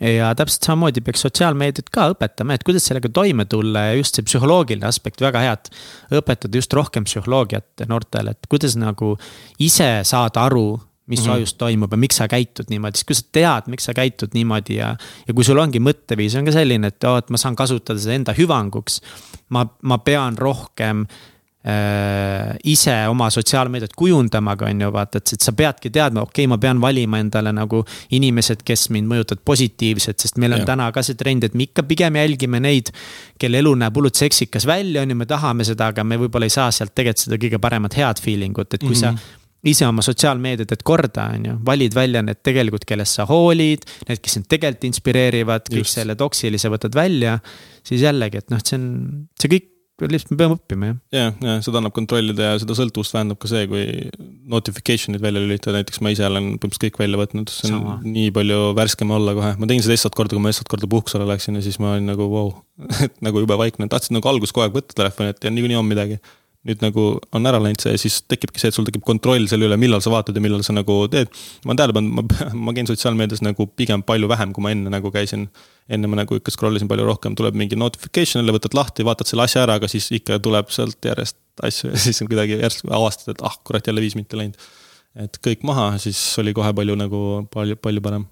ja 0.00 0.32
täpselt 0.34 0.66
samamoodi 0.66 1.02
peaks 1.06 1.22
sotsiaalmeediat 1.26 1.90
ka 1.94 2.08
õpetama, 2.14 2.56
et 2.56 2.64
kuidas 2.66 2.86
sellega 2.88 3.10
toime 3.14 3.44
tulla 3.50 3.88
ja 3.88 3.98
just 4.00 4.18
see 4.18 4.26
psühholoogiline 4.26 4.88
aspekt 4.88 5.22
väga 5.22 5.44
hea, 5.44 5.52
et. 5.58 5.70
õpetada 6.18 6.58
just 6.58 6.72
rohkem 6.74 7.06
psühholoogiat 7.06 7.86
noortele, 7.90 8.34
et 8.34 8.50
kuidas 8.50 8.74
nagu 8.80 9.14
ise 9.62 10.00
saada 10.08 10.48
aru 10.48 10.74
mis 11.06 11.20
mm 11.20 11.26
-hmm. 11.26 11.34
ajus 11.34 11.54
toimub 11.54 11.92
ja 11.92 11.96
miks 11.96 12.16
sa 12.16 12.28
käitud 12.28 12.64
niimoodi, 12.68 12.96
siis 12.96 13.04
kui 13.04 13.14
sa 13.14 13.22
tead, 13.32 13.66
miks 13.68 13.84
sa 13.84 13.92
käitud 13.94 14.30
niimoodi 14.34 14.76
ja. 14.76 14.96
ja 15.28 15.34
kui 15.34 15.44
sul 15.44 15.58
ongi 15.58 15.78
mõtteviis 15.78 16.38
on 16.38 16.44
ka 16.44 16.52
selline, 16.52 16.86
et 16.86 17.04
oo, 17.04 17.16
et 17.16 17.30
ma 17.30 17.36
saan 17.36 17.56
kasutada 17.56 18.00
seda 18.00 18.14
enda 18.14 18.32
hüvanguks. 18.32 19.00
ma, 19.48 19.66
ma 19.82 19.98
pean 19.98 20.38
rohkem 20.38 21.06
ise 21.64 22.94
oma 23.08 23.30
sotsiaalmeediat 23.32 23.94
kujundamaga, 23.96 24.66
on 24.68 24.82
ju, 24.84 24.90
vaata, 24.92 25.20
et, 25.22 25.32
et 25.32 25.44
sa 25.46 25.54
peadki 25.56 25.88
teadma, 25.90 26.26
okei 26.26 26.44
okay,, 26.44 26.50
ma 26.52 26.58
pean 26.60 26.80
valima 26.82 27.20
endale 27.22 27.54
nagu 27.56 27.80
inimesed, 28.12 28.60
kes 28.68 28.90
mind 28.92 29.08
mõjutavad 29.08 29.40
positiivselt, 29.48 30.20
sest 30.20 30.36
meil 30.42 30.52
on 30.58 30.60
ja. 30.60 30.68
täna 30.74 30.90
ka 30.92 31.00
see 31.06 31.16
trend, 31.16 31.46
et 31.48 31.56
me 31.56 31.64
ikka 31.64 31.86
pigem 31.88 32.20
jälgime 32.20 32.60
neid, 32.60 32.92
kelle 33.40 33.62
elu 33.64 33.72
näeb 33.80 33.96
hullult 33.96 34.20
seksikas 34.20 34.68
välja, 34.68 35.06
on 35.06 35.14
ju, 35.14 35.18
me 35.22 35.28
tahame 35.30 35.64
seda, 35.64 35.88
aga 35.94 36.04
me 36.04 36.20
võib-olla 36.20 36.50
ei 36.50 36.52
saa 36.52 36.68
sealt 36.68 36.92
tegelikult 36.92 37.24
seda 37.24 37.40
kõige 37.40 37.62
paremat 37.64 37.96
head 37.96 38.20
feeling 38.20 38.60
ut, 38.60 38.68
et 38.68 38.84
kui 38.84 38.92
mm 38.92 39.00
-hmm. 39.00 39.24
sa 39.24 39.70
ise 39.70 39.86
oma 39.88 40.04
sotsiaalmeediat, 40.04 40.72
et 40.72 40.82
korda, 40.84 41.30
on 41.32 41.46
ju, 41.48 41.58
valid 41.64 41.94
välja 41.96 42.22
need 42.22 42.44
tegelikult, 42.44 42.84
kellest 42.84 43.16
sa 43.16 43.24
hoolid, 43.24 43.86
need, 44.08 44.20
kes 44.20 44.36
sind 44.36 44.48
tegelikult 44.48 44.90
inspireerivad, 44.90 45.70
kõik 45.72 45.88
selle 45.88 46.16
toksilise 46.20 46.68
võtad 46.68 46.94
välja. 46.94 47.38
siis 47.84 48.00
jällegi, 48.00 48.38
et 48.38 48.50
noh, 48.50 48.60
see 48.64 48.76
on, 48.76 48.84
see 49.40 49.48
kõik 49.48 49.73
lihtsalt 50.02 50.32
me 50.34 50.38
peame 50.40 50.56
õppima, 50.58 50.88
jah. 50.88 50.96
ja, 51.14 51.26
ja 51.46 51.54
seda 51.62 51.78
annab 51.78 51.94
kontrollida 51.94 52.48
ja 52.48 52.60
seda 52.62 52.74
sõltuvust 52.74 53.14
vähendab 53.14 53.38
ka 53.42 53.50
see, 53.50 53.66
kui 53.70 53.84
notification'id 54.50 55.22
välja 55.22 55.42
lülitada, 55.42 55.78
näiteks 55.78 56.02
ma 56.02 56.10
ise 56.10 56.26
olen 56.26 56.56
põhimõtteliselt 56.56 56.86
kõik 56.88 56.98
välja 57.04 57.20
võtnud, 57.20 57.52
see 57.54 57.70
on 57.70 57.76
Sama. 57.76 57.96
nii 58.02 58.32
palju 58.34 58.60
värskem 58.78 59.14
olla 59.14 59.36
kohe, 59.38 59.52
ma 59.60 59.70
tegin 59.70 59.86
seda 59.86 59.94
esmast 59.98 60.18
korda, 60.18 60.34
kui 60.34 60.42
ma 60.42 60.50
esmast 60.54 60.70
korda 60.72 60.90
puhkusele 60.90 61.28
läksin 61.30 61.60
ja 61.60 61.62
siis 61.64 61.78
ma 61.82 61.94
olin 61.94 62.10
nagu 62.10 62.26
vau 62.26 62.48
wow. 62.50 62.56
et 63.06 63.22
nagu 63.22 63.44
jube 63.44 63.58
vaikne, 63.60 63.86
tahtsin 63.92 64.18
nagu 64.18 64.32
alguses 64.32 64.54
kogu 64.54 64.66
aeg 64.66 64.74
võtta 64.80 64.98
telefoni, 64.98 65.30
et 65.30 65.46
ja 65.46 65.54
niikuinii 65.54 65.78
on 65.78 65.86
midagi 65.86 66.18
nüüd 66.64 66.80
nagu 66.80 67.04
on 67.36 67.48
ära 67.48 67.60
läinud 67.60 67.82
see 67.82 67.96
siis 68.00 68.22
tekibki 68.30 68.60
see, 68.60 68.70
et 68.72 68.76
sul 68.76 68.86
tekib 68.88 69.04
kontroll 69.04 69.44
selle 69.50 69.68
üle, 69.68 69.76
millal 69.80 70.02
sa 70.04 70.12
vaatad 70.14 70.36
ja 70.36 70.42
millal 70.44 70.64
sa 70.64 70.72
nagu 70.76 70.96
teed. 71.12 71.30
ma 71.64 71.72
olen 71.72 71.80
tähele 71.80 71.96
pannud, 71.96 72.16
ma, 72.16 72.46
ma 72.68 72.74
käin 72.76 72.88
sotsiaalmeedias 72.88 73.44
nagu 73.44 73.66
pigem 73.76 74.04
palju 74.06 74.30
vähem, 74.30 74.54
kui 74.56 74.64
ma 74.64 74.72
enne 74.74 74.92
nagu 74.92 75.12
käisin. 75.14 75.48
enne 75.92 76.08
ma 76.08 76.22
nagu 76.22 76.38
ikka 76.40 76.54
scroll 76.54 76.80
isin 76.80 76.88
palju 76.88 77.04
rohkem, 77.04 77.36
tuleb 77.36 77.58
mingi 77.60 77.76
notification 77.76 78.40
jälle, 78.40 78.56
võtad 78.56 78.76
lahti, 78.76 79.04
vaatad 79.04 79.28
selle 79.28 79.44
asja 79.44 79.66
ära, 79.66 79.76
aga 79.80 79.90
siis 79.92 80.08
ikka 80.16 80.40
tuleb 80.44 80.72
sealt 80.72 81.04
järjest 81.04 81.36
asju 81.68 81.92
ja 81.92 82.00
siis 82.06 82.22
on 82.24 82.30
kuidagi 82.32 82.56
järsku 82.62 82.88
avastad, 82.96 83.34
et 83.34 83.44
ah 83.44 83.58
kurat, 83.64 83.86
jälle 83.86 84.04
viis 84.04 84.16
minti 84.16 84.40
läinud. 84.40 84.56
et 85.26 85.40
kõik 85.44 85.66
maha, 85.68 85.92
siis 86.00 86.20
oli 86.40 86.56
kohe 86.56 86.72
palju 86.72 86.96
nagu 86.98 87.20
palju, 87.52 87.76
palju 87.84 88.04
parem 88.08 88.24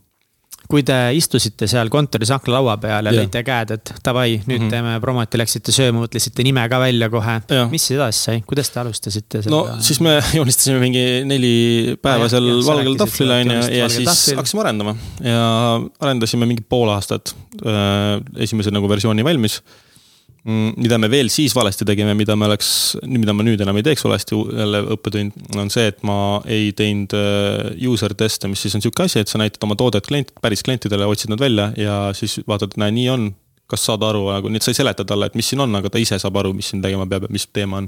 kui 0.72 0.84
te 0.86 0.96
istusite 1.16 1.68
seal 1.70 1.90
kontoris 1.92 2.32
aknalaua 2.32 2.78
peal 2.80 3.08
ja 3.08 3.12
lõite 3.14 3.42
käed, 3.44 3.74
et 3.76 3.92
davai, 4.04 4.38
nüüd 4.46 4.46
mm 4.46 4.64
-hmm. 4.64 4.72
teeme 4.72 4.94
promoti, 5.04 5.40
läksite 5.40 5.74
sööma, 5.74 6.06
mõtlesite 6.06 6.46
nime 6.46 6.64
ka 6.72 6.80
välja 6.80 7.10
kohe. 7.12 7.36
mis 7.70 7.86
siis 7.86 7.98
edasi 7.98 8.24
sai, 8.28 8.42
kuidas 8.48 8.70
te 8.72 8.80
alustasite 8.80 9.42
seda? 9.44 9.52
no 9.52 9.62
siis 9.80 10.00
me 10.00 10.16
joonistasime 10.38 10.80
mingi 10.80 11.04
neli 11.28 11.54
päeva 12.02 12.26
ja, 12.26 12.34
seal 12.36 12.48
ja, 12.48 12.58
valgel 12.66 12.98
tahvlil 13.04 13.36
on 13.36 13.54
ju, 13.56 13.62
ja 13.78 13.88
siis 13.92 14.26
hakkasime 14.36 14.64
arendama 14.64 14.96
ja 15.20 15.46
arendasime 16.00 16.48
mingi 16.48 16.64
pool 16.68 16.88
aastat. 16.92 17.34
Äh, 17.62 18.20
esimese 18.42 18.72
nagu 18.72 18.88
versiooni 18.88 19.24
valmis 19.24 19.60
mida 20.44 20.98
me 20.98 21.06
veel 21.10 21.28
siis 21.30 21.54
valesti 21.54 21.86
tegime, 21.86 22.16
mida 22.18 22.34
me 22.38 22.48
oleks, 22.48 22.70
mida 23.06 23.34
ma 23.36 23.44
nüüd 23.46 23.60
enam 23.62 23.78
ei 23.78 23.84
teeks 23.86 24.02
valesti, 24.02 24.38
jälle 24.58 24.80
õppetund, 24.96 25.36
on 25.62 25.70
see, 25.70 25.86
et 25.92 26.00
ma 26.06 26.16
ei 26.50 26.72
teinud 26.78 27.14
äh, 27.14 27.70
user 27.86 28.14
test'e, 28.18 28.50
mis 28.50 28.64
siis 28.64 28.74
on 28.74 28.82
sihuke 28.82 29.06
asi, 29.06 29.20
et 29.22 29.30
sa 29.30 29.38
näitad 29.38 29.62
oma 29.66 29.78
toodet 29.78 30.08
klient, 30.08 30.32
päris 30.42 30.64
klientidele, 30.66 31.06
otsid 31.06 31.30
nad 31.30 31.42
välja 31.42 31.68
ja 31.78 32.00
siis 32.18 32.40
vaatad, 32.48 32.74
näe, 32.82 32.94
nii 32.98 33.08
on. 33.14 33.30
kas 33.72 33.86
saad 33.88 34.02
aru, 34.04 34.26
nagu 34.28 34.50
nii, 34.50 34.60
et 34.60 34.66
sa 34.66 34.72
ei 34.74 34.76
seleta 34.76 35.04
talle, 35.08 35.30
et 35.30 35.36
mis 35.38 35.46
siin 35.48 35.62
on, 35.64 35.78
aga 35.78 35.88
ta 35.88 36.00
ise 36.02 36.18
saab 36.20 36.36
aru, 36.36 36.50
mis 36.52 36.66
siin 36.68 36.82
tegema 36.82 37.06
peab 37.08 37.24
ja 37.24 37.32
mis 37.32 37.46
teema 37.48 37.78
on 37.80 37.86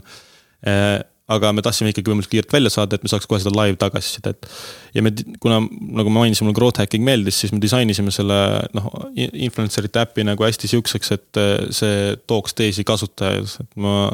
äh, 0.65 1.03
aga 1.33 1.51
me 1.57 1.63
tahtsime 1.65 1.89
ikkagi 1.93 2.11
võimalikult 2.11 2.35
kiirelt 2.35 2.53
välja 2.53 2.71
saada, 2.75 2.99
et 2.99 3.05
me 3.05 3.09
saaks 3.09 3.27
kohe 3.29 3.41
seda 3.41 3.55
live 3.57 3.79
tagasisidet. 3.81 4.49
ja 4.95 5.03
me, 5.05 5.13
kuna 5.41 5.63
nagu 5.65 6.13
ma 6.13 6.25
mainisin, 6.25 6.45
mulle 6.45 6.57
growth 6.59 6.83
hacking 6.83 7.05
meeldis, 7.07 7.39
siis 7.41 7.53
me 7.55 7.61
disainisime 7.63 8.13
selle 8.13 8.37
noh, 8.77 8.91
influencer'ite 9.17 10.03
äpi 10.05 10.27
nagu 10.29 10.45
hästi 10.45 10.69
sihukeseks, 10.75 11.13
et 11.17 11.41
äh, 11.41 11.53
see 11.73 12.17
tooks 12.29 12.57
teisi 12.59 12.85
kasutajaid, 12.85 13.57
et 13.65 13.81
ma 13.81 14.11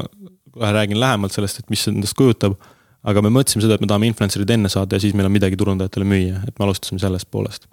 kohe 0.55 0.71
räägin 0.77 1.01
lähemalt 1.03 1.35
sellest, 1.35 1.63
et 1.63 1.73
mis 1.73 1.83
endast 1.91 2.19
kujutab. 2.19 2.59
aga 3.01 3.23
me 3.25 3.31
mõtlesime 3.33 3.65
seda, 3.65 3.79
et 3.79 3.83
me 3.83 3.89
tahame 3.89 4.11
influencer'id 4.11 4.51
enne 4.53 4.69
saada 4.69 4.99
ja 4.99 5.01
siis 5.01 5.15
meil 5.17 5.25
on 5.25 5.33
midagi 5.33 5.57
turundajatele 5.57 6.05
müüa, 6.05 6.43
et 6.47 6.59
me 6.59 6.67
alustasime 6.67 7.01
sellest 7.03 7.31
poolest. 7.31 7.67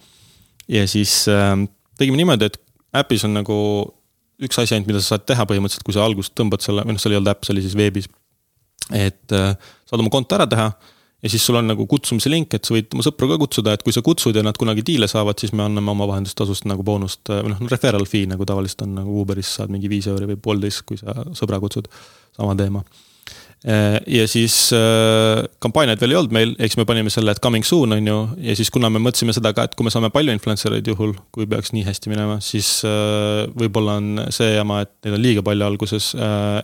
ja 0.67 0.87
siis 0.89 1.27
äh, 1.29 1.53
tegime 1.99 2.17
niimoodi, 2.17 2.49
et 2.49 2.57
äpis 2.97 3.25
on 3.27 3.37
nagu 3.37 3.57
üks 4.41 4.57
asi 4.61 4.73
ainult, 4.73 4.89
mida 4.89 5.01
sa 5.01 5.15
saad 5.15 5.25
teha 5.29 5.45
põhimõtteliselt, 5.49 5.85
kui 5.85 5.93
sa 5.93 6.05
alguses 6.05 6.33
tõmbad 6.33 6.65
selle, 6.65 6.85
või 6.85 6.95
noh, 6.95 7.01
seal 7.01 7.13
ei 7.13 7.19
olnud 7.19 7.33
äpp, 7.33 7.45
see 7.45 7.53
oli 7.53 7.65
siis 7.65 7.77
veebis 7.77 8.09
et 8.95 9.35
äh, 9.35 9.55
saad 9.87 10.03
oma 10.03 10.13
konto 10.13 10.37
ära 10.37 10.47
teha 10.49 10.69
ja 11.23 11.31
siis 11.31 11.45
sul 11.45 11.57
on 11.57 11.67
nagu 11.67 11.87
kutsumise 11.89 12.29
link, 12.29 12.53
et 12.53 12.67
sa 12.67 12.75
võid 12.75 12.93
oma 12.93 13.05
sõpru 13.05 13.29
ka 13.31 13.39
kutsuda, 13.41 13.73
et 13.73 13.83
kui 13.85 13.95
sa 13.95 14.03
kutsud 14.05 14.37
ja 14.37 14.43
nad 14.45 14.57
kunagi 14.59 14.83
diile 14.85 15.09
saavad, 15.09 15.39
siis 15.41 15.53
me 15.55 15.65
anname 15.65 15.91
oma 15.93 16.07
vahendustasust 16.11 16.67
nagu 16.69 16.85
boonust 16.85 17.31
või 17.31 17.55
noh, 17.55 17.63
referral 17.71 18.05
fee 18.09 18.29
nagu 18.29 18.45
tavaliselt 18.47 18.85
on 18.85 18.95
nagu 18.99 19.17
Uberis 19.23 19.55
saad 19.57 19.73
mingi 19.73 19.89
viis 19.91 20.07
euri 20.11 20.29
või 20.29 20.39
poolteist, 20.41 20.85
kui 20.87 20.99
sa 21.01 21.15
sõbra 21.37 21.59
kutsud. 21.63 21.89
sama 22.37 22.53
teema. 22.55 22.83
Äh, 23.65 23.97
ja 24.05 24.27
siis 24.29 24.69
äh, 24.75 25.41
kampaaniaid 25.59 26.01
veel 26.01 26.13
ei 26.13 26.17
olnud 26.19 26.33
meil, 26.35 26.51
eks 26.61 26.77
me 26.77 26.85
panime 26.85 27.09
selle, 27.09 27.33
et 27.33 27.41
coming 27.41 27.65
soon 27.65 27.95
on 27.95 28.05
ju. 28.07 28.17
ja 28.45 28.53
siis, 28.55 28.69
kuna 28.73 28.91
me 28.93 29.01
mõtlesime 29.01 29.33
seda 29.33 29.49
ka, 29.57 29.65
et 29.65 29.73
kui 29.73 29.87
me 29.87 29.93
saame 29.93 30.11
palju 30.13 30.35
influencer 30.35 30.75
eid 30.77 30.87
juhul, 30.91 31.15
kui 31.33 31.49
peaks 31.49 31.73
nii 31.73 31.81
hästi 31.87 32.13
minema, 32.13 32.37
siis 32.43 32.69
äh, 32.85 33.47
võib-olla 33.57 33.97
on 33.97 34.23
see 34.35 34.53
jama, 34.53 34.83
et 34.85 34.93
neid 35.07 35.17
on 35.17 35.23
liiga 35.25 35.45
palju 35.47 35.65
alguses. 35.65 36.13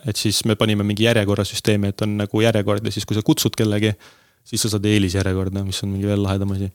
et 0.05 0.19
siis 0.19 0.43
me 0.45 0.55
panime 0.59 0.85
mingi 0.85 1.07
järjekorrasüsteemi, 1.07 1.89
et 1.89 2.05
on 2.05 2.17
nagu 2.21 2.45
järjekord 2.45 2.85
ja 2.85 2.93
siis, 2.93 3.09
kui 3.09 3.17
sa 3.17 3.25
kutsud 3.25 3.57
kellegi, 3.57 3.95
siis 4.45 4.61
sa 4.61 4.75
saad 4.75 4.85
eelisjärjekorda, 4.85 5.65
mis 5.65 5.81
on 5.83 5.95
mingi 5.95 6.07
veel 6.07 6.21
lahedam 6.21 6.53
asi 6.53 6.69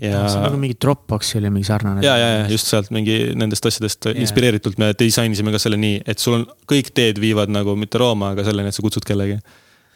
ja. 0.00 0.20
see 0.28 0.40
on 0.40 0.46
nagu 0.48 0.60
mingi 0.60 0.76
Dropboxi 0.80 1.38
oli 1.40 1.52
mingi 1.52 1.68
sarnane. 1.68 2.04
ja, 2.04 2.16
ja, 2.18 2.28
ja 2.40 2.44
just 2.50 2.70
sealt 2.70 2.90
mingi 2.94 3.16
nendest 3.38 3.66
asjadest 3.68 4.10
yeah. 4.10 4.20
inspireeritult 4.24 4.78
me 4.80 4.92
disainisime 4.98 5.54
ka 5.54 5.60
selle 5.62 5.80
nii, 5.80 6.02
et 6.08 6.22
sul 6.22 6.40
on 6.40 6.46
kõik 6.70 6.92
teed 6.96 7.20
viivad 7.22 7.52
nagu 7.52 7.76
mitte 7.78 8.00
Rooma, 8.00 8.32
aga 8.34 8.46
selleni, 8.46 8.72
et 8.72 8.76
sa 8.76 8.84
kutsud 8.84 9.06
kellegi. 9.06 9.38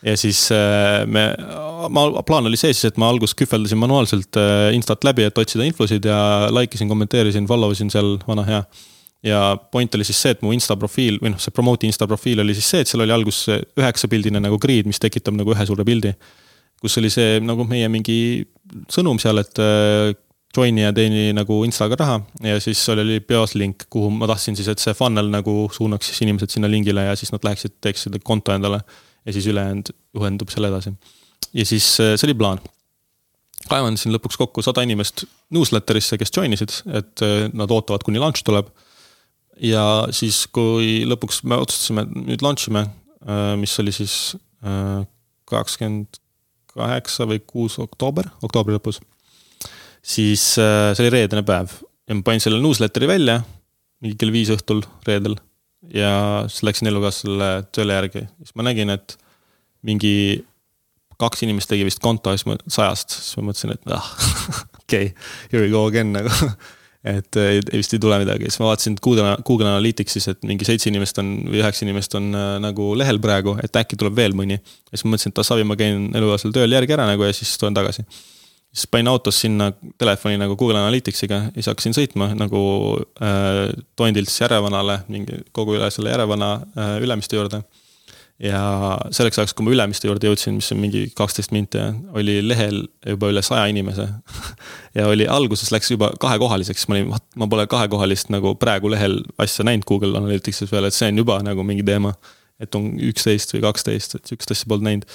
ja 0.05 0.17
siis 0.21 0.47
äh, 0.55 1.05
me, 1.09 1.27
ma, 1.89 2.09
plaan 2.27 2.51
oli 2.51 2.61
see 2.61 2.75
siis, 2.75 2.93
et 2.93 3.01
ma 3.01 3.09
alguses 3.13 3.37
kühveldasin 3.39 3.81
manuaalselt 3.81 4.41
äh, 4.41 4.73
Instat 4.77 5.07
läbi, 5.07 5.27
et 5.29 5.39
otsida 5.41 5.67
infosid 5.67 6.11
ja 6.11 6.19
like 6.53 6.77
isin, 6.77 6.91
kommenteerisin, 6.93 7.49
follow 7.51 7.73
isin 7.75 7.93
seal, 7.95 8.19
vana 8.29 8.47
hea 8.49 8.65
ja 9.25 9.57
point 9.73 9.95
oli 9.97 10.05
siis 10.05 10.21
see, 10.21 10.35
et 10.37 10.43
mu 10.45 10.53
insta 10.53 10.77
profiil 10.77 11.17
või 11.23 11.33
noh, 11.33 11.41
see 11.41 11.55
promote'i 11.55 11.89
insta 11.89 12.05
profiil 12.09 12.43
oli 12.45 12.57
siis 12.57 12.67
see, 12.75 12.85
et 12.85 12.91
seal 12.91 13.07
oli 13.07 13.15
alguses 13.15 13.65
üheksapildine 13.81 14.43
nagu 14.45 14.59
grid, 14.61 14.85
mis 14.91 15.01
tekitab 15.01 15.37
nagu 15.39 15.55
ühe 15.55 15.65
suure 15.65 15.87
pildi 15.89 16.13
kus 16.85 16.99
oli 17.01 17.09
see 17.13 17.39
nagu 17.41 17.65
meie 17.65 17.89
mingi 17.89 18.45
sõnum 18.93 19.17
seal, 19.23 19.41
et 19.41 19.61
äh, 19.63 20.13
join'i 20.55 20.85
ja 20.85 20.93
teeni 20.95 21.33
nagu 21.35 21.57
Instaga 21.67 21.97
raha 21.99 22.19
ja 22.45 22.59
siis 22.63 22.83
seal 22.85 23.01
oli 23.03 23.19
peos 23.25 23.57
link, 23.59 23.87
kuhu 23.91 24.11
ma 24.15 24.29
tahtsin 24.31 24.59
siis, 24.59 24.69
et 24.71 24.83
see 24.83 24.95
funnel 24.97 25.31
nagu 25.33 25.65
suunaks 25.75 26.11
siis 26.11 26.23
inimesed 26.27 26.53
sinna 26.55 26.71
lingile 26.71 27.07
ja 27.09 27.17
siis 27.19 27.33
nad 27.35 27.45
läheksid, 27.47 27.79
teeksid 27.85 28.21
konto 28.27 28.55
endale. 28.55 28.83
ja 29.25 29.33
siis 29.33 29.47
ülejäänud 29.49 29.89
juhendub 30.15 30.53
seal 30.53 30.69
edasi. 30.69 30.93
ja 31.57 31.67
siis 31.67 31.89
äh, 32.05 32.15
see 32.21 32.29
oli 32.29 32.37
plaan. 32.39 32.61
kaevandasin 33.71 34.13
lõpuks 34.13 34.37
kokku 34.39 34.63
sada 34.63 34.85
inimest 34.85 35.25
newsletter'isse, 35.57 36.19
kes 36.21 36.37
join 36.37 36.53
isid, 36.53 36.83
et 36.93 37.25
äh, 37.25 37.49
nad 37.53 37.71
ootavad, 37.71 38.05
kuni 38.05 38.21
launch 38.21 38.45
tuleb. 38.45 38.69
ja 39.57 40.05
siis, 40.13 40.45
kui 40.53 41.07
lõpuks 41.09 41.41
me 41.49 41.57
otsustasime, 41.65 42.05
et 42.05 42.29
nüüd 42.35 42.45
launch 42.45 42.69
ime, 42.69 42.85
mis 43.57 43.73
oli 43.81 43.93
siis 43.95 44.35
kakskümmend 45.49 46.19
kaheksa 46.75 47.27
või 47.31 47.41
kuus 47.47 47.79
oktoober, 47.83 48.29
oktoobri 48.43 48.77
lõpus. 48.77 49.01
siis 50.03 50.59
äh, 50.59 50.93
see 50.95 51.07
oli 51.07 51.15
reedene 51.17 51.45
päev 51.47 51.73
ja 52.09 52.17
ma 52.17 52.25
panin 52.27 52.43
selle 52.43 52.61
newsletter'i 52.63 53.09
välja 53.09 53.41
mingi 54.05 54.19
kell 54.21 54.35
viis 54.35 54.53
õhtul 54.53 54.85
reedel. 55.09 55.37
ja 55.95 56.45
siis 56.49 56.65
läksin 56.67 56.89
elukaaslasele 56.91 57.51
tööle 57.73 57.99
järgi, 57.99 58.27
siis 58.41 58.55
ma 58.57 58.67
nägin, 58.67 58.93
et 58.93 59.19
mingi 59.85 60.45
kaks 61.21 61.45
inimest 61.47 61.71
tegi 61.71 61.85
vist 61.87 62.03
konto 62.03 62.33
ja 62.33 62.41
siis 62.41 62.49
ma 62.49 62.57
sajast, 62.67 63.19
siis 63.21 63.37
ma 63.39 63.51
mõtlesin, 63.51 63.75
et 63.77 63.93
ah 63.95 64.09
okei 64.83 65.13
okay,, 65.13 65.13
here 65.53 65.65
we 65.65 65.71
go 65.73 65.85
again 65.89 66.13
nagu 66.17 66.33
et 67.05 67.37
äh, 67.37 67.59
vist 67.73 67.93
ei 67.93 68.01
tule 68.01 68.17
midagi, 68.23 68.49
siis 68.49 68.61
ma 68.63 68.71
vaatasin 68.71 68.97
Google, 69.05 69.35
Google 69.45 69.69
Analytics'is, 69.69 70.29
et 70.33 70.47
mingi 70.49 70.65
seitse 70.65 70.89
inimest 70.89 71.19
on 71.21 71.35
või 71.51 71.61
üheksa 71.61 71.85
inimest 71.85 72.17
on 72.17 72.31
äh, 72.33 72.55
nagu 72.65 72.93
lehel 72.97 73.21
praegu, 73.23 73.59
et 73.63 73.77
äkki 73.77 73.99
tuleb 74.01 74.17
veel 74.17 74.37
mõni. 74.37 74.57
ja 74.57 74.95
siis 74.95 75.05
ma 75.05 75.13
mõtlesin, 75.15 75.35
et 75.35 75.43
Assavi 75.45 75.67
ma 75.69 75.77
käin 75.77 76.09
elukaaslasel 76.17 76.55
tööl 76.57 76.77
järgi 76.79 76.97
ära 76.97 77.09
nagu 77.11 77.29
ja 77.29 77.37
siis 77.37 77.53
tulen 77.61 77.77
tagasi. 77.77 78.07
siis 78.73 78.89
panin 78.91 79.13
autos 79.13 79.41
sinna 79.45 79.71
telefoni 79.99 80.41
nagu 80.41 80.57
Google 80.57 80.81
Analyticsiga 80.81 81.43
ja 81.51 81.55
siis 81.59 81.69
hakkasin 81.73 81.97
sõitma 81.99 82.33
nagu 82.35 82.65
äh, 83.21 83.69
Tondilt 83.97 84.33
siis 84.33 84.47
Järvevanale, 84.47 85.03
mingi 85.09 85.45
kogu 85.53 85.77
üle 85.77 85.91
selle 85.93 86.15
Järvevana 86.15 86.55
äh, 86.73 86.97
Ülemiste 87.05 87.37
juurde 87.37 87.63
ja 88.43 88.61
selleks 89.15 89.39
ajaks, 89.39 89.55
kui 89.55 89.67
ma 89.67 89.75
Ülemiste 89.75 90.09
juurde 90.09 90.27
jõudsin, 90.27 90.57
mis 90.59 90.71
on 90.75 90.81
mingi 90.83 91.05
kaksteist 91.17 91.55
minti, 91.55 91.81
oli 92.19 92.41
lehel 92.43 92.83
juba 93.07 93.31
üle 93.31 93.43
saja 93.47 93.69
inimese 93.71 94.09
ja 94.99 95.07
oli, 95.11 95.29
alguses 95.31 95.71
läks 95.75 95.93
juba 95.95 96.11
kahekohaliseks, 96.21 96.89
ma 96.91 96.99
olin, 96.99 97.13
ma 97.41 97.51
pole 97.51 97.69
kahekohalist 97.71 98.33
nagu 98.35 98.57
praegu 98.59 98.91
lehel 98.91 99.21
asja 99.39 99.67
näinud 99.67 99.87
Google 99.89 100.19
Analyticsis 100.19 100.73
veel, 100.73 100.89
et 100.89 100.97
see 100.97 101.13
on 101.13 101.23
juba 101.23 101.39
nagu 101.47 101.67
mingi 101.67 101.87
teema. 101.87 102.15
et 102.63 102.75
on 102.79 102.85
üksteist 103.03 103.51
või 103.51 103.65
kaksteist, 103.65 104.13
et 104.15 104.31
sihukest 104.31 104.53
asja 104.55 104.69
polnud 104.71 104.87
näinud. 104.87 105.09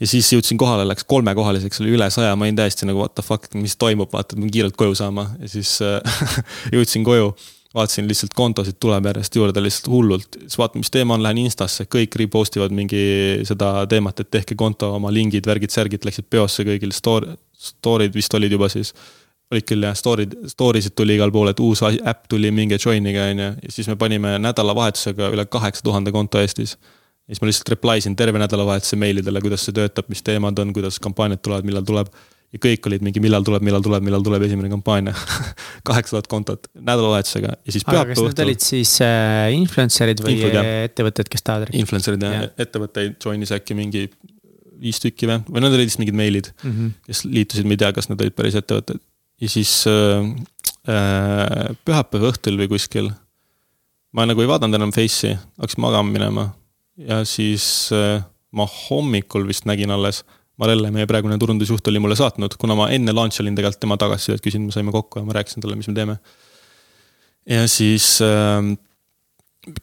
ja 0.00 0.06
siis 0.08 0.30
jõudsin 0.32 0.58
kohale, 0.58 0.86
läks 0.88 1.04
kolmekohaliseks, 1.04 1.82
oli 1.84 1.92
üle 1.96 2.08
saja, 2.10 2.32
ma 2.36 2.46
olin 2.46 2.56
täiesti 2.56 2.88
nagu 2.88 3.02
what 3.02 3.14
the 3.14 3.22
fuck, 3.22 3.44
mis 3.54 3.76
toimub, 3.76 4.08
vaata, 4.12 4.36
ma 4.40 4.48
kiirelt 4.48 4.76
koju 4.76 4.96
saama 4.96 5.28
ja 5.38 5.48
siis 5.52 5.78
äh, 5.84 6.00
jõudsin 6.74 7.04
koju 7.04 7.34
vaatasin 7.74 8.08
lihtsalt 8.08 8.34
kontosid 8.34 8.78
tuleb 8.80 9.06
järjest 9.10 9.36
juurde 9.36 9.62
lihtsalt 9.62 9.90
hullult, 9.92 10.38
siis 10.40 10.58
vaatan, 10.58 10.80
mis 10.82 10.90
teema 10.90 11.16
on, 11.16 11.22
lähen 11.22 11.42
Instasse, 11.44 11.84
kõik 11.84 12.16
repost 12.20 12.56
ivad 12.56 12.72
mingi 12.74 13.00
seda 13.48 13.72
teemat, 13.90 14.22
et 14.24 14.30
tehke 14.32 14.56
konto, 14.58 14.90
oma 14.96 15.12
lingid, 15.12 15.46
värgid, 15.46 15.72
särgid 15.74 16.06
läksid 16.08 16.28
peosse 16.30 16.64
kõigil, 16.68 16.94
story, 16.96 17.34
story'd 17.52 18.14
vist 18.16 18.34
olid 18.34 18.56
juba 18.56 18.70
siis. 18.72 18.94
olid 19.52 19.64
küll 19.64 19.84
jah, 19.84 19.94
story'd, 19.96 20.34
story 20.48 20.82
sid 20.84 20.92
tuli 20.96 21.14
igal 21.16 21.32
pool, 21.32 21.48
et 21.48 21.60
uus 21.60 21.80
äpp 21.82 22.26
tuli, 22.28 22.50
minge 22.52 22.76
join'ige 22.76 23.20
on 23.30 23.44
ju, 23.44 23.52
ja 23.62 23.72
siis 23.72 23.88
me 23.88 23.96
panime 23.96 24.36
nädalavahetusega 24.44 25.30
üle 25.32 25.46
kaheksa 25.46 25.84
tuhande 25.84 26.12
konto 26.12 26.40
Eestis. 26.40 26.76
ja 27.28 27.34
siis 27.34 27.42
ma 27.42 27.48
lihtsalt 27.48 27.68
reply 27.76 28.00
sin 28.00 28.16
terve 28.16 28.38
nädalavahetuse 28.38 28.96
meilidele, 28.96 29.40
kuidas 29.40 29.64
see 29.64 29.76
töötab, 29.76 30.08
mis 30.08 30.22
teemad 30.22 30.58
on, 30.58 30.72
kuidas 30.72 31.00
kampaaniad 31.00 31.40
tulevad, 31.44 31.64
millal 31.64 31.84
tuleb 31.84 32.12
ja 32.54 32.60
kõik 32.62 32.86
olid 32.88 33.04
mingi, 33.04 33.20
millal 33.22 33.44
tuleb, 33.44 33.64
millal 33.66 33.84
tuleb, 33.84 34.04
millal 34.06 34.24
tuleb 34.24 34.44
esimene 34.46 34.70
kampaania 34.72 35.12
kaheksa 35.88 36.16
tuhat 36.16 36.30
kontot 36.32 36.70
nädalavahetusega 36.74 37.52
ja 37.52 37.74
siis 37.74 37.84
pühapäeva 37.84 38.16
õhtul. 38.16 38.30
Need 38.32 38.44
olid 38.46 38.64
siis 38.64 38.94
äh, 39.04 39.50
influencer'id 39.56 40.22
või 40.24 40.38
Influd, 40.38 40.70
ettevõtted, 40.88 41.30
kes 41.32 41.44
tahavad? 41.44 41.74
Influencer'id 41.76 42.24
jah 42.24 42.36
ja., 42.38 42.50
ettevõtteid 42.64 43.18
join'is 43.24 43.52
äkki 43.56 43.76
mingi 43.78 44.06
viis 44.80 45.00
tükki 45.02 45.28
või, 45.28 45.42
või 45.48 45.64
need 45.64 45.76
olid 45.76 45.90
vist 45.90 46.00
mingid 46.00 46.16
meilid 46.16 46.50
mm, 46.54 46.72
-hmm. 46.72 46.96
kes 47.10 47.24
liitusid, 47.28 47.68
ma 47.68 47.76
ei 47.76 47.82
tea, 47.82 47.92
kas 47.96 48.08
need 48.08 48.24
olid 48.24 48.36
päris 48.38 48.56
ettevõtted. 48.58 49.02
ja 49.42 49.52
siis 49.52 49.74
äh, 49.90 50.30
äh, 50.88 51.76
pühapäeva 51.84 52.32
õhtul 52.32 52.56
või 52.60 52.70
kuskil. 52.72 53.12
ma 54.12 54.24
nagu 54.24 54.40
ei 54.40 54.48
vaadanud 54.48 54.80
enam 54.80 54.94
Face'i, 54.94 55.36
hakkasin 55.60 55.84
magama 55.84 56.16
minema 56.16 56.48
ja 56.96 57.20
siis 57.28 57.90
äh, 57.92 58.24
ma 58.52 58.64
hommikul 58.66 59.44
vist 59.48 59.68
nägin 59.68 59.92
alles 59.92 60.24
Marelle, 60.58 60.90
meie 60.94 61.06
praegune 61.06 61.38
turundusjuht 61.38 61.86
oli 61.90 62.00
mulle 62.02 62.16
saatnud, 62.18 62.56
kuna 62.58 62.74
ma 62.78 62.88
enne 62.94 63.14
launch 63.14 63.40
olin 63.42 63.54
tegelikult 63.54 63.80
tema 63.84 63.98
tagasisidet 64.00 64.42
küsinud, 64.42 64.72
me 64.72 64.74
saime 64.74 64.94
kokku 64.94 65.20
ja 65.20 65.28
ma 65.28 65.36
rääkisin 65.38 65.62
talle, 65.62 65.78
mis 65.78 65.88
me 65.90 65.94
teeme. 65.94 66.18
ja 67.46 67.68
siis 67.70 68.18
äh, 68.24 68.74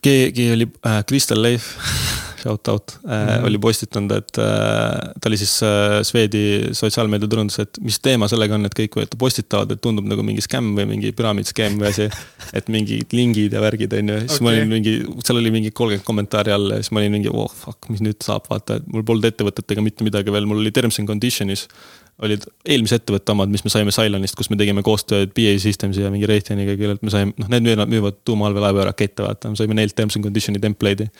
keegi 0.02 0.50
oli 0.52 0.68
äh,, 0.86 1.02
Kristel 1.08 1.42
Leif 1.42 1.72
shout 2.46 2.68
out 2.68 2.98
äh, 3.04 3.10
mm, 3.10 3.28
-hmm. 3.28 3.46
oli 3.46 3.58
postitanud, 3.58 4.10
et 4.10 4.38
äh, 4.38 5.12
ta 5.20 5.28
oli 5.28 5.36
siis 5.36 5.54
äh, 5.62 6.02
Swedi 6.02 6.44
sotsiaalmeediaturundus, 6.72 7.58
et 7.58 7.78
mis 7.80 7.98
teema 8.00 8.28
sellega 8.30 8.54
on, 8.54 8.66
et 8.68 8.78
kõik 8.78 8.98
postitavad, 9.18 9.74
et 9.74 9.82
tundub 9.82 10.06
nagu 10.06 10.22
mingi 10.26 10.44
skämm 10.44 10.76
või 10.78 10.86
mingi 10.94 11.12
püramiidskeem 11.16 11.78
või 11.80 11.90
asi. 11.90 12.08
et 12.58 12.68
mingid 12.72 13.12
lingid 13.16 13.52
ja 13.52 13.60
värgid 13.60 13.92
on 13.98 14.14
ju, 14.14 14.18
siis 14.24 14.38
okay. 14.38 14.44
ma 14.44 14.54
olin 14.54 14.72
mingi, 14.76 14.94
seal 15.26 15.40
oli 15.42 15.52
mingi 15.54 15.70
kolmkümmend 15.70 16.06
kommentaari 16.06 16.52
all 16.54 16.70
ja 16.70 16.80
siis 16.82 16.92
ma 16.94 17.02
olin 17.02 17.16
mingi 17.18 17.32
oh 17.32 17.50
fuck, 17.52 17.90
mis 17.92 18.02
nüüd 18.04 18.22
saab, 18.24 18.46
vaata, 18.50 18.80
et 18.80 18.90
mul 18.92 19.04
polnud 19.06 19.26
ettevõtetega 19.28 19.84
mitte 19.84 20.06
midagi 20.06 20.34
veel, 20.34 20.48
mul 20.48 20.62
oli 20.62 20.74
terms 20.74 21.00
and 21.02 21.10
condition'is 21.10 21.66
olid 22.24 22.44
eelmise 22.64 22.96
ettevõtte 22.96 23.34
omad, 23.34 23.50
mis 23.52 23.60
me 23.64 23.70
saime 23.72 23.92
Cylonist, 23.92 24.36
kus 24.38 24.48
me 24.48 24.56
tegime 24.56 24.80
koostööd 24.84 25.34
BA 25.36 25.52
Systemsi 25.60 26.00
ja 26.00 26.08
mingi 26.12 26.28
Raytheoniga, 26.28 26.72
kellelt 26.80 27.02
me 27.04 27.12
saime, 27.12 27.34
noh, 27.36 27.50
need 27.52 27.66
müüvad, 27.66 27.90
müüvad 27.92 28.18
tuumaallveelaevarakette, 28.28 29.24
vaata, 29.26 29.52
me 29.52 29.60
saime 29.60 29.76
neilt 29.76 29.92
terms 29.98 30.16
and 30.16 30.24
condition'i 30.24 30.62
template'i. 30.62 31.10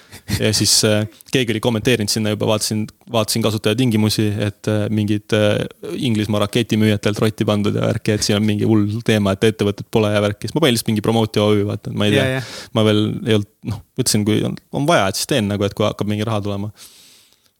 ja 0.40 0.52
siis 0.56 0.73
äh, 0.89 1.05
keegi 1.32 1.52
oli 1.52 1.62
kommenteerinud 1.64 2.12
sinna 2.12 2.32
juba, 2.32 2.48
vaatasin, 2.48 2.86
vaatasin 3.12 3.44
kasutajatingimusi, 3.44 4.27
et 4.48 4.73
äh, 4.73 4.86
mingid 4.89 5.36
äh, 5.36 5.60
Inglismaa 6.09 6.47
raketimüüjatelt 6.47 7.20
rotti 7.20 7.44
pandud 7.48 7.77
ja 7.77 7.85
värki, 7.90 8.16
et 8.16 8.24
siin 8.24 8.40
on 8.40 8.48
mingi 8.48 8.68
hull 8.68 9.02
teema, 9.05 9.36
et 9.36 9.51
ettevõtted 9.52 9.93
pole 9.93 10.14
ja 10.16 10.24
värki, 10.24 10.48
siis 10.48 10.56
ma 10.56 10.64
panin 10.64 10.78
lihtsalt 10.78 10.94
mingi 10.94 11.05
promote 11.05 11.44
OÜ, 11.44 11.64
vaata, 11.68 11.93
ma 11.93 12.09
ei 12.09 12.16
tea 12.16 12.24
yeah,, 12.24 12.36
yeah. 12.40 12.68
ma 12.73 12.89
veel 12.89 13.09
ei 13.27 13.36
olnud, 13.36 13.52
noh, 13.68 13.85
mõtlesin, 14.01 14.24
kui 14.24 14.40
on, 14.48 14.56
on 14.81 14.89
vaja, 14.89 15.10
et 15.12 15.20
siis 15.20 15.28
teen 15.28 15.52
nagu, 15.52 15.68
et 15.68 15.77
kui 15.77 15.85
hakkab 15.85 16.09
mingi 16.09 16.24
raha 16.24 16.40
tulema 16.48 16.73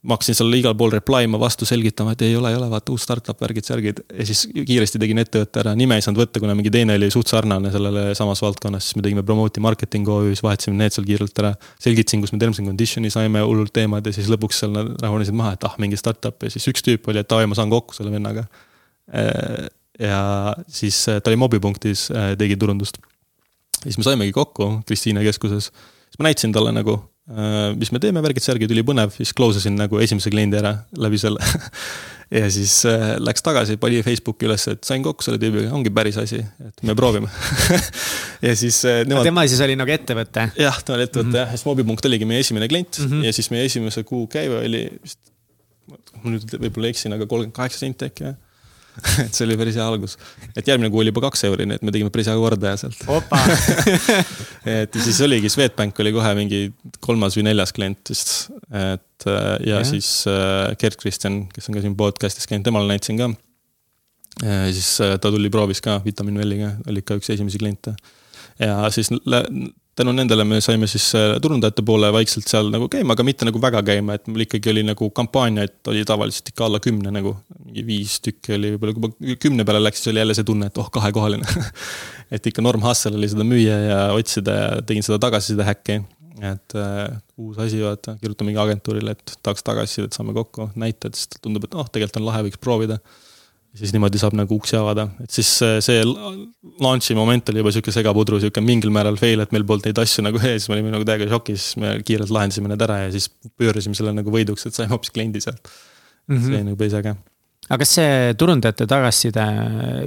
ma 0.07 0.15
hakkasin 0.15 0.37
seal 0.37 0.53
igal 0.55 0.75
pool 0.79 0.91
reply 0.93 1.25
ima 1.27 1.39
vastu 1.41 1.67
selgitama, 1.67 2.13
et 2.15 2.21
ei 2.23 2.35
ole, 2.37 2.53
ei 2.53 2.57
ole, 2.57 2.69
vaata 2.71 2.93
uus 2.93 3.03
startup, 3.03 3.39
värgid, 3.43 3.65
särgid. 3.67 3.99
ja 4.07 4.25
siis 4.27 4.45
kiiresti 4.55 5.01
tegin 5.03 5.19
ettevõtte 5.19 5.59
ära, 5.63 5.73
nime 5.75 5.97
ei 5.99 6.05
saanud 6.05 6.21
võtta, 6.21 6.39
kuna 6.43 6.55
mingi 6.55 6.71
teine 6.71 6.95
oli 6.95 7.09
suht 7.11 7.31
sarnane 7.31 7.71
sellele 7.73 8.05
samas 8.17 8.41
valdkonnas, 8.43 8.87
siis 8.87 8.97
me 8.99 9.03
tegime 9.03 9.23
promote'i 9.27 9.63
marketing 9.63 10.07
OÜ-s, 10.13 10.43
vahetasime 10.45 10.79
need 10.79 10.95
seal 10.95 11.07
kiirelt 11.07 11.43
ära. 11.43 11.51
selgitasin, 11.83 12.23
kus 12.23 12.31
me 12.31 12.39
terms 12.43 12.61
and 12.61 12.71
condition'i 12.71 13.11
saime, 13.11 13.43
hullult 13.43 13.73
teemad 13.75 14.07
ja 14.07 14.15
siis 14.15 14.31
lõpuks 14.31 14.63
seal 14.63 14.71
nad 14.77 14.93
rahunesid 15.03 15.35
maha, 15.35 15.57
et 15.57 15.67
ah, 15.67 15.75
mingi 15.83 15.99
startup 15.99 16.47
ja 16.47 16.53
siis 16.55 16.69
üks 16.71 16.87
tüüp 16.87 17.11
oli, 17.11 17.25
et 17.25 17.27
davai, 17.27 17.49
ma 17.51 17.59
saan 17.59 17.73
kokku 17.73 17.97
selle 17.97 18.13
vennaga. 18.15 18.47
Äh, 19.11 19.67
ja 19.99 20.55
siis 20.71 21.01
äh, 21.11 21.19
ta 21.19 21.33
oli 21.33 21.41
mobipunktis, 21.43 22.07
äh, 22.15 22.31
tegi 22.39 22.55
turundust. 22.55 23.01
siis 23.83 23.97
me 23.97 24.07
saimegi 24.07 24.31
kokku 24.31 24.71
Kristiine 24.87 25.23
keskuses, 25.27 25.71
siis 25.73 26.19
ma 26.19 26.29
näitasin 26.31 26.55
talle 26.55 26.71
nagu 26.71 27.01
mis 27.27 27.89
me 27.91 27.99
teeme, 27.99 28.21
värgid-särgid, 28.23 28.71
ülipõnev, 28.71 29.11
siis 29.11 29.33
close 29.35 29.59
isin 29.59 29.75
nagu 29.75 29.99
esimese 29.99 30.31
kliendi 30.31 30.61
ära 30.61 30.77
läbi 30.95 31.19
selle 31.19 31.43
ja 32.39 32.47
siis 32.51 32.79
äh, 32.87 33.15
läks 33.19 33.43
tagasi, 33.43 33.77
pani 33.81 33.99
Facebooki 34.05 34.47
üles, 34.47 34.63
et 34.71 34.87
sain 34.87 35.03
kokku 35.03 35.25
selle 35.25 35.39
tüübiga, 35.41 35.71
ongi 35.75 35.91
päris 35.95 36.19
asi, 36.21 36.39
et 36.39 36.83
me 36.87 36.95
proovime 36.97 37.27
ja 38.47 38.55
siis 38.59 38.79
äh, 38.87 39.01
nemad. 39.07 39.27
tema 39.27 39.43
siis 39.47 39.63
oli 39.63 39.77
nagu 39.79 39.91
ettevõte? 39.91 40.49
jah, 40.59 40.81
ta 40.83 40.95
oli 40.95 41.07
ettevõte 41.07 41.27
mm 41.27 41.33
-hmm. 41.33 41.41
jah, 41.43 41.51
ja 41.51 41.59
siis 41.59 41.67
Mobipunkt 41.67 42.07
oligi 42.09 42.27
meie 42.29 42.43
esimene 42.43 42.67
klient 42.71 42.99
mm 42.99 43.11
-hmm. 43.11 43.27
ja 43.27 43.33
siis 43.35 43.51
meie 43.51 43.67
esimese 43.67 44.03
kuu 44.07 44.27
käive 44.31 44.63
oli 44.63 44.87
vist, 45.03 45.19
ma 46.23 46.35
nüüd 46.35 46.57
võib-olla 46.57 46.91
eksin, 46.91 47.15
aga 47.15 47.27
kolmkümmend 47.27 47.55
kaheksa 47.55 47.83
senti 47.85 48.11
äkki 48.11 48.29
jah 48.29 48.39
et 49.23 49.33
see 49.35 49.45
oli 49.45 49.57
päris 49.59 49.77
hea 49.77 49.85
algus. 49.85 50.17
et 50.55 50.67
järgmine 50.67 50.89
kuu 50.93 51.01
oli 51.03 51.11
juba 51.11 51.23
kaks 51.27 51.45
euri, 51.49 51.67
nii 51.69 51.79
et 51.79 51.85
me 51.85 51.93
tegime 51.93 52.11
päris 52.13 52.29
hea 52.31 52.35
kordaja 52.39 52.77
sealt. 52.81 53.01
et 54.77 54.99
siis 55.03 55.21
oligi, 55.25 55.51
Swedbank 55.53 55.99
oli 56.03 56.13
kohe 56.15 56.33
mingi 56.39 56.61
kolmas 57.03 57.37
või 57.37 57.47
neljas 57.49 57.73
klient 57.77 58.13
vist. 58.13 58.35
et 58.71 59.27
äh, 59.29 59.49
ja, 59.67 59.79
ja 59.79 59.81
siis 59.87 60.11
äh, 60.31 60.75
Gerd 60.81 60.99
Kristjan, 61.01 61.43
kes 61.53 61.69
on 61.69 61.77
ka 61.77 61.83
siin 61.85 61.97
podcast'is 61.99 62.49
käinud, 62.49 62.67
temale 62.67 62.89
näitasin 62.91 63.21
ka. 63.21 63.31
siis 64.73 64.93
äh, 65.05 65.17
ta 65.21 65.33
tuli 65.33 65.51
proovis 65.53 65.83
ka 65.83 65.99
Vitamin 66.05 66.39
Welliga, 66.41 66.75
oli 66.89 67.05
ka 67.05 67.19
üks 67.19 67.29
esimesi 67.33 67.61
kliente. 67.61 67.95
ja 68.59 68.79
siis 68.93 69.13
tänu 69.97 70.13
nendele 70.13 70.45
me 70.45 70.59
saime 70.61 70.87
siis 70.89 71.05
äh, 71.17 71.35
turundajate 71.41 71.83
poole 71.85 72.09
vaikselt 72.13 72.47
seal 72.49 72.69
nagu 72.73 72.87
käima, 72.91 73.15
aga 73.15 73.25
mitte 73.25 73.47
nagu 73.47 73.61
väga 73.61 73.81
käima, 73.85 74.17
et 74.17 74.27
mul 74.29 74.45
ikkagi 74.45 74.71
oli 74.73 74.83
nagu 74.85 75.09
kampaaniaid 75.17 75.91
oli 75.91 76.03
tavaliselt 76.07 76.51
ikka 76.53 76.67
alla 76.67 76.81
kümne 76.83 77.13
nagu. 77.13 77.35
mingi 77.65 77.85
viis 77.87 78.19
tükki 78.23 78.55
oli 78.57 78.73
võib-olla, 78.75 78.93
kui 78.95 79.07
ma 79.07 79.37
kümne 79.41 79.65
peale 79.67 79.81
läks, 79.83 80.01
siis 80.01 80.11
oli 80.13 80.21
jälle 80.23 80.37
see 80.37 80.47
tunne, 80.47 80.69
et 80.69 80.77
oh, 80.81 80.91
kahekohaline 80.93 81.47
et 82.35 82.51
ikka 82.51 82.63
norm 82.65 82.85
hustle 82.85 83.17
oli 83.17 83.29
seda 83.31 83.47
müüa 83.47 83.79
ja 83.87 83.99
otsida 84.15 84.59
ja 84.61 84.69
tegin 84.85 85.05
seda 85.05 85.19
tagasiside 85.27 85.65
häkki. 85.67 86.01
et 86.45 86.77
äh, 86.77 87.05
uus 87.41 87.57
asi, 87.61 87.81
vaata, 87.81 88.17
kirjutan 88.21 88.51
mingi 88.51 88.61
agentuurile, 88.61 89.17
et 89.17 89.39
tahaks 89.41 89.65
tagasisidet, 89.65 90.13
saame 90.13 90.37
kokku, 90.37 90.69
näitad, 90.77 91.17
siis 91.17 91.41
tundub, 91.41 91.65
et 91.65 91.73
oh, 91.73 91.89
tegelikult 91.89 92.21
on 92.21 92.29
lahe, 92.29 92.45
võiks 92.47 92.61
proovida 92.61 93.01
siis 93.77 93.93
niimoodi 93.95 94.19
saab 94.21 94.35
nagu 94.37 94.57
uksi 94.57 94.77
avada, 94.79 95.07
et 95.23 95.33
siis 95.33 95.49
see 95.85 96.03
launch'i 96.83 97.15
moment 97.17 97.51
oli 97.53 97.61
juba 97.63 97.73
sihuke 97.75 97.93
segapudru, 97.93 98.41
sihuke 98.43 98.63
mingil 98.65 98.93
määral 98.93 99.19
fail, 99.19 99.43
et 99.43 99.53
meil 99.55 99.65
polnud 99.69 99.87
neid 99.89 100.01
asju 100.03 100.25
nagu 100.25 100.41
ees, 100.41 100.67
me 100.69 100.77
olime 100.77 100.93
nagu 100.95 101.07
täiega 101.07 101.29
šokis, 101.31 101.69
me 101.81 101.95
kiirelt 102.07 102.33
lahendasime 102.33 102.73
need 102.73 102.85
ära 102.87 103.03
ja 103.05 103.13
siis 103.15 103.29
pöörasime 103.59 103.97
selle 103.97 104.15
nagu 104.17 104.33
võiduks, 104.33 104.67
et 104.67 104.77
saime 104.77 104.95
hoopis 104.95 105.13
kliendi 105.15 105.43
sealt 105.43 105.61
mm. 105.63 106.35
-hmm. 106.35 106.45
see 106.45 106.55
oli 106.55 106.69
nagu 106.71 106.79
päris 106.81 106.97
äge 107.01 107.15
aga 107.67 107.79
kas 107.83 107.93
see 107.97 108.33
turundajate 108.39 108.85
tagasiside 108.87 109.43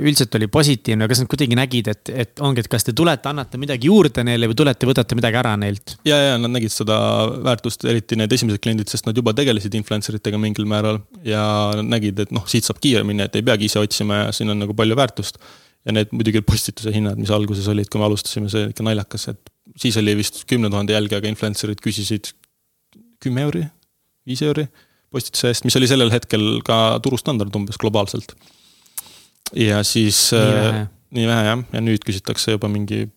üldiselt 0.01 0.37
oli 0.39 0.49
positiivne, 0.53 1.09
kas 1.11 1.20
nad 1.23 1.28
kuidagi 1.31 1.59
nägid, 1.59 1.91
et, 1.93 2.12
et 2.24 2.43
ongi, 2.45 2.65
et 2.65 2.70
kas 2.73 2.87
te 2.87 2.95
tulete, 2.97 3.28
annate 3.28 3.61
midagi 3.61 3.91
juurde 3.91 4.24
neile 4.27 4.49
või 4.51 4.57
tulete, 4.62 4.89
võtate 4.89 5.19
midagi 5.19 5.41
ära 5.43 5.53
neilt? 5.61 5.97
ja, 6.09 6.16
ja 6.31 6.39
nad 6.41 6.55
nägid 6.57 6.73
seda 6.73 6.97
väärtust, 7.45 7.85
eriti 7.91 8.19
need 8.20 8.32
esimesed 8.37 8.62
kliendid, 8.65 8.89
sest 8.93 9.09
nad 9.09 9.16
juba 9.16 9.35
tegelesid 9.37 9.77
influencer 9.77 10.16
itega 10.16 10.41
mingil 10.41 10.69
määral. 10.70 11.03
ja 11.27 11.45
nad 11.77 11.93
nägid, 11.99 12.24
et 12.24 12.35
noh, 12.35 12.47
siit 12.49 12.69
saab 12.69 12.81
kiiremini, 12.81 13.28
et 13.28 13.37
ei 13.37 13.47
peagi 13.47 13.69
ise 13.69 13.82
otsima 13.82 14.24
ja 14.24 14.35
siin 14.37 14.53
on 14.55 14.65
nagu 14.65 14.77
palju 14.77 14.97
väärtust. 14.97 15.41
ja 15.85 15.97
need 15.97 16.12
muidugi 16.16 16.41
postituse 16.45 16.93
hinnad, 16.97 17.20
mis 17.20 17.32
alguses 17.32 17.69
olid, 17.73 17.89
kui 17.93 18.01
me 18.01 18.09
alustasime, 18.09 18.49
see 18.53 18.66
oli 18.66 18.74
ikka 18.74 18.85
naljakas, 18.89 19.31
et 19.35 19.53
siis 19.81 19.97
oli 20.01 20.16
vist 20.16 20.47
kümne 20.49 20.73
tuhande 20.73 20.97
jälgijaga 20.97 21.28
influencer'id 21.28 21.81
küsisid 21.85 22.32
kümme 23.20 23.45
euri, 23.45 23.66
viis 24.28 24.41
euri 24.45 24.66
postituse 25.15 25.51
eest, 25.51 25.66
mis 25.66 25.77
oli 25.78 25.89
sellel 25.91 26.12
hetkel 26.15 26.61
ka 26.66 27.01
turustandard 27.05 27.55
umbes 27.59 27.78
globaalselt. 27.81 28.35
ja 29.57 29.82
siis. 29.85 30.31
nii 30.32 30.41
äh, 30.41 30.65
vähe. 30.65 30.85
nii 31.19 31.31
vähe 31.31 31.47
jah, 31.49 31.65
ja 31.73 31.85
nüüd 31.85 32.05
küsitakse 32.07 32.57
juba 32.57 32.70
mingi 32.70 33.09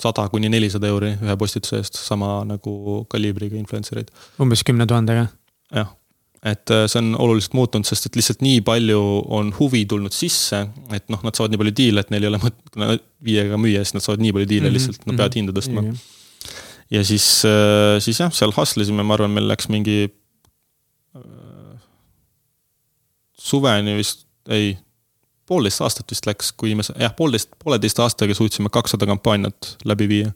sada 0.00 0.26
kuni 0.32 0.48
nelisada 0.52 0.88
euri 0.90 1.14
ühe 1.20 1.36
postituse 1.40 1.80
eest, 1.80 1.96
sama 2.00 2.40
nagu 2.48 3.04
kaliibriga 3.12 3.58
influencer 3.60 4.02
eid. 4.02 4.12
umbes 4.40 4.64
kümne 4.66 4.86
tuhandega? 4.88 5.26
jah, 5.76 5.90
et 6.44 6.72
äh, 6.72 6.86
see 6.90 7.00
on 7.02 7.14
oluliselt 7.20 7.56
muutunud, 7.56 7.88
sest 7.88 8.08
et 8.08 8.20
lihtsalt 8.20 8.44
nii 8.44 8.60
palju 8.66 9.00
on 9.40 9.52
huvi 9.58 9.84
tulnud 9.88 10.14
sisse, 10.16 10.62
et 10.96 11.08
noh, 11.12 11.20
nad 11.26 11.36
saavad 11.36 11.54
nii 11.54 11.64
palju 11.64 11.76
diile, 11.82 12.04
et 12.04 12.12
neil 12.12 12.26
ei 12.26 12.32
ole 12.32 12.40
mõtet, 12.42 13.04
viiega 13.24 13.60
müüa, 13.60 13.84
siis 13.84 13.96
nad 13.96 14.06
saavad 14.06 14.24
nii 14.24 14.36
palju 14.36 14.48
diile 14.52 14.68
mm 14.68 14.72
-hmm. 14.72 14.78
lihtsalt, 14.78 15.06
nad 15.08 15.20
peavad 15.20 15.40
hinda 15.40 15.56
tõstma 15.56 15.80
mm. 15.82 15.90
-hmm. 15.90 16.56
ja 16.96 17.04
siis, 17.04 17.26
äh, 17.48 17.98
siis 18.04 18.20
jah, 18.20 18.32
seal 18.32 18.56
hustle 18.56 18.84
isime, 18.84 19.04
ma 19.04 19.16
arvan, 19.16 19.36
meil 19.36 19.48
läks 19.48 19.68
mingi 19.72 20.08
suveni 23.40 23.96
vist, 23.96 24.26
ei, 24.48 24.74
poolteist 25.48 25.82
aastat 25.84 26.12
vist 26.12 26.26
läks, 26.28 26.52
kui 26.56 26.74
me, 26.78 26.84
jah, 26.98 27.14
poolteist, 27.16 27.54
pooleteist 27.62 28.02
aastaga 28.04 28.36
suutsime 28.36 28.70
kakssada 28.72 29.08
kampaaniat 29.10 29.74
läbi 29.84 30.08
viia. 30.08 30.32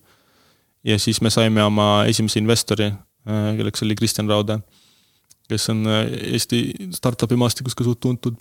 ja 0.85 0.99
siis 0.99 1.21
me 1.21 1.31
saime 1.31 1.63
oma 1.65 2.05
esimese 2.09 2.41
investori, 2.41 2.91
äh, 3.29 3.51
kelleks 3.57 3.83
oli 3.83 3.95
Kristjan 3.95 4.29
Raude, 4.29 4.59
kes 5.49 5.71
on 5.71 5.87
äh, 5.87 6.03
Eesti 6.33 6.65
startup'i 6.97 7.37
maastikus 7.37 7.75
ka 7.75 7.85
suht 7.85 8.01
tuntud 8.01 8.41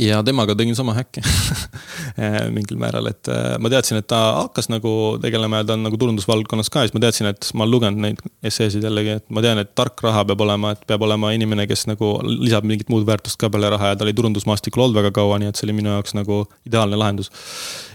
ja 0.00 0.22
temaga 0.26 0.54
tegin 0.58 0.76
sama 0.76 0.94
häkki 0.96 1.22
eh, 2.22 2.38
mingil 2.54 2.78
määral, 2.80 3.08
et 3.10 3.28
eh, 3.30 3.56
ma 3.62 3.70
teadsin, 3.72 3.98
et 4.00 4.08
ta 4.10 4.20
hakkas 4.40 4.70
nagu 4.72 4.92
tegelema 5.22 5.62
ja 5.62 5.68
ta 5.68 5.76
on 5.76 5.84
nagu 5.86 5.98
turundusvaldkonnas 6.00 6.70
ka 6.72 6.84
ja 6.84 6.90
siis 6.90 6.96
ma 6.96 7.02
teadsin, 7.04 7.28
et 7.30 7.50
ma 7.54 7.64
olen 7.64 7.74
lugenud 7.74 8.02
neid 8.04 8.22
esseesid 8.50 8.84
jällegi, 8.84 9.18
et 9.20 9.26
ma 9.34 9.44
tean, 9.44 9.60
et 9.62 9.74
tark 9.76 10.00
raha 10.04 10.24
peab 10.28 10.44
olema, 10.46 10.74
et 10.74 10.84
peab 10.88 11.04
olema 11.06 11.32
inimene, 11.36 11.66
kes 11.70 11.86
nagu 11.90 12.14
lisab 12.28 12.66
mingit 12.68 12.92
muud 12.92 13.06
väärtust 13.08 13.40
ka 13.40 13.50
peale 13.52 13.70
raha 13.74 13.92
ja 13.92 13.98
ta 13.98 14.06
oli 14.06 14.14
turundusmaastikul 14.16 14.86
olnud 14.86 15.00
väga 15.00 15.12
kaua, 15.18 15.40
nii 15.42 15.52
et 15.52 15.60
see 15.60 15.68
oli 15.68 15.76
minu 15.80 15.92
jaoks 15.94 16.16
nagu 16.18 16.42
ideaalne 16.66 16.98
lahendus. 17.00 17.30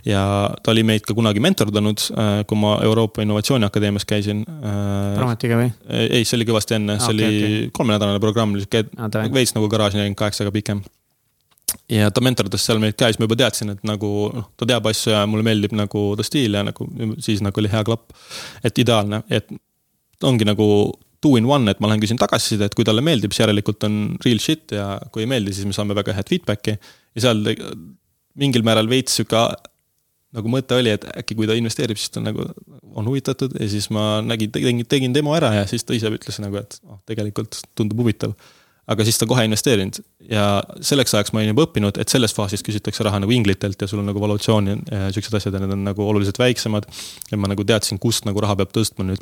ja 0.06 0.22
ta 0.64 0.72
oli 0.72 0.84
meid 0.88 1.08
ka 1.08 1.16
kunagi 1.18 1.44
mentordanud, 1.44 2.06
eh, 2.12 2.30
kui 2.50 2.60
ma 2.60 2.78
Euroopa 2.84 3.26
Innovatsiooniakadeemias 3.26 4.08
käisin. 4.10 4.46
Prometiga 5.16 5.60
või? 5.60 5.74
ei, 5.90 6.24
see 6.24 6.38
oli 6.40 6.48
kõvasti 6.48 6.80
enne, 6.80 7.00
see 7.00 7.12
okay, 7.12 7.18
oli 7.18 7.28
okay. 7.28 7.74
kolmenädalane 7.76 8.24
programm, 8.24 8.56
sihuke 8.60 8.86
ah, 8.98 9.12
veits 9.34 9.56
nagu 9.58 9.70
Garage 9.72 9.98
nelikümmend 9.98 10.20
kaheksa, 10.24 10.46
aga 10.46 10.56
pikem 10.56 10.84
ja 11.92 12.10
ta 12.14 12.24
mentordas 12.24 12.66
seal 12.66 12.82
meid 12.82 12.98
ka 12.98 13.08
ja 13.08 13.14
siis 13.14 13.22
ma 13.22 13.28
juba 13.28 13.40
teadsin, 13.42 13.74
et 13.76 13.84
nagu 13.88 14.10
noh, 14.36 14.48
ta 14.60 14.68
teab 14.70 14.90
asju 14.92 15.14
ja 15.14 15.26
mulle 15.30 15.46
meeldib 15.48 15.76
nagu 15.78 16.04
ta 16.20 16.26
stiil 16.26 16.58
ja 16.60 16.64
nagu 16.68 16.88
siis 17.24 17.44
nagu 17.46 17.62
oli 17.62 17.72
hea 17.72 17.84
klapp. 17.88 18.14
et 18.64 18.82
ideaalne, 18.84 19.24
et 19.30 19.50
ongi 20.24 20.48
nagu 20.48 20.68
two 21.22 21.36
in 21.38 21.48
one, 21.50 21.68
et 21.72 21.80
ma 21.84 21.90
lähen 21.92 22.02
küsin 22.04 22.20
tagasisidet, 22.20 22.76
kui 22.76 22.88
talle 22.88 23.04
meeldib, 23.04 23.34
siis 23.34 23.44
järelikult 23.44 23.84
on 23.88 23.98
real 24.26 24.40
shit 24.44 24.72
ja 24.76 24.94
kui 25.12 25.26
ei 25.26 25.32
meeldi, 25.32 25.56
siis 25.56 25.68
me 25.68 25.76
saame 25.76 25.98
väga 25.98 26.16
head 26.16 26.32
feedback'i. 26.32 26.78
ja 27.16 27.26
seal 27.26 27.44
mingil 28.40 28.64
määral 28.64 28.88
veits 28.92 29.18
sihuke 29.18 29.42
nagu 30.38 30.52
mõte 30.52 30.78
oli, 30.78 30.94
et 30.94 31.06
äkki 31.18 31.36
kui 31.38 31.48
ta 31.50 31.58
investeerib, 31.58 31.98
siis 31.98 32.14
ta 32.14 32.22
nagu 32.22 32.46
on 32.94 33.08
huvitatud 33.10 33.56
ja 33.58 33.68
siis 33.70 33.90
ma 33.94 34.20
nägin, 34.26 34.52
tegin, 34.54 34.84
tegin 34.90 35.16
demo 35.16 35.34
ära 35.38 35.52
ja 35.56 35.66
siis 35.70 35.86
ta 35.86 35.96
ise 35.98 36.12
ütles 36.14 36.38
nagu, 36.44 36.62
et 36.62 36.78
oh, 36.86 37.00
tegelikult 37.10 37.62
tundub 37.78 38.04
huvitav 38.04 38.36
aga 38.90 39.06
siis 39.06 39.20
ta 39.22 39.28
kohe 39.30 39.44
ei 39.44 39.50
investeerinud 39.50 40.00
ja 40.32 40.46
selleks 40.86 41.14
ajaks 41.16 41.34
ma 41.34 41.42
olin 41.42 41.54
juba 41.54 41.66
õppinud, 41.68 42.00
et 42.02 42.12
selles 42.12 42.34
faasis 42.36 42.64
küsitakse 42.66 43.06
raha 43.06 43.22
nagu 43.24 43.34
inglitelt 43.34 43.82
ja 43.82 43.90
sul 43.90 44.02
on 44.02 44.10
nagu 44.10 44.22
valuatsioon 44.22 44.72
ja 44.72 45.10
siuksed 45.14 45.38
asjad 45.40 45.56
ja 45.56 45.64
need 45.64 45.76
on 45.76 45.86
nagu 45.92 46.06
oluliselt 46.06 46.40
väiksemad. 46.42 46.90
ja 47.32 47.38
ma 47.38 47.52
nagu 47.52 47.66
teadsin, 47.66 48.00
kust 48.02 48.28
nagu 48.30 48.42
raha 48.42 48.58
peab 48.60 48.74
tõstma 48.76 49.06
nüüd. 49.12 49.22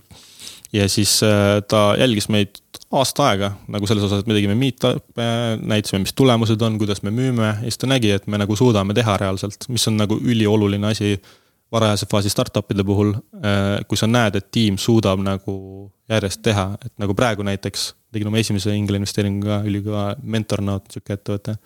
ja 0.74 0.88
siis 0.92 1.20
äh, 1.26 1.60
ta 1.68 1.96
jälgis 2.00 2.30
meid 2.34 2.62
aasta 2.92 3.28
aega 3.32 3.52
nagu 3.68 3.88
selles 3.90 4.06
osas, 4.08 4.24
et 4.24 4.30
me 4.30 4.38
tegime 4.38 4.56
meetup'e, 4.56 5.28
näitasime, 5.60 6.06
mis 6.06 6.16
tulemused 6.16 6.62
on, 6.64 6.78
kuidas 6.80 7.04
me 7.04 7.12
müüme 7.12 7.50
ja 7.50 7.58
siis 7.66 7.82
ta 7.82 7.90
nägi, 7.92 8.14
et 8.16 8.28
me 8.32 8.40
nagu 8.40 8.56
suudame 8.56 8.96
teha 8.96 9.18
reaalselt, 9.20 9.68
mis 9.74 9.88
on 9.92 10.00
nagu 10.00 10.20
ülioluline 10.24 10.94
asi 10.94 11.18
varajase 11.72 12.08
faasi 12.12 12.32
startup'ide 12.32 12.86
puhul, 12.88 13.14
äh, 13.42 13.82
kui 13.88 14.00
sa 14.00 14.08
näed, 14.10 14.38
et 14.40 14.48
tiim 14.54 14.78
suudab 14.82 15.22
nagu 15.24 15.58
järjest 16.12 16.42
teha, 16.46 16.70
et 16.86 16.94
nagu 17.02 17.16
praegu 17.18 17.44
näiteks 17.48 17.90
tegin 18.16 18.30
oma 18.30 18.40
esimese 18.40 18.76
ingla 18.76 19.02
investeeringu 19.02 19.50
ka, 19.50 19.60
ülikõva 19.68 20.08
Mentornaut, 20.24 20.88
sihuke 20.94 21.18
ettevõte. 21.18 21.58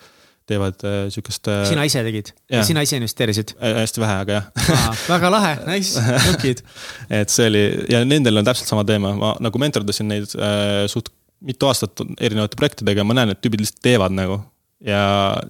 teevad 0.52 0.82
äh, 0.84 1.06
sihukest. 1.14 1.48
Äh, 1.48 1.62
sina 1.70 1.84
ise 1.88 2.02
tegid? 2.04 2.34
sina 2.68 2.82
ise 2.84 2.98
investeerisid? 2.98 3.54
hästi 3.62 4.02
vähe, 4.02 4.16
aga 4.26 4.40
jah 4.40 4.98
väga 5.14 5.30
lahe, 5.32 5.52
nice, 5.70 6.02
nukid 6.28 6.64
et 7.22 7.30
see 7.32 7.48
oli 7.48 7.62
ja 7.94 8.02
nendel 8.04 8.42
on 8.42 8.48
täpselt 8.50 8.68
sama 8.68 8.84
teema, 8.84 9.14
ma 9.16 9.36
nagu 9.40 9.62
mentordasin 9.62 10.10
neid 10.12 10.34
äh, 10.36 10.90
suht 10.92 11.14
mitu 11.42 11.70
aastat 11.70 12.02
erinevate 12.20 12.58
projektidega, 12.60 13.06
ma 13.06 13.16
näen, 13.18 13.34
et 13.34 13.42
tüübid 13.42 13.64
lihtsalt 13.64 13.82
teevad 13.86 14.14
nagu 14.18 14.42
ja 14.86 15.02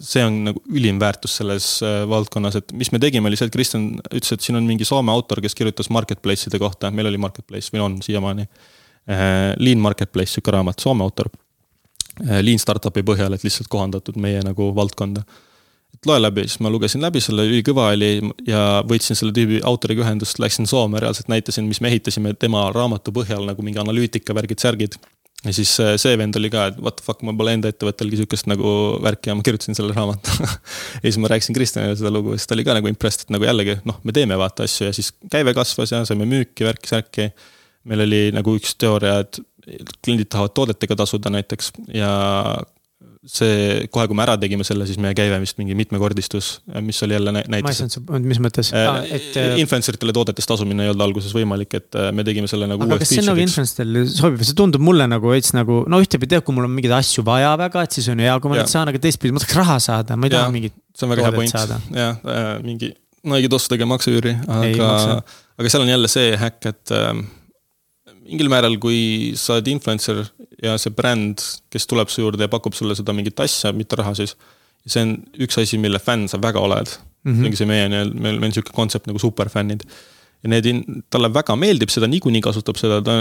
see 0.04 0.24
on 0.26 0.42
nagu 0.50 0.62
ülim 0.76 1.00
väärtus 1.02 1.38
selles 1.40 1.68
äh, 1.86 2.02
valdkonnas, 2.10 2.58
et 2.60 2.74
mis 2.78 2.92
me 2.92 3.00
tegime, 3.02 3.30
oli 3.30 3.40
see, 3.40 3.48
et 3.48 3.56
Kristjan 3.56 3.86
ütles, 4.10 4.34
et 4.36 4.44
siin 4.44 4.60
on 4.60 4.68
mingi 4.68 4.88
Soome 4.88 5.14
autor, 5.14 5.42
kes 5.44 5.56
kirjutas 5.58 5.92
marketplace'ide 5.94 6.60
kohta, 6.62 6.92
meil 6.92 7.10
oli 7.12 7.22
marketplace 7.22 7.72
või 7.74 7.86
on 7.86 8.02
siiamaani. 8.04 8.48
Äh, 9.10 9.54
Lean 9.60 9.80
Marketplace, 9.84 10.36
sihuke 10.36 10.52
raamat, 10.54 10.84
Soome 10.84 11.06
autor. 11.08 11.32
Äh, 12.26 12.42
Lean 12.44 12.60
startup'i 12.60 13.06
põhjal, 13.08 13.38
et 13.38 13.48
lihtsalt 13.48 13.72
kohandatud 13.72 14.20
meie 14.20 14.44
nagu 14.46 14.74
valdkonda. 14.76 15.24
et 15.92 16.08
loe 16.08 16.22
läbi, 16.22 16.46
siis 16.48 16.62
ma 16.64 16.70
lugesin 16.72 17.02
läbi 17.04 17.20
selle, 17.20 17.44
ülikõva 17.50 17.90
oli 17.92 18.14
ja 18.48 18.82
võtsin 18.88 19.16
selle 19.16 19.34
tüübi 19.36 19.60
autoriga 19.68 20.06
ühendust, 20.06 20.40
läksin 20.40 20.68
Soome, 20.68 21.00
reaalselt 21.00 21.28
näitasin, 21.32 21.68
mis 21.68 21.82
me 21.82 21.92
ehitasime 21.92 22.34
tema 22.40 22.70
raamatu 22.72 23.12
põhjal 23.16 23.44
nagu 23.48 23.64
mingi 23.64 23.80
analüütika 23.80 24.36
värgid, 24.36 24.60
särgid 24.64 24.96
ja 25.46 25.54
siis 25.56 25.74
äh, 25.82 25.96
see 26.02 26.18
vend 26.20 26.38
oli 26.38 26.52
ka, 26.54 26.68
et 26.72 26.82
what 26.82 27.00
the 27.00 27.06
fuck, 27.06 27.24
ma 27.26 27.34
pole 27.38 27.56
enda 27.58 27.72
ettevõttelgi 27.72 28.20
sihukest 28.20 28.50
nagu 28.52 28.74
värki 29.02 29.32
ja 29.32 29.38
ma 29.38 29.46
kirjutasin 29.46 29.78
selle 29.78 29.96
raamatu 29.96 30.36
ja 30.46 31.06
siis 31.08 31.20
ma 31.22 31.32
rääkisin 31.32 31.58
Kristjanile 31.58 31.98
seda 32.00 32.14
lugu 32.14 32.36
ja 32.36 32.42
siis 32.42 32.52
ta 32.52 32.58
oli 32.58 32.66
ka 32.68 32.76
nagu 32.78 32.92
impressed, 32.92 33.26
et 33.26 33.34
nagu 33.34 33.48
jällegi 33.48 33.80
noh, 33.90 33.98
me 34.06 34.16
teeme 34.16 34.38
vaata 34.42 34.68
asju 34.70 34.90
ja 34.90 34.98
siis 34.98 35.14
käive 35.34 35.56
kasvas 35.58 35.96
ja 35.96 36.04
saime 36.08 36.28
müüki, 36.30 36.68
värki-särki. 36.68 37.32
meil 37.90 38.06
oli 38.06 38.22
nagu 38.36 38.54
üks 38.60 38.76
teooria, 38.78 39.24
et 39.26 39.42
kliendid 40.04 40.30
tahavad 40.30 40.54
toodetega 40.58 40.98
tasuda 41.02 41.34
näiteks 41.34 41.72
ja 41.94 42.12
see, 43.28 43.88
kohe 43.94 44.08
kui 44.10 44.18
me 44.18 44.24
ära 44.26 44.34
tegime 44.42 44.66
selle, 44.66 44.88
siis 44.90 44.98
meie 45.02 45.14
käive 45.18 45.38
vist 45.44 45.60
mingi 45.62 45.76
mitmekordistus, 45.78 46.54
mis 46.82 47.02
oli 47.06 47.14
jälle 47.18 47.34
ma 47.36 47.44
ei 47.44 47.52
näitas. 47.58 47.82
saanud, 47.86 48.26
mis 48.26 48.42
mõttes 48.42 48.72
Äh, 48.72 48.88
ah,, 48.88 49.04
et 49.06 49.38
äh, 49.38 49.60
Influencer 49.62 49.98
itele 49.98 50.14
toodetest 50.16 50.50
tasumine 50.50 50.86
ei 50.86 50.92
olnud 50.92 51.06
alguses 51.06 51.34
võimalik, 51.36 51.76
et 51.78 51.98
äh, 52.00 52.10
me 52.16 52.26
tegime 52.28 52.50
selle 52.50 52.70
nagu 52.70 52.86
aga 52.88 52.98
kas 53.02 53.12
see 53.12 53.26
nagu 53.26 53.42
influencer'ile 53.44 54.06
sobib, 54.10 54.46
see 54.48 54.58
tundub 54.58 54.84
mulle 54.86 55.06
nagu 55.12 55.34
veits 55.34 55.54
nagu, 55.58 55.82
no 55.92 56.00
ühtepidi 56.02 56.38
jah, 56.38 56.46
kui 56.46 56.56
mul 56.58 56.70
on 56.70 56.74
mingeid 56.74 56.96
asju 56.98 57.26
vaja 57.28 57.52
väga, 57.62 57.86
et 57.88 58.00
siis 58.00 58.10
on 58.14 58.24
hea, 58.24 58.38
kui 58.42 58.52
ma 58.52 58.58
Jaa. 58.58 58.66
neid 58.66 58.74
saan, 58.74 58.92
aga 58.92 59.02
teistpidi 59.04 59.36
ma 59.36 59.44
tahaks 59.44 59.60
raha 59.60 59.78
saada, 59.84 60.18
ma 60.18 60.30
ei 60.30 60.34
taha 60.34 60.56
mingit. 60.56 60.78
see 60.96 61.08
on 61.08 61.14
väga 61.14 61.28
hea 61.28 61.36
point 61.38 61.54
saada., 61.54 61.78
jah 61.94 62.18
äh,, 62.26 62.56
mingi, 62.66 62.94
no 63.28 63.38
ei 63.38 63.86
maksa 63.92 64.16
üüri, 64.16 64.34
Ei 64.64 64.74
aga 64.74 64.88
maksa., 64.88 65.20
aga 65.62 65.74
seal 65.76 65.86
on 65.86 65.94
jälle 65.94 66.12
see 66.12 66.34
häkk, 66.42 66.72
et 66.72 66.96
äh, 66.98 67.14
mingil 68.32 68.50
määral, 68.52 68.78
kui 68.82 69.34
sa 69.40 69.58
oled 69.58 69.68
influencer 69.74 70.24
ja 70.64 70.78
see 70.80 70.94
bränd, 70.96 71.44
kes 71.74 71.88
tuleb 71.90 72.12
su 72.12 72.24
juurde 72.24 72.48
ja 72.48 72.52
pakub 72.52 72.76
sulle 72.78 72.96
seda 72.98 73.16
mingit 73.16 73.40
asja, 73.44 73.74
mitte 73.76 74.00
raha 74.00 74.14
siis, 74.18 74.38
see 74.88 75.04
on 75.04 75.16
üks 75.46 75.60
asi, 75.62 75.80
mille 75.82 76.00
fänn 76.02 76.30
sa 76.32 76.40
väga 76.42 76.64
oled 76.64 76.88
mm. 76.88 77.32
-hmm. 77.32 77.36
see 77.36 77.50
ongi 77.50 77.60
see 77.60 77.70
meie 77.70 77.90
meil, 77.92 78.14
meil 78.14 78.40
on 78.40 78.48
niisugune 78.48 78.78
kontsept 78.78 79.10
nagu 79.10 79.20
superfännid. 79.20 79.84
Ja 80.42 80.50
need, 80.50 80.68
talle 81.14 81.30
väga 81.34 81.56
meeldib 81.60 81.92
seda, 81.94 82.08
niikuinii 82.10 82.42
kasutab 82.44 82.80
seda, 82.80 82.98
ta 83.06 83.18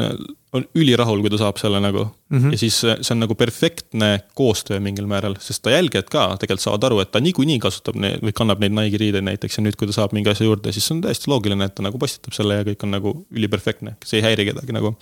on 0.56 0.64
ülirahul, 0.78 1.20
kui 1.22 1.32
ta 1.32 1.40
saab 1.42 1.60
selle 1.60 1.80
nagu 1.82 2.06
mm. 2.06 2.38
-hmm. 2.38 2.54
ja 2.54 2.58
siis 2.58 2.78
see 2.80 3.14
on 3.14 3.20
nagu 3.22 3.36
perfektne 3.38 4.10
koostöö 4.38 4.80
mingil 4.80 5.06
määral, 5.10 5.36
sest 5.40 5.62
ta 5.62 5.74
jälgijad 5.74 6.08
ka 6.10 6.26
tegelikult 6.40 6.64
saavad 6.64 6.88
aru, 6.88 7.00
et 7.04 7.12
ta 7.12 7.20
niikuinii 7.20 7.58
kasutab 7.60 8.00
neid 8.00 8.24
või 8.24 8.34
kannab 8.36 8.64
neid 8.64 8.74
Nike'i 8.76 9.02
riideid 9.04 9.26
näiteks 9.28 9.60
ja 9.60 9.66
nüüd, 9.66 9.76
kui 9.76 9.90
ta 9.90 9.96
saab 9.98 10.16
mingi 10.16 10.32
asja 10.32 10.48
juurde, 10.48 10.72
siis 10.72 10.90
on 10.94 11.04
täiesti 11.04 11.30
loogiline, 11.30 11.64
et 11.64 11.74
ta 11.74 11.84
nagu 11.84 12.00
postitab 12.00 12.36
selle 12.36 12.62
ja 12.62 12.66
kõik 12.66 12.88
on 12.88 12.96
nagu 12.96 13.14
üliperfektne, 13.30 13.96
see 14.04 14.20
ei 14.20 14.28
häiri 14.30 14.48
kedagi 14.52 14.76
nagu. 14.76 14.96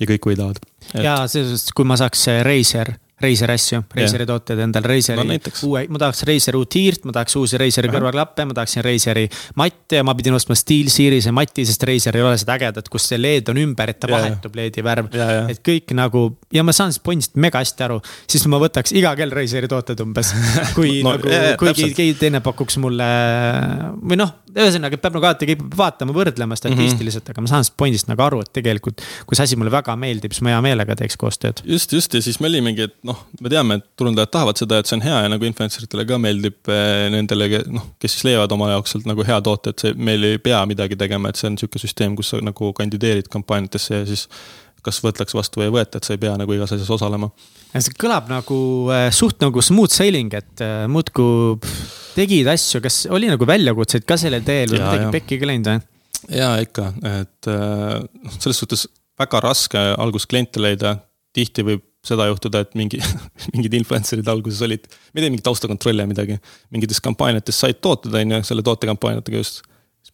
ja 0.00 0.06
kõik 0.08 0.32
võidavad. 0.32 0.58
ja 0.94 1.20
selles 1.28 1.52
suhtes, 1.52 1.72
kui 1.76 1.84
ma 1.84 2.00
saaks 2.00 2.26
Razer, 2.48 2.96
Razer 3.22 3.52
asju, 3.54 3.82
Razeri 3.96 4.26
tooted 4.28 4.58
endal, 4.64 4.84
Razeri 4.88 5.22
No 5.22 5.36
uue, 5.68 5.84
ma 5.92 6.00
tahaks 6.02 6.24
Razer 6.28 6.56
uut 6.58 6.74
hiirt, 6.78 7.04
ma 7.08 7.14
tahaks 7.16 7.36
uusi 7.38 7.60
Razeri 7.60 7.90
kõrvaklappe, 7.92 8.46
ma 8.48 8.56
tahaksin 8.58 8.84
Razeri 8.86 9.28
matte 9.60 10.00
ja 10.00 10.04
ma 10.06 10.14
pidin 10.18 10.34
ostma 10.36 10.56
SteelSeries'e 10.58 11.32
mati, 11.34 11.64
sest 11.68 11.86
Razer 11.88 12.18
ei 12.18 12.24
ole 12.26 12.38
seda 12.40 12.56
ägedat, 12.58 12.90
kus 12.92 13.06
see 13.12 13.20
LED 13.20 13.52
on 13.54 13.60
ümber, 13.62 13.92
et 13.94 14.00
ta 14.02 14.10
Jaa, 14.10 14.18
vahetub 14.18 14.56
LED-i 14.58 14.84
värv. 14.86 15.10
Et 15.52 15.62
kõik 15.64 15.94
nagu 15.96 16.24
ja 16.54 16.64
ma 16.66 16.74
saan 16.76 16.92
pointist 17.04 17.38
mega 17.40 17.62
hästi 17.62 17.86
aru, 17.86 18.00
siis 18.30 18.44
ma 18.50 18.60
võtaks 18.62 18.94
iga 18.98 19.14
kell 19.18 19.32
Razeri 19.34 19.70
tooted 19.70 20.02
umbes. 20.04 20.34
kui 20.76 21.00
No, 21.02 21.14
nagu 21.16 21.66
täpselt. 21.66 21.94
keegi 21.96 22.14
teine 22.20 22.42
pakuks 22.44 22.76
mulle 22.82 23.06
või 24.02 24.18
noh, 24.20 24.34
ühesõnaga 24.52 24.98
peab 25.00 25.16
nagu 25.16 25.28
alati 25.28 25.56
vaatama, 25.76 26.14
võrdlema 26.16 26.56
statistiliselt, 26.58 27.28
aga 27.32 27.44
ma 27.44 27.50
saan 27.50 27.64
sellest 27.64 27.76
pointist 27.80 28.08
nagu 28.10 28.24
aru, 28.24 28.42
et 28.44 28.52
tegelikult. 28.58 29.02
kui 29.26 29.38
see 29.38 29.46
asi 29.48 29.58
mulle 29.58 29.72
väga 29.72 29.94
meeldib, 29.98 30.34
siis 30.34 30.44
ma 30.44 30.54
hea 30.54 30.60
meelega 30.64 30.96
teeks 30.98 31.18
koostööd. 31.20 31.62
just, 31.64 31.92
just 31.92 32.14
ja 32.14 32.22
siis 32.24 32.40
me 32.40 32.50
olimegi, 32.50 32.88
et 32.88 32.96
noh, 33.08 33.24
me 33.40 33.52
teame, 33.52 33.80
et 33.80 33.86
turundajad 33.98 34.32
tahavad 34.34 34.60
seda, 34.60 34.80
et 34.80 34.90
see 34.90 34.98
on 34.98 35.04
hea 35.06 35.22
ja 35.24 35.32
nagu 35.32 35.48
influencer 35.48 35.86
itele 35.86 36.06
ka 36.08 36.18
meeldib 36.22 36.72
eh, 36.72 37.06
nendele, 37.14 37.62
noh, 37.72 37.92
kes 38.02 38.16
siis 38.16 38.26
leiavad 38.28 38.52
oma 38.56 38.72
jaoks 38.74 38.96
sealt 38.96 39.08
nagu 39.08 39.26
hea 39.26 39.38
toote, 39.44 39.72
et 39.72 39.86
see, 39.86 39.96
meil 40.10 40.28
ei 40.32 40.42
pea 40.42 40.60
midagi 40.68 40.98
tegema, 41.00 41.32
et 41.32 41.40
see 41.40 41.50
on 41.50 41.58
sihuke 41.60 41.80
süsteem, 41.82 42.16
kus 42.18 42.34
sa 42.34 42.42
nagu 42.44 42.72
kandideerid 42.76 43.30
kampaaniatesse 43.32 44.02
ja 44.02 44.04
siis 44.08 44.28
kas 44.82 44.98
võetakse 45.04 45.38
vastu 45.38 45.62
või 45.62 45.70
ei 45.70 45.76
võeta, 45.78 45.98
et 45.98 46.06
sa 46.06 46.16
ei 46.16 46.20
pea 46.22 46.34
nagu 46.38 46.54
igas 46.56 46.74
asjas 46.74 46.90
osalema. 46.90 47.30
See 47.80 47.96
kõlab 47.96 48.28
nagu 48.28 48.58
äh, 48.92 49.06
suht 49.14 49.40
nagu 49.40 49.62
smooth 49.64 49.94
sailing, 49.94 50.34
et 50.36 50.60
äh, 50.64 50.84
muudkui 50.92 51.56
tegid 52.12 52.50
asju, 52.52 52.82
kas 52.84 53.06
oli 53.08 53.30
nagu 53.30 53.48
väljakutseid 53.48 54.04
ka 54.08 54.18
sellel 54.20 54.44
teel 54.44 54.74
või 54.74 54.82
midagi 54.82 55.08
pekki 55.14 55.40
ka 55.40 55.48
läinud 55.48 55.70
või? 55.70 55.80
ja 56.30 56.52
ikka, 56.62 56.90
et 57.08 57.48
eh, 57.50 57.96
noh, 58.02 58.36
selles 58.38 58.60
suhtes 58.62 58.84
väga 59.18 59.40
raske 59.42 59.80
alguses 59.98 60.28
kliente 60.30 60.62
leida, 60.62 60.96
tihti 61.34 61.64
võib 61.66 61.82
seda 62.06 62.26
juhtuda, 62.28 62.64
et 62.64 62.76
mingi, 62.78 63.00
mingid 63.54 63.76
influencer'id 63.78 64.28
alguses 64.30 64.62
olid, 64.66 64.86
ma 64.90 65.20
ei 65.20 65.24
tea, 65.24 65.32
mingi 65.32 65.46
taustakontrolli 65.46 66.04
ja 66.04 66.10
midagi, 66.10 66.38
mingites 66.74 67.02
kampaaniates 67.04 67.60
said 67.62 67.78
tooted, 67.84 68.14
on 68.18 68.36
ju, 68.36 68.40
selle 68.48 68.64
tootekampaaniatega 68.66 69.42
just. 69.42 69.62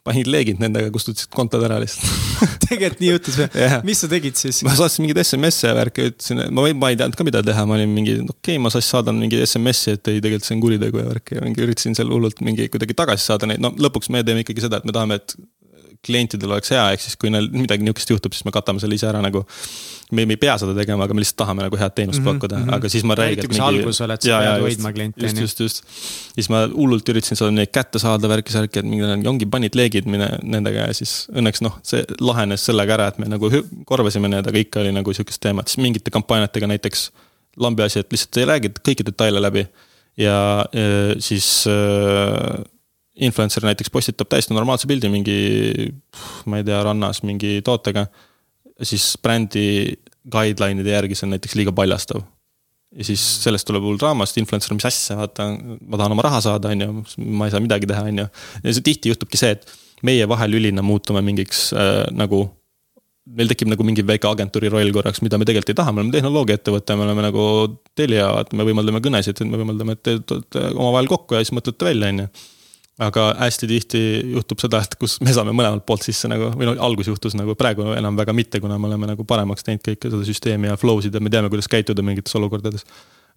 Panid 0.08 0.30
leegid 0.30 0.62
nendega, 0.62 0.90
kustutasid 0.94 1.30
kontod 1.34 1.64
ära 1.68 1.78
lihtsalt. 1.82 2.08
tegelikult 2.68 3.02
nii 3.02 3.10
juhtus 3.12 3.38
või 3.40 3.48
Jah. 3.62 3.76
mis 3.86 4.02
sa 4.02 4.10
tegid 4.10 4.38
siis? 4.40 4.60
ma 4.66 4.74
saatsin 4.78 5.04
mingeid 5.04 5.22
SMS-e 5.22 5.70
ja 5.70 5.76
värki, 5.78 6.08
ütlesin, 6.12 6.42
ma 6.54 6.64
võin, 6.66 6.78
ma 6.80 6.92
ei 6.92 6.98
teadnud 7.00 7.18
ka, 7.18 7.26
mida 7.28 7.42
teha, 7.44 7.64
ma 7.68 7.76
olin 7.78 7.92
mingi, 7.92 8.18
okei 8.24 8.34
okay,, 8.34 8.62
ma 8.62 8.72
siis 8.74 8.90
saadan 8.92 9.18
mingi 9.20 9.40
SMS-i, 9.44 9.96
et 9.98 10.12
ei, 10.12 10.22
tegelikult 10.24 10.48
see 10.48 10.56
on 10.56 10.64
kuritegu 10.64 11.02
ja 11.02 11.06
värki 11.08 11.38
ja 11.38 11.44
mingi 11.44 11.64
üritasin 11.64 11.98
seal 11.98 12.12
hullult 12.12 12.42
mingi 12.44 12.68
kuidagi 12.72 12.96
tagasi 12.98 13.30
saada 13.30 13.48
neid, 13.50 13.62
no 13.64 13.72
lõpuks 13.78 14.12
me 14.14 14.24
teeme 14.26 14.44
ikkagi 14.44 14.66
seda, 14.66 14.82
et 14.82 14.88
me 14.88 14.94
tahame, 14.96 15.20
et 15.20 15.36
klientidel 16.06 16.52
oleks 16.54 16.72
hea, 16.72 16.84
ehk 16.94 17.02
siis 17.02 17.16
kui 17.20 17.30
neil 17.32 17.48
midagi 17.52 17.84
niisugust 17.84 18.12
juhtub, 18.12 18.34
siis 18.36 18.46
me 18.46 18.52
katame 18.54 18.82
selle 18.82 18.98
ise 18.98 19.08
ära 19.10 19.22
nagu. 19.24 19.44
me, 20.12 20.24
me 20.24 20.36
ei 20.38 20.40
pea 20.40 20.54
seda 20.56 20.72
tegema, 20.72 21.04
aga 21.04 21.12
me 21.12 21.20
lihtsalt 21.20 21.36
tahame 21.42 21.66
nagu 21.66 21.76
head 21.76 21.92
teenust 21.92 22.22
mm 22.22 22.24
-hmm, 22.24 22.38
pakkuda 22.38 22.56
mm. 22.56 22.64
-hmm. 22.64 22.74
aga 22.74 22.88
siis 22.88 23.04
ma 23.04 23.12
Eriti, 23.12 23.24
räigelt 23.24 23.48
kui 23.48 23.56
sa 23.56 23.66
alguses 23.66 24.00
oled, 24.00 24.22
sa 24.22 24.38
pead 24.40 24.62
hoidma 24.62 24.92
kliente, 24.92 25.20
just, 25.20 25.36
on 25.36 25.38
ju. 25.38 25.44
just, 25.44 25.60
just. 25.60 25.84
siis 26.34 26.48
ma 26.48 26.62
hullult 26.66 27.08
üritasin 27.08 27.36
seda 27.36 27.50
neid 27.50 27.72
kätte 27.72 27.98
saada, 27.98 28.28
värki-särki, 28.28 28.78
et 28.78 28.86
mingi 28.86 29.28
ongi 29.28 29.46
panid 29.46 29.74
leegid 29.74 30.06
mine 30.06 30.30
nendega 30.42 30.88
ja 30.88 30.94
siis 30.94 31.28
õnneks 31.34 31.60
noh, 31.66 31.76
see 31.82 32.04
lahenes 32.20 32.64
sellega 32.64 32.94
ära, 32.94 33.08
et 33.12 33.18
me 33.18 33.28
nagu 33.28 33.50
korvasime 33.84 34.28
need, 34.28 34.46
aga 34.48 34.58
ikka 34.58 34.80
oli 34.80 34.92
nagu 34.92 35.12
sihukest 35.12 35.40
teemat, 35.40 35.68
siis 35.68 35.82
mingite 35.84 36.10
kampaaniatega 36.10 36.66
näiteks 36.66 37.10
lambi 37.60 37.82
asi, 37.82 37.98
et 37.98 38.12
lihtsalt 38.12 38.40
ei 38.40 38.48
räägi 38.48 38.72
kõiki 38.80 39.04
detaile 39.04 39.42
läbi 39.42 39.66
ja 40.18 40.38
eh, 40.72 41.14
siis 41.18 41.66
äh, 41.68 42.64
influencer 43.24 43.64
näiteks 43.66 43.90
postitab 43.90 44.30
täiesti 44.30 44.54
normaalse 44.54 44.88
pildi 44.90 45.10
mingi, 45.12 45.38
ma 46.46 46.60
ei 46.60 46.66
tea, 46.66 46.80
rannas 46.86 47.22
mingi 47.26 47.58
tootega. 47.66 48.06
siis 48.82 49.16
brändi 49.22 49.98
guideline'ide 50.30 50.92
järgi 50.92 51.16
see 51.18 51.26
on 51.26 51.34
näiteks 51.34 51.56
liiga 51.58 51.72
paljastav. 51.74 52.22
ja 52.94 53.04
siis 53.04 53.22
sellest 53.42 53.66
tuleb 53.68 53.84
hull 53.84 53.98
draama, 54.00 54.26
sest 54.26 54.38
influencer, 54.40 54.74
mis 54.76 54.86
asja, 54.88 55.18
vaata, 55.18 55.50
ma 55.52 55.98
tahan 56.00 56.14
oma 56.14 56.24
raha 56.24 56.40
saada, 56.44 56.70
on 56.72 56.84
ju, 56.84 57.24
ma 57.26 57.48
ei 57.48 57.52
saa 57.54 57.60
midagi 57.64 57.90
teha, 57.90 58.06
on 58.12 58.22
ju. 58.24 58.28
ja 58.64 58.76
see 58.76 58.86
tihti 58.86 59.12
juhtubki 59.12 59.40
see, 59.40 59.56
et 59.58 59.66
meie 60.06 60.28
vahelülina 60.30 60.84
muutume 60.86 61.20
mingiks 61.26 61.68
äh, 61.74 62.06
nagu 62.14 62.46
meil 63.36 63.50
tekib 63.50 63.68
nagu 63.68 63.84
mingi 63.84 64.04
väike 64.06 64.28
agentuuri 64.30 64.70
roll 64.72 64.92
korraks, 64.94 65.20
mida 65.24 65.36
me 65.40 65.44
tegelikult 65.48 65.74
ei 65.74 65.76
taha, 65.76 65.92
me 65.92 66.00
oleme 66.00 66.14
tehnoloogiaettevõte, 66.14 66.94
me 66.96 67.04
oleme 67.04 67.26
nagu 67.26 67.42
Telia, 67.98 68.30
et 68.40 68.54
me 68.56 68.64
võimaldame 68.64 69.02
kõnesid, 69.04 69.42
me 69.44 69.60
võimaldame, 69.60 69.98
et 69.98 70.04
te 70.06 70.14
tulete 70.22 70.62
omavahel 70.70 71.10
kokku 71.10 71.36
ja 71.36 71.42
siis 71.42 71.52
mõtlete 71.56 71.90
välja, 71.90 72.08
on 72.14 72.22
ju 72.22 72.28
aga 72.98 73.28
hästi 73.38 73.68
tihti 73.70 74.00
juhtub 74.32 74.58
seda, 74.62 74.80
et 74.82 74.96
kus 74.98 75.18
me 75.22 75.32
saame 75.34 75.52
mõlemalt 75.54 75.84
poolt 75.86 76.02
sisse 76.06 76.30
nagu 76.30 76.50
või 76.58 76.66
noh, 76.66 76.80
algus 76.82 77.10
juhtus 77.10 77.36
nagu 77.38 77.54
praegu 77.58 77.86
enam 77.94 78.18
väga 78.18 78.34
mitte, 78.34 78.60
kuna 78.62 78.78
me 78.80 78.90
oleme 78.90 79.12
nagu 79.12 79.26
paremaks 79.28 79.66
teinud 79.66 79.84
kõike 79.86 80.10
seda 80.10 80.26
süsteemi 80.26 80.70
ja 80.70 80.78
flow 80.80 80.98
sid 81.04 81.14
ja 81.14 81.22
me 81.22 81.30
teame, 81.30 81.50
kuidas 81.52 81.70
käituda 81.70 82.02
mingites 82.02 82.34
olukordades. 82.38 82.86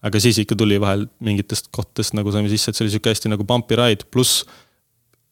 aga 0.02 0.20
siis 0.20 0.40
ikka 0.42 0.58
tuli 0.58 0.80
vahel 0.82 1.06
mingitest 1.22 1.70
kohtadest 1.72 2.18
nagu 2.18 2.34
saime 2.34 2.50
sisse, 2.50 2.72
et 2.72 2.78
see 2.78 2.88
oli 2.88 2.96
sihuke 2.96 3.14
hästi 3.14 3.30
nagu 3.30 3.46
bumpy 3.46 3.78
ride, 3.78 4.08
pluss 4.10 4.42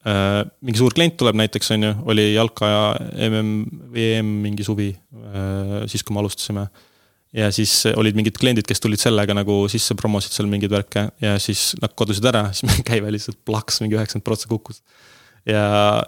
äh, 0.06 0.46
mingi 0.62 0.78
suur 0.78 0.94
klient 0.94 1.18
tuleb 1.18 1.40
näiteks 1.40 1.74
on 1.74 1.88
ju, 1.88 1.96
oli 2.14 2.28
jalka 2.36 2.70
ja 2.70 2.84
mm, 3.32 3.90
VM 3.96 4.30
mingi 4.46 4.68
suvi 4.68 4.92
äh,, 4.94 5.90
siis 5.90 6.06
kui 6.06 6.14
me 6.14 6.22
alustasime 6.22 6.68
ja 7.36 7.50
siis 7.54 7.74
olid 7.94 8.18
mingid 8.18 8.38
kliendid, 8.42 8.66
kes 8.68 8.82
tulid 8.82 9.02
sellega 9.02 9.36
nagu 9.38 9.62
sisse, 9.72 9.96
promosid 9.98 10.34
seal 10.34 10.50
mingeid 10.50 10.74
värke 10.74 11.06
ja 11.22 11.36
siis 11.42 11.74
nad 11.82 11.94
kodusid 11.98 12.26
ära, 12.30 12.48
siis 12.54 12.66
meie 12.70 12.86
käive 12.88 13.12
lihtsalt 13.14 13.40
plaks 13.46 13.82
mingi 13.84 13.98
üheksakümmend 13.98 14.26
protsenti 14.26 14.54
kukkus. 14.54 14.82
ja 15.50 15.66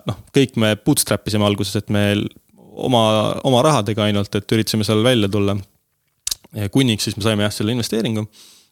noh, 0.08 0.22
kõik 0.36 0.58
me 0.62 0.74
bootstrap 0.80 1.28
isime 1.30 1.46
alguses, 1.48 1.78
et 1.78 1.94
me 1.94 2.06
oma, 2.72 3.04
oma 3.48 3.62
rahadega 3.66 4.08
ainult, 4.08 4.34
et 4.36 4.58
üritasime 4.58 4.88
seal 4.88 5.04
välja 5.06 5.30
tulla. 5.32 5.58
kuniks 6.72 7.06
siis 7.08 7.16
me 7.16 7.24
saime 7.24 7.46
jah 7.46 7.54
selle 7.54 7.72
investeeringu 7.72 8.26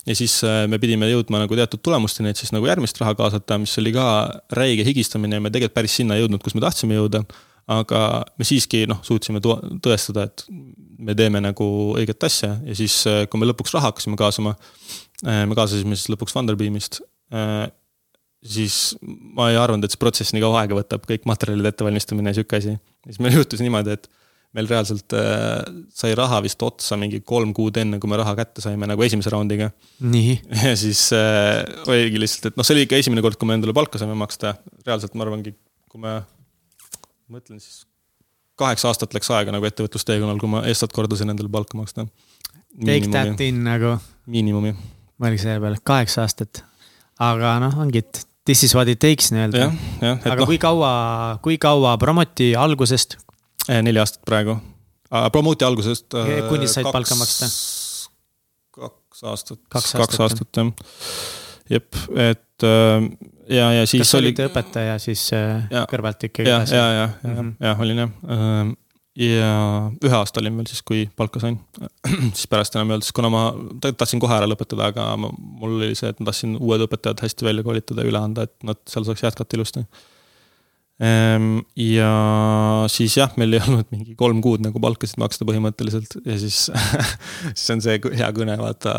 ja 0.08 0.16
siis 0.16 0.40
äh, 0.44 0.64
me 0.68 0.80
pidime 0.80 1.10
jõudma 1.12 1.44
nagu 1.44 1.56
teatud 1.56 1.82
tulemusteni, 1.84 2.32
et 2.32 2.40
siis 2.40 2.54
nagu 2.56 2.68
järgmist 2.68 2.98
raha 3.02 3.14
kaasata, 3.20 3.60
mis 3.62 3.78
oli 3.82 3.94
ka 3.96 4.06
räige 4.58 4.86
higistamine 4.88 5.38
ja 5.38 5.44
me 5.44 5.52
tegelikult 5.54 5.76
päris 5.76 6.00
sinna 6.00 6.18
ei 6.18 6.24
jõudnud, 6.24 6.42
kus 6.44 6.56
me 6.58 6.64
tahtsime 6.64 6.98
jõuda 6.98 7.24
aga 7.70 8.04
me 8.40 8.48
siiski 8.48 8.86
noh, 8.90 9.02
suutsime 9.06 9.42
tõestada, 9.44 10.26
et 10.30 10.46
me 11.00 11.16
teeme 11.18 11.42
nagu 11.44 11.68
õiget 12.00 12.26
asja 12.26 12.56
ja 12.66 12.78
siis, 12.78 13.02
kui 13.30 13.42
me 13.42 13.50
lõpuks 13.50 13.76
raha 13.76 13.92
hakkasime 13.92 14.18
kaasama, 14.20 14.56
me 15.24 15.58
kaasasime 15.58 15.98
siis 15.98 16.10
lõpuks 16.14 16.34
Funderbeamist, 16.34 17.02
siis 18.46 18.80
ma 19.02 19.50
ei 19.52 19.60
arvanud, 19.60 19.86
et 19.86 19.94
see 19.94 20.02
protsess 20.02 20.34
nii 20.34 20.44
kaua 20.44 20.64
aega 20.64 20.78
võtab, 20.78 21.04
kõik 21.08 21.28
materjalide 21.30 21.74
ettevalmistamine 21.74 22.32
ja 22.32 22.40
sihuke 22.40 22.60
asi. 22.60 22.78
siis 23.08 23.22
meil 23.24 23.36
juhtus 23.40 23.62
niimoodi, 23.64 23.98
et 24.00 24.10
meil 24.58 24.70
reaalselt 24.70 25.14
äh, 25.14 25.62
sai 25.94 26.16
raha 26.18 26.40
vist 26.42 26.62
otsa 26.66 26.98
mingi 26.98 27.22
kolm 27.22 27.52
kuud 27.58 27.78
enne, 27.78 28.00
kui 28.02 28.10
me 28.10 28.18
raha 28.18 28.34
kätte 28.40 28.64
saime 28.64 28.88
nagu 28.90 29.04
esimese 29.06 29.34
raundiga. 29.34 29.70
ja 30.64 30.74
siis 30.80 31.10
äh, 31.14 31.62
oligi 31.86 32.22
lihtsalt, 32.24 32.50
et 32.50 32.60
noh, 32.60 32.66
see 32.66 32.78
oli 32.78 32.88
ikka 32.88 33.02
esimene 33.02 33.24
kord, 33.26 33.38
kui 33.40 33.50
me 33.50 33.60
endale 33.60 33.76
palka 33.78 34.02
saime 34.02 34.18
maksta, 34.18 34.56
reaalselt 34.88 35.18
ma 35.20 35.28
arvangi, 35.28 35.54
kui 35.92 36.02
me, 36.02 36.18
mõtlen 37.30 37.62
siis 37.62 37.84
kaheksa 38.60 38.90
aastat 38.92 39.14
läks 39.16 39.30
aega 39.32 39.54
nagu 39.56 39.68
ettevõtlusteekonnal, 39.70 40.40
kui 40.42 40.52
ma 40.52 40.64
eestlast 40.68 40.96
kordasin 40.96 41.32
endale 41.32 41.52
palka 41.52 41.78
maksta. 41.80 42.08
take 42.86 43.12
that 43.14 43.40
in 43.46 43.64
nagu, 43.64 43.96
miinimumi, 44.30 44.74
mõelge 45.22 45.44
selle 45.44 45.62
peale, 45.64 45.80
kaheksa 45.84 46.26
aastat. 46.26 46.64
aga 47.20 47.58
noh, 47.64 47.80
ongi, 47.84 48.04
et 48.04 48.26
this 48.46 48.64
is 48.64 48.76
what 48.76 48.88
it 48.92 49.00
takes 49.00 49.32
nii-öelda 49.36 49.70
aga 50.18 50.36
noh, 50.36 50.46
kui 50.50 50.60
kaua, 50.62 50.92
kui 51.46 51.58
kaua 51.62 51.98
promoti 52.02 52.54
algusest, 52.56 53.18
neli 53.70 54.02
aastat 54.02 54.26
praegu. 54.28 54.60
Promoti 55.34 55.66
algusest. 55.66 56.14
Kuni 56.52 56.68
said 56.70 56.86
palka 56.94 57.16
maksta? 57.18 57.48
kaks 58.76 59.00
kaks 59.20 59.24
aastat, 59.24 59.60
Kaks 59.70 59.94
kaks 59.94 60.20
aastat, 60.20 60.22
aastat 60.22 60.60
jah. 60.60 60.70
jep, 61.70 61.96
et 62.16 62.64
äh, 62.64 63.08
ja, 63.50 63.72
ja 63.74 63.86
siis 63.90 64.04
kas 64.06 64.16
oli. 64.20 64.30
olite 64.32 64.48
õpetaja 64.50 65.00
siis 65.02 65.24
äh, 65.34 65.64
Ja. 65.74 65.86
kõrvalt 65.90 66.24
ikkagi? 66.30 66.50
ja, 66.50 66.62
ja, 66.70 66.86
ja, 66.94 67.08
ja 67.24 67.34
Mhm., 67.34 67.50
ja 67.64 67.76
olin 67.80 68.04
jah. 68.06 68.12
ja 69.20 69.50
ühe 70.06 70.16
aasta 70.16 70.40
olin 70.40 70.56
veel 70.62 70.68
siis, 70.70 70.82
kui 70.86 71.02
palka 71.20 71.42
sain. 71.44 71.58
siis 72.38 72.46
pärast 72.52 72.76
enam 72.78 72.92
ei 72.92 72.98
olnud, 72.98 73.08
sest 73.08 73.16
kuna 73.18 73.32
ma 73.34 73.42
tahtsin 73.82 74.22
kohe 74.24 74.36
ära 74.38 74.48
lõpetada, 74.48 74.92
aga 74.94 75.10
mul 75.20 75.80
oli 75.80 75.92
see, 75.98 76.12
et 76.14 76.20
ma 76.22 76.30
tahtsin 76.30 76.56
uued 76.60 76.86
õpetajad 76.88 77.26
hästi 77.26 77.48
välja 77.50 77.66
koolitada 77.66 78.06
ja 78.06 78.12
üle 78.14 78.22
anda, 78.22 78.46
et 78.48 78.56
nad 78.64 78.80
seal 78.88 79.04
saaks 79.08 79.26
jätkata 79.26 79.58
ilusti. 79.60 79.84
Ehm, 81.00 81.62
ja 81.80 82.10
siis 82.92 83.14
jah, 83.16 83.32
meil 83.40 83.56
ei 83.56 83.62
olnud 83.66 83.88
mingi 83.94 84.18
kolm 84.20 84.42
kuud 84.44 84.66
nagu 84.66 84.82
palkasid 84.84 85.16
maksta 85.22 85.46
põhimõtteliselt 85.48 86.18
ja 86.26 86.36
siis 86.42 86.66
siis 87.56 87.68
on 87.72 87.84
see 87.86 87.96
hea 88.20 88.28
kõne 88.36 88.58
vaata 88.60 88.96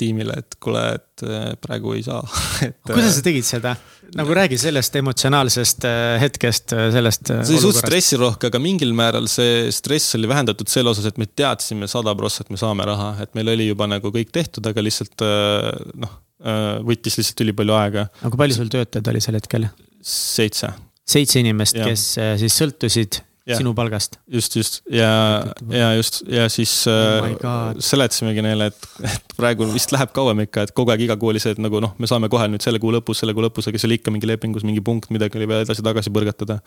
tiimile, 0.00 0.38
et 0.40 0.56
kuule, 0.64 0.84
et 0.96 1.24
eh, 1.26 1.50
praegu 1.60 1.92
ei 1.98 2.04
saa. 2.06 2.22
kuidas 2.88 3.18
sa 3.18 3.24
tegid 3.26 3.44
seda? 3.44 3.74
nagu 4.16 4.32
räägi 4.36 4.56
sellest 4.60 4.96
emotsionaalsest 5.00 5.84
äh, 5.88 6.14
hetkest, 6.22 6.72
sellest. 6.94 7.28
see 7.32 7.58
oli 7.58 7.64
suht 7.66 7.80
stressirohke, 7.82 8.48
aga 8.48 8.60
mingil 8.60 8.94
määral 8.96 9.28
see 9.32 9.68
stress 9.76 10.16
oli 10.16 10.30
vähendatud 10.30 10.72
selle 10.72 10.92
osas, 10.92 11.10
et 11.10 11.20
me 11.20 11.28
teadsime 11.28 11.88
sada 11.88 12.14
prossa, 12.16 12.46
et 12.46 12.52
me 12.52 12.60
saame 12.60 12.86
raha, 12.88 13.10
et 13.24 13.32
meil 13.36 13.52
oli 13.52 13.68
juba 13.68 13.90
nagu 13.92 14.12
kõik 14.14 14.32
tehtud, 14.32 14.64
aga 14.72 14.84
lihtsalt 14.84 15.24
noh, 16.00 16.16
võttis 16.88 17.20
lihtsalt 17.20 17.44
ülipalju 17.44 17.76
aega. 17.76 18.06
aga 18.24 18.40
palju 18.40 18.56
sul 18.56 18.72
töötajaid 18.72 19.12
oli 19.12 19.24
sel 19.24 19.40
hetkel? 19.40 19.68
seitse. 20.02 20.72
Seitse 21.12 21.42
inimest, 21.42 21.76
kes 21.78 22.06
äh, 22.20 22.34
siis 22.42 22.56
sõltusid 22.62 23.22
Ja. 23.42 23.56
sinu 23.58 23.72
palgast? 23.74 24.20
just, 24.30 24.54
just 24.54 24.76
ja, 24.86 25.42
ja 25.74 25.88
just 25.96 26.20
ja 26.30 26.44
siis 26.52 26.84
Oh 26.86 27.24
äh, 27.26 27.32
God. 27.40 27.80
seletasimegi 27.82 28.44
neile, 28.46 28.68
et, 28.70 28.86
et 29.02 29.34
praegu 29.34 29.66
vist 29.72 29.90
läheb 29.90 30.12
kauem 30.14 30.44
ikka, 30.44 30.68
et 30.68 30.72
kogu 30.76 30.94
aeg 30.94 31.02
iga 31.08 31.16
kuu 31.18 31.32
oli 31.32 31.42
see, 31.42 31.56
et 31.56 31.62
nagu 31.62 31.80
noh, 31.82 31.96
me 31.98 32.06
saame 32.06 32.30
kohe 32.30 32.46
nüüd 32.52 32.62
selle 32.62 32.78
kuu 32.82 32.94
lõpus, 32.94 33.18
selle 33.24 33.34
kuu 33.34 33.42
lõpus, 33.42 33.66
aga 33.66 33.80
siis 33.80 33.88
oli 33.90 33.98
ikka 33.98 34.14
mingi 34.14 34.30
lepingus 34.30 34.62
mingi 34.68 34.84
punkt, 34.86 35.10
midagi 35.10 35.40
oli 35.40 35.50
vaja 35.50 35.66
edasi-tagasi 35.66 36.14
põrgatada. 36.14 36.60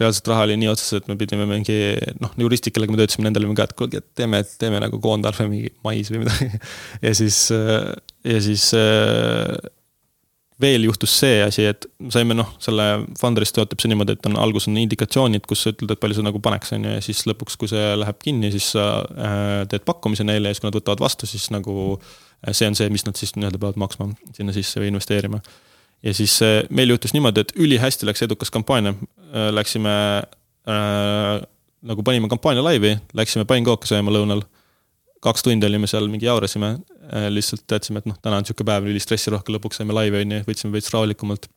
reaalselt 0.00 0.28
raha 0.28 0.44
oli 0.50 0.58
nii 0.60 0.68
otsas, 0.68 0.92
et 1.00 1.08
me 1.08 1.16
pidime 1.20 1.48
mingi 1.48 1.78
noh, 2.20 2.36
juristid, 2.44 2.76
kellega 2.76 2.92
me 2.92 3.00
töötasime, 3.00 3.24
nendele 3.30 3.48
ka, 3.56 3.70
et 3.70 3.76
kuulge, 3.80 4.04
et 4.04 4.10
teeme, 4.20 4.44
teeme 4.60 4.84
nagu 4.84 5.00
koondarve 5.00 5.48
mingi 5.48 5.72
mais 5.84 6.12
või 6.12 6.26
midagi. 6.26 6.60
ja 7.06 7.16
siis, 7.16 7.46
ja 7.52 8.40
siis 8.50 8.68
veel 10.60 10.84
juhtus 10.86 11.14
see 11.22 11.40
asi, 11.44 11.64
et 11.70 11.86
saime 12.12 12.36
noh, 12.36 12.52
selle 12.62 12.86
Funderis 13.20 13.54
töötab 13.54 13.80
see 13.82 13.90
niimoodi, 13.92 14.16
et 14.16 14.28
on 14.28 14.36
alguses 14.40 14.68
on 14.70 14.78
indikatsioonid, 14.82 15.46
kus 15.48 15.64
sa 15.64 15.72
ütled, 15.72 15.94
et 15.94 16.02
palju 16.02 16.18
sa 16.18 16.26
nagu 16.26 16.42
paneks, 16.44 16.74
on 16.76 16.86
ju, 16.86 16.92
ja 16.96 17.04
siis 17.04 17.24
lõpuks, 17.30 17.56
kui 17.60 17.70
see 17.70 17.92
läheb 17.98 18.20
kinni, 18.22 18.52
siis 18.54 18.72
sa 18.76 18.86
äh, 19.02 19.62
teed 19.72 19.86
pakkumise 19.88 20.26
neile 20.28 20.52
ja 20.52 20.56
siis, 20.56 20.62
kui 20.62 20.70
nad 20.70 20.78
võtavad 20.78 21.02
vastu, 21.02 21.28
siis 21.30 21.48
nagu 21.54 21.76
äh, 21.96 22.52
see 22.52 22.70
on 22.70 22.78
see, 22.78 22.90
mis 22.92 23.06
nad 23.08 23.18
siis 23.18 23.34
nii-öelda 23.38 23.60
peavad 23.62 23.80
maksma 23.80 24.10
sinna 24.36 24.54
sisse 24.56 24.82
või 24.82 24.92
investeerima. 24.92 25.42
ja 26.02 26.14
siis 26.14 26.36
äh, 26.46 26.60
meil 26.70 26.94
juhtus 26.94 27.16
niimoodi, 27.16 27.46
et 27.46 27.56
ülihästi 27.56 28.08
läks 28.08 28.26
edukas 28.28 28.50
kampaania. 28.52 28.94
Läksime 29.32 29.92
äh, 30.68 31.42
nagu 31.82 32.02
panime 32.06 32.28
kampaania 32.30 32.64
laivi, 32.64 32.96
läksime 33.16 33.46
pannkooke 33.48 33.88
sööma 33.88 34.12
lõunal. 34.14 34.44
Kaks 35.22 35.44
tundi 35.46 35.66
olime 35.66 35.86
seal, 35.86 36.08
mingi 36.10 36.26
jaurasime, 36.26 36.76
lihtsalt 37.32 37.64
teadsime, 37.70 38.02
et 38.02 38.08
noh, 38.10 38.18
täna 38.22 38.38
on 38.40 38.46
sihuke 38.48 38.66
päev, 38.66 38.86
ülistressirohke, 38.92 39.54
lõpuks 39.56 39.80
saime 39.80 39.96
laivi, 39.96 40.22
on 40.22 40.36
ju, 40.36 40.44
võtsime 40.46 40.76
veits 40.76 40.92
rahulikumalt. 40.94 41.48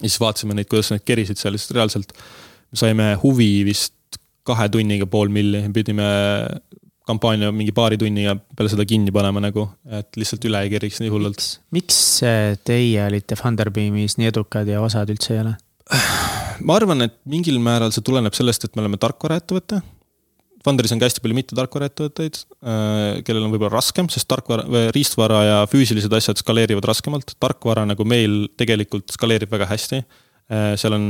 ja 0.00 0.06
siis 0.08 0.20
vaatasime 0.20 0.56
neid, 0.56 0.68
kuidas 0.70 0.92
nad 0.92 1.04
kerisid 1.04 1.40
seal, 1.40 1.56
sest 1.58 1.74
reaalselt 1.76 2.12
me 2.70 2.80
saime 2.80 3.14
huvi 3.22 3.52
vist 3.66 4.20
kahe 4.46 4.68
tunniga 4.72 5.06
pool 5.10 5.32
milli, 5.32 5.62
pidime 5.74 6.06
kampaania 7.10 7.50
mingi 7.54 7.72
paari 7.74 7.98
tunniga 8.00 8.36
peale 8.56 8.70
seda 8.72 8.86
kinni 8.88 9.12
panema 9.14 9.42
nagu, 9.42 9.66
et 9.98 10.18
lihtsalt 10.20 10.44
üle 10.48 10.60
ei 10.64 10.72
keriks 10.72 11.00
nii 11.02 11.12
hullult. 11.12 11.46
miks 11.74 11.98
äh, 12.26 12.56
teie 12.64 13.04
olite 13.06 13.38
Funderbeamis 13.38 14.18
nii 14.20 14.30
edukad 14.30 14.68
ja 14.70 14.82
osad 14.84 15.10
üldse 15.12 15.34
ei 15.34 15.42
ole? 15.44 15.56
ma 16.66 16.76
arvan, 16.76 17.08
et 17.08 17.16
mingil 17.30 17.58
määral 17.62 17.92
see 17.94 18.04
tuleneb 18.06 18.36
sellest, 18.36 18.66
et 18.66 18.76
me 18.76 18.84
oleme 18.84 19.00
tarkvaraettevõte 19.02 19.80
Funderis 20.64 20.92
on 20.92 21.00
ka 21.00 21.08
hästi 21.08 21.22
palju 21.24 21.36
mittetarkvaraettevõtteid, 21.38 22.38
kellel 23.24 23.46
on 23.46 23.52
võib-olla 23.54 23.72
raskem, 23.78 24.10
sest 24.12 24.28
tarkvara, 24.28 24.82
riistvara 24.92 25.38
ja 25.46 25.58
füüsilised 25.72 26.12
asjad 26.12 26.40
skaleerivad 26.42 26.84
raskemalt. 26.90 27.32
tarkvara 27.40 27.86
nagu 27.88 28.04
meil 28.04 28.42
tegelikult 28.60 29.14
skaleerib 29.14 29.52
väga 29.52 29.70
hästi. 29.70 30.02
seal 30.76 30.96
on 30.98 31.06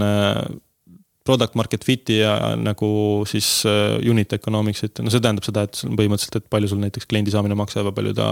product 1.26 1.56
market 1.58 1.84
fit'i 1.84 2.20
ja 2.20 2.34
nagu 2.56 2.90
siis 3.28 3.64
unit 4.08 4.32
economics'it, 4.32 5.02
no 5.02 5.12
see 5.12 5.22
tähendab 5.22 5.46
seda, 5.46 5.66
et 5.66 5.82
põhimõtteliselt, 5.82 6.40
et 6.40 6.48
palju 6.52 6.70
sul 6.70 6.80
näiteks 6.84 7.10
kliendi 7.10 7.34
saamine 7.34 7.58
maksab 7.58 7.90
ja 7.90 7.94
palju 7.96 8.14
ta 8.16 8.28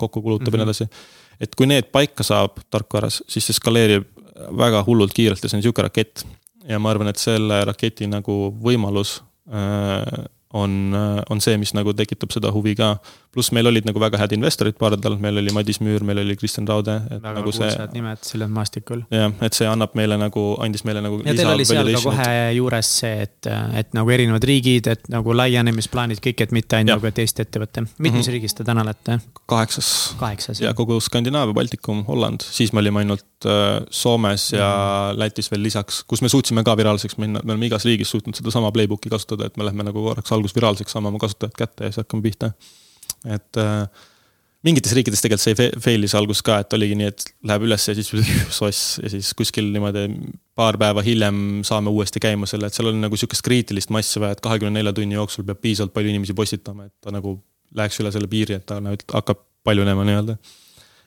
kokku 0.00 0.22
kulutab 0.22 0.48
mm 0.48 0.54
-hmm. 0.54 0.58
ja 0.58 0.64
nii 0.64 0.70
edasi. 0.70 0.88
et 1.40 1.54
kui 1.54 1.66
need 1.66 1.92
paika 1.92 2.22
saab 2.22 2.58
tarkvaras, 2.70 3.22
siis 3.28 3.46
see 3.46 3.60
skaleerib 3.60 4.08
väga 4.58 4.82
hullult 4.86 5.12
kiirelt 5.14 5.42
ja 5.42 5.48
see 5.48 5.58
on 5.58 5.62
sihuke 5.62 5.82
rakett. 5.82 6.24
ja 6.68 6.78
ma 6.78 6.90
arvan, 6.90 7.08
et 7.08 7.18
selle 7.18 7.64
raketi 7.64 8.06
nagu 8.06 8.54
võimalus 8.62 9.20
on, 10.54 10.94
on 11.30 11.42
see, 11.42 11.56
mis 11.58 11.74
nagu 11.74 11.94
tekitab 11.96 12.32
seda 12.34 12.52
huvi 12.54 12.76
ka. 12.78 12.94
Pluss 13.34 13.52
meil 13.54 13.68
olid 13.70 13.86
nagu 13.88 14.00
väga 14.02 14.20
head 14.20 14.34
investorid 14.36 14.78
pardal, 14.80 15.16
meil 15.20 15.40
oli 15.42 15.52
Madis 15.54 15.80
Müür, 15.84 16.04
meil 16.06 16.22
oli 16.22 16.36
Kristjan 16.38 16.68
Raude. 16.68 16.96
väga 17.10 17.34
nagu 17.38 17.50
kuulsad 17.50 17.94
nimed 17.96 18.22
sellel 18.26 18.52
maastikul. 18.54 19.04
jah, 19.12 19.32
et 19.44 19.56
see 19.56 19.68
annab 19.68 19.94
meile 19.98 20.18
nagu, 20.20 20.44
andis 20.64 20.84
meile 20.88 21.02
nagu. 21.04 21.20
ja 21.26 21.34
teil 21.36 21.52
oli 21.52 21.66
seal 21.68 21.90
ka 21.96 22.02
kohe 22.08 22.28
juures 22.58 22.90
see, 23.00 23.26
et, 23.26 23.50
et 23.80 23.92
nagu 23.96 24.14
erinevad 24.16 24.46
riigid, 24.48 24.90
et 24.94 25.10
nagu 25.12 25.36
laienemisplaanid 25.36 26.22
kõik, 26.24 26.44
et 26.46 26.54
mitte 26.56 26.80
ainult 26.80 27.00
nagu, 27.00 27.10
et 27.10 27.22
Eesti 27.24 27.44
ettevõte. 27.44 27.86
mitmes 27.98 28.12
mm 28.12 28.20
-hmm. 28.20 28.32
riigis 28.36 28.54
te 28.54 28.64
täna 28.64 28.86
olete? 28.86 29.18
kaheksas. 29.50 29.90
kaheksas. 30.20 30.60
ja 30.60 30.74
kogu 30.74 31.00
Skandinaavia, 31.00 31.54
Baltikum, 31.54 32.04
Holland, 32.04 32.40
siis 32.40 32.72
me 32.72 32.80
olime 32.84 33.04
ainult 33.04 33.46
äh, 33.46 33.82
Soomes 33.90 34.52
ja 34.52 34.68
mm 34.68 35.14
-hmm. 35.14 35.18
Lätis 35.18 35.50
veel 35.50 35.62
lisaks, 35.62 36.04
kus 36.04 36.22
me 36.22 36.28
suutsime 36.28 36.64
ka 36.64 36.76
viraalseks 36.76 37.16
minna, 37.16 37.40
me 37.44 37.52
oleme 37.52 37.66
igas 37.66 37.84
riigis 37.84 38.10
suutnud 38.10 38.34
sedasama 38.34 38.72
playbook'i 38.72 39.10
kasutada, 39.10 39.46
et 39.46 39.56
me 39.56 39.64
lähme 39.64 39.82
nagu 39.82 40.02
korraks 40.02 40.32
alguses 40.32 40.56
viraalseks, 40.56 40.92
saame 40.92 41.08
oma 41.08 41.18
kasutajad 41.18 41.52
kätte 41.58 41.84
ja 41.84 41.90
siis 41.90 42.02
hakkame 42.02 42.22
pihta. 42.22 42.52
Et 43.24 43.60
äh, 43.60 43.86
mingites 44.64 44.94
riikides 44.96 45.22
tegelikult 45.24 45.44
see 45.44 45.70
fail'is 45.84 46.14
alguses 46.18 46.44
ka, 46.44 46.58
et 46.64 46.76
oligi 46.76 46.96
nii, 46.98 47.10
et 47.12 47.26
läheb 47.48 47.66
üles 47.66 47.88
ja 47.88 47.94
siis 47.96 48.10
soss 48.58 48.98
ja 49.02 49.12
siis 49.12 49.32
kuskil 49.36 49.68
niimoodi 49.74 50.06
paar 50.56 50.78
päeva 50.80 51.04
hiljem 51.04 51.62
saame 51.66 51.92
uuesti 51.92 52.22
käima 52.22 52.48
selle, 52.50 52.70
et 52.70 52.76
seal 52.76 52.92
on 52.92 53.00
nagu 53.04 53.18
sihukest 53.18 53.44
kriitilist 53.44 53.92
massi 53.94 54.22
vaja, 54.22 54.36
et 54.36 54.44
kahekümne 54.44 54.78
nelja 54.78 54.94
tunni 54.96 55.18
jooksul 55.18 55.46
peab 55.48 55.60
piisavalt 55.64 55.94
palju 55.96 56.14
inimesi 56.14 56.36
postitama, 56.36 56.88
et 56.88 56.94
ta 57.04 57.12
nagu 57.14 57.38
läheks 57.74 58.00
üle 58.00 58.12
selle 58.14 58.30
piiri, 58.30 58.60
et 58.60 58.66
ta 58.68 58.78
nagu 58.82 59.00
hakkab 59.12 59.42
paljunema 59.64 60.04
nii-öelda. 60.06 60.36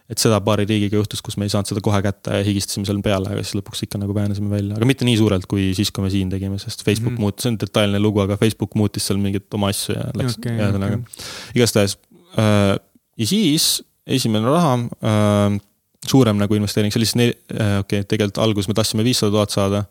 Et 0.08 0.22
seda 0.22 0.40
paari 0.44 0.64
riigiga 0.68 0.96
juhtus, 1.02 1.22
kus 1.24 1.36
me 1.40 1.48
ei 1.48 1.52
saanud 1.52 1.68
seda 1.68 1.84
kohe 1.84 2.00
kätte 2.06 2.40
ja 2.40 2.46
higistasime 2.48 2.88
seal 2.88 3.00
peale, 3.04 3.32
aga 3.34 3.44
siis 3.44 3.58
lõpuks 3.60 3.84
ikka 3.84 4.00
nagu 4.00 4.16
päänesime 4.16 4.52
välja, 4.52 4.78
aga 4.80 4.88
mitte 4.88 5.08
nii 5.08 5.18
suurelt, 5.20 5.48
kui 5.52 5.70
siis, 5.76 5.92
kui 5.92 6.06
me 6.06 6.12
siin 6.14 6.32
tegime, 6.32 6.60
sest 6.62 6.86
Facebook 6.88 7.14
mm 7.14 7.18
-hmm. 7.18 7.28
muutus, 7.28 7.44
see 7.44 7.52
on 7.52 7.60
detailne 7.60 8.00
lugu, 8.00 8.24
aga 8.24 8.38
Facebook 8.40 8.76
muutis 8.80 9.08
seal 9.08 9.20
mingeid 9.20 9.52
oma 9.60 9.72
asju 9.74 9.98
ja 9.98 10.08
läks 10.16 10.40
okay,, 10.40 10.56
ühesõnaga 10.56 11.02
okay. 11.02 11.28
igastahes 11.60 11.98
äh, 12.40 12.78
ja 13.18 13.28
siis 13.28 13.68
esimene 14.08 14.48
raha 14.48 14.74
äh,, 14.80 15.60
suurem 16.08 16.40
nagu 16.40 16.56
investeering, 16.56 16.94
see 16.94 17.02
oli 17.02 17.10
siis 17.10 17.20
neli 17.20 17.36
äh,, 17.52 17.80
okei 17.84 18.00
okay,, 18.00 18.08
tegelikult 18.08 18.40
alguses 18.46 18.72
me 18.72 18.78
tahtsime 18.80 19.04
viissada 19.04 19.32
tuhat 19.36 19.52
saada. 19.52 19.84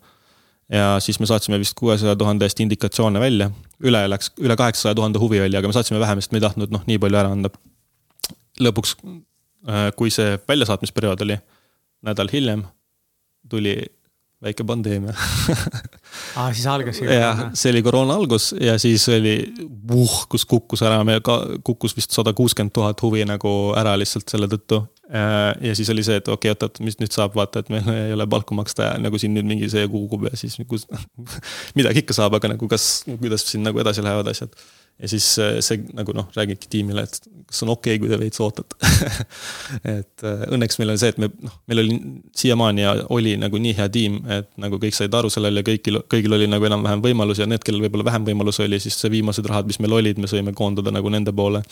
ja 0.71 0.97
siis 0.99 1.19
me 1.19 1.25
saatsime 1.25 1.59
vist 1.59 1.77
kuuesaja 1.79 2.15
tuhande 2.15 2.45
eest 2.45 2.59
indikatsioone 2.59 3.19
välja, 3.19 3.51
üle 3.79 4.01
läks, 4.09 4.33
üle 4.41 4.55
kaheksasaja 4.55 4.95
tuhande 4.95 5.19
huvi 5.19 5.39
oli, 5.41 5.55
aga 5.55 5.67
me 5.67 5.73
saatsime 5.73 5.99
vähem, 5.99 6.19
sest 6.21 6.33
me 6.33 6.41
ei 6.41 6.43
tahtnud 6.43 6.73
noh, 6.73 6.83
nii 6.87 6.97
palju 6.99 7.17
ära 7.21 7.31
anda. 7.31 7.49
lõpuks, 8.59 8.97
kui 9.95 10.11
see 10.13 10.37
väljasaatmisperiood 10.47 11.23
oli, 11.25 11.37
nädal 12.05 12.29
hiljem 12.31 12.65
tuli 13.49 13.77
väike 14.43 14.65
pandeemia 14.67 15.13
aa, 16.37 16.51
siis 16.55 16.65
algas 16.69 16.99
juba? 17.01 17.15
jah, 17.15 17.39
see 17.57 17.71
oli 17.73 17.81
koroona 17.85 18.17
algus 18.19 18.51
ja 18.61 18.75
siis 18.81 19.07
oli 19.09 19.33
vuh, 19.89 20.13
kus 20.29 20.45
kukkus 20.49 20.83
ära, 20.85 20.99
meil 21.07 21.23
ka 21.25 21.39
kukkus 21.65 21.95
vist 21.97 22.13
sada 22.13 22.35
kuuskümmend 22.37 22.75
tuhat 22.75 23.01
huvi 23.01 23.25
nagu 23.25 23.53
ära 23.77 23.95
lihtsalt 23.97 24.29
selle 24.29 24.49
tõttu. 24.51 24.83
ja 25.09 25.73
siis 25.79 25.89
oli 25.89 26.05
see, 26.05 26.19
et 26.21 26.27
okei 26.27 26.51
okay,, 26.51 26.53
oot-oot, 26.53 26.81
mis 26.85 26.99
nüüd 27.01 27.15
saab, 27.15 27.33
vaata, 27.37 27.63
et 27.63 27.71
meil 27.73 27.89
ei 27.95 28.13
ole 28.13 28.27
palku 28.29 28.57
maksta 28.57 28.91
ja 28.91 29.01
nagu 29.01 29.17
siin 29.17 29.33
nüüd 29.33 29.49
mingi 29.49 29.71
see 29.73 29.87
kukub 29.89 30.27
ja 30.29 30.37
siis 30.37 30.59
kus, 30.69 30.85
midagi 31.79 32.05
ikka 32.05 32.17
saab, 32.19 32.37
aga 32.37 32.53
nagu 32.53 32.69
kas, 32.69 33.07
kuidas 33.09 33.47
siin 33.49 33.65
nagu 33.65 33.81
edasi 33.81 34.05
lähevad 34.05 34.29
asjad 34.35 34.53
ja 34.97 35.09
siis 35.11 35.25
see 35.37 35.81
nagu 35.93 36.13
noh, 36.15 36.29
räägidki 36.35 36.69
tiimile, 36.71 37.03
et 37.05 37.19
kas 37.47 37.61
on 37.63 37.71
okei 37.73 37.95
okay,, 37.95 38.01
kui 38.01 38.09
te 38.11 38.17
veits 38.19 38.41
ootate 38.41 38.77
et 39.97 40.25
õnneks 40.25 40.79
meil 40.81 40.93
oli 40.93 41.01
see, 41.01 41.13
et 41.13 41.21
me 41.21 41.29
noh, 41.29 41.59
meil 41.69 41.83
oli 41.83 41.97
siiamaani 42.37 42.83
ja 42.83 42.95
oli 43.13 43.35
nagu 43.39 43.61
nii 43.61 43.75
hea 43.77 43.87
tiim, 43.93 44.19
et 44.39 44.49
nagu 44.61 44.79
kõik 44.81 44.97
said 44.97 45.13
aru 45.13 45.31
sellele 45.33 45.61
ja 45.61 45.67
kõigil, 45.69 46.01
kõigil 46.09 46.37
oli 46.39 46.49
nagu 46.49 46.65
enam-vähem 46.69 47.03
võimalus 47.05 47.43
ja 47.43 47.49
need, 47.49 47.63
kellel 47.65 47.85
võib-olla 47.85 48.09
vähem 48.09 48.25
võimalusi 48.31 48.65
oli, 48.65 48.81
siis 48.83 48.97
see 48.99 49.13
viimased 49.13 49.45
rahad, 49.49 49.69
mis 49.69 49.79
meil 49.83 49.99
olid, 49.99 50.21
me 50.21 50.29
sõime 50.31 50.55
koondada 50.57 50.93
nagu 50.93 51.13
nende 51.13 51.33
poole. 51.35 51.63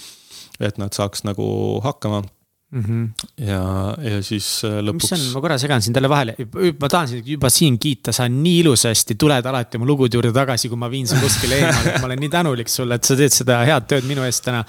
et 0.60 0.78
nad 0.80 0.94
saaks 0.96 1.26
nagu 1.28 1.46
hakkama. 1.84 2.22
Mm. 2.72 2.84
-hmm. 2.84 3.10
ja, 3.48 3.96
ja 4.10 4.24
siis 4.24 4.48
äh, 4.66 4.80
lõpuks. 4.82 5.12
mis 5.12 5.14
on, 5.16 5.26
ma 5.34 5.42
korra 5.44 5.58
segan 5.62 5.82
sind 5.82 5.96
jälle 5.96 6.10
vahele, 6.10 6.36
ma 6.80 6.90
tahan 6.90 7.08
sind 7.08 7.28
juba 7.28 7.50
siin 7.50 7.78
kiita, 7.80 8.14
sa 8.16 8.28
nii 8.30 8.60
ilusasti 8.64 9.16
tuled 9.16 9.46
alati 9.46 9.78
oma 9.78 9.86
lugude 9.86 10.18
juurde 10.18 10.34
tagasi, 10.34 10.70
kui 10.70 10.80
ma 10.80 10.90
viin 10.92 11.08
sind 11.08 11.24
kuskile 11.24 11.60
eemale, 11.62 11.96
ma 12.02 12.10
olen 12.10 12.22
nii 12.26 12.34
tänulik 12.34 12.72
sulle, 12.72 13.00
et 13.00 13.04
sa 13.04 13.18
teed 13.20 13.34
seda 13.36 13.62
head 13.68 13.88
tööd 13.92 14.08
minu 14.10 14.26
eest 14.26 14.46
täna. 14.46 14.64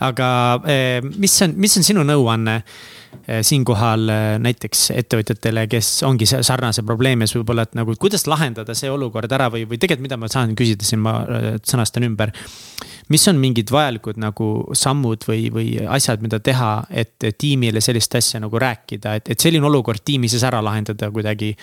aga 0.00 0.28
eh, 0.66 1.00
mis 1.16 1.40
on, 1.42 1.56
mis 1.56 1.76
on 1.78 1.86
sinu 1.86 2.04
nõuanne 2.06 2.56
eh, 2.58 3.42
siinkohal 3.42 4.08
näiteks 4.44 4.90
ettevõtjatele, 4.94 5.66
kes 5.70 5.94
ongi 6.08 6.28
sarnase 6.34 6.82
probleemi 6.82 7.28
ees 7.28 7.36
võib-olla, 7.36 7.68
et 7.68 7.78
nagu 7.78 7.96
kuidas 8.00 8.26
lahendada 8.30 8.74
see 8.74 8.90
olukord 8.90 9.32
ära 9.32 9.50
või, 9.52 9.68
või 9.68 9.78
tegelikult, 9.78 10.08
mida 10.08 10.20
ma 10.20 10.32
saan 10.32 10.56
küsida 10.58 10.86
siin, 10.86 11.04
ma 11.04 11.20
sõnastan 11.62 12.08
ümber 12.08 12.32
mis 13.12 13.28
on 13.28 13.40
mingid 13.40 13.70
vajalikud 13.72 14.18
nagu 14.20 14.50
sammud 14.76 15.26
või, 15.28 15.48
või 15.52 15.70
asjad, 15.96 16.22
mida 16.24 16.40
teha, 16.40 16.74
et 16.90 17.30
tiimile 17.38 17.82
sellist 17.84 18.14
asja 18.16 18.40
nagu 18.42 18.60
rääkida, 18.60 19.18
et, 19.20 19.32
et 19.34 19.40
selline 19.40 19.66
olukord 19.68 20.04
tiimi 20.04 20.30
sees 20.32 20.44
ära 20.46 20.62
lahendada 20.64 21.10
kuidagi 21.14 21.54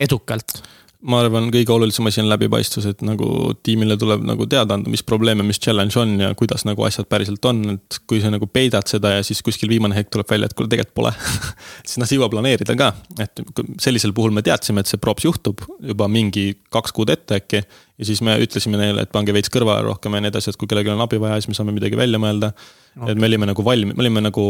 edukalt? 0.00 0.60
ma 0.98 1.20
arvan, 1.22 1.46
kõige 1.54 1.70
olulisem 1.70 2.08
asi 2.10 2.18
on 2.18 2.28
läbipaistvus, 2.30 2.88
et 2.90 3.02
nagu 3.06 3.52
tiimile 3.62 3.94
tuleb 4.00 4.24
nagu 4.26 4.48
teada 4.50 4.74
anda, 4.74 4.90
mis 4.90 5.04
probleeme, 5.06 5.44
mis 5.46 5.60
challenge 5.62 5.94
on 6.00 6.16
ja 6.18 6.32
kuidas 6.38 6.64
nagu 6.66 6.82
asjad 6.86 7.06
päriselt 7.10 7.44
on, 7.46 7.60
et 7.76 8.00
kui 8.10 8.18
sa 8.22 8.32
nagu 8.34 8.48
peidad 8.50 8.90
seda 8.90 9.12
ja 9.14 9.26
siis 9.26 9.38
kuskil 9.46 9.70
viimane 9.70 9.94
hetk 9.94 10.10
tuleb 10.14 10.30
välja, 10.30 10.50
et 10.50 10.56
kuule, 10.58 10.70
tegelikult 10.72 10.96
pole. 10.98 11.12
Siis 11.86 12.00
nad 12.02 12.10
ei 12.10 12.18
jõua 12.18 12.30
planeerida 12.32 12.74
ka, 12.78 12.90
et 13.22 13.44
sellisel 13.78 14.14
puhul 14.16 14.34
me 14.34 14.42
teadsime, 14.42 14.82
et 14.82 14.90
see 14.90 14.98
props 14.98 15.28
juhtub 15.28 15.62
juba 15.78 16.10
mingi 16.10 16.50
kaks 16.74 16.96
kuud 16.96 17.14
ette 17.14 17.38
äkki 17.38 17.62
ja 17.98 18.06
siis 18.06 18.20
me 18.22 18.36
ütlesime 18.38 18.78
neile, 18.78 19.02
et 19.02 19.12
pange 19.14 19.34
veits 19.34 19.50
kõrvale 19.52 19.82
rohkem 19.86 20.14
ja 20.14 20.22
nii 20.22 20.30
edasi, 20.30 20.52
et 20.52 20.58
kui 20.60 20.70
kellelgi 20.70 20.92
on 20.92 21.02
abi 21.02 21.18
vaja, 21.20 21.40
siis 21.40 21.50
me 21.50 21.56
saame 21.58 21.74
midagi 21.74 21.98
välja 21.98 22.20
mõelda 22.22 22.52
okay.. 22.54 23.12
et 23.12 23.18
me 23.18 23.26
olime 23.26 23.48
nagu 23.50 23.64
valmis, 23.66 23.96
me 23.98 24.04
olime 24.04 24.22
nagu 24.28 24.44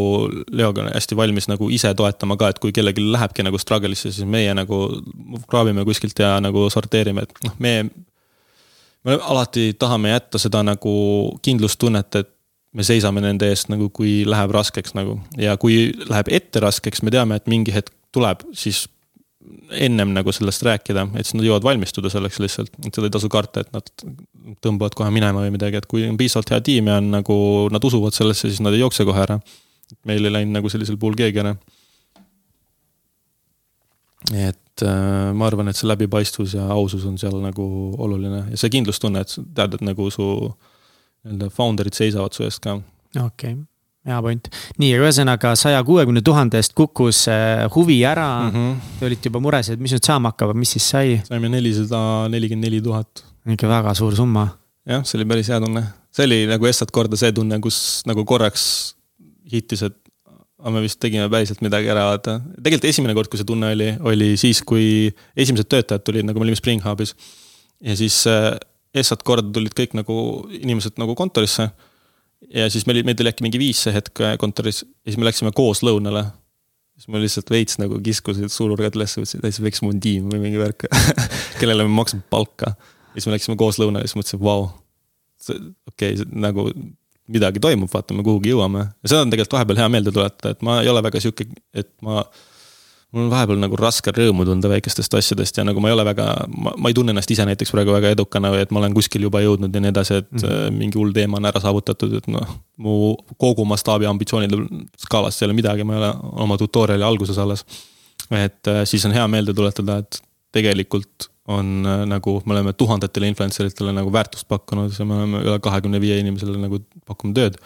Leoga 0.60 0.88
hästi 0.90 1.16
valmis 1.18 1.48
nagu 1.48 1.70
ise 1.72 1.92
toetama 1.96 2.36
ka, 2.40 2.52
et 2.52 2.60
kui 2.62 2.74
kellelgi 2.76 3.04
lähebki 3.08 3.46
nagu 3.46 3.60
struggle'isse, 3.60 4.12
siis 4.12 4.28
meie 4.28 4.52
nagu 4.56 4.82
kraabime 5.48 5.86
kuskilt 5.88 6.20
ja 6.20 6.36
nagu 6.44 6.68
sorteerime, 6.72 7.24
et 7.24 7.44
noh, 7.48 7.56
me. 7.64 7.74
me 9.06 9.16
alati 9.32 9.70
tahame 9.78 10.12
jätta 10.12 10.40
seda 10.42 10.60
nagu 10.66 10.92
kindlustunnet, 11.42 12.20
et 12.20 12.34
me 12.76 12.84
seisame 12.84 13.22
nende 13.24 13.48
eest 13.48 13.72
nagu, 13.72 13.88
kui 13.94 14.20
läheb 14.28 14.52
raskeks 14.52 14.92
nagu 14.98 15.16
ja 15.40 15.56
kui 15.56 15.88
läheb 16.10 16.28
ette 16.36 16.60
raskeks, 16.60 17.00
me 17.02 17.14
teame, 17.14 17.40
et 17.40 17.48
mingi 17.48 17.72
hetk 17.72 17.94
tuleb, 18.12 18.44
siis 18.52 18.84
ennem 19.70 20.12
nagu 20.16 20.32
sellest 20.34 20.62
rääkida, 20.66 21.04
et 21.18 21.26
siis 21.26 21.36
nad 21.38 21.46
jõuavad 21.46 21.66
valmistuda 21.66 22.10
selleks 22.12 22.40
lihtsalt, 22.42 22.72
et 22.86 22.94
seda 22.94 23.08
ei 23.08 23.14
tasu 23.14 23.30
karta, 23.32 23.64
et 23.64 23.72
nad 23.74 23.90
tõmbavad 24.64 24.96
kohe 24.98 25.10
minema 25.14 25.44
või 25.44 25.54
midagi, 25.54 25.80
et 25.80 25.88
kui 25.90 26.06
on 26.08 26.18
piisavalt 26.20 26.52
hea 26.54 26.60
tiim 26.64 26.90
ja 26.90 26.98
on 27.02 27.10
nagu, 27.18 27.38
nad 27.72 27.84
usuvad 27.84 28.16
sellesse, 28.16 28.50
siis 28.50 28.62
nad 28.64 28.76
ei 28.76 28.82
jookse 28.82 29.06
kohe 29.08 29.24
ära. 29.24 29.40
meil 30.04 30.24
ei 30.24 30.32
läinud 30.32 30.52
nagu 30.58 30.68
sellisel 30.68 30.98
puhul 31.00 31.16
keegi 31.16 31.40
ära. 31.44 31.56
et 34.34 34.82
äh, 34.82 35.32
ma 35.32 35.46
arvan, 35.46 35.68
et 35.68 35.76
see 35.76 35.88
läbipaistvus 35.88 36.54
ja 36.54 36.66
ausus 36.74 37.04
on 37.04 37.18
seal 37.18 37.40
nagu 37.40 37.94
oluline 37.98 38.44
ja 38.50 38.56
see 38.56 38.70
kindlustunne, 38.70 39.20
et 39.20 39.38
tead, 39.54 39.74
et 39.74 39.80
nagu 39.80 40.10
su 40.10 40.28
nii-öelda 41.24 41.50
founder'id 41.50 41.94
seisavad 41.94 42.32
su 42.32 42.44
eest 42.44 42.60
ka. 42.64 42.80
okei 43.16 43.52
okay 43.52 43.67
hea 44.08 44.18
point, 44.24 44.50
nii, 44.80 44.92
aga 44.96 45.06
ühesõnaga 45.06 45.52
saja 45.58 45.80
kuuekümne 45.86 46.22
tuhande 46.24 46.60
eest 46.60 46.74
kukkus 46.78 47.24
äh, 47.32 47.64
huvi 47.74 48.00
ära 48.08 48.28
mm. 48.48 48.50
-hmm. 48.54 48.98
Te 48.98 49.06
olite 49.06 49.30
juba 49.30 49.42
mures, 49.44 49.70
et 49.74 49.80
mis 49.80 49.94
nüüd 49.94 50.04
saama 50.04 50.32
hakkab, 50.32 50.54
mis 50.56 50.74
siis 50.76 50.90
sai? 50.94 51.20
saime 51.28 51.48
nelisada 51.52 52.00
nelikümmend 52.32 52.68
neli 52.68 52.82
tuhat. 52.82 53.24
ikka 53.48 53.68
väga 53.68 53.94
suur 53.94 54.16
summa. 54.16 54.48
jah, 54.86 55.04
see 55.04 55.18
oli 55.20 55.28
päris 55.28 55.48
hea 55.48 55.60
tunne, 55.60 55.84
see 56.10 56.24
oli 56.24 56.44
nagu 56.50 56.66
esmalt 56.66 56.90
korda 56.90 57.16
see 57.16 57.32
tunne, 57.32 57.60
kus 57.60 58.02
nagu 58.06 58.24
korraks 58.24 58.94
hittis, 59.52 59.82
et 59.82 59.96
aga 60.58 60.72
me 60.74 60.82
vist 60.82 60.98
tegime 61.00 61.28
päriselt 61.30 61.60
midagi 61.62 61.90
ära, 61.92 62.08
vaata. 62.10 62.40
tegelikult 62.56 62.88
esimene 62.90 63.14
kord, 63.14 63.30
kui 63.30 63.40
see 63.40 63.46
tunne 63.48 63.72
oli, 63.74 63.92
oli 64.12 64.32
siis, 64.40 64.62
kui 64.66 65.12
esimesed 65.38 65.68
töötajad 65.70 66.04
tulid, 66.06 66.26
nagu 66.26 66.40
me 66.40 66.48
olime 66.48 66.58
Spring 66.58 66.82
Hubis. 66.84 67.14
ja 67.84 67.94
siis 67.96 68.24
äh, 68.26 68.56
esmalt 68.94 69.22
korda 69.22 69.52
tulid 69.54 69.74
kõik 69.76 69.94
nagu 69.98 70.16
inimesed 70.58 70.98
nagu 70.98 71.14
kontorisse 71.18 71.68
ja 72.54 72.68
siis 72.72 72.86
meil, 72.88 73.02
meid 73.06 73.20
oli 73.22 73.32
äkki 73.32 73.46
mingi 73.46 73.60
viis 73.60 73.80
see 73.86 73.94
hetk 73.94 74.22
äh, 74.24 74.36
kontoris 74.40 74.82
ja 74.84 75.10
siis 75.10 75.18
me 75.20 75.28
läksime 75.28 75.52
koos 75.56 75.82
lõunale. 75.86 76.24
siis 76.98 77.10
ma 77.12 77.22
lihtsalt 77.22 77.50
veits 77.50 77.78
nagu 77.78 78.00
kiskusin 78.04 78.50
suururgad 78.52 78.96
üles, 78.98 79.16
mõtlesin, 79.18 79.44
et 79.46 79.60
võiks 79.66 79.82
mu 79.86 79.92
tiim 80.02 80.30
või 80.32 80.42
mingi 80.46 80.60
värk 80.60 80.88
kellele 81.60 81.86
me 81.86 81.94
maksame 81.98 82.26
palka. 82.30 82.74
ja 83.12 83.18
siis 83.18 83.28
me 83.30 83.36
läksime 83.36 83.58
koos 83.60 83.80
lõunale 83.82 84.06
ja 84.06 84.10
siis 84.10 84.20
mõtlesin, 84.20 84.42
vau. 84.42 84.70
okei 85.92 86.14
okay,, 86.14 86.28
nagu 86.32 86.70
midagi 87.28 87.60
toimub, 87.60 87.90
vaata, 87.92 88.16
me 88.16 88.24
kuhugi 88.26 88.54
jõuame. 88.54 88.86
ja 89.02 89.12
seda 89.12 89.24
on 89.24 89.32
tegelikult 89.32 89.58
vahepeal 89.58 89.82
hea 89.82 89.88
meelde 89.92 90.14
tuletada, 90.14 90.54
et 90.54 90.62
ma 90.64 90.80
ei 90.82 90.88
ole 90.92 91.02
väga 91.04 91.20
sihuke, 91.22 91.48
et 91.76 91.90
ma 92.04 92.22
mul 93.12 93.24
on 93.24 93.30
vahepeal 93.32 93.60
nagu 93.60 93.78
raske 93.80 94.12
rõõmu 94.12 94.44
tunda 94.44 94.68
väikestest 94.68 95.14
asjadest 95.16 95.58
ja 95.58 95.64
nagu 95.64 95.80
ma 95.80 95.88
ei 95.88 95.96
ole 95.96 96.04
väga, 96.10 96.26
ma, 96.52 96.74
ei 96.90 96.96
tunne 96.96 97.14
ennast 97.14 97.30
ise 97.32 97.46
näiteks 97.48 97.72
praegu 97.72 97.94
väga 97.94 98.12
edukana 98.12 98.50
või 98.52 98.64
et 98.66 98.74
ma 98.74 98.82
olen 98.82 98.96
kuskil 98.96 99.24
juba 99.24 99.40
jõudnud 99.44 99.72
ja 99.74 99.82
nii 99.84 99.92
edasi, 99.94 100.20
et 100.22 100.30
mm 100.34 100.44
-hmm. 100.44 100.76
mingi 100.82 101.00
hull 101.00 101.14
teema 101.16 101.40
on 101.40 101.48
ära 101.48 101.62
saavutatud, 101.64 102.18
et 102.20 102.28
noh. 102.32 102.58
mu 102.76 103.16
kogu 103.40 103.64
mastaabi 103.64 104.06
ambitsioonide 104.10 104.60
skaalast 105.06 105.42
ei 105.42 105.48
ole 105.48 105.56
midagi, 105.56 105.88
ma 105.88 105.96
ei 105.96 106.02
ole 106.02 106.12
oma 106.44 106.58
tutorial'i 106.60 107.04
alguses 107.04 107.38
alles. 107.38 107.64
et 108.30 108.68
äh, 108.68 108.84
siis 108.84 109.04
on 109.06 109.12
hea 109.12 109.26
meelde 109.28 109.54
tuletada, 109.54 109.98
et 109.98 110.22
tegelikult 110.52 111.30
on 111.48 111.86
äh, 111.86 112.04
nagu, 112.06 112.42
me 112.44 112.52
oleme 112.52 112.72
tuhandetele 112.72 113.28
influencer 113.28 113.66
itele 113.66 113.92
nagu 113.92 114.12
väärtust 114.12 114.48
pakkunud 114.48 114.92
ja 114.98 115.04
me 115.04 115.14
oleme 115.14 115.40
üle 115.40 115.58
kahekümne 115.58 116.00
viie 116.00 116.20
inimesele 116.20 116.58
nagu 116.58 116.84
pakkunud 117.06 117.34
tööd. 117.34 117.56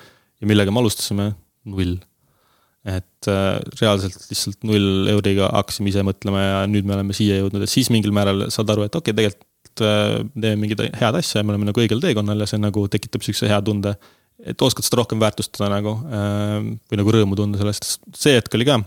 ja 0.41 0.47
millega 0.47 0.71
me 0.71 0.79
alustasime? 0.79 1.33
null 1.65 1.99
et 2.83 3.29
äh, 3.31 3.61
reaalselt 3.79 4.17
lihtsalt 4.27 4.65
null 4.67 5.11
euriga 5.13 5.53
hakkasime 5.55 5.93
ise 5.93 6.03
mõtlema 6.07 6.43
ja 6.43 6.57
nüüd 6.71 6.87
me 6.89 6.97
oleme 6.97 7.15
siia 7.15 7.39
jõudnud, 7.39 7.63
et 7.63 7.71
siis 7.71 7.93
mingil 7.95 8.15
määral 8.15 8.49
saad 8.51 8.73
aru, 8.75 8.89
et 8.89 8.99
okei 8.99 9.15
okay,, 9.15 9.19
tegelikult 9.21 9.85
äh, 9.87 10.17
teeme 10.35 10.59
mingit 10.65 10.83
head 10.99 11.19
asja 11.21 11.41
ja 11.41 11.47
me 11.47 11.55
oleme 11.55 11.71
nagu 11.71 11.83
õigel 11.83 12.03
teekonnal 12.03 12.43
ja 12.43 12.49
see 12.51 12.59
nagu 12.63 12.89
tekitab 12.91 13.23
sihukese 13.23 13.51
hea 13.53 13.61
tunde. 13.63 13.95
et 14.43 14.63
oskad 14.67 14.83
seda 14.83 14.99
rohkem 14.99 15.23
väärtustada 15.23 15.71
nagu 15.71 15.95
äh, 16.11 16.59
või 16.91 16.99
nagu 16.99 17.15
rõõmu 17.15 17.39
tunda 17.39 17.61
sellest, 17.63 18.01
see 18.19 18.35
hetk 18.35 18.59
oli 18.59 18.67
ka, 18.67 18.81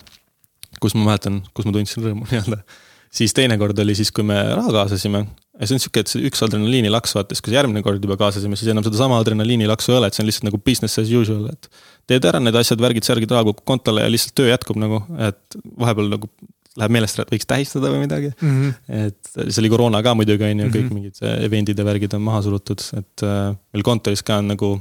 kus 0.83 0.97
ma 0.99 1.13
mäletan, 1.13 1.39
kus 1.55 1.67
ma 1.67 1.71
tundsin 1.77 2.03
rõõmu 2.03 2.27
nii-öelda. 2.33 2.59
siis 3.15 3.35
teine 3.37 3.55
kord 3.61 3.79
oli 3.79 3.95
siis, 3.95 4.11
kui 4.11 4.27
me 4.27 4.41
raha 4.51 4.75
kaasasime 4.81 5.23
ja 5.59 5.67
see 5.67 5.77
on 5.77 5.83
sihuke, 5.83 6.03
et 6.03 6.11
see 6.11 6.23
üks 6.27 6.43
adrenaliinilaks 6.45 7.15
vaata, 7.15 7.35
siis 7.35 7.43
kui 7.45 7.55
järgmine 7.55 7.83
kord 7.85 8.03
juba 8.03 8.17
kaasasime, 8.19 8.57
siis 8.59 8.71
enam 8.73 8.83
sedasama 8.85 9.19
adrenaliinilaksu 9.23 9.93
ei 9.93 9.99
ole, 9.99 10.09
et 10.09 10.17
see 10.17 10.23
on 10.23 10.29
lihtsalt 10.29 10.49
nagu 10.49 10.59
business 10.59 10.99
as 11.01 11.11
usual, 11.11 11.45
et. 11.53 11.69
teed 12.11 12.27
ära 12.27 12.41
need 12.43 12.57
asjad, 12.59 12.81
värgid, 12.83 13.07
särgid, 13.07 13.31
raha 13.31 13.47
kukub 13.47 13.65
kontole 13.73 14.03
ja 14.03 14.11
lihtsalt 14.11 14.35
töö 14.37 14.49
jätkub 14.51 14.79
nagu, 14.81 15.01
et 15.29 15.59
vahepeal 15.79 16.11
nagu 16.11 16.31
läheb 16.75 16.91
meelest 16.91 17.19
ära, 17.19 17.27
et 17.27 17.35
võiks 17.37 17.47
tähistada 17.47 17.91
või 17.93 18.01
midagi 18.03 18.33
mm. 18.33 18.55
-hmm. 18.55 19.05
et 19.07 19.29
see 19.47 19.61
oli 19.63 19.71
koroona 19.71 20.01
ka 20.03 20.11
muidugi 20.17 20.43
on 20.49 20.65
ju, 20.65 20.71
kõik 20.73 20.89
mm 20.89 20.89
-hmm. 20.89 21.05
mingid 21.05 21.45
event'id 21.47 21.79
ja 21.79 21.85
värgid 21.87 22.17
on 22.17 22.25
maha 22.25 22.41
surutud, 22.43 22.83
et 22.99 23.23
äh, 23.23 23.55
meil 23.73 23.87
kontoris 23.87 24.23
ka 24.23 24.41
on 24.43 24.51
nagu. 24.51 24.75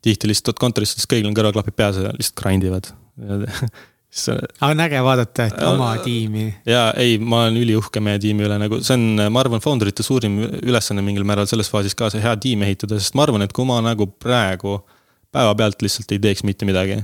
tihti 0.00 0.28
lihtsalt 0.28 0.58
kontoris, 0.58 0.94
siis 0.96 1.04
kõigil 1.04 1.28
on 1.28 1.34
kõrvaklapid 1.36 1.76
peas 1.76 1.96
ja 2.00 2.10
lihtsalt 2.16 2.40
grind 2.40 2.64
ivad 2.64 2.86
aga 4.10 4.70
on 4.72 4.80
äge 4.82 5.02
vaadata, 5.06 5.46
et 5.46 5.60
oma 5.62 5.90
tiimi. 6.02 6.48
ja 6.66 6.88
ei, 6.98 7.18
ma 7.18 7.44
olen 7.44 7.60
üliuhke 7.60 8.02
meie 8.02 8.18
tiimi 8.22 8.42
üle, 8.46 8.56
nagu 8.58 8.80
see 8.82 8.96
on, 8.96 9.22
ma 9.30 9.42
arvan, 9.44 9.62
founder 9.62 9.90
ite 9.90 10.02
suurim 10.06 10.40
ülesanne 10.58 11.04
mingil 11.06 11.26
määral 11.28 11.46
selles 11.50 11.70
faasis 11.70 11.94
ka 11.98 12.10
see 12.10 12.22
hea 12.24 12.34
tiim 12.42 12.64
ehitada, 12.66 12.98
sest 12.98 13.14
ma 13.14 13.26
arvan, 13.28 13.46
et 13.46 13.54
kui 13.54 13.68
ma 13.68 13.78
nagu 13.84 14.08
praegu 14.10 14.80
päevapealt 15.30 15.86
lihtsalt 15.86 16.10
ei 16.16 16.22
teeks 16.26 16.42
mitte 16.48 16.66
midagi. 16.66 16.98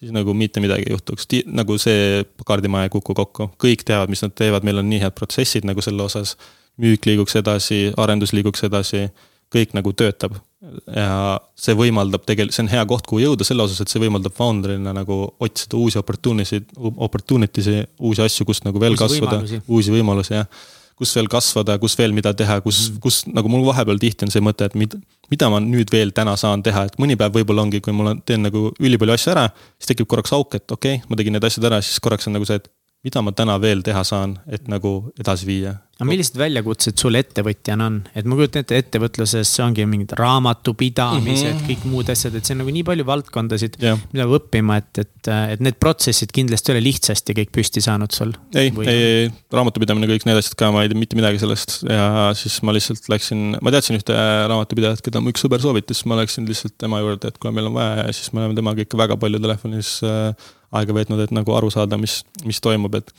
siis 0.00 0.14
nagu 0.16 0.32
mitte 0.32 0.62
midagi 0.64 0.88
ei 0.88 0.96
juhtuks, 0.96 1.28
nagu 1.52 1.76
see 1.78 2.24
kaardimaja 2.48 2.88
ei 2.88 2.94
kuku 2.96 3.14
kokku, 3.14 3.50
kõik 3.60 3.84
teavad, 3.84 4.08
mis 4.08 4.24
nad 4.24 4.32
teevad, 4.32 4.64
meil 4.64 4.80
on 4.80 4.88
nii 4.88 5.02
head 5.04 5.16
protsessid 5.18 5.68
nagu 5.68 5.84
selle 5.84 6.08
osas. 6.08 6.38
müük 6.80 7.04
liiguks 7.04 7.36
edasi, 7.36 7.90
arendus 8.00 8.32
liiguks 8.32 8.64
edasi, 8.64 9.10
kõik 9.52 9.76
nagu 9.76 9.92
töötab 9.92 10.40
ja 10.60 11.38
see 11.58 11.76
võimaldab 11.76 12.26
tegelikult, 12.28 12.56
see 12.56 12.64
on 12.66 12.72
hea 12.72 12.82
koht, 12.88 13.06
kuhu 13.08 13.22
jõuda 13.22 13.46
selle 13.48 13.64
osas, 13.64 13.80
et 13.80 13.92
see 13.92 14.02
võimaldab 14.02 14.34
founder'ina 14.36 14.92
nagu 14.96 15.22
otsida 15.40 15.78
uusi 15.80 16.00
opportunity'sid, 16.00 16.74
opportunity 16.90 17.64
si, 17.64 17.78
uusi 18.00 18.24
asju, 18.26 18.46
kust 18.48 18.66
nagu 18.68 18.82
veel 18.82 18.96
uusi 18.96 19.20
kasvada, 19.20 19.62
uusi 19.68 19.94
võimalusi, 19.94 20.36
jah. 20.36 20.68
kus 21.00 21.14
veel 21.16 21.30
kasvada, 21.32 21.78
kus 21.80 21.96
veel 21.96 22.12
mida 22.12 22.34
teha, 22.36 22.58
kus 22.60 22.76
mm, 22.76 22.92
-hmm. 22.92 23.00
kus 23.00 23.22
nagu 23.32 23.48
mul 23.48 23.64
vahepeal 23.70 23.98
tihti 24.02 24.26
on 24.26 24.34
see 24.34 24.44
mõte, 24.44 24.68
et 24.68 24.76
mida, 24.76 25.00
mida 25.32 25.48
ma 25.48 25.62
nüüd 25.64 25.88
veel 25.92 26.12
täna 26.12 26.36
saan 26.36 26.62
teha, 26.62 26.84
et 26.90 26.98
mõni 27.00 27.16
päev 27.16 27.32
võib-olla 27.38 27.64
ongi, 27.64 27.80
kui 27.80 27.96
mul 27.96 28.12
on, 28.12 28.20
teen 28.20 28.44
nagu 28.44 28.68
ülipalju 28.78 29.16
asju 29.16 29.32
ära. 29.32 29.48
siis 29.78 29.94
tekib 29.94 30.06
korraks 30.12 30.32
auk, 30.36 30.54
et 30.60 30.70
okei 30.70 31.00
okay,, 31.00 31.08
ma 31.08 31.16
tegin 31.16 31.32
need 31.32 31.44
asjad 31.48 31.64
ära, 31.72 31.80
siis 31.80 32.00
korraks 32.04 32.28
on 32.28 32.36
nagu 32.36 32.44
see, 32.44 32.60
et 32.60 32.68
mida 33.06 33.22
ma 33.24 33.32
täna 33.32 33.56
veel 33.60 33.80
teha 33.84 34.02
saan, 34.04 34.34
et 34.52 34.66
nagu 34.68 34.90
edasi 35.20 35.46
viia. 35.48 35.78
aga 36.00 36.06
millised 36.08 36.36
väljakutsed 36.40 37.00
sul 37.00 37.16
ettevõtjana 37.16 37.86
on, 37.90 37.96
et 38.16 38.28
ma 38.28 38.36
kujutan 38.36 38.64
ette, 38.64 38.76
ettevõtluses 38.80 39.50
ongi 39.64 39.84
mingid 39.88 40.12
raamatupidamised 40.16 41.46
mm, 41.46 41.58
-hmm. 41.58 41.66
kõik 41.68 41.86
muud 41.92 42.12
asjad, 42.12 42.36
et 42.36 42.44
see 42.44 42.56
on 42.56 42.62
nagu 42.62 42.74
nii 42.76 42.84
palju 42.88 43.06
valdkondasid 43.08 43.78
yeah., 43.80 44.00
mida 44.12 44.26
peab 44.26 44.36
õppima, 44.38 44.78
et, 44.80 45.02
et, 45.04 45.32
et 45.56 45.64
need 45.64 45.80
protsessid 45.80 46.32
kindlasti 46.36 46.72
ei 46.72 46.76
ole 46.76 46.84
lihtsasti 46.88 47.36
kõik 47.40 47.52
püsti 47.56 47.84
saanud 47.84 48.16
sul. 48.16 48.36
ei, 48.52 48.72
ei, 48.84 48.94
ei, 48.94 49.32
raamatupidamine, 49.52 50.08
kõik 50.12 50.28
need 50.28 50.40
asjad 50.40 50.56
ka, 50.60 50.70
ma 50.72 50.84
ei 50.84 50.92
tea 50.92 51.00
mitte 51.00 51.20
midagi 51.20 51.40
sellest 51.40 51.80
ja 51.88 52.30
siis 52.36 52.60
ma 52.64 52.76
lihtsalt 52.76 53.08
läksin, 53.12 53.56
ma 53.60 53.72
teadsin 53.72 54.00
ühte 54.00 54.16
raamatupidajat, 54.52 55.04
keda 55.08 55.24
mu 55.24 55.32
üks 55.32 55.44
sõber 55.44 55.64
soovitas, 55.64 56.04
ma 56.08 56.20
läksin 56.20 56.48
lihtsalt 56.48 56.76
tema 56.80 57.00
juurde, 57.00 57.32
et 57.32 57.40
kuule, 57.40 57.56
meil 57.56 57.72
on 57.72 57.76
vaja 57.80 58.08
ja 58.08 58.16
siis 58.16 58.32
me 58.36 58.44
oleme 58.44 58.60
temaga 58.60 58.84
ikka 58.84 59.04
väga 59.04 59.20
palju 59.20 59.40
telefonis 59.40 59.98
äh, 60.04 60.32
aega 60.78 60.94
veetnud, 60.94 61.22
et 61.24 61.32
nagu 61.34 61.54
aru 61.56 61.70
saada, 61.72 61.98
mis, 62.00 62.20
mis 62.46 62.60
toimub, 62.62 62.94
et 63.00 63.10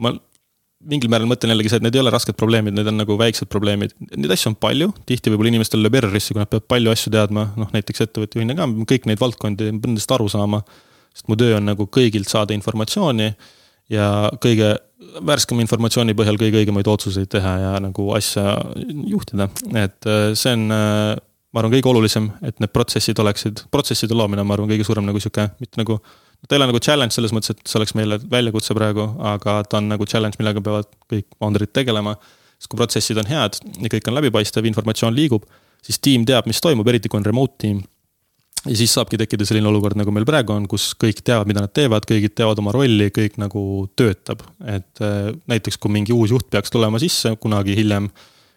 ma 0.00 0.12
mingil 0.90 1.10
määral 1.12 1.28
mõtlen 1.28 1.52
jällegi 1.52 1.72
see, 1.72 1.80
et 1.80 1.84
need 1.84 1.96
ei 1.96 2.00
ole 2.00 2.12
rasked 2.12 2.36
probleemid, 2.40 2.72
need 2.76 2.88
on 2.88 2.96
nagu 3.02 3.16
väiksed 3.20 3.50
probleemid. 3.52 3.92
Neid 4.14 4.32
asju 4.32 4.52
on 4.52 4.56
palju, 4.60 4.88
tihti 5.08 5.32
võib-olla 5.32 5.52
inimestel 5.52 5.82
lööb 5.84 5.98
errorisse, 6.00 6.32
kui 6.32 6.40
nad 6.40 6.48
peavad 6.48 6.68
palju 6.72 6.92
asju 6.94 7.12
teadma, 7.12 7.50
noh 7.60 7.72
näiteks 7.74 8.06
ettevõtte 8.06 8.40
juhina 8.40 8.56
ka, 8.56 8.68
kõik 8.88 9.08
neid 9.10 9.20
valdkondi, 9.20 9.68
ma 9.74 9.82
pean 9.82 9.94
nendest 9.94 10.14
aru 10.16 10.28
saama. 10.32 10.62
sest 11.10 11.28
mu 11.28 11.36
töö 11.36 11.56
on 11.58 11.66
nagu 11.66 11.88
kõigilt 11.90 12.30
saada 12.30 12.54
informatsiooni 12.54 13.32
ja 13.90 14.30
kõige 14.40 14.76
värskema 15.26 15.64
informatsiooni 15.64 16.14
põhjal 16.14 16.38
kõige 16.38 16.60
õigemaid 16.60 16.86
otsuseid 16.88 17.28
teha 17.28 17.56
ja 17.58 17.72
nagu 17.82 18.12
asja 18.14 18.54
juhtida, 19.10 19.48
et 19.74 20.06
äh, 20.06 20.30
see 20.38 20.54
on 20.54 20.70
äh, 20.70 21.18
ma 21.50 21.62
arvan, 21.62 21.74
kõige 21.74 21.90
olulisem, 21.90 22.30
et 22.46 22.60
need 22.62 22.72
protsessid 22.72 23.18
oleksid, 23.18 23.64
protsesside 23.74 24.14
loomine 24.16 24.44
on, 24.44 24.48
ma 24.48 24.56
arvan, 24.56 24.70
kõige 24.70 24.86
suurem 24.86 25.08
nagu 25.08 25.20
sihuke, 25.22 25.48
mitte 25.62 25.80
nagu 25.82 25.98
ta 26.48 26.56
ei 26.56 26.60
ole 26.60 26.70
nagu 26.70 26.80
challenge 26.82 27.14
selles 27.16 27.32
mõttes, 27.36 27.54
et 27.54 27.62
see 27.68 27.78
oleks 27.80 27.94
meile 27.98 28.18
väljakutse 28.32 28.74
praegu, 28.76 29.06
aga 29.32 29.60
ta 29.68 29.80
on 29.80 29.90
nagu 29.92 30.06
challenge, 30.08 30.40
millega 30.40 30.62
peavad 30.64 30.88
kõik 31.10 31.28
founder'id 31.36 31.72
tegelema. 31.76 32.16
sest 32.60 32.68
kui 32.68 32.76
protsessid 32.80 33.16
on 33.16 33.28
head 33.28 33.56
ja 33.80 33.88
kõik 33.88 34.08
on 34.10 34.18
läbipaistev, 34.18 34.66
informatsioon 34.68 35.14
liigub, 35.16 35.46
siis 35.84 35.96
tiim 35.98 36.26
teab, 36.28 36.48
mis 36.50 36.60
toimub, 36.60 36.88
eriti 36.92 37.08
kui 37.08 37.20
on 37.20 37.24
remote 37.24 37.54
tiim. 37.58 37.80
ja 38.66 38.76
siis 38.76 38.92
saabki 38.92 39.16
tekkida 39.16 39.46
selline 39.48 39.68
olukord, 39.68 39.96
nagu 39.96 40.12
meil 40.12 40.26
praegu 40.28 40.52
on, 40.52 40.66
kus 40.68 40.90
kõik 41.00 41.22
teavad, 41.24 41.48
mida 41.48 41.62
nad 41.64 41.72
teevad, 41.72 42.04
kõigid 42.08 42.34
teavad 42.36 42.58
oma 42.60 42.74
rolli, 42.76 43.08
kõik 43.08 43.38
nagu 43.40 43.62
töötab. 43.96 44.44
et 44.66 45.00
äh, 45.04 45.32
näiteks, 45.48 45.78
kui 45.78 45.92
mingi 45.92 46.12
uus 46.12 46.30
juht 46.30 46.50
peaks 46.50 46.70
tulema 46.70 47.00
sisse 47.00 47.36
kunagi 47.40 47.76
hiljem, 47.76 48.10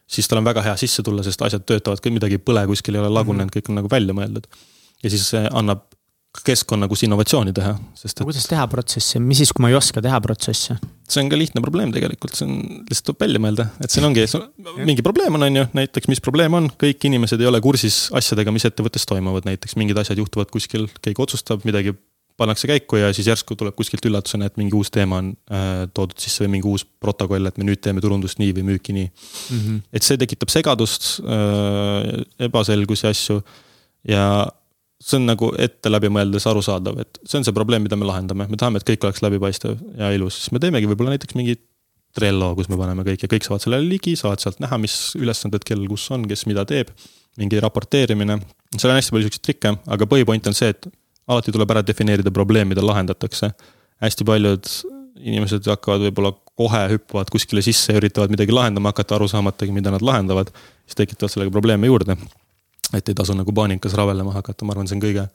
siis 0.07 0.27
tal 0.27 0.41
on 0.41 0.47
väga 0.47 0.61
hea 0.61 0.75
sisse 0.79 1.03
tulla, 1.03 1.23
sest 1.23 1.41
asjad 1.41 1.63
töötavad, 1.63 2.03
midagi 2.11 2.39
ei 2.39 2.43
põle, 2.43 2.65
kuskil 2.67 2.95
ei 2.95 3.03
ole 3.03 3.09
lagunenud 3.09 3.47
mm, 3.47 3.49
-hmm. 3.49 3.63
kõik 3.63 3.69
on 3.71 3.79
nagu 3.79 3.91
välja 3.91 4.13
mõeldud. 4.13 4.47
ja 5.03 5.09
siis 5.09 5.31
annab 5.51 5.92
keskkonna, 6.47 6.89
kus 6.91 7.05
innovatsiooni 7.07 7.53
teha, 7.55 7.73
sest 7.97 8.19
et. 8.19 8.25
kuidas 8.27 8.47
teha 8.49 8.65
protsessi, 8.72 9.22
mis 9.23 9.41
siis, 9.41 9.53
kui 9.55 9.63
ma 9.63 9.72
ei 9.72 9.77
oska 9.80 10.03
teha 10.03 10.19
protsessi? 10.23 10.77
see 11.13 11.22
on 11.22 11.30
ka 11.30 11.38
lihtne 11.38 11.61
probleem 11.61 11.91
tegelikult, 11.93 12.33
see 12.38 12.47
on, 12.47 12.55
lihtsalt 12.88 13.11
tuleb 13.11 13.25
välja 13.25 13.41
mõelda, 13.43 13.67
et 13.83 13.93
siin 13.93 14.07
ongi, 14.07 14.23
mingi 14.88 15.05
probleem 15.05 15.35
on, 15.38 15.45
on 15.49 15.59
ju, 15.61 15.65
näiteks 15.77 16.09
mis 16.09 16.23
probleem 16.23 16.55
on, 16.57 16.72
kõik 16.80 17.05
inimesed 17.09 17.41
ei 17.43 17.49
ole 17.49 17.61
kursis 17.63 18.07
asjadega, 18.15 18.53
mis 18.55 18.65
ettevõttes 18.69 19.05
toimuvad, 19.09 19.45
näiteks 19.49 19.77
mingid 19.80 19.99
asjad 19.99 20.22
juhtuvad 20.23 20.49
kuskil, 20.53 20.88
keegi 21.03 21.25
otsustab, 21.27 21.67
midagi 21.67 21.93
pannakse 22.38 22.67
käiku 22.67 22.97
ja 22.97 23.11
siis 23.13 23.27
järsku 23.30 23.55
tuleb 23.59 23.75
kuskilt 23.77 24.05
üllatusena, 24.09 24.47
et 24.49 24.57
mingi 24.57 24.75
uus 24.77 24.89
teema 24.93 25.19
on 25.22 25.33
äh, 25.53 25.83
toodud 25.93 26.17
sisse 26.22 26.43
või 26.45 26.55
mingi 26.55 26.69
uus 26.72 26.85
protokoll, 26.85 27.45
et 27.49 27.59
me 27.61 27.67
nüüd 27.67 27.83
teeme 27.83 28.01
turundust 28.01 28.41
nii 28.41 28.55
või 28.57 28.65
müüki 28.72 28.95
nii 28.95 29.05
mm. 29.05 29.59
-hmm. 29.59 29.83
et 29.93 30.07
see 30.07 30.17
tekitab 30.22 30.49
segadust 30.53 31.19
äh,, 31.22 32.25
ebaselgusi 32.47 33.07
asju 33.11 33.39
ja 34.09 34.25
see 35.03 35.19
on 35.19 35.27
nagu 35.27 35.51
ette 35.59 35.91
läbi 35.91 36.09
mõeldes 36.14 36.45
arusaadav, 36.49 36.98
et 37.03 37.19
see 37.27 37.40
on 37.40 37.45
see 37.48 37.56
probleem, 37.56 37.83
mida 37.85 37.98
me 37.99 38.07
lahendame, 38.07 38.48
me 38.49 38.59
tahame, 38.59 38.80
et 38.80 38.88
kõik 38.88 39.07
oleks 39.07 39.23
läbipaistev 39.25 39.77
ja 39.99 40.11
ilus, 40.15 40.40
siis 40.40 40.53
me 40.56 40.61
teemegi 40.64 40.90
võib-olla 40.90 41.15
näiteks 41.15 41.38
mingi 41.40 41.57
Trello, 42.14 42.51
kus 42.53 42.67
me 42.69 42.77
paneme 42.77 43.01
kõik 43.07 43.23
ja 43.25 43.30
kõik 43.30 43.45
saavad 43.45 43.64
sellele 43.64 43.88
ligi, 43.90 44.11
saavad 44.19 44.41
sealt 44.43 44.59
näha, 44.61 44.77
mis 44.77 44.95
ülesanded 45.17 45.64
kellel 45.65 45.88
kus 45.90 46.06
on, 46.14 46.27
kes 46.30 46.45
mida 46.49 46.65
teeb. 46.69 46.91
mingi 47.41 47.57
raporteerimine, 47.57 48.35
seal 48.75 48.91
on 48.91 48.99
hästi 48.99 49.14
palju 49.15 49.25
siukseid 49.25 49.43
trikke, 49.48 49.72
aga 49.95 50.06
põhipoint 50.06 50.45
on 50.45 50.53
see, 50.53 50.67
et 50.69 50.85
alati 51.25 51.49
tuleb 51.56 51.72
ära 51.73 51.82
defineerida 51.82 52.30
probleem, 52.30 52.69
mida 52.69 52.83
lahendatakse. 52.85 53.49
hästi 54.06 54.27
paljud 54.30 54.69
inimesed 55.17 55.65
hakkavad 55.65 56.06
võib-olla 56.06 56.35
kohe 56.53 56.83
hüppavad 56.93 57.33
kuskile 57.33 57.65
sisse 57.65 57.95
ja 57.95 57.98
üritavad 57.98 58.30
midagi 58.30 58.53
lahendama 58.53 58.93
hakata, 58.93 59.17
aru 59.17 59.32
saamatagi, 59.32 59.73
mida 59.73 59.90
nad 59.90 60.06
lahendavad. 60.06 60.53
siis 60.85 61.01
tekitavad 61.01 61.33
sellega 61.33 61.51
probleeme 61.51 61.90
juurde 61.90 62.17
et 62.93 63.09
ei 63.09 63.17
tasu 63.17 63.35
nagu 63.38 63.53
paanikas 63.55 63.95
rabelema 63.97 64.35
hakata, 64.35 64.65
ma 64.65 64.75
arvan, 64.75 64.89
see 64.89 64.97
on 64.97 65.03
kõige 65.03 65.27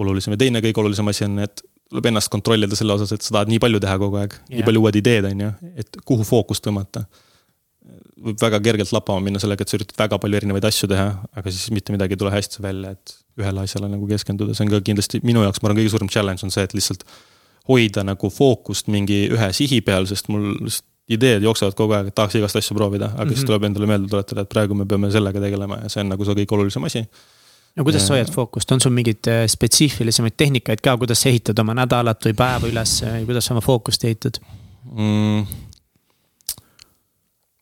olulisem 0.00 0.34
ja 0.36 0.40
teine 0.40 0.62
kõige 0.64 0.82
olulisem 0.82 1.08
asi 1.10 1.26
on, 1.26 1.38
et 1.44 1.64
tuleb 1.90 2.10
ennast 2.12 2.30
kontrollida 2.30 2.76
selle 2.78 2.94
osas, 2.94 3.14
et 3.16 3.24
sa 3.24 3.34
tahad 3.38 3.50
nii 3.50 3.58
palju 3.62 3.80
teha 3.82 3.96
kogu 4.00 4.20
aeg 4.20 4.36
yeah., 4.36 4.58
nii 4.58 4.68
palju 4.68 4.84
uued 4.84 5.00
ideed, 5.00 5.26
on 5.32 5.42
ju, 5.46 5.50
et 5.82 6.00
kuhu 6.06 6.26
fookust 6.26 6.64
tõmmata. 6.66 7.06
võib 8.20 8.36
väga 8.42 8.60
kergelt 8.60 8.92
lappama 8.92 9.24
minna 9.24 9.40
sellega, 9.42 9.64
et 9.64 9.72
sa 9.72 9.78
üritad 9.78 9.98
väga 9.98 10.18
palju 10.22 10.38
erinevaid 10.38 10.66
asju 10.68 10.88
teha, 10.92 11.08
aga 11.40 11.50
siis 11.50 11.72
mitte 11.74 11.94
midagi 11.94 12.14
ei 12.14 12.20
tule 12.20 12.30
hästi 12.34 12.62
välja, 12.62 12.92
et 12.94 13.14
ühele 13.40 13.64
asjale 13.64 13.88
nagu 13.90 14.06
keskenduda, 14.06 14.54
see 14.54 14.66
on 14.66 14.72
ka 14.74 14.82
kindlasti 14.84 15.22
minu 15.24 15.42
jaoks, 15.46 15.62
ma 15.62 15.70
arvan, 15.70 15.80
kõige 15.80 15.94
suurem 15.94 16.10
challenge 16.12 16.44
on 16.46 16.52
see, 16.54 16.66
et 16.68 16.76
lihtsalt 16.76 17.06
hoida 17.70 18.04
nagu 18.06 18.30
fookust 18.30 18.90
mingi 18.92 19.24
ühe 19.32 19.50
sihi 19.56 19.80
peal, 19.86 20.06
sest 20.10 20.28
mul 20.32 20.52
lihtsalt 20.60 20.89
ideed 21.10 21.42
jooksevad 21.42 21.76
kogu 21.78 21.96
aeg, 21.96 22.10
et 22.10 22.16
tahaks 22.16 22.38
igast 22.38 22.58
asju 22.60 22.76
proovida, 22.76 23.10
aga 23.10 23.14
mm 23.14 23.20
-hmm. 23.20 23.34
siis 23.34 23.42
mhm. 23.42 23.46
tuleb 23.46 23.64
endale 23.68 23.86
meelde 23.86 24.08
tuletada, 24.08 24.40
et 24.46 24.48
praegu 24.48 24.74
me 24.74 24.86
peame 24.86 25.10
sellega 25.10 25.40
tegelema 25.40 25.78
ja 25.82 25.88
see 25.88 26.04
on 26.04 26.12
nagu 26.14 26.24
see 26.24 26.34
kõige 26.40 26.56
olulisem 26.58 26.84
asi. 26.84 27.04
no 27.76 27.84
kuidas 27.84 28.06
sa 28.06 28.14
hoiad 28.14 28.30
fookust, 28.32 28.72
on 28.72 28.80
sul 28.80 28.92
mingeid 28.92 29.26
äh, 29.28 29.46
spetsiifilisemaid 29.46 30.36
tehnikaid 30.36 30.80
ka, 30.82 30.96
kuidas 30.96 31.22
sa 31.22 31.28
ehitad 31.28 31.58
oma 31.58 31.74
nädalat 31.74 32.26
või 32.26 32.34
päeva 32.34 32.68
üles 32.68 33.02
või 33.02 33.24
kuidas 33.26 33.46
sa 33.46 33.54
oma 33.54 33.60
fookust 33.60 34.04
ehitad 34.04 34.40
mm.? 34.96 35.46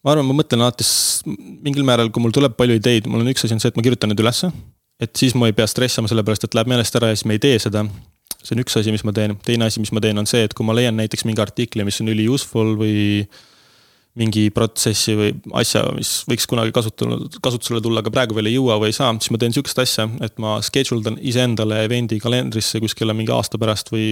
ma 0.05 0.13
arvan, 0.13 0.27
ma 0.27 0.35
mõtlen 0.35 0.61
alati 0.61 0.85
mingil 1.63 1.85
määral, 1.85 2.11
kui 2.11 2.23
mul 2.23 2.33
tuleb 2.33 2.57
palju 2.57 2.79
ideid, 2.81 3.07
mul 3.07 3.25
on 3.25 3.33
üks 3.33 3.45
asi 3.45 3.55
on 3.55 3.61
see, 3.61 3.69
et 3.69 3.77
ma 3.77 3.83
kirjutan 3.83 4.13
need 4.13 4.21
ülesse. 4.21 4.53
et 5.01 5.17
siis 5.17 5.35
ma 5.35 5.47
ei 5.47 5.53
pea 5.53 5.67
stressama, 5.67 6.09
sellepärast 6.09 6.45
et 6.45 6.55
läheb 6.55 6.69
meelest 6.69 6.97
ära 7.01 7.09
ja 7.09 7.17
siis 7.17 7.25
me 7.25 7.39
ei 7.39 7.43
tee 7.43 7.59
seda 7.59 7.87
see 8.45 8.55
on 8.55 8.63
üks 8.63 8.79
asi, 8.79 8.95
mis 8.95 9.05
ma 9.07 9.15
teen, 9.15 9.37
teine 9.45 9.69
asi, 9.69 9.83
mis 9.83 9.93
ma 9.95 10.03
teen, 10.05 10.19
on 10.21 10.29
see, 10.29 10.45
et 10.47 10.55
kui 10.57 10.67
ma 10.67 10.77
leian 10.77 10.97
näiteks 10.99 11.27
mingi 11.29 11.43
artikli, 11.43 11.87
mis 11.87 12.01
on 12.03 12.11
üli 12.13 12.29
useful 12.31 12.77
või 12.79 12.99
mingi 14.19 14.49
protsessi 14.55 15.15
või 15.15 15.35
asja, 15.61 15.85
mis 15.95 16.11
võiks 16.27 16.49
kunagi 16.51 16.73
kasutusele, 16.75 17.29
kasutusele 17.45 17.83
tulla, 17.85 18.03
aga 18.03 18.11
praegu 18.15 18.35
veel 18.35 18.51
ei 18.51 18.57
jõua 18.57 18.79
või 18.83 18.91
ei 18.91 18.97
saa, 18.97 19.13
siis 19.19 19.31
ma 19.35 19.39
teen 19.39 19.55
sihukest 19.55 19.79
asja, 19.83 20.09
et 20.25 20.35
ma 20.43 20.57
schedule 20.65 21.05
dan 21.05 21.19
iseendale 21.23 21.85
event'i 21.87 22.19
kalendrisse 22.23 22.81
kuskile 22.83 23.15
mingi 23.15 23.35
aasta 23.35 23.61
pärast 23.63 23.93
või 23.95 24.09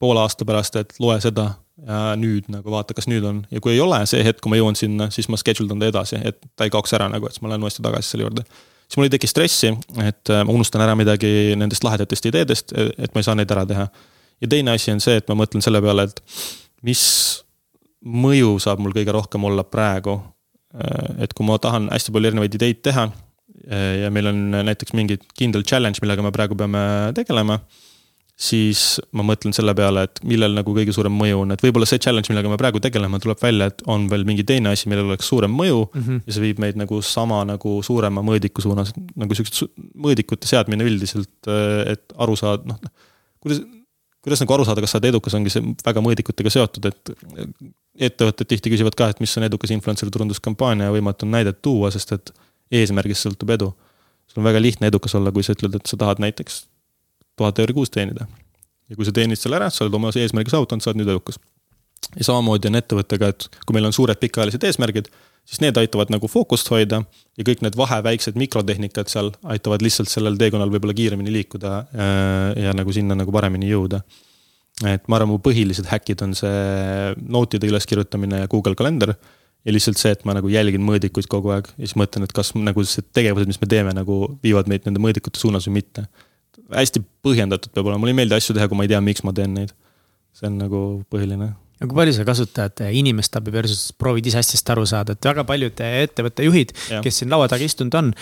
poole 0.00 0.20
aasta 0.24 0.48
pärast, 0.48 0.76
et 0.80 0.92
loe 1.00 1.16
seda 1.24 1.54
ja 1.86 2.00
nüüd 2.18 2.50
nagu 2.52 2.72
vaata, 2.74 2.96
kas 2.96 3.06
nüüd 3.08 3.24
on. 3.24 3.44
Ja 3.54 3.62
kui 3.64 3.76
ei 3.76 3.80
ole 3.80 4.00
see 4.10 4.24
hetk, 4.26 4.42
kui 4.42 4.52
ma 4.52 4.58
jõuan 4.58 4.76
sinna, 4.76 5.08
siis 5.14 5.30
ma 5.30 5.38
schedule 5.40 5.70
dan 5.70 5.80
ta 5.80 5.92
edasi, 5.92 6.20
et 6.28 6.40
ta 6.58 6.66
ei 6.66 6.74
kaoks 6.74 6.92
ära 6.98 7.08
nagu, 7.12 7.28
et 7.28 7.36
siis 7.36 7.44
ma 7.44 7.52
lähen 7.52 7.64
uuesti 7.64 7.84
tagasi 7.84 8.12
selle 8.12 8.26
juurde 8.26 8.44
siis 8.88 8.96
mul 8.96 9.08
ei 9.08 9.12
teki 9.12 9.28
stressi, 9.30 9.74
et 10.04 10.32
äh, 10.32 10.44
ma 10.46 10.54
unustan 10.54 10.82
ära 10.84 10.96
midagi 10.98 11.54
nendest 11.60 11.84
lahedatest 11.84 12.30
ideedest, 12.30 12.72
et 12.72 13.12
ma 13.12 13.20
ei 13.20 13.26
saa 13.26 13.36
neid 13.38 13.52
ära 13.52 13.66
teha. 13.68 13.88
ja 14.40 14.48
teine 14.48 14.72
asi 14.72 14.92
on 14.94 15.02
see, 15.02 15.18
et 15.20 15.28
ma 15.28 15.36
mõtlen 15.38 15.64
selle 15.64 15.82
peale, 15.84 16.08
et 16.08 16.22
mis 16.86 17.02
mõju 18.06 18.56
saab 18.62 18.80
mul 18.82 18.94
kõige 18.94 19.12
rohkem 19.14 19.44
olla 19.44 19.64
praegu. 19.66 20.20
Äh, 20.74 21.24
et 21.26 21.34
kui 21.34 21.46
ma 21.46 21.58
tahan 21.58 21.88
hästi 21.92 22.14
palju 22.14 22.32
erinevaid 22.32 22.54
ideid 22.58 22.82
teha 22.84 23.08
äh, 23.08 24.04
ja 24.04 24.10
meil 24.14 24.30
on 24.30 24.42
näiteks 24.68 24.94
mingi 24.96 25.18
kindel 25.36 25.64
challenge, 25.64 26.00
millega 26.04 26.24
me 26.24 26.32
praegu 26.34 26.56
peame 26.58 26.82
tegelema 27.16 27.60
siis 28.38 28.82
ma 29.18 29.24
mõtlen 29.26 29.54
selle 29.56 29.72
peale, 29.74 30.04
et 30.06 30.20
millel 30.28 30.52
nagu 30.54 30.72
kõige 30.74 30.92
suurem 30.94 31.14
mõju 31.18 31.40
on, 31.42 31.54
et 31.54 31.62
võib-olla 31.64 31.88
see 31.90 31.98
challenge, 31.98 32.30
millega 32.30 32.52
me 32.52 32.58
praegu 32.60 32.78
tegeleme, 32.82 33.18
tuleb 33.22 33.40
välja, 33.42 33.66
et 33.72 33.82
on 33.90 34.04
veel 34.10 34.22
mingi 34.28 34.44
teine 34.46 34.70
asi, 34.76 34.86
millel 34.90 35.10
oleks 35.10 35.26
suurem 35.26 35.50
mõju 35.58 35.80
mm. 35.88 36.04
-hmm. 36.04 36.20
ja 36.26 36.36
see 36.36 36.44
viib 36.44 36.62
meid 36.62 36.78
nagu 36.78 37.00
sama 37.02 37.40
nagu 37.48 37.80
suurema 37.82 38.22
mõõdiku 38.22 38.62
suunas, 38.62 38.94
nagu 39.18 39.34
siuksed 39.34 39.72
mõõdikute 40.06 40.46
seadmine 40.50 40.86
üldiselt, 40.86 41.50
et 41.90 42.14
aru 42.14 42.38
saada, 42.38 42.62
noh. 42.70 43.10
kuidas, 43.42 43.64
kuidas 44.22 44.44
nagu 44.44 44.54
aru 44.54 44.68
saada, 44.70 44.86
kas 44.86 44.94
sa 44.94 45.02
oled 45.02 45.10
edukas, 45.10 45.34
ongi 45.34 45.56
see 45.56 45.74
väga 45.82 46.06
mõõdikutega 46.06 46.54
seotud, 46.54 46.90
et. 46.92 47.14
ettevõtted 47.98 48.46
tihti 48.46 48.70
küsivad 48.70 48.94
ka, 48.94 49.08
et 49.10 49.18
mis 49.18 49.32
on 49.40 49.42
edukas 49.42 49.72
influencer 49.74 50.10
turunduskampaania 50.14 50.86
ja 50.86 50.94
võimatu 50.94 51.26
on 51.26 51.32
näidet 51.34 51.58
tuua, 51.58 51.90
sest 51.90 52.12
et 52.14 52.30
eesmärgist 52.70 53.26
sõltub 53.26 53.50
edu. 53.50 53.72
sul 54.30 54.44
on 54.44 54.46
väga 54.46 54.60
lihtne 54.62 54.86
edukas 54.86 55.16
olla, 55.18 55.32
kui 55.34 55.42
sa 55.42 55.56
ütled, 55.56 55.74
et 55.74 55.90
sa 55.90 55.96
tahad 55.98 56.20
näiteks 56.22 56.68
tuhat 57.38 57.62
euri 57.62 57.76
kuus 57.76 57.92
teenida. 57.94 58.26
ja 58.88 58.96
kui 58.96 59.04
sa 59.04 59.12
teenid 59.12 59.40
selle 59.40 59.58
ära, 59.58 59.70
sa 59.70 59.84
oled 59.84 59.96
oma 59.98 60.12
eesmärgi 60.14 60.54
saavutanud, 60.54 60.84
sa 60.84 60.92
oled 60.92 61.02
nüüd 61.02 61.12
edukas. 61.14 61.40
ja 62.16 62.28
samamoodi 62.28 62.70
on 62.70 62.80
ettevõttega, 62.80 63.32
et 63.34 63.48
kui 63.66 63.76
meil 63.76 63.88
on 63.88 63.96
suured 63.96 64.20
pikaajalised 64.20 64.64
eesmärgid, 64.64 65.10
siis 65.48 65.62
need 65.64 65.76
aitavad 65.80 66.12
nagu 66.12 66.28
fookust 66.28 66.68
hoida 66.72 67.02
ja 67.38 67.46
kõik 67.46 67.62
need 67.64 67.76
vaheväiksed 67.78 68.36
mikrotehnikad 68.40 69.10
seal 69.12 69.32
aitavad 69.48 69.84
lihtsalt 69.84 70.10
sellel 70.12 70.36
teekonnal 70.40 70.72
võib-olla 70.72 70.96
kiiremini 70.96 71.32
liikuda 71.38 71.74
ja, 71.74 71.82
äh, 72.04 72.64
ja 72.66 72.76
nagu 72.76 72.92
sinna 72.92 73.16
nagu 73.18 73.32
paremini 73.34 73.70
jõuda. 73.70 74.02
et 74.86 75.08
ma 75.08 75.18
arvan, 75.18 75.32
mu 75.32 75.40
põhilised 75.42 75.88
häkid 75.90 76.22
on 76.22 76.36
see 76.38 77.14
note'ide 77.18 77.66
üleskirjutamine 77.70 78.44
ja 78.44 78.50
Google 78.50 78.76
kalender 78.78 79.16
ja 79.64 79.74
lihtsalt 79.74 79.98
see, 79.98 80.12
et 80.14 80.24
ma 80.28 80.36
nagu 80.36 80.50
jälgin 80.52 80.84
mõõdikuid 80.86 81.26
kogu 81.30 81.50
aeg 81.56 81.70
ja 81.74 81.84
siis 81.84 81.96
mõtlen, 81.98 82.28
et 82.28 82.34
kas 82.36 82.52
nagu 82.54 82.84
see 82.86 83.04
tegevused, 83.16 83.50
mis 83.50 83.60
me 83.62 83.68
teeme, 83.70 83.94
nagu 83.96 84.20
viivad 84.44 84.70
meid 84.70 84.86
nende 84.86 85.02
mõõdikute 85.02 85.40
suunas 85.40 85.66
või 85.68 85.80
mitte 85.80 86.06
hästi 86.74 87.04
põhjendatud 87.24 87.72
peab 87.72 87.88
olema, 87.88 88.02
mulle 88.02 88.16
ei 88.16 88.20
meeldi 88.22 88.36
asju 88.38 88.56
teha, 88.56 88.68
kui 88.68 88.78
ma 88.78 88.84
ei 88.86 88.92
tea, 88.92 89.00
miks 89.04 89.24
ma 89.26 89.34
teen 89.36 89.56
neid. 89.56 89.72
see 90.38 90.46
on 90.46 90.58
nagu 90.60 90.80
põhiline. 91.10 91.48
ja 91.78 91.86
kui 91.88 91.96
palju 91.96 92.12
sa 92.14 92.24
kasutad 92.26 92.82
eh, 92.84 92.92
inimest 92.98 93.34
abi 93.38 93.52
versus 93.54 93.94
proovid 93.96 94.26
ise 94.28 94.40
asjast 94.42 94.70
aru 94.74 94.84
saada, 94.86 95.14
et 95.16 95.28
väga 95.30 95.44
paljud 95.48 95.80
eh, 95.82 96.02
ettevõtte 96.04 96.44
juhid, 96.46 96.74
kes 97.04 97.20
siin 97.20 97.32
laua 97.32 97.48
taga 97.50 97.64
istunud 97.64 97.96
on. 97.98 98.12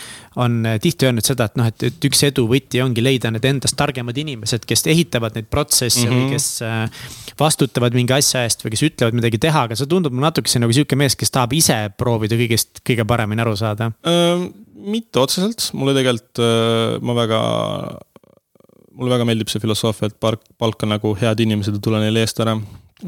on 0.45 0.59
eh, 0.69 0.79
tihti 0.83 1.09
öelnud 1.09 1.27
seda, 1.27 1.49
et 1.51 1.59
noh, 1.59 1.69
et, 1.73 1.87
et 1.91 2.09
üks 2.09 2.23
edu 2.29 2.47
võti 2.51 2.81
ongi 2.85 3.05
leida 3.05 3.33
need 3.35 3.49
endast 3.49 3.77
targemad 3.81 4.17
inimesed, 4.23 4.69
kes 4.69 4.87
ehitavad 4.93 5.37
neid 5.37 5.51
protsesse 5.51 6.07
mm 6.07 6.13
-hmm. 6.13 6.27
või 6.27 6.37
kes 6.37 7.35
vastutavad 7.41 7.97
mingi 7.97 8.15
asja 8.17 8.47
eest 8.47 8.65
või 8.65 8.77
kes 8.77 8.87
ütlevad 8.91 9.19
midagi 9.19 9.43
teha, 9.43 9.67
aga 9.67 9.77
see 9.77 9.91
tundub 9.91 10.15
mulle 10.15 10.31
natukese 10.31 10.63
nagu 10.63 10.73
sihuke 10.73 10.97
mees, 10.97 11.19
kes 11.19 11.35
tahab 11.35 11.53
ise 11.57 11.91
proovida 11.99 12.39
kõigest 12.39 12.85
kõige 12.87 13.05
paremini 13.09 13.43
aru 13.45 13.57
saada 13.57 13.91
ähm,. 14.07 14.53
mitte 14.87 15.19
otseselt, 15.19 15.73
mulle 15.75 15.97
tegelikult, 15.97 16.39
ma 17.03 17.15
väga 17.17 17.41
mulle 18.97 19.13
väga 19.13 19.29
meeldib 19.29 19.51
see 19.53 19.63
filosoofia, 19.63 20.11
et 20.11 20.19
palk, 20.21 20.43
palka 20.59 20.89
nagu 20.89 21.15
head 21.21 21.41
inimesed 21.45 21.79
ja 21.79 21.83
tule 21.85 22.01
neile 22.03 22.25
eest 22.25 22.41
ära 22.45 22.57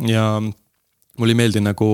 ja 0.09 0.25
mulle 0.43 1.35
ei 1.35 1.39
meeldi 1.39 1.63
nagu 1.65 1.89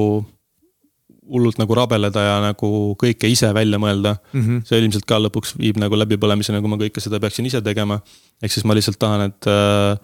hullult 1.25 1.57
nagu 1.61 1.77
rabeleda 1.77 2.25
ja 2.27 2.35
nagu 2.45 2.69
kõike 3.01 3.29
ise 3.33 3.49
välja 3.57 3.79
mõelda 3.81 4.17
mm. 4.19 4.43
-hmm. 4.43 4.67
see 4.69 4.83
ilmselt 4.83 5.07
ka 5.09 5.19
lõpuks 5.23 5.55
viib 5.57 5.79
nagu 5.81 5.97
läbipõlemiseni, 5.97 6.61
kui 6.61 6.73
ma 6.73 6.81
kõike 6.81 7.01
seda 7.01 7.21
peaksin 7.21 7.47
ise 7.49 7.63
tegema. 7.65 8.01
ehk 8.43 8.53
siis 8.53 8.65
ma 8.65 8.77
lihtsalt 8.77 8.99
tahan, 9.01 9.31
et 9.31 9.49
äh, 9.49 9.97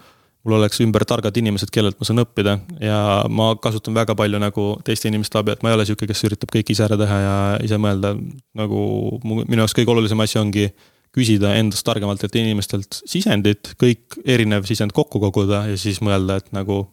mul 0.44 0.57
oleks 0.57 0.81
ümber 0.81 1.05
targad 1.05 1.36
inimesed, 1.36 1.69
kellelt 1.73 1.99
ma 2.01 2.09
saan 2.09 2.23
õppida 2.23 2.57
ja 2.81 3.01
ma 3.28 3.52
kasutan 3.60 3.94
väga 3.94 4.17
palju 4.17 4.41
nagu 4.41 4.67
teiste 4.85 5.09
inimeste 5.09 5.39
abi, 5.39 5.52
et 5.52 5.62
ma 5.62 5.73
ei 5.73 5.77
ole 5.77 5.85
sihuke, 5.89 6.09
kes 6.09 6.25
üritab 6.31 6.52
kõike 6.55 6.73
ise 6.73 6.86
ära 6.86 6.97
teha 7.01 7.19
ja 7.27 7.36
ise 7.65 7.77
mõelda. 7.77 8.15
nagu 8.57 8.81
minu 9.25 9.60
jaoks 9.60 9.77
kõige 9.77 9.93
olulisem 9.93 10.20
asi 10.25 10.41
ongi 10.41 10.70
küsida 11.15 11.55
endast 11.59 11.85
targemalt 11.87 12.23
inimestelt 12.39 13.01
sisendit, 13.09 13.75
kõik 13.81 14.21
erinev 14.25 14.67
sisend 14.69 14.95
kokku 14.95 15.21
koguda 15.23 15.65
ja 15.71 15.79
siis 15.81 15.99
mõelda, 16.05 16.39
et 16.39 16.53
nagu 16.55 16.85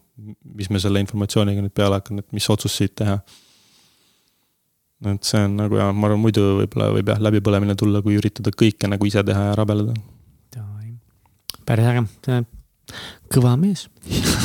mis 0.58 0.70
me 0.70 0.80
selle 0.82 1.02
informatsiooniga 1.04 1.62
nüüd 1.62 1.74
peale 1.74 2.00
hakkame, 2.00 2.24
et 2.24 2.34
mis 2.34 2.48
otsus 2.50 2.74
siit 2.80 2.96
teha. 2.98 3.18
et 5.06 5.24
see 5.24 5.44
on 5.46 5.54
nagu 5.60 5.78
ja 5.78 5.92
ma 5.94 6.08
arvan, 6.08 6.22
muidu 6.24 6.42
võib-olla 6.58 6.88
võib 6.96 7.12
jah, 7.12 7.20
läbipõlemine 7.22 7.76
tulla, 7.78 8.02
kui 8.02 8.16
üritada 8.18 8.50
kõike 8.50 8.90
nagu 8.90 9.06
ise 9.06 9.22
teha 9.24 9.50
ja 9.50 9.58
rabeleda. 9.58 9.94
päris 11.68 11.86
äge, 11.92 12.40
kõva 13.30 13.54
mees 13.60 13.86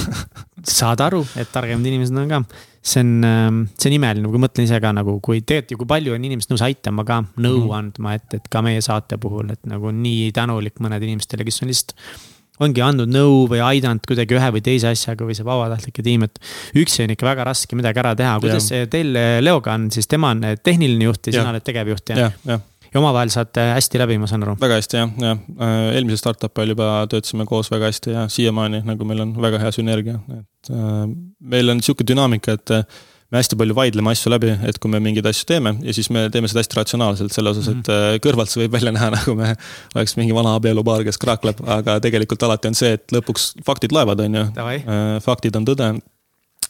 saad 0.78 1.02
aru, 1.02 1.24
et 1.40 1.50
targemad 1.52 1.88
inimesed 1.90 2.22
on 2.22 2.30
ka, 2.30 2.44
see 2.84 3.00
on, 3.00 3.24
ähm, 3.24 3.62
see 3.80 3.90
on 3.90 3.98
imeline, 3.98 4.28
kui 4.28 4.42
mõtlen 4.44 4.68
ise 4.68 4.80
ka 4.84 4.92
nagu, 4.96 5.16
kui 5.24 5.40
tegelikult 5.42 5.72
ju, 5.72 5.80
kui 5.80 5.92
palju 5.94 6.18
on 6.18 6.28
inimesed 6.28 6.52
nõus 6.52 6.66
aitama 6.66 7.06
ka, 7.08 7.22
nõu 7.40 7.64
mhm. 7.64 7.74
andma, 7.80 8.18
et, 8.20 8.28
et 8.36 8.52
ka 8.52 8.64
meie 8.66 8.84
saate 8.84 9.18
puhul, 9.22 9.54
et 9.56 9.64
nagu 9.70 9.94
nii 9.96 10.30
tänulik 10.36 10.84
mõned 10.84 11.08
inimestele, 11.08 11.48
kes 11.48 11.64
on 11.64 11.72
lihtsalt 11.72 11.98
ongi 12.62 12.84
andnud 12.86 13.10
nõu 13.10 13.48
või 13.50 13.64
aidanud 13.66 14.04
kuidagi 14.06 14.36
ühe 14.38 14.50
või 14.54 14.62
teise 14.64 14.92
asjaga 14.92 15.26
või 15.26 15.36
see 15.38 15.48
vabatahtlike 15.48 16.04
tiim, 16.06 16.28
et 16.28 16.38
üksi 16.78 17.02
on 17.06 17.14
ikka 17.16 17.26
väga 17.26 17.48
raske 17.50 17.78
midagi 17.78 18.04
ära 18.04 18.14
teha. 18.18 18.36
kuidas 18.44 18.70
ja. 18.70 18.86
teil 18.92 19.10
Leoga 19.42 19.74
on 19.74 19.88
siis, 19.94 20.08
tema 20.12 20.30
on 20.36 20.44
tehniline 20.62 21.10
juht 21.10 21.28
ja, 21.28 21.34
ja. 21.34 21.40
sina 21.40 21.54
oled 21.56 21.66
tegevjuht 21.66 22.14
ja, 22.14 22.30
ja.? 22.30 22.60
Ja 22.94 23.02
omavahel 23.02 23.32
saate 23.34 23.70
hästi 23.74 24.02
läbi, 24.02 24.18
ma 24.22 24.30
saan 24.30 24.46
aru. 24.46 24.58
väga 24.62 24.80
hästi 24.80 25.00
jah, 25.00 25.16
jah. 25.22 25.40
Äh, 25.60 25.78
eelmise 25.98 26.22
startup'i 26.22 26.64
ajal 26.64 26.76
juba 26.76 26.90
töötasime 27.12 27.48
koos 27.50 27.72
väga 27.74 27.90
hästi 27.92 28.14
ja 28.14 28.28
siiamaani 28.32 28.84
nagu 28.88 29.08
meil 29.10 29.26
on 29.26 29.34
väga 29.42 29.62
hea 29.64 29.74
sünergia, 29.76 30.20
et 30.38 30.74
äh, 30.74 31.02
meil 31.56 31.74
on 31.74 31.82
sihuke 31.84 32.06
dünaamika, 32.08 32.58
et 32.60 32.78
me 33.34 33.42
hästi 33.42 33.58
palju 33.58 33.74
vaidleme 33.74 34.14
asju 34.14 34.30
läbi, 34.30 34.52
et 34.70 34.78
kui 34.78 34.92
me 34.94 35.02
mingeid 35.02 35.26
asju 35.26 35.48
teeme 35.50 35.74
ja 35.82 35.94
siis 35.98 36.12
me 36.14 36.28
teeme 36.34 36.50
seda 36.52 36.62
hästi 36.62 36.78
ratsionaalselt 36.78 37.34
selle 37.34 37.50
osas, 37.50 37.72
et 37.72 37.90
-hmm. 37.90 38.22
kõrvalt 38.22 38.54
see 38.54 38.62
võib 38.64 38.78
välja 38.78 38.94
näha, 38.94 39.10
nagu 39.18 39.36
me 39.40 39.56
oleks 39.96 40.18
mingi 40.22 40.36
vana 40.38 40.54
abielupaar, 40.60 41.04
kes 41.08 41.18
kraakleb, 41.18 41.64
aga 41.66 42.00
tegelikult 42.04 42.46
alati 42.46 42.70
on 42.70 42.78
see, 42.78 42.94
et 43.00 43.16
lõpuks 43.16 43.54
faktid 43.66 43.96
loevad, 43.96 44.22
on 44.22 44.42
ju. 44.42 44.46
Äh, 44.68 45.18
faktid 45.26 45.56
on 45.58 45.66
tõde 45.66 45.96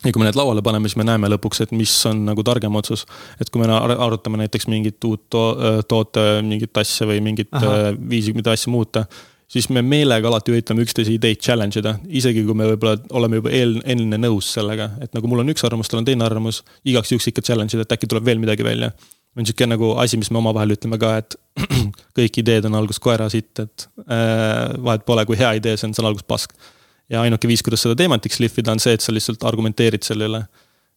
ja 0.03 0.11
kui 0.11 0.21
me 0.21 0.27
need 0.27 0.39
lauale 0.39 0.61
paneme, 0.65 0.89
siis 0.89 0.99
me 0.99 1.07
näeme 1.07 1.29
lõpuks, 1.31 1.63
et 1.63 1.75
mis 1.75 1.93
on 2.09 2.25
nagu 2.27 2.43
targem 2.43 2.75
otsus. 2.75 3.05
et 3.39 3.49
kui 3.49 3.61
me 3.63 3.69
arutame 3.73 4.41
näiteks 4.43 4.67
mingit 4.67 5.03
uut 5.07 5.29
to 5.29 5.43
äh, 5.53 5.83
toote 5.87 6.41
mingit 6.43 6.77
asja 6.77 7.07
või 7.07 7.21
mingit 7.23 7.51
Aha. 7.51 7.93
viisi, 8.09 8.33
mida 8.33 8.51
asja 8.51 8.71
muuta 8.71 9.05
siis 9.53 9.69
me 9.69 9.83
meelega 9.85 10.29
alati 10.29 10.53
üritame 10.53 10.83
üksteise 10.85 11.13
ideid 11.13 11.41
challenge 11.43 11.79
ida, 11.81 11.95
isegi 12.09 12.43
kui 12.47 12.57
me 12.57 12.67
võib-olla 12.71 12.97
oleme 13.19 13.39
juba 13.39 13.51
eel, 13.53 13.77
enne 13.89 14.19
nõus 14.21 14.49
sellega, 14.55 14.89
et 15.03 15.13
nagu 15.15 15.29
mul 15.29 15.43
on 15.43 15.53
üks 15.53 15.65
arvamus, 15.67 15.91
tal 15.91 16.01
on 16.01 16.07
teine 16.07 16.25
arvamus, 16.25 16.63
igaks 16.89 17.13
juhuks 17.13 17.29
ikka 17.31 17.43
challenge 17.45 17.77
ida, 17.77 17.85
et 17.85 17.97
äkki 17.97 18.09
tuleb 18.09 18.25
veel 18.25 18.41
midagi 18.41 18.65
välja. 18.65 18.91
on 19.37 19.47
sihuke 19.49 19.65
nagu 19.65 19.95
asi, 19.97 20.17
mis 20.17 20.29
me 20.29 20.37
omavahel 20.37 20.75
ütleme 20.75 20.99
ka, 21.01 21.15
et 21.17 21.35
kõik 22.17 22.39
ideed 22.41 22.65
on 22.69 22.77
alguses 22.77 23.01
koera 23.01 23.29
sitt, 23.33 23.59
et 23.59 23.87
äh, 24.05 24.73
vahet 24.77 25.05
pole, 25.05 25.25
kui 25.25 25.37
hea 25.39 25.55
idee 25.57 25.77
see 25.77 25.89
on, 25.89 25.93
see 25.93 26.03
on 26.03 26.11
alguses 26.11 26.27
pask. 26.29 26.53
Ja 27.11 27.23
ainuke 27.25 27.49
viis, 27.49 27.63
kuidas 27.65 27.83
seda 27.85 27.97
teematiks 27.99 28.39
lihvida, 28.39 28.75
on 28.75 28.81
see, 28.83 28.95
et 28.95 29.03
sa 29.03 29.15
lihtsalt 29.15 29.43
argumenteerid 29.47 30.05
selle 30.07 30.29
üle 30.29 30.43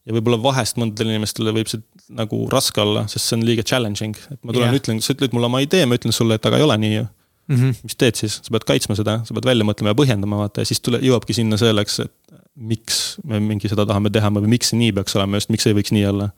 ja 0.07 0.15
võib-olla 0.15 0.39
vahest 0.43 0.78
mõndadele 0.81 1.17
inimestele 1.17 1.55
võib 1.55 1.70
see 1.70 1.83
nagu 2.17 2.44
raske 2.52 2.81
olla, 2.83 3.07
sest 3.10 3.26
see 3.26 3.39
on 3.41 3.47
liiga 3.47 3.65
challenging, 3.67 4.17
et 4.31 4.41
ma 4.43 4.55
tulen 4.55 4.70
yeah., 4.70 4.81
ütlen, 4.81 5.02
sa 5.02 5.17
ütled 5.17 5.35
mulle 5.35 5.51
oma 5.51 5.62
idee, 5.65 5.86
ma 5.89 5.99
ütlen 5.99 6.15
sulle, 6.15 6.39
et 6.39 6.47
aga 6.47 6.60
ei 6.60 6.67
ole 6.67 6.78
nii 6.83 6.93
ju 6.94 7.05
mm. 7.07 7.57
-hmm. 7.57 7.75
mis 7.83 7.99
teed 7.99 8.20
siis, 8.23 8.39
sa 8.43 8.55
pead 8.55 8.67
kaitsma 8.68 8.97
seda, 8.99 9.18
sa 9.26 9.35
pead 9.35 9.49
välja 9.51 9.67
mõtlema 9.67 9.93
ja 9.93 9.99
põhjendama, 9.99 10.43
vaata 10.44 10.62
ja 10.62 10.70
siis 10.70 10.81
tule, 10.81 11.02
jõuabki 11.02 11.35
sinna 11.36 11.59
selleks, 11.60 12.01
et 12.07 12.15
miks 12.57 13.18
me 13.26 13.41
mingi 13.43 13.68
seda 13.68 13.86
tahame 13.89 14.10
teha 14.15 14.31
või 14.39 14.52
miks 14.55 14.73
see 14.73 14.81
nii 14.81 14.94
peaks 14.97 15.17
olema, 15.18 15.41
just 15.41 15.52
miks 15.52 15.67
ei 15.67 15.76
võiks 15.76 15.93
nii 15.93 16.07
olla. 16.09 16.31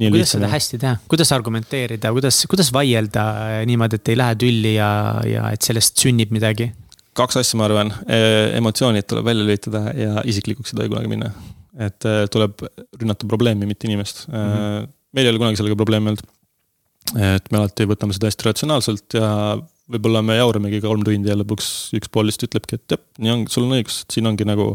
Nii 0.00 0.08
kuidas 0.12 0.34
seda 0.34 0.48
hästi 0.48 0.78
teha, 0.80 0.96
kuidas 1.08 1.32
argumenteerida, 1.36 2.12
kuidas, 2.16 2.38
kuidas 2.48 2.70
vaielda 2.72 3.24
niimoodi, 3.68 4.00
et 4.00 4.08
ei 4.08 4.16
lähe 4.16 4.36
tülli 4.40 4.74
ja, 4.74 4.90
ja 5.28 5.50
et 5.52 5.62
sellest 5.68 6.00
sünnib 6.00 6.32
midagi? 6.32 6.70
Kaks 7.18 7.40
asja, 7.42 7.58
ma 7.60 7.66
arvan, 7.68 7.92
emotsioonid 8.58 9.08
tuleb 9.08 9.26
välja 9.28 9.44
lülitada 9.44 9.82
ja 9.96 10.22
isiklikuks 10.28 10.72
ei 10.72 10.80
tohi 10.80 10.92
kunagi 10.92 11.10
minna. 11.12 11.32
et 11.80 12.04
tuleb 12.32 12.64
rünnata 13.00 13.28
probleemi, 13.28 13.66
mitte 13.66 13.88
inimest 13.88 14.26
mm. 14.28 14.34
-hmm. 14.34 14.88
meil 15.16 15.26
ei 15.26 15.30
ole 15.32 15.40
kunagi 15.40 15.60
sellega 15.60 15.76
probleemi 15.76 16.12
olnud. 16.12 16.24
et 17.16 17.52
me 17.52 17.58
alati 17.58 17.88
võtame 17.88 18.16
seda 18.16 18.28
hästi 18.28 18.48
ratsionaalselt 18.48 19.16
ja 19.18 19.28
võib-olla 19.92 20.22
me 20.24 20.36
jauramegi 20.38 20.80
kolm 20.82 21.02
tundi 21.06 21.30
ja 21.30 21.36
lõpuks 21.38 21.68
üks 21.98 22.10
pool 22.12 22.28
lihtsalt 22.28 22.50
ütlebki, 22.50 22.78
et 22.78 22.94
jah, 22.94 23.02
nii 23.18 23.34
on, 23.34 23.44
sul 23.50 23.66
on 23.66 23.76
õigus, 23.78 24.02
et 24.04 24.16
siin 24.16 24.30
ongi 24.30 24.46
nagu 24.48 24.72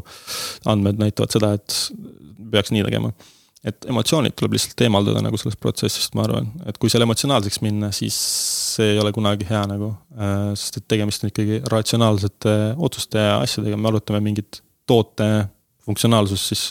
andmed 0.69 0.99
näitavad 1.01 1.33
seda, 1.33 1.53
et 1.57 1.77
peaks 2.51 2.73
nii 2.75 2.85
tegema. 2.87 3.13
et 3.67 3.87
emotsioonid 3.89 4.35
tuleb 4.37 4.55
lihtsalt 4.55 4.81
eemaldada 4.85 5.21
nagu 5.25 5.39
sellest 5.39 5.59
protsessist, 5.59 6.13
ma 6.15 6.27
arvan, 6.27 6.51
et 6.69 6.77
kui 6.77 6.91
seal 6.93 7.03
emotsionaalseks 7.07 7.61
minna, 7.65 7.89
siis 7.95 8.17
see 8.77 8.93
ei 8.93 9.01
ole 9.01 9.11
kunagi 9.15 9.47
hea 9.49 9.63
nagu. 9.69 9.91
Äh, 10.17 10.49
sest 10.55 10.81
et 10.81 10.87
tegemist 10.93 11.23
on 11.23 11.33
ikkagi 11.33 11.61
ratsionaalsete 11.73 12.57
otsuste 12.77 13.21
ja 13.29 13.37
asjadega, 13.43 13.77
me 13.77 13.91
arutame 13.91 14.21
mingit 14.23 14.61
toote 14.87 15.29
funktsionaalsust, 15.87 16.51
siis 16.53 16.67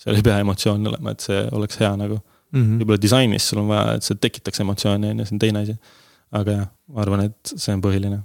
seal 0.00 0.16
ei 0.16 0.24
pea 0.24 0.38
emotsiooni 0.40 0.88
olema, 0.88 1.14
et 1.14 1.24
see 1.24 1.40
oleks 1.56 1.80
hea 1.80 1.90
nagu 1.96 2.16
mm 2.16 2.60
-hmm.. 2.60 2.78
võib-olla 2.80 3.00
disainis 3.02 3.48
sul 3.50 3.60
on 3.62 3.68
vaja, 3.72 3.96
et 3.98 4.06
see 4.06 4.16
tekitaks 4.20 4.62
emotsiooni, 4.64 5.10
on 5.12 5.20
ju, 5.20 5.28
see 5.28 5.36
on 5.36 5.42
teine 5.42 5.64
asi 5.64 5.76
aga 6.36 6.56
jah, 6.56 6.68
ma 6.94 7.02
arvan, 7.04 7.24
et 7.30 7.54
see 7.54 7.74
on 7.74 7.82
põhiline. 7.84 8.20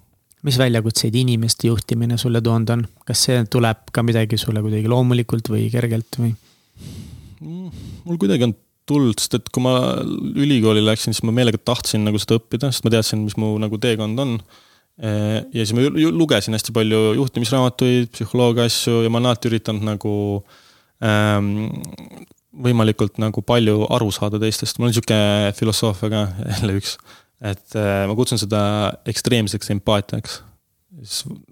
mis 0.45 0.57
väljakutseid 0.61 1.15
inimeste 1.17 1.71
juhtimine 1.71 2.19
sulle 2.21 2.37
toonud 2.45 2.69
on, 2.75 2.83
kas 3.07 3.23
see 3.27 3.39
tuleb 3.49 3.87
ka 3.93 4.03
midagi 4.05 4.37
sulle 4.37 4.61
kuidagi 4.61 4.91
loomulikult 4.91 5.49
või 5.49 5.65
kergelt 5.73 6.19
või? 6.21 6.35
mul 7.41 8.19
kuidagi 8.21 8.45
on 8.45 8.53
tulnud, 8.89 9.17
sest 9.19 9.39
et 9.39 9.49
kui 9.53 9.63
ma 9.65 9.75
ülikooli 10.37 10.83
läksin, 10.85 11.15
siis 11.15 11.25
ma 11.25 11.33
meelega 11.35 11.59
tahtsin 11.61 12.05
nagu 12.05 12.21
seda 12.21 12.39
õppida, 12.39 12.69
sest 12.73 12.85
ma 12.85 12.93
teadsin, 12.93 13.23
mis 13.25 13.37
mu 13.41 13.55
nagu 13.61 13.79
teekond 13.81 14.21
on. 14.21 14.37
ja 14.95 15.65
siis 15.65 15.73
ma 15.75 15.83
lugesin 16.15 16.55
hästi 16.55 16.71
palju 16.75 16.99
juhtimisraamatuid, 17.17 18.13
psühholoogia 18.13 18.69
asju 18.69 19.01
ja 19.03 19.09
ma 19.11 19.19
olen 19.19 19.33
alati 19.33 19.49
üritanud 19.49 19.83
nagu 19.83 20.13
ähm, 21.03 21.49
võimalikult 22.55 23.19
nagu 23.19 23.43
palju 23.43 23.89
aru 23.91 24.07
saada 24.15 24.39
teistest, 24.39 24.79
mul 24.79 24.87
on 24.87 24.95
sihuke 24.95 25.17
filosoofia 25.57 26.13
ka, 26.13 26.23
jälle 26.53 26.77
üks 26.79 26.95
et 27.43 27.75
äh, 27.77 28.03
ma 28.07 28.15
kutsun 28.17 28.39
seda 28.39 28.59
ekstreemseks 29.07 29.71
empaatiaks. 29.75 30.41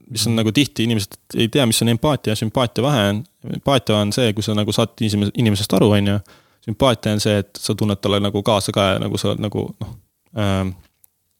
mis 0.09 0.23
on 0.29 0.37
nagu 0.39 0.51
tihti 0.55 0.85
inimesed 0.87 1.17
ei 1.35 1.49
tea, 1.51 1.65
mis 1.67 1.81
on 1.83 1.91
empaatia 1.91 2.31
ja 2.31 2.39
sümpaatia 2.39 2.83
vahe 2.85 3.09
on. 3.11 3.23
empaatia 3.53 3.97
on 3.99 4.13
see, 4.15 4.31
kui 4.33 4.45
sa 4.45 4.55
nagu 4.55 4.71
saad 4.71 4.95
inimesest 5.03 5.75
aru, 5.75 5.91
on 5.97 6.07
ju. 6.13 6.19
Sümpaatia 6.63 7.15
on 7.15 7.21
see, 7.23 7.35
et 7.43 7.59
sa 7.59 7.75
tunned 7.77 7.99
talle 8.01 8.21
nagu 8.23 8.43
kaasa 8.45 8.73
ka 8.75 8.93
ja 8.93 9.03
nagu 9.03 9.19
sa 9.19 9.31
oled 9.31 9.43
nagu 9.43 9.67
noh 9.81 9.93
ähm,. 10.39 10.73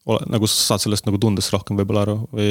ole, 0.05 0.19
nagu 0.33 0.49
sa 0.51 0.73
saad 0.73 0.83
sellest 0.83 1.07
nagu 1.07 1.19
tundest 1.21 1.53
rohkem 1.55 1.79
võib-olla 1.79 2.03
aru 2.07 2.17
või 2.33 2.49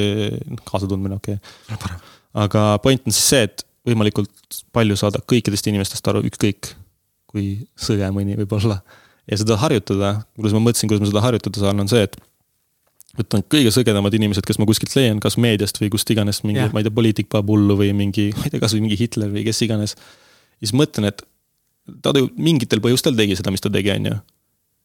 noh, 0.49 0.63
kaasatundmine, 0.65 1.19
okei 1.21 1.37
okay.. 1.75 2.01
aga 2.45 2.65
point 2.83 3.05
on 3.05 3.15
siis 3.15 3.29
see, 3.35 3.45
et 3.49 3.65
võimalikult 3.87 4.61
palju 4.73 4.97
saada 4.99 5.21
kõikidest 5.29 5.67
inimestest 5.69 6.07
aru, 6.09 6.23
ükskõik 6.29 6.73
kui 7.29 7.55
sõge 7.79 8.09
mõni 8.15 8.37
võib 8.39 8.57
olla 8.57 8.79
ja 9.29 9.39
seda 9.39 9.57
harjutada, 9.61 10.15
kuidas 10.37 10.55
ma 10.55 10.61
mõtlesin, 10.67 10.89
kuidas 10.91 11.03
ma 11.03 11.11
seda 11.11 11.23
harjutada 11.25 11.61
saan, 11.61 11.81
on 11.83 11.91
see, 11.91 12.03
et 12.05 12.17
võtan 13.17 13.43
kõige 13.45 13.71
sõgedamad 13.73 14.15
inimesed, 14.17 14.45
kes 14.47 14.59
ma 14.59 14.67
kuskilt 14.69 14.93
leian, 14.97 15.19
kas 15.23 15.37
meediast 15.41 15.77
või 15.81 15.91
kust 15.93 16.09
iganes, 16.13 16.41
mingi, 16.45 16.65
ma 16.73 16.81
ei 16.81 16.87
tea, 16.87 16.95
poliitik 16.95 17.29
paneb 17.31 17.51
hullu 17.53 17.77
või 17.79 17.91
mingi, 17.97 18.31
ma 18.37 18.47
ei 18.47 18.53
tea, 18.53 18.61
kasvõi 18.63 18.83
mingi 18.85 18.97
Hitler 18.99 19.29
või 19.33 19.45
kes 19.45 19.61
iganes. 19.65 19.95
siis 20.63 20.73
mõtlen, 20.73 21.11
et 21.11 21.21
ta 22.03 22.13
ju 22.17 22.29
mingitel 22.37 22.81
põhjustel 22.83 23.17
tegi 23.17 23.37
seda, 23.39 23.51
mis 23.53 23.63
ta 23.63 23.71
tegi, 23.73 23.91
on 23.95 24.07
ju. 24.11 24.21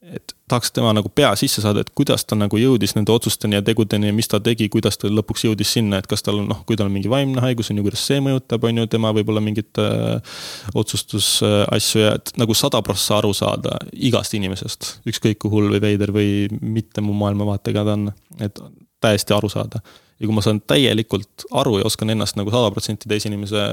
et 0.08 0.32
tahaks 0.48 0.70
tema 0.72 0.88
nagu 0.96 1.10
pea 1.12 1.34
sisse 1.36 1.60
saada, 1.60 1.82
et 1.84 1.90
kuidas 1.96 2.22
ta 2.24 2.36
nagu 2.38 2.56
jõudis 2.56 2.94
nende 2.96 3.12
otsusteni 3.12 3.58
ja 3.58 3.64
tegudeni 3.66 4.08
ja 4.08 4.14
mis 4.16 4.30
ta 4.30 4.38
tegi, 4.40 4.70
kuidas 4.72 4.96
ta 4.96 5.10
lõpuks 5.12 5.44
jõudis 5.44 5.74
sinna, 5.76 5.98
et 6.00 6.08
kas 6.08 6.24
tal 6.24 6.38
on 6.40 6.48
noh, 6.48 6.62
kui 6.64 6.78
tal 6.78 6.88
on 6.88 6.94
mingi 6.94 7.10
vaimne 7.12 7.42
haigus 7.44 7.68
on 7.68 7.80
ju, 7.80 7.84
kuidas 7.84 8.06
see 8.08 8.22
mõjutab, 8.24 8.64
on 8.64 8.80
ju, 8.80 8.86
tema 8.88 9.12
võib-olla 9.16 9.42
mingit 9.44 9.82
äh, 9.82 10.38
otsustusasju 10.78 12.00
ja 12.00 12.14
et 12.16 12.32
nagu 12.40 12.56
sada 12.56 12.80
prossa 12.86 13.18
aru 13.18 13.34
saada 13.36 13.76
igast 13.92 14.38
inimesest. 14.38 14.94
ükskõik 15.12 15.42
kui 15.44 15.52
hull 15.52 15.74
või 15.74 15.82
veider 15.84 16.14
või 16.14 16.30
mitte 16.62 17.04
mu 17.04 17.12
maailmavaatega 17.18 17.84
ta 17.84 17.98
on, 17.98 18.08
et 18.40 18.62
täiesti 19.04 19.36
aru 19.36 19.52
saada. 19.52 19.82
ja 20.18 20.26
kui 20.26 20.34
ma 20.34 20.42
saan 20.42 20.62
täielikult 20.64 21.46
aru 21.52 21.78
ja 21.82 21.86
oskan 21.86 22.16
ennast 22.16 22.38
nagu 22.38 22.50
sada 22.54 22.72
protsenti 22.72 23.10
teise 23.10 23.28
inimese 23.28 23.68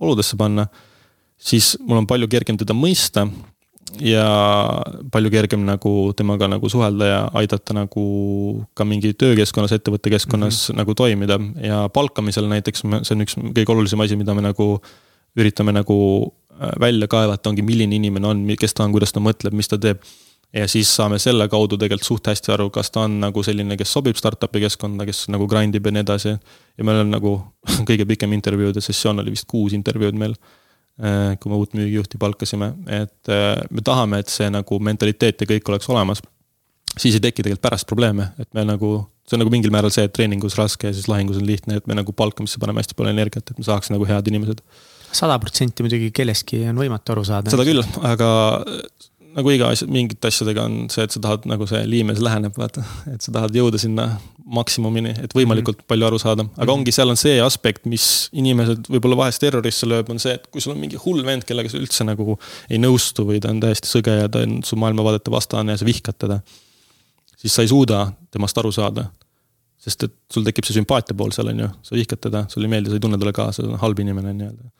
oludesse 0.00 0.36
panna, 0.36 0.66
siis 1.38 1.76
mul 1.80 2.02
on 2.02 2.08
palju 2.08 2.28
kergem 2.28 2.58
teda 2.60 2.74
mõista 2.76 3.26
ja 4.02 4.26
palju 5.12 5.30
kergem 5.32 5.64
nagu 5.66 5.92
temaga 6.16 6.48
nagu 6.50 6.68
suhelda 6.68 7.08
ja 7.08 7.20
aidata 7.38 7.74
nagu 7.76 8.06
ka 8.76 8.84
mingi 8.84 9.12
töökeskkonnas, 9.14 9.76
ettevõtte 9.76 10.10
keskkonnas 10.10 10.68
mm 10.68 10.72
-hmm. 10.72 10.78
nagu 10.80 10.94
toimida 10.94 11.38
ja 11.62 11.88
palkamisel 11.88 12.48
näiteks 12.48 12.82
see 13.02 13.14
on 13.14 13.24
üks 13.24 13.36
kõige 13.36 13.72
olulisem 13.72 14.00
asi, 14.00 14.16
mida 14.16 14.34
me 14.34 14.42
nagu 14.42 14.80
üritame 15.36 15.72
nagu 15.72 15.96
äh, 16.60 16.70
välja 16.80 17.08
kaevata, 17.08 17.50
ongi 17.50 17.62
milline 17.62 17.96
inimene 17.96 18.26
on, 18.26 18.46
kes 18.58 18.74
ta 18.74 18.84
on, 18.84 18.92
kuidas 18.92 19.12
ta 19.12 19.20
mõtleb, 19.20 19.52
mis 19.52 19.68
ta 19.68 19.78
teeb. 19.78 20.02
ja 20.54 20.68
siis 20.68 20.88
saame 20.96 21.18
selle 21.18 21.48
kaudu 21.48 21.76
tegelikult 21.76 22.06
suht 22.06 22.26
hästi 22.26 22.52
aru, 22.52 22.70
kas 22.70 22.90
ta 22.90 23.00
on 23.00 23.20
nagu 23.20 23.42
selline, 23.42 23.76
kes 23.76 23.92
sobib 23.92 24.16
startup'i 24.16 24.60
keskkonda, 24.60 25.04
kes 25.04 25.28
nagu 25.28 25.46
grind 25.46 25.74
ib 25.74 25.86
ja 25.86 25.92
nii 25.92 26.00
edasi. 26.00 26.36
ja 26.78 26.84
meil 26.84 27.00
on 27.00 27.10
nagu 27.10 27.40
kõige 27.88 28.06
pikem 28.06 28.32
intervjuude 28.32 28.80
sessioon 28.80 29.18
oli 29.18 29.30
vist 29.30 29.46
kuus 29.46 29.72
intervjuud 29.72 30.14
meil 30.14 30.34
kui 30.96 31.52
me 31.52 31.58
uut 31.60 31.74
müügijuhti 31.76 32.16
palkasime, 32.20 32.70
et 32.88 33.32
äh, 33.32 33.58
me 33.70 33.84
tahame, 33.84 34.22
et 34.22 34.32
see 34.32 34.48
nagu 34.52 34.78
mentaliteet 34.80 35.44
ja 35.44 35.48
kõik 35.50 35.68
oleks 35.72 35.90
olemas. 35.92 36.22
siis 36.96 37.18
ei 37.18 37.20
teki 37.20 37.42
tegelikult 37.42 37.64
pärast 37.66 37.86
probleeme, 37.86 38.30
et 38.40 38.48
me 38.56 38.64
nagu, 38.64 38.92
see 39.28 39.36
on 39.36 39.42
nagu 39.44 39.52
mingil 39.52 39.74
määral 39.74 39.92
see, 39.92 40.06
et 40.08 40.14
treeningus 40.16 40.56
raske 40.56 40.88
ja 40.88 40.96
siis 40.96 41.10
lahingus 41.12 41.36
on 41.36 41.44
lihtne, 41.46 41.76
et 41.76 41.86
me 41.86 41.98
nagu 41.98 42.14
palkamisse 42.16 42.56
paneme 42.62 42.80
hästi 42.80 42.96
palju 42.96 43.12
energiat, 43.12 43.50
et 43.50 43.58
me 43.60 43.66
saaks 43.66 43.92
nagu 43.92 44.08
head 44.08 44.30
inimesed. 44.32 44.62
sada 45.12 45.36
protsenti 45.38 45.84
muidugi 45.84 46.08
kellestki 46.16 46.64
on 46.70 46.80
võimatu 46.80 47.12
aru 47.12 47.24
saada. 47.28 47.52
seda 47.52 47.68
küll, 47.68 47.84
aga 48.00 48.30
nagu 49.36 49.52
iga 49.52 49.68
asja, 49.72 49.86
mingite 49.92 50.30
asjadega 50.30 50.64
on 50.64 50.86
see, 50.92 51.04
et 51.04 51.12
sa 51.12 51.20
tahad 51.22 51.44
nagu 51.50 51.66
see 51.68 51.82
liimes 51.88 52.22
läheneb, 52.24 52.56
vaata. 52.56 52.84
et 53.12 53.24
sa 53.24 53.34
tahad 53.34 53.54
jõuda 53.56 53.80
sinna 53.80 54.08
maksimumini, 54.56 55.12
et 55.24 55.34
võimalikult 55.34 55.80
mm 55.80 55.82
-hmm. 55.82 55.90
palju 55.90 56.06
aru 56.06 56.18
saada. 56.22 56.42
aga 56.42 56.48
mm 56.48 56.62
-hmm. 56.62 56.72
ongi, 56.74 56.92
seal 56.92 57.10
on 57.10 57.16
see 57.20 57.40
aspekt, 57.42 57.84
mis 57.84 58.28
inimesed 58.32 58.88
võib-olla 58.88 59.16
vahest 59.22 59.42
errorisse 59.42 59.86
lööb, 59.86 60.10
on 60.10 60.18
see, 60.22 60.34
et 60.34 60.46
kui 60.50 60.60
sul 60.60 60.72
on 60.72 60.80
mingi 60.80 60.96
hull 61.04 61.24
vend, 61.24 61.44
kellega 61.44 61.68
sa 61.68 61.78
üldse 61.78 62.04
nagu 62.04 62.38
ei 62.70 62.78
nõustu 62.78 63.26
või 63.26 63.40
ta 63.40 63.50
on 63.50 63.60
täiesti 63.60 63.90
sõge 63.90 64.14
ja 64.20 64.28
ta 64.28 64.44
on 64.46 64.62
su 64.64 64.76
maailmavaadete 64.76 65.30
vastane 65.30 65.72
ja 65.72 65.76
sa 65.76 65.84
vihkad 65.84 66.18
teda. 66.18 66.40
siis 67.36 67.54
sa 67.54 67.62
ei 67.62 67.68
suuda 67.68 68.12
temast 68.30 68.58
aru 68.58 68.72
saada. 68.72 69.10
sest 69.86 70.02
et 70.02 70.12
sul 70.32 70.42
tekib 70.42 70.64
see 70.64 70.74
sümpaatia 70.74 71.14
pool 71.14 71.30
seal, 71.30 71.48
on 71.48 71.60
ju, 71.60 71.68
sa 71.82 71.94
vihkad 71.94 72.18
teda, 72.18 72.46
sulle 72.48 72.66
ei 72.66 72.70
meeldi, 72.70 72.90
sa 72.90 72.96
ei 72.96 73.00
tunne 73.00 73.18
talle 73.18 73.32
kaasa, 73.32 73.62
ta 73.62 73.68
on 73.68 73.78
halb 73.78 73.98
inimene 73.98 74.32
nii-öelda 74.32 74.70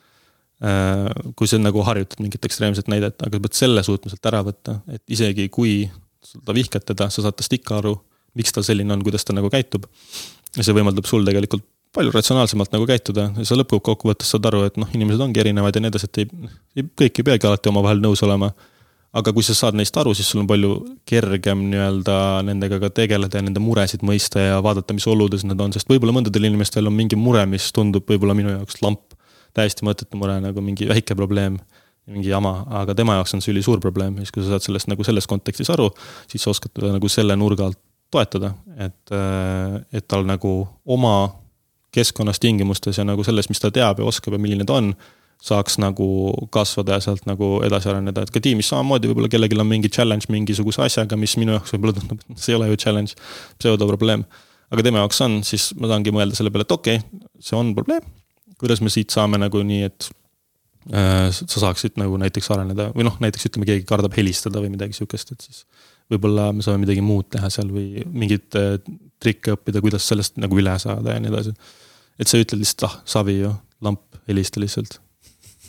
kui 1.36 1.48
sa 1.50 1.58
nagu 1.60 1.82
harjutad 1.84 2.22
mingit 2.24 2.44
ekstreemset 2.48 2.88
näidet, 2.88 3.20
aga 3.20 3.36
sa 3.36 3.44
pead 3.44 3.58
selle 3.58 3.82
suutma 3.84 4.12
sealt 4.12 4.28
ära 4.30 4.40
võtta, 4.46 4.78
et 4.88 5.02
isegi 5.12 5.50
kui 5.52 5.82
sa 6.24 6.54
vihkad 6.56 6.86
teda, 6.88 7.10
sa 7.12 7.24
saad 7.26 7.36
tast 7.36 7.52
ikka 7.52 7.80
aru, 7.82 7.92
miks 8.36 8.54
ta 8.56 8.64
selline 8.64 8.94
on, 8.94 9.02
kuidas 9.04 9.24
ta 9.24 9.36
nagu 9.36 9.50
käitub. 9.52 9.84
ja 10.56 10.64
see 10.64 10.72
võimaldab 10.72 11.04
sul 11.04 11.26
tegelikult 11.28 11.64
palju 11.96 12.12
ratsionaalsemalt 12.12 12.72
nagu 12.74 12.86
käituda 12.88 13.30
ja 13.36 13.44
sa 13.48 13.56
lõppkokkuvõttes 13.56 14.30
saad 14.32 14.48
aru, 14.48 14.64
et 14.68 14.78
noh, 14.80 14.88
inimesed 14.96 15.20
ongi 15.22 15.40
erinevad 15.40 15.76
ja 15.76 15.82
nii 15.82 15.92
edasi, 15.92 16.08
et 16.08 16.22
ei, 16.22 16.48
ei, 16.76 16.86
kõik 17.02 17.20
ei 17.20 17.28
peagi 17.30 17.48
alati 17.48 17.72
omavahel 17.72 18.00
nõus 18.04 18.24
olema. 18.26 18.52
aga 19.16 19.32
kui 19.32 19.44
sa 19.44 19.54
saad 19.56 19.76
neist 19.78 19.96
aru, 19.96 20.12
siis 20.16 20.28
sul 20.28 20.42
on 20.42 20.48
palju 20.48 20.72
kergem 21.08 21.62
nii-öelda 21.70 22.16
nendega 22.44 22.80
ka 22.82 22.90
tegeleda 22.92 23.38
ja 23.38 23.44
nende 23.46 23.62
muresid 23.64 24.02
mõista 24.04 24.42
ja 24.42 24.58
vaadata, 24.60 24.92
mis 24.92 25.06
oludes 25.08 25.44
nad 25.48 25.60
on, 25.60 25.72
sest 25.72 25.88
võib-olla 25.88 26.12
mõndadel 26.18 26.48
inimestel 26.50 26.90
on 26.90 26.96
mingi 26.96 27.16
mure, 27.16 27.46
mis 27.48 27.70
tundub 27.72 28.04
võib-olla 28.08 28.36
minu 28.36 28.52
jaoks 28.52 28.82
lamp 28.84 29.16
täiesti 29.56 29.86
mõttetu 29.86 30.20
mure, 30.20 30.36
nagu 30.44 30.62
mingi 30.64 30.88
väike 30.90 31.16
probleem, 31.18 31.58
mingi 32.06 32.30
jama, 32.30 32.60
aga 32.82 32.94
tema 32.94 33.16
jaoks 33.18 33.34
on 33.34 33.42
see 33.42 33.54
ülisuur 33.54 33.80
probleem 33.82 34.14
siis, 34.20 34.30
kui 34.34 34.44
sa 34.44 34.54
saad 34.54 34.66
sellest 34.68 34.90
nagu 34.92 35.04
selles 35.06 35.26
kontekstis 35.26 35.72
aru, 35.74 35.88
siis 36.30 36.44
sa 36.44 36.52
oskad 36.52 36.74
teda 36.76 36.92
nagu 36.94 37.10
selle 37.10 37.34
nurga 37.38 37.70
alt 37.70 37.80
toetada, 38.14 38.52
et, 38.78 39.12
et 39.92 40.06
tal 40.06 40.22
nagu 40.28 40.60
oma 40.94 41.16
keskkonnas, 41.96 42.40
tingimustes 42.42 43.00
ja 43.00 43.04
nagu 43.08 43.24
selles, 43.26 43.48
mis 43.50 43.62
ta 43.62 43.72
teab 43.74 44.00
ja 44.00 44.08
oskab 44.08 44.36
ja 44.36 44.40
milline 44.42 44.66
ta 44.68 44.78
on, 44.78 44.92
saaks 45.42 45.76
nagu 45.82 46.06
kasvada 46.52 46.96
ja 46.96 47.04
sealt 47.04 47.26
nagu 47.28 47.58
edasi 47.66 47.90
areneda, 47.92 48.24
et 48.24 48.32
ka 48.32 48.40
tiimis 48.42 48.70
samamoodi 48.72 49.10
võib-olla 49.10 49.30
kellelgi 49.32 49.58
on 49.60 49.68
mingi 49.68 49.90
challenge 49.92 50.30
mingisuguse 50.32 50.84
asjaga, 50.86 51.18
mis 51.20 51.36
minu 51.40 51.56
jaoks 51.56 51.74
võib-olla 51.74 51.96
tundub, 51.98 52.22
et 52.24 52.42
see 52.42 52.54
ei 52.54 52.60
ole 52.60 52.70
ju 52.70 52.80
challenge, 52.84 53.18
pseudoprobleem. 53.60 54.24
aga 54.72 54.86
tema 54.86 55.02
jaoks 55.04 55.20
on, 55.26 55.40
siis 55.46 55.70
ma 55.80 55.90
saangi 55.92 56.14
mõelda 56.14 56.38
selle 56.38 56.52
peale, 56.54 56.66
et 56.66 56.76
okei 56.78 57.02
okay,, 57.02 57.26
see 57.42 57.58
on 57.58 57.74
probleem, 57.76 58.06
kuidas 58.60 58.82
me 58.84 58.92
siit 58.92 59.14
saame 59.14 59.40
nagu 59.40 59.62
nii, 59.66 59.88
et 59.88 60.08
äh, 60.92 61.28
sa 61.34 61.62
saaksid 61.66 61.98
nagu 62.00 62.18
näiteks 62.20 62.50
areneda 62.54 62.90
või 62.96 63.06
noh, 63.08 63.18
näiteks 63.22 63.50
ütleme, 63.50 63.68
keegi 63.68 63.86
kardab 63.88 64.16
helistada 64.16 64.62
või 64.62 64.72
midagi 64.74 64.96
sihukest, 64.96 65.34
et 65.34 65.48
siis 65.48 65.64
võib-olla 66.12 66.50
me 66.54 66.64
saame 66.64 66.84
midagi 66.84 67.02
muud 67.04 67.28
teha 67.34 67.50
seal 67.52 67.72
või 67.72 68.04
mingeid 68.06 68.58
äh, 68.58 68.76
trikke 69.22 69.56
õppida, 69.56 69.82
kuidas 69.84 70.06
sellest 70.08 70.38
nagu 70.40 70.58
üle 70.60 70.76
saada 70.82 71.16
ja 71.16 71.22
nii 71.22 71.32
edasi. 71.32 71.56
et 72.20 72.30
sa 72.30 72.38
ütled 72.40 72.62
lihtsalt, 72.62 72.86
ah, 72.88 73.00
savi 73.08 73.40
ju, 73.40 73.50
lamp, 73.84 74.04
helista 74.28 74.62
lihtsalt. 74.62 75.00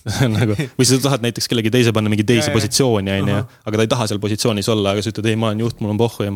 Nagu, 0.38 0.56
või 0.78 0.86
sa 0.88 0.96
tahad 1.04 1.24
näiteks 1.26 1.50
kellegi 1.52 1.72
teise 1.74 1.92
panna 1.92 2.08
mingi 2.08 2.24
teise 2.24 2.48
ja, 2.48 2.54
positsiooni, 2.56 3.12
on 3.12 3.32
ju, 3.34 3.40
aga 3.68 3.80
ta 3.80 3.84
ei 3.84 3.90
taha 3.92 4.06
seal 4.08 4.22
positsioonis 4.24 4.70
olla, 4.72 4.94
aga 4.94 5.02
sa 5.04 5.12
ütled, 5.12 5.28
ei, 5.28 5.36
ma 5.40 5.50
olen 5.50 5.66
juht, 5.66 5.82
mul 5.84 5.92
on 5.92 6.00
pohhu 6.00 6.24
ja 6.24 6.32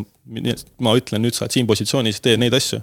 ma 0.84 0.96
ütlen, 1.00 1.24
nüüd 1.24 1.38
sa 1.38 1.46
oled 1.46 1.56
siin 1.56 1.70
positsioonis, 1.70 2.20
tee 2.26 2.36
neid 2.42 2.58
asju 2.58 2.82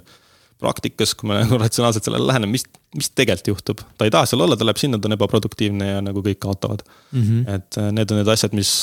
praktikas, 0.59 1.13
kui 1.15 1.29
me 1.29 1.39
nagu 1.39 1.57
ratsionaalselt 1.61 2.05
sellele 2.07 2.27
läheneme, 2.27 2.57
mis, 2.57 2.65
mis 2.95 3.09
tegelikult 3.15 3.53
juhtub. 3.53 3.83
ta 3.97 4.07
ei 4.07 4.13
taha 4.13 4.27
seal 4.29 4.43
olla, 4.43 4.57
ta 4.59 4.67
läheb 4.67 4.81
sinna, 4.81 4.99
ta 4.99 5.07
on 5.09 5.15
ebaproduktiivne 5.15 5.87
ja 5.87 6.03
nagu 6.03 6.23
kõik 6.25 6.41
kaotavad 6.43 6.83
mm. 6.83 7.21
-hmm. 7.21 7.55
et 7.55 7.79
äh, 7.79 7.91
need 7.95 8.11
on 8.11 8.19
need 8.19 8.31
asjad, 8.33 8.55
mis, 8.57 8.73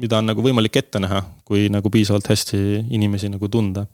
mida 0.00 0.18
on 0.18 0.30
nagu 0.32 0.42
võimalik 0.42 0.80
ette 0.82 1.02
näha, 1.02 1.22
kui 1.46 1.68
nagu 1.72 1.90
piisavalt 1.90 2.30
hästi 2.30 2.60
inimesi 2.90 3.30
nagu 3.30 3.48
tunda. 3.48 3.86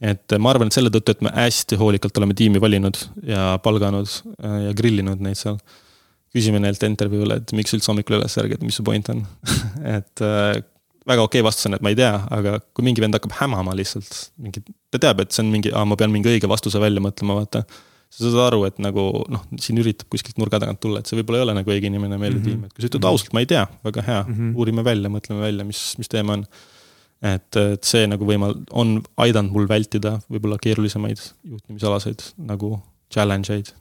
et 0.00 0.32
äh, 0.32 0.38
ma 0.38 0.50
arvan, 0.50 0.72
et 0.72 0.78
selle 0.78 0.90
tõttu, 0.90 1.12
et 1.12 1.20
me 1.20 1.34
hästi 1.36 1.76
hoolikalt 1.76 2.16
oleme 2.18 2.34
tiimi 2.34 2.60
valinud 2.60 2.98
ja 3.28 3.58
palganud 3.62 4.08
äh, 4.08 4.58
ja 4.68 4.74
grillinud 4.74 5.20
neid 5.20 5.36
seal. 5.36 5.60
küsime 6.32 6.58
neilt 6.60 6.82
intervjuule, 6.82 7.36
et 7.36 7.52
miks 7.52 7.74
üldse 7.76 7.92
hommikul 7.92 8.16
üles 8.16 8.38
ärgad, 8.40 8.62
mis 8.64 8.80
su 8.80 8.82
point 8.82 9.08
on 9.12 9.26
et 9.96 10.20
väga 11.08 11.24
okei 11.24 11.40
okay 11.40 11.46
vastus 11.46 11.68
on, 11.68 11.76
et 11.76 11.84
ma 11.84 11.92
ei 11.92 11.98
tea, 11.98 12.12
aga 12.34 12.58
kui 12.74 12.84
mingi 12.86 13.02
vend 13.02 13.16
hakkab 13.16 13.34
hämama 13.40 13.74
lihtsalt, 13.78 14.10
mingi, 14.42 14.62
ta 14.92 15.00
teab, 15.02 15.22
et 15.24 15.34
see 15.34 15.44
on 15.44 15.50
mingi, 15.54 15.72
aa, 15.74 15.86
ma 15.88 15.98
pean 15.98 16.12
mingi 16.14 16.30
õige 16.30 16.50
vastuse 16.50 16.80
välja 16.82 17.02
mõtlema, 17.04 17.40
vaata. 17.40 17.64
sa 18.12 18.26
saad 18.26 18.42
aru, 18.44 18.64
et 18.68 18.78
nagu 18.84 19.06
noh, 19.32 19.44
siin 19.62 19.80
üritab 19.80 20.10
kuskilt 20.12 20.36
nurga 20.40 20.60
tagant 20.60 20.82
tulla, 20.82 21.00
et 21.00 21.08
see 21.08 21.16
võib-olla 21.16 21.40
ei 21.40 21.46
ole 21.46 21.56
nagu 21.56 21.72
õige 21.72 21.88
inimene 21.88 22.18
meile 22.20 22.36
mm 22.36 22.42
-hmm. 22.42 22.44
tiim, 22.44 22.64
et 22.66 22.74
kui 22.74 22.84
sa 22.84 22.90
ütled 22.90 23.08
ausalt, 23.08 23.32
ma 23.32 23.40
ei 23.40 23.48
tea, 23.48 23.64
väga 23.84 24.04
hea 24.04 24.20
mm, 24.22 24.34
-hmm. 24.34 24.54
uurime 24.56 24.84
välja, 24.84 25.08
mõtleme 25.08 25.40
välja, 25.40 25.64
mis, 25.64 25.80
mis 25.98 26.12
teema 26.12 26.36
on. 26.36 26.46
et, 27.22 27.56
et 27.56 27.84
see 27.84 28.06
nagu 28.06 28.26
võimal-, 28.26 28.58
on 28.70 29.00
aidanud 29.16 29.52
mul 29.52 29.68
vältida 29.68 30.18
võib-olla 30.28 30.58
keerulisemaid 30.58 31.18
juhtimisalaseid 31.44 32.22
nagu 32.36 32.82
challenge 33.10 33.54
eid 33.54 33.72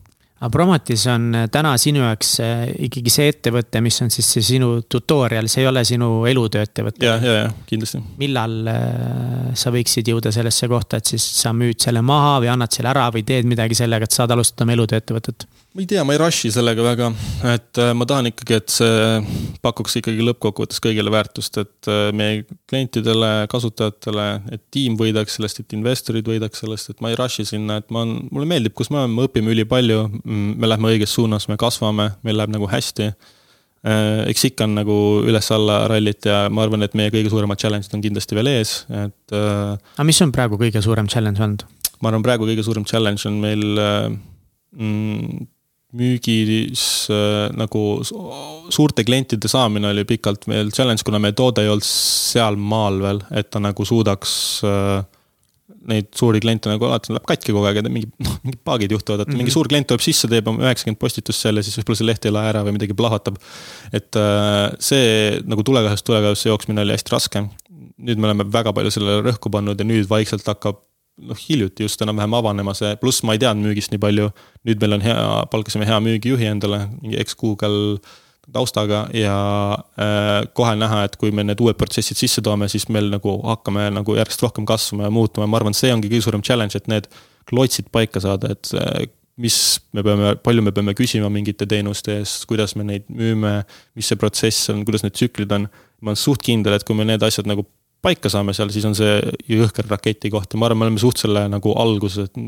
aga 0.42 0.50
Promotis 0.50 1.06
on 1.11 1.28
äh, 1.38 1.48
täna 1.53 1.76
sinu 1.82 2.02
jaoks 2.02 2.32
äh, 2.42 2.64
ikkagi 2.88 3.14
see 3.14 3.30
ettevõte, 3.30 3.82
mis 3.86 4.02
on 4.02 4.10
siis 4.14 4.30
see 4.36 4.45
sinu 4.45 4.72
tutorial, 4.90 5.50
see 5.52 5.61
ei 5.61 5.70
ole 5.70 5.84
sinu 5.86 6.10
elutöö 6.30 6.66
ettevõte. 6.66 7.06
ja, 7.06 7.18
ja, 7.22 7.36
ja 7.44 7.50
kindlasti. 7.70 8.02
millal 8.22 8.56
äh, 8.72 9.52
sa 9.53 9.74
võiksid 9.74 10.10
jõuda 10.10 10.34
sellesse 10.34 10.70
kohta, 10.72 10.98
et 10.98 11.14
siis 11.14 11.26
sa 11.44 11.53
müüd 11.53 11.82
selle 11.84 12.02
maha 12.06 12.40
või 12.42 12.50
annad 12.56 12.74
selle 12.74 12.90
ära 12.90 13.10
või 13.14 13.26
teed 13.28 13.50
midagi 13.50 13.78
sellega, 13.78 14.10
et 14.10 14.18
saad 14.18 14.34
alustada 14.34 14.66
oma 14.66 14.78
elutöö 14.80 15.02
ettevõtet? 15.03 15.45
Ma 15.72 15.80
ei 15.80 15.88
tea, 15.88 16.03
ma 16.03 16.11
ei 16.11 16.19
rush'i 16.19 16.50
sellega 16.51 16.83
väga, 16.83 17.08
et 17.48 17.80
äh, 17.80 17.93
ma 17.95 18.03
tahan 18.08 18.27
ikkagi, 18.27 18.58
et 18.59 18.74
see 18.74 19.19
pakuks 19.64 19.93
ikkagi 20.01 20.24
lõppkokkuvõttes 20.27 20.82
kõigile 20.83 21.11
väärtust, 21.14 21.61
et 21.61 21.88
äh, 21.88 22.09
meie 22.16 22.41
klientidele, 22.67 23.30
kasutajatele, 23.51 24.25
et 24.51 24.66
tiim 24.74 24.98
võidaks 25.00 25.38
sellest, 25.38 25.61
et 25.64 25.75
investorid 25.77 26.27
võidaks 26.27 26.59
sellest, 26.66 26.91
et 26.91 27.00
ma 27.03 27.14
ei 27.14 27.19
rush'i 27.19 27.45
sinna, 27.48 27.80
et 27.80 27.88
ma, 27.95 28.03
mulle 28.03 28.50
meeldib, 28.51 28.75
kus 28.75 28.91
me 28.91 29.00
oleme, 29.00 29.16
me 29.16 29.27
õpime 29.30 29.53
ülipalju. 29.53 30.01
me 30.25 30.67
lähme 30.67 30.91
õiges 30.91 31.14
suunas, 31.16 31.48
me 31.48 31.56
kasvame, 31.61 32.09
meil 32.27 32.38
läheb 32.41 32.51
nagu 32.51 32.67
hästi. 32.67 33.08
Äh, 33.88 34.27
eks 34.27 34.43
ikka 34.51 34.67
on 34.67 34.75
nagu 34.75 34.98
üles-alla 35.24 35.85
rallit 35.90 36.27
ja 36.27 36.43
ma 36.51 36.67
arvan, 36.67 36.83
et 36.83 37.00
meie 37.00 37.16
kõige 37.16 37.32
suuremad 37.32 37.64
challenge'id 37.64 37.95
on 37.95 38.03
kindlasti 38.03 38.38
veel 38.38 38.51
ees, 38.51 38.75
et. 38.91 39.32
aga 39.32 40.06
mis 40.06 40.19
on 40.22 40.35
praegu 40.35 40.59
kõige 40.59 40.83
suurem 40.83 41.08
challenge 41.08 41.41
olnud? 41.41 41.66
ma 42.03 42.11
arvan, 42.11 42.27
praegu 42.27 42.50
kõige 42.50 42.67
suurem 42.67 42.83
challenge 42.90 43.24
on 43.30 43.40
meil 43.40 43.66
mm, 44.75 45.48
müügis 45.98 46.84
äh, 47.11 47.50
nagu 47.58 47.82
suurte 48.72 49.03
klientide 49.08 49.50
saamine 49.52 49.92
oli 49.92 50.06
pikalt 50.08 50.48
meil 50.52 50.72
challenge, 50.72 51.03
kuna 51.08 51.20
meie 51.20 51.36
toode 51.38 51.66
ei 51.66 51.72
olnud 51.72 51.88
sealmaal 51.88 53.02
veel, 53.03 53.24
et 53.36 53.50
ta 53.52 53.60
nagu 53.64 53.86
suudaks 53.88 54.34
äh, 54.68 55.02
neid 55.92 56.11
suuri 56.16 56.42
kliente 56.44 56.70
nagu 56.70 56.86
alati 56.88 57.14
läheb 57.16 57.26
katki 57.28 57.56
kogu 57.56 57.68
aeg 57.68 57.82
ja 57.82 57.86
mingi, 57.90 58.10
noh, 58.22 58.38
mingid 58.45 58.61
paagid 58.68 58.94
juhtuvad, 58.94 59.24
et 59.24 59.28
mm 59.28 59.34
-hmm. 59.34 59.44
mingi 59.44 59.56
suur 59.56 59.68
klient 59.72 59.90
tuleb 59.90 60.03
sisse, 60.06 60.30
teeb 60.32 60.48
oma 60.48 60.64
üheksakümmend 60.68 61.00
postitust 61.02 61.42
seal 61.42 61.58
ja 61.58 61.66
siis 61.66 61.80
võib-olla 61.80 62.02
see 62.02 62.08
leht 62.08 62.28
ei 62.28 62.36
lähe 62.36 62.52
ära 62.53 62.64
või 62.68 62.76
midagi 62.78 62.98
plahvatab. 62.98 63.40
et 63.92 64.16
äh, 64.16 64.72
see 64.80 65.42
nagu 65.44 65.64
tulekahjust 65.64 66.06
tulekahjusse 66.06 66.50
jooksmine 66.50 66.86
oli 66.86 66.95
hästi 66.95 67.16
raske. 67.16 67.44
nüüd 68.02 68.18
me 68.18 68.32
oleme 68.32 68.48
väga 68.52 68.74
palju 68.74 68.92
sellele 68.92 69.26
rõhku 69.30 69.52
pannud 69.52 69.80
ja 69.80 69.86
nüüd 69.86 70.08
vaikselt 70.10 70.48
hakkab 70.48 70.80
noh, 71.27 71.38
hiljuti 71.38 71.85
just 71.85 72.01
enam-vähem 72.03 72.35
avanema 72.40 72.74
see, 72.77 72.95
pluss 73.01 73.24
ma 73.27 73.35
ei 73.35 73.41
teadnud 73.41 73.69
müügist 73.69 73.93
nii 73.93 74.01
palju. 74.01 74.32
nüüd 74.67 74.83
meil 74.83 74.98
on 74.98 75.06
hea, 75.06 75.22
palkasime 75.53 75.88
hea 75.90 76.01
müügijuhi 76.03 76.50
endale, 76.51 76.83
mingi 77.01 77.19
eks-Google 77.22 78.00
taustaga 78.51 79.06
ja 79.16 79.35
äh, 80.01 80.48
kohe 80.58 80.75
näha, 80.75 81.06
et 81.08 81.16
kui 81.22 81.32
me 81.35 81.45
need 81.48 81.61
uued 81.64 81.77
protsessid 81.80 82.19
sisse 82.19 82.43
toome, 82.45 82.67
siis 82.72 82.88
meil 82.91 83.09
nagu 83.14 83.38
hakkame 83.45 83.88
nagu 83.95 84.17
järjest 84.17 84.43
rohkem 84.43 84.67
kasvama 84.67 85.08
ja 85.08 85.14
muutuma 85.14 85.48
ja 85.48 85.51
ma 85.51 85.61
arvan, 85.61 85.77
see 85.77 85.93
ongi 85.93 86.11
kõige 86.11 86.25
suurem 86.27 86.43
challenge, 86.45 86.77
et 86.77 86.90
need 86.91 87.09
klotsid 87.50 87.90
paika 87.93 88.22
saada, 88.24 88.51
et 88.56 88.74
äh, 88.77 89.08
mis 89.41 89.58
me 89.95 90.03
peame, 90.06 90.35
palju 90.43 90.64
me 90.66 90.74
peame 90.75 90.93
küsima 90.98 91.30
mingite 91.33 91.67
teenuste 91.69 92.19
eest, 92.19 92.45
kuidas 92.50 92.75
me 92.77 92.85
neid 92.88 93.08
müüme, 93.09 93.61
mis 93.98 94.11
see 94.11 94.19
protsess 94.19 94.72
on, 94.74 94.83
kuidas 94.88 95.06
need 95.06 95.16
tsüklid 95.17 95.53
on. 95.56 95.69
ma 96.01 96.11
olen 96.11 96.17
suht 96.17 96.41
kindel, 96.41 96.74
et 96.74 96.83
kui 96.85 96.98
me 96.98 97.06
need 97.06 97.22
asjad 97.22 97.45
nagu 97.45 97.61
paika 98.01 98.31
saame 98.33 98.55
seal, 98.57 98.71
siis 98.73 98.85
on 98.89 98.95
see 98.97 99.17
jõhker 99.51 99.89
raketi 99.91 100.31
koht 100.33 100.53
ja 100.53 100.59
ma 100.59 100.69
arvan, 100.69 100.81
me 100.81 100.89
oleme 100.89 101.01
suht 101.01 101.21
selle 101.21 101.45
nagu 101.51 101.75
alguses, 101.81 102.30
et 102.30 102.39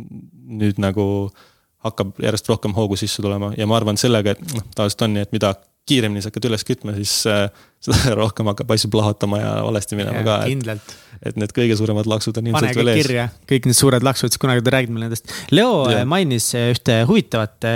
nüüd 0.64 0.82
nagu 0.82 1.06
hakkab 1.84 2.18
järjest 2.24 2.50
rohkem 2.50 2.74
hoogu 2.78 2.98
sisse 3.00 3.22
tulema 3.24 3.52
ja 3.58 3.68
ma 3.70 3.78
arvan 3.78 4.00
sellega, 4.00 4.34
et 4.34 4.56
noh, 4.56 4.66
tavaliselt 4.76 5.06
on 5.08 5.16
nii, 5.18 5.28
et 5.28 5.36
mida 5.36 5.54
kiiremini 5.90 6.24
sa 6.24 6.32
hakkad 6.32 6.46
üles 6.48 6.64
kütma, 6.64 6.94
siis 6.96 7.12
äh, 7.28 7.48
seda 7.84 8.16
rohkem 8.16 8.48
hakkab 8.52 8.72
asju 8.76 8.90
plahvatama 8.94 9.42
ja 9.42 9.52
valesti 9.66 10.00
minema 10.00 10.22
ja, 10.22 10.26
ka. 10.28 10.38
kindlalt. 10.48 10.94
et 11.28 11.40
need 11.40 11.52
kõige 11.56 11.76
suuremad 11.80 12.08
laksud 12.10 12.40
on 12.40 12.48
ilmselt 12.52 12.80
veel 12.80 12.94
ees. 12.94 13.36
kõik 13.50 13.68
need 13.68 13.78
suured 13.78 14.06
laksud, 14.08 14.32
siis 14.32 14.42
kunagi 14.42 14.64
ta 14.64 14.76
räägib 14.78 14.96
meile 14.96 15.10
nendest. 15.10 15.36
Leo 15.52 15.84
ja. 15.92 16.06
mainis 16.08 16.50
ühte 16.60 17.02
huvitavat 17.10 17.68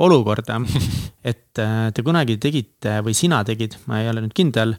olukorda, 0.00 0.58
et 1.32 1.44
te 1.60 2.06
kunagi 2.06 2.38
tegite 2.40 2.98
või 3.04 3.16
sina 3.16 3.44
tegid, 3.44 3.76
ma 3.90 4.00
ei 4.00 4.10
ole 4.12 4.24
nüüd 4.24 4.36
kindel, 4.36 4.76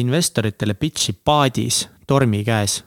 investoritele 0.00 0.74
pitch'i 0.74 1.14
paadis 1.14 1.84
tormi 2.06 2.42
käes. 2.44 2.80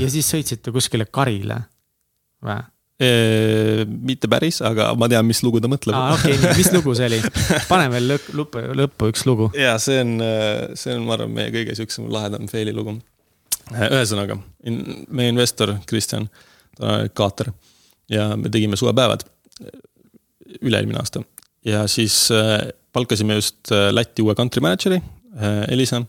ja 0.00 0.08
siis 0.08 0.30
sõitsite 0.32 0.72
kuskile 0.72 1.04
karile 1.12 1.58
või? 2.44 2.62
mitte 2.96 4.28
päris, 4.32 4.62
aga 4.64 4.94
ma 4.96 5.04
tean, 5.12 5.26
mis 5.28 5.42
lugu 5.44 5.60
ta 5.60 5.68
mõtleb. 5.68 5.92
aa, 5.92 6.14
okei 6.14 6.38
okay,, 6.38 6.54
mis 6.56 6.70
lugu 6.72 6.94
see 6.96 7.10
oli? 7.10 7.18
pane 7.72 7.90
veel 7.92 8.14
lõppu, 8.14 8.62
lõppu 8.80 9.10
üks 9.12 9.26
lugu. 9.28 9.50
ja 9.58 9.74
see 9.82 10.00
on, 10.00 10.16
see 10.72 10.96
on, 10.96 11.04
ma 11.04 11.18
arvan, 11.18 11.34
meie 11.36 11.52
kõige 11.52 11.76
siuksem 11.76 12.08
lahedam 12.12 12.48
fail'i 12.48 12.72
lugu. 12.72 12.96
ühesõnaga, 13.76 14.38
meie 14.64 15.34
investor 15.34 15.74
Kristjan, 15.84 16.30
ta 16.78 17.02
on 17.02 17.12
kaater 17.12 17.52
ja 18.08 18.30
me 18.40 18.48
tegime 18.48 18.80
suvepäevad 18.80 19.26
üle-eelmine 20.62 21.02
aasta 21.02 21.20
ja 21.66 21.84
siis 21.90 22.30
palkasime 22.96 23.36
just 23.36 23.70
Läti 23.92 24.24
uue 24.24 24.34
country 24.34 24.64
manager'i, 24.64 25.02
Elisa 25.68 26.00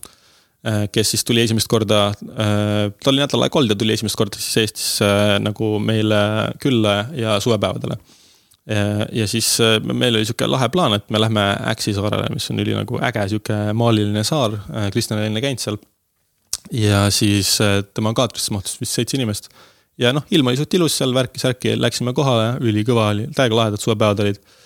Äh, 0.66 0.88
kes 0.92 1.12
siis 1.14 1.24
tuli 1.26 1.44
esimest 1.46 1.70
korda, 1.70 2.08
äh, 2.10 2.88
ta 3.04 3.12
oli 3.12 3.22
nädal 3.22 3.46
aega 3.46 3.60
olnud 3.60 3.76
ja 3.76 3.78
tuli 3.78 3.94
esimest 3.94 4.18
korda 4.18 4.40
siis 4.42 4.58
Eestisse 4.64 5.06
äh, 5.06 5.36
nagu 5.40 5.76
meile 5.80 6.18
külla 6.64 6.96
ja 7.16 7.40
suvepäevadele. 7.44 8.00
ja 9.16 9.24
siis 9.32 9.62
meil 9.80 10.18
oli 10.18 10.26
sihuke 10.28 10.44
lahe 10.48 10.68
plaan, 10.68 10.98
et 10.98 11.06
me 11.10 11.22
lähme 11.22 11.44
Äksi 11.72 11.94
saarele, 11.96 12.26
mis 12.34 12.50
on 12.52 12.60
üli 12.60 12.74
nagu 12.76 12.98
äge 13.00 13.22
sihuke 13.32 13.56
maaliline 13.80 14.26
saar, 14.28 14.58
Kristjan 14.92 15.22
oli 15.22 15.30
enne 15.30 15.40
käinud 15.46 15.64
seal. 15.64 15.78
ja 16.76 17.06
siis 17.08 17.54
tema 17.96 18.12
kaatrisse 18.14 18.52
mahtus 18.52 18.76
vist 18.82 18.98
seitse 18.98 19.16
inimest. 19.16 19.48
ja 19.98 20.12
noh, 20.12 20.26
ilm 20.36 20.52
oli 20.52 20.60
suht 20.60 20.76
ilus 20.76 20.98
seal, 21.00 21.16
värki-särki, 21.16 21.78
läksime 21.80 22.12
kohale, 22.18 22.58
ülikõva 22.60 23.08
oli, 23.14 23.30
täiega 23.38 23.62
lahedad 23.62 23.86
suvepäevad 23.86 24.26
olid 24.26 24.44
Äh, 24.44 24.66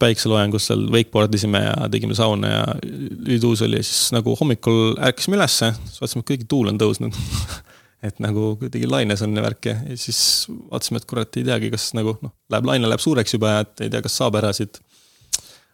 päikseloojangus 0.00 0.70
seal 0.70 0.86
wakeboard 0.90 1.34
isime 1.36 1.60
ja 1.62 1.74
tegime 1.92 2.14
sauna 2.16 2.48
ja 2.48 2.62
ülituus 2.82 3.60
oli 3.62 3.82
siis 3.84 4.08
nagu 4.16 4.32
hommikul 4.38 4.96
ärkasime 4.96 5.36
ülesse, 5.36 5.68
siis 5.84 6.00
vaatasime, 6.00 6.24
et 6.24 6.30
kõigi 6.32 6.48
tuul 6.48 6.72
on 6.72 6.80
tõusnud 6.80 7.18
et 8.08 8.20
nagu 8.24 8.54
kuidagi 8.60 8.88
laines 8.88 9.22
on 9.24 9.36
ja 9.36 9.44
värk 9.44 9.68
ja 9.68 9.74
siis 10.00 10.20
vaatasime, 10.48 11.00
et 11.00 11.08
kurat, 11.08 11.36
ei 11.36 11.46
teagi, 11.46 11.70
kas 11.72 11.90
nagu 11.96 12.16
noh, 12.24 12.32
läheb 12.52 12.70
laine 12.70 12.88
läheb 12.88 13.02
suureks 13.04 13.36
juba 13.36 13.52
ja 13.52 13.66
et 13.66 13.84
ei 13.84 13.92
tea, 13.92 14.00
kas 14.04 14.16
saab 14.22 14.38
ära 14.40 14.52
siit. 14.56 14.80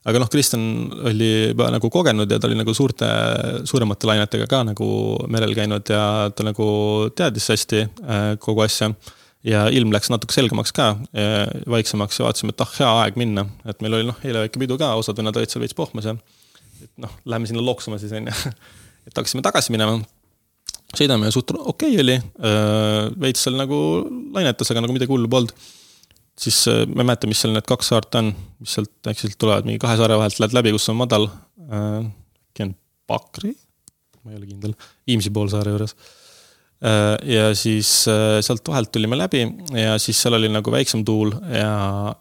aga 0.07 0.23
noh, 0.23 0.31
Kristjan 0.31 0.67
oli 1.07 1.31
juba 1.53 1.71
nagu 1.75 1.91
kogenud 1.91 2.31
ja 2.31 2.41
ta 2.43 2.51
oli 2.51 2.59
nagu 2.59 2.75
suurte, 2.75 3.09
suuremate 3.65 4.11
lainetega 4.11 4.51
ka 4.51 4.65
nagu 4.67 4.89
merel 5.31 5.55
käinud 5.55 5.95
ja 5.95 6.03
ta 6.35 6.47
nagu 6.47 6.67
teadis 7.17 7.49
hästi 7.55 7.87
äh, 7.87 8.33
kogu 8.43 8.67
asja 8.67 8.91
ja 9.47 9.67
ilm 9.73 9.93
läks 9.95 10.11
natuke 10.11 10.35
selgemaks 10.35 10.75
ka, 10.77 10.91
vaiksemaks 11.71 12.21
ja 12.21 12.27
vaatasime, 12.27 12.55
et 12.55 12.65
ah, 12.65 12.73
hea 12.81 12.91
aeg 13.03 13.21
minna, 13.21 13.47
et 13.69 13.83
meil 13.85 13.99
oli 13.99 14.09
noh, 14.09 14.19
eile 14.27 14.45
väike 14.47 14.63
pidu 14.63 14.79
ka, 14.81 14.93
osad 14.99 15.19
vennad 15.21 15.39
olid 15.39 15.53
seal 15.53 15.63
veits 15.63 15.77
pohmas 15.77 16.09
ja. 16.09 16.17
et 16.83 16.93
noh, 17.03 17.13
lähme 17.31 17.49
sinna 17.49 17.65
loksuma 17.65 18.01
siis 18.03 18.15
on 18.17 18.31
ju. 18.31 18.53
et 19.07 19.15
hakkasime 19.15 19.45
tagasi 19.47 19.75
minema. 19.75 20.01
sõidame 20.97 21.31
ja 21.31 21.35
suht 21.35 21.55
okei 21.55 21.95
okay 21.95 22.03
oli, 22.03 22.19
veits 23.23 23.47
seal 23.47 23.59
nagu 23.59 23.79
lainetas, 24.35 24.73
aga 24.73 24.85
nagu 24.85 24.97
midagi 24.97 25.15
hullu 25.15 25.31
polnud. 25.31 25.55
siis 26.39 26.65
ma 26.67 27.05
ei 27.05 27.13
mäleta, 27.13 27.31
mis 27.31 27.45
seal 27.45 27.55
need 27.55 27.69
kaks 27.69 27.93
saart 27.95 28.19
on, 28.23 28.35
mis 28.63 28.75
sealt 28.79 29.13
äkki 29.13 29.31
tulevad, 29.39 29.69
mingi 29.69 29.83
kahe 29.83 29.99
saare 30.01 30.19
vahelt 30.19 30.43
lähed 30.43 30.59
läbi, 30.59 30.75
kus 30.75 30.91
on 30.91 30.99
madal. 31.05 31.31
äkki 31.71 32.67
on 32.67 32.77
Pakri, 33.07 33.55
ma 34.25 34.33
ei 34.33 34.41
ole 34.41 34.49
kindel, 34.51 34.73
Viimsi 35.07 35.31
poolsaare 35.31 35.71
juures 35.71 35.95
ja 37.25 37.55
siis 37.57 37.89
äh, 38.09 38.39
sealt 38.45 38.69
vahelt 38.69 38.91
tulime 38.93 39.17
läbi 39.17 39.41
ja 39.73 39.95
siis 40.03 40.19
seal 40.21 40.37
oli 40.37 40.51
nagu 40.53 40.73
väiksem 40.73 41.05
tuul 41.09 41.31
ja 41.49 41.71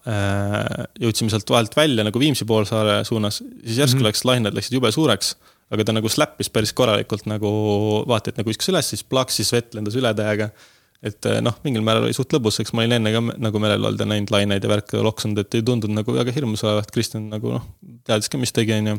äh, 0.07 0.85
jõudsime 1.01 1.33
sealt 1.33 1.49
vahelt 1.51 1.75
välja 1.75 2.05
nagu 2.07 2.19
Viimsi 2.19 2.47
poolsaare 2.47 3.01
suunas. 3.03 3.41
siis 3.65 3.77
järsku 3.77 3.99
mm 3.99 4.01
-hmm. 4.01 4.07
läks, 4.07 4.23
lained 4.25 4.55
läksid 4.55 4.77
jube 4.77 4.91
suureks, 4.91 5.35
aga 5.71 5.83
ta 5.83 5.93
nagu 5.93 6.09
släppis 6.09 6.49
päris 6.49 6.73
korralikult 6.73 7.25
nagu 7.25 7.49
vaata, 8.07 8.29
et 8.29 8.37
nagu 8.37 8.49
viskas 8.49 8.69
üles, 8.69 8.89
siis 8.89 9.03
plaks, 9.03 9.35
siis 9.35 9.51
vett 9.51 9.73
lendas 9.73 9.95
üle 9.95 10.13
täiega. 10.13 10.49
et 11.03 11.25
noh, 11.41 11.53
mingil 11.63 11.81
määral 11.81 12.03
oli 12.03 12.13
suht 12.13 12.33
lõbus, 12.33 12.59
eks 12.59 12.73
ma 12.73 12.81
olin 12.81 12.93
enne 12.93 13.11
ka 13.11 13.19
nagu 13.37 13.59
merel 13.59 13.85
olnud 13.85 13.99
ja 13.99 14.05
näinud 14.05 14.31
laineid 14.31 14.63
ja 14.63 14.69
värke 14.69 14.97
loksunud, 14.97 15.37
et 15.37 15.53
ei 15.53 15.61
tundunud 15.61 15.95
nagu 15.95 16.13
väga 16.13 16.31
hirmus 16.31 16.63
olevat, 16.63 16.91
Kristjan 16.91 17.29
nagu 17.29 17.51
noh, 17.51 17.67
teadis 18.07 18.29
ka, 18.29 18.37
mis 18.37 18.55
tegi, 18.55 18.73
on 18.73 18.87
ju. 18.87 18.97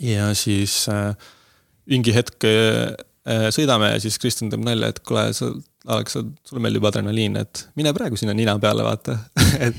ja 0.00 0.34
siis 0.34 0.88
äh, 0.88 1.14
mingi 1.86 2.14
hetk 2.14 2.44
Äh, 2.44 2.96
sõidame 3.52 3.92
ja 3.92 4.00
siis 4.00 4.16
Kristjan 4.20 4.48
teeb 4.52 4.62
nalja, 4.64 4.88
et 4.90 5.00
kuule, 5.04 5.26
sa, 5.36 5.50
Alex, 5.90 6.16
sulle 6.48 6.60
meeldib 6.60 6.84
adrenaliin, 6.88 7.36
et 7.40 7.62
mine 7.76 7.92
praegu 7.96 8.16
sinna 8.20 8.34
nina 8.36 8.54
peale, 8.60 8.84
vaata 8.84 9.16
et 9.66 9.76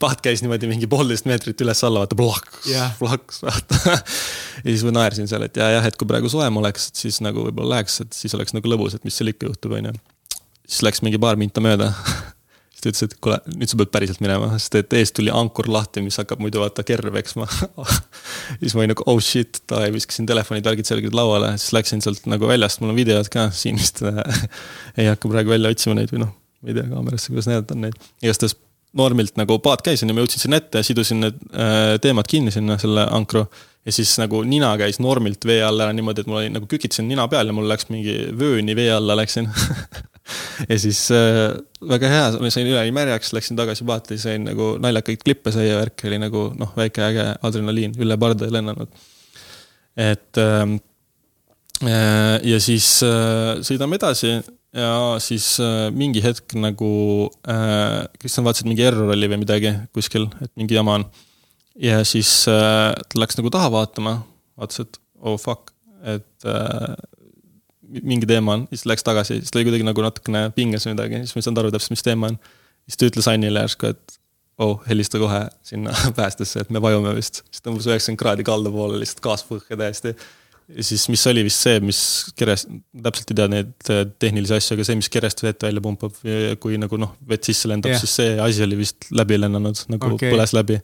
paat 0.00 0.20
käis 0.24 0.42
niimoodi 0.44 0.68
mingi 0.70 0.88
poolteist 0.90 1.28
meetrit 1.28 1.60
üles-alla, 1.64 2.04
vaata, 2.04 2.18
plaks 2.18 2.68
yeah., 2.68 2.92
plaks, 3.00 3.42
vaata 3.44 3.80
ja 3.96 4.66
siis 4.68 4.84
ma 4.88 4.94
naersin 4.98 5.28
seal, 5.30 5.44
et 5.48 5.60
ja, 5.60 5.70
jah, 5.76 5.88
et 5.88 5.96
kui 6.00 6.08
praegu 6.08 6.30
soojem 6.32 6.60
oleks, 6.60 6.90
et 6.92 7.04
siis 7.04 7.20
nagu 7.24 7.46
võib-olla 7.48 7.76
läheks, 7.76 8.00
et 8.04 8.16
siis 8.16 8.36
oleks 8.38 8.56
nagu 8.56 8.72
lõbus, 8.72 8.96
et 8.96 9.08
mis 9.08 9.16
seal 9.16 9.32
ikka 9.32 9.48
juhtub, 9.50 9.76
on 9.78 9.92
ju. 9.92 9.96
siis 10.66 10.84
läks 10.88 11.04
mingi 11.04 11.20
paar 11.20 11.40
minta 11.40 11.64
mööda 11.64 11.92
ta 12.82 12.90
ütles, 12.90 13.04
et 13.06 13.14
kuule, 13.22 13.38
nüüd 13.54 13.70
sa 13.70 13.78
pead 13.78 13.92
päriselt 13.94 14.22
minema, 14.24 14.48
sest 14.58 14.74
et 14.80 14.96
eest 14.98 15.14
tuli 15.18 15.30
ankur 15.34 15.68
lahti, 15.70 16.02
mis 16.04 16.18
hakkab 16.18 16.42
muidu 16.42 16.62
vaata 16.62 16.84
kerr 16.86 17.12
peksma 17.14 17.46
siis 18.60 18.74
ma 18.74 18.82
olin 18.82 18.92
nagu 18.94 19.06
oh 19.10 19.20
shit, 19.22 19.62
davai, 19.70 19.92
viskasin 19.94 20.26
telefonid, 20.28 20.66
värgid 20.66 20.90
selgelt 20.90 21.16
lauale, 21.16 21.54
siis 21.62 21.76
läksin 21.76 22.02
sealt 22.04 22.26
nagu 22.30 22.50
väljast, 22.50 22.82
mul 22.82 22.94
on 22.94 22.98
videod 22.98 23.30
ka 23.32 23.48
siin 23.54 23.78
vist 23.78 24.02
ei 24.98 25.08
hakka 25.08 25.30
praegu 25.30 25.54
välja 25.54 25.72
otsima 25.72 25.96
neid 25.98 26.10
või 26.14 26.24
noh, 26.24 26.34
ma 26.62 26.72
ei 26.72 26.78
tea 26.80 26.90
kaamerasse, 26.90 27.32
kuidas 27.32 27.50
näidata 27.50 27.78
neid. 27.78 27.98
igastahes 28.24 28.58
normilt 28.98 29.38
nagu 29.40 29.56
paat 29.64 29.84
käis, 29.86 30.02
onju, 30.04 30.16
ma 30.16 30.24
jõudsin 30.24 30.42
sinna 30.44 30.58
ette 30.60 30.82
sidusin 30.84 31.22
need 31.24 31.38
äh, 31.54 31.94
teemad 32.02 32.28
kinni 32.28 32.52
sinna, 32.54 32.76
selle 32.82 33.06
ankru. 33.14 33.46
ja 33.86 33.94
siis 33.94 34.12
nagu 34.20 34.42
nina 34.46 34.74
käis 34.80 35.00
normilt 35.02 35.46
vee 35.48 35.62
all 35.64 35.80
ära 35.80 35.94
niimoodi, 35.96 36.22
et 36.22 36.30
mul 36.30 36.42
oli 36.42 36.52
nagu 36.52 36.68
kükitasin 36.70 37.08
nina 37.08 37.28
peal 37.30 37.48
ja 37.48 37.56
mul 37.56 37.70
läks 37.70 37.88
mingi 37.94 38.18
vööni 38.38 38.76
vee 38.78 38.90
alla 38.92 39.16
läksin 39.18 39.48
ja 40.68 40.78
siis 40.80 41.04
äh, 41.14 41.54
väga 41.88 42.10
hea, 42.12 42.50
sain 42.54 42.68
üleni 42.68 42.94
märjaks, 42.94 43.32
läksin 43.36 43.58
tagasi 43.58 43.86
paati, 43.88 44.18
sain 44.20 44.46
nagu 44.48 44.76
naljakaid 44.82 45.24
klippe 45.24 45.52
sai 45.54 45.68
ja 45.68 45.80
värk 45.80 46.06
oli 46.08 46.20
nagu 46.22 46.46
noh, 46.58 46.72
väike 46.78 47.04
äge 47.08 47.28
adrenaliin 47.42 47.96
üle 48.00 48.18
parda 48.20 48.48
lennanud. 48.52 48.90
et 49.96 50.40
ähm, 50.40 50.78
äh, 51.84 52.38
ja 52.48 52.60
siis 52.60 53.02
äh, 53.06 53.60
sõidame 53.64 54.00
edasi 54.00 54.38
ja 54.72 54.92
siis 55.20 55.58
äh, 55.60 55.90
mingi 55.92 56.22
hetk 56.24 56.54
nagu 56.56 56.92
äh,, 57.44 58.02
Kristjan 58.18 58.46
vaatas, 58.46 58.64
et 58.64 58.70
mingi 58.70 58.84
error 58.86 59.12
oli 59.12 59.28
või 59.28 59.42
midagi 59.44 59.74
kuskil, 59.92 60.30
et 60.40 60.52
mingi 60.56 60.78
jama 60.78 61.00
on. 61.00 61.06
ja 61.76 62.02
siis 62.08 62.30
äh, 62.48 62.92
ta 62.96 63.20
läks 63.20 63.38
nagu 63.40 63.52
taha 63.52 63.72
vaatama, 63.72 64.18
vaatas, 64.56 64.86
et 64.86 65.00
oh 65.20 65.38
fuck, 65.40 65.74
et 66.02 66.48
äh, 66.48 66.94
mingi 68.00 68.28
teema 68.28 68.56
on, 68.56 68.66
siis 68.72 68.86
läks 68.88 69.04
tagasi, 69.06 69.40
siis 69.40 69.52
ta 69.52 69.60
oli 69.60 69.68
kuidagi 69.68 69.86
nagu 69.86 70.04
natukene 70.04 70.46
pinges 70.56 70.86
või 70.88 70.96
midagi, 70.96 71.22
siis 71.22 71.36
ma 71.36 71.42
ei 71.42 71.46
saanud 71.48 71.62
aru 71.62 71.72
täpselt, 71.74 71.94
mis 71.96 72.06
teema 72.06 72.32
on. 72.32 72.38
siis 72.88 72.98
ta 72.98 73.08
ütles 73.10 73.28
Annile 73.30 73.64
järsku, 73.66 73.92
et 73.92 74.18
oh, 74.62 74.78
helista 74.88 75.20
kohe 75.22 75.42
sinna 75.66 75.94
päästesse, 76.18 76.64
et 76.64 76.70
me 76.70 76.82
vajume 76.82 77.14
vist. 77.16 77.42
siis 77.50 77.64
tõmbas 77.64 77.88
üheksakümmend 77.90 78.22
kraadi 78.22 78.46
kalda 78.46 78.72
poole 78.72 79.00
lihtsalt 79.02 79.22
kaaspõhja 79.24 79.78
täiesti. 79.78 80.14
ja 80.76 80.86
siis, 80.88 81.06
mis 81.12 81.26
oli 81.30 81.44
vist 81.46 81.66
see, 81.66 81.80
mis 81.84 82.02
kerest, 82.38 82.72
täpselt 83.04 83.32
ei 83.32 83.40
tea 83.40 83.48
neid 83.52 83.92
äh, 83.92 84.02
tehnilisi 84.24 84.56
asju, 84.58 84.76
aga 84.76 84.88
see, 84.88 84.98
mis 85.00 85.10
kerest 85.12 85.42
vett 85.44 85.68
välja 85.68 85.84
pumpab, 85.84 86.18
kui 86.62 86.80
nagu 86.80 87.00
noh, 87.00 87.16
vett 87.28 87.48
sisse 87.48 87.70
lendab 87.70 87.94
yeah., 87.94 88.02
siis 88.02 88.18
see 88.20 88.36
asi 88.40 88.64
oli 88.66 88.82
vist 88.84 89.10
läbi 89.12 89.40
lennanud, 89.40 89.86
nagu 89.92 90.14
okay. 90.16 90.32
põles 90.34 90.54
läbi. 90.56 90.80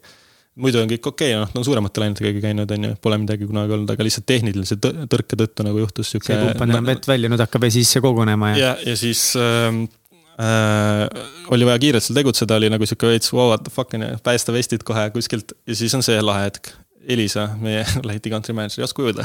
Muidu 0.59 0.81
on 0.81 0.89
kõik 0.91 1.11
okei 1.11 1.33
okay,, 1.33 1.41
noh, 1.41 1.53
no 1.55 1.63
suuremate 1.65 2.03
lainetega 2.03 2.43
käinud, 2.43 2.73
on 2.75 2.89
ju, 2.89 2.97
pole 3.03 3.19
midagi 3.21 3.47
kunagi 3.49 3.75
olnud, 3.77 3.93
aga 3.93 4.07
lihtsalt 4.07 4.27
tehnilise 4.29 4.79
tõrke 4.79 5.39
tõttu 5.39 5.65
nagu 5.67 5.81
juhtus 5.83 6.11
sihuke. 6.13 6.31
see 6.31 6.41
pumpab 6.41 6.67
enam 6.67 6.91
vett 6.91 7.07
välja, 7.09 7.31
nüüd 7.31 7.43
hakkab 7.43 7.65
vesi 7.67 7.85
sisse 7.85 8.03
kogunema 8.03 8.53
ja. 8.53 8.59
ja, 8.59 8.73
ja 8.91 8.97
siis 8.99 9.23
äh, 9.39 9.79
äh, 10.43 11.05
oli 11.55 11.67
vaja 11.69 11.81
kiirelt 11.85 12.05
seal 12.05 12.19
tegutseda, 12.19 12.59
oli 12.59 12.71
nagu 12.73 12.89
sihuke 12.89 13.13
veits 13.13 13.33
wow, 13.35 13.53
what 13.53 13.65
the 13.65 13.73
fuck 13.73 13.95
on 13.97 14.05
ju, 14.07 14.21
päästevestid 14.25 14.85
kohe 14.87 15.09
kuskilt 15.15 15.55
ja 15.67 15.79
siis 15.79 15.95
on 15.97 16.05
see 16.05 16.19
lahe 16.23 16.47
hetk 16.49 16.73
Elisa, 17.07 17.45
meie 17.61 17.83
Läti 18.07 18.31
country 18.31 18.53
manager 18.53 18.81
ei 18.81 18.85
oska 18.85 19.03
ujuda 19.03 19.23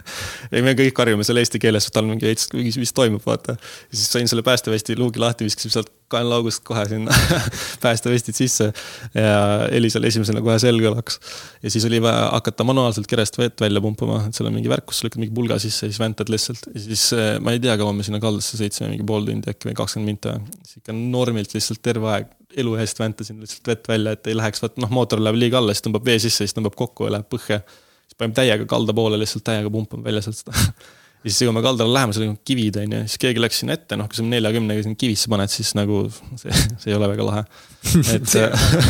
ei, 0.52 0.62
me 0.62 0.74
kõik 0.76 0.94
karjume 0.96 1.24
seal 1.26 1.40
eesti 1.40 1.60
keeles, 1.62 1.88
tal 1.92 2.04
mingi 2.08 2.28
veits, 2.28 2.50
mis, 2.52 2.92
toimub, 2.96 3.22
vaata. 3.24 3.56
ja 3.56 3.96
siis 3.96 4.10
sain 4.12 4.28
selle 4.28 4.44
päästevesti 4.46 4.98
luugi 5.00 5.22
lahti, 5.22 5.46
viskasin 5.48 5.72
sealt 5.72 5.92
kaenlaugust 6.12 6.62
kohe 6.66 6.84
sinna 6.90 7.14
päästevestid 7.84 8.36
sisse. 8.38 8.68
ja 9.14 9.66
Elisal 9.74 10.04
esimesena 10.06 10.42
kohe 10.44 10.58
selga 10.62 10.92
laks. 10.94 11.20
ja 11.62 11.72
siis 11.72 11.88
oli 11.88 12.02
vaja 12.02 12.28
hakata 12.34 12.66
manuaalselt 12.68 13.08
kerest 13.10 13.38
vett 13.40 13.60
välja 13.64 13.80
pumpama, 13.80 14.22
et 14.28 14.36
seal 14.36 14.50
on 14.50 14.58
mingi 14.58 14.70
värk, 14.70 14.86
kus 14.90 15.02
lükkad 15.06 15.22
mingi 15.22 15.34
pulga 15.34 15.58
sisse 15.62 15.86
ja 15.86 15.92
siis 15.94 16.02
väntad 16.02 16.30
lihtsalt. 16.32 16.68
ja 16.74 16.84
siis 16.84 17.08
eh, 17.16 17.36
ma 17.40 17.56
ei 17.56 17.62
tea, 17.62 17.78
kaua 17.80 17.96
me 17.96 18.06
sinna 18.06 18.20
kaldasse 18.22 18.60
sõitsime, 18.60 18.92
mingi 18.92 19.06
pool 19.08 19.26
tundi 19.26 19.54
äkki 19.54 19.70
või 19.70 19.78
kakskümmend 19.80 20.12
minta. 20.12 20.36
sihuke 20.68 20.96
normilt 20.96 21.56
lihtsalt 21.56 21.82
terve 21.82 22.12
aeg 22.12 22.34
elu 22.60 22.76
eest 22.82 23.00
väntasin 23.00 23.40
lihtsalt 23.42 23.72
vett 23.72 23.88
välja, 23.90 24.16
et 24.16 24.30
ei 24.30 24.36
läheks, 24.36 24.62
vaat 24.64 24.78
noh, 24.82 24.92
mootor 24.92 25.22
läheb 25.22 25.38
liiga 25.40 25.60
alla, 25.60 25.74
siis 25.74 25.86
tõmbab 25.86 26.06
vee 26.06 26.18
sisse, 26.22 26.44
siis 26.44 26.56
tõmbab 26.56 26.76
kokku 26.78 27.08
ja 27.08 27.16
läheb 27.16 27.28
põhja. 27.32 27.62
siis 28.06 28.18
paneme 28.18 28.36
täiega 28.36 28.68
kalda 28.70 28.94
poole, 28.96 29.18
lihtsalt 29.20 29.44
täiega 29.46 29.72
pumpame 29.72 30.06
välja 30.06 30.24
sealt 30.26 30.40
seda. 30.40 30.56
ja 31.26 31.30
siis, 31.30 31.42
kui 31.42 31.54
me 31.54 31.62
kaldale 31.64 31.92
läheme, 31.92 32.14
seal 32.14 32.28
on 32.28 32.36
kivid, 32.46 32.78
on 32.82 32.92
ju, 32.96 33.00
siis 33.10 33.20
keegi 33.26 33.42
läks 33.42 33.60
sinna 33.62 33.74
ette, 33.76 33.98
noh, 33.98 34.08
kui 34.10 34.18
sa 34.18 34.24
neljakümnega 34.26 34.84
sinna 34.86 35.00
kivisse 35.00 35.30
paned, 35.32 35.52
siis 35.52 35.72
nagu 35.78 36.04
see, 36.12 36.52
see 36.52 36.92
ei 36.92 36.96
ole 36.98 37.10
väga 37.12 37.26
lahe. 37.26 37.42
et 38.14 38.36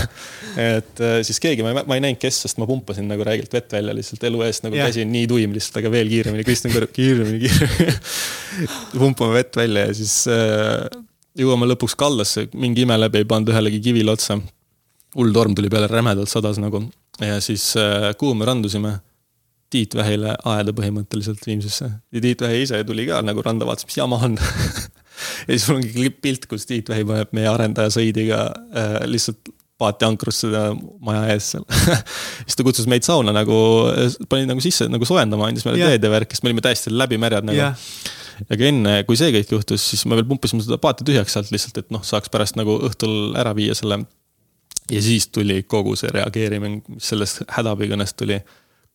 et 0.66 1.02
siis 1.28 1.40
keegi, 1.42 1.64
ma 1.64 1.72
ei, 1.72 1.82
ma 1.88 1.98
ei 1.98 2.04
näinud, 2.04 2.20
kes, 2.20 2.42
sest 2.46 2.60
ma 2.60 2.68
pumpasin 2.68 3.08
nagu 3.10 3.24
räigelt 3.26 3.52
vett 3.56 3.72
välja 3.76 3.96
lihtsalt 3.96 4.28
elu 4.28 4.46
eest, 4.46 4.64
nagu 4.68 4.78
käsi 4.78 5.04
on 5.04 5.12
nii 5.16 5.26
tuim 5.32 5.56
lihtsalt, 5.56 5.80
aga 5.82 5.92
veel 5.96 6.12
kiiremini, 6.12 6.46
Kristjan 6.46 6.76
kõrv, 6.76 6.92
kiiremini, 6.96 7.42
kiiremini 7.44 8.70
pumpame 8.96 9.40
vett 9.40 9.58
välja 9.58 9.88
ja 9.88 9.96
siis 9.96 10.22
jõuame 11.36 11.68
lõpuks 11.70 11.96
kallasse, 11.98 12.46
mingi 12.56 12.84
ime 12.86 12.96
läbi 12.98 13.22
ei 13.22 13.28
pannud 13.28 13.52
ühelegi 13.52 13.80
kivile 13.84 14.14
otsa. 14.16 14.38
hull 15.16 15.32
torm 15.32 15.54
tuli 15.56 15.70
peale, 15.72 15.88
rämedalt 15.88 16.28
sadas 16.28 16.58
nagu 16.60 16.82
ja 17.20 17.40
siis 17.40 17.74
äh, 17.80 18.12
kuhu 18.18 18.34
me 18.34 18.44
randusime? 18.44 18.98
Tiit 19.70 19.96
Vähile 19.98 20.36
aeda 20.46 20.70
põhimõtteliselt 20.76 21.42
Viimsisse 21.46 21.88
ja 21.88 22.20
Tiit 22.22 22.40
Vähi 22.40 22.62
ise 22.62 22.78
tuli 22.86 23.06
ka 23.08 23.18
nagu 23.24 23.42
randa, 23.42 23.66
vaatas, 23.66 23.88
mis 23.88 23.96
jama 23.98 24.20
on 24.22 24.36
ja 25.48 25.48
siis 25.50 25.66
mul 25.68 25.80
ongi 25.80 26.10
pilt, 26.22 26.46
kus 26.50 26.68
Tiit 26.68 26.92
Vähi 26.92 27.06
paneb 27.08 27.32
meie 27.36 27.48
arendaja 27.50 27.90
sõidiga 27.96 28.44
äh, 28.52 29.00
lihtsalt 29.10 29.50
paati 29.76 30.06
ankrusse 30.06 30.48
maja 31.04 31.24
ees 31.34 31.50
seal 31.52 31.66
siis 32.46 32.56
ta 32.56 32.64
kutsus 32.64 32.86
meid 32.88 33.04
sauna 33.04 33.34
nagu, 33.36 33.56
pani 34.30 34.46
nagu 34.48 34.62
sisse 34.64 34.86
nagu 34.88 35.08
soojendama, 35.08 35.50
andis 35.50 35.66
meile 35.66 35.82
yeah. 35.82 35.96
teed 35.96 36.06
ja 36.06 36.12
värk, 36.14 36.30
sest 36.32 36.46
me 36.46 36.52
olime 36.52 36.64
täiesti 36.64 36.94
läbimärjad 36.94 37.50
nagu 37.50 37.58
yeah 37.58 37.90
aga 38.44 38.68
enne, 38.68 38.92
kui 39.08 39.18
see 39.18 39.32
kõik 39.34 39.54
juhtus, 39.56 39.84
siis 39.92 40.04
me 40.08 40.18
veel 40.18 40.28
pumpasime 40.28 40.64
seda 40.64 40.78
paati 40.82 41.06
tühjaks 41.06 41.36
sealt 41.36 41.50
lihtsalt, 41.54 41.80
et 41.82 41.90
noh, 41.94 42.04
saaks 42.06 42.32
pärast 42.32 42.58
nagu 42.58 42.78
õhtul 42.88 43.34
ära 43.38 43.54
viia 43.56 43.76
selle. 43.78 44.04
ja 44.90 45.00
siis 45.02 45.26
tuli 45.34 45.62
kogu 45.66 45.96
see 45.98 46.12
reageerimine, 46.14 46.98
sellest 47.02 47.44
hädaabikõnest 47.56 48.16
tuli. 48.16 48.40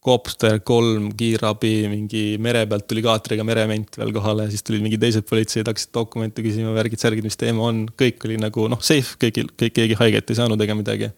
kopter, 0.01 0.55
kolm, 0.65 1.11
kiirabi, 1.13 1.85
mingi 1.85 2.21
mere 2.41 2.63
pealt 2.65 2.87
tuli 2.89 3.03
kaatriga 3.05 3.43
merement 3.45 3.99
veel 3.99 4.09
kohale, 4.15 4.47
siis 4.49 4.63
tulid 4.65 4.81
mingi 4.81 4.97
teised 4.97 5.27
politseid, 5.29 5.67
hakkasid 5.69 5.91
dokumente 5.93 6.41
küsima, 6.41 6.71
värgid-särgid, 6.73 7.21
mis 7.21 7.37
teema 7.37 7.67
on, 7.67 7.83
kõik 8.01 8.25
oli 8.25 8.39
nagu 8.41 8.65
noh, 8.73 8.81
safe, 8.81 9.13
kõigil, 9.21 9.51
kõik, 9.53 9.75
keegi 9.75 9.99
haiget 9.99 10.33
ei 10.33 10.39
saanud 10.39 10.65
ega 10.65 10.73
midagi 10.73 11.11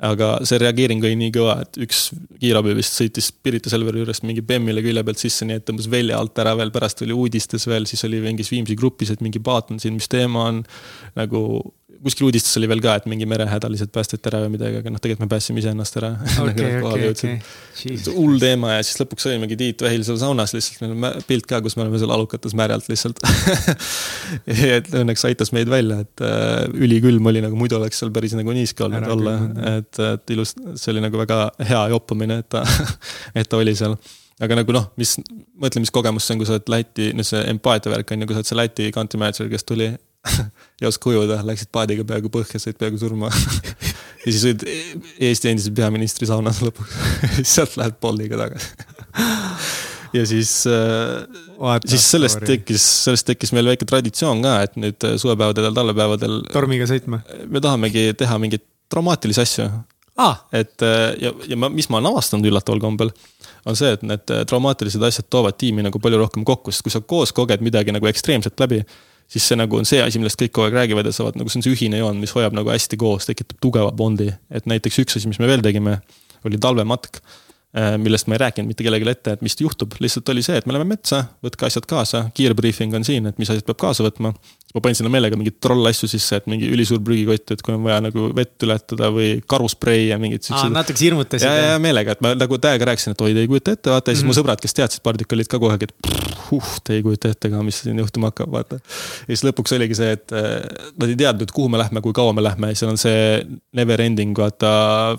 aga 0.00 0.30
see 0.48 0.60
reageering 0.60 1.04
oli 1.04 1.16
nii 1.20 1.32
kõva, 1.34 1.58
et 1.64 1.78
üks 1.84 2.06
kiirabi 2.40 2.72
vist 2.78 2.96
sõitis 2.96 3.30
Pirita 3.32 3.72
Selveri 3.72 4.00
juurest 4.00 4.24
mingi 4.24 4.44
bemmile 4.46 4.82
külje 4.84 5.04
pealt 5.04 5.20
sisse, 5.20 5.48
nii 5.48 5.60
et 5.60 5.66
tõmbas 5.68 5.90
välja 5.92 6.20
alt 6.20 6.38
ära 6.40 6.54
veel, 6.58 6.72
pärast 6.72 7.04
oli 7.04 7.16
uudistes 7.16 7.68
veel, 7.68 7.88
siis 7.90 8.06
oli 8.08 8.22
mingis 8.24 8.52
Viimsi 8.52 8.76
grupis, 8.80 9.12
et 9.12 9.24
mingi 9.24 9.42
paat 9.44 9.74
on 9.74 9.82
siin, 9.82 9.98
mis 9.98 10.08
teema 10.08 10.46
on. 10.48 10.62
nagu 11.18 11.42
kuskil 12.04 12.28
uudistes 12.28 12.56
oli 12.56 12.68
veel 12.70 12.80
ka, 12.80 12.94
et 12.96 13.06
mingi 13.10 13.26
merehädalised 13.28 13.90
päästeti 13.92 14.30
ära 14.30 14.40
või 14.44 14.54
midagi, 14.54 14.78
aga 14.80 14.92
noh, 14.92 15.00
tegelikult 15.02 15.26
me 15.26 15.30
päästsime 15.32 15.60
iseennast 15.60 15.98
ära. 16.00 16.10
Okay, 16.46 16.78
okay, 16.80 17.10
okay. 17.10 17.96
hull 18.16 18.38
teema 18.40 18.76
ja 18.76 18.86
siis 18.86 19.00
lõpuks 19.02 19.28
olimegi 19.28 19.58
Tiit 19.60 19.84
Vähil 19.84 20.04
seal 20.06 20.16
saunas 20.22 20.54
lihtsalt, 20.56 20.80
meil 20.84 20.94
on 20.96 21.24
pilt 21.28 21.48
ka, 21.50 21.60
kus 21.64 21.76
me 21.76 21.84
oleme 21.84 22.00
seal 22.00 22.14
alukates 22.14 22.56
märjalt 22.56 22.88
lihtsalt. 22.90 23.20
Et 24.80 24.88
õnneks 25.02 25.26
aitas 25.28 25.52
meid 25.56 25.68
välja, 25.70 26.00
et 26.04 26.24
äh, 26.24 26.64
ülikülm 26.72 27.26
oli, 27.28 27.42
nagu 27.44 27.58
muidu 27.58 27.76
oleks 27.78 28.00
seal 28.00 28.12
päris 28.14 28.32
nagu 28.38 28.54
niiske 28.54 28.84
olnud 28.86 29.00
ära 29.00 29.12
olla, 29.12 29.34
et, 29.76 30.00
et 30.14 30.32
ilus, 30.34 30.54
see 30.80 30.92
oli 30.94 31.02
nagu 31.04 31.20
väga 31.20 31.40
hea 31.68 31.82
joppamine, 31.92 32.40
et 32.44 32.48
ta 32.52 32.64
et 33.38 33.48
ta 33.48 33.60
oli 33.60 33.74
seal. 33.76 33.98
Aga 34.40 34.56
nagu 34.56 34.72
noh, 34.72 34.86
mis, 34.96 35.18
mõtle, 35.60 35.82
mis 35.84 35.92
kogemus 35.92 36.24
see 36.24 36.32
on, 36.32 36.40
kui 36.40 36.48
sa 36.48 36.56
oled 36.56 36.70
Läti, 36.72 37.10
no 37.12 37.26
see 37.26 37.42
empaatia 37.50 37.92
värk 37.92 38.14
on 38.14 38.24
ju, 38.24 38.30
kui 38.30 38.36
sa 38.36 38.40
oled 38.40 38.48
see 38.48 38.60
Läti 38.62 38.92
country 38.94 39.20
manager, 39.20 39.50
kes 39.52 39.68
tuli 39.68 39.90
ei 40.80 40.88
oska 40.88 41.10
ujuda, 41.12 41.40
läksid 41.46 41.70
paadiga 41.72 42.04
peaaegu 42.06 42.32
põhja, 42.32 42.60
said 42.62 42.78
peaaegu 42.80 43.00
surma. 43.00 43.32
Ja 44.20 44.32
siis 44.34 44.42
olid 44.44 44.62
Eesti 45.24 45.48
endise 45.48 45.70
peaministri 45.72 46.26
saunas 46.28 46.58
lõpuks. 46.60 46.96
Sealt 47.54 47.78
lähed 47.80 47.94
Bolliga 48.04 48.36
tagasi. 48.36 48.66
Ja 50.12 50.26
siis 50.28 50.50
äh,, 50.68 51.78
siis 51.86 52.04
sellest 52.10 52.42
tekkis, 52.44 52.84
sellest 53.06 53.24
tekkis 53.30 53.54
meil 53.56 53.70
väike 53.70 53.86
traditsioon 53.88 54.42
ka, 54.44 54.58
et 54.66 54.76
nüüd 54.76 55.06
äh, 55.08 55.14
suvepäevadel 55.22 55.72
talvepäevadel. 55.72 56.36
tormiga 56.52 56.88
sõitma? 56.90 57.22
me 57.48 57.62
tahamegi 57.64 58.10
teha 58.18 58.36
mingeid 58.42 58.66
dramaatilisi 58.92 59.44
asju. 59.44 59.68
Ah.. 60.20 60.42
et 60.52 60.82
äh, 60.84 61.14
ja, 61.22 61.32
ja 61.48 61.56
ma, 61.56 61.70
mis 61.72 61.88
ma 61.88 61.96
olen 61.96 62.10
avastanud 62.10 62.50
üllataval 62.50 62.82
kombel, 62.82 63.14
on 63.64 63.78
see, 63.78 63.94
et 63.96 64.02
need 64.04 64.34
äh, 64.34 64.42
dramaatilised 64.50 65.06
asjad 65.06 65.30
toovad 65.32 65.56
tiimi 65.56 65.86
nagu 65.86 66.02
palju 66.02 66.20
rohkem 66.20 66.44
kokku, 66.44 66.74
sest 66.74 66.84
kui 66.84 66.92
sa 66.92 67.00
koos 67.00 67.32
koged 67.32 67.64
midagi 67.64 67.94
nagu 67.94 68.10
ekstreemset 68.10 68.60
läbi 68.60 68.82
siis 69.30 69.46
see 69.46 69.58
nagu 69.58 69.78
on 69.78 69.86
see 69.88 70.00
asi, 70.02 70.20
millest 70.22 70.40
kõik 70.40 70.54
kogu 70.56 70.68
aeg 70.68 70.78
räägivad 70.80 71.06
ja 71.06 71.14
saavad 71.14 71.38
nagu, 71.38 71.52
see 71.52 71.60
on 71.60 71.66
see 71.66 71.74
ühine 71.76 72.00
joon, 72.00 72.18
mis 72.22 72.34
hoiab 72.34 72.56
nagu 72.56 72.72
hästi 72.72 72.98
koos, 73.00 73.28
tekitab 73.28 73.60
tugeva 73.62 73.92
bondi. 73.96 74.30
et 74.50 74.66
näiteks 74.70 75.02
üks 75.04 75.20
asi, 75.20 75.30
mis 75.30 75.38
me 75.42 75.50
veel 75.50 75.62
tegime, 75.64 76.00
oli 76.48 76.58
talvematk, 76.60 77.20
äh, 77.78 77.94
millest 78.02 78.30
ma 78.30 78.36
ei 78.36 78.42
rääkinud 78.44 78.72
mitte 78.72 78.86
kellelegi 78.86 79.10
ette, 79.12 79.36
et 79.38 79.44
mis 79.46 79.56
juhtub, 79.60 79.94
lihtsalt 80.02 80.28
oli 80.34 80.42
see, 80.46 80.58
et 80.58 80.66
me 80.66 80.74
läheme 80.74 80.96
metsa, 80.96 81.24
võtke 81.46 81.68
asjad 81.68 81.86
kaasa, 81.90 82.26
kiirbriifing 82.34 82.96
on 82.98 83.06
siin, 83.06 83.30
et 83.30 83.38
mis 83.38 83.50
asjad 83.52 83.66
peab 83.68 83.78
kaasa 83.86 84.06
võtma 84.06 84.34
ma 84.74 84.82
panin 84.84 84.98
sinna 84.98 85.10
meelega 85.10 85.38
mingeid 85.38 85.56
trollasju 85.62 86.08
sisse, 86.10 86.38
et 86.38 86.46
mingi 86.50 86.68
ülisuur 86.70 87.00
prügikott, 87.02 87.54
et 87.54 87.62
kui 87.66 87.74
on 87.74 87.82
vaja 87.82 87.98
nagu 88.04 88.28
vett 88.36 88.66
ületada 88.66 89.08
või 89.14 89.32
karuspray 89.50 90.06
ja 90.12 90.18
mingid 90.22 90.46
siuksed. 90.46 90.70
natuke 90.74 91.02
hirmutasid. 91.02 91.46
ja, 91.46 91.72
ja 91.72 91.80
meelega, 91.82 92.14
et 92.14 92.22
ma 92.22 92.32
nagu 92.38 92.58
täiega 92.62 92.86
rääkisin, 92.92 93.16
et 93.16 93.24
oi, 93.26 93.34
te 93.34 93.42
ei 93.42 93.50
kujuta 93.50 93.74
ette, 93.74 93.90
vaata 93.90 94.14
ja 94.14 94.14
siis 94.14 94.22
mm 94.22 94.28
-hmm. 94.28 94.30
mu 94.30 94.36
mhm. 94.36 94.40
sõbrad, 94.40 94.62
kes 94.62 94.78
teadsid 94.78 95.02
pardik, 95.06 95.34
olid 95.34 95.50
ka 95.50 95.58
kogu 95.58 95.72
aeg, 95.74 95.88
et 95.88 96.12
huh, 96.50 96.70
te 96.86 97.00
ei 97.00 97.02
kujuta 97.06 97.32
ette 97.34 97.50
ka, 97.50 97.64
mis 97.66 97.82
siin 97.82 97.98
juhtuma 97.98 98.30
hakkab, 98.30 98.54
vaata. 98.54 98.78
ja 98.78 99.32
siis 99.34 99.44
lõpuks 99.48 99.74
oligi 99.74 99.98
see, 99.98 100.14
et 100.14 100.38
äh, 100.38 100.62
nad 100.94 101.08
ei 101.08 101.18
teadnud, 101.24 101.50
kuhu 101.50 101.68
me 101.68 101.82
lähme, 101.82 102.04
kui 102.06 102.14
kaua 102.14 102.32
me 102.32 102.46
lähme 102.46 102.70
ja 102.70 102.78
seal 102.78 102.94
on 102.94 103.00
see 103.00 103.42
never 103.74 104.00
ending, 104.00 104.38
vaata. 104.38 105.18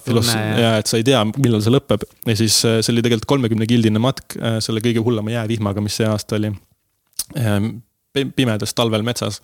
ja 0.61 0.77
et 0.77 0.87
sa 0.87 0.97
ei 0.97 1.03
tea, 1.03 1.25
millal 1.37 1.61
see 1.61 1.75
lõpeb 1.75 2.07
ja 2.25 2.35
siis 2.39 2.63
äh, 2.63 2.79
see 2.79 2.95
oli 2.95 3.03
tegelikult 3.03 3.27
kolmekümne 3.35 3.67
gildine 3.67 3.99
matk 3.99 4.39
äh, 4.39 4.59
selle 4.63 4.79
kõige 4.79 5.03
hullema 5.03 5.35
jäävihmaga, 5.35 5.83
mis 5.83 5.99
see 5.99 6.07
aasta 6.07 6.39
oli 6.39 6.53
ehm, 7.35 7.73
pimedas 8.13 8.73
talvel 8.73 9.03
metsas. 9.03 9.41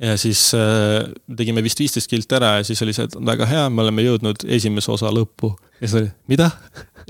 ja 0.00 0.16
siis 0.16 0.54
äh, 0.56 1.10
tegime 1.36 1.62
vist 1.62 1.80
viisteist 1.80 2.08
kilti 2.08 2.38
ära 2.38 2.54
ja 2.58 2.64
siis 2.64 2.80
oli 2.82 2.94
see, 2.96 3.04
et 3.04 3.16
väga 3.26 3.46
hea, 3.46 3.66
me 3.68 3.82
oleme 3.84 4.04
jõudnud 4.06 4.46
esimese 4.48 4.92
osa 4.92 5.12
lõppu. 5.12 5.52
Ja 5.80 5.88
siis 5.88 6.02
oli, 6.02 6.10
mida? 6.28 6.50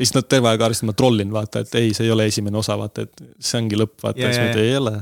ja 0.00 0.06
siis 0.06 0.12
nad 0.14 0.26
terve 0.30 0.48
aeg 0.48 0.62
arvasid, 0.64 0.84
et 0.84 0.88
ma 0.88 0.94
trollin, 0.96 1.30
vaata, 1.34 1.60
et 1.64 1.74
ei, 1.80 1.90
see 1.96 2.06
ei 2.06 2.12
ole 2.14 2.24
esimene 2.30 2.56
osa, 2.60 2.76
vaata, 2.78 3.04
et 3.04 3.22
see 3.42 3.58
ongi 3.58 3.78
lõpp, 3.78 3.96
vaata, 4.04 4.20
siis 4.22 4.38
ma 4.38 4.46
ütlesin, 4.46 4.68
ei 4.70 4.76
ole. 4.78 4.92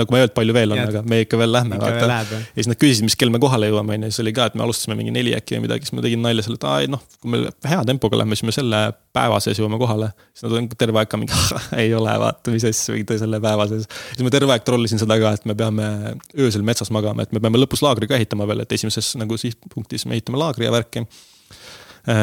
nagu 0.00 0.12
ma 0.12 0.18
ei 0.18 0.24
öelnud, 0.24 0.34
palju 0.36 0.56
veel 0.56 0.74
on, 0.76 0.82
aga 0.84 1.02
me 1.08 1.20
ikka 1.24 1.40
veel 1.40 1.52
lähme, 1.54 1.80
vaata. 1.80 2.10
ja 2.28 2.40
siis 2.58 2.68
nad 2.70 2.78
küsisid, 2.80 3.06
mis 3.08 3.16
kell 3.18 3.32
me 3.32 3.40
kohale 3.42 3.70
jõuame, 3.70 3.96
on 3.96 4.06
ju, 4.06 4.12
siis 4.12 4.22
oli 4.24 4.34
ka, 4.36 4.50
et 4.50 4.58
me 4.60 4.66
alustasime 4.66 4.98
mingi 4.98 5.14
neli 5.14 5.32
äkki 5.38 5.56
või 5.56 5.64
midagi, 5.66 5.88
siis 5.88 5.96
ma 5.96 6.04
tegin 6.04 6.22
nalja 6.24 6.44
selle, 6.46 6.60
et 6.60 6.68
aa 6.68 6.76
ei 6.84 6.92
noh, 6.92 7.02
kui 7.22 7.32
me 7.32 7.42
hea 7.72 7.80
tempoga 7.88 8.20
lähme, 8.20 8.38
siis 8.38 8.50
me 8.50 8.54
selle 8.54 8.82
päeva 9.16 9.40
sees 9.42 9.58
jõuame 9.58 9.80
kohale. 9.80 10.12
siis 10.34 10.46
nad 10.46 10.58
on 10.60 10.70
terve 10.84 11.02
aeg 11.02 11.10
ka 11.10 11.20
mingi, 11.20 11.40
ei 11.82 11.90
ole, 11.96 12.14
vaata, 12.22 12.54
mis 12.54 12.68
asja, 12.68 12.94
mingi 12.94 13.18
selle 13.24 13.42
päeva 13.42 13.66
sees. 13.72 13.88
siis 14.12 14.26
ma 14.26 14.34
terve 14.36 14.54
aeg 14.54 14.68
trollisin 14.68 15.02
seda 15.02 15.18
ka, 15.22 15.34
et 15.40 15.48
me 15.48 15.56
peame 15.58 15.90
öösel 16.38 16.62
metsas 16.66 16.92
magama, 16.94 17.26
et 17.26 17.34
me 17.34 17.42
peame 17.42 17.64
lõpus 17.64 17.82
laagri 17.86 18.10
ka 18.10 18.20
ehitama 18.20 18.46
veel, 18.50 18.62
et 18.66 18.78
esimeses 18.78 19.14
nagu 19.18 19.40
sihtpunktis 19.40 20.06
me 20.06 20.18
ehitame 20.18 20.38
laagri 20.40 20.68
ja 20.68 20.74
värki 20.76 21.06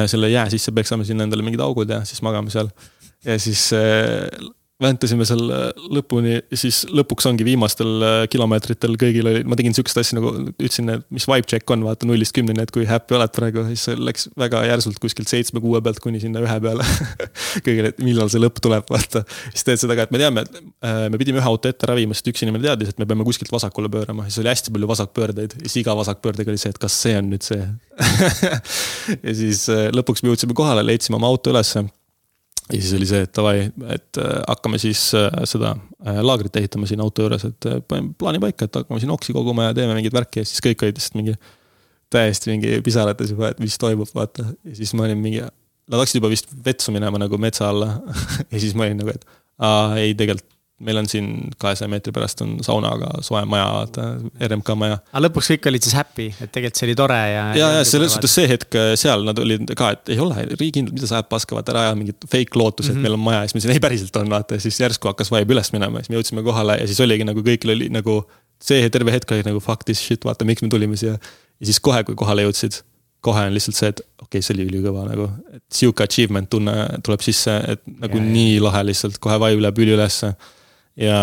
selle 0.08 0.30
jää 0.30 0.50
sisse 0.50 0.72
peksame 0.72 1.06
sinna 1.06 1.28
endale 1.28 1.44
mingid 1.46 1.62
augud 1.64 1.90
ja 1.90 2.04
siis 2.06 2.22
magame 2.22 2.50
seal. 2.50 2.70
ja 3.26 3.40
siis 3.40 3.70
äh, 3.74 4.50
väntasime 4.82 5.26
seal 5.26 5.42
äh, 5.50 5.70
lõpuni, 5.90 6.36
siis 6.54 6.84
lõpuks 6.94 7.26
ongi 7.30 7.46
viimastel 7.48 8.04
äh, 8.06 8.18
kilomeetritel 8.30 8.94
kõigil 9.02 9.26
oli, 9.26 9.42
ma 9.50 9.58
tegin 9.58 9.74
sihukest 9.74 9.98
asja 10.04 10.20
nagu, 10.20 10.34
ütlesin, 10.54 10.92
et 10.94 11.06
mis 11.14 11.26
vibe 11.26 11.50
check 11.50 11.74
on, 11.74 11.82
vaata 11.88 12.06
nullist 12.06 12.36
kümneni, 12.38 12.62
et 12.62 12.74
kui 12.74 12.86
happy 12.90 13.18
oled 13.18 13.34
praegu, 13.34 13.64
siis 13.72 13.98
läks 13.98 14.30
väga 14.38 14.62
järsult 14.70 15.02
kuskilt 15.02 15.32
seitsme-kuue 15.34 15.82
pealt 15.86 16.02
kuni 16.04 16.22
sinna 16.22 16.44
ühe 16.46 16.60
peale 16.62 16.86
kõigil, 17.66 17.90
et 17.90 18.04
millal 18.06 18.30
see 18.30 18.44
lõpp 18.44 18.62
tuleb, 18.62 18.86
vaata. 18.94 19.26
siis 19.50 19.66
teed 19.66 19.82
seda 19.82 19.98
ka, 19.98 20.06
et 20.06 20.14
me 20.14 20.22
teame, 20.22 20.46
et 20.46 20.62
äh, 20.86 21.04
me 21.10 21.22
pidime 21.22 21.42
ühe 21.42 21.50
auto 21.50 21.74
ette 21.74 21.90
ravima, 21.90 22.14
sest 22.18 22.30
üks 22.36 22.46
inimene 22.46 22.70
teadis, 22.70 22.94
et 22.94 23.02
me 23.02 23.10
peame 23.10 23.26
kuskilt 23.26 23.50
vasakule 23.54 23.90
pöörama, 23.90 24.30
siis 24.30 24.44
oli 24.46 24.54
hästi 24.54 24.78
palju 24.78 24.94
vasakpöördeid 24.94 25.58
ja 25.58 25.66
siis 25.66 25.82
iga 25.82 25.98
vasakpöördega 25.98 26.54
oli 26.54 26.62
see, 26.62 26.76
et 26.76 26.82
kas 26.86 27.02
see 27.02 27.18
on 27.18 27.34
nüüd 27.34 27.50
see 27.50 27.66
ja 29.26 29.38
siis 29.42 29.66
lõpuks 29.98 30.22
me 30.22 30.36
jõudsime 30.36 30.54
kohale, 30.58 30.86
leidsime 30.86 31.18
oma 31.18 31.34
auto 31.34 31.50
ülesse 31.50 31.88
ja 32.74 32.82
siis 32.82 32.94
oli 32.98 33.08
see, 33.10 33.22
et 33.26 33.34
davai, 33.36 33.68
et 33.94 34.20
äh, 34.22 34.34
hakkame 34.48 34.80
siis 34.82 35.02
äh, 35.18 35.30
seda 35.50 35.74
äh, 36.06 36.20
laagrit 36.26 36.56
ehitama 36.60 36.90
siin 36.90 37.02
auto 37.04 37.26
juures, 37.26 37.46
et 37.48 37.70
paneme 37.88 38.12
plaani 38.20 38.42
paika, 38.44 38.68
et 38.68 38.82
hakkame 38.82 39.00
siin 39.04 39.14
oksi 39.14 39.36
koguma 39.36 39.70
ja 39.70 39.78
teeme 39.78 39.96
mingit 39.98 40.16
värki 40.16 40.44
ja 40.44 40.50
siis 40.50 40.64
kõik 40.66 40.84
olid 40.84 41.00
lihtsalt 41.00 41.20
mingi. 41.20 41.38
täiesti 42.14 42.54
mingi 42.54 42.78
pisarates 42.80 43.34
juba, 43.34 43.50
et 43.52 43.58
mis 43.60 43.76
toimub, 43.78 44.08
vaata. 44.16 44.46
ja 44.64 44.76
siis 44.76 44.94
ma 44.96 45.04
olin 45.04 45.20
mingi, 45.20 45.42
nad 45.44 46.00
hakkasid 46.00 46.22
juba 46.22 46.32
vist 46.32 46.52
vetsu 46.66 46.94
minema 46.96 47.20
nagu 47.20 47.38
metsa 47.38 47.70
alla 47.70 47.98
ja 48.52 48.60
siis 48.60 48.76
ma 48.76 48.88
olin 48.88 49.02
nagu, 49.04 49.12
et 49.12 49.26
aa 49.60 49.98
ei, 50.00 50.16
tegelikult 50.16 50.57
meil 50.80 50.98
on 50.98 51.08
siin 51.10 51.30
kahesaja 51.58 51.90
meetri 51.90 52.12
pärast 52.14 52.42
on 52.46 52.58
saunaga 52.66 53.10
soe 53.26 53.42
maja, 53.50 53.66
RMK 54.48 54.76
maja. 54.78 55.00
aga 55.10 55.22
lõpuks 55.26 55.50
kõik 55.54 55.70
olid 55.72 55.86
siis 55.88 55.96
happy, 55.98 56.28
et 56.36 56.52
tegelikult 56.54 56.78
see 56.78 56.88
oli 56.88 56.96
tore 57.00 57.18
ja. 57.18 57.46
ja, 57.58 57.70
ja 57.80 57.86
selles 57.88 58.14
suhtes 58.14 58.36
see 58.38 58.50
hetk 58.52 58.78
äh, 58.78 58.92
seal 59.00 59.26
nad 59.26 59.40
olid 59.42 59.74
ka, 59.78 59.90
et 59.96 60.12
ei 60.14 60.20
ole, 60.22 60.44
riigikindlad, 60.54 60.94
mida 61.00 61.10
sa 61.10 61.18
ajad 61.18 61.32
paska, 61.32 61.58
vaata 61.58 61.74
ära 61.74 61.88
aja 61.88 61.96
mingit 61.98 62.28
fake 62.30 62.60
lootust, 62.60 62.92
et 62.92 62.94
mm 62.94 63.00
-hmm. 63.00 63.08
meil 63.08 63.18
on 63.18 63.24
maja 63.26 63.40
ja 63.40 63.48
siis 63.48 63.56
ma 63.56 63.62
ütlesin, 63.62 63.78
ei 63.78 63.86
päriselt 63.88 64.20
on, 64.22 64.30
vaata 64.36 64.60
ja 64.60 64.66
siis 64.68 64.78
järsku 64.84 65.10
hakkas 65.10 65.34
vibe 65.34 65.58
üles 65.58 65.74
minema, 65.74 66.04
siis 66.04 66.14
me 66.14 66.20
jõudsime 66.20 66.44
kohale 66.46 66.78
ja 66.82 66.88
siis 66.88 67.00
oligi 67.02 67.26
nagu 67.26 67.42
kõigil 67.42 67.74
oli 67.74 67.90
nagu. 67.90 68.26
see 68.62 68.90
terve 68.90 69.12
hetk 69.14 69.32
oli 69.32 69.44
nagu 69.46 69.60
fuck 69.62 69.84
this 69.86 70.00
shit, 70.02 70.26
vaata, 70.26 70.46
miks 70.46 70.62
me 70.62 70.70
tulime 70.70 70.98
siia. 70.98 71.18
ja 71.60 71.66
siis 71.66 71.80
kohe, 71.80 72.04
kui 72.04 72.16
kohale 72.16 72.46
jõudsid 72.46 72.82
kohe 73.22 73.46
on 73.46 73.54
lihtsalt 73.54 73.76
see, 73.76 73.90
et 73.90 74.00
okei 74.00 74.26
okay,, 74.26 74.42
see 74.42 74.54
oli 74.54 74.66
ülikõva 74.70 75.08
nagu, 75.08 75.30
et 75.54 75.64
sihuke 75.74 76.04
achievement 76.04 76.50
tunne 76.50 76.74
tuleb 77.04 77.22
sisse, 77.26 77.56
et 77.68 77.82
nagu 78.00 78.18
ja, 78.18 78.24
nii 78.24 78.56
ja. 78.56 78.64
lahe 78.64 78.84
lihtsalt, 78.92 79.18
kohe 79.18 79.40
vibe 79.42 79.62
läheb 79.66 79.82
üliülesse 79.86 80.34
ja 80.98 81.20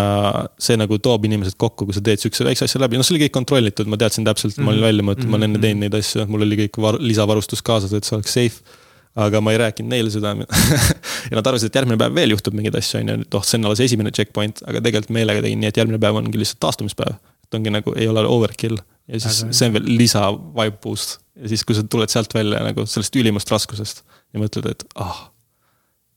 see 0.62 0.78
nagu 0.78 0.98
toob 1.02 1.26
inimesed 1.26 1.56
kokku, 1.58 1.88
kui 1.88 1.96
sa 1.96 2.02
teed 2.04 2.22
sihukese 2.22 2.46
väikse 2.46 2.68
asja 2.68 2.80
läbi, 2.82 2.98
noh, 2.98 3.06
see 3.06 3.16
oli 3.16 3.24
kõik 3.24 3.34
kontrollitud, 3.34 3.90
ma 3.90 3.98
teadsin 4.00 4.26
täpselt, 4.26 4.56
ma 4.60 4.70
olin 4.70 4.80
mhm. 4.80 4.86
välja 4.86 5.06
mõelnud, 5.08 5.30
ma 5.30 5.38
olen 5.40 5.48
enne 5.50 5.62
teinud 5.62 5.82
neid 5.82 5.98
asju, 5.98 6.26
mul 6.30 6.46
oli 6.46 6.60
kõik 6.64 6.80
var, 6.84 7.00
lisavarustus 7.02 7.64
kaasas, 7.66 7.94
et 7.96 8.06
see 8.06 8.16
oleks 8.18 8.38
safe. 8.38 8.80
aga 9.14 9.38
ma 9.38 9.52
ei 9.54 9.58
rääkinud 9.62 9.92
neile 9.92 10.10
seda 10.10 10.32
ja 11.30 11.36
nad 11.36 11.46
arvasid, 11.46 11.70
et 11.70 11.76
järgmine 11.78 11.98
päev 11.98 12.16
veel 12.16 12.32
juhtub 12.34 12.54
mingeid 12.58 12.74
asju, 12.78 13.02
on 13.02 13.12
ju, 13.12 13.20
et 13.26 13.36
oh, 13.38 13.44
see 13.46 13.60
on 13.60 13.68
alles 13.68 13.82
esimene 13.84 14.10
checkpoint, 14.14 14.62
aga 14.66 14.82
tegelikult 14.82 15.14
meelega 15.14 15.44
tegin 15.44 15.62
nii, 15.62 15.70
et 15.70 15.78
järgmine 15.78 16.00
päev 16.02 16.18
ongi 16.18 16.40
lihtsalt 16.40 16.58
taastumispäev. 16.66 17.20
et 17.46 17.58
ongi 17.58 17.70
nagu, 17.70 17.94
ei 17.94 18.08
ole 18.10 18.26
overkill 18.26 18.78
ja 18.78 19.20
siis 19.20 19.44
aga... 19.44 19.54
see 19.58 19.68
on 19.68 19.76
veel 19.76 19.92
lisa 20.00 20.24
vibe 20.32 20.80
boost 20.82 21.18
ja 21.38 21.52
siis, 21.52 21.62
kui 21.66 21.78
sa 21.78 21.84
tuled 21.86 22.10
sealt 22.10 22.34
välja 22.34 22.62
nagu 22.64 22.86
sellest 22.90 23.16
ülimast 23.20 23.50
raskusest 23.54 24.02
ja 24.34 24.42
mõtled, 24.42 24.70
et 24.70 24.86
ah 24.94 25.10
oh, 25.10 25.22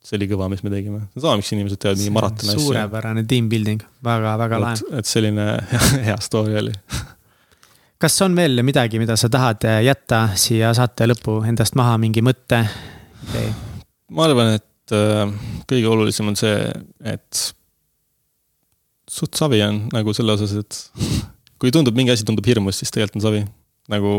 see 0.08 0.16
oli 0.20 0.30
kõva, 0.32 0.48
mis 0.52 0.64
me 0.64 0.72
tegime. 0.72 1.02
sama, 1.18 1.36
miks 1.42 1.52
inimesed 1.52 1.82
teevad 1.84 2.00
mingi 2.00 2.16
maratoni 2.16 2.54
asju. 2.54 2.64
suurepärane 2.70 3.26
team 3.28 3.50
building 3.52 3.84
väga,, 3.84 4.22
väga-väga 4.24 4.60
lahe. 4.64 5.00
et 5.02 5.10
selline 5.10 5.48
hea 6.08 6.18
story 6.24 6.56
oli 6.62 6.74
kas 8.02 8.16
on 8.24 8.38
veel 8.38 8.64
midagi, 8.68 9.02
mida 9.02 9.18
sa 9.20 9.30
tahad 9.34 9.68
jätta 9.84 10.24
siia 10.40 10.72
saate 10.78 11.10
lõppu 11.10 11.42
endast 11.50 11.76
maha, 11.80 11.98
mingi 12.02 12.24
mõte 12.26 12.62
okay.? 13.28 13.52
ma 14.16 14.28
arvan, 14.30 14.56
et 14.62 14.96
äh, 14.96 15.26
kõige 15.68 15.92
olulisem 15.92 16.32
on 16.32 16.40
see, 16.40 16.56
et 17.04 17.44
suht 19.12 19.36
savi 19.40 19.60
on 19.66 19.84
nagu 19.92 20.16
selle 20.16 20.38
osas, 20.38 20.56
et 20.62 21.04
kui 21.60 21.74
tundub, 21.76 21.98
mingi 21.98 22.16
asi 22.16 22.28
tundub 22.28 22.48
hirmus, 22.48 22.80
siis 22.80 22.94
tegelikult 22.96 23.20
on 23.20 23.28
savi. 23.28 23.44
nagu 23.92 24.16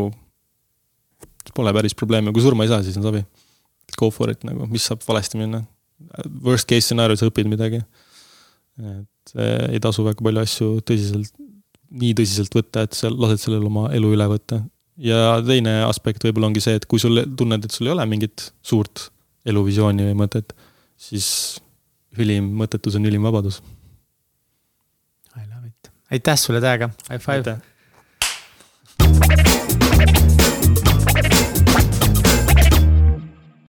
pole 1.55 1.73
päris 1.73 1.95
probleemi, 1.97 2.29
kui 2.35 2.45
surma 2.45 2.65
ei 2.65 2.69
saa, 2.69 2.83
siis 2.85 2.97
on 2.99 3.09
savi. 3.09 3.23
Go 3.97 4.11
for 4.13 4.29
it 4.29 4.43
nagu, 4.45 4.67
mis 4.69 4.83
saab 4.85 5.01
valesti 5.07 5.39
minna 5.39 5.63
worst 6.43 6.67
case 6.69 6.87
stsenaariumis 6.87 7.25
õpid 7.27 7.49
midagi. 7.51 7.81
et 8.79 9.33
eh, 9.35 9.75
ei 9.75 9.79
tasu 9.83 10.05
väga 10.05 10.23
palju 10.23 10.43
asju 10.43 10.67
tõsiselt, 10.87 11.31
nii 11.89 12.13
tõsiselt 12.17 12.55
võtta, 12.55 12.85
et 12.87 12.97
sa 12.97 13.11
lased 13.11 13.43
sellel 13.43 13.65
oma 13.67 13.89
elu 13.95 14.13
üle 14.15 14.27
võtta. 14.31 14.61
ja 14.99 15.39
teine 15.45 15.81
aspekt 15.87 16.23
võib-olla 16.25 16.51
ongi 16.51 16.63
see, 16.63 16.77
et 16.79 16.87
kui 16.89 17.01
sul 17.01 17.23
tunned, 17.39 17.65
et 17.65 17.75
sul 17.75 17.89
ei 17.89 17.95
ole 17.95 18.05
mingit 18.09 18.51
suurt 18.61 19.09
eluvisiooni 19.47 20.09
või 20.11 20.21
mõtet, 20.25 20.55
siis 20.99 21.59
ülim 22.19 22.51
mõttetus 22.59 22.97
on 22.99 23.07
ülim 23.07 23.23
vabadus. 23.23 23.61
I 25.35 25.45
love 25.45 25.67
it, 25.67 25.91
aitäh 26.11 26.39
sulle 26.39 26.61
täiega, 26.63 26.91
high 27.09 27.23
five. 27.23 27.59